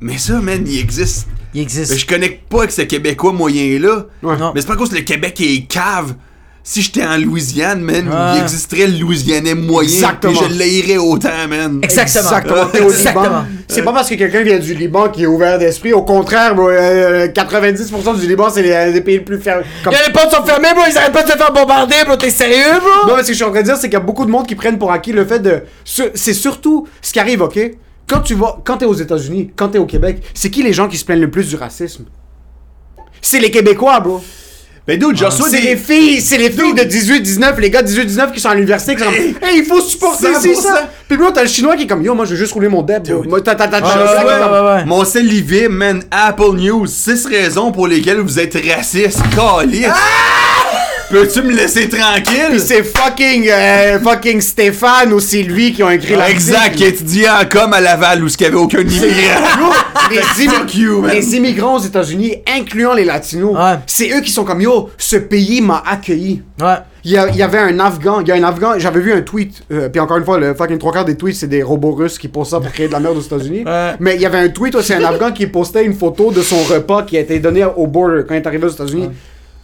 Mais 0.00 0.18
ça, 0.18 0.40
man, 0.40 0.62
il 0.66 0.78
existe. 0.78 1.28
Il 1.52 1.60
existe. 1.62 1.92
Mais 1.92 1.98
je 1.98 2.06
connecte 2.06 2.48
pas 2.48 2.58
avec 2.60 2.70
ce 2.70 2.82
Québécois 2.82 3.32
moyen-là. 3.32 4.06
Ouais. 4.22 4.36
Non. 4.38 4.52
Mais 4.54 4.60
c'est 4.60 4.66
pas 4.68 4.76
cause 4.76 4.90
que 4.90 4.96
le 4.96 5.02
Québec 5.02 5.40
est 5.40 5.66
cave. 5.66 6.14
Si 6.62 6.82
j'étais 6.82 7.02
en 7.04 7.16
Louisiane, 7.16 7.80
man, 7.80 8.06
Ouais. 8.06 8.36
il 8.36 8.42
existerait 8.42 8.86
le 8.86 8.98
Louisianais 8.98 9.54
moyen. 9.54 9.88
Exactement. 9.88 10.32
Et 10.32 10.36
je 10.52 10.58
l'haïrais 10.58 10.98
autant, 10.98 11.48
man. 11.48 11.80
Exactement. 11.82 12.30
Exactement. 12.38 12.86
Exactement. 12.86 13.44
C'est 13.66 13.82
pas 13.82 13.92
parce 13.92 14.08
que 14.10 14.14
quelqu'un 14.14 14.42
vient 14.42 14.58
du 14.58 14.74
Liban 14.74 15.08
qui 15.08 15.22
est 15.22 15.26
ouvert 15.26 15.58
d'esprit. 15.58 15.92
Au 15.94 16.02
contraire, 16.02 16.54
bro, 16.54 16.68
euh, 16.68 17.28
90% 17.28 18.14
du 18.14 18.26
Liban, 18.28 18.50
c'est 18.50 18.62
les, 18.62 18.72
euh, 18.72 18.90
les 18.92 19.00
pays 19.00 19.18
les 19.18 19.24
plus 19.24 19.40
fermés. 19.40 19.64
Comme- 19.82 19.94
les 20.06 20.12
portes 20.12 20.32
sont 20.34 20.44
fermées, 20.44 20.68
bro. 20.74 20.82
Ils 20.88 20.96
arrêtent 20.98 21.12
pas 21.12 21.22
de 21.22 21.30
se 21.30 21.36
faire 21.36 21.52
bombarder, 21.52 21.94
bro. 22.06 22.16
T'es 22.16 22.30
sérieux, 22.30 22.78
bro? 22.78 23.08
Non, 23.08 23.16
mais 23.16 23.22
ce 23.22 23.28
que 23.28 23.32
je 23.32 23.36
suis 23.38 23.44
en 23.44 23.50
train 23.50 23.60
de 23.60 23.66
dire, 23.66 23.76
c'est 23.76 23.88
qu'il 23.88 23.94
y 23.94 23.96
a 23.96 24.00
beaucoup 24.00 24.26
de 24.26 24.30
monde 24.30 24.46
qui 24.46 24.54
prennent 24.54 24.78
pour 24.78 24.92
acquis 24.92 25.12
le 25.12 25.24
fait 25.24 25.38
de. 25.40 25.62
ce- 25.84 26.10
C'est 26.14 26.34
surtout 26.34 26.86
ce 27.00 27.12
qui 27.12 27.18
arrive, 27.20 27.40
ok? 27.42 27.58
Quand 28.06 28.20
tu 28.20 28.34
vas. 28.34 28.58
Quand 28.64 28.76
t'es 28.76 28.84
aux 28.86 28.94
États-Unis, 28.94 29.50
quand 29.56 29.68
t'es 29.68 29.78
au 29.78 29.86
Québec, 29.86 30.20
c'est 30.34 30.50
qui 30.50 30.62
les 30.62 30.72
gens 30.74 30.88
qui 30.88 30.98
se 30.98 31.04
plaignent 31.04 31.20
le 31.22 31.30
plus 31.30 31.48
du 31.48 31.56
racisme? 31.56 32.04
C'est 33.22 33.38
les 33.38 33.50
Québécois, 33.50 34.00
bro. 34.00 34.22
Ben, 34.86 34.98
dude, 34.98 35.16
je 35.16 35.24
reçois 35.24 35.48
C'est 35.48 35.60
des. 35.60 35.68
les 35.68 35.76
filles, 35.76 36.20
c'est 36.20 36.38
les 36.38 36.50
filles 36.50 36.74
de 36.74 36.82
18-19, 36.82 37.60
les 37.60 37.70
gars 37.70 37.82
de 37.82 37.88
18-19 37.88 38.32
qui 38.32 38.40
sont 38.40 38.48
à 38.48 38.54
l'université 38.54 38.96
qui 38.96 39.02
sont 39.02 39.10
comme, 39.10 39.14
hey, 39.48 39.58
il 39.58 39.64
faut 39.64 39.80
supporter 39.80 40.32
100%. 40.32 40.40
ci, 40.40 40.54
ça. 40.56 40.88
Puis 41.06 41.16
bro, 41.16 41.30
t'as 41.30 41.42
le 41.42 41.48
chinois 41.48 41.76
qui 41.76 41.84
est 41.84 41.86
comme, 41.86 42.02
yo, 42.02 42.14
moi 42.14 42.24
je 42.24 42.30
veux 42.30 42.36
juste 42.36 42.52
rouler 42.52 42.68
mon 42.68 42.82
deb, 42.82 43.06
bro. 43.06 43.20
Dude. 43.20 43.30
Moi, 43.30 43.40
t'as, 43.42 43.54
t'as, 43.54 43.68
t'as, 43.68 43.80
Ah, 43.84 44.24
ouais, 44.24 44.24
ouais, 44.24 44.74
ouais. 44.76 44.84
Mon 44.86 45.02
Livy, 45.22 45.68
man, 45.68 46.02
Apple 46.10 46.56
News, 46.56 46.86
6 46.86 47.26
raisons 47.26 47.72
pour 47.72 47.86
lesquelles 47.86 48.20
vous 48.20 48.38
êtes 48.38 48.56
raciste. 48.74 49.20
Calice. 49.34 49.86
Peux-tu 51.10 51.42
me 51.42 51.52
laisser 51.52 51.88
tranquille? 51.88 52.50
Puis 52.50 52.60
c'est 52.60 52.84
fucking, 52.84 53.48
euh, 53.50 53.98
fucking 53.98 54.40
Stéphane 54.40 55.12
ou 55.12 55.18
Sylvie 55.18 55.72
qui 55.72 55.82
ont 55.82 55.90
écrit 55.90 56.14
la 56.14 56.30
Exact, 56.30 56.76
qui 56.76 56.84
étudiait 56.84 57.28
en 57.28 57.44
com 57.50 57.72
à 57.72 57.80
Laval 57.80 58.22
où 58.22 58.28
il 58.28 58.36
n'y 58.40 58.46
avait 58.46 58.56
aucun 58.56 58.78
immigrant. 58.80 59.08
les, 60.10 60.18
Fuck 60.46 60.74
you, 60.76 61.00
man. 61.00 61.10
les 61.12 61.34
immigrants 61.36 61.76
aux 61.76 61.80
États-Unis, 61.82 62.36
incluant 62.56 62.94
les 62.94 63.04
Latinos, 63.04 63.54
Ouais. 63.56 63.78
c'est 63.86 64.10
eux 64.16 64.20
qui 64.20 64.30
sont 64.30 64.44
comme 64.44 64.60
yo, 64.60 64.90
ce 64.98 65.16
pays 65.16 65.60
m'a 65.60 65.82
accueilli. 65.84 66.42
Ouais. 66.60 66.74
Il 67.02 67.10
y, 67.12 67.16
a- 67.18 67.28
il 67.28 67.36
y 67.36 67.42
avait 67.42 67.58
un 67.58 67.80
Afghan, 67.80 68.20
il 68.20 68.28
y 68.28 68.32
a 68.32 68.34
un 68.34 68.42
Afghan, 68.44 68.74
j'avais 68.78 69.00
vu 69.00 69.12
un 69.12 69.22
tweet, 69.22 69.62
euh, 69.72 69.88
puis 69.88 69.98
encore 70.00 70.18
une 70.18 70.24
fois, 70.24 70.38
le 70.38 70.54
fucking 70.54 70.78
trois 70.78 70.92
quarts 70.92 71.04
des 71.06 71.16
tweets, 71.16 71.34
c'est 71.36 71.46
des 71.48 71.62
robots 71.62 71.92
russes 71.92 72.18
qui 72.18 72.28
postent 72.28 72.50
ça 72.52 72.60
pour 72.60 72.70
créer 72.70 72.86
de 72.88 72.92
la 72.92 73.00
merde 73.00 73.16
aux 73.16 73.20
États-Unis. 73.22 73.64
Ouais. 73.64 73.92
Mais 73.98 74.14
il 74.14 74.20
y 74.20 74.26
avait 74.26 74.38
un 74.38 74.48
tweet 74.50 74.74
aussi, 74.76 74.92
un 74.94 75.02
Afghan 75.04 75.32
qui 75.32 75.46
postait 75.48 75.84
une 75.84 75.94
photo 75.94 76.30
de 76.30 76.42
son 76.42 76.62
repas 76.62 77.02
qui 77.02 77.16
a 77.16 77.20
été 77.20 77.38
donné 77.40 77.64
au 77.64 77.86
border 77.86 78.22
quand 78.28 78.34
il 78.34 78.38
est 78.38 78.46
arrivé 78.46 78.66
aux 78.66 78.70
États-Unis. 78.70 79.08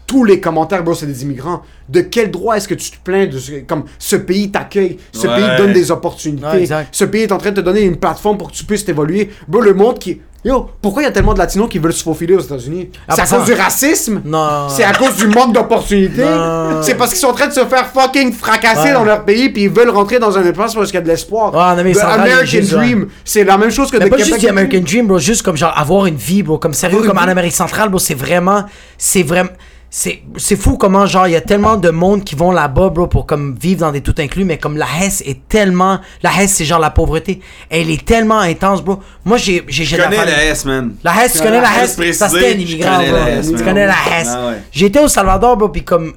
Tous 0.06 0.22
les 0.24 0.40
commentaires, 0.40 0.84
bro, 0.84 0.94
c'est 0.94 1.06
des 1.06 1.22
immigrants. 1.24 1.62
De 1.88 2.00
quel 2.00 2.30
droit 2.30 2.56
est-ce 2.56 2.68
que 2.68 2.74
tu 2.74 2.90
te 2.92 2.96
plains 3.02 3.26
de 3.26 3.38
ce, 3.38 3.52
comme 3.66 3.84
ce 3.98 4.14
pays 4.16 4.50
t'accueille, 4.52 4.98
ce 5.12 5.26
Ouais. 5.26 5.34
pays 5.36 5.44
te 5.44 5.62
donne 5.62 5.72
des 5.72 5.90
opportunités, 5.90 6.46
Ouais, 6.46 6.86
ce 6.92 7.04
pays 7.04 7.22
est 7.22 7.32
en 7.32 7.38
train 7.38 7.50
de 7.50 7.56
te 7.56 7.60
donner 7.60 7.80
une 7.82 7.96
plateforme 7.96 8.38
pour 8.38 8.50
que 8.50 8.56
tu 8.56 8.64
puisses 8.64 8.84
t'évoluer. 8.84 9.30
Bro, 9.48 9.60
le 9.62 9.74
monde 9.74 9.98
qui. 9.98 10.20
Yo, 10.44 10.70
pourquoi 10.80 11.02
il 11.02 11.06
y 11.06 11.08
a 11.08 11.10
tellement 11.10 11.34
de 11.34 11.40
latinos 11.40 11.68
qui 11.68 11.80
veulent 11.80 11.92
se 11.92 12.04
faufiler 12.04 12.36
aux 12.36 12.40
États-Unis? 12.40 12.90
Ah, 13.08 13.16
C'est 13.16 13.22
à 13.22 13.26
cause 13.38 13.46
du 13.46 13.52
racisme? 13.54 14.20
Non. 14.24 14.68
C'est 14.68 14.84
à 14.84 14.92
cause 14.92 15.16
du 15.16 15.26
manque 15.26 15.52
d'opportunités? 15.52 16.24
Non. 16.24 16.82
C'est 16.82 16.94
parce 16.94 17.10
qu'ils 17.10 17.18
sont 17.18 17.26
en 17.28 17.32
train 17.32 17.48
de 17.48 17.52
se 17.52 17.64
faire 17.64 17.88
fucking 17.92 18.32
fracasser 18.32 18.80
Ouais. 18.88 18.92
dans 18.92 19.02
leur 19.02 19.24
pays 19.24 19.48
puis 19.48 19.64
ils 19.64 19.70
veulent 19.70 19.90
rentrer 19.90 20.20
dans 20.20 20.38
un 20.38 20.44
espace 20.44 20.72
parce 20.76 20.86
qu'il 20.86 20.94
y 20.94 20.98
a 20.98 21.00
de 21.00 21.08
l'espoir. 21.08 21.52
Ouais, 21.52 21.82
The 21.82 21.98
American 22.04 22.52
ouais. 22.52 22.60
Dream, 22.60 23.08
c'est 23.24 23.42
la 23.42 23.58
même 23.58 23.70
chose 23.70 23.90
que 23.90 23.96
Mais 23.96 24.04
de 24.04 24.10
pas 24.10 24.18
Québec 24.18 24.34
juste 24.34 24.48
American 24.48 24.80
Dream, 24.82 25.06
bro. 25.08 25.18
Juste 25.18 25.42
comme 25.42 25.56
genre 25.56 25.76
avoir 25.76 26.06
une 26.06 26.14
vie, 26.14 26.44
bro. 26.44 26.58
Comme 26.58 26.74
sérieux, 26.74 27.02
comme 27.02 27.18
en. 27.18 27.22
Amérique 27.22 27.52
centrale, 27.54 27.88
bro. 27.88 27.98
C'est 27.98 28.14
vraiment. 28.14 28.66
C'est 28.98 29.24
vraiment. 29.24 29.50
C'est, 29.98 30.20
c'est 30.36 30.56
fou 30.56 30.76
comment 30.76 31.06
genre 31.06 31.26
il 31.26 31.30
y 31.30 31.36
a 31.36 31.40
tellement 31.40 31.78
de 31.78 31.88
monde 31.88 32.22
qui 32.22 32.34
vont 32.34 32.50
là-bas 32.50 32.90
bro 32.90 33.06
pour 33.06 33.24
comme 33.24 33.56
vivre 33.58 33.80
dans 33.80 33.92
des 33.92 34.02
tout 34.02 34.14
inclus 34.18 34.44
mais 34.44 34.58
comme 34.58 34.76
la 34.76 34.84
Hesse 35.00 35.22
est 35.24 35.48
tellement 35.48 36.00
la 36.22 36.30
Hesse 36.38 36.52
c'est 36.52 36.66
genre 36.66 36.78
la 36.78 36.90
pauvreté. 36.90 37.40
Elle 37.70 37.88
est 37.88 38.04
tellement 38.04 38.40
intense 38.40 38.82
bro. 38.82 39.00
Moi 39.24 39.38
j'ai 39.38 39.64
j'ai 39.68 39.86
Je 39.86 39.96
connais 39.96 40.18
la 40.18 40.26
la 40.26 40.44
S, 40.44 40.66
man. 40.66 40.96
la 41.02 41.24
Hesse 41.24 41.32
tu 41.32 41.38
connais 41.38 41.62
la 41.62 41.82
Hesse? 41.82 41.96
Ça 42.14 42.28
c'était 42.28 42.48
un 42.48 42.58
immigrant 42.58 42.96
connais 42.96 43.10
bro. 43.10 43.16
la 43.16 43.30
Hesse, 43.30 43.52
tu 43.56 43.64
connais 43.64 43.86
la 43.86 43.94
Hesse? 43.94 44.28
Ah 44.32 44.46
ouais. 44.48 44.62
j'étais 44.70 45.00
au 45.00 45.08
Salvador 45.08 45.56
bro 45.56 45.70
puis 45.70 45.82
comme 45.82 46.12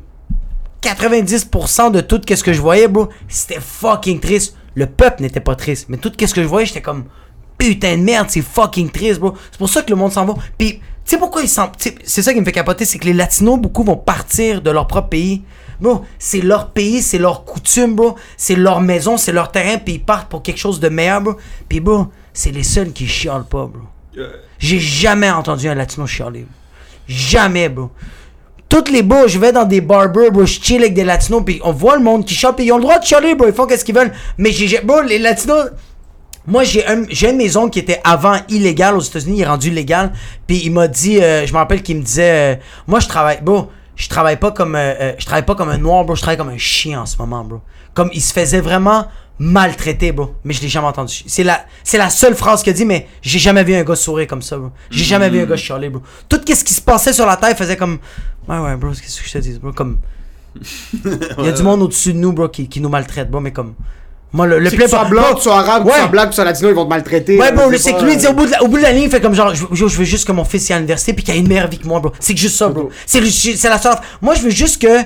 90% 0.82 1.92
de 1.94 2.02
tout 2.02 2.20
ce 2.28 2.44
que 2.44 2.52
je 2.52 2.60
voyais 2.60 2.90
bro 2.90 3.08
c'était 3.30 3.62
fucking 3.62 4.20
triste. 4.20 4.58
Le 4.76 4.88
peuple 4.88 5.22
n'était 5.22 5.40
pas 5.40 5.56
triste 5.56 5.86
mais 5.88 5.96
tout 5.96 6.12
ce 6.20 6.34
que 6.34 6.42
je 6.42 6.48
voyais 6.48 6.66
j'étais 6.66 6.82
comme 6.82 7.06
putain 7.60 7.98
de 7.98 8.02
merde, 8.02 8.28
c'est 8.30 8.42
fucking 8.42 8.90
triste, 8.90 9.20
bro. 9.20 9.36
C'est 9.52 9.58
pour 9.58 9.70
ça 9.70 9.84
que 9.84 9.90
le 9.92 9.98
monde 9.98 10.12
s'en 10.12 10.26
va. 10.26 10.34
Puis, 10.58 10.82
sais 11.10 11.18
pourquoi 11.18 11.42
ils 11.42 11.50
sais, 11.50 11.62
C'est 12.04 12.22
ça 12.22 12.34
qui 12.34 12.40
me 12.40 12.46
fait 12.46 12.52
capoter, 12.52 12.86
c'est 12.86 13.00
que 13.00 13.06
les 13.06 13.14
Latinos, 13.14 13.60
beaucoup, 13.60 13.84
vont 13.84 13.98
partir 13.98 14.62
de 14.62 14.70
leur 14.72 14.88
propre 14.88 15.10
pays. 15.10 15.44
Bro, 15.80 16.04
c'est 16.18 16.42
leur 16.42 16.72
pays, 16.72 17.02
c'est 17.02 17.18
leur 17.18 17.46
coutume, 17.46 17.96
bro. 17.96 18.16
C'est 18.36 18.56
leur 18.56 18.82
maison, 18.82 19.16
c'est 19.18 19.32
leur 19.32 19.50
terrain, 19.52 19.78
puis 19.78 19.94
ils 19.96 20.04
partent 20.04 20.30
pour 20.30 20.44
quelque 20.44 20.58
chose 20.60 20.80
de 20.80 20.90
meilleur, 20.90 21.22
bro. 21.22 21.36
Puis, 21.70 21.80
bro, 21.80 22.08
c'est 22.34 22.52
les 22.52 22.64
seuls 22.64 22.92
qui 22.92 23.08
chialent 23.08 23.46
pas, 23.50 23.66
bro. 23.66 23.82
J'ai 24.58 24.80
jamais 24.80 25.30
entendu 25.32 25.70
un 25.70 25.76
Latino 25.76 26.06
chialer. 26.06 26.42
bro. 26.42 26.50
Jamais, 27.08 27.70
bro. 27.70 27.92
Toutes 28.68 28.92
les 28.92 29.02
bros, 29.02 29.28
je 29.28 29.40
vais 29.40 29.52
dans 29.52 29.66
des 29.66 29.82
barbers, 29.82 30.32
bro, 30.32 30.46
je 30.46 30.60
chill 30.62 30.82
avec 30.82 30.94
des 30.94 31.04
latinos, 31.06 31.42
puis 31.46 31.60
on 31.64 31.72
voit 31.72 31.96
le 31.98 32.04
monde 32.04 32.24
qui 32.26 32.36
chiale, 32.36 32.54
puis 32.56 32.66
ils 32.66 32.72
ont 32.72 32.78
le 32.78 32.84
droit 32.84 33.00
de 33.00 33.06
chialer, 33.06 33.34
bro, 33.34 33.48
ils 33.48 33.54
font 33.54 33.66
qu'est-ce 33.66 33.84
qu'ils 33.86 33.96
veulent. 33.96 34.12
Mais 34.38 34.52
j'ai- 34.52 34.82
bro, 34.82 35.02
les 35.02 35.18
latinos, 35.18 35.72
moi, 36.50 36.64
j'ai 36.64 36.86
un, 36.88 37.04
j'ai 37.10 37.30
une 37.30 37.38
maison 37.38 37.70
qui 37.70 37.80
était 37.80 38.02
avant 38.04 38.38
illégale 38.50 38.98
aux 38.98 39.02
États-Unis, 39.02 39.38
il 39.38 39.42
est 39.42 39.48
rendu 39.48 39.70
légal. 39.70 40.12
Puis 40.48 40.62
il 40.66 40.72
m'a 40.72 40.88
dit, 40.88 41.22
euh, 41.22 41.46
je 41.46 41.54
me 41.54 41.58
rappelle 41.58 41.84
qu'il 41.84 41.98
me 41.98 42.02
disait, 42.02 42.56
euh, 42.56 42.60
moi 42.88 43.00
je 43.00 43.08
travaille, 43.08 43.40
bro, 43.42 43.70
je 43.96 44.10
travaille 44.10 44.38
pas 44.38 44.52
comme, 44.52 44.76
euh, 44.76 44.96
euh, 45.00 45.14
je 45.20 45.26
travaille 45.26 45.46
pas 45.46 45.56
comme 45.56 45.70
un 45.70 45.78
noir, 45.78 46.04
bro, 46.06 46.16
je 46.16 46.22
travaille 46.22 46.38
comme 46.38 46.50
un 46.50 46.58
chien 46.58 47.02
en 47.02 47.06
ce 47.06 47.18
moment, 47.18 47.44
bro. 47.44 47.62
Comme 47.94 48.10
il 48.14 48.22
se 48.22 48.34
faisait 48.34 48.62
vraiment 48.62 49.06
maltraiter, 49.38 50.12
bro. 50.12 50.36
Mais 50.44 50.54
je 50.54 50.62
l'ai 50.62 50.70
jamais 50.70 50.88
entendu. 50.88 51.24
C'est 51.28 51.44
la, 51.44 51.66
c'est 51.84 51.98
la 51.98 52.10
seule 52.10 52.36
phrase 52.36 52.64
qu'il 52.64 52.72
a 52.72 52.76
dit, 52.76 52.86
mais 52.86 53.08
j'ai 53.22 53.40
jamais 53.40 53.64
vu 53.64 53.76
un 53.76 53.84
gars 53.84 53.96
sourire 53.96 54.28
comme 54.28 54.42
ça, 54.42 54.58
bro. 54.58 54.72
J'ai 54.90 55.06
jamais 55.06 55.30
vu 55.30 55.42
un 55.42 55.46
gars 55.46 55.56
chialer, 55.58 55.90
bro. 55.90 56.02
Tout 56.28 56.42
ce 56.48 56.64
qui 56.64 56.74
se 56.74 56.82
passait 56.82 57.14
sur 57.14 57.26
la 57.26 57.38
terre 57.38 57.56
faisait 57.56 57.78
comme, 57.78 58.00
ouais, 58.48 58.58
ouais, 58.58 58.76
bro, 58.76 58.90
qu'est-ce 58.92 59.22
que 59.22 59.28
je 59.28 59.34
te 59.34 59.38
dis, 59.38 59.60
bro, 59.60 59.72
comme. 59.72 60.00
Il 61.38 61.46
y 61.46 61.48
a 61.48 61.52
du 61.52 61.62
monde 61.62 61.84
au-dessus 61.84 62.14
de 62.14 62.18
nous, 62.18 62.34
bro, 62.34 62.50
qui, 62.50 62.68
qui 62.68 62.82
nous 62.82 62.90
maltraite, 62.90 63.30
bro, 63.30 63.40
mais 63.40 63.52
comme. 63.52 63.76
Moi, 64.32 64.46
le, 64.46 64.60
le 64.60 64.70
que 64.70 64.76
tu 64.76 64.88
sois 64.88 65.00
bro, 65.06 65.10
blanc, 65.10 65.24
que 65.32 65.36
tu 65.38 65.42
sois 65.42 65.58
arabe, 65.58 65.84
que 65.86 65.90
Ouais. 65.90 65.98
sois 65.98 66.08
black, 66.08 66.26
que 66.26 66.30
tu 66.30 66.36
sois 66.36 66.46
latino, 66.46 66.70
ils 66.70 66.76
vont 66.76 66.84
te 66.86 66.90
maltraiter. 66.90 67.38
Ouais, 67.40 67.52
bro, 67.52 67.64
c'est 67.78 67.94
que 67.94 68.04
lui, 68.04 68.14
il 68.14 68.18
dit 68.20 68.28
au 68.28 68.34
bout, 68.34 68.46
de 68.46 68.52
la, 68.52 68.62
au 68.64 68.68
bout 68.68 68.78
de 68.78 68.84
la 68.84 68.92
ligne, 68.92 69.06
il 69.06 69.10
fait 69.10 69.22
comme 69.22 69.34
genre, 69.34 69.56
je, 69.56 69.66
je- 69.72 69.86
veux 69.86 70.04
juste 70.06 70.28
que 70.28 70.32
mon 70.32 70.44
fils 70.46 70.70
y 70.70 70.74
à 70.74 70.76
l'université 70.76 71.14
puis 71.14 71.24
qu'il 71.24 71.34
ait 71.36 71.40
une 71.40 71.48
meilleure 71.48 71.68
vie 71.70 71.80
que 71.80 71.88
moi, 71.88 72.00
bro. 72.00 72.12
C'est 72.20 72.34
que 72.36 72.40
juste 72.40 72.56
ça, 72.58 72.68
bro. 72.70 72.90
C'est 73.08 73.20
la 73.70 73.80
seule. 73.80 73.96
Moi, 74.22 74.36
je 74.36 74.42
veux 74.42 74.50
juste 74.52 74.80
que, 74.82 75.00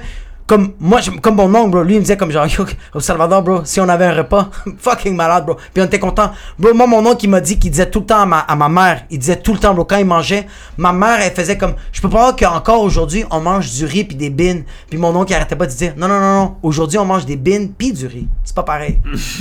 comme, 0.45 0.73
moi, 0.79 0.99
je- 0.99 1.11
comme 1.11 1.35
mon 1.35 1.53
oncle, 1.55 1.71
bro, 1.71 1.83
lui, 1.83 1.93
il 1.93 1.97
me 1.97 2.01
disait 2.01 2.17
comme 2.17 2.31
genre, 2.31 2.45
yo, 2.57 2.65
au 2.93 2.99
Salvador, 2.99 3.41
bro, 3.43 3.61
si 3.63 3.79
on 3.79 3.87
avait 3.87 4.05
un 4.05 4.13
repas, 4.15 4.49
fucking 4.77 5.15
malade, 5.15 5.45
bro. 5.45 5.55
Puis 5.73 5.81
on 5.81 5.85
était 5.85 5.99
content. 5.99 6.31
Bro, 6.59 6.73
moi, 6.73 6.85
mon 6.87 7.05
oncle, 7.05 7.23
il 7.25 7.29
m'a 7.29 7.39
dit 7.41 7.57
qu'il 7.57 7.71
disait 7.71 7.89
tout 7.89 8.01
le 8.01 8.05
temps 8.05 8.21
à 8.21 8.25
ma, 8.25 8.39
à 8.39 8.55
ma 8.55 8.67
mère, 8.69 9.05
il 9.09 9.19
disait 9.19 9.37
tout 9.37 9.53
le 9.53 9.59
temps, 9.59 9.73
bro, 9.73 9.85
quand 9.85 9.97
il 9.97 10.05
mangeait, 10.05 10.45
ma 10.77 10.91
mère, 10.91 11.19
elle 11.21 11.31
faisait 11.31 11.57
comme, 11.57 11.75
je 11.91 12.01
peux 12.01 12.09
pas 12.09 12.17
voir 12.19 12.35
qu'encore 12.35 12.81
aujourd'hui, 12.81 13.23
on 13.31 13.39
mange 13.39 13.71
du 13.71 13.85
riz 13.85 14.03
puis 14.03 14.15
des 14.17 14.29
bines. 14.29 14.63
Puis 14.89 14.97
mon 14.99 15.15
oncle, 15.15 15.31
il 15.31 15.35
arrêtait 15.35 15.55
pas 15.55 15.65
de 15.67 15.71
dire, 15.71 15.93
non, 15.97 16.07
non, 16.07 16.19
non, 16.19 16.33
non, 16.41 16.55
aujourd'hui, 16.61 16.97
on 16.97 17.05
mange 17.05 17.25
des 17.25 17.37
bines 17.37 17.71
puis 17.71 17.93
du 17.93 18.05
riz. 18.07 18.27
C'est 18.43 18.55
pas 18.55 18.63
pareil. 18.63 18.99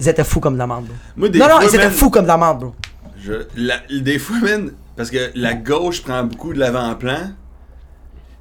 ils 0.00 0.08
étaient 0.08 0.24
fous 0.24 0.40
comme 0.40 0.54
de 0.54 0.58
la 0.58 0.66
merde, 0.66 0.84
bro. 0.86 0.94
Moi, 1.16 1.28
des 1.28 1.38
non, 1.38 1.46
non, 1.48 1.60
ils 1.60 1.74
étaient 1.74 1.90
fous 1.90 2.10
comme 2.10 2.24
de 2.24 2.28
la 2.28 2.38
merde, 2.38 2.58
bro. 2.60 2.74
Je, 3.22 3.32
la- 3.56 3.80
des 4.00 4.18
fois, 4.18 4.36
man, 4.42 4.70
parce 4.96 5.10
que 5.10 5.30
la 5.34 5.54
gauche 5.54 6.02
prend 6.02 6.24
beaucoup 6.24 6.52
de 6.54 6.58
l'avant-plan, 6.58 7.32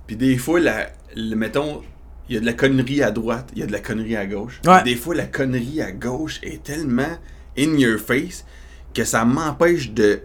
puis 0.07 0.15
des 0.15 0.38
fois, 0.38 0.59
la, 0.59 0.88
le, 1.15 1.35
mettons, 1.35 1.81
il 2.29 2.35
y 2.35 2.38
a 2.38 2.41
de 2.41 2.45
la 2.45 2.53
connerie 2.53 3.01
à 3.03 3.11
droite, 3.11 3.49
il 3.53 3.59
y 3.59 3.63
a 3.63 3.65
de 3.67 3.71
la 3.71 3.79
connerie 3.79 4.15
à 4.15 4.25
gauche. 4.25 4.61
Ouais. 4.65 4.83
Des 4.83 4.95
fois, 4.95 5.15
la 5.15 5.25
connerie 5.25 5.81
à 5.81 5.91
gauche 5.91 6.39
est 6.43 6.63
tellement 6.63 7.17
in 7.57 7.77
your 7.77 7.99
face 7.99 8.45
que 8.93 9.03
ça 9.03 9.25
m'empêche 9.25 9.91
de 9.91 10.21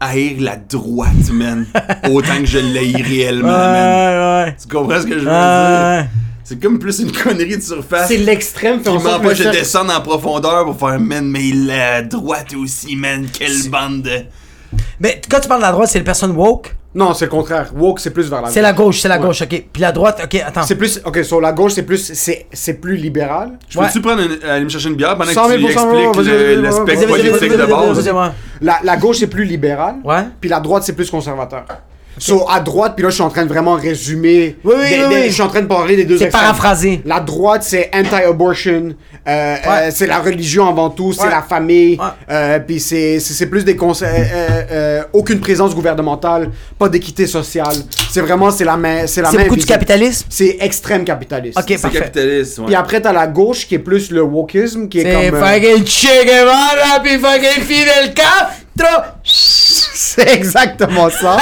haïr 0.00 0.40
la 0.40 0.56
droite, 0.56 1.30
man. 1.32 1.66
Autant 2.10 2.38
que 2.40 2.46
je 2.46 2.58
l'haïs 2.58 3.02
réellement, 3.02 3.48
man. 3.48 4.44
Ouais, 4.44 4.44
ouais. 4.50 4.56
Tu 4.60 4.68
comprends 4.68 5.00
ce 5.00 5.06
que 5.06 5.18
je 5.18 5.24
veux 5.24 5.30
Ouais, 5.30 6.02
dire? 6.02 6.10
C'est 6.46 6.60
comme 6.62 6.78
plus 6.78 6.98
une 6.98 7.10
connerie 7.10 7.56
de 7.56 7.62
surface. 7.62 8.08
C'est 8.08 8.18
l'extrême 8.18 8.82
qui 8.82 8.90
m'empêche 8.90 9.38
de 9.38 9.50
descendre 9.50 9.94
en 9.96 10.00
profondeur 10.02 10.64
pour 10.66 10.78
faire, 10.78 11.00
man, 11.00 11.26
mais 11.26 11.52
la 11.52 12.02
droite 12.02 12.54
aussi, 12.54 12.96
man. 12.96 13.26
Quelle 13.32 13.70
bande 13.70 14.02
de. 14.02 14.24
Mais 15.00 15.20
quand 15.30 15.40
tu 15.40 15.48
parles 15.48 15.60
de 15.60 15.66
la 15.66 15.72
droite, 15.72 15.88
c'est 15.88 15.98
les 15.98 16.04
personnes 16.04 16.32
woke? 16.32 16.74
Non, 16.94 17.12
c'est 17.12 17.24
le 17.24 17.30
contraire. 17.30 17.70
Woke, 17.76 17.98
c'est 17.98 18.10
plus 18.10 18.30
vers 18.30 18.40
la 18.42 18.48
C'est 18.50 18.62
la 18.62 18.72
gauche, 18.72 19.00
c'est 19.00 19.08
la 19.08 19.16
Ouais. 19.18 19.26
gauche, 19.26 19.42
ok. 19.42 19.64
Puis 19.72 19.82
la 19.82 19.90
droite, 19.90 20.20
ok, 20.24 20.42
attends. 20.46 20.62
C'est 20.62 20.76
plus. 20.76 21.00
Ok, 21.04 21.24
sur 21.24 21.40
la 21.40 21.52
gauche, 21.52 21.72
c'est 21.72 21.82
plus. 21.82 22.12
C'est 22.14 22.46
c'est 22.52 22.74
plus 22.74 22.96
libéral. 22.96 23.52
Je 23.68 23.78
peux-tu 23.78 24.00
prendre 24.00 24.22
une- 24.22 24.48
aller 24.48 24.64
me 24.64 24.68
chercher 24.68 24.90
une 24.90 24.94
bière 24.94 25.16
pendant 25.16 25.32
100 25.32 25.48
000 25.48 25.60
que 25.60 25.66
tu 25.66 25.72
expliques 25.72 26.62
l'aspect 26.62 27.06
politique 27.06 27.52
de 27.52 27.66
base? 27.66 28.08
Ouais. 28.08 28.30
La, 28.60 28.78
la 28.84 28.96
gauche, 28.96 29.18
c'est 29.18 29.26
plus 29.26 29.44
libéral. 29.44 29.96
Ouais. 30.04 30.24
Puis 30.40 30.48
la 30.48 30.60
droite, 30.60 30.84
c'est 30.84 30.92
plus 30.94 31.10
conservateur. 31.10 31.64
So, 32.18 32.46
à 32.48 32.60
droite, 32.60 32.92
puis 32.96 33.02
là, 33.02 33.10
je 33.10 33.14
suis 33.14 33.22
en 33.22 33.30
train 33.30 33.44
de 33.44 33.48
vraiment 33.48 33.74
résumer. 33.74 34.56
Oui, 34.64 34.74
oui, 34.78 34.88
des- 34.88 34.94
oui, 35.02 35.08
des- 35.08 35.14
oui. 35.22 35.22
Je 35.28 35.32
suis 35.32 35.42
en 35.42 35.48
train 35.48 35.62
de 35.62 35.66
parler 35.66 35.96
des 35.96 36.04
deux 36.04 36.16
C'est 36.18 36.28
paraphrasé. 36.28 37.00
La 37.04 37.20
droite, 37.20 37.62
c'est 37.64 37.90
anti-abortion. 37.94 38.94
euh, 39.26 39.56
euh, 39.66 39.90
c'est 39.92 40.06
la 40.06 40.18
religion 40.20 40.68
avant 40.68 40.90
tout. 40.90 41.12
C'est 41.12 41.22
Ouais. 41.24 41.30
la 41.30 41.42
famille. 41.42 41.96
Ouais. 41.98 42.04
euh, 42.30 42.58
puis 42.60 42.78
c'est 42.78 43.18
c'est- 43.20 43.32
c'est 43.34 43.46
plus 43.46 43.64
des 43.64 43.74
conseils. 43.76 44.08
euh, 44.32 44.62
euh, 44.70 45.02
aucune 45.12 45.40
présence 45.40 45.74
gouvernementale. 45.74 46.50
Pas 46.78 46.88
d'équité 46.88 47.26
sociale. 47.26 47.74
C'est 48.10 48.20
vraiment, 48.20 48.50
c'est 48.50 48.64
la 48.64 48.76
main. 48.76 49.06
C'est 49.06 49.24
C'est 49.24 49.38
beaucoup 49.44 49.56
du 49.56 49.64
capitalisme? 49.64 50.26
C'est 50.28 50.58
extrême 50.60 51.04
capitaliste. 51.04 51.58
Ok, 51.58 51.64
C'est 51.68 51.80
parfait. 51.82 51.98
capitaliste, 52.00 52.58
ouais. 52.58 52.66
Puis 52.66 52.74
après, 52.74 53.00
t'as 53.00 53.12
la 53.12 53.26
gauche 53.26 53.66
qui 53.66 53.74
est 53.76 53.78
plus 53.78 54.10
le 54.10 54.22
wokisme, 54.22 54.88
qui 54.88 55.00
est 55.00 55.02
C'est 55.04 55.30
comme. 55.30 55.40
euh, 55.40 55.52
fucking 55.52 55.86
Che 55.86 56.24
Guevara, 56.26 57.00
puis 57.02 57.18
fucking 57.18 57.62
Fidel 57.64 58.14
Castro. 58.14 59.02
C'est 59.96 60.28
exactement 60.34 61.08
ça. 61.10 61.36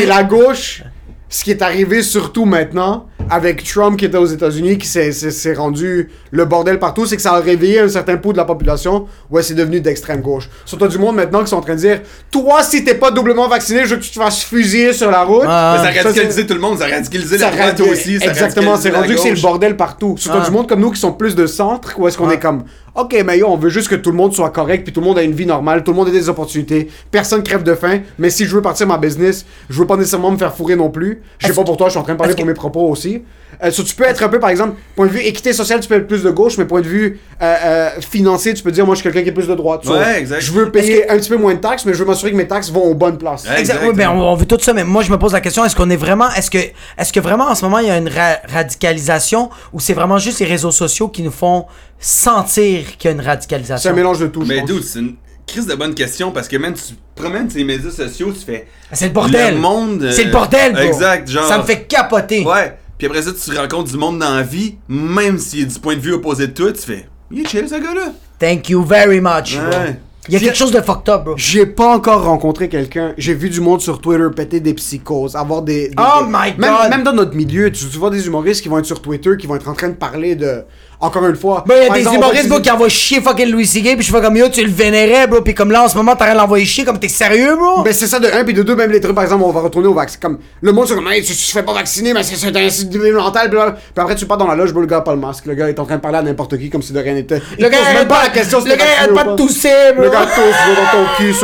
Et 0.00 0.06
la 0.06 0.22
gauche, 0.22 0.82
ce 1.28 1.42
qui 1.44 1.50
est 1.50 1.62
arrivé 1.62 2.02
surtout 2.02 2.44
maintenant, 2.44 3.06
avec 3.30 3.64
Trump 3.64 3.98
qui 3.98 4.04
était 4.04 4.18
aux 4.18 4.26
États-Unis, 4.26 4.76
qui 4.76 4.86
s'est- 4.86 5.54
rendu 5.54 6.10
le 6.30 6.44
bordel 6.44 6.78
partout, 6.78 7.06
c'est 7.06 7.16
que 7.16 7.22
ça 7.22 7.32
a 7.32 7.40
réveillé 7.40 7.80
un 7.80 7.88
certain 7.88 8.18
pot 8.18 8.32
de 8.32 8.36
la 8.36 8.44
population 8.44 9.06
où 9.30 9.40
c'est 9.40 9.54
devenu 9.54 9.80
d'extrême 9.80 10.20
gauche. 10.20 10.50
Surtout 10.66 10.88
du 10.88 10.98
monde 10.98 11.16
maintenant 11.16 11.42
qui 11.42 11.48
sont 11.48 11.56
en 11.56 11.60
train 11.62 11.74
de 11.74 11.78
dire 11.80 12.00
Toi, 12.30 12.62
si 12.62 12.84
t'es 12.84 12.94
pas 12.96 13.10
doublement 13.10 13.48
vacciné, 13.48 13.84
je 13.86 13.94
veux 13.94 13.96
que 13.96 14.02
tu 14.04 14.10
te 14.10 14.18
fasses 14.18 14.42
fusiller 14.44 14.92
sur 14.92 15.10
la 15.10 15.22
route. 15.22 15.44
Ah. 15.48 15.76
Mais 15.78 15.90
ça 15.94 16.00
a 16.00 16.02
radicalisé 16.04 16.46
tout 16.46 16.52
le 16.54 16.60
monde, 16.60 16.78
ça 16.78 16.84
a 16.84 16.88
radicalisé 16.88 17.38
Ça 17.38 17.50
la 17.50 17.56
droite 17.72 17.80
aussi. 17.80 18.18
ça 18.18 18.26
a 18.26 18.28
Exactement, 18.28 18.76
c'est 18.76 18.90
rendu 18.90 19.14
que 19.14 19.20
c'est 19.20 19.30
le 19.34 19.40
bordel 19.40 19.74
partout. 19.78 20.16
Surtout 20.18 20.38
Ah. 20.42 20.44
du 20.44 20.50
monde 20.50 20.68
comme 20.68 20.80
nous 20.80 20.90
qui 20.90 21.00
sont 21.00 21.12
plus 21.12 21.34
de 21.34 21.46
centre, 21.46 21.94
où 21.98 22.06
est-ce 22.06 22.18
qu'on 22.18 22.28
Ah. 22.28 22.34
est 22.34 22.40
comme, 22.40 22.64
ok, 22.94 23.22
mais 23.26 23.38
yo, 23.38 23.46
on 23.48 23.56
veut 23.56 23.70
juste 23.70 23.88
que 23.88 23.94
tout 23.96 24.10
le 24.10 24.16
monde 24.16 24.32
soit 24.34 24.50
correct, 24.50 24.84
puis 24.84 24.92
tout 24.92 25.00
le 25.00 25.06
monde 25.06 25.18
a 25.18 25.22
une 25.22 25.32
vie 25.32 25.46
normale, 25.46 25.82
tout 25.84 25.90
le 25.92 25.96
monde 25.96 26.08
a 26.08 26.12
des 26.12 26.28
opportunités, 26.28 26.88
personne 27.10 27.42
crève 27.42 27.62
de 27.62 27.74
faim, 27.74 28.00
mais 28.18 28.30
si 28.30 28.44
je 28.44 28.54
veux 28.54 28.62
partir 28.62 28.86
ma 28.86 28.98
business, 28.98 29.44
je 29.68 29.78
veux 29.80 29.86
pas 29.86 29.96
nécessairement 29.96 30.30
me 30.30 30.38
faire 30.38 30.54
fourrer 30.54 30.76
non 30.76 30.90
plus. 30.90 31.22
Je 31.38 31.46
sais 31.48 31.52
pas 31.54 31.64
pour 31.64 31.76
toi, 31.76 31.86
je 31.88 31.92
suis 31.92 32.00
en 32.00 32.04
train 32.04 32.12
de 32.14 32.18
parler 32.18 32.34
pour 32.34 32.42
que- 32.44 32.48
mes 32.48 32.54
propos 32.54 32.88
aussi. 32.88 33.22
Euh, 33.62 33.70
so, 33.70 33.84
tu 33.84 33.94
peux 33.94 34.02
être 34.02 34.20
un 34.24 34.28
peu, 34.28 34.40
par 34.40 34.50
exemple, 34.50 34.74
point 34.96 35.06
de 35.06 35.12
vue 35.12 35.20
équité 35.20 35.52
sociale, 35.52 35.78
tu 35.78 35.86
peux 35.88 35.94
être 35.94 36.08
plus 36.08 36.24
de 36.24 36.30
gauche, 36.30 36.58
mais 36.58 36.64
point 36.64 36.80
de 36.80 36.88
vue 36.88 37.20
euh, 37.40 37.54
euh, 37.64 37.90
financier, 38.00 38.52
tu 38.52 38.64
peux 38.64 38.72
dire, 38.72 38.84
moi, 38.84 38.96
je 38.96 39.00
suis 39.00 39.04
quelqu'un 39.08 39.22
qui 39.22 39.28
est 39.28 39.32
plus 39.32 39.46
de 39.46 39.54
droite. 39.54 39.82
So, 39.84 39.92
Ouais, 39.94 40.18
exact. 40.18 40.40
Je 40.40 40.50
veux 40.50 40.72
payer 40.72 41.08
un 41.08 41.16
petit 41.18 41.30
peu 41.30 41.36
moins 41.36 41.54
de 41.54 41.60
taxes, 41.60 41.84
mais 41.86 41.94
je 41.94 41.98
veux 41.98 42.04
m'assurer 42.04 42.32
que 42.32 42.36
mes 42.36 42.48
taxes 42.48 42.70
vont 42.70 42.82
aux 42.82 42.94
bonnes 42.94 43.16
places. 43.16 43.44
Ouais. 43.44 43.60
Exact. 43.60 43.76
Exact. 43.76 43.88
Oui, 43.88 43.94
ben 43.96 44.10
on, 44.10 44.22
on 44.22 44.34
veut 44.34 44.44
tout 44.46 44.58
ça, 44.60 44.72
mais 44.72 44.82
moi 44.82 45.02
je 45.04 45.10
me 45.12 45.18
pose 45.18 45.32
la 45.32 45.40
question 45.40 45.64
est-ce 45.64 45.76
qu'on 45.76 45.88
est 45.88 45.96
vraiment, 45.96 46.28
est-ce 46.36 46.50
que, 46.50 46.58
est-ce 46.98 47.12
que 47.12 47.20
vraiment 47.20 47.44
en 47.48 47.54
ce 47.54 47.64
moment 47.64 47.78
il 47.78 47.86
y 47.86 47.90
a 47.90 47.96
une 47.96 48.08
ra- 48.08 48.38
radicalisation 48.52 49.50
ou 49.72 49.80
c'est 49.80 49.94
vraiment 49.94 50.18
juste 50.18 50.40
les 50.40 50.46
réseaux 50.46 50.70
sociaux 50.72 51.08
qui 51.08 51.22
nous 51.22 51.30
font 51.30 51.66
sentir 51.98 52.96
qu'il 52.98 53.10
y 53.10 53.12
a 53.12 53.16
une 53.16 53.22
C'est 53.22 53.28
radicalisation 53.28 53.90
un 53.90 53.94
mélange 53.94 54.20
de 54.20 54.26
tout, 54.26 54.44
Mais 54.46 54.62
dude, 54.62 54.82
c'est 54.82 54.98
une 55.00 55.14
crise 55.46 55.66
de 55.66 55.74
bonne 55.74 55.94
question 55.94 56.30
parce 56.32 56.48
que 56.48 56.56
même 56.56 56.74
tu 56.74 56.94
promènes 57.14 57.48
tes 57.48 57.64
médias 57.64 57.90
sociaux, 57.90 58.32
tu 58.32 58.44
fais. 58.44 58.66
C'est 58.92 59.06
le 59.08 59.12
bordel. 59.12 59.54
Le 59.54 59.60
monde. 59.60 60.02
euh, 60.02 60.12
C'est 60.12 60.24
le 60.24 60.30
bordel, 60.32 60.72
bro. 60.72 60.82
Exact, 60.82 61.28
genre. 61.28 61.46
Ça 61.48 61.58
me 61.58 61.62
fait 61.64 61.82
capoter. 61.84 62.44
Ouais. 62.44 62.76
Puis 62.98 63.06
après 63.06 63.22
ça, 63.22 63.30
tu 63.32 63.56
rencontres 63.58 63.90
du 63.90 63.96
monde 63.98 64.18
dans 64.20 64.34
la 64.36 64.42
vie, 64.42 64.76
même 64.88 65.38
s'il 65.38 65.62
est 65.62 65.66
du 65.66 65.78
point 65.78 65.96
de 65.96 66.00
vue 66.00 66.12
opposé 66.12 66.46
de 66.46 66.52
toi, 66.52 66.72
tu 66.72 66.80
fais. 66.82 67.08
Il 67.30 67.40
est 67.40 67.48
chill, 67.48 67.68
ce 67.68 67.74
gars-là. 67.74 68.12
Thank 68.38 68.68
you 68.70 68.82
very 68.84 69.20
much. 69.20 69.56
bro. 69.58 69.66
Ouais. 69.68 69.98
Il 70.28 70.32
y 70.32 70.36
a 70.38 70.40
quelque 70.40 70.56
chose 70.56 70.70
de 70.72 70.80
fucked 70.80 71.08
up, 71.12 71.24
bro. 71.24 71.34
J'ai 71.36 71.66
pas 71.66 71.94
encore 71.94 72.24
rencontré 72.24 72.68
quelqu'un. 72.70 73.12
J'ai 73.18 73.34
vu 73.34 73.50
du 73.50 73.60
monde 73.60 73.82
sur 73.82 74.00
Twitter 74.00 74.24
péter 74.34 74.60
des 74.60 74.72
psychoses, 74.74 75.36
avoir 75.36 75.60
des. 75.62 75.88
des- 75.88 75.94
Oh 75.98 76.24
des- 76.24 76.30
my 76.32 76.54
même, 76.58 76.72
God. 76.82 76.90
Même 76.90 77.02
dans 77.02 77.12
notre 77.12 77.34
milieu, 77.34 77.70
tu, 77.70 77.84
tu 77.86 77.98
vois 77.98 78.08
des 78.10 78.26
humoristes 78.26 78.62
qui 78.62 78.68
vont 78.68 78.78
être 78.78 78.86
sur 78.86 79.02
Twitter, 79.02 79.30
qui 79.38 79.46
vont 79.46 79.56
être 79.56 79.68
en 79.68 79.74
train 79.74 79.88
de 79.88 79.94
parler 79.94 80.34
de. 80.36 80.62
Encore 81.04 81.26
une 81.26 81.36
fois. 81.36 81.64
Ben, 81.66 81.74
il 81.76 81.82
y 81.82 81.84
a 81.84 81.88
par 81.88 81.96
des 81.96 82.16
humoristes, 82.16 82.48
bro, 82.48 82.60
qui 82.60 82.70
envoient 82.70 82.88
chier 82.88 83.20
fucking 83.20 83.50
Louis 83.50 83.66
C.K. 83.66 83.96
Puis 83.96 84.06
je 84.06 84.12
fais 84.12 84.20
comme 84.20 84.36
yo, 84.36 84.48
tu 84.48 84.62
le 84.62 84.70
vénérais, 84.70 85.26
bro. 85.26 85.40
Puis 85.40 85.54
comme 85.54 85.70
là, 85.70 85.84
en 85.84 85.88
ce 85.88 85.96
moment, 85.96 86.16
t'as 86.16 86.26
rien 86.26 86.34
l'envoyer 86.34 86.64
chier. 86.64 86.84
Comme 86.84 86.98
t'es 86.98 87.08
sérieux, 87.08 87.56
bro? 87.56 87.82
Ben 87.82 87.92
c'est 87.92 88.06
ça 88.06 88.18
de 88.18 88.26
un 88.26 88.44
puis 88.44 88.54
de 88.54 88.62
deux 88.62 88.74
même 88.74 88.90
les 88.90 89.00
trucs 89.00 89.14
par 89.14 89.24
exemple 89.24 89.44
on 89.44 89.50
va 89.50 89.60
retourner 89.60 89.88
au 89.88 89.94
vaccin 89.94 90.18
comme 90.20 90.38
le 90.60 90.72
monde 90.72 90.86
c'est 90.88 90.94
comme 90.94 91.08
hey, 91.08 91.22
tu 91.22 91.34
te 91.34 91.38
fais 91.38 91.62
pas 91.62 91.72
vacciner 91.72 92.12
mais 92.12 92.22
c'est 92.22 92.56
un 92.56 92.70
site 92.70 92.94
mental 93.12 93.50
puis, 93.50 93.58
après 93.96 94.14
tu 94.14 94.26
pars 94.26 94.36
dans 94.36 94.46
la 94.46 94.54
loge 94.54 94.72
bro, 94.72 94.80
le 94.80 94.86
gars 94.86 94.98
a 94.98 95.00
pas 95.02 95.14
le 95.14 95.20
masque 95.20 95.46
le 95.46 95.54
gars 95.54 95.68
est 95.68 95.78
en 95.78 95.84
train 95.84 95.96
de 95.96 96.00
parler 96.00 96.18
à 96.18 96.22
n'importe 96.22 96.58
qui 96.58 96.70
comme 96.70 96.82
si 96.82 96.92
de 96.92 97.00
rien 97.00 97.14
n'était 97.14 97.40
le 97.58 97.68
gars 97.68 97.78
même 97.94 98.08
pas 98.08 98.24
la 98.24 98.30
question 98.30 98.60
le 98.64 98.76
gars 98.76 99.14
pas 99.14 99.24
de 99.24 99.36
tousser, 99.36 99.92
bro. 99.94 100.04
le 100.04 100.10
gars 100.10 100.26
tousse 100.26 100.76
dans 100.76 100.98
ton 100.98 101.06
cul 101.16 101.34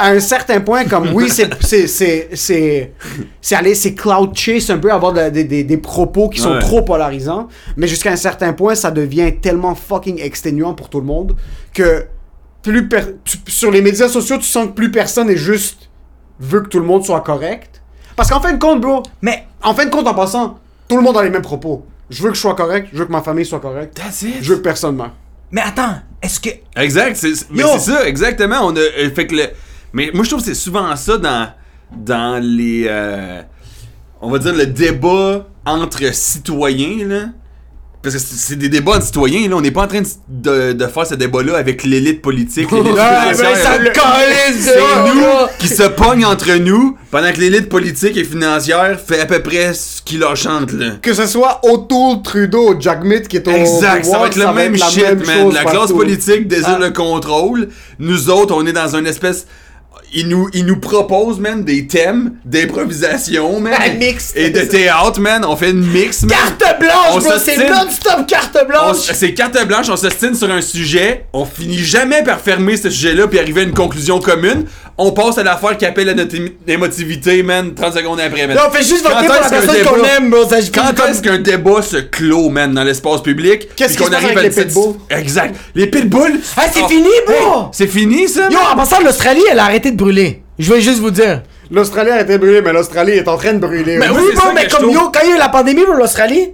à 0.00 0.08
un 0.10 0.20
certain 0.20 0.60
point 0.60 0.84
comme 0.84 1.10
oui 1.12 1.28
c'est 1.28 1.50
c'est 1.62 1.86
c'est 1.86 2.28
c'est 2.34 2.92
c'est 3.40 3.54
aller 3.54 3.74
c'est 3.74 3.94
cloud 3.94 4.34
chase 4.36 4.70
un 4.70 4.78
peu 4.78 4.90
avoir 4.92 5.12
de- 5.12 5.28
des- 5.30 5.44
des 5.44 5.62
des 5.64 5.76
propos 5.76 6.28
qui 6.28 6.40
sont 6.40 6.52
Ouais. 6.52 6.58
trop 6.58 6.82
polarisants 6.82 7.48
mais 7.76 7.86
jusqu'à 7.86 8.10
un 8.10 8.16
certain 8.16 8.52
point 8.52 8.74
ça 8.74 8.90
devient 8.90 9.32
tellement 9.40 9.74
fucking 9.74 10.20
exténuant 10.20 10.74
pour 10.74 10.88
tout 10.88 11.00
le 11.00 11.06
monde 11.06 11.36
que 11.74 12.06
plus 12.62 12.88
per- 12.88 13.14
tu- 13.24 13.38
sur 13.46 13.70
les 13.70 13.82
médias 13.82 14.08
sociaux 14.08 14.38
tu 14.38 14.44
sens 14.44 14.66
que 14.68 14.72
plus 14.72 14.90
personne 14.90 15.28
est 15.30 15.36
juste 15.36 15.90
veut 16.40 16.60
que 16.62 16.68
tout 16.68 16.80
le 16.80 16.86
monde 16.86 17.04
soit 17.04 17.20
correct 17.20 17.82
parce 18.16 18.30
qu'en 18.30 18.40
fin 18.40 18.52
de 18.52 18.58
compte 18.58 18.80
bro 18.80 19.02
Mais, 19.22 19.44
en 19.62 19.74
fin 19.74 19.84
de 19.84 19.90
compte 19.90 20.06
en 20.08 20.14
passant 20.14 20.58
tout 20.88 20.96
le 20.96 21.02
monde 21.02 21.16
a 21.16 21.22
les 21.22 21.30
mêmes 21.30 21.42
propos 21.42 21.84
je 22.08 22.22
veux 22.22 22.30
que 22.30 22.36
je 22.36 22.40
sois 22.40 22.54
correct 22.54 22.88
je 22.92 22.98
veux 22.98 23.04
que 23.06 23.12
ma 23.12 23.22
famille 23.22 23.44
soit 23.46 23.60
correcte 23.60 23.94
That's 23.96 24.22
it. 24.22 24.36
je 24.42 24.50
veux 24.50 24.56
que 24.56 24.62
personne 24.64 24.96
meure 24.96 25.12
mais 25.52 25.62
attends, 25.62 25.96
est-ce 26.22 26.38
que. 26.38 26.50
Exact, 26.76 27.16
c'est 27.16 27.34
ça, 27.34 28.06
exactement. 28.06 28.58
On 28.62 28.76
a 28.76 28.78
euh, 28.78 29.10
fait 29.12 29.26
que 29.26 29.34
le 29.34 29.46
mais 29.92 30.10
moi 30.14 30.24
je 30.24 30.30
trouve 30.30 30.40
que 30.42 30.46
c'est 30.46 30.54
souvent 30.54 30.94
ça 30.96 31.18
dans 31.18 31.48
dans 31.96 32.42
les 32.42 32.86
euh, 32.88 33.42
on 34.20 34.30
va 34.30 34.38
dire 34.38 34.54
le 34.54 34.66
débat 34.66 35.46
entre 35.66 36.12
citoyens 36.14 37.06
là. 37.06 37.20
Parce 38.02 38.14
que 38.14 38.20
c'est 38.22 38.56
des 38.56 38.70
débats 38.70 38.92
entre 38.92 39.04
citoyens 39.04 39.46
là, 39.50 39.56
on 39.56 39.60
n'est 39.60 39.72
pas 39.72 39.82
en 39.82 39.86
train 39.86 40.00
de, 40.00 40.08
de- 40.28 40.72
de 40.72 40.86
faire 40.86 41.06
ce 41.06 41.14
débat-là 41.16 41.58
avec 41.58 41.82
l'élite 41.84 42.22
politique, 42.22 42.70
l'élite 42.72 42.94
Ah, 42.98 43.34
ça 43.34 43.44
C'est 43.54 44.78
nous 45.14 45.22
qui 45.58 45.68
se 45.68 45.82
pognent 45.82 46.24
entre 46.24 46.50
nous 46.58 46.96
pendant 47.10 47.30
que 47.30 47.38
l'élite 47.40 47.68
politique 47.68 48.16
et 48.16 48.24
financière 48.24 48.98
fait 48.98 49.20
à 49.20 49.26
peu 49.26 49.42
près 49.42 49.74
ce 49.74 50.00
qui 50.00 50.16
leur 50.16 50.34
chante 50.34 50.72
là. 50.72 50.92
que 51.02 51.12
ce 51.12 51.26
soit 51.26 51.60
O'Toole, 51.62 52.22
Trudeau, 52.22 52.74
Jack 52.80 53.04
Mitt 53.04 53.28
qui 53.28 53.36
est 53.36 53.46
au 53.46 53.50
Exact, 53.50 53.96
ça 53.96 54.00
pouvoir, 54.00 54.20
va 54.22 54.26
être 54.28 54.36
le 54.36 54.52
même 54.54 54.76
shit, 54.78 55.26
man. 55.26 55.52
La 55.52 55.64
classe 55.64 55.92
politique 55.92 56.48
désire 56.48 56.78
Ah. 56.80 56.86
le 56.86 56.90
contrôle. 56.92 57.68
Nous 57.98 58.30
autres, 58.30 58.54
on 58.56 58.64
est 58.66 58.72
dans 58.72 58.96
une 58.96 59.06
espèce. 59.06 59.46
Ils 60.12 60.28
nous, 60.28 60.48
ils 60.52 60.66
nous 60.66 60.78
proposent, 60.78 61.38
man, 61.38 61.64
des 61.64 61.86
thèmes 61.86 62.32
d'improvisation, 62.44 63.60
man. 63.60 63.74
Un 63.80 63.94
mix. 63.94 64.32
Et 64.34 64.50
de 64.50 64.60
théâtre, 64.62 65.20
man. 65.20 65.44
On 65.44 65.56
fait 65.56 65.70
une 65.70 65.86
mix, 65.86 66.22
man. 66.22 66.30
Carte 66.58 66.78
blanche, 66.80 66.92
On 67.12 67.18
bro, 67.18 67.30
c'est 67.44 67.56
non-stop 67.68 68.26
carte 68.26 68.58
blanche. 68.68 68.96
C'est 69.12 69.34
carte 69.34 69.66
blanche, 69.66 69.86
on 69.90 69.96
s'ostine 69.96 70.34
sur 70.34 70.50
un 70.50 70.60
sujet, 70.60 71.26
on 71.32 71.44
finit 71.44 71.78
jamais 71.78 72.22
par 72.22 72.40
fermer 72.40 72.76
ce 72.76 72.90
sujet-là 72.90 73.26
puis 73.28 73.38
arriver 73.38 73.60
à 73.60 73.64
une 73.64 73.74
conclusion 73.74 74.18
commune. 74.20 74.64
On 75.02 75.12
passe 75.12 75.38
à 75.38 75.42
l'affaire 75.42 75.78
qui 75.78 75.86
appelle 75.86 76.10
à 76.10 76.14
notre 76.14 76.34
émotivité, 76.66 77.42
man, 77.42 77.72
30 77.74 77.94
secondes 77.94 78.20
après, 78.20 78.46
man. 78.46 78.56
Non, 78.56 78.64
on 78.68 78.70
fait 78.70 78.82
juste 78.82 79.02
voter 79.02 79.26
pour 79.26 79.34
la 79.34 79.48
personne 79.48 79.82
qu'on 79.84 80.04
aime, 80.04 80.30
bro. 80.30 80.44
Quand 80.74 81.06
est-ce 81.08 81.22
qu'un 81.22 81.38
débat 81.38 81.80
se 81.82 81.96
clôt, 81.96 82.50
man, 82.50 82.74
dans 82.74 82.84
l'espace 82.84 83.22
public? 83.22 83.68
Qu'est-ce 83.76 83.94
se 83.94 83.98
passe 83.98 84.24
avec 84.24 84.42
les 84.42 84.50
pitbulls? 84.50 84.94
Exact. 85.08 85.56
Les 85.74 85.86
pitbulls! 85.86 86.40
Ah, 86.56 86.62
c'est 86.72 86.80
Oh, 86.82 86.88
fini, 86.88 87.08
bro. 87.26 87.68
c'est 87.72 87.86
fini, 87.86 88.28
ça? 88.28 88.48
Yo, 88.50 88.58
en 88.58 88.76
passant, 88.76 89.00
l'Australie, 89.00 89.42
elle 89.50 89.58
a 89.58 89.64
arrêté 89.64 89.90
de 89.90 89.96
brûler. 90.00 90.42
Je 90.58 90.72
vais 90.72 90.80
juste 90.80 91.00
vous 91.00 91.10
dire. 91.10 91.42
L'Australie 91.70 92.10
a 92.10 92.20
été 92.22 92.36
brûlée, 92.38 92.62
mais 92.62 92.72
l'Australie 92.72 93.12
est 93.12 93.28
en 93.28 93.36
train 93.36 93.52
de 93.52 93.58
brûler. 93.58 93.98
Mais 93.98 94.08
oui, 94.10 94.22
ça 94.34 94.52
mais 94.54 94.66
comme 94.66 94.90
yo, 94.90 95.10
quand 95.12 95.20
il 95.22 95.30
y 95.30 95.32
a 95.32 95.36
eu 95.36 95.38
la 95.38 95.48
pandémie 95.48 95.84
pour 95.84 95.94
l'Australie. 95.94 96.52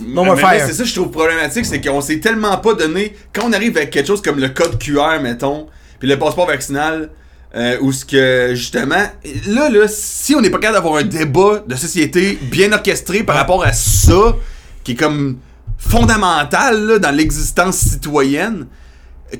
No 0.00 0.22
more 0.24 0.36
Mais. 0.36 0.60
C'est 0.60 0.74
ça 0.74 0.84
que 0.84 0.88
je 0.88 0.94
trouve 0.94 1.10
problématique, 1.10 1.66
c'est 1.66 1.80
qu'on 1.80 2.00
s'est 2.00 2.20
tellement 2.20 2.56
pas 2.58 2.74
donné. 2.74 3.16
Quand 3.32 3.42
on 3.48 3.52
arrive 3.52 3.76
avec 3.76 3.90
quelque 3.90 4.06
chose 4.06 4.22
comme 4.22 4.38
le 4.38 4.48
code 4.50 4.78
QR, 4.78 5.20
mettons, 5.20 5.66
puis 5.98 6.08
le 6.08 6.16
passeport 6.16 6.46
vaccinal, 6.46 7.10
euh, 7.56 7.78
ou 7.80 7.92
ce 7.92 8.04
que 8.04 8.52
justement, 8.54 9.06
là, 9.46 9.68
là, 9.70 9.88
si 9.88 10.36
on 10.36 10.40
n'est 10.40 10.50
pas 10.50 10.58
capable 10.58 10.84
d'avoir 10.84 11.00
un 11.00 11.04
débat 11.04 11.64
de 11.66 11.74
société 11.74 12.38
bien 12.42 12.72
orchestré 12.72 13.24
par 13.24 13.36
rapport 13.36 13.64
à 13.64 13.72
ça, 13.72 14.36
qui 14.84 14.92
est 14.92 14.96
comme 14.96 15.38
fondamental 15.78 16.86
là, 16.86 16.98
dans 16.98 17.10
l'existence 17.10 17.76
citoyenne, 17.76 18.66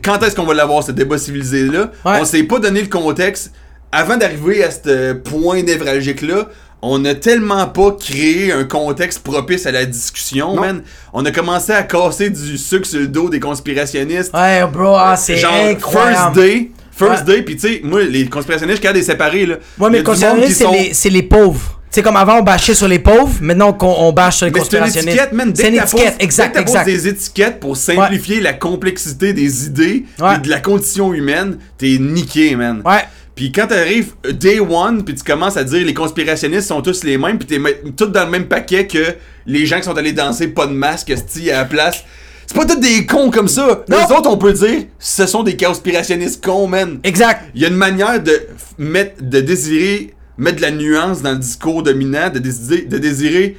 quand 0.05 0.23
est-ce 0.23 0.35
qu'on 0.36 0.44
va 0.44 0.55
l'avoir 0.55 0.82
ce 0.82 0.93
débat 0.93 1.19
civilisé-là? 1.19 1.90
Ouais. 2.05 2.19
On 2.20 2.24
s'est 2.24 2.43
pas 2.43 2.59
donné 2.59 2.81
le 2.82 2.89
contexte. 2.89 3.52
Avant 3.90 4.16
d'arriver 4.16 4.62
à 4.62 4.70
ce 4.70 5.15
point 5.15 5.62
névralgique-là, 5.62 6.48
on 6.82 7.05
a 7.06 7.15
tellement 7.15 7.66
pas 7.66 7.93
créé 7.98 8.52
un 8.52 8.65
contexte 8.65 9.20
propice 9.24 9.66
à 9.66 9.73
la 9.73 9.85
discussion, 9.86 10.55
Non. 10.55 10.60
man. 10.60 10.82
On 11.12 11.24
a 11.24 11.31
commencé 11.31 11.73
à 11.73 11.82
casser 11.82 12.31
du 12.31 12.59
sucre 12.59 12.86
sur 12.86 13.01
le 13.01 13.09
dos 13.09 13.28
des 13.31 13.40
conspirationnistes. 13.40 14.32
Ouais, 14.35 14.65
bro, 14.66 14.94
ah, 14.97 15.16
c'est 15.16 15.43
incroyable. 15.44 16.35
first 16.35 16.35
day, 16.35 16.70
First 16.90 17.27
Ouais. 17.28 17.35
day, 17.36 17.43
puis 17.43 17.55
tu 17.56 17.60
sais, 17.69 17.81
moi, 17.85 18.02
les 18.02 18.28
conspirationnistes, 18.28 18.78
je 18.78 18.81
suis 18.81 18.82
capable 18.82 18.98
de 18.98 19.01
les 19.01 19.06
séparer, 19.12 19.47
là. 19.47 19.56
Ouais, 19.78 19.89
mais 19.90 20.02
c'est 20.48 20.66
les, 20.70 20.93
c'est 20.94 21.10
les 21.10 21.23
pauvres. 21.23 21.77
C'est 21.90 22.02
comme 22.02 22.16
avant, 22.16 22.39
on 22.40 22.43
bâchait 22.43 22.74
sur 22.74 22.86
les 22.89 22.98
pauvres, 22.98 23.32
maintenant 23.40 23.73
qu'on 23.73 23.86
on 23.98 24.12
bâche 24.12 24.36
sur 24.36 24.47
les 24.47 24.52
Mais 24.52 24.59
c'est 24.60 24.65
une 24.77 24.82
conspirationnistes. 24.82 25.09
étiquette, 25.09 25.32
man. 25.32 25.52
Dès 25.52 25.62
C'est 25.62 25.69
une 25.70 25.78
que 25.78 25.82
étiquette, 25.85 26.16
dès 26.19 26.24
exact, 26.24 26.48
que 26.51 26.55
t'apposes 26.59 26.74
exact. 26.74 26.85
des 26.86 27.09
étiquettes 27.09 27.60
pour 27.60 27.77
simplifier 27.77 28.40
la 28.40 28.52
complexité 28.52 29.32
des 29.32 29.66
idées 29.66 30.05
Ouais. 30.20 30.36
et 30.36 30.39
de 30.39 30.48
la 30.51 30.60
condition 30.60 31.15
humaine, 31.15 31.59
t'es 31.78 31.97
niqué, 31.98 32.56
man. 32.56 32.82
Ouais. 32.85 33.05
Puis 33.35 33.52
quand 33.52 33.69
t'arrives 33.69 34.12
euh, 34.27 34.32
day 34.32 34.59
one, 34.60 35.05
puis 35.05 35.15
tu 35.15 35.23
commences 35.24 35.56
à 35.56 35.65
dire 35.65 35.86
les 35.86 35.94
conspirationnistes 35.94 36.69
sont 36.69 36.82
tous 36.82 37.05
les 37.05 37.16
mêmes, 37.16 37.39
puis 37.39 37.47
t'es 37.47 37.60
tous 37.97 38.06
dans 38.06 38.24
le 38.24 38.31
même 38.31 38.47
paquet 38.48 38.86
que 38.86 39.15
les 39.47 39.65
gens 39.65 39.78
qui 39.78 39.85
sont 39.85 39.97
allés 39.97 40.12
danser 40.12 40.48
pas 40.48 40.66
de 40.66 40.73
masque, 40.73 41.12
sti 41.16 41.51
à 41.51 41.59
la 41.59 41.65
place. 41.65 42.05
C'est 42.47 42.56
pas 42.56 42.65
tous 42.66 42.81
des 42.81 43.06
cons 43.06 43.31
comme 43.31 43.48
ça. 43.48 43.85
Non. 43.89 43.97
Les 43.98 44.15
autres, 44.16 44.28
on 44.28 44.39
peut 44.39 44.52
dire, 44.52 44.85
ce 44.98 45.27
sont 45.27 45.43
des 45.43 45.56
conspirationnistes 45.56 46.44
cons, 46.44 46.66
man. 46.66 46.98
Exact. 47.05 47.44
Il 47.55 47.62
y 47.62 47.65
a 47.65 47.69
une 47.69 47.77
manière 47.77 48.23
de 48.23 48.40
mettre, 48.78 49.23
de 49.23 49.40
désirer, 49.40 50.15
mettre 50.39 50.56
de 50.56 50.62
la 50.62 50.70
nuance 50.70 51.23
dans 51.23 51.32
le 51.32 51.39
discours 51.39 51.82
dominant, 51.82 52.31
de 52.31 52.39
désirer, 52.39 52.82
de 52.82 52.98
désirer 52.98 53.56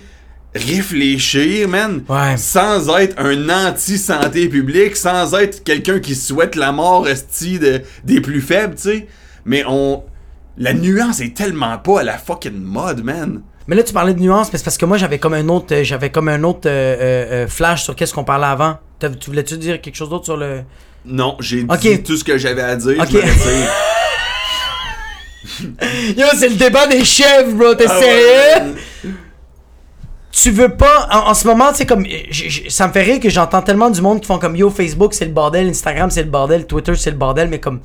réfléchir, 0.55 1.67
man. 1.67 2.03
Ouais. 2.09 2.37
Sans 2.37 2.97
être 2.97 3.19
un 3.19 3.49
anti-santé 3.49 4.49
publique, 4.49 4.95
sans 4.95 5.33
être 5.35 5.63
quelqu'un 5.63 5.99
qui 5.99 6.15
souhaite 6.15 6.55
la 6.55 6.71
mort 6.71 7.07
esti 7.07 7.59
de, 7.59 7.81
des 8.03 8.21
plus 8.21 8.41
faibles, 8.41 8.75
tu 8.75 8.81
sais. 8.81 9.07
Mais 9.45 9.63
on. 9.67 10.03
La 10.57 10.73
nuance 10.73 11.21
est 11.21 11.37
tellement 11.37 11.77
pas 11.77 12.01
à 12.01 12.03
la 12.03 12.17
fucking 12.17 12.59
mode, 12.59 13.01
man. 13.01 13.41
Mais 13.67 13.75
là, 13.75 13.83
tu 13.83 13.93
parlais 13.93 14.13
de 14.13 14.19
nuances, 14.19 14.51
mais 14.51 14.57
c'est 14.57 14.65
parce 14.65 14.77
que 14.77 14.85
moi, 14.85 14.97
j'avais 14.97 15.19
comme 15.19 15.35
un 15.35 15.47
autre, 15.47 15.73
euh, 15.73 15.83
j'avais 15.83 16.09
comme 16.09 16.27
un 16.27 16.43
autre 16.43 16.67
euh, 16.67 17.43
euh, 17.45 17.47
flash 17.47 17.83
sur 17.83 17.95
qu'est-ce 17.95 18.13
qu'on 18.13 18.23
parlait 18.23 18.47
avant. 18.47 18.77
Tu 18.99 19.07
voulais-tu 19.27 19.57
dire 19.57 19.79
quelque 19.79 19.95
chose 19.95 20.09
d'autre 20.09 20.25
sur 20.25 20.37
le. 20.37 20.63
Non, 21.05 21.37
j'ai 21.39 21.63
dit 21.63 22.03
tout 22.03 22.17
ce 22.17 22.23
que 22.23 22.37
j'avais 22.37 22.63
à 22.63 22.75
dire. 22.75 23.05
Je. 23.09 23.95
Yo, 26.17 26.25
c'est 26.37 26.49
le 26.49 26.55
débat 26.55 26.87
des 26.87 27.03
chefs, 27.03 27.53
bro, 27.53 27.73
t'es 27.75 27.85
Ah 27.89 27.99
sérieux? 27.99 28.75
tu 30.31 30.51
veux 30.51 30.69
pas 30.75 31.07
en, 31.11 31.31
en 31.31 31.33
ce 31.33 31.47
moment 31.47 31.71
c'est 31.73 31.87
comme 31.87 32.05
j- 32.05 32.27
j- 32.29 32.65
ça 32.69 32.87
me 32.87 32.93
fait 32.93 33.01
rire 33.01 33.19
que 33.19 33.29
j'entends 33.29 33.61
tellement 33.63 33.89
du 33.89 33.99
monde 33.99 34.21
qui 34.21 34.27
font 34.27 34.37
comme 34.37 34.55
yo 34.55 34.69
Facebook 34.69 35.13
c'est 35.13 35.25
le 35.25 35.31
bordel 35.31 35.67
Instagram 35.67 36.11
c'est 36.11 36.21
le 36.23 36.29
bordel 36.29 36.65
Twitter 36.67 36.93
c'est 36.95 37.09
le 37.09 37.17
bordel 37.17 37.49
mais 37.49 37.59
comme 37.59 37.79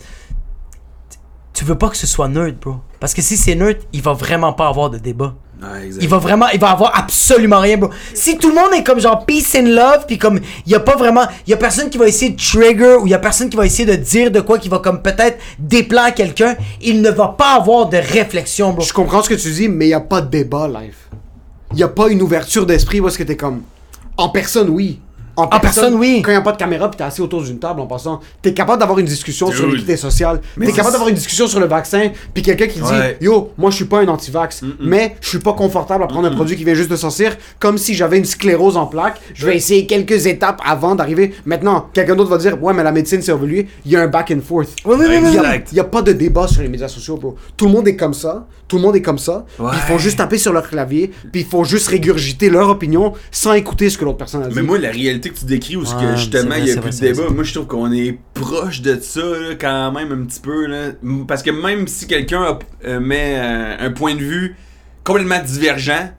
tu 1.55 1.65
veux 1.65 1.77
pas 1.77 1.89
que 1.89 1.97
ce 1.97 2.07
soit 2.07 2.28
neutre 2.28 2.59
bro. 2.61 2.77
Parce 3.01 3.15
que 3.15 3.23
si 3.23 3.36
c'est 3.39 3.55
neutre 3.55 3.81
il 3.93 4.03
va 4.03 4.12
vraiment 4.12 4.53
pas 4.53 4.69
avoir 4.69 4.91
de 4.91 4.99
débat 4.99 5.35
Ouais, 5.63 5.87
exact. 5.87 6.03
il 6.03 6.09
va 6.09 6.19
vraiment 6.19 6.47
il 6.53 6.61
va 6.61 6.71
avoir 6.71 6.99
absolument 6.99 7.61
rien 7.61 7.77
bro 7.79 7.89
si 8.13 8.37
tout 8.37 8.49
le 8.49 8.55
monde 8.55 8.75
est 8.77 8.83
comme 8.83 9.01
genre 9.01 9.25
peace 9.25 9.57
and 9.57 9.69
love 9.69 10.05
puis 10.07 10.19
comme 10.19 10.41
il 10.67 10.73
y 10.73 10.75
a 10.75 10.81
pas 10.81 10.97
vraiment 10.97 11.23
il 11.47 11.51
y 11.51 11.55
a 11.55 11.57
personne 11.57 11.89
qui 11.89 11.97
va 11.97 12.07
essayer 12.07 12.33
de 12.33 12.37
trigger 12.37 12.97
ou 13.01 13.07
il 13.07 13.11
y 13.11 13.15
a 13.15 13.19
personne 13.19 13.49
qui 13.49 13.57
va 13.57 13.65
essayer 13.65 13.87
de 13.87 13.95
dire 13.95 14.31
de 14.31 14.41
quoi 14.41 14.59
qui 14.59 14.69
va 14.69 14.81
comme 14.81 15.01
peut-être 15.01 15.39
déplaire 15.59 16.13
quelqu'un 16.13 16.57
il 16.83 17.01
ne 17.01 17.11
va 17.11 17.29
pas 17.29 17.55
avoir 17.55 17.89
de 17.89 17.97
réflexion 17.97 18.73
bro 18.73 18.85
Je 18.85 18.93
comprends 18.93 19.23
ce 19.23 19.29
que 19.29 19.35
tu 19.35 19.51
dis, 19.51 19.69
mais 19.69 19.89
il 19.89 19.95
a 19.95 20.01
pas 20.01 20.21
de 20.21 20.29
débat 20.29 20.69
live. 20.69 20.97
Il 21.75 21.83
a 21.83 21.89
pas 21.89 22.09
une 22.09 22.23
ouverture 22.23 22.67
d'esprit 22.67 23.01
où 23.01 23.09
est-ce 23.09 23.19
que 23.19 23.23
t'es 23.25 23.37
comme. 23.37 23.63
En 24.17 24.29
personne, 24.29 24.69
oui. 24.71 25.01
En 25.36 25.47
personne, 25.48 25.94
oui. 25.94 26.23
Quand 26.24 26.31
il 26.31 26.35
n'y 26.35 26.39
a 26.39 26.43
pas 26.43 26.52
de 26.52 26.56
caméra 26.56 26.89
puis 26.90 26.97
t'es 26.98 27.05
assis 27.05 27.20
autour 27.20 27.43
d'une 27.43 27.59
table 27.59 27.81
en 27.81 27.86
passant, 27.86 28.20
t'es 28.43 28.55
capable 28.55 28.78
d'avoir 28.81 28.98
une 28.98 29.06
discussion 29.06 29.51
sur 29.51 29.65
Dude. 29.65 29.74
l'équité 29.74 29.97
sociale. 29.97 30.40
Mais 30.56 30.66
T'es 30.66 30.73
c'est- 30.73 30.77
capable 30.77 30.93
d'avoir 30.93 31.09
une 31.09 31.16
discussion 31.16 31.47
sur 31.47 31.61
le 31.61 31.66
vaccin 31.66 32.11
puis 32.32 32.43
quelqu'un 32.43 32.66
qui 32.69 32.81
Ouais. 32.81 33.16
dit 33.20 33.24
Yo, 33.27 33.51
moi 33.59 33.70
je 33.70 33.77
suis 33.77 33.85
pas 33.86 34.01
un 34.01 34.09
anti-vax, 34.09 34.62
mais 34.81 35.16
je 35.20 35.28
suis 35.28 35.39
pas 35.39 35.52
confortable 35.55 36.05
à 36.05 36.06
prendre 36.06 36.28
un 36.28 36.35
produit 36.35 36.56
qui 36.56 36.65
vient 36.65 36.74
juste 36.74 36.90
de 36.90 36.97
sortir 36.97 37.36
comme 37.59 37.78
si 37.78 37.94
j'avais 37.94 38.19
une 38.19 38.24
sclérose 38.24 38.77
en 38.77 38.86
plaques. 38.86 39.20
Je 39.35 39.47
vais 39.47 39.56
essayer 39.56 39.86
quelques 39.86 40.27
étapes 40.27 40.61
avant 40.65 40.94
d'arriver. 40.94 41.35
Maintenant, 41.47 41.89
quelqu'un 41.93 42.15
d'autre 42.15 42.31
va 42.31 42.39
dire 42.39 42.62
Ouais, 42.62 42.73
mais 42.73 42.82
la 42.82 42.93
médecine 42.93 43.20
s'est 43.23 43.32
évoluée. 43.32 43.66
Il 43.85 43.93
y 43.93 43.97
a 43.97 44.02
un 44.02 44.09
back 44.09 44.31
and 44.31 44.40
forth. 44.47 44.69
Oui, 44.85 44.97
oui, 44.98 45.06
oui, 45.09 45.16
oui, 45.23 45.28
Il 45.70 45.74
n'y 45.74 45.81
a, 45.81 45.85
pas 45.85 46.02
de 46.02 46.12
débat 46.12 46.47
sur 46.48 46.62
les 46.62 46.69
médias 46.69 46.89
sociaux, 46.89 47.16
bro. 47.16 47.35
Tout 47.56 47.66
le 47.66 47.73
monde 47.73 47.89
est 47.89 47.97
comme 47.97 48.15
ça. 48.15 48.47
Tout 48.69 48.77
le 48.77 48.82
monde 48.82 48.97
est 48.97 49.02
comme 49.02 49.19
ça. 49.19 49.44
Puis 49.56 49.66
Ils 49.73 49.78
font 49.81 49.94
Ouais. 49.94 49.98
juste 49.98 50.19
taper 50.19 50.39
sur 50.39 50.52
leur 50.52 50.69
clavier. 50.69 51.11
Puis 51.32 51.43
ils 51.43 51.47
font 51.47 51.65
juste 51.65 51.89
régurgiter 51.89 52.48
leur 52.51 52.69
opinion 52.70 53.12
sans 53.31 53.52
écouter 53.52 53.90
ce 53.90 53.98
que 53.98 54.05
l'autre 54.05 54.19
personne 54.19 54.43
a 54.43 54.48
dit. 54.48 54.55
Mais 54.55 54.62
moi, 54.62 54.78
la 54.78 54.90
réalité 54.90 55.24
que 55.31 55.39
tu 55.39 55.45
décris, 55.45 55.77
où 55.77 55.85
ce 55.85 55.95
Ouais, 55.95 56.03
que 56.03 56.17
justement 56.17 56.55
il 56.57 56.67
y 56.67 56.71
a 56.71 56.75
plus 56.81 56.91
vrai, 56.91 57.11
de 57.11 57.15
débat, 57.15 57.31
moi 57.31 57.45
je 57.45 57.55
trouve 57.55 57.67
qu'on 57.67 57.93
est 57.93 58.19
proche 58.35 58.81
de 58.83 58.99
ça 59.01 59.21
là, 59.21 59.55
quand 59.59 59.93
même 59.93 60.13
un 60.13 60.25
petit 60.25 60.41
peu. 60.41 60.67
Là. 60.67 60.93
Parce 61.27 61.43
que 61.43 61.51
même 61.51 61.87
si 61.89 62.07
quelqu'un 62.07 62.59
euh, 62.85 63.01
met 63.01 63.37
euh, 63.39 63.87
un 63.87 63.91
point 63.91 64.15
de 64.15 64.21
vue 64.21 64.57
complètement 65.05 65.43
divergent, 65.43 66.11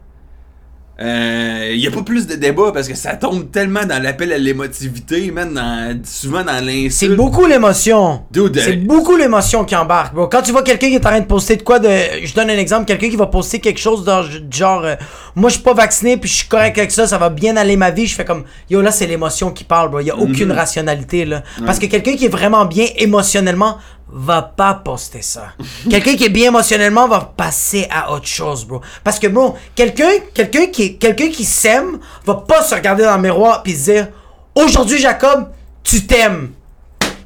euh, 1.02 1.72
il 1.74 1.80
n'y 1.80 1.88
a 1.88 1.92
pas 1.92 2.04
plus 2.04 2.26
de 2.26 2.36
débat 2.36 2.72
parce 2.74 2.88
que 2.88 2.96
ça 2.96 3.16
tombe 3.16 3.52
tellement 3.52 3.84
dans 3.86 4.02
l'appel 4.02 4.32
à 4.32 4.38
l'émotivité, 4.38 5.30
même 5.32 5.54
dans, 5.54 6.00
souvent 6.06 6.44
dans 6.44 6.64
l'insulte. 6.66 6.92
C'est 6.94 7.10
beaucoup 7.10 7.46
l'émotion. 7.46 8.22
Dude, 8.32 8.58
C'est 8.60 8.78
euh, 8.78 8.82
beaucoup 8.86 9.18
l'émotion 9.18 9.66
qui 9.66 9.76
embarque, 9.76 10.14
bro. 10.16 10.28
Quand 10.28 10.42
tu 10.42 10.52
vois 10.52 10.64
quelqu'un 10.64 10.88
qui 10.88 10.96
est 10.96 11.06
en 11.06 11.10
train 11.10 11.20
de 11.20 11.26
poster 11.26 11.58
de 11.58 11.64
quoi 11.64 11.80
de. 11.80 11.90
Je 12.24 12.34
donne 12.34 12.50
un 12.50 12.58
exemple, 12.58 12.86
quelqu'un 12.86 13.10
qui 13.10 13.18
va 13.18 13.28
poster 13.28 13.60
quelque 13.60 13.80
chose 13.80 14.06
dans 14.06 14.24
du 14.24 14.40
genre. 14.58 14.86
euh, 14.86 14.96
moi, 15.36 15.50
je 15.50 15.56
suis 15.56 15.64
pas 15.64 15.74
vacciné, 15.74 16.16
puis 16.16 16.30
je 16.30 16.36
suis 16.36 16.48
correct 16.48 16.78
avec 16.78 16.92
ça, 16.92 17.06
ça 17.08 17.18
va 17.18 17.30
bien 17.30 17.58
aller 17.58 17.76
ma 17.76 17.92
vie. 17.92 18.08
Je 18.08 18.16
fais 18.16 18.24
comme. 18.26 18.46
Yo, 18.70 18.82
là, 18.82 18.92
c'est 18.92 19.06
l'émotion 19.08 19.52
qui 19.52 19.66
parle, 19.66 19.90
bro. 19.90 20.00
Il 20.00 20.08
y 20.08 20.12
a 20.12 20.18
aucune 20.18 20.48
Mhm. 20.50 20.52
rationalité, 20.58 21.26
là. 21.26 21.44
Parce 21.66 21.78
que 21.80 21.88
quelqu'un 21.88 22.16
qui 22.16 22.26
est 22.26 22.30
vraiment 22.30 22.64
bien 22.66 22.86
émotionnellement 22.98 23.78
va 24.18 24.42
pas 24.42 24.74
poster 24.76 25.22
ça. 25.22 25.50
quelqu'un 25.90 26.16
qui 26.16 26.26
est 26.26 26.30
bien 26.30 26.48
émotionnellement 26.48 27.08
va 27.08 27.34
passer 27.36 27.88
à 27.92 28.14
autre 28.14 28.28
chose, 28.28 28.66
bro. 28.66 28.82
Parce 29.04 29.20
que, 29.20 29.28
bro, 29.28 29.56
quelqu'un 29.76 30.20
qui 30.34 31.46
s'aime 31.46 32.00
va 32.26 32.36
pas 32.36 32.64
se 32.64 32.74
regarder 32.74 33.04
dans 33.04 33.18
le 33.18 33.22
miroir 33.22 33.62
puis 33.62 33.74
se 33.74 33.92
dire 33.92 34.08
Aujourd'hui, 34.56 35.00
Jacob, 35.00 35.50
tu 35.84 36.08
t'aimes. 36.08 36.52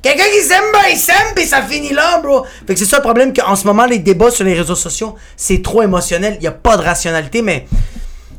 Quelqu'un 0.02 0.24
qui 0.34 0.42
s'aime, 0.42 0.64
ben 0.74 0.90
il 0.92 0.98
s'aime, 0.98 1.36
puis 1.36 1.46
ça 1.46 1.62
finit 1.62 1.94
là, 1.94 2.20
bro. 2.20 2.44
Fait 2.66 2.74
que 2.74 2.80
c'est 2.80 2.86
ça 2.86 2.98
le 2.98 3.04
problème 3.04 3.34
qu'en 3.34 3.56
ce 3.56 3.68
moment, 3.68 3.86
les 3.86 4.00
débats 4.00 4.32
sur 4.32 4.46
les 4.46 4.56
réseaux 4.56 4.76
sociaux, 4.76 5.16
c'est 5.38 5.62
trop 5.62 5.84
émotionnel. 5.84 6.36
Il 6.36 6.42
n'y 6.42 6.48
a 6.48 6.52
pas 6.52 6.78
de 6.78 6.82
rationalité, 6.82 7.42
mais 7.42 7.68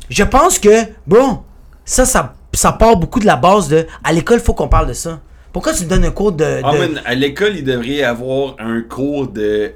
je 0.09 0.23
pense 0.23 0.59
que, 0.59 0.85
bro, 1.07 1.43
ça, 1.85 2.05
ça, 2.05 2.33
ça 2.53 2.73
part 2.73 2.97
beaucoup 2.97 3.19
de 3.19 3.25
la 3.25 3.37
base 3.37 3.69
de. 3.69 3.87
À 4.03 4.11
l'école, 4.11 4.41
faut 4.41 4.53
qu'on 4.53 4.67
parle 4.67 4.87
de 4.87 4.93
ça. 4.93 5.19
Pourquoi 5.53 5.73
tu 5.73 5.83
me 5.83 5.89
donnes 5.89 6.05
un 6.05 6.11
cours 6.11 6.31
de. 6.31 6.43
de, 6.45 6.61
Ah, 6.63 6.73
man, 6.73 7.01
à 7.05 7.13
l'école, 7.15 7.55
il 7.57 7.63
devrait 7.63 7.87
y 7.87 8.03
avoir 8.03 8.55
un 8.59 8.81
cours 8.81 9.27
de. 9.27 9.73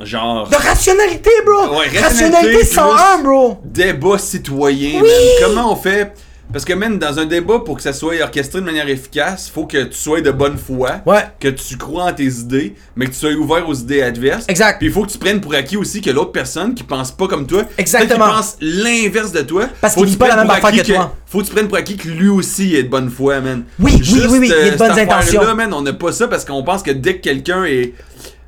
Genre. 0.00 0.48
de 0.48 0.56
rationalité, 0.56 1.30
bro! 1.46 1.78
Ouais, 1.78 1.86
rationalité 1.86 2.00
rationalité 2.00 2.64
101, 2.64 3.22
bro! 3.22 3.58
débat 3.64 4.18
citoyen, 4.18 5.00
Oui! 5.00 5.08
man. 5.08 5.48
Comment 5.48 5.72
on 5.72 5.76
fait 5.76 6.12
Parce 6.52 6.64
que, 6.64 6.72
man, 6.72 6.98
dans 6.98 7.18
un 7.18 7.24
débat, 7.24 7.58
pour 7.64 7.76
que 7.76 7.82
ça 7.82 7.92
soit 7.92 8.14
orchestré 8.22 8.60
de 8.60 8.64
manière 8.66 8.88
efficace, 8.88 9.50
faut 9.52 9.66
que 9.66 9.84
tu 9.84 9.96
sois 9.96 10.20
de 10.20 10.30
bonne 10.30 10.56
foi, 10.56 11.00
Ouais. 11.06 11.24
que 11.40 11.48
tu 11.48 11.76
crois 11.76 12.04
en 12.04 12.12
tes 12.12 12.26
idées, 12.26 12.74
mais 12.94 13.06
que 13.06 13.10
tu 13.10 13.16
sois 13.18 13.32
ouvert 13.32 13.68
aux 13.68 13.74
idées 13.74 14.02
adverses. 14.02 14.44
Exact. 14.48 14.78
Puis 14.78 14.86
il 14.86 14.92
faut 14.92 15.02
que 15.04 15.10
tu 15.10 15.18
prennes 15.18 15.40
pour 15.40 15.52
acquis 15.54 15.76
aussi 15.76 16.00
que 16.00 16.10
l'autre 16.10 16.30
personne 16.32 16.74
qui 16.74 16.84
pense 16.84 17.10
pas 17.10 17.26
comme 17.26 17.46
toi, 17.46 17.64
Exactement. 17.78 18.26
qu'il 18.26 18.34
pense 18.34 18.56
l'inverse 18.60 19.32
de 19.32 19.40
toi, 19.42 19.68
Parce 19.80 19.94
faut 19.94 20.00
qu'il 20.00 20.10
que 20.10 20.12
dit 20.12 20.16
pas 20.18 20.28
la 20.28 20.36
même 20.36 20.50
affaire 20.50 20.70
que 20.70 20.86
toi. 20.92 21.16
Faut 21.26 21.40
que 21.40 21.46
tu 21.46 21.52
prennes 21.52 21.66
pour 21.68 21.78
acquis 21.78 21.96
que 21.96 22.08
lui 22.08 22.28
aussi 22.28 22.76
est 22.76 22.84
de 22.84 22.88
bonne 22.88 23.10
foi, 23.10 23.40
man. 23.40 23.64
Oui, 23.80 23.92
oui, 23.96 24.04
Juste, 24.04 24.26
oui, 24.30 24.38
oui, 24.38 24.46
il 24.46 24.50
y 24.50 24.68
a 24.68 24.70
de 24.70 24.74
euh, 24.74 24.76
bonnes 24.76 24.98
intentions. 24.98 25.54
man, 25.56 25.72
on 25.74 25.82
n'a 25.82 25.92
pas 25.92 26.12
ça 26.12 26.28
parce 26.28 26.44
qu'on 26.44 26.62
pense 26.62 26.82
que 26.84 26.92
dès 26.92 27.16
que 27.16 27.22
quelqu'un 27.22 27.64
est 27.64 27.94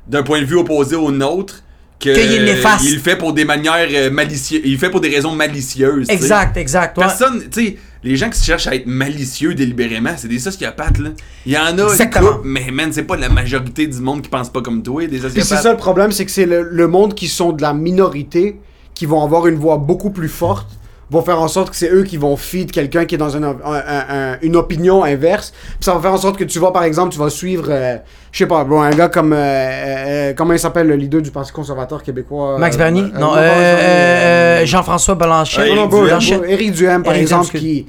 d'un 0.07 0.23
point 0.23 0.39
de 0.39 0.45
vue 0.45 0.55
opposé 0.55 0.95
au 0.95 1.11
nôtre, 1.11 1.61
que, 1.99 2.13
Qu'il 2.13 2.31
est 2.33 2.43
néfaste. 2.43 2.85
il 2.85 2.95
le 2.95 2.99
fait 3.01 3.15
pour 3.15 3.33
des 3.33 3.45
manières 3.45 3.87
euh, 3.91 4.11
malicieuses, 4.11 4.61
il 4.63 4.73
le 4.73 4.77
fait 4.77 4.89
pour 4.89 5.01
des 5.01 5.09
raisons 5.09 5.31
malicieuses. 5.31 6.09
Exact, 6.09 6.55
exact. 6.57 6.97
ouais. 6.97 7.03
Personne, 7.03 7.43
tu 7.51 7.65
sais, 7.65 7.77
les 8.03 8.15
gens 8.15 8.29
qui 8.29 8.43
cherchent 8.43 8.67
à 8.67 8.75
être 8.75 8.85
malicieux 8.85 9.55
délibérément, 9.55 10.11
c'est 10.15 10.27
des 10.27 10.39
sociopathes, 10.39 10.99
là. 10.99 11.09
Il 11.45 11.53
y 11.53 11.57
en 11.57 11.77
a 11.77 12.05
couple, 12.07 12.41
mais 12.43 12.69
man, 12.71 12.91
c'est 12.93 13.03
pas 13.03 13.17
la 13.17 13.29
majorité 13.29 13.87
du 13.87 13.99
monde 13.99 14.21
qui 14.21 14.29
pense 14.29 14.49
pas 14.51 14.61
comme 14.61 14.83
toi, 14.83 15.05
des 15.07 15.17
sociopathes. 15.19 15.43
c'est 15.43 15.57
ça 15.57 15.71
le 15.71 15.77
problème, 15.77 16.11
c'est 16.11 16.25
que 16.25 16.31
c'est 16.31 16.45
le, 16.45 16.61
le 16.63 16.87
monde 16.87 17.15
qui 17.15 17.27
sont 17.27 17.51
de 17.51 17.61
la 17.61 17.73
minorité, 17.73 18.59
qui 18.93 19.05
vont 19.05 19.23
avoir 19.23 19.47
une 19.47 19.55
voix 19.55 19.77
beaucoup 19.77 20.11
plus 20.11 20.29
forte, 20.29 20.69
vont 21.09 21.21
faire 21.21 21.41
en 21.41 21.47
sorte 21.47 21.69
que 21.69 21.75
c'est 21.77 21.89
eux 21.89 22.03
qui 22.03 22.17
vont 22.17 22.35
feed 22.35 22.71
quelqu'un 22.71 23.05
qui 23.05 23.15
est 23.15 23.17
dans 23.17 23.29
une, 23.29 23.45
un- 23.45 23.55
un- 23.63 24.33
un- 24.33 24.37
une 24.41 24.55
opinion 24.57 25.03
inverse. 25.05 25.51
Puis 25.51 25.77
ça 25.85 25.93
va 25.93 26.01
faire 26.01 26.13
en 26.13 26.17
sorte 26.17 26.37
que 26.37 26.43
tu 26.43 26.59
vas, 26.59 26.71
par 26.71 26.83
exemple, 26.83 27.13
tu 27.13 27.19
vas 27.19 27.29
suivre, 27.29 27.67
euh, 27.69 27.95
je 28.31 28.39
sais 28.39 28.45
pas, 28.45 28.63
bon, 28.65 28.81
un 28.81 28.89
gars 28.89 29.07
comme, 29.07 29.31
euh, 29.31 29.37
euh, 29.37 30.33
comment 30.35 30.51
il 30.53 30.59
s'appelle, 30.59 30.87
le 30.87 30.95
leader 30.95 31.21
du 31.21 31.31
Parti 31.31 31.51
conservateur 31.53 32.03
québécois 32.03 32.57
Max 32.59 32.75
euh, 32.75 32.79
Bernier? 32.79 33.01
non, 33.03 33.31
Max 33.31 33.35
Bernier, 33.35 33.63
euh, 33.63 34.65
Jean-François 34.65 35.15
non, 35.15 35.75
non, 35.75 35.87
Éric 35.87 35.89
Duhem. 35.89 36.39
bro, 36.39 36.45
Éric 36.49 36.71
Duhem, 36.73 37.03
par 37.03 37.13
exemple, 37.15 37.57
qui... 37.57 37.87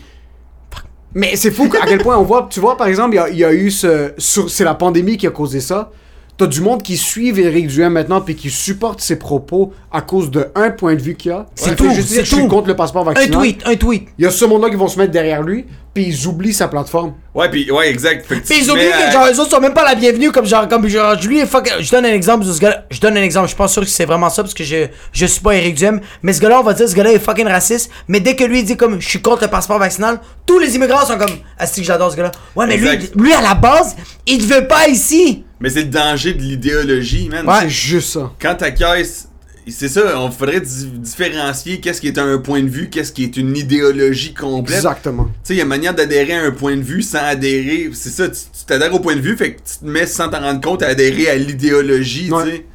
Mais 1.15 1.36
c'est 1.36 1.51
fou 1.51 1.69
à 1.82 1.86
quel 1.86 1.99
point 1.99 2.16
on 2.19 2.23
voit, 2.23 2.47
tu 2.51 2.61
vois, 2.61 2.77
par 2.77 2.86
exemple, 2.86 3.19
il 3.31 3.35
y 3.36 3.40
y 3.40 3.45
a 3.45 3.53
eu 3.53 3.70
ce... 3.70 4.12
C'est 4.19 4.62
la 4.65 4.74
pandémie 4.74 5.16
qui 5.16 5.27
a 5.27 5.31
causé 5.31 5.61
ça. 5.61 5.90
T'as 6.39 6.47
du 6.47 6.60
monde 6.60 6.85
qui 6.85 6.97
suit 6.97 7.28
Éric 7.36 7.66
Duhem 7.66 7.93
maintenant 7.94 8.20
puis 8.20 8.36
qui 8.36 8.48
supporte 8.48 9.01
ses 9.01 9.19
propos 9.19 9.73
à 9.90 10.01
cause 10.02 10.31
de 10.31 10.47
un 10.55 10.70
point 10.70 10.94
de 10.94 11.02
vue 11.02 11.16
qu'il 11.16 11.32
a. 11.32 11.47
C'est 11.56 11.70
Il 11.70 11.77
tout, 11.77 11.90
c'est 11.93 12.02
dire, 12.02 12.24
je 12.24 12.32
suis 12.35 12.43
tout. 12.43 12.48
contre 12.48 12.69
le 12.69 12.77
passeport 12.77 13.02
Un 13.09 13.12
vaccinal. 13.12 13.40
tweet, 13.40 13.62
un 13.66 13.74
tweet. 13.74 14.09
Il 14.19 14.24
y 14.24 14.27
a 14.28 14.31
ce 14.31 14.44
monde-là 14.44 14.70
qui 14.70 14.77
vont 14.77 14.86
se 14.86 14.98
mettre 15.01 15.10
derrière 15.10 15.43
lui 15.43 15.66
puis 15.98 16.06
ils 16.06 16.26
oublient 16.28 16.54
sa 16.54 16.68
plateforme. 16.68 17.14
Ouais, 17.34 17.48
puis 17.50 17.68
ouais, 17.72 17.90
exact. 17.90 18.24
Pis 18.28 18.60
ils 18.60 18.70
oublient 18.70 18.84
que 18.84 19.12
genre 19.12 19.26
eux 19.26 19.40
autres 19.40 19.50
sont 19.50 19.60
même 19.60 19.74
pas 19.74 19.84
la 19.84 19.96
bienvenue 19.96 20.30
comme 20.30 20.46
genre 20.46 20.68
comme 20.68 20.86
genre 20.86 21.16
lui 21.16 21.40
est 21.40 21.46
fuck 21.46 21.68
je 21.80 21.90
donne 21.90 22.06
un 22.06 22.12
exemple 22.12 22.44
de 22.46 22.52
ce 22.52 22.60
gars 22.60 22.84
je 22.90 23.00
donne 23.00 23.16
un 23.16 23.22
exemple 23.22 23.46
je 23.46 23.50
suis 23.50 23.56
pas 23.58 23.66
sûr 23.66 23.82
que 23.82 23.88
c'est 23.88 24.04
vraiment 24.04 24.30
ça 24.30 24.42
parce 24.42 24.54
que 24.54 24.62
je 24.62 24.86
je 25.12 25.26
suis 25.26 25.40
pas 25.40 25.54
Eric 25.56 25.74
Duhem 25.74 26.00
mais 26.22 26.32
ce 26.32 26.40
gars-là 26.40 26.60
on 26.60 26.62
va 26.62 26.72
dire 26.74 26.88
ce 26.88 26.94
gars-là 26.94 27.12
est 27.12 27.18
fucking 27.18 27.46
raciste 27.48 27.90
mais 28.06 28.20
dès 28.20 28.36
que 28.36 28.44
lui 28.44 28.62
dit 28.62 28.76
comme 28.76 29.00
je 29.00 29.08
suis 29.08 29.20
contre 29.20 29.42
le 29.42 29.48
passeport 29.48 29.78
vaccinal 29.78 30.20
tous 30.46 30.58
les 30.60 30.76
immigrants 30.76 31.04
sont 31.04 31.18
comme 31.18 31.36
ah 31.58 31.66
c'est 31.66 31.80
que 31.80 31.86
j'adore 31.86 32.10
ce 32.12 32.16
gars-là 32.16 32.32
ouais 32.56 32.66
mais 32.66 32.76
lui 32.76 32.88
Exact. 32.88 33.12
lui 33.16 33.32
à 33.32 33.40
la 33.40 33.54
base 33.54 33.96
il 34.26 34.38
te 34.38 34.52
veut 34.54 34.66
pas 34.68 34.88
ici 34.88 35.44
Mais 35.60 35.70
c'est 35.70 35.82
le 35.82 35.90
danger 35.90 36.34
de 36.34 36.42
l'idéologie, 36.42 37.28
man. 37.28 37.46
Ouais. 37.46 37.54
C'est 37.62 37.68
juste 37.70 38.12
ça. 38.12 38.30
Quand 38.40 38.54
ta 38.54 38.70
caisse. 38.70 39.27
C'est 39.70 39.89
ça, 39.89 40.20
on 40.20 40.31
faudrait 40.31 40.61
di- 40.61 40.86
différencier 40.99 41.81
qu'est-ce 41.81 42.01
qui 42.01 42.09
est 42.09 42.19
un 42.19 42.39
point 42.39 42.62
de 42.62 42.69
vue, 42.69 42.89
qu'est-ce 42.90 43.12
qui 43.12 43.24
est 43.24 43.36
une 43.36 43.57
idéologie 43.57 44.35
complète. 44.35 44.77
Exactement. 44.78 45.24
Tu 45.24 45.31
sais, 45.45 45.55
il 45.55 45.57
y 45.57 45.61
a 45.61 45.65
une 45.65 45.69
manière 45.69 45.95
d'adhérer 45.95 46.35
à 46.35 46.43
un 46.45 46.51
point 46.51 46.77
de 46.77 46.82
vue 46.82 47.03
sans 47.03 47.19
adhérer. 47.19 47.90
C'est 47.93 48.11
ça, 48.11 48.28
tu 48.28 48.39
t'adhères 48.66 48.95
au 48.95 49.01
point 49.01 49.16
de 49.16 49.20
vue, 49.20 49.36
fait 49.36 49.53
que 49.55 49.59
tu 49.59 49.78
te 49.81 49.85
mets 49.85 50.07
sans 50.07 50.28
t'en 50.28 50.40
rendre 50.40 50.61
compte 50.61 50.82
à 50.82 50.89
adhérer 50.89 51.28
à 51.28 51.36
l'idéologie, 51.36 52.31
Ouais. 52.31 52.45
tu 52.45 52.51
sais. 52.51 52.66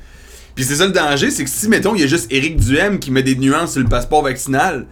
Puis 0.55 0.65
c'est 0.65 0.75
ça 0.75 0.85
le 0.85 0.91
danger, 0.91 1.31
c'est 1.31 1.43
que 1.43 1.49
si, 1.49 1.67
mettons, 1.67 1.95
il 1.95 2.01
y 2.01 2.03
a 2.03 2.07
juste 2.07 2.27
Éric 2.31 2.57
Duhem 2.57 2.99
qui 2.99 3.09
met 3.11 3.23
des 3.23 3.35
nuances 3.35 3.71
sur 3.73 3.81
le 3.81 3.87
passeport 3.87 4.21
vaccinal, 4.23 4.85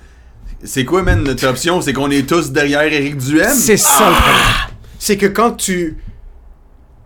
c'est 0.63 0.85
quoi, 0.85 1.03
man, 1.03 1.23
notre 1.23 1.47
option? 1.47 1.81
C'est 1.81 1.93
qu'on 1.93 2.09
est 2.11 2.27
tous 2.27 2.51
derrière 2.51 2.81
Éric 2.81 3.17
Duhem? 3.17 3.53
C'est 3.55 3.77
ça 3.77 4.09
le 4.09 4.15
problème. 4.15 4.71
C'est 4.99 5.17
que 5.17 5.25
quand 5.27 5.51
tu. 5.51 5.97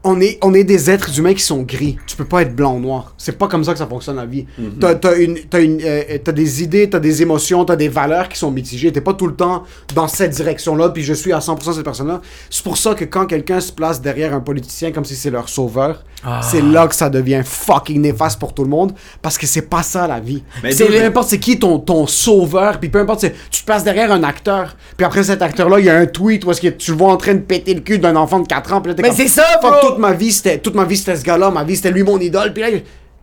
On 0.07 0.21
est, 0.21 0.37
on 0.43 0.53
est 0.53 0.63
des 0.63 0.91
êtres 0.91 1.17
humains 1.17 1.33
qui 1.33 1.41
sont 1.41 1.63
gris. 1.63 1.97
Tu 2.05 2.15
peux 2.15 2.25
pas 2.25 2.43
être 2.43 2.55
blanc 2.55 2.75
ou 2.75 2.79
noir. 2.79 3.15
C'est 3.17 3.39
pas 3.39 3.47
comme 3.47 3.63
ça 3.63 3.73
que 3.73 3.79
ça 3.79 3.87
fonctionne 3.87 4.17
la 4.17 4.27
vie. 4.27 4.45
T'as, 4.79 4.93
t'as 4.93 5.17
une, 5.17 5.39
t'as, 5.49 5.61
une, 5.61 5.81
euh, 5.83 6.19
t'as 6.23 6.31
des 6.31 6.61
idées, 6.61 6.87
t'as 6.87 6.99
des 6.99 7.23
émotions, 7.23 7.65
t'as 7.65 7.75
des 7.75 7.87
valeurs 7.89 8.29
qui 8.29 8.37
sont 8.37 8.51
mitigées. 8.51 8.91
T'es 8.91 9.01
pas 9.01 9.13
tout 9.13 9.25
le 9.25 9.35
temps 9.35 9.63
dans 9.95 10.07
cette 10.07 10.31
direction-là, 10.31 10.89
puis 10.89 11.01
je 11.01 11.13
suis 11.13 11.33
à 11.33 11.39
100% 11.39 11.73
cette 11.73 11.83
personne-là. 11.83 12.21
C'est 12.51 12.63
pour 12.63 12.77
ça 12.77 12.93
que 12.93 13.03
quand 13.03 13.25
quelqu'un 13.25 13.59
se 13.59 13.71
place 13.71 13.99
derrière 13.99 14.33
un 14.35 14.41
politicien 14.41 14.91
comme 14.91 15.05
si 15.05 15.15
c'est 15.15 15.31
leur 15.31 15.49
sauveur, 15.49 16.03
Ah. 16.25 16.41
c'est 16.41 16.61
là 16.61 16.87
que 16.87 16.95
ça 16.95 17.09
devient 17.09 17.41
fucking 17.45 18.01
néfaste 18.01 18.39
pour 18.39 18.53
tout 18.53 18.63
le 18.63 18.69
monde, 18.69 18.93
parce 19.21 19.37
que 19.37 19.45
c'est 19.45 19.61
pas 19.69 19.83
ça 19.83 20.07
la 20.07 20.19
vie. 20.19 20.43
Mais 20.63 20.71
c'est 20.71 20.85
peu 20.85 21.03
importe 21.05 21.29
c'est 21.29 21.39
qui 21.39 21.59
ton, 21.59 21.77
ton 21.79 22.07
sauveur, 22.07 22.79
puis 22.79 22.89
peu 22.89 22.99
importe, 22.99 23.19
c'est- 23.21 23.35
tu 23.51 23.61
te 23.61 23.65
places 23.65 23.83
derrière 23.83 24.11
un 24.11 24.23
acteur, 24.23 24.75
puis 24.97 25.05
après 25.05 25.23
cet 25.23 25.41
acteur-là, 25.41 25.79
il 25.79 25.85
y 25.85 25.89
a 25.89 25.95
un 25.95 26.05
tweet 26.07 26.43
où 26.45 26.51
est-ce 26.51 26.61
que 26.61 26.67
tu 26.69 26.91
le 26.91 26.97
vois 26.97 27.11
en 27.11 27.17
train 27.17 27.33
de 27.35 27.39
péter 27.39 27.73
le 27.73 27.81
cul 27.81 27.99
d'un 27.99 28.15
enfant 28.15 28.39
de 28.39 28.47
4 28.47 28.73
ans, 28.73 28.81
puis 28.81 28.89
là, 28.91 28.95
t'es 28.95 29.01
Mais 29.03 29.09
comme, 29.09 29.17
c'est 29.17 29.27
ça, 29.27 29.45
Fuck, 29.61 29.71
bro! 29.81 29.89
toute 29.89 29.99
ma 29.99 30.13
vie, 30.13 30.31
c'était 30.31 30.57
toute 30.57 30.73
ma 30.75 30.85
vie 30.85 30.97
c'était 30.97 31.15
ce 31.15 31.23
gars-là, 31.23 31.51
ma 31.51 31.63
vie 31.63 31.75
c'était 31.75 31.91
lui 31.91 32.03
mon 32.03 32.19
idole, 32.19 32.53
puis 32.53 32.63
là, 32.63 32.69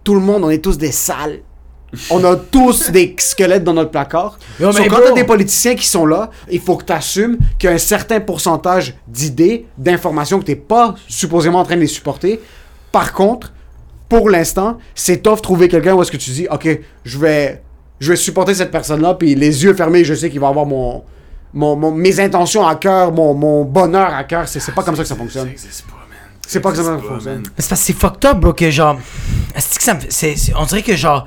tout 0.05 0.15
le 0.15 0.21
monde, 0.21 0.45
on 0.45 0.51
est 0.51 0.59
tous 0.63 0.79
des 0.79 0.93
sales. 0.93 1.41
On 2.09 2.25
a 2.25 2.37
tous 2.51 2.91
des 2.91 3.15
squelettes 3.19 3.65
dans 3.65 3.75
notre 3.75 3.91
placard. 3.91 4.39
Yo, 4.59 4.73
So, 4.73 4.83
quand 4.89 4.97
t'as 5.05 5.13
des 5.13 5.25
politiciens 5.25 5.75
qui 5.75 5.87
sont 5.87 6.07
là, 6.07 6.31
il 6.51 6.59
faut 6.61 6.77
que 6.77 6.85
tu 6.87 6.93
assumes 6.93 7.37
qu'il 7.59 7.69
y 7.69 7.73
a 7.73 7.75
un 7.75 7.79
certain 7.79 8.19
pourcentage 8.19 8.95
d'idées, 9.07 9.67
d'informations 9.77 10.39
que 10.41 10.45
t'es 10.45 10.57
pas 10.57 10.95
supposément 11.07 11.59
en 11.61 11.65
train 11.65 11.75
de 11.77 11.81
les 11.83 11.87
supporter. 11.87 12.41
Par 12.93 13.13
contre, 13.13 13.53
pour 14.09 14.29
l'instant, 14.31 14.79
c'est 14.95 15.23
tough 15.23 15.41
trouver 15.43 15.69
quelqu'un 15.69 15.95
où 15.95 16.03
est-ce 16.03 16.13
que 16.13 16.17
tu 16.19 16.31
dis, 16.31 16.47
ok, 16.51 16.69
je 17.05 17.19
vais, 17.19 17.63
je 17.99 18.11
vais 18.11 18.17
supporter 18.17 18.55
cette 18.55 18.71
personne-là, 18.71 19.15
puis 19.15 19.35
les 19.35 19.65
yeux 19.65 19.75
fermés, 19.75 20.05
je 20.05 20.13
sais 20.15 20.29
qu'il 20.31 20.41
va 20.41 20.49
avoir 20.49 20.67
mon, 20.67 21.03
mon, 21.55 21.77
mon- 21.77 21.93
mes 21.93 22.21
intentions 22.21 22.67
à 22.67 22.75
cœur, 22.77 23.13
mon, 23.13 23.33
mon 23.35 23.65
bonheur 23.65 24.13
à 24.15 24.25
cœur. 24.25 24.47
C'est 24.49 24.61
c'est 24.61 24.73
pas 24.73 24.83
comme 24.83 24.97
ça 24.97 25.03
que 25.03 25.09
ça 25.09 25.17
fonctionne. 25.17 25.49
C'est 26.47 26.61
pas 26.61 26.73
comme 26.73 26.85
ça 26.85 26.91
que 26.97 27.03
ça 27.03 27.09
fonctionne. 27.09 27.43
c'est 27.57 27.69
parce 27.69 27.81
que 27.81 27.87
c'est 27.87 27.93
fucked 27.95 28.25
up, 28.27 28.37
bro, 28.39 28.53
que 28.53 28.71
genre. 28.71 28.99
que 29.55 29.83
ça 29.83 29.95
me 29.95 30.01
fait- 30.01 30.13
c'est- 30.13 30.37
c'est- 30.37 30.53
on 30.57 30.67
dirait 30.67 30.83
que 30.83 30.95
genre. 30.97 31.27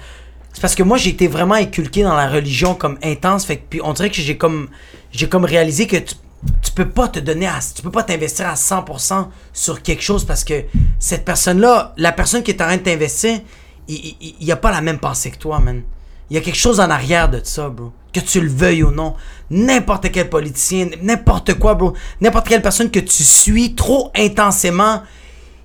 C'est 0.54 0.62
parce 0.62 0.76
que 0.76 0.84
moi, 0.84 0.98
j'ai 0.98 1.10
été 1.10 1.28
vraiment 1.28 1.56
inculqué 1.56 2.04
dans 2.04 2.16
la 2.16 2.30
religion 2.30 2.76
comme 2.76 2.98
intense. 3.04 3.46
Fait 3.46 3.58
que, 3.58 3.64
puis 3.70 3.82
on 3.84 3.94
dirait 3.94 4.10
que 4.10 4.16
j'ai 4.18 4.38
comme. 4.38 4.68
J'ai 5.12 5.28
comme 5.30 5.46
réalisé 5.46 5.88
que 5.88 5.98
tu, 5.98 6.16
tu 6.62 6.72
peux 6.72 6.90
pas 6.90 7.08
te 7.08 7.20
donner 7.20 7.48
à. 7.48 7.60
Tu 7.76 7.82
peux 7.82 7.92
pas 7.92 8.04
t'investir 8.04 8.48
à 8.48 8.56
100% 8.56 9.28
sur 9.54 9.82
quelque 9.82 10.02
chose 10.04 10.26
parce 10.26 10.44
que 10.44 10.64
cette 11.00 11.26
personne-là, 11.26 11.94
la 11.98 12.12
personne 12.12 12.44
qui 12.44 12.52
est 12.52 12.62
en 12.62 12.66
train 12.66 12.78
de 12.78 12.82
t'investir, 12.84 13.40
il, 13.88 14.16
il 14.40 14.52
a 14.52 14.56
pas 14.56 14.72
la 14.72 14.82
même 14.82 15.00
pensée 15.00 15.32
que 15.32 15.38
toi, 15.38 15.60
man. 15.60 15.84
Il 16.30 16.36
y 16.36 16.38
a 16.38 16.42
quelque 16.42 16.58
chose 16.58 16.80
en 16.80 16.90
arrière 16.90 17.30
de 17.30 17.40
ça, 17.44 17.70
bro. 17.70 17.92
Que 18.12 18.20
tu 18.20 18.42
le 18.42 18.50
veuilles 18.50 18.84
ou 18.84 18.92
non. 18.92 19.14
N'importe 19.52 20.12
quel 20.12 20.30
politicien, 20.30 20.90
n'importe 21.04 21.54
quoi, 21.60 21.76
bro. 21.76 21.94
N'importe 22.20 22.48
quelle 22.48 22.62
personne 22.62 22.90
que 22.90 23.00
tu 23.00 23.24
suis 23.24 23.76
trop 23.76 24.12
intensément, 24.16 25.04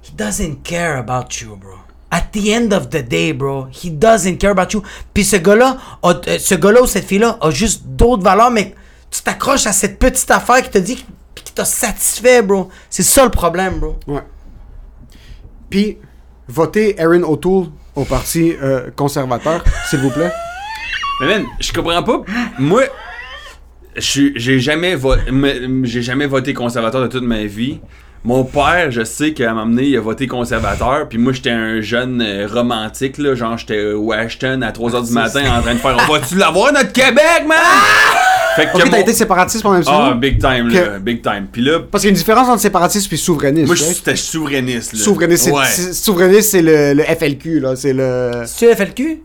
he 0.02 0.14
doesn't 0.14 0.62
care 0.62 0.98
about 0.98 1.40
you, 1.40 1.56
bro. 1.56 1.76
At 2.10 2.32
the 2.32 2.48
end 2.48 2.72
of 2.72 2.90
the 2.90 3.02
day, 3.02 3.32
bro, 3.32 3.68
he 3.70 3.90
doesn't 3.90 4.36
care 4.36 4.50
about 4.50 4.72
you. 4.72 4.82
Puis 5.14 5.24
ce 5.24 5.36
gars-là, 5.36 5.78
euh, 6.04 6.38
ce 6.38 6.54
gars-là 6.56 6.82
ou 6.82 6.86
cette 6.86 7.06
fille-là 7.06 7.38
a 7.40 7.50
juste 7.50 7.86
d'autres 7.86 8.22
valeurs, 8.22 8.50
mais 8.50 8.74
tu 9.10 9.22
t'accroches 9.22 9.66
à 9.66 9.72
cette 9.72 9.98
petite 9.98 10.30
affaire 10.30 10.62
qui 10.62 10.70
te 10.70 10.78
dit 10.78 11.04
qui 11.34 11.52
t'a 11.52 11.64
satisfait, 11.64 12.42
bro. 12.42 12.68
C'est 12.90 13.02
ça 13.02 13.24
le 13.24 13.30
problème, 13.30 13.78
bro. 13.80 13.96
Ouais. 14.06 14.22
Puis, 15.68 15.98
votez 16.48 17.00
Erin 17.00 17.22
O'Toole 17.22 17.66
au 17.96 18.04
Parti 18.04 18.54
euh, 18.62 18.90
conservateur, 18.94 19.64
s'il 19.88 20.00
vous 20.00 20.10
plaît. 20.10 20.30
Mais 21.20 21.26
man, 21.28 21.46
je 21.60 21.72
comprends 21.72 22.02
pas. 22.02 22.22
Moi, 22.58 22.82
j'ai 23.96 24.60
jamais, 24.60 24.94
vo- 24.94 25.16
me- 25.30 25.84
j'ai 25.84 26.02
jamais 26.02 26.26
voté 26.26 26.54
conservateur 26.54 27.02
de 27.02 27.06
toute 27.08 27.24
ma 27.24 27.44
vie. 27.44 27.80
Mon 28.22 28.44
père, 28.44 28.90
je 28.90 29.02
sais 29.02 29.32
qu'à 29.32 29.50
un 29.50 29.54
moment 29.54 29.66
donné, 29.66 29.84
il 29.88 29.96
a 29.96 30.00
voté 30.00 30.26
conservateur, 30.26 31.08
puis 31.08 31.16
moi, 31.18 31.32
j'étais 31.32 31.50
un 31.50 31.80
jeune 31.80 32.20
euh, 32.20 32.46
romantique, 32.46 33.16
là, 33.18 33.34
genre, 33.34 33.56
j'étais 33.56 33.92
au 33.92 34.12
Ashton 34.12 34.60
à 34.62 34.72
3h 34.72 35.06
du 35.06 35.12
matin 35.12 35.58
en 35.58 35.62
train 35.62 35.74
de 35.74 35.78
faire 35.78 35.96
«On 36.08 36.12
va-tu 36.12 36.36
l'avoir, 36.36 36.72
notre 36.72 36.92
Québec, 36.92 37.44
man? 37.46 37.56
Fait 38.60 38.66
que 38.72 38.76
Ok, 38.76 38.84
mon- 38.84 38.90
t'as 38.90 39.00
été 39.00 39.12
séparatiste 39.12 39.62
pendant 39.62 39.76
un 39.76 39.80
petit 39.80 39.90
Ah, 39.92 40.14
big 40.14 40.38
time, 40.40 40.68
là, 40.68 40.98
big 40.98 41.22
time. 41.22 41.46
Puis 41.50 41.62
là, 41.62 41.80
Parce 41.80 42.02
qu'il 42.02 42.08
y 42.08 42.10
a 42.10 42.14
une 42.14 42.18
différence 42.18 42.48
entre 42.48 42.60
séparatiste 42.60 43.12
et 43.12 43.16
souverainiste. 43.16 43.66
moi, 43.66 43.74
j'étais 43.76 44.16
souverainiste, 44.16 44.92
là. 44.94 44.98
Souverainiste, 45.00 45.44
c'est, 45.44 45.50
Ouais. 45.52 45.64
c'est- 45.68 45.92
souverainiste, 45.92 46.50
c'est 46.50 46.62
le, 46.62 46.94
le 46.94 47.02
FLQ, 47.04 47.60
là. 47.60 47.76
C'est 47.76 47.92
le. 47.92 48.30
Le 48.42 48.92
cul? 48.92 49.22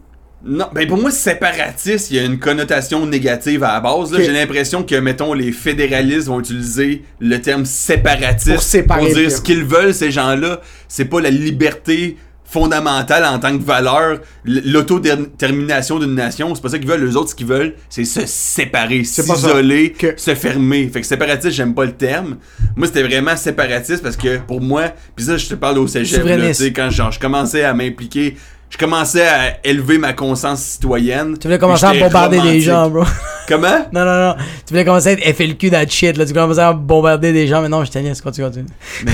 Non, 0.47 0.65
ben 0.73 0.87
pour 0.87 0.97
moi, 0.99 1.09
séparatiste, 1.09 2.11
il 2.11 2.17
y 2.17 2.19
a 2.19 2.23
une 2.23 2.37
connotation 2.37 3.05
négative 3.07 3.63
à 3.63 3.73
la 3.73 3.79
base. 3.79 4.15
J'ai 4.15 4.31
l'impression 4.31 4.83
que, 4.83 4.93
mettons, 4.95 5.33
les 5.33 5.51
fédéralistes 5.51 6.27
vont 6.27 6.39
utiliser 6.39 7.01
le 7.19 7.41
terme 7.41 7.65
séparatiste 7.65 8.53
Pour 8.53 8.61
séparer 8.61 9.11
dire 9.11 9.31
ce 9.31 9.41
qu'ils 9.41 9.63
veulent, 9.63 9.93
ces 9.93 10.11
gens-là. 10.11 10.61
C'est 10.87 11.05
pas 11.05 11.19
la 11.19 11.31
liberté 11.31 12.17
fondamentale 12.59 13.25
en 13.25 13.37
tant 13.37 13.57
que 13.57 13.61
valeur, 13.63 14.19
l'autodétermination 14.45 15.99
d'une 15.99 16.15
nation. 16.15 16.55
C'est 16.55 16.61
pas 16.61 16.69
ça 16.69 16.79
qu'ils 16.79 16.87
veulent. 16.87 17.05
Les 17.05 17.15
autres, 17.17 17.31
ce 17.31 17.35
qu'ils 17.35 17.47
veulent, 17.47 17.73
c'est 17.89 18.05
se 18.05 18.21
séparer, 18.25 19.03
s'isoler, 19.03 19.91
Que- 19.91 20.13
se 20.15 20.33
fermer. 20.35 20.87
Fait 20.87 21.01
que 21.01 21.07
séparatiste, 21.07 21.51
j'aime 21.53 21.73
pas 21.73 21.83
le 21.85 21.91
terme. 21.91 22.37
Moi, 22.77 22.87
c'était 22.87 23.03
vraiment 23.03 23.35
séparatiste 23.35 24.01
parce 24.01 24.15
que 24.15 24.37
pour 24.37 24.61
moi, 24.61 24.83
puis 25.15 25.25
ça, 25.25 25.35
je 25.37 25.47
te 25.47 25.55
parle 25.55 25.77
au 25.79 25.87
cégep, 25.87 26.17
là, 26.19 26.23
tu 26.23 26.31
Souverainiste. 26.31 26.61
sais, 26.61 26.71
quand 26.73 26.89
genre, 26.89 27.11
je 27.11 27.19
commençais 27.19 27.63
à 27.65 27.73
m'impliquer, 27.73 28.37
je 28.69 28.77
commençais 28.77 29.27
à 29.27 29.57
élever 29.67 29.97
ma 29.97 30.13
conscience 30.13 30.61
citoyenne. 30.63 31.37
Tu 31.37 31.47
voulais 31.47 31.59
commencer 31.59 31.85
à 31.85 31.93
bombarder 31.93 32.37
des 32.37 32.41
romantique. 32.41 32.61
gens, 32.63 32.89
bro. 32.89 33.03
Comment? 33.49 33.85
Non, 33.93 34.05
non, 34.05 34.27
non. 34.29 34.35
Tu 34.65 34.73
voulais 34.73 34.85
commencer 34.85 35.09
à 35.09 35.11
être 35.11 35.35
FLQ 35.35 35.69
that 35.71 35.87
shit, 35.87 36.17
là. 36.17 36.25
Tu 36.25 36.29
voulais 36.31 36.41
commencer 36.41 36.59
à 36.61 36.71
bombarder 36.73 37.33
des 37.33 37.47
gens, 37.47 37.61
mais 37.61 37.69
non, 37.69 37.83
je 37.83 37.91
te 37.91 37.99
niaise, 37.99 38.21
continue, 38.21 38.47
continue. 38.47 38.65
Mais. 39.05 39.11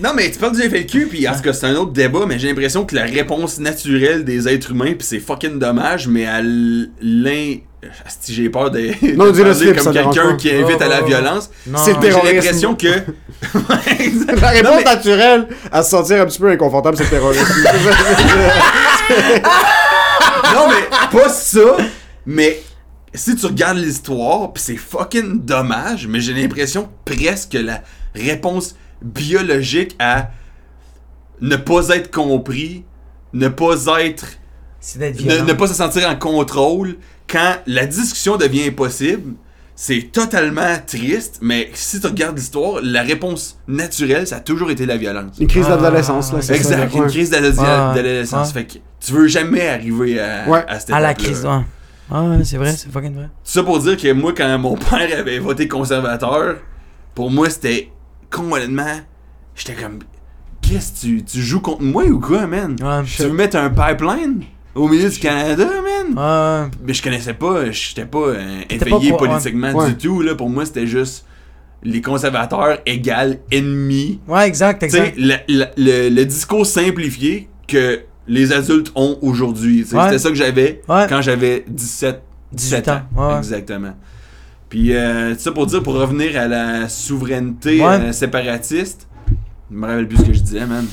Non, 0.00 0.10
mais 0.14 0.28
tu 0.30 0.38
parles 0.40 0.56
du 0.56 0.62
FLQ, 0.62 1.06
puis 1.06 1.28
en 1.28 1.34
tout 1.34 1.42
cas, 1.42 1.52
c'est 1.52 1.66
un 1.66 1.76
autre 1.76 1.92
débat, 1.92 2.24
mais 2.26 2.36
j'ai 2.38 2.48
l'impression 2.48 2.84
que 2.84 2.96
la 2.96 3.04
réponse 3.04 3.58
naturelle 3.60 4.24
des 4.24 4.48
êtres 4.48 4.72
humains, 4.72 4.94
puis 4.94 5.06
c'est 5.06 5.20
fucking 5.20 5.58
dommage, 5.58 6.08
mais 6.08 6.26
à 6.26 6.40
l'in. 6.42 7.56
Si 8.20 8.32
j'ai 8.34 8.48
peur 8.48 8.70
de, 8.70 8.78
de 8.80 9.14
Non, 9.14 9.30
parler 9.30 9.54
slip, 9.54 9.78
ça 9.78 9.84
comme 9.84 9.92
quelqu'un 9.92 10.36
qui 10.36 10.50
invite 10.50 10.80
à 10.80 10.88
la 10.88 11.02
violence, 11.02 11.50
Non. 11.66 11.78
C'est 11.84 11.92
j'ai 12.02 12.32
l'impression 12.32 12.74
que. 12.74 12.88
La 14.40 14.48
réponse 14.48 14.64
Non, 14.64 14.76
mais- 14.78 14.84
naturelle 14.84 15.48
à 15.70 15.82
se 15.82 15.90
sentir 15.90 16.22
un 16.22 16.26
petit 16.26 16.38
peu 16.38 16.48
inconfortable, 16.50 16.96
c'est 16.96 17.04
le 17.04 17.10
terrorisme. 17.10 17.44
Non, 20.54 20.68
mais 20.68 21.18
pas 21.20 21.28
ça. 21.28 21.76
Mais 22.26 22.62
si 23.12 23.36
tu 23.36 23.46
regardes 23.46 23.76
l'histoire, 23.78 24.52
pis 24.52 24.62
c'est 24.62 24.76
fucking 24.76 25.44
dommage, 25.44 26.06
mais 26.06 26.20
j'ai 26.20 26.32
l'impression 26.32 26.88
presque 27.04 27.50
que 27.52 27.58
la 27.58 27.82
réponse 28.14 28.76
biologique 29.04 29.94
à 29.98 30.30
ne 31.40 31.56
pas 31.56 31.88
être 31.90 32.10
compris, 32.10 32.84
ne 33.32 33.48
pas 33.48 33.74
être. 34.00 34.26
C'est 34.80 34.98
d'être 34.98 35.16
Ne, 35.20 35.30
violent. 35.30 35.44
ne 35.44 35.52
pas 35.52 35.66
se 35.66 35.74
sentir 35.74 36.08
en 36.08 36.16
contrôle, 36.16 36.96
quand 37.28 37.56
la 37.66 37.86
discussion 37.86 38.36
devient 38.36 38.64
impossible, 38.68 39.34
c'est 39.76 40.10
totalement 40.12 40.76
triste, 40.86 41.38
mais 41.42 41.68
si 41.74 42.00
tu 42.00 42.06
regardes 42.06 42.36
l'histoire, 42.36 42.80
la 42.82 43.02
réponse 43.02 43.58
naturelle, 43.66 44.26
ça 44.26 44.36
a 44.36 44.40
toujours 44.40 44.70
été 44.70 44.86
la 44.86 44.96
violence. 44.96 45.36
Une 45.40 45.48
crise 45.48 45.64
Ah, 45.68 45.76
d'adolescence, 45.76 46.32
là. 46.32 46.40
c'est 46.42 46.54
Exact, 46.54 46.90
ça, 46.92 46.98
une 46.98 47.06
crise 47.08 47.30
d'adolescence. 47.30 48.48
Ouais. 48.48 48.52
Fait 48.62 48.66
que 48.66 48.74
tu 49.00 49.12
veux 49.12 49.26
jamais 49.26 49.66
arriver 49.66 50.20
à, 50.20 50.48
Ouais. 50.48 50.64
à 50.68 50.78
cette 50.78 50.92
À 50.92 51.00
la 51.00 51.14
crise, 51.14 51.44
ouais. 51.44 51.60
Ah, 52.10 52.22
ouais, 52.22 52.44
c'est 52.44 52.58
vrai, 52.58 52.72
c'est 52.76 52.92
fucking 52.92 53.14
vrai. 53.14 53.24
Tout 53.24 53.30
ça 53.50 53.62
pour 53.62 53.78
dire 53.80 53.96
que 53.96 54.12
moi, 54.12 54.32
quand 54.36 54.58
mon 54.58 54.76
père 54.90 55.18
avait 55.18 55.38
voté 55.38 55.66
conservateur, 55.66 56.56
pour 57.14 57.30
moi, 57.30 57.48
c'était 57.50 57.90
complètement. 58.34 59.00
J'étais 59.56 59.74
comme. 59.74 59.98
Qu'est-ce 60.62 60.92
que 60.92 61.06
tu, 61.06 61.24
tu 61.24 61.40
joues 61.42 61.60
contre 61.60 61.82
moi 61.82 62.04
ou 62.04 62.18
quoi, 62.20 62.46
man? 62.46 62.76
Ouais, 62.82 63.02
Tu 63.04 63.22
veux 63.22 63.32
mettre 63.32 63.56
un 63.56 63.68
pipeline 63.70 64.42
au 64.74 64.88
milieu 64.88 65.08
du 65.10 65.18
Canada, 65.18 65.66
man? 65.66 66.64
Ouais. 66.66 66.70
Mais 66.86 66.94
je 66.94 67.02
connaissais 67.02 67.34
pas, 67.34 67.70
j'étais 67.70 68.06
pas 68.06 68.18
euh, 68.28 68.62
éveillé 68.70 69.10
pas 69.12 69.16
politiquement 69.18 69.72
ouais. 69.72 69.88
du 69.90 69.96
tout, 69.96 70.22
là. 70.22 70.34
Pour 70.34 70.48
moi, 70.48 70.64
c'était 70.64 70.86
juste 70.86 71.26
les 71.82 72.00
conservateurs 72.00 72.78
égale 72.86 73.40
ennemis. 73.52 74.20
Ouais, 74.26 74.48
exact, 74.48 74.82
exact. 74.82 75.14
le, 75.18 75.34
le- 75.48 75.66
le- 75.76 76.08
le 76.08 76.24
discours 76.24 76.64
simplifié 76.64 77.48
que 77.68 78.00
les 78.26 78.52
adultes 78.52 78.90
ont 78.94 79.18
aujourd'hui. 79.20 79.84
Ouais. 79.92 80.04
C'était 80.04 80.18
ça 80.18 80.30
que 80.30 80.34
j'avais 80.34 80.80
quand 80.88 81.20
j'avais 81.20 81.64
17, 81.68 82.22
17 82.52 82.84
18 82.84 82.88
ans. 82.88 83.36
Exactement. 83.36 83.94
Puis, 84.68 84.94
euh, 84.94 85.34
ça 85.38 85.52
pour 85.52 85.66
dire, 85.66 85.82
pour 85.82 85.94
revenir 85.94 86.38
à 86.40 86.46
la 86.48 86.88
souveraineté 86.88 87.80
Ouais. 87.80 87.86
euh, 88.08 88.12
séparatiste, 88.12 89.06
je 89.70 89.76
me 89.76 89.86
rappelle 89.86 90.08
plus 90.08 90.18
ce 90.18 90.22
que 90.22 90.32
je 90.32 90.40
disais, 90.40 90.66
man. 90.66 90.86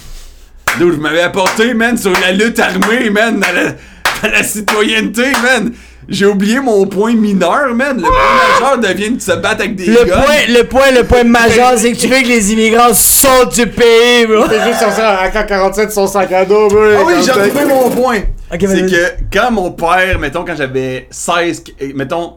D'où 0.80 0.92
je 0.92 0.98
m'avais 0.98 1.22
apporté, 1.22 1.74
man, 1.74 1.98
sur 1.98 2.12
la 2.20 2.32
lutte 2.32 2.60
armée, 2.60 3.10
man, 3.10 3.40
dans 3.40 3.54
la, 3.54 3.72
dans 3.72 4.32
la 4.38 4.44
citoyenneté, 4.44 5.24
man. 5.44 5.72
J'ai 6.10 6.26
oublié 6.26 6.60
mon 6.60 6.86
point 6.88 7.14
mineur, 7.16 7.74
man. 7.74 7.96
Le 7.98 8.02
point 8.04 8.70
majeur 8.72 8.78
devient 8.80 9.12
de 9.12 9.22
se 9.22 9.32
battre 9.34 9.62
avec 9.62 9.76
des 9.76 9.86
Le 9.86 10.04
guns. 10.04 10.22
point, 10.22 10.36
le 10.50 10.64
point, 10.64 10.92
le 10.92 11.04
point 11.04 11.24
majeur, 11.24 11.74
c'est 11.78 11.92
que 11.94 11.98
tu 11.98 12.08
veux 12.08 12.22
que 12.22 12.28
les 12.28 12.52
immigrants 12.54 12.94
sortent 12.94 13.56
du 13.56 13.68
pays, 13.68 14.26
bro. 14.26 14.48
T'es 14.48 14.64
juste 14.68 14.80
sur 14.80 14.92
ça, 14.92 15.22
AK-47 15.24 15.90
son 15.92 16.08
sac 16.08 16.32
à 16.34 16.44
dos, 16.44 16.68
bro. 16.68 16.80
Ah 17.00 17.04
oui, 17.06 17.14
j'ai 17.24 17.32
retrouvé 17.32 17.66
mon 17.66 17.90
point. 17.90 18.20
C'est 18.52 18.86
que 18.90 19.12
quand 19.32 19.52
mon 19.52 19.72
père, 19.72 20.20
mettons, 20.20 20.44
quand 20.44 20.56
j'avais 20.56 21.08
16, 21.12 21.64
euh, 21.82 21.92
mettons, 21.96 22.34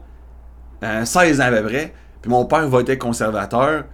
euh, 0.82 1.04
16 1.04 1.40
ans 1.40 1.44
à 1.44 1.50
peu 1.50 1.62
près, 1.62 1.92
puis 2.22 2.30
mon 2.30 2.44
père 2.44 2.68
votait 2.68 2.98
conservateur, 2.98 3.84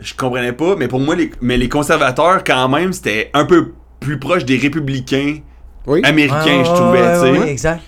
je 0.00 0.14
comprenais 0.14 0.52
pas, 0.52 0.76
mais 0.76 0.88
pour 0.88 1.00
moi, 1.00 1.14
les, 1.14 1.30
mais 1.40 1.56
les 1.56 1.68
conservateurs, 1.68 2.42
quand 2.44 2.68
même, 2.68 2.92
c'était 2.92 3.30
un 3.34 3.44
peu 3.44 3.72
plus 4.00 4.18
proche 4.18 4.44
des 4.44 4.56
républicains 4.56 5.38
Oui. 5.86 6.00
américains, 6.04 6.62
je 6.64 6.70
trouvais, 6.74 7.14
sais. 7.14 7.20
ouais, 7.32 7.38
ouais, 7.38 7.50
exact. 7.50 7.80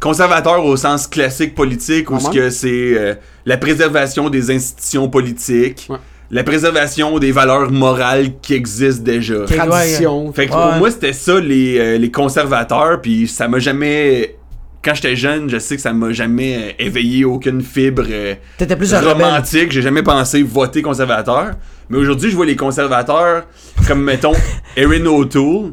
Conservateur 0.00 0.64
au 0.64 0.76
sens 0.76 1.06
classique 1.06 1.54
politique, 1.54 2.10
où 2.10 2.18
ce 2.18 2.24
Vraiment? 2.26 2.34
que 2.34 2.50
c'est 2.50 2.68
euh, 2.98 3.14
la 3.46 3.56
préservation 3.56 4.28
des 4.28 4.50
institutions 4.50 5.08
politiques, 5.08 5.86
Ouais. 5.88 5.96
la 6.30 6.44
préservation 6.44 7.18
des 7.18 7.32
valeurs 7.32 7.70
morales 7.70 8.38
qui 8.42 8.52
existent 8.54 9.02
déjà. 9.02 9.44
Tradition. 9.46 10.30
Fait 10.32 10.46
que 10.46 10.52
Ouais. 10.52 10.60
pour 10.60 10.72
moi, 10.74 10.90
c'était 10.90 11.14
ça, 11.14 11.40
les, 11.40 11.78
euh, 11.78 11.96
les 11.98 12.10
conservateurs, 12.10 13.00
puis 13.00 13.26
ça 13.26 13.48
m'a 13.48 13.58
jamais... 13.58 14.36
Quand 14.84 14.94
j'étais 14.94 15.16
jeune, 15.16 15.48
je 15.48 15.58
sais 15.58 15.76
que 15.76 15.82
ça 15.82 15.92
m'a 15.92 16.12
jamais 16.12 16.56
euh, 16.56 16.72
éveillé 16.78 17.24
aucune 17.24 17.62
fibre 17.62 18.04
euh, 18.08 18.34
T'étais 18.58 18.76
plus 18.76 18.92
romantique. 18.94 19.72
J'ai 19.72 19.80
jamais 19.82 20.02
pensé 20.02 20.42
voter 20.42 20.82
conservateur. 20.82 21.52
Mais 21.88 21.98
aujourd'hui, 21.98 22.30
je 22.30 22.36
vois 22.36 22.46
les 22.46 22.56
conservateurs 22.56 23.44
comme, 23.86 24.02
mettons, 24.02 24.32
Erin 24.76 25.06
O'Toole, 25.06 25.72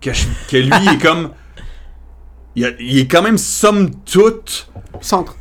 que, 0.00 0.12
je- 0.12 0.26
que 0.50 0.56
lui 0.56 0.88
est 0.94 1.02
comme... 1.02 1.30
Il, 2.56 2.64
a- 2.66 2.70
il 2.78 2.98
est 3.00 3.06
quand 3.08 3.22
même, 3.22 3.38
somme 3.38 3.90
toute... 4.04 4.68
Centre. 5.00 5.36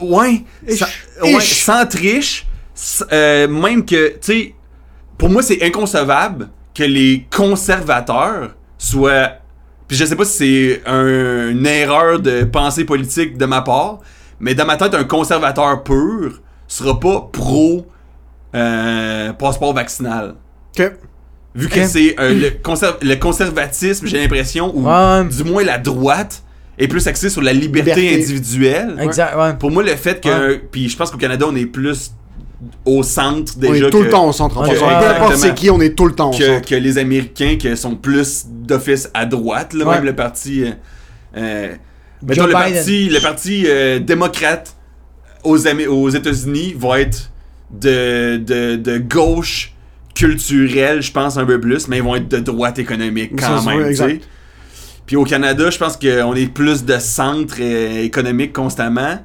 Ouais, 0.00 0.44
Ish. 0.68 0.78
sa- 0.78 0.88
ouais, 1.24 1.32
Ish. 1.36 1.62
sans 1.64 1.86
triche, 1.86 2.46
s- 2.76 3.04
euh, 3.12 3.48
même 3.48 3.84
que, 3.84 4.08
tu 4.10 4.18
sais, 4.20 4.54
pour 5.16 5.30
moi, 5.30 5.42
c'est 5.42 5.62
inconcevable 5.62 6.48
que 6.74 6.82
les 6.82 7.26
conservateurs 7.34 8.54
soient. 8.78 9.32
Puis 9.90 9.98
je 9.98 10.04
sais 10.04 10.14
pas 10.14 10.24
si 10.24 10.36
c'est 10.36 10.82
un- 10.86 11.50
une 11.50 11.66
erreur 11.66 12.20
de 12.20 12.44
pensée 12.44 12.84
politique 12.84 13.36
de 13.36 13.44
ma 13.44 13.60
part, 13.60 13.98
mais 14.38 14.54
dans 14.54 14.64
ma 14.64 14.76
tête, 14.76 14.94
un 14.94 15.02
conservateur 15.02 15.82
pur 15.82 16.40
sera 16.68 17.00
pas 17.00 17.28
pro 17.32 17.84
euh, 18.54 19.32
passeport 19.32 19.74
vaccinal. 19.74 20.36
Ok. 20.78 20.92
Vu 21.56 21.68
que 21.68 21.84
c'est 21.84 22.14
euh, 22.20 22.32
le, 22.32 22.50
conser- 22.50 22.94
le 23.02 23.16
conservatisme, 23.16 24.06
j'ai 24.06 24.20
l'impression, 24.20 24.72
ou 24.76 24.86
Ouais. 24.88 25.24
du 25.24 25.42
moins 25.42 25.64
la 25.64 25.78
droite, 25.78 26.44
est 26.78 26.86
plus 26.86 27.04
axée 27.08 27.28
sur 27.28 27.42
la 27.42 27.52
liberté, 27.52 27.94
Liberté. 28.00 28.14
individuelle. 28.22 28.96
Exact, 29.00 29.36
ouais. 29.36 29.54
Pour 29.58 29.72
moi, 29.72 29.82
le 29.82 29.96
fait 29.96 30.20
que. 30.22 30.54
Puis 30.70 30.88
je 30.88 30.96
pense 30.96 31.10
qu'au 31.10 31.18
Canada, 31.18 31.46
on 31.48 31.56
est 31.56 31.66
plus 31.66 32.12
au 32.84 33.02
centre 33.02 33.52
On 33.56 33.60
déjà 33.60 33.86
est 33.86 33.90
tout 33.90 33.98
que, 34.00 34.04
le 34.04 34.10
temps 34.10 34.28
au 34.28 34.32
centre. 34.32 34.58
en 34.58 34.62
Peu 34.64 35.36
c'est 35.36 35.54
qui, 35.54 35.70
on 35.70 35.80
est 35.80 35.96
tout 35.96 36.06
le 36.06 36.14
temps 36.14 36.30
au 36.30 36.36
que, 36.36 36.44
centre. 36.44 36.68
que 36.68 36.74
les 36.74 36.98
Américains 36.98 37.56
qui 37.58 37.74
sont 37.76 37.94
plus 37.96 38.46
d'office 38.48 39.10
à 39.14 39.26
droite. 39.26 39.72
Là, 39.74 39.86
Ouais. 39.86 39.94
Même 39.96 40.04
le 40.04 40.14
parti. 40.16 40.64
euh, 40.64 40.70
euh, 41.36 41.74
mettons, 42.22 42.46
le 42.46 42.52
parti, 42.52 43.08
le 43.08 43.20
parti 43.20 43.64
euh, 43.66 43.98
démocrate 43.98 44.74
aux, 45.44 45.58
aux 45.66 46.08
États-Unis 46.10 46.74
va 46.78 47.00
être 47.00 47.30
de, 47.70 48.36
de, 48.36 48.76
de 48.76 48.98
gauche 48.98 49.74
culturelle, 50.14 51.00
je 51.02 51.12
pense, 51.12 51.36
un 51.38 51.46
peu 51.46 51.58
plus, 51.60 51.88
mais 51.88 51.98
ils 51.98 52.02
vont 52.02 52.16
être 52.16 52.28
de 52.28 52.38
droite 52.40 52.78
économique 52.78 53.32
quand 53.40 53.64
même. 53.64 53.92
vrai. 53.92 54.20
Puis 55.06 55.16
au 55.16 55.24
Canada, 55.24 55.70
je 55.70 55.78
pense 55.78 55.96
qu'on 55.96 56.34
est 56.34 56.52
plus 56.52 56.84
de 56.84 56.98
centre 56.98 57.56
euh, 57.60 58.02
économique 58.04 58.52
constamment. 58.52 59.18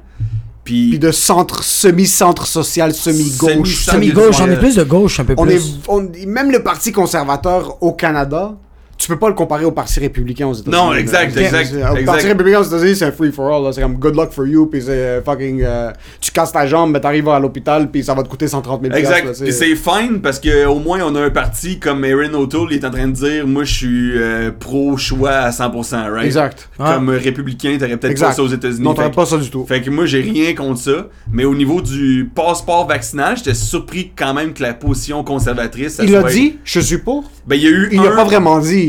Puis, 0.66 0.90
Puis 0.90 0.98
de 0.98 1.12
centre, 1.12 1.62
semi-centre 1.62 2.44
social, 2.46 2.92
semi-gauche. 2.92 3.84
Semi-gauche, 3.86 4.36
on 4.42 4.50
est 4.50 4.58
plus 4.58 4.74
de 4.76 4.82
gauche 4.82 5.20
un 5.20 5.24
peu 5.24 5.34
On 5.38 5.44
plus. 5.46 5.54
est, 5.54 5.62
on- 5.88 6.10
même 6.26 6.50
le 6.50 6.62
parti 6.62 6.90
conservateur 6.92 7.80
au 7.82 7.92
Canada, 7.92 8.54
tu 8.98 9.08
peux 9.08 9.18
pas 9.18 9.28
le 9.28 9.34
comparer 9.34 9.64
au 9.64 9.72
parti 9.72 10.00
républicain 10.00 10.46
aux 10.46 10.54
États-Unis. 10.54 10.76
Non, 10.76 10.92
exact, 10.94 11.36
exact, 11.36 11.72
Le 11.72 12.04
parti 12.04 12.26
républicain 12.26 12.60
aux 12.60 12.64
États-Unis, 12.64 12.96
c'est 12.96 13.04
un 13.04 13.12
free 13.12 13.30
for 13.32 13.52
all. 13.52 13.64
là. 13.64 13.72
C'est 13.72 13.82
comme 13.82 13.94
good 13.98 14.16
luck 14.16 14.30
for 14.32 14.46
you, 14.46 14.66
puis 14.66 14.80
c'est 14.82 14.90
euh, 14.90 15.22
fucking. 15.22 15.62
euh, 15.62 15.90
tu 16.20 16.30
casses 16.30 16.52
ta 16.52 16.66
jambe, 16.66 16.92
mais 16.92 17.00
t'arrives 17.00 17.28
à 17.28 17.38
l'hôpital, 17.38 17.90
puis 17.90 18.02
ça 18.02 18.14
va 18.14 18.22
te 18.22 18.28
coûter 18.28 18.48
130 18.48 18.82
000 18.82 18.94
Exact. 18.94 19.40
Puis 19.42 19.52
c'est 19.52 19.74
fine 19.76 20.20
parce 20.22 20.40
que 20.40 20.66
au 20.66 20.78
moins 20.78 21.00
on 21.04 21.14
a 21.14 21.20
un 21.22 21.30
parti 21.30 21.78
comme 21.78 22.04
Erin 22.04 22.32
O'Toole 22.34 22.68
il 22.72 22.76
est 22.78 22.84
en 22.84 22.90
train 22.90 23.06
de 23.08 23.12
dire 23.12 23.46
moi 23.46 23.64
je 23.64 23.74
suis 23.74 24.12
euh, 24.18 24.50
pro 24.58 24.96
choix 24.96 25.30
à 25.32 25.50
100%, 25.50 26.10
right? 26.12 26.24
Exact. 26.26 26.68
Comme 26.78 27.10
euh, 27.10 27.18
républicain, 27.18 27.76
t'aurais 27.78 27.96
peut-être 27.96 28.20
pas 28.20 28.32
ça 28.32 28.42
aux 28.42 28.48
États-Unis. 28.48 28.80
Non, 28.82 28.94
t'aurais 28.94 29.10
pas 29.10 29.26
ça 29.26 29.36
du 29.36 29.50
tout. 29.50 29.64
Fait 29.66 29.82
que 29.82 29.90
moi 29.90 30.06
j'ai 30.06 30.20
rien 30.20 30.54
contre 30.54 30.80
ça, 30.80 31.08
mais 31.30 31.44
au 31.44 31.54
niveau 31.54 31.80
du 31.82 32.30
passeport 32.34 32.86
vaccinal, 32.86 33.36
j'étais 33.36 33.54
surpris 33.54 34.12
quand 34.16 34.32
même 34.34 34.52
que 34.54 34.62
la 34.62 34.74
position 34.74 35.22
conservatrice. 35.22 35.94
ça 35.96 36.04
Il 36.04 36.14
a 36.16 36.20
soit- 36.22 36.30
dit, 36.30 36.58
je 36.64 36.80
suis 36.80 36.98
pour. 36.98 37.30
Ben 37.46 37.56
il 37.56 37.62
y 37.62 37.66
a 37.66 37.70
eu 37.70 37.88
Il 37.92 38.00
un. 38.00 38.04
a 38.04 38.16
pas 38.16 38.24
vraiment 38.24 38.58
dit. 38.58 38.85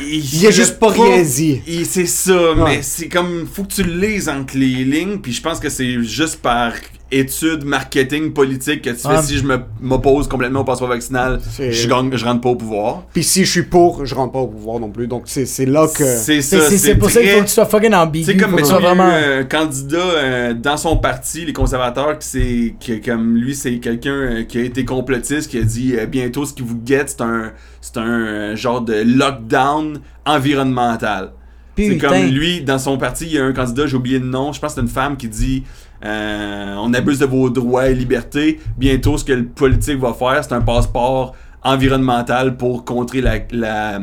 Il, 0.00 0.46
a 0.46 0.50
juste 0.50 0.78
pas 0.78 0.90
rien 0.90 1.22
dit. 1.22 1.60
Il- 1.66 1.86
C'est 1.86 2.06
ça, 2.06 2.52
Ouais. 2.52 2.64
mais 2.76 2.82
c'est 2.82 3.08
comme 3.08 3.46
faut 3.52 3.64
que 3.64 3.72
tu 3.74 3.82
le 3.82 3.98
lises 4.06 4.28
entre 4.28 4.56
les 4.56 4.84
lignes, 4.84 5.18
puis 5.18 5.32
je 5.32 5.40
pense 5.42 5.58
que 5.60 5.68
c'est 5.68 6.02
juste 6.02 6.36
par 6.36 6.72
étude 7.10 7.64
marketing 7.64 8.32
politique 8.32 8.82
que 8.82 8.90
tu 8.90 8.96
fais 8.96 9.22
si 9.22 9.38
je 9.38 9.44
m'oppose 9.80 10.26
complètement 10.28 10.60
au 10.60 10.64
passeport 10.64 10.88
vaccinal, 10.88 11.40
je 11.58 11.88
gagne, 11.88 12.10
je 12.16 12.24
rentre 12.24 12.40
pas 12.40 12.48
au 12.48 12.56
pouvoir. 12.56 13.04
Puis 13.12 13.22
si 13.22 13.44
je 13.44 13.50
suis 13.50 13.62
pour, 13.62 14.04
je 14.04 14.14
rentre 14.14 14.32
pas 14.32 14.40
au 14.40 14.48
pouvoir 14.48 14.80
non 14.80 14.90
plus. 14.90 15.06
Donc 15.06 15.24
c'est 15.26 15.66
là 15.66 15.86
que. 15.86 16.04
C'est 16.04 16.42
C'est 16.42 16.96
pour 16.96 17.10
ça 17.10 17.20
qu'il 17.20 17.30
faut 17.30 17.40
que 17.40 17.46
tu 17.46 17.52
sois 17.52 17.66
fucking 17.66 17.94
ambigu. 17.94 18.26
C'est 18.26 18.36
comme 18.36 18.54
mettons, 18.54 18.80
vraiment. 18.80 19.08
eu 19.08 19.40
un 19.40 19.44
candidat 19.44 19.98
euh, 19.98 20.54
dans 20.54 20.76
son 20.76 20.96
parti, 20.96 21.44
les 21.44 21.52
conservateurs, 21.52 22.18
qui 22.18 22.74
c'est 22.80 23.00
comme 23.00 23.36
lui 23.36 23.54
c'est 23.54 23.78
quelqu'un 23.78 24.10
euh, 24.10 24.42
qui 24.42 24.58
a 24.58 24.62
été 24.62 24.84
complotiste, 24.84 25.50
qui 25.50 25.58
a 25.58 25.62
dit 25.62 25.94
euh, 25.96 26.06
bientôt 26.06 26.44
ce 26.44 26.52
qui 26.52 26.62
vous 26.62 26.76
guette 26.76 27.10
c'est 27.10 27.22
un 27.22 27.52
un 27.96 28.26
euh, 28.26 28.56
genre 28.56 28.80
de 28.80 28.94
lockdown 28.94 30.00
environnemental. 30.24 31.32
C'est 31.78 31.98
comme 31.98 32.24
lui 32.24 32.62
dans 32.62 32.78
son 32.78 32.96
parti, 32.96 33.26
il 33.26 33.32
y 33.32 33.38
a 33.38 33.44
un 33.44 33.52
candidat, 33.52 33.86
j'ai 33.86 33.96
oublié 33.96 34.18
le 34.18 34.24
nom, 34.24 34.50
je 34.50 34.60
pense 34.60 34.72
que 34.72 34.80
c'est 34.80 34.86
une 34.86 34.88
femme 34.88 35.18
qui 35.18 35.28
dit 35.28 35.62
euh, 36.04 36.74
on 36.78 36.92
abuse 36.94 37.18
de 37.18 37.26
vos 37.26 37.50
droits 37.50 37.88
et 37.88 37.94
libertés. 37.94 38.60
Bientôt 38.76 39.16
ce 39.18 39.24
que 39.24 39.32
le 39.32 39.44
politique 39.44 39.98
va 39.98 40.12
faire, 40.12 40.42
c'est 40.44 40.52
un 40.54 40.60
passeport 40.60 41.34
environnemental 41.62 42.56
pour 42.56 42.84
contrer 42.84 43.20
la 43.20 43.38
la, 43.50 44.00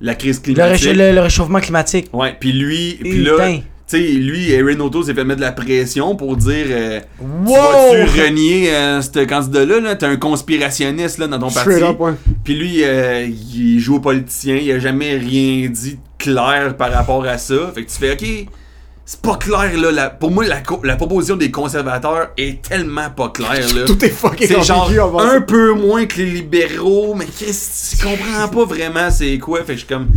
la 0.00 0.14
crise 0.14 0.38
Le, 0.38 0.42
climatique. 0.54 0.86
récha- 0.88 0.92
le- 0.94 1.12
le 1.14 1.20
réchauffement 1.20 1.60
climatique. 1.60 2.08
Ouais, 2.12 2.36
puis 2.38 2.52
lui, 2.52 2.98
puis 3.00 3.22
là, 3.24 3.32
Putain. 3.32 3.56
tu 3.56 3.62
sais, 3.86 3.98
lui, 4.00 4.50
Erin 4.52 4.78
O'Toole 4.80 5.04
s'est 5.04 5.14
fait 5.14 5.24
mettre 5.24 5.40
de 5.40 5.44
la 5.44 5.52
pression 5.52 6.16
pour 6.16 6.36
dire 6.36 6.66
euh, 6.70 7.00
Wow! 7.20 7.54
Tu 7.90 7.98
vas-tu 7.98 8.20
renier 8.22 8.70
euh, 8.74 9.00
ce 9.02 9.24
candidat-là 9.24 9.80
là? 9.80 9.94
T'es 9.96 10.06
un 10.06 10.16
conspirationniste 10.16 11.18
là, 11.18 11.26
dans 11.26 11.38
ton 11.38 11.50
parti. 11.50 11.70
Straight 11.72 11.82
up, 11.82 12.00
ouais. 12.00 12.12
Puis 12.42 12.54
lui, 12.54 12.84
euh, 12.84 13.26
il 13.54 13.78
joue 13.80 13.96
au 13.96 14.00
politicien, 14.00 14.56
il 14.56 14.70
a 14.72 14.78
jamais 14.78 15.16
rien 15.16 15.68
dit 15.68 15.94
de 15.94 15.98
clair 16.18 16.76
par 16.76 16.90
rapport 16.92 17.24
à 17.26 17.36
ça. 17.38 17.54
Fait 17.74 17.84
que 17.84 17.90
tu 17.90 17.98
fais 17.98 18.12
OK. 18.12 18.48
C'est 19.06 19.20
pas 19.20 19.36
clair 19.36 19.70
là. 19.76 19.90
La- 19.90 20.10
pour 20.10 20.30
moi, 20.30 20.44
la, 20.46 20.96
proposition 20.96 21.36
des 21.36 21.50
conservateurs 21.50 22.30
est 22.38 22.62
tellement 22.62 23.10
pas 23.10 23.28
claire 23.28 23.74
là. 23.74 23.84
Tout 23.84 24.02
est 24.02 24.08
fucking 24.08 24.46
C'est 24.48 24.62
genre 24.62 24.90
un 25.20 25.42
peu 25.42 25.72
moins 25.74 26.06
que 26.06 26.16
les 26.16 26.26
libéraux, 26.26 27.14
mais 27.14 27.26
qu'est-ce 27.26 27.96
tu 27.96 28.02
comprends 28.02 28.48
pas 28.48 28.64
vraiment 28.64 29.10
c'est 29.10 29.36
quoi. 29.38 29.58
Fait 29.60 29.66
que 29.66 29.72
je 29.74 29.78
suis 29.78 29.86
comme. 29.86 30.08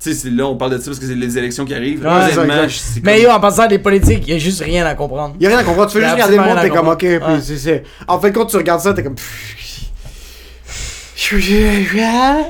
Tu 0.00 0.12
sais, 0.12 0.14
c'est- 0.16 0.30
là, 0.30 0.46
on 0.48 0.56
parle 0.56 0.72
de 0.72 0.78
ça 0.78 0.86
parce 0.86 0.98
que 0.98 1.06
c'est 1.06 1.14
les 1.14 1.38
élections 1.38 1.64
qui 1.64 1.72
arrivent. 1.74 2.02
Ouais, 2.04 2.08
Honnêtement, 2.36 2.66
je- 2.66 2.76
c'est 2.78 3.04
Mais 3.04 3.18
comme- 3.18 3.22
yo, 3.22 3.30
en 3.30 3.38
passant 3.38 3.68
des 3.68 3.78
politiques, 3.78 4.24
il 4.26 4.32
y 4.32 4.36
a 4.36 4.38
juste 4.40 4.60
rien 4.60 4.84
à 4.84 4.96
comprendre. 4.96 5.36
Y 5.38 5.46
a 5.46 5.50
rien 5.50 5.58
à 5.58 5.62
comprendre. 5.62 5.92
Tu 5.92 5.98
a 5.98 6.00
juste 6.00 6.12
regarder 6.14 6.36
le 6.36 6.42
monde, 6.42 6.58
t'es 6.60 6.66
à 6.66 6.68
comme, 6.70 6.88
ok. 6.88 6.98
Puis. 6.98 7.80
En 8.08 8.18
fait, 8.18 8.32
quand 8.32 8.46
tu 8.46 8.56
regardes 8.56 8.80
ça, 8.80 8.92
t'es 8.92 9.04
comme. 9.04 9.14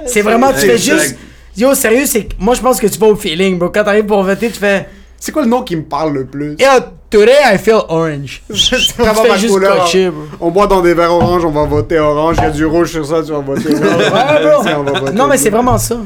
C'est 0.06 0.22
vraiment, 0.22 0.52
tu 0.52 0.60
fais 0.60 0.78
juste. 0.78 1.16
Yo, 1.54 1.74
sérieux, 1.74 2.06
c'est 2.06 2.24
que 2.24 2.34
moi 2.38 2.54
je 2.54 2.62
pense 2.62 2.80
que 2.80 2.86
tu 2.86 2.98
vas 2.98 3.08
au 3.08 3.16
feeling, 3.16 3.58
bro. 3.58 3.68
Quand 3.68 3.84
t'arrives 3.84 4.06
pour 4.06 4.22
voter, 4.22 4.48
tu 4.48 4.58
fais. 4.58 4.88
C'est 5.24 5.30
quoi 5.30 5.42
le 5.42 5.48
nom 5.48 5.62
qui 5.62 5.76
me 5.76 5.84
parle 5.84 6.14
le 6.14 6.24
plus? 6.24 6.56
Yo, 6.58 6.66
today 7.08 7.54
I 7.54 7.56
feel 7.56 7.82
orange. 7.88 8.42
C'est 8.52 8.96
vraiment 8.96 9.22
ma 9.28 9.36
juste 9.36 9.52
couleur. 9.52 9.88
On 10.40 10.50
boit 10.50 10.66
dans 10.66 10.80
des 10.80 10.94
verres 10.94 11.12
orange, 11.12 11.44
on 11.44 11.52
va 11.52 11.64
voter 11.64 12.00
orange. 12.00 12.38
Il 12.40 12.42
y 12.42 12.46
a 12.46 12.50
du 12.50 12.66
rouge 12.66 12.90
sur 12.90 13.06
ça, 13.06 13.22
tu 13.22 13.30
vas 13.30 13.38
voter 13.38 13.68
rouge. 13.68 13.80
Ouais, 13.80 14.42
bro. 14.42 14.62
Tiens, 14.64 14.78
on 14.80 14.82
va 14.82 14.98
voter 14.98 15.12
Non, 15.12 15.28
mais 15.28 15.36
c'est 15.36 15.50
vraiment 15.50 15.78
ça. 15.78 16.00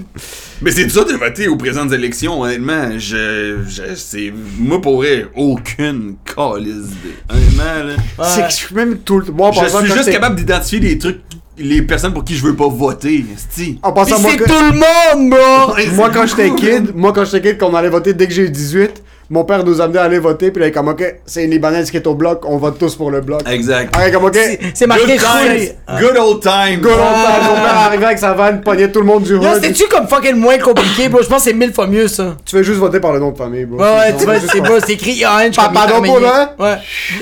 Mais 0.60 0.70
c'est 0.70 0.84
dur 0.84 1.06
de 1.06 1.14
voter 1.14 1.48
aux 1.48 1.56
présentes 1.56 1.94
élections, 1.94 2.42
honnêtement. 2.42 2.90
Je. 2.98 3.60
je 3.66 3.94
c'est. 3.94 4.30
Moi, 4.58 4.82
pour 4.82 4.96
vrai, 4.96 5.26
aucune 5.34 6.16
calice 6.26 6.74
d'idée. 6.74 7.14
Honnêtement, 7.30 7.84
là. 8.18 8.24
C'est 8.24 8.42
que 8.42 8.50
je 8.50 8.54
suis 8.54 8.74
même 8.74 8.98
tout 8.98 9.20
le. 9.20 9.32
Moi, 9.32 9.48
en 9.48 9.52
Je 9.52 9.66
suis 9.66 9.92
juste 9.92 10.12
capable 10.12 10.36
d'identifier 10.36 10.80
les 10.80 10.98
trucs, 10.98 11.22
les 11.58 11.82
personnes 11.82 12.12
pour 12.12 12.24
qui 12.24 12.34
je 12.34 12.42
veux 12.44 12.54
pas 12.56 12.68
voter. 12.68 13.24
esti. 13.34 13.78
En 13.82 13.92
passant, 13.92 14.20
moi, 14.20 14.30
c'est 14.32 14.36
que- 14.38 14.44
tout 14.44 14.52
le 14.54 14.72
monde, 15.20 15.30
bro. 15.30 15.94
Moi, 15.94 16.10
quand 16.12 16.26
j'étais 16.26 16.54
kid, 16.54 16.92
moi, 16.94 17.12
quand 17.12 17.24
j'étais 17.24 17.52
kid, 17.52 17.58
qu'on 17.58 17.74
allait 17.74 17.88
voter 17.88 18.14
dès 18.14 18.26
que 18.26 18.32
j'ai 18.34 18.42
eu 18.42 18.50
18, 18.50 19.02
mon 19.30 19.44
père 19.44 19.64
nous 19.64 19.80
amenait 19.80 19.98
à 19.98 20.04
aller 20.04 20.18
voter, 20.18 20.50
puis 20.50 20.60
là, 20.60 20.66
il 20.66 20.70
est 20.70 20.72
comme, 20.72 20.88
ok, 20.88 21.16
c'est 21.26 21.44
une 21.44 21.50
Libanaise 21.50 21.90
qui 21.90 21.96
est 21.96 22.06
au 22.06 22.14
bloc, 22.14 22.42
on 22.46 22.56
vote 22.58 22.78
tous 22.78 22.94
pour 22.94 23.10
le 23.10 23.20
bloc. 23.20 23.40
Exact. 23.50 23.92
Ah, 23.96 24.04
il 24.06 24.08
est 24.08 24.12
comme, 24.12 24.24
ok, 24.24 24.34
C'est- 24.34 24.58
C'est 24.74 24.86
marqué 24.86 25.04
Good 25.06 25.20
Khouri. 25.20 25.58
times. 25.58 25.98
Good 26.00 26.16
old 26.18 26.40
time. 26.42 26.80
Go, 26.80 26.90
mon 26.90 27.54
père 27.54 27.78
arrivait 27.78 28.04
avec 28.06 28.18
sa 28.18 28.32
vanne, 28.34 28.60
pognait 28.60 28.90
tout 28.90 29.00
le 29.00 29.06
monde 29.06 29.22
du 29.24 29.32
Yo, 29.34 29.38
hood. 29.40 29.54
c'était-tu 29.54 29.84
comme 29.88 30.06
fucking 30.06 30.36
moins 30.36 30.58
compliqué, 30.58 31.08
bro? 31.08 31.22
Je 31.22 31.28
pense 31.28 31.38
que 31.44 31.50
c'est 31.50 31.56
mille 31.56 31.72
fois 31.72 31.86
mieux, 31.86 32.08
ça. 32.08 32.36
Tu 32.44 32.56
fais 32.56 32.62
juste 32.64 32.78
voter 32.78 33.00
par 33.00 33.12
le 33.12 33.18
nom 33.20 33.30
de 33.32 33.36
famille, 33.38 33.64
bro. 33.64 33.78
Ouais, 33.82 34.14
tu 34.18 34.24
vois, 34.24 34.34
c'est 34.40 34.60
pas- 34.60 34.68
bro, 34.68 34.74
c'est 34.84 34.92
écrit 34.92 35.24
Orange. 35.24 35.56
Papa 35.56 35.86
là? 35.86 36.54
Ouais. 36.58 36.76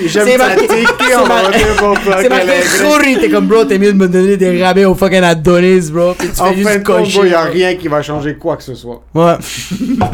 J'aime 0.05 0.27
C'est 0.27 0.37
ça 0.37 0.45
c'est 0.55 2.29
marqué 2.29 2.47
les 2.47 2.79
Khouri, 2.87 3.17
t'es 3.19 3.29
comme 3.29 3.47
bro, 3.47 3.65
t'es 3.65 3.77
mieux 3.77 3.93
de 3.93 3.97
me 3.97 4.07
donner 4.07 4.37
des 4.37 4.61
rabais 4.63 4.85
au 4.85 4.95
fucking 4.95 5.23
Adonis, 5.23 5.89
bro. 5.91 6.13
Puis 6.17 6.29
tu 6.29 6.41
En 6.41 6.51
fais 6.51 6.55
juste 6.57 6.83
cocher. 6.83 7.17
bro, 7.19 7.27
y 7.27 7.33
a 7.33 7.41
rien 7.43 7.75
qui 7.75 7.87
va 7.87 8.01
changer 8.01 8.35
quoi 8.35 8.57
que 8.57 8.63
ce 8.63 8.75
soit. 8.75 9.01
Ouais. 9.13 9.33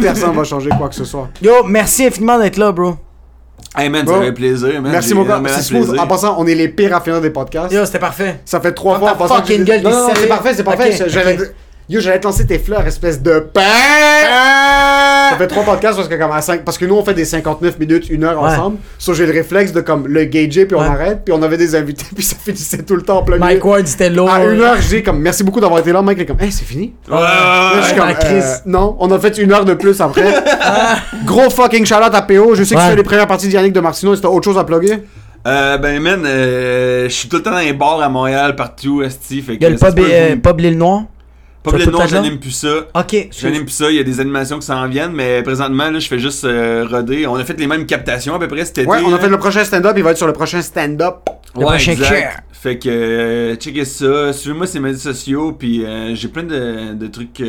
Personne 0.01 0.33
va 0.35 0.43
changer 0.43 0.69
quoi 0.77 0.89
que 0.89 0.95
ce 0.95 1.05
soit. 1.05 1.29
Yo, 1.41 1.63
merci 1.81 2.05
infiniment 2.05 2.37
d'être 2.39 2.57
là, 2.57 2.71
bro. 2.71 2.95
Hey 3.77 3.89
man, 3.89 4.03
Bro. 4.05 4.15
ça 4.15 4.21
fait 4.23 4.31
plaisir, 4.33 4.81
man. 4.81 4.91
Merci 4.91 5.09
J'ai 5.09 5.15
mon 5.15 5.21
gars. 5.21 5.27
énormément 5.37 5.53
C'est 5.55 5.61
de 5.61 5.65
smooth. 5.65 5.85
plaisir. 5.87 6.03
En 6.03 6.07
passant, 6.07 6.35
on 6.37 6.45
est 6.45 6.55
les 6.55 6.67
pires 6.67 6.95
à 6.95 7.01
finir 7.01 7.21
des 7.21 7.29
podcasts. 7.29 7.71
Yo, 7.71 7.85
c'était 7.85 7.99
parfait. 7.99 8.41
Ça 8.45 8.59
fait 8.59 8.73
trois 8.73 8.99
Ferme 8.99 9.07
fois 9.07 9.11
ta 9.11 9.15
en 9.15 9.27
passant. 9.27 9.41
que 9.41 9.47
fucking 9.47 9.57
j'ai- 9.59 9.63
gueule, 9.65 9.81
Non, 9.83 10.07
c'est 10.09 10.13
sérieux? 10.15 10.27
parfait, 10.29 10.53
c'est 10.53 10.63
parfait. 10.63 10.93
Ok, 11.01 11.07
ok. 11.39 11.47
Yo, 11.91 11.99
j'allais 11.99 12.21
te 12.21 12.25
lancer 12.25 12.47
tes 12.47 12.57
fleurs, 12.57 12.87
espèce 12.87 13.21
de 13.21 13.39
pain. 13.39 13.59
Ça 15.31 15.35
fait 15.37 15.47
trois 15.47 15.65
podcasts 15.65 15.97
parce 15.97 16.07
que 16.07 16.15
comme 16.15 16.31
à 16.31 16.41
5 16.41 16.63
parce 16.63 16.77
que 16.77 16.85
nous 16.85 16.95
on 16.95 17.03
fait 17.03 17.13
des 17.13 17.25
59 17.25 17.77
minutes, 17.79 18.09
une 18.09 18.23
heure 18.23 18.41
Ouais. 18.41 18.49
ensemble. 18.51 18.77
So 18.97 19.13
j'ai 19.13 19.25
le 19.25 19.33
réflexe 19.33 19.73
de 19.73 19.81
comme 19.81 20.07
le 20.07 20.23
gager 20.23 20.65
puis 20.65 20.77
on 20.77 20.79
Ouais. 20.79 20.87
arrête 20.87 21.23
puis 21.25 21.33
on 21.37 21.43
avait 21.43 21.57
des 21.57 21.75
invités 21.75 22.05
puis 22.15 22.23
ça 22.23 22.37
finissait 22.41 22.83
tout 22.83 22.95
le 22.95 23.01
temps 23.01 23.17
en 23.17 23.23
plein 23.23 23.39
Mike. 23.39 23.65
Ward, 23.65 23.85
c'était 23.87 24.09
lourd. 24.09 24.31
À 24.31 24.41
une 24.41 24.61
heure, 24.61 24.77
j'ai 24.79 25.03
comme 25.03 25.19
merci 25.19 25.43
beaucoup 25.43 25.59
d'avoir 25.59 25.81
été 25.81 25.91
là. 25.91 26.01
Mike 26.01 26.19
il 26.19 26.21
est 26.21 26.25
comme, 26.27 26.39
hey, 26.39 26.49
c'est 26.53 26.63
fini? 26.63 26.93
Ouais, 27.09 27.15
ouais, 27.15 27.21
Là, 27.21 27.73
je 27.81 27.87
suis 27.87 27.99
ouais. 27.99 28.15
comme, 28.15 28.27
euh, 28.37 28.53
non, 28.67 28.95
on 29.01 29.11
a 29.11 29.19
fait 29.19 29.37
une 29.37 29.51
heure 29.51 29.65
de 29.65 29.73
plus 29.73 29.99
après. 29.99 30.33
Gros 31.25 31.49
fucking 31.49 31.85
shout 31.85 31.95
out 31.95 32.15
à 32.15 32.21
PO. 32.21 32.55
Je 32.55 32.63
sais 32.63 32.75
que 32.75 32.79
fais 32.79 32.95
les 32.95 33.03
premières 33.03 33.27
parties 33.27 33.49
d'Yannick 33.49 33.73
de 33.73 33.81
Martino. 33.81 34.13
Est-ce 34.13 34.21
que 34.21 34.27
t'as 34.27 34.33
autre 34.33 34.45
chose 34.45 34.57
à 34.57 34.63
plugger? 34.63 35.03
Euh, 35.45 35.77
ben 35.79 35.99
man, 35.99 36.23
euh, 36.23 37.05
je 37.09 37.13
suis 37.13 37.27
tout 37.27 37.37
le 37.37 37.41
temps 37.43 37.51
dans 37.51 37.57
les 37.57 37.73
bars 37.73 37.99
à 37.99 38.09
Montréal, 38.09 38.55
partout, 38.55 39.01
esti. 39.01 39.41
Fait 39.41 39.55
Il 39.55 39.61
y 39.61 39.65
a 39.65 39.69
le 39.69 39.75
que 39.75 39.85
pub, 39.85 39.99
euh, 39.99 40.35
pub 40.35 40.59
L'île 40.59 40.77
Noire. 40.77 41.03
Pas 41.63 41.77
le 41.77 41.85
nom, 41.85 42.05
j'anime 42.07 42.39
plus 42.39 42.51
ça. 42.51 42.87
Ok. 42.95 43.27
J'anime 43.39 43.63
plus 43.65 43.71
ça, 43.73 43.91
il 43.91 43.97
y 43.97 43.99
a 43.99 44.03
des 44.03 44.19
animations 44.19 44.57
qui 44.57 44.65
s'en 44.65 44.87
viennent, 44.87 45.11
mais 45.13 45.43
présentement, 45.43 45.91
là, 45.91 45.99
je 45.99 46.07
fais 46.07 46.17
juste 46.17 46.43
euh, 46.43 46.87
roder. 46.89 47.27
On 47.27 47.35
a 47.35 47.43
fait 47.45 47.59
les 47.59 47.67
mêmes 47.67 47.85
captations 47.85 48.33
à 48.33 48.39
peu 48.39 48.47
près 48.47 48.65
cet 48.65 48.79
été. 48.79 48.87
Ouais, 48.87 48.97
on 49.05 49.09
a 49.09 49.11
là. 49.11 49.19
fait 49.19 49.29
le 49.29 49.37
prochain 49.37 49.63
stand-up. 49.63 49.93
Il 49.95 50.03
va 50.03 50.11
être 50.11 50.17
sur 50.17 50.25
le 50.27 50.33
prochain 50.33 50.61
stand-up. 50.61 51.17
Le 51.53 51.59
Ouais, 51.59 51.65
prochain 51.67 51.91
exact. 51.91 52.07
chair. 52.07 52.39
Fait 52.51 52.77
que, 52.79 52.89
euh, 52.89 53.55
checkez 53.55 53.85
ça. 53.85 54.33
Suivez-moi 54.33 54.65
sur 54.65 54.75
les 54.81 54.87
médias 54.89 54.99
sociaux, 55.13 55.51
puis 55.51 55.85
euh, 55.85 56.15
j'ai 56.15 56.29
plein 56.29 56.43
de, 56.43 56.93
de 56.93 57.07
trucs. 57.07 57.41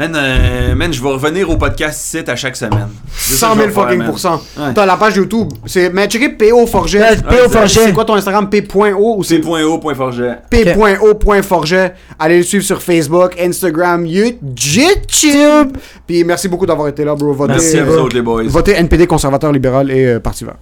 Euh, 0.00 0.08
Man, 0.08 0.16
euh, 0.16 0.74
man, 0.74 0.92
je 0.92 1.02
vais 1.02 1.08
revenir 1.08 1.50
au 1.50 1.56
podcast 1.56 2.00
site 2.00 2.28
à 2.28 2.36
chaque 2.36 2.56
semaine. 2.56 2.88
C'est 3.12 3.34
ça 3.34 3.48
100 3.48 3.52
que 3.52 3.58
000 3.58 3.62
je 3.62 3.68
vais 3.68 3.74
faire, 3.74 3.84
fucking 3.90 4.04
pourcent. 4.04 4.40
Ouais. 4.58 4.72
T'as 4.74 4.86
la 4.86 4.96
page 4.96 5.16
YouTube. 5.16 5.48
C'est, 5.66 5.90
mais 5.90 6.06
checkez 6.08 6.30
PO 6.30 6.66
Forget. 6.66 7.00
Ouais, 7.00 7.16
P.O. 7.16 7.36
c'est- 7.42 7.48
Forget. 7.50 7.80
C'est 7.84 7.92
quoi 7.92 8.04
ton 8.04 8.14
Instagram? 8.14 8.48
P.O 8.48 9.16
ou 9.18 9.22
C'est 9.22 9.34
c'est 9.36 9.40
point 9.40 9.62
haut, 9.64 9.78
point 9.78 9.94
forget. 9.94 10.38
P.O.Forget. 10.50 11.92
Allez 12.18 12.38
le 12.38 12.42
suivre 12.42 12.64
sur 12.64 12.80
Facebook, 12.82 13.38
Instagram, 13.40 14.06
YouTube. 14.06 15.76
Puis 16.06 16.24
merci 16.24 16.48
beaucoup 16.48 16.66
d'avoir 16.66 16.88
été 16.88 17.04
là, 17.04 17.14
bro. 17.14 17.32
Votez, 17.32 17.52
Merci 17.52 17.78
à 17.78 17.84
vous 17.84 17.92
euh, 17.92 18.00
autres, 18.02 18.16
les 18.16 18.22
boys. 18.22 18.44
votez 18.46 18.72
NPD, 18.72 19.06
conservateur 19.06 19.52
libéral 19.52 19.90
et 19.90 20.06
euh, 20.06 20.20
Parti 20.20 20.44
vert. 20.44 20.56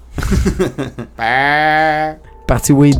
Parti 2.46 2.72
weed. 2.72 2.98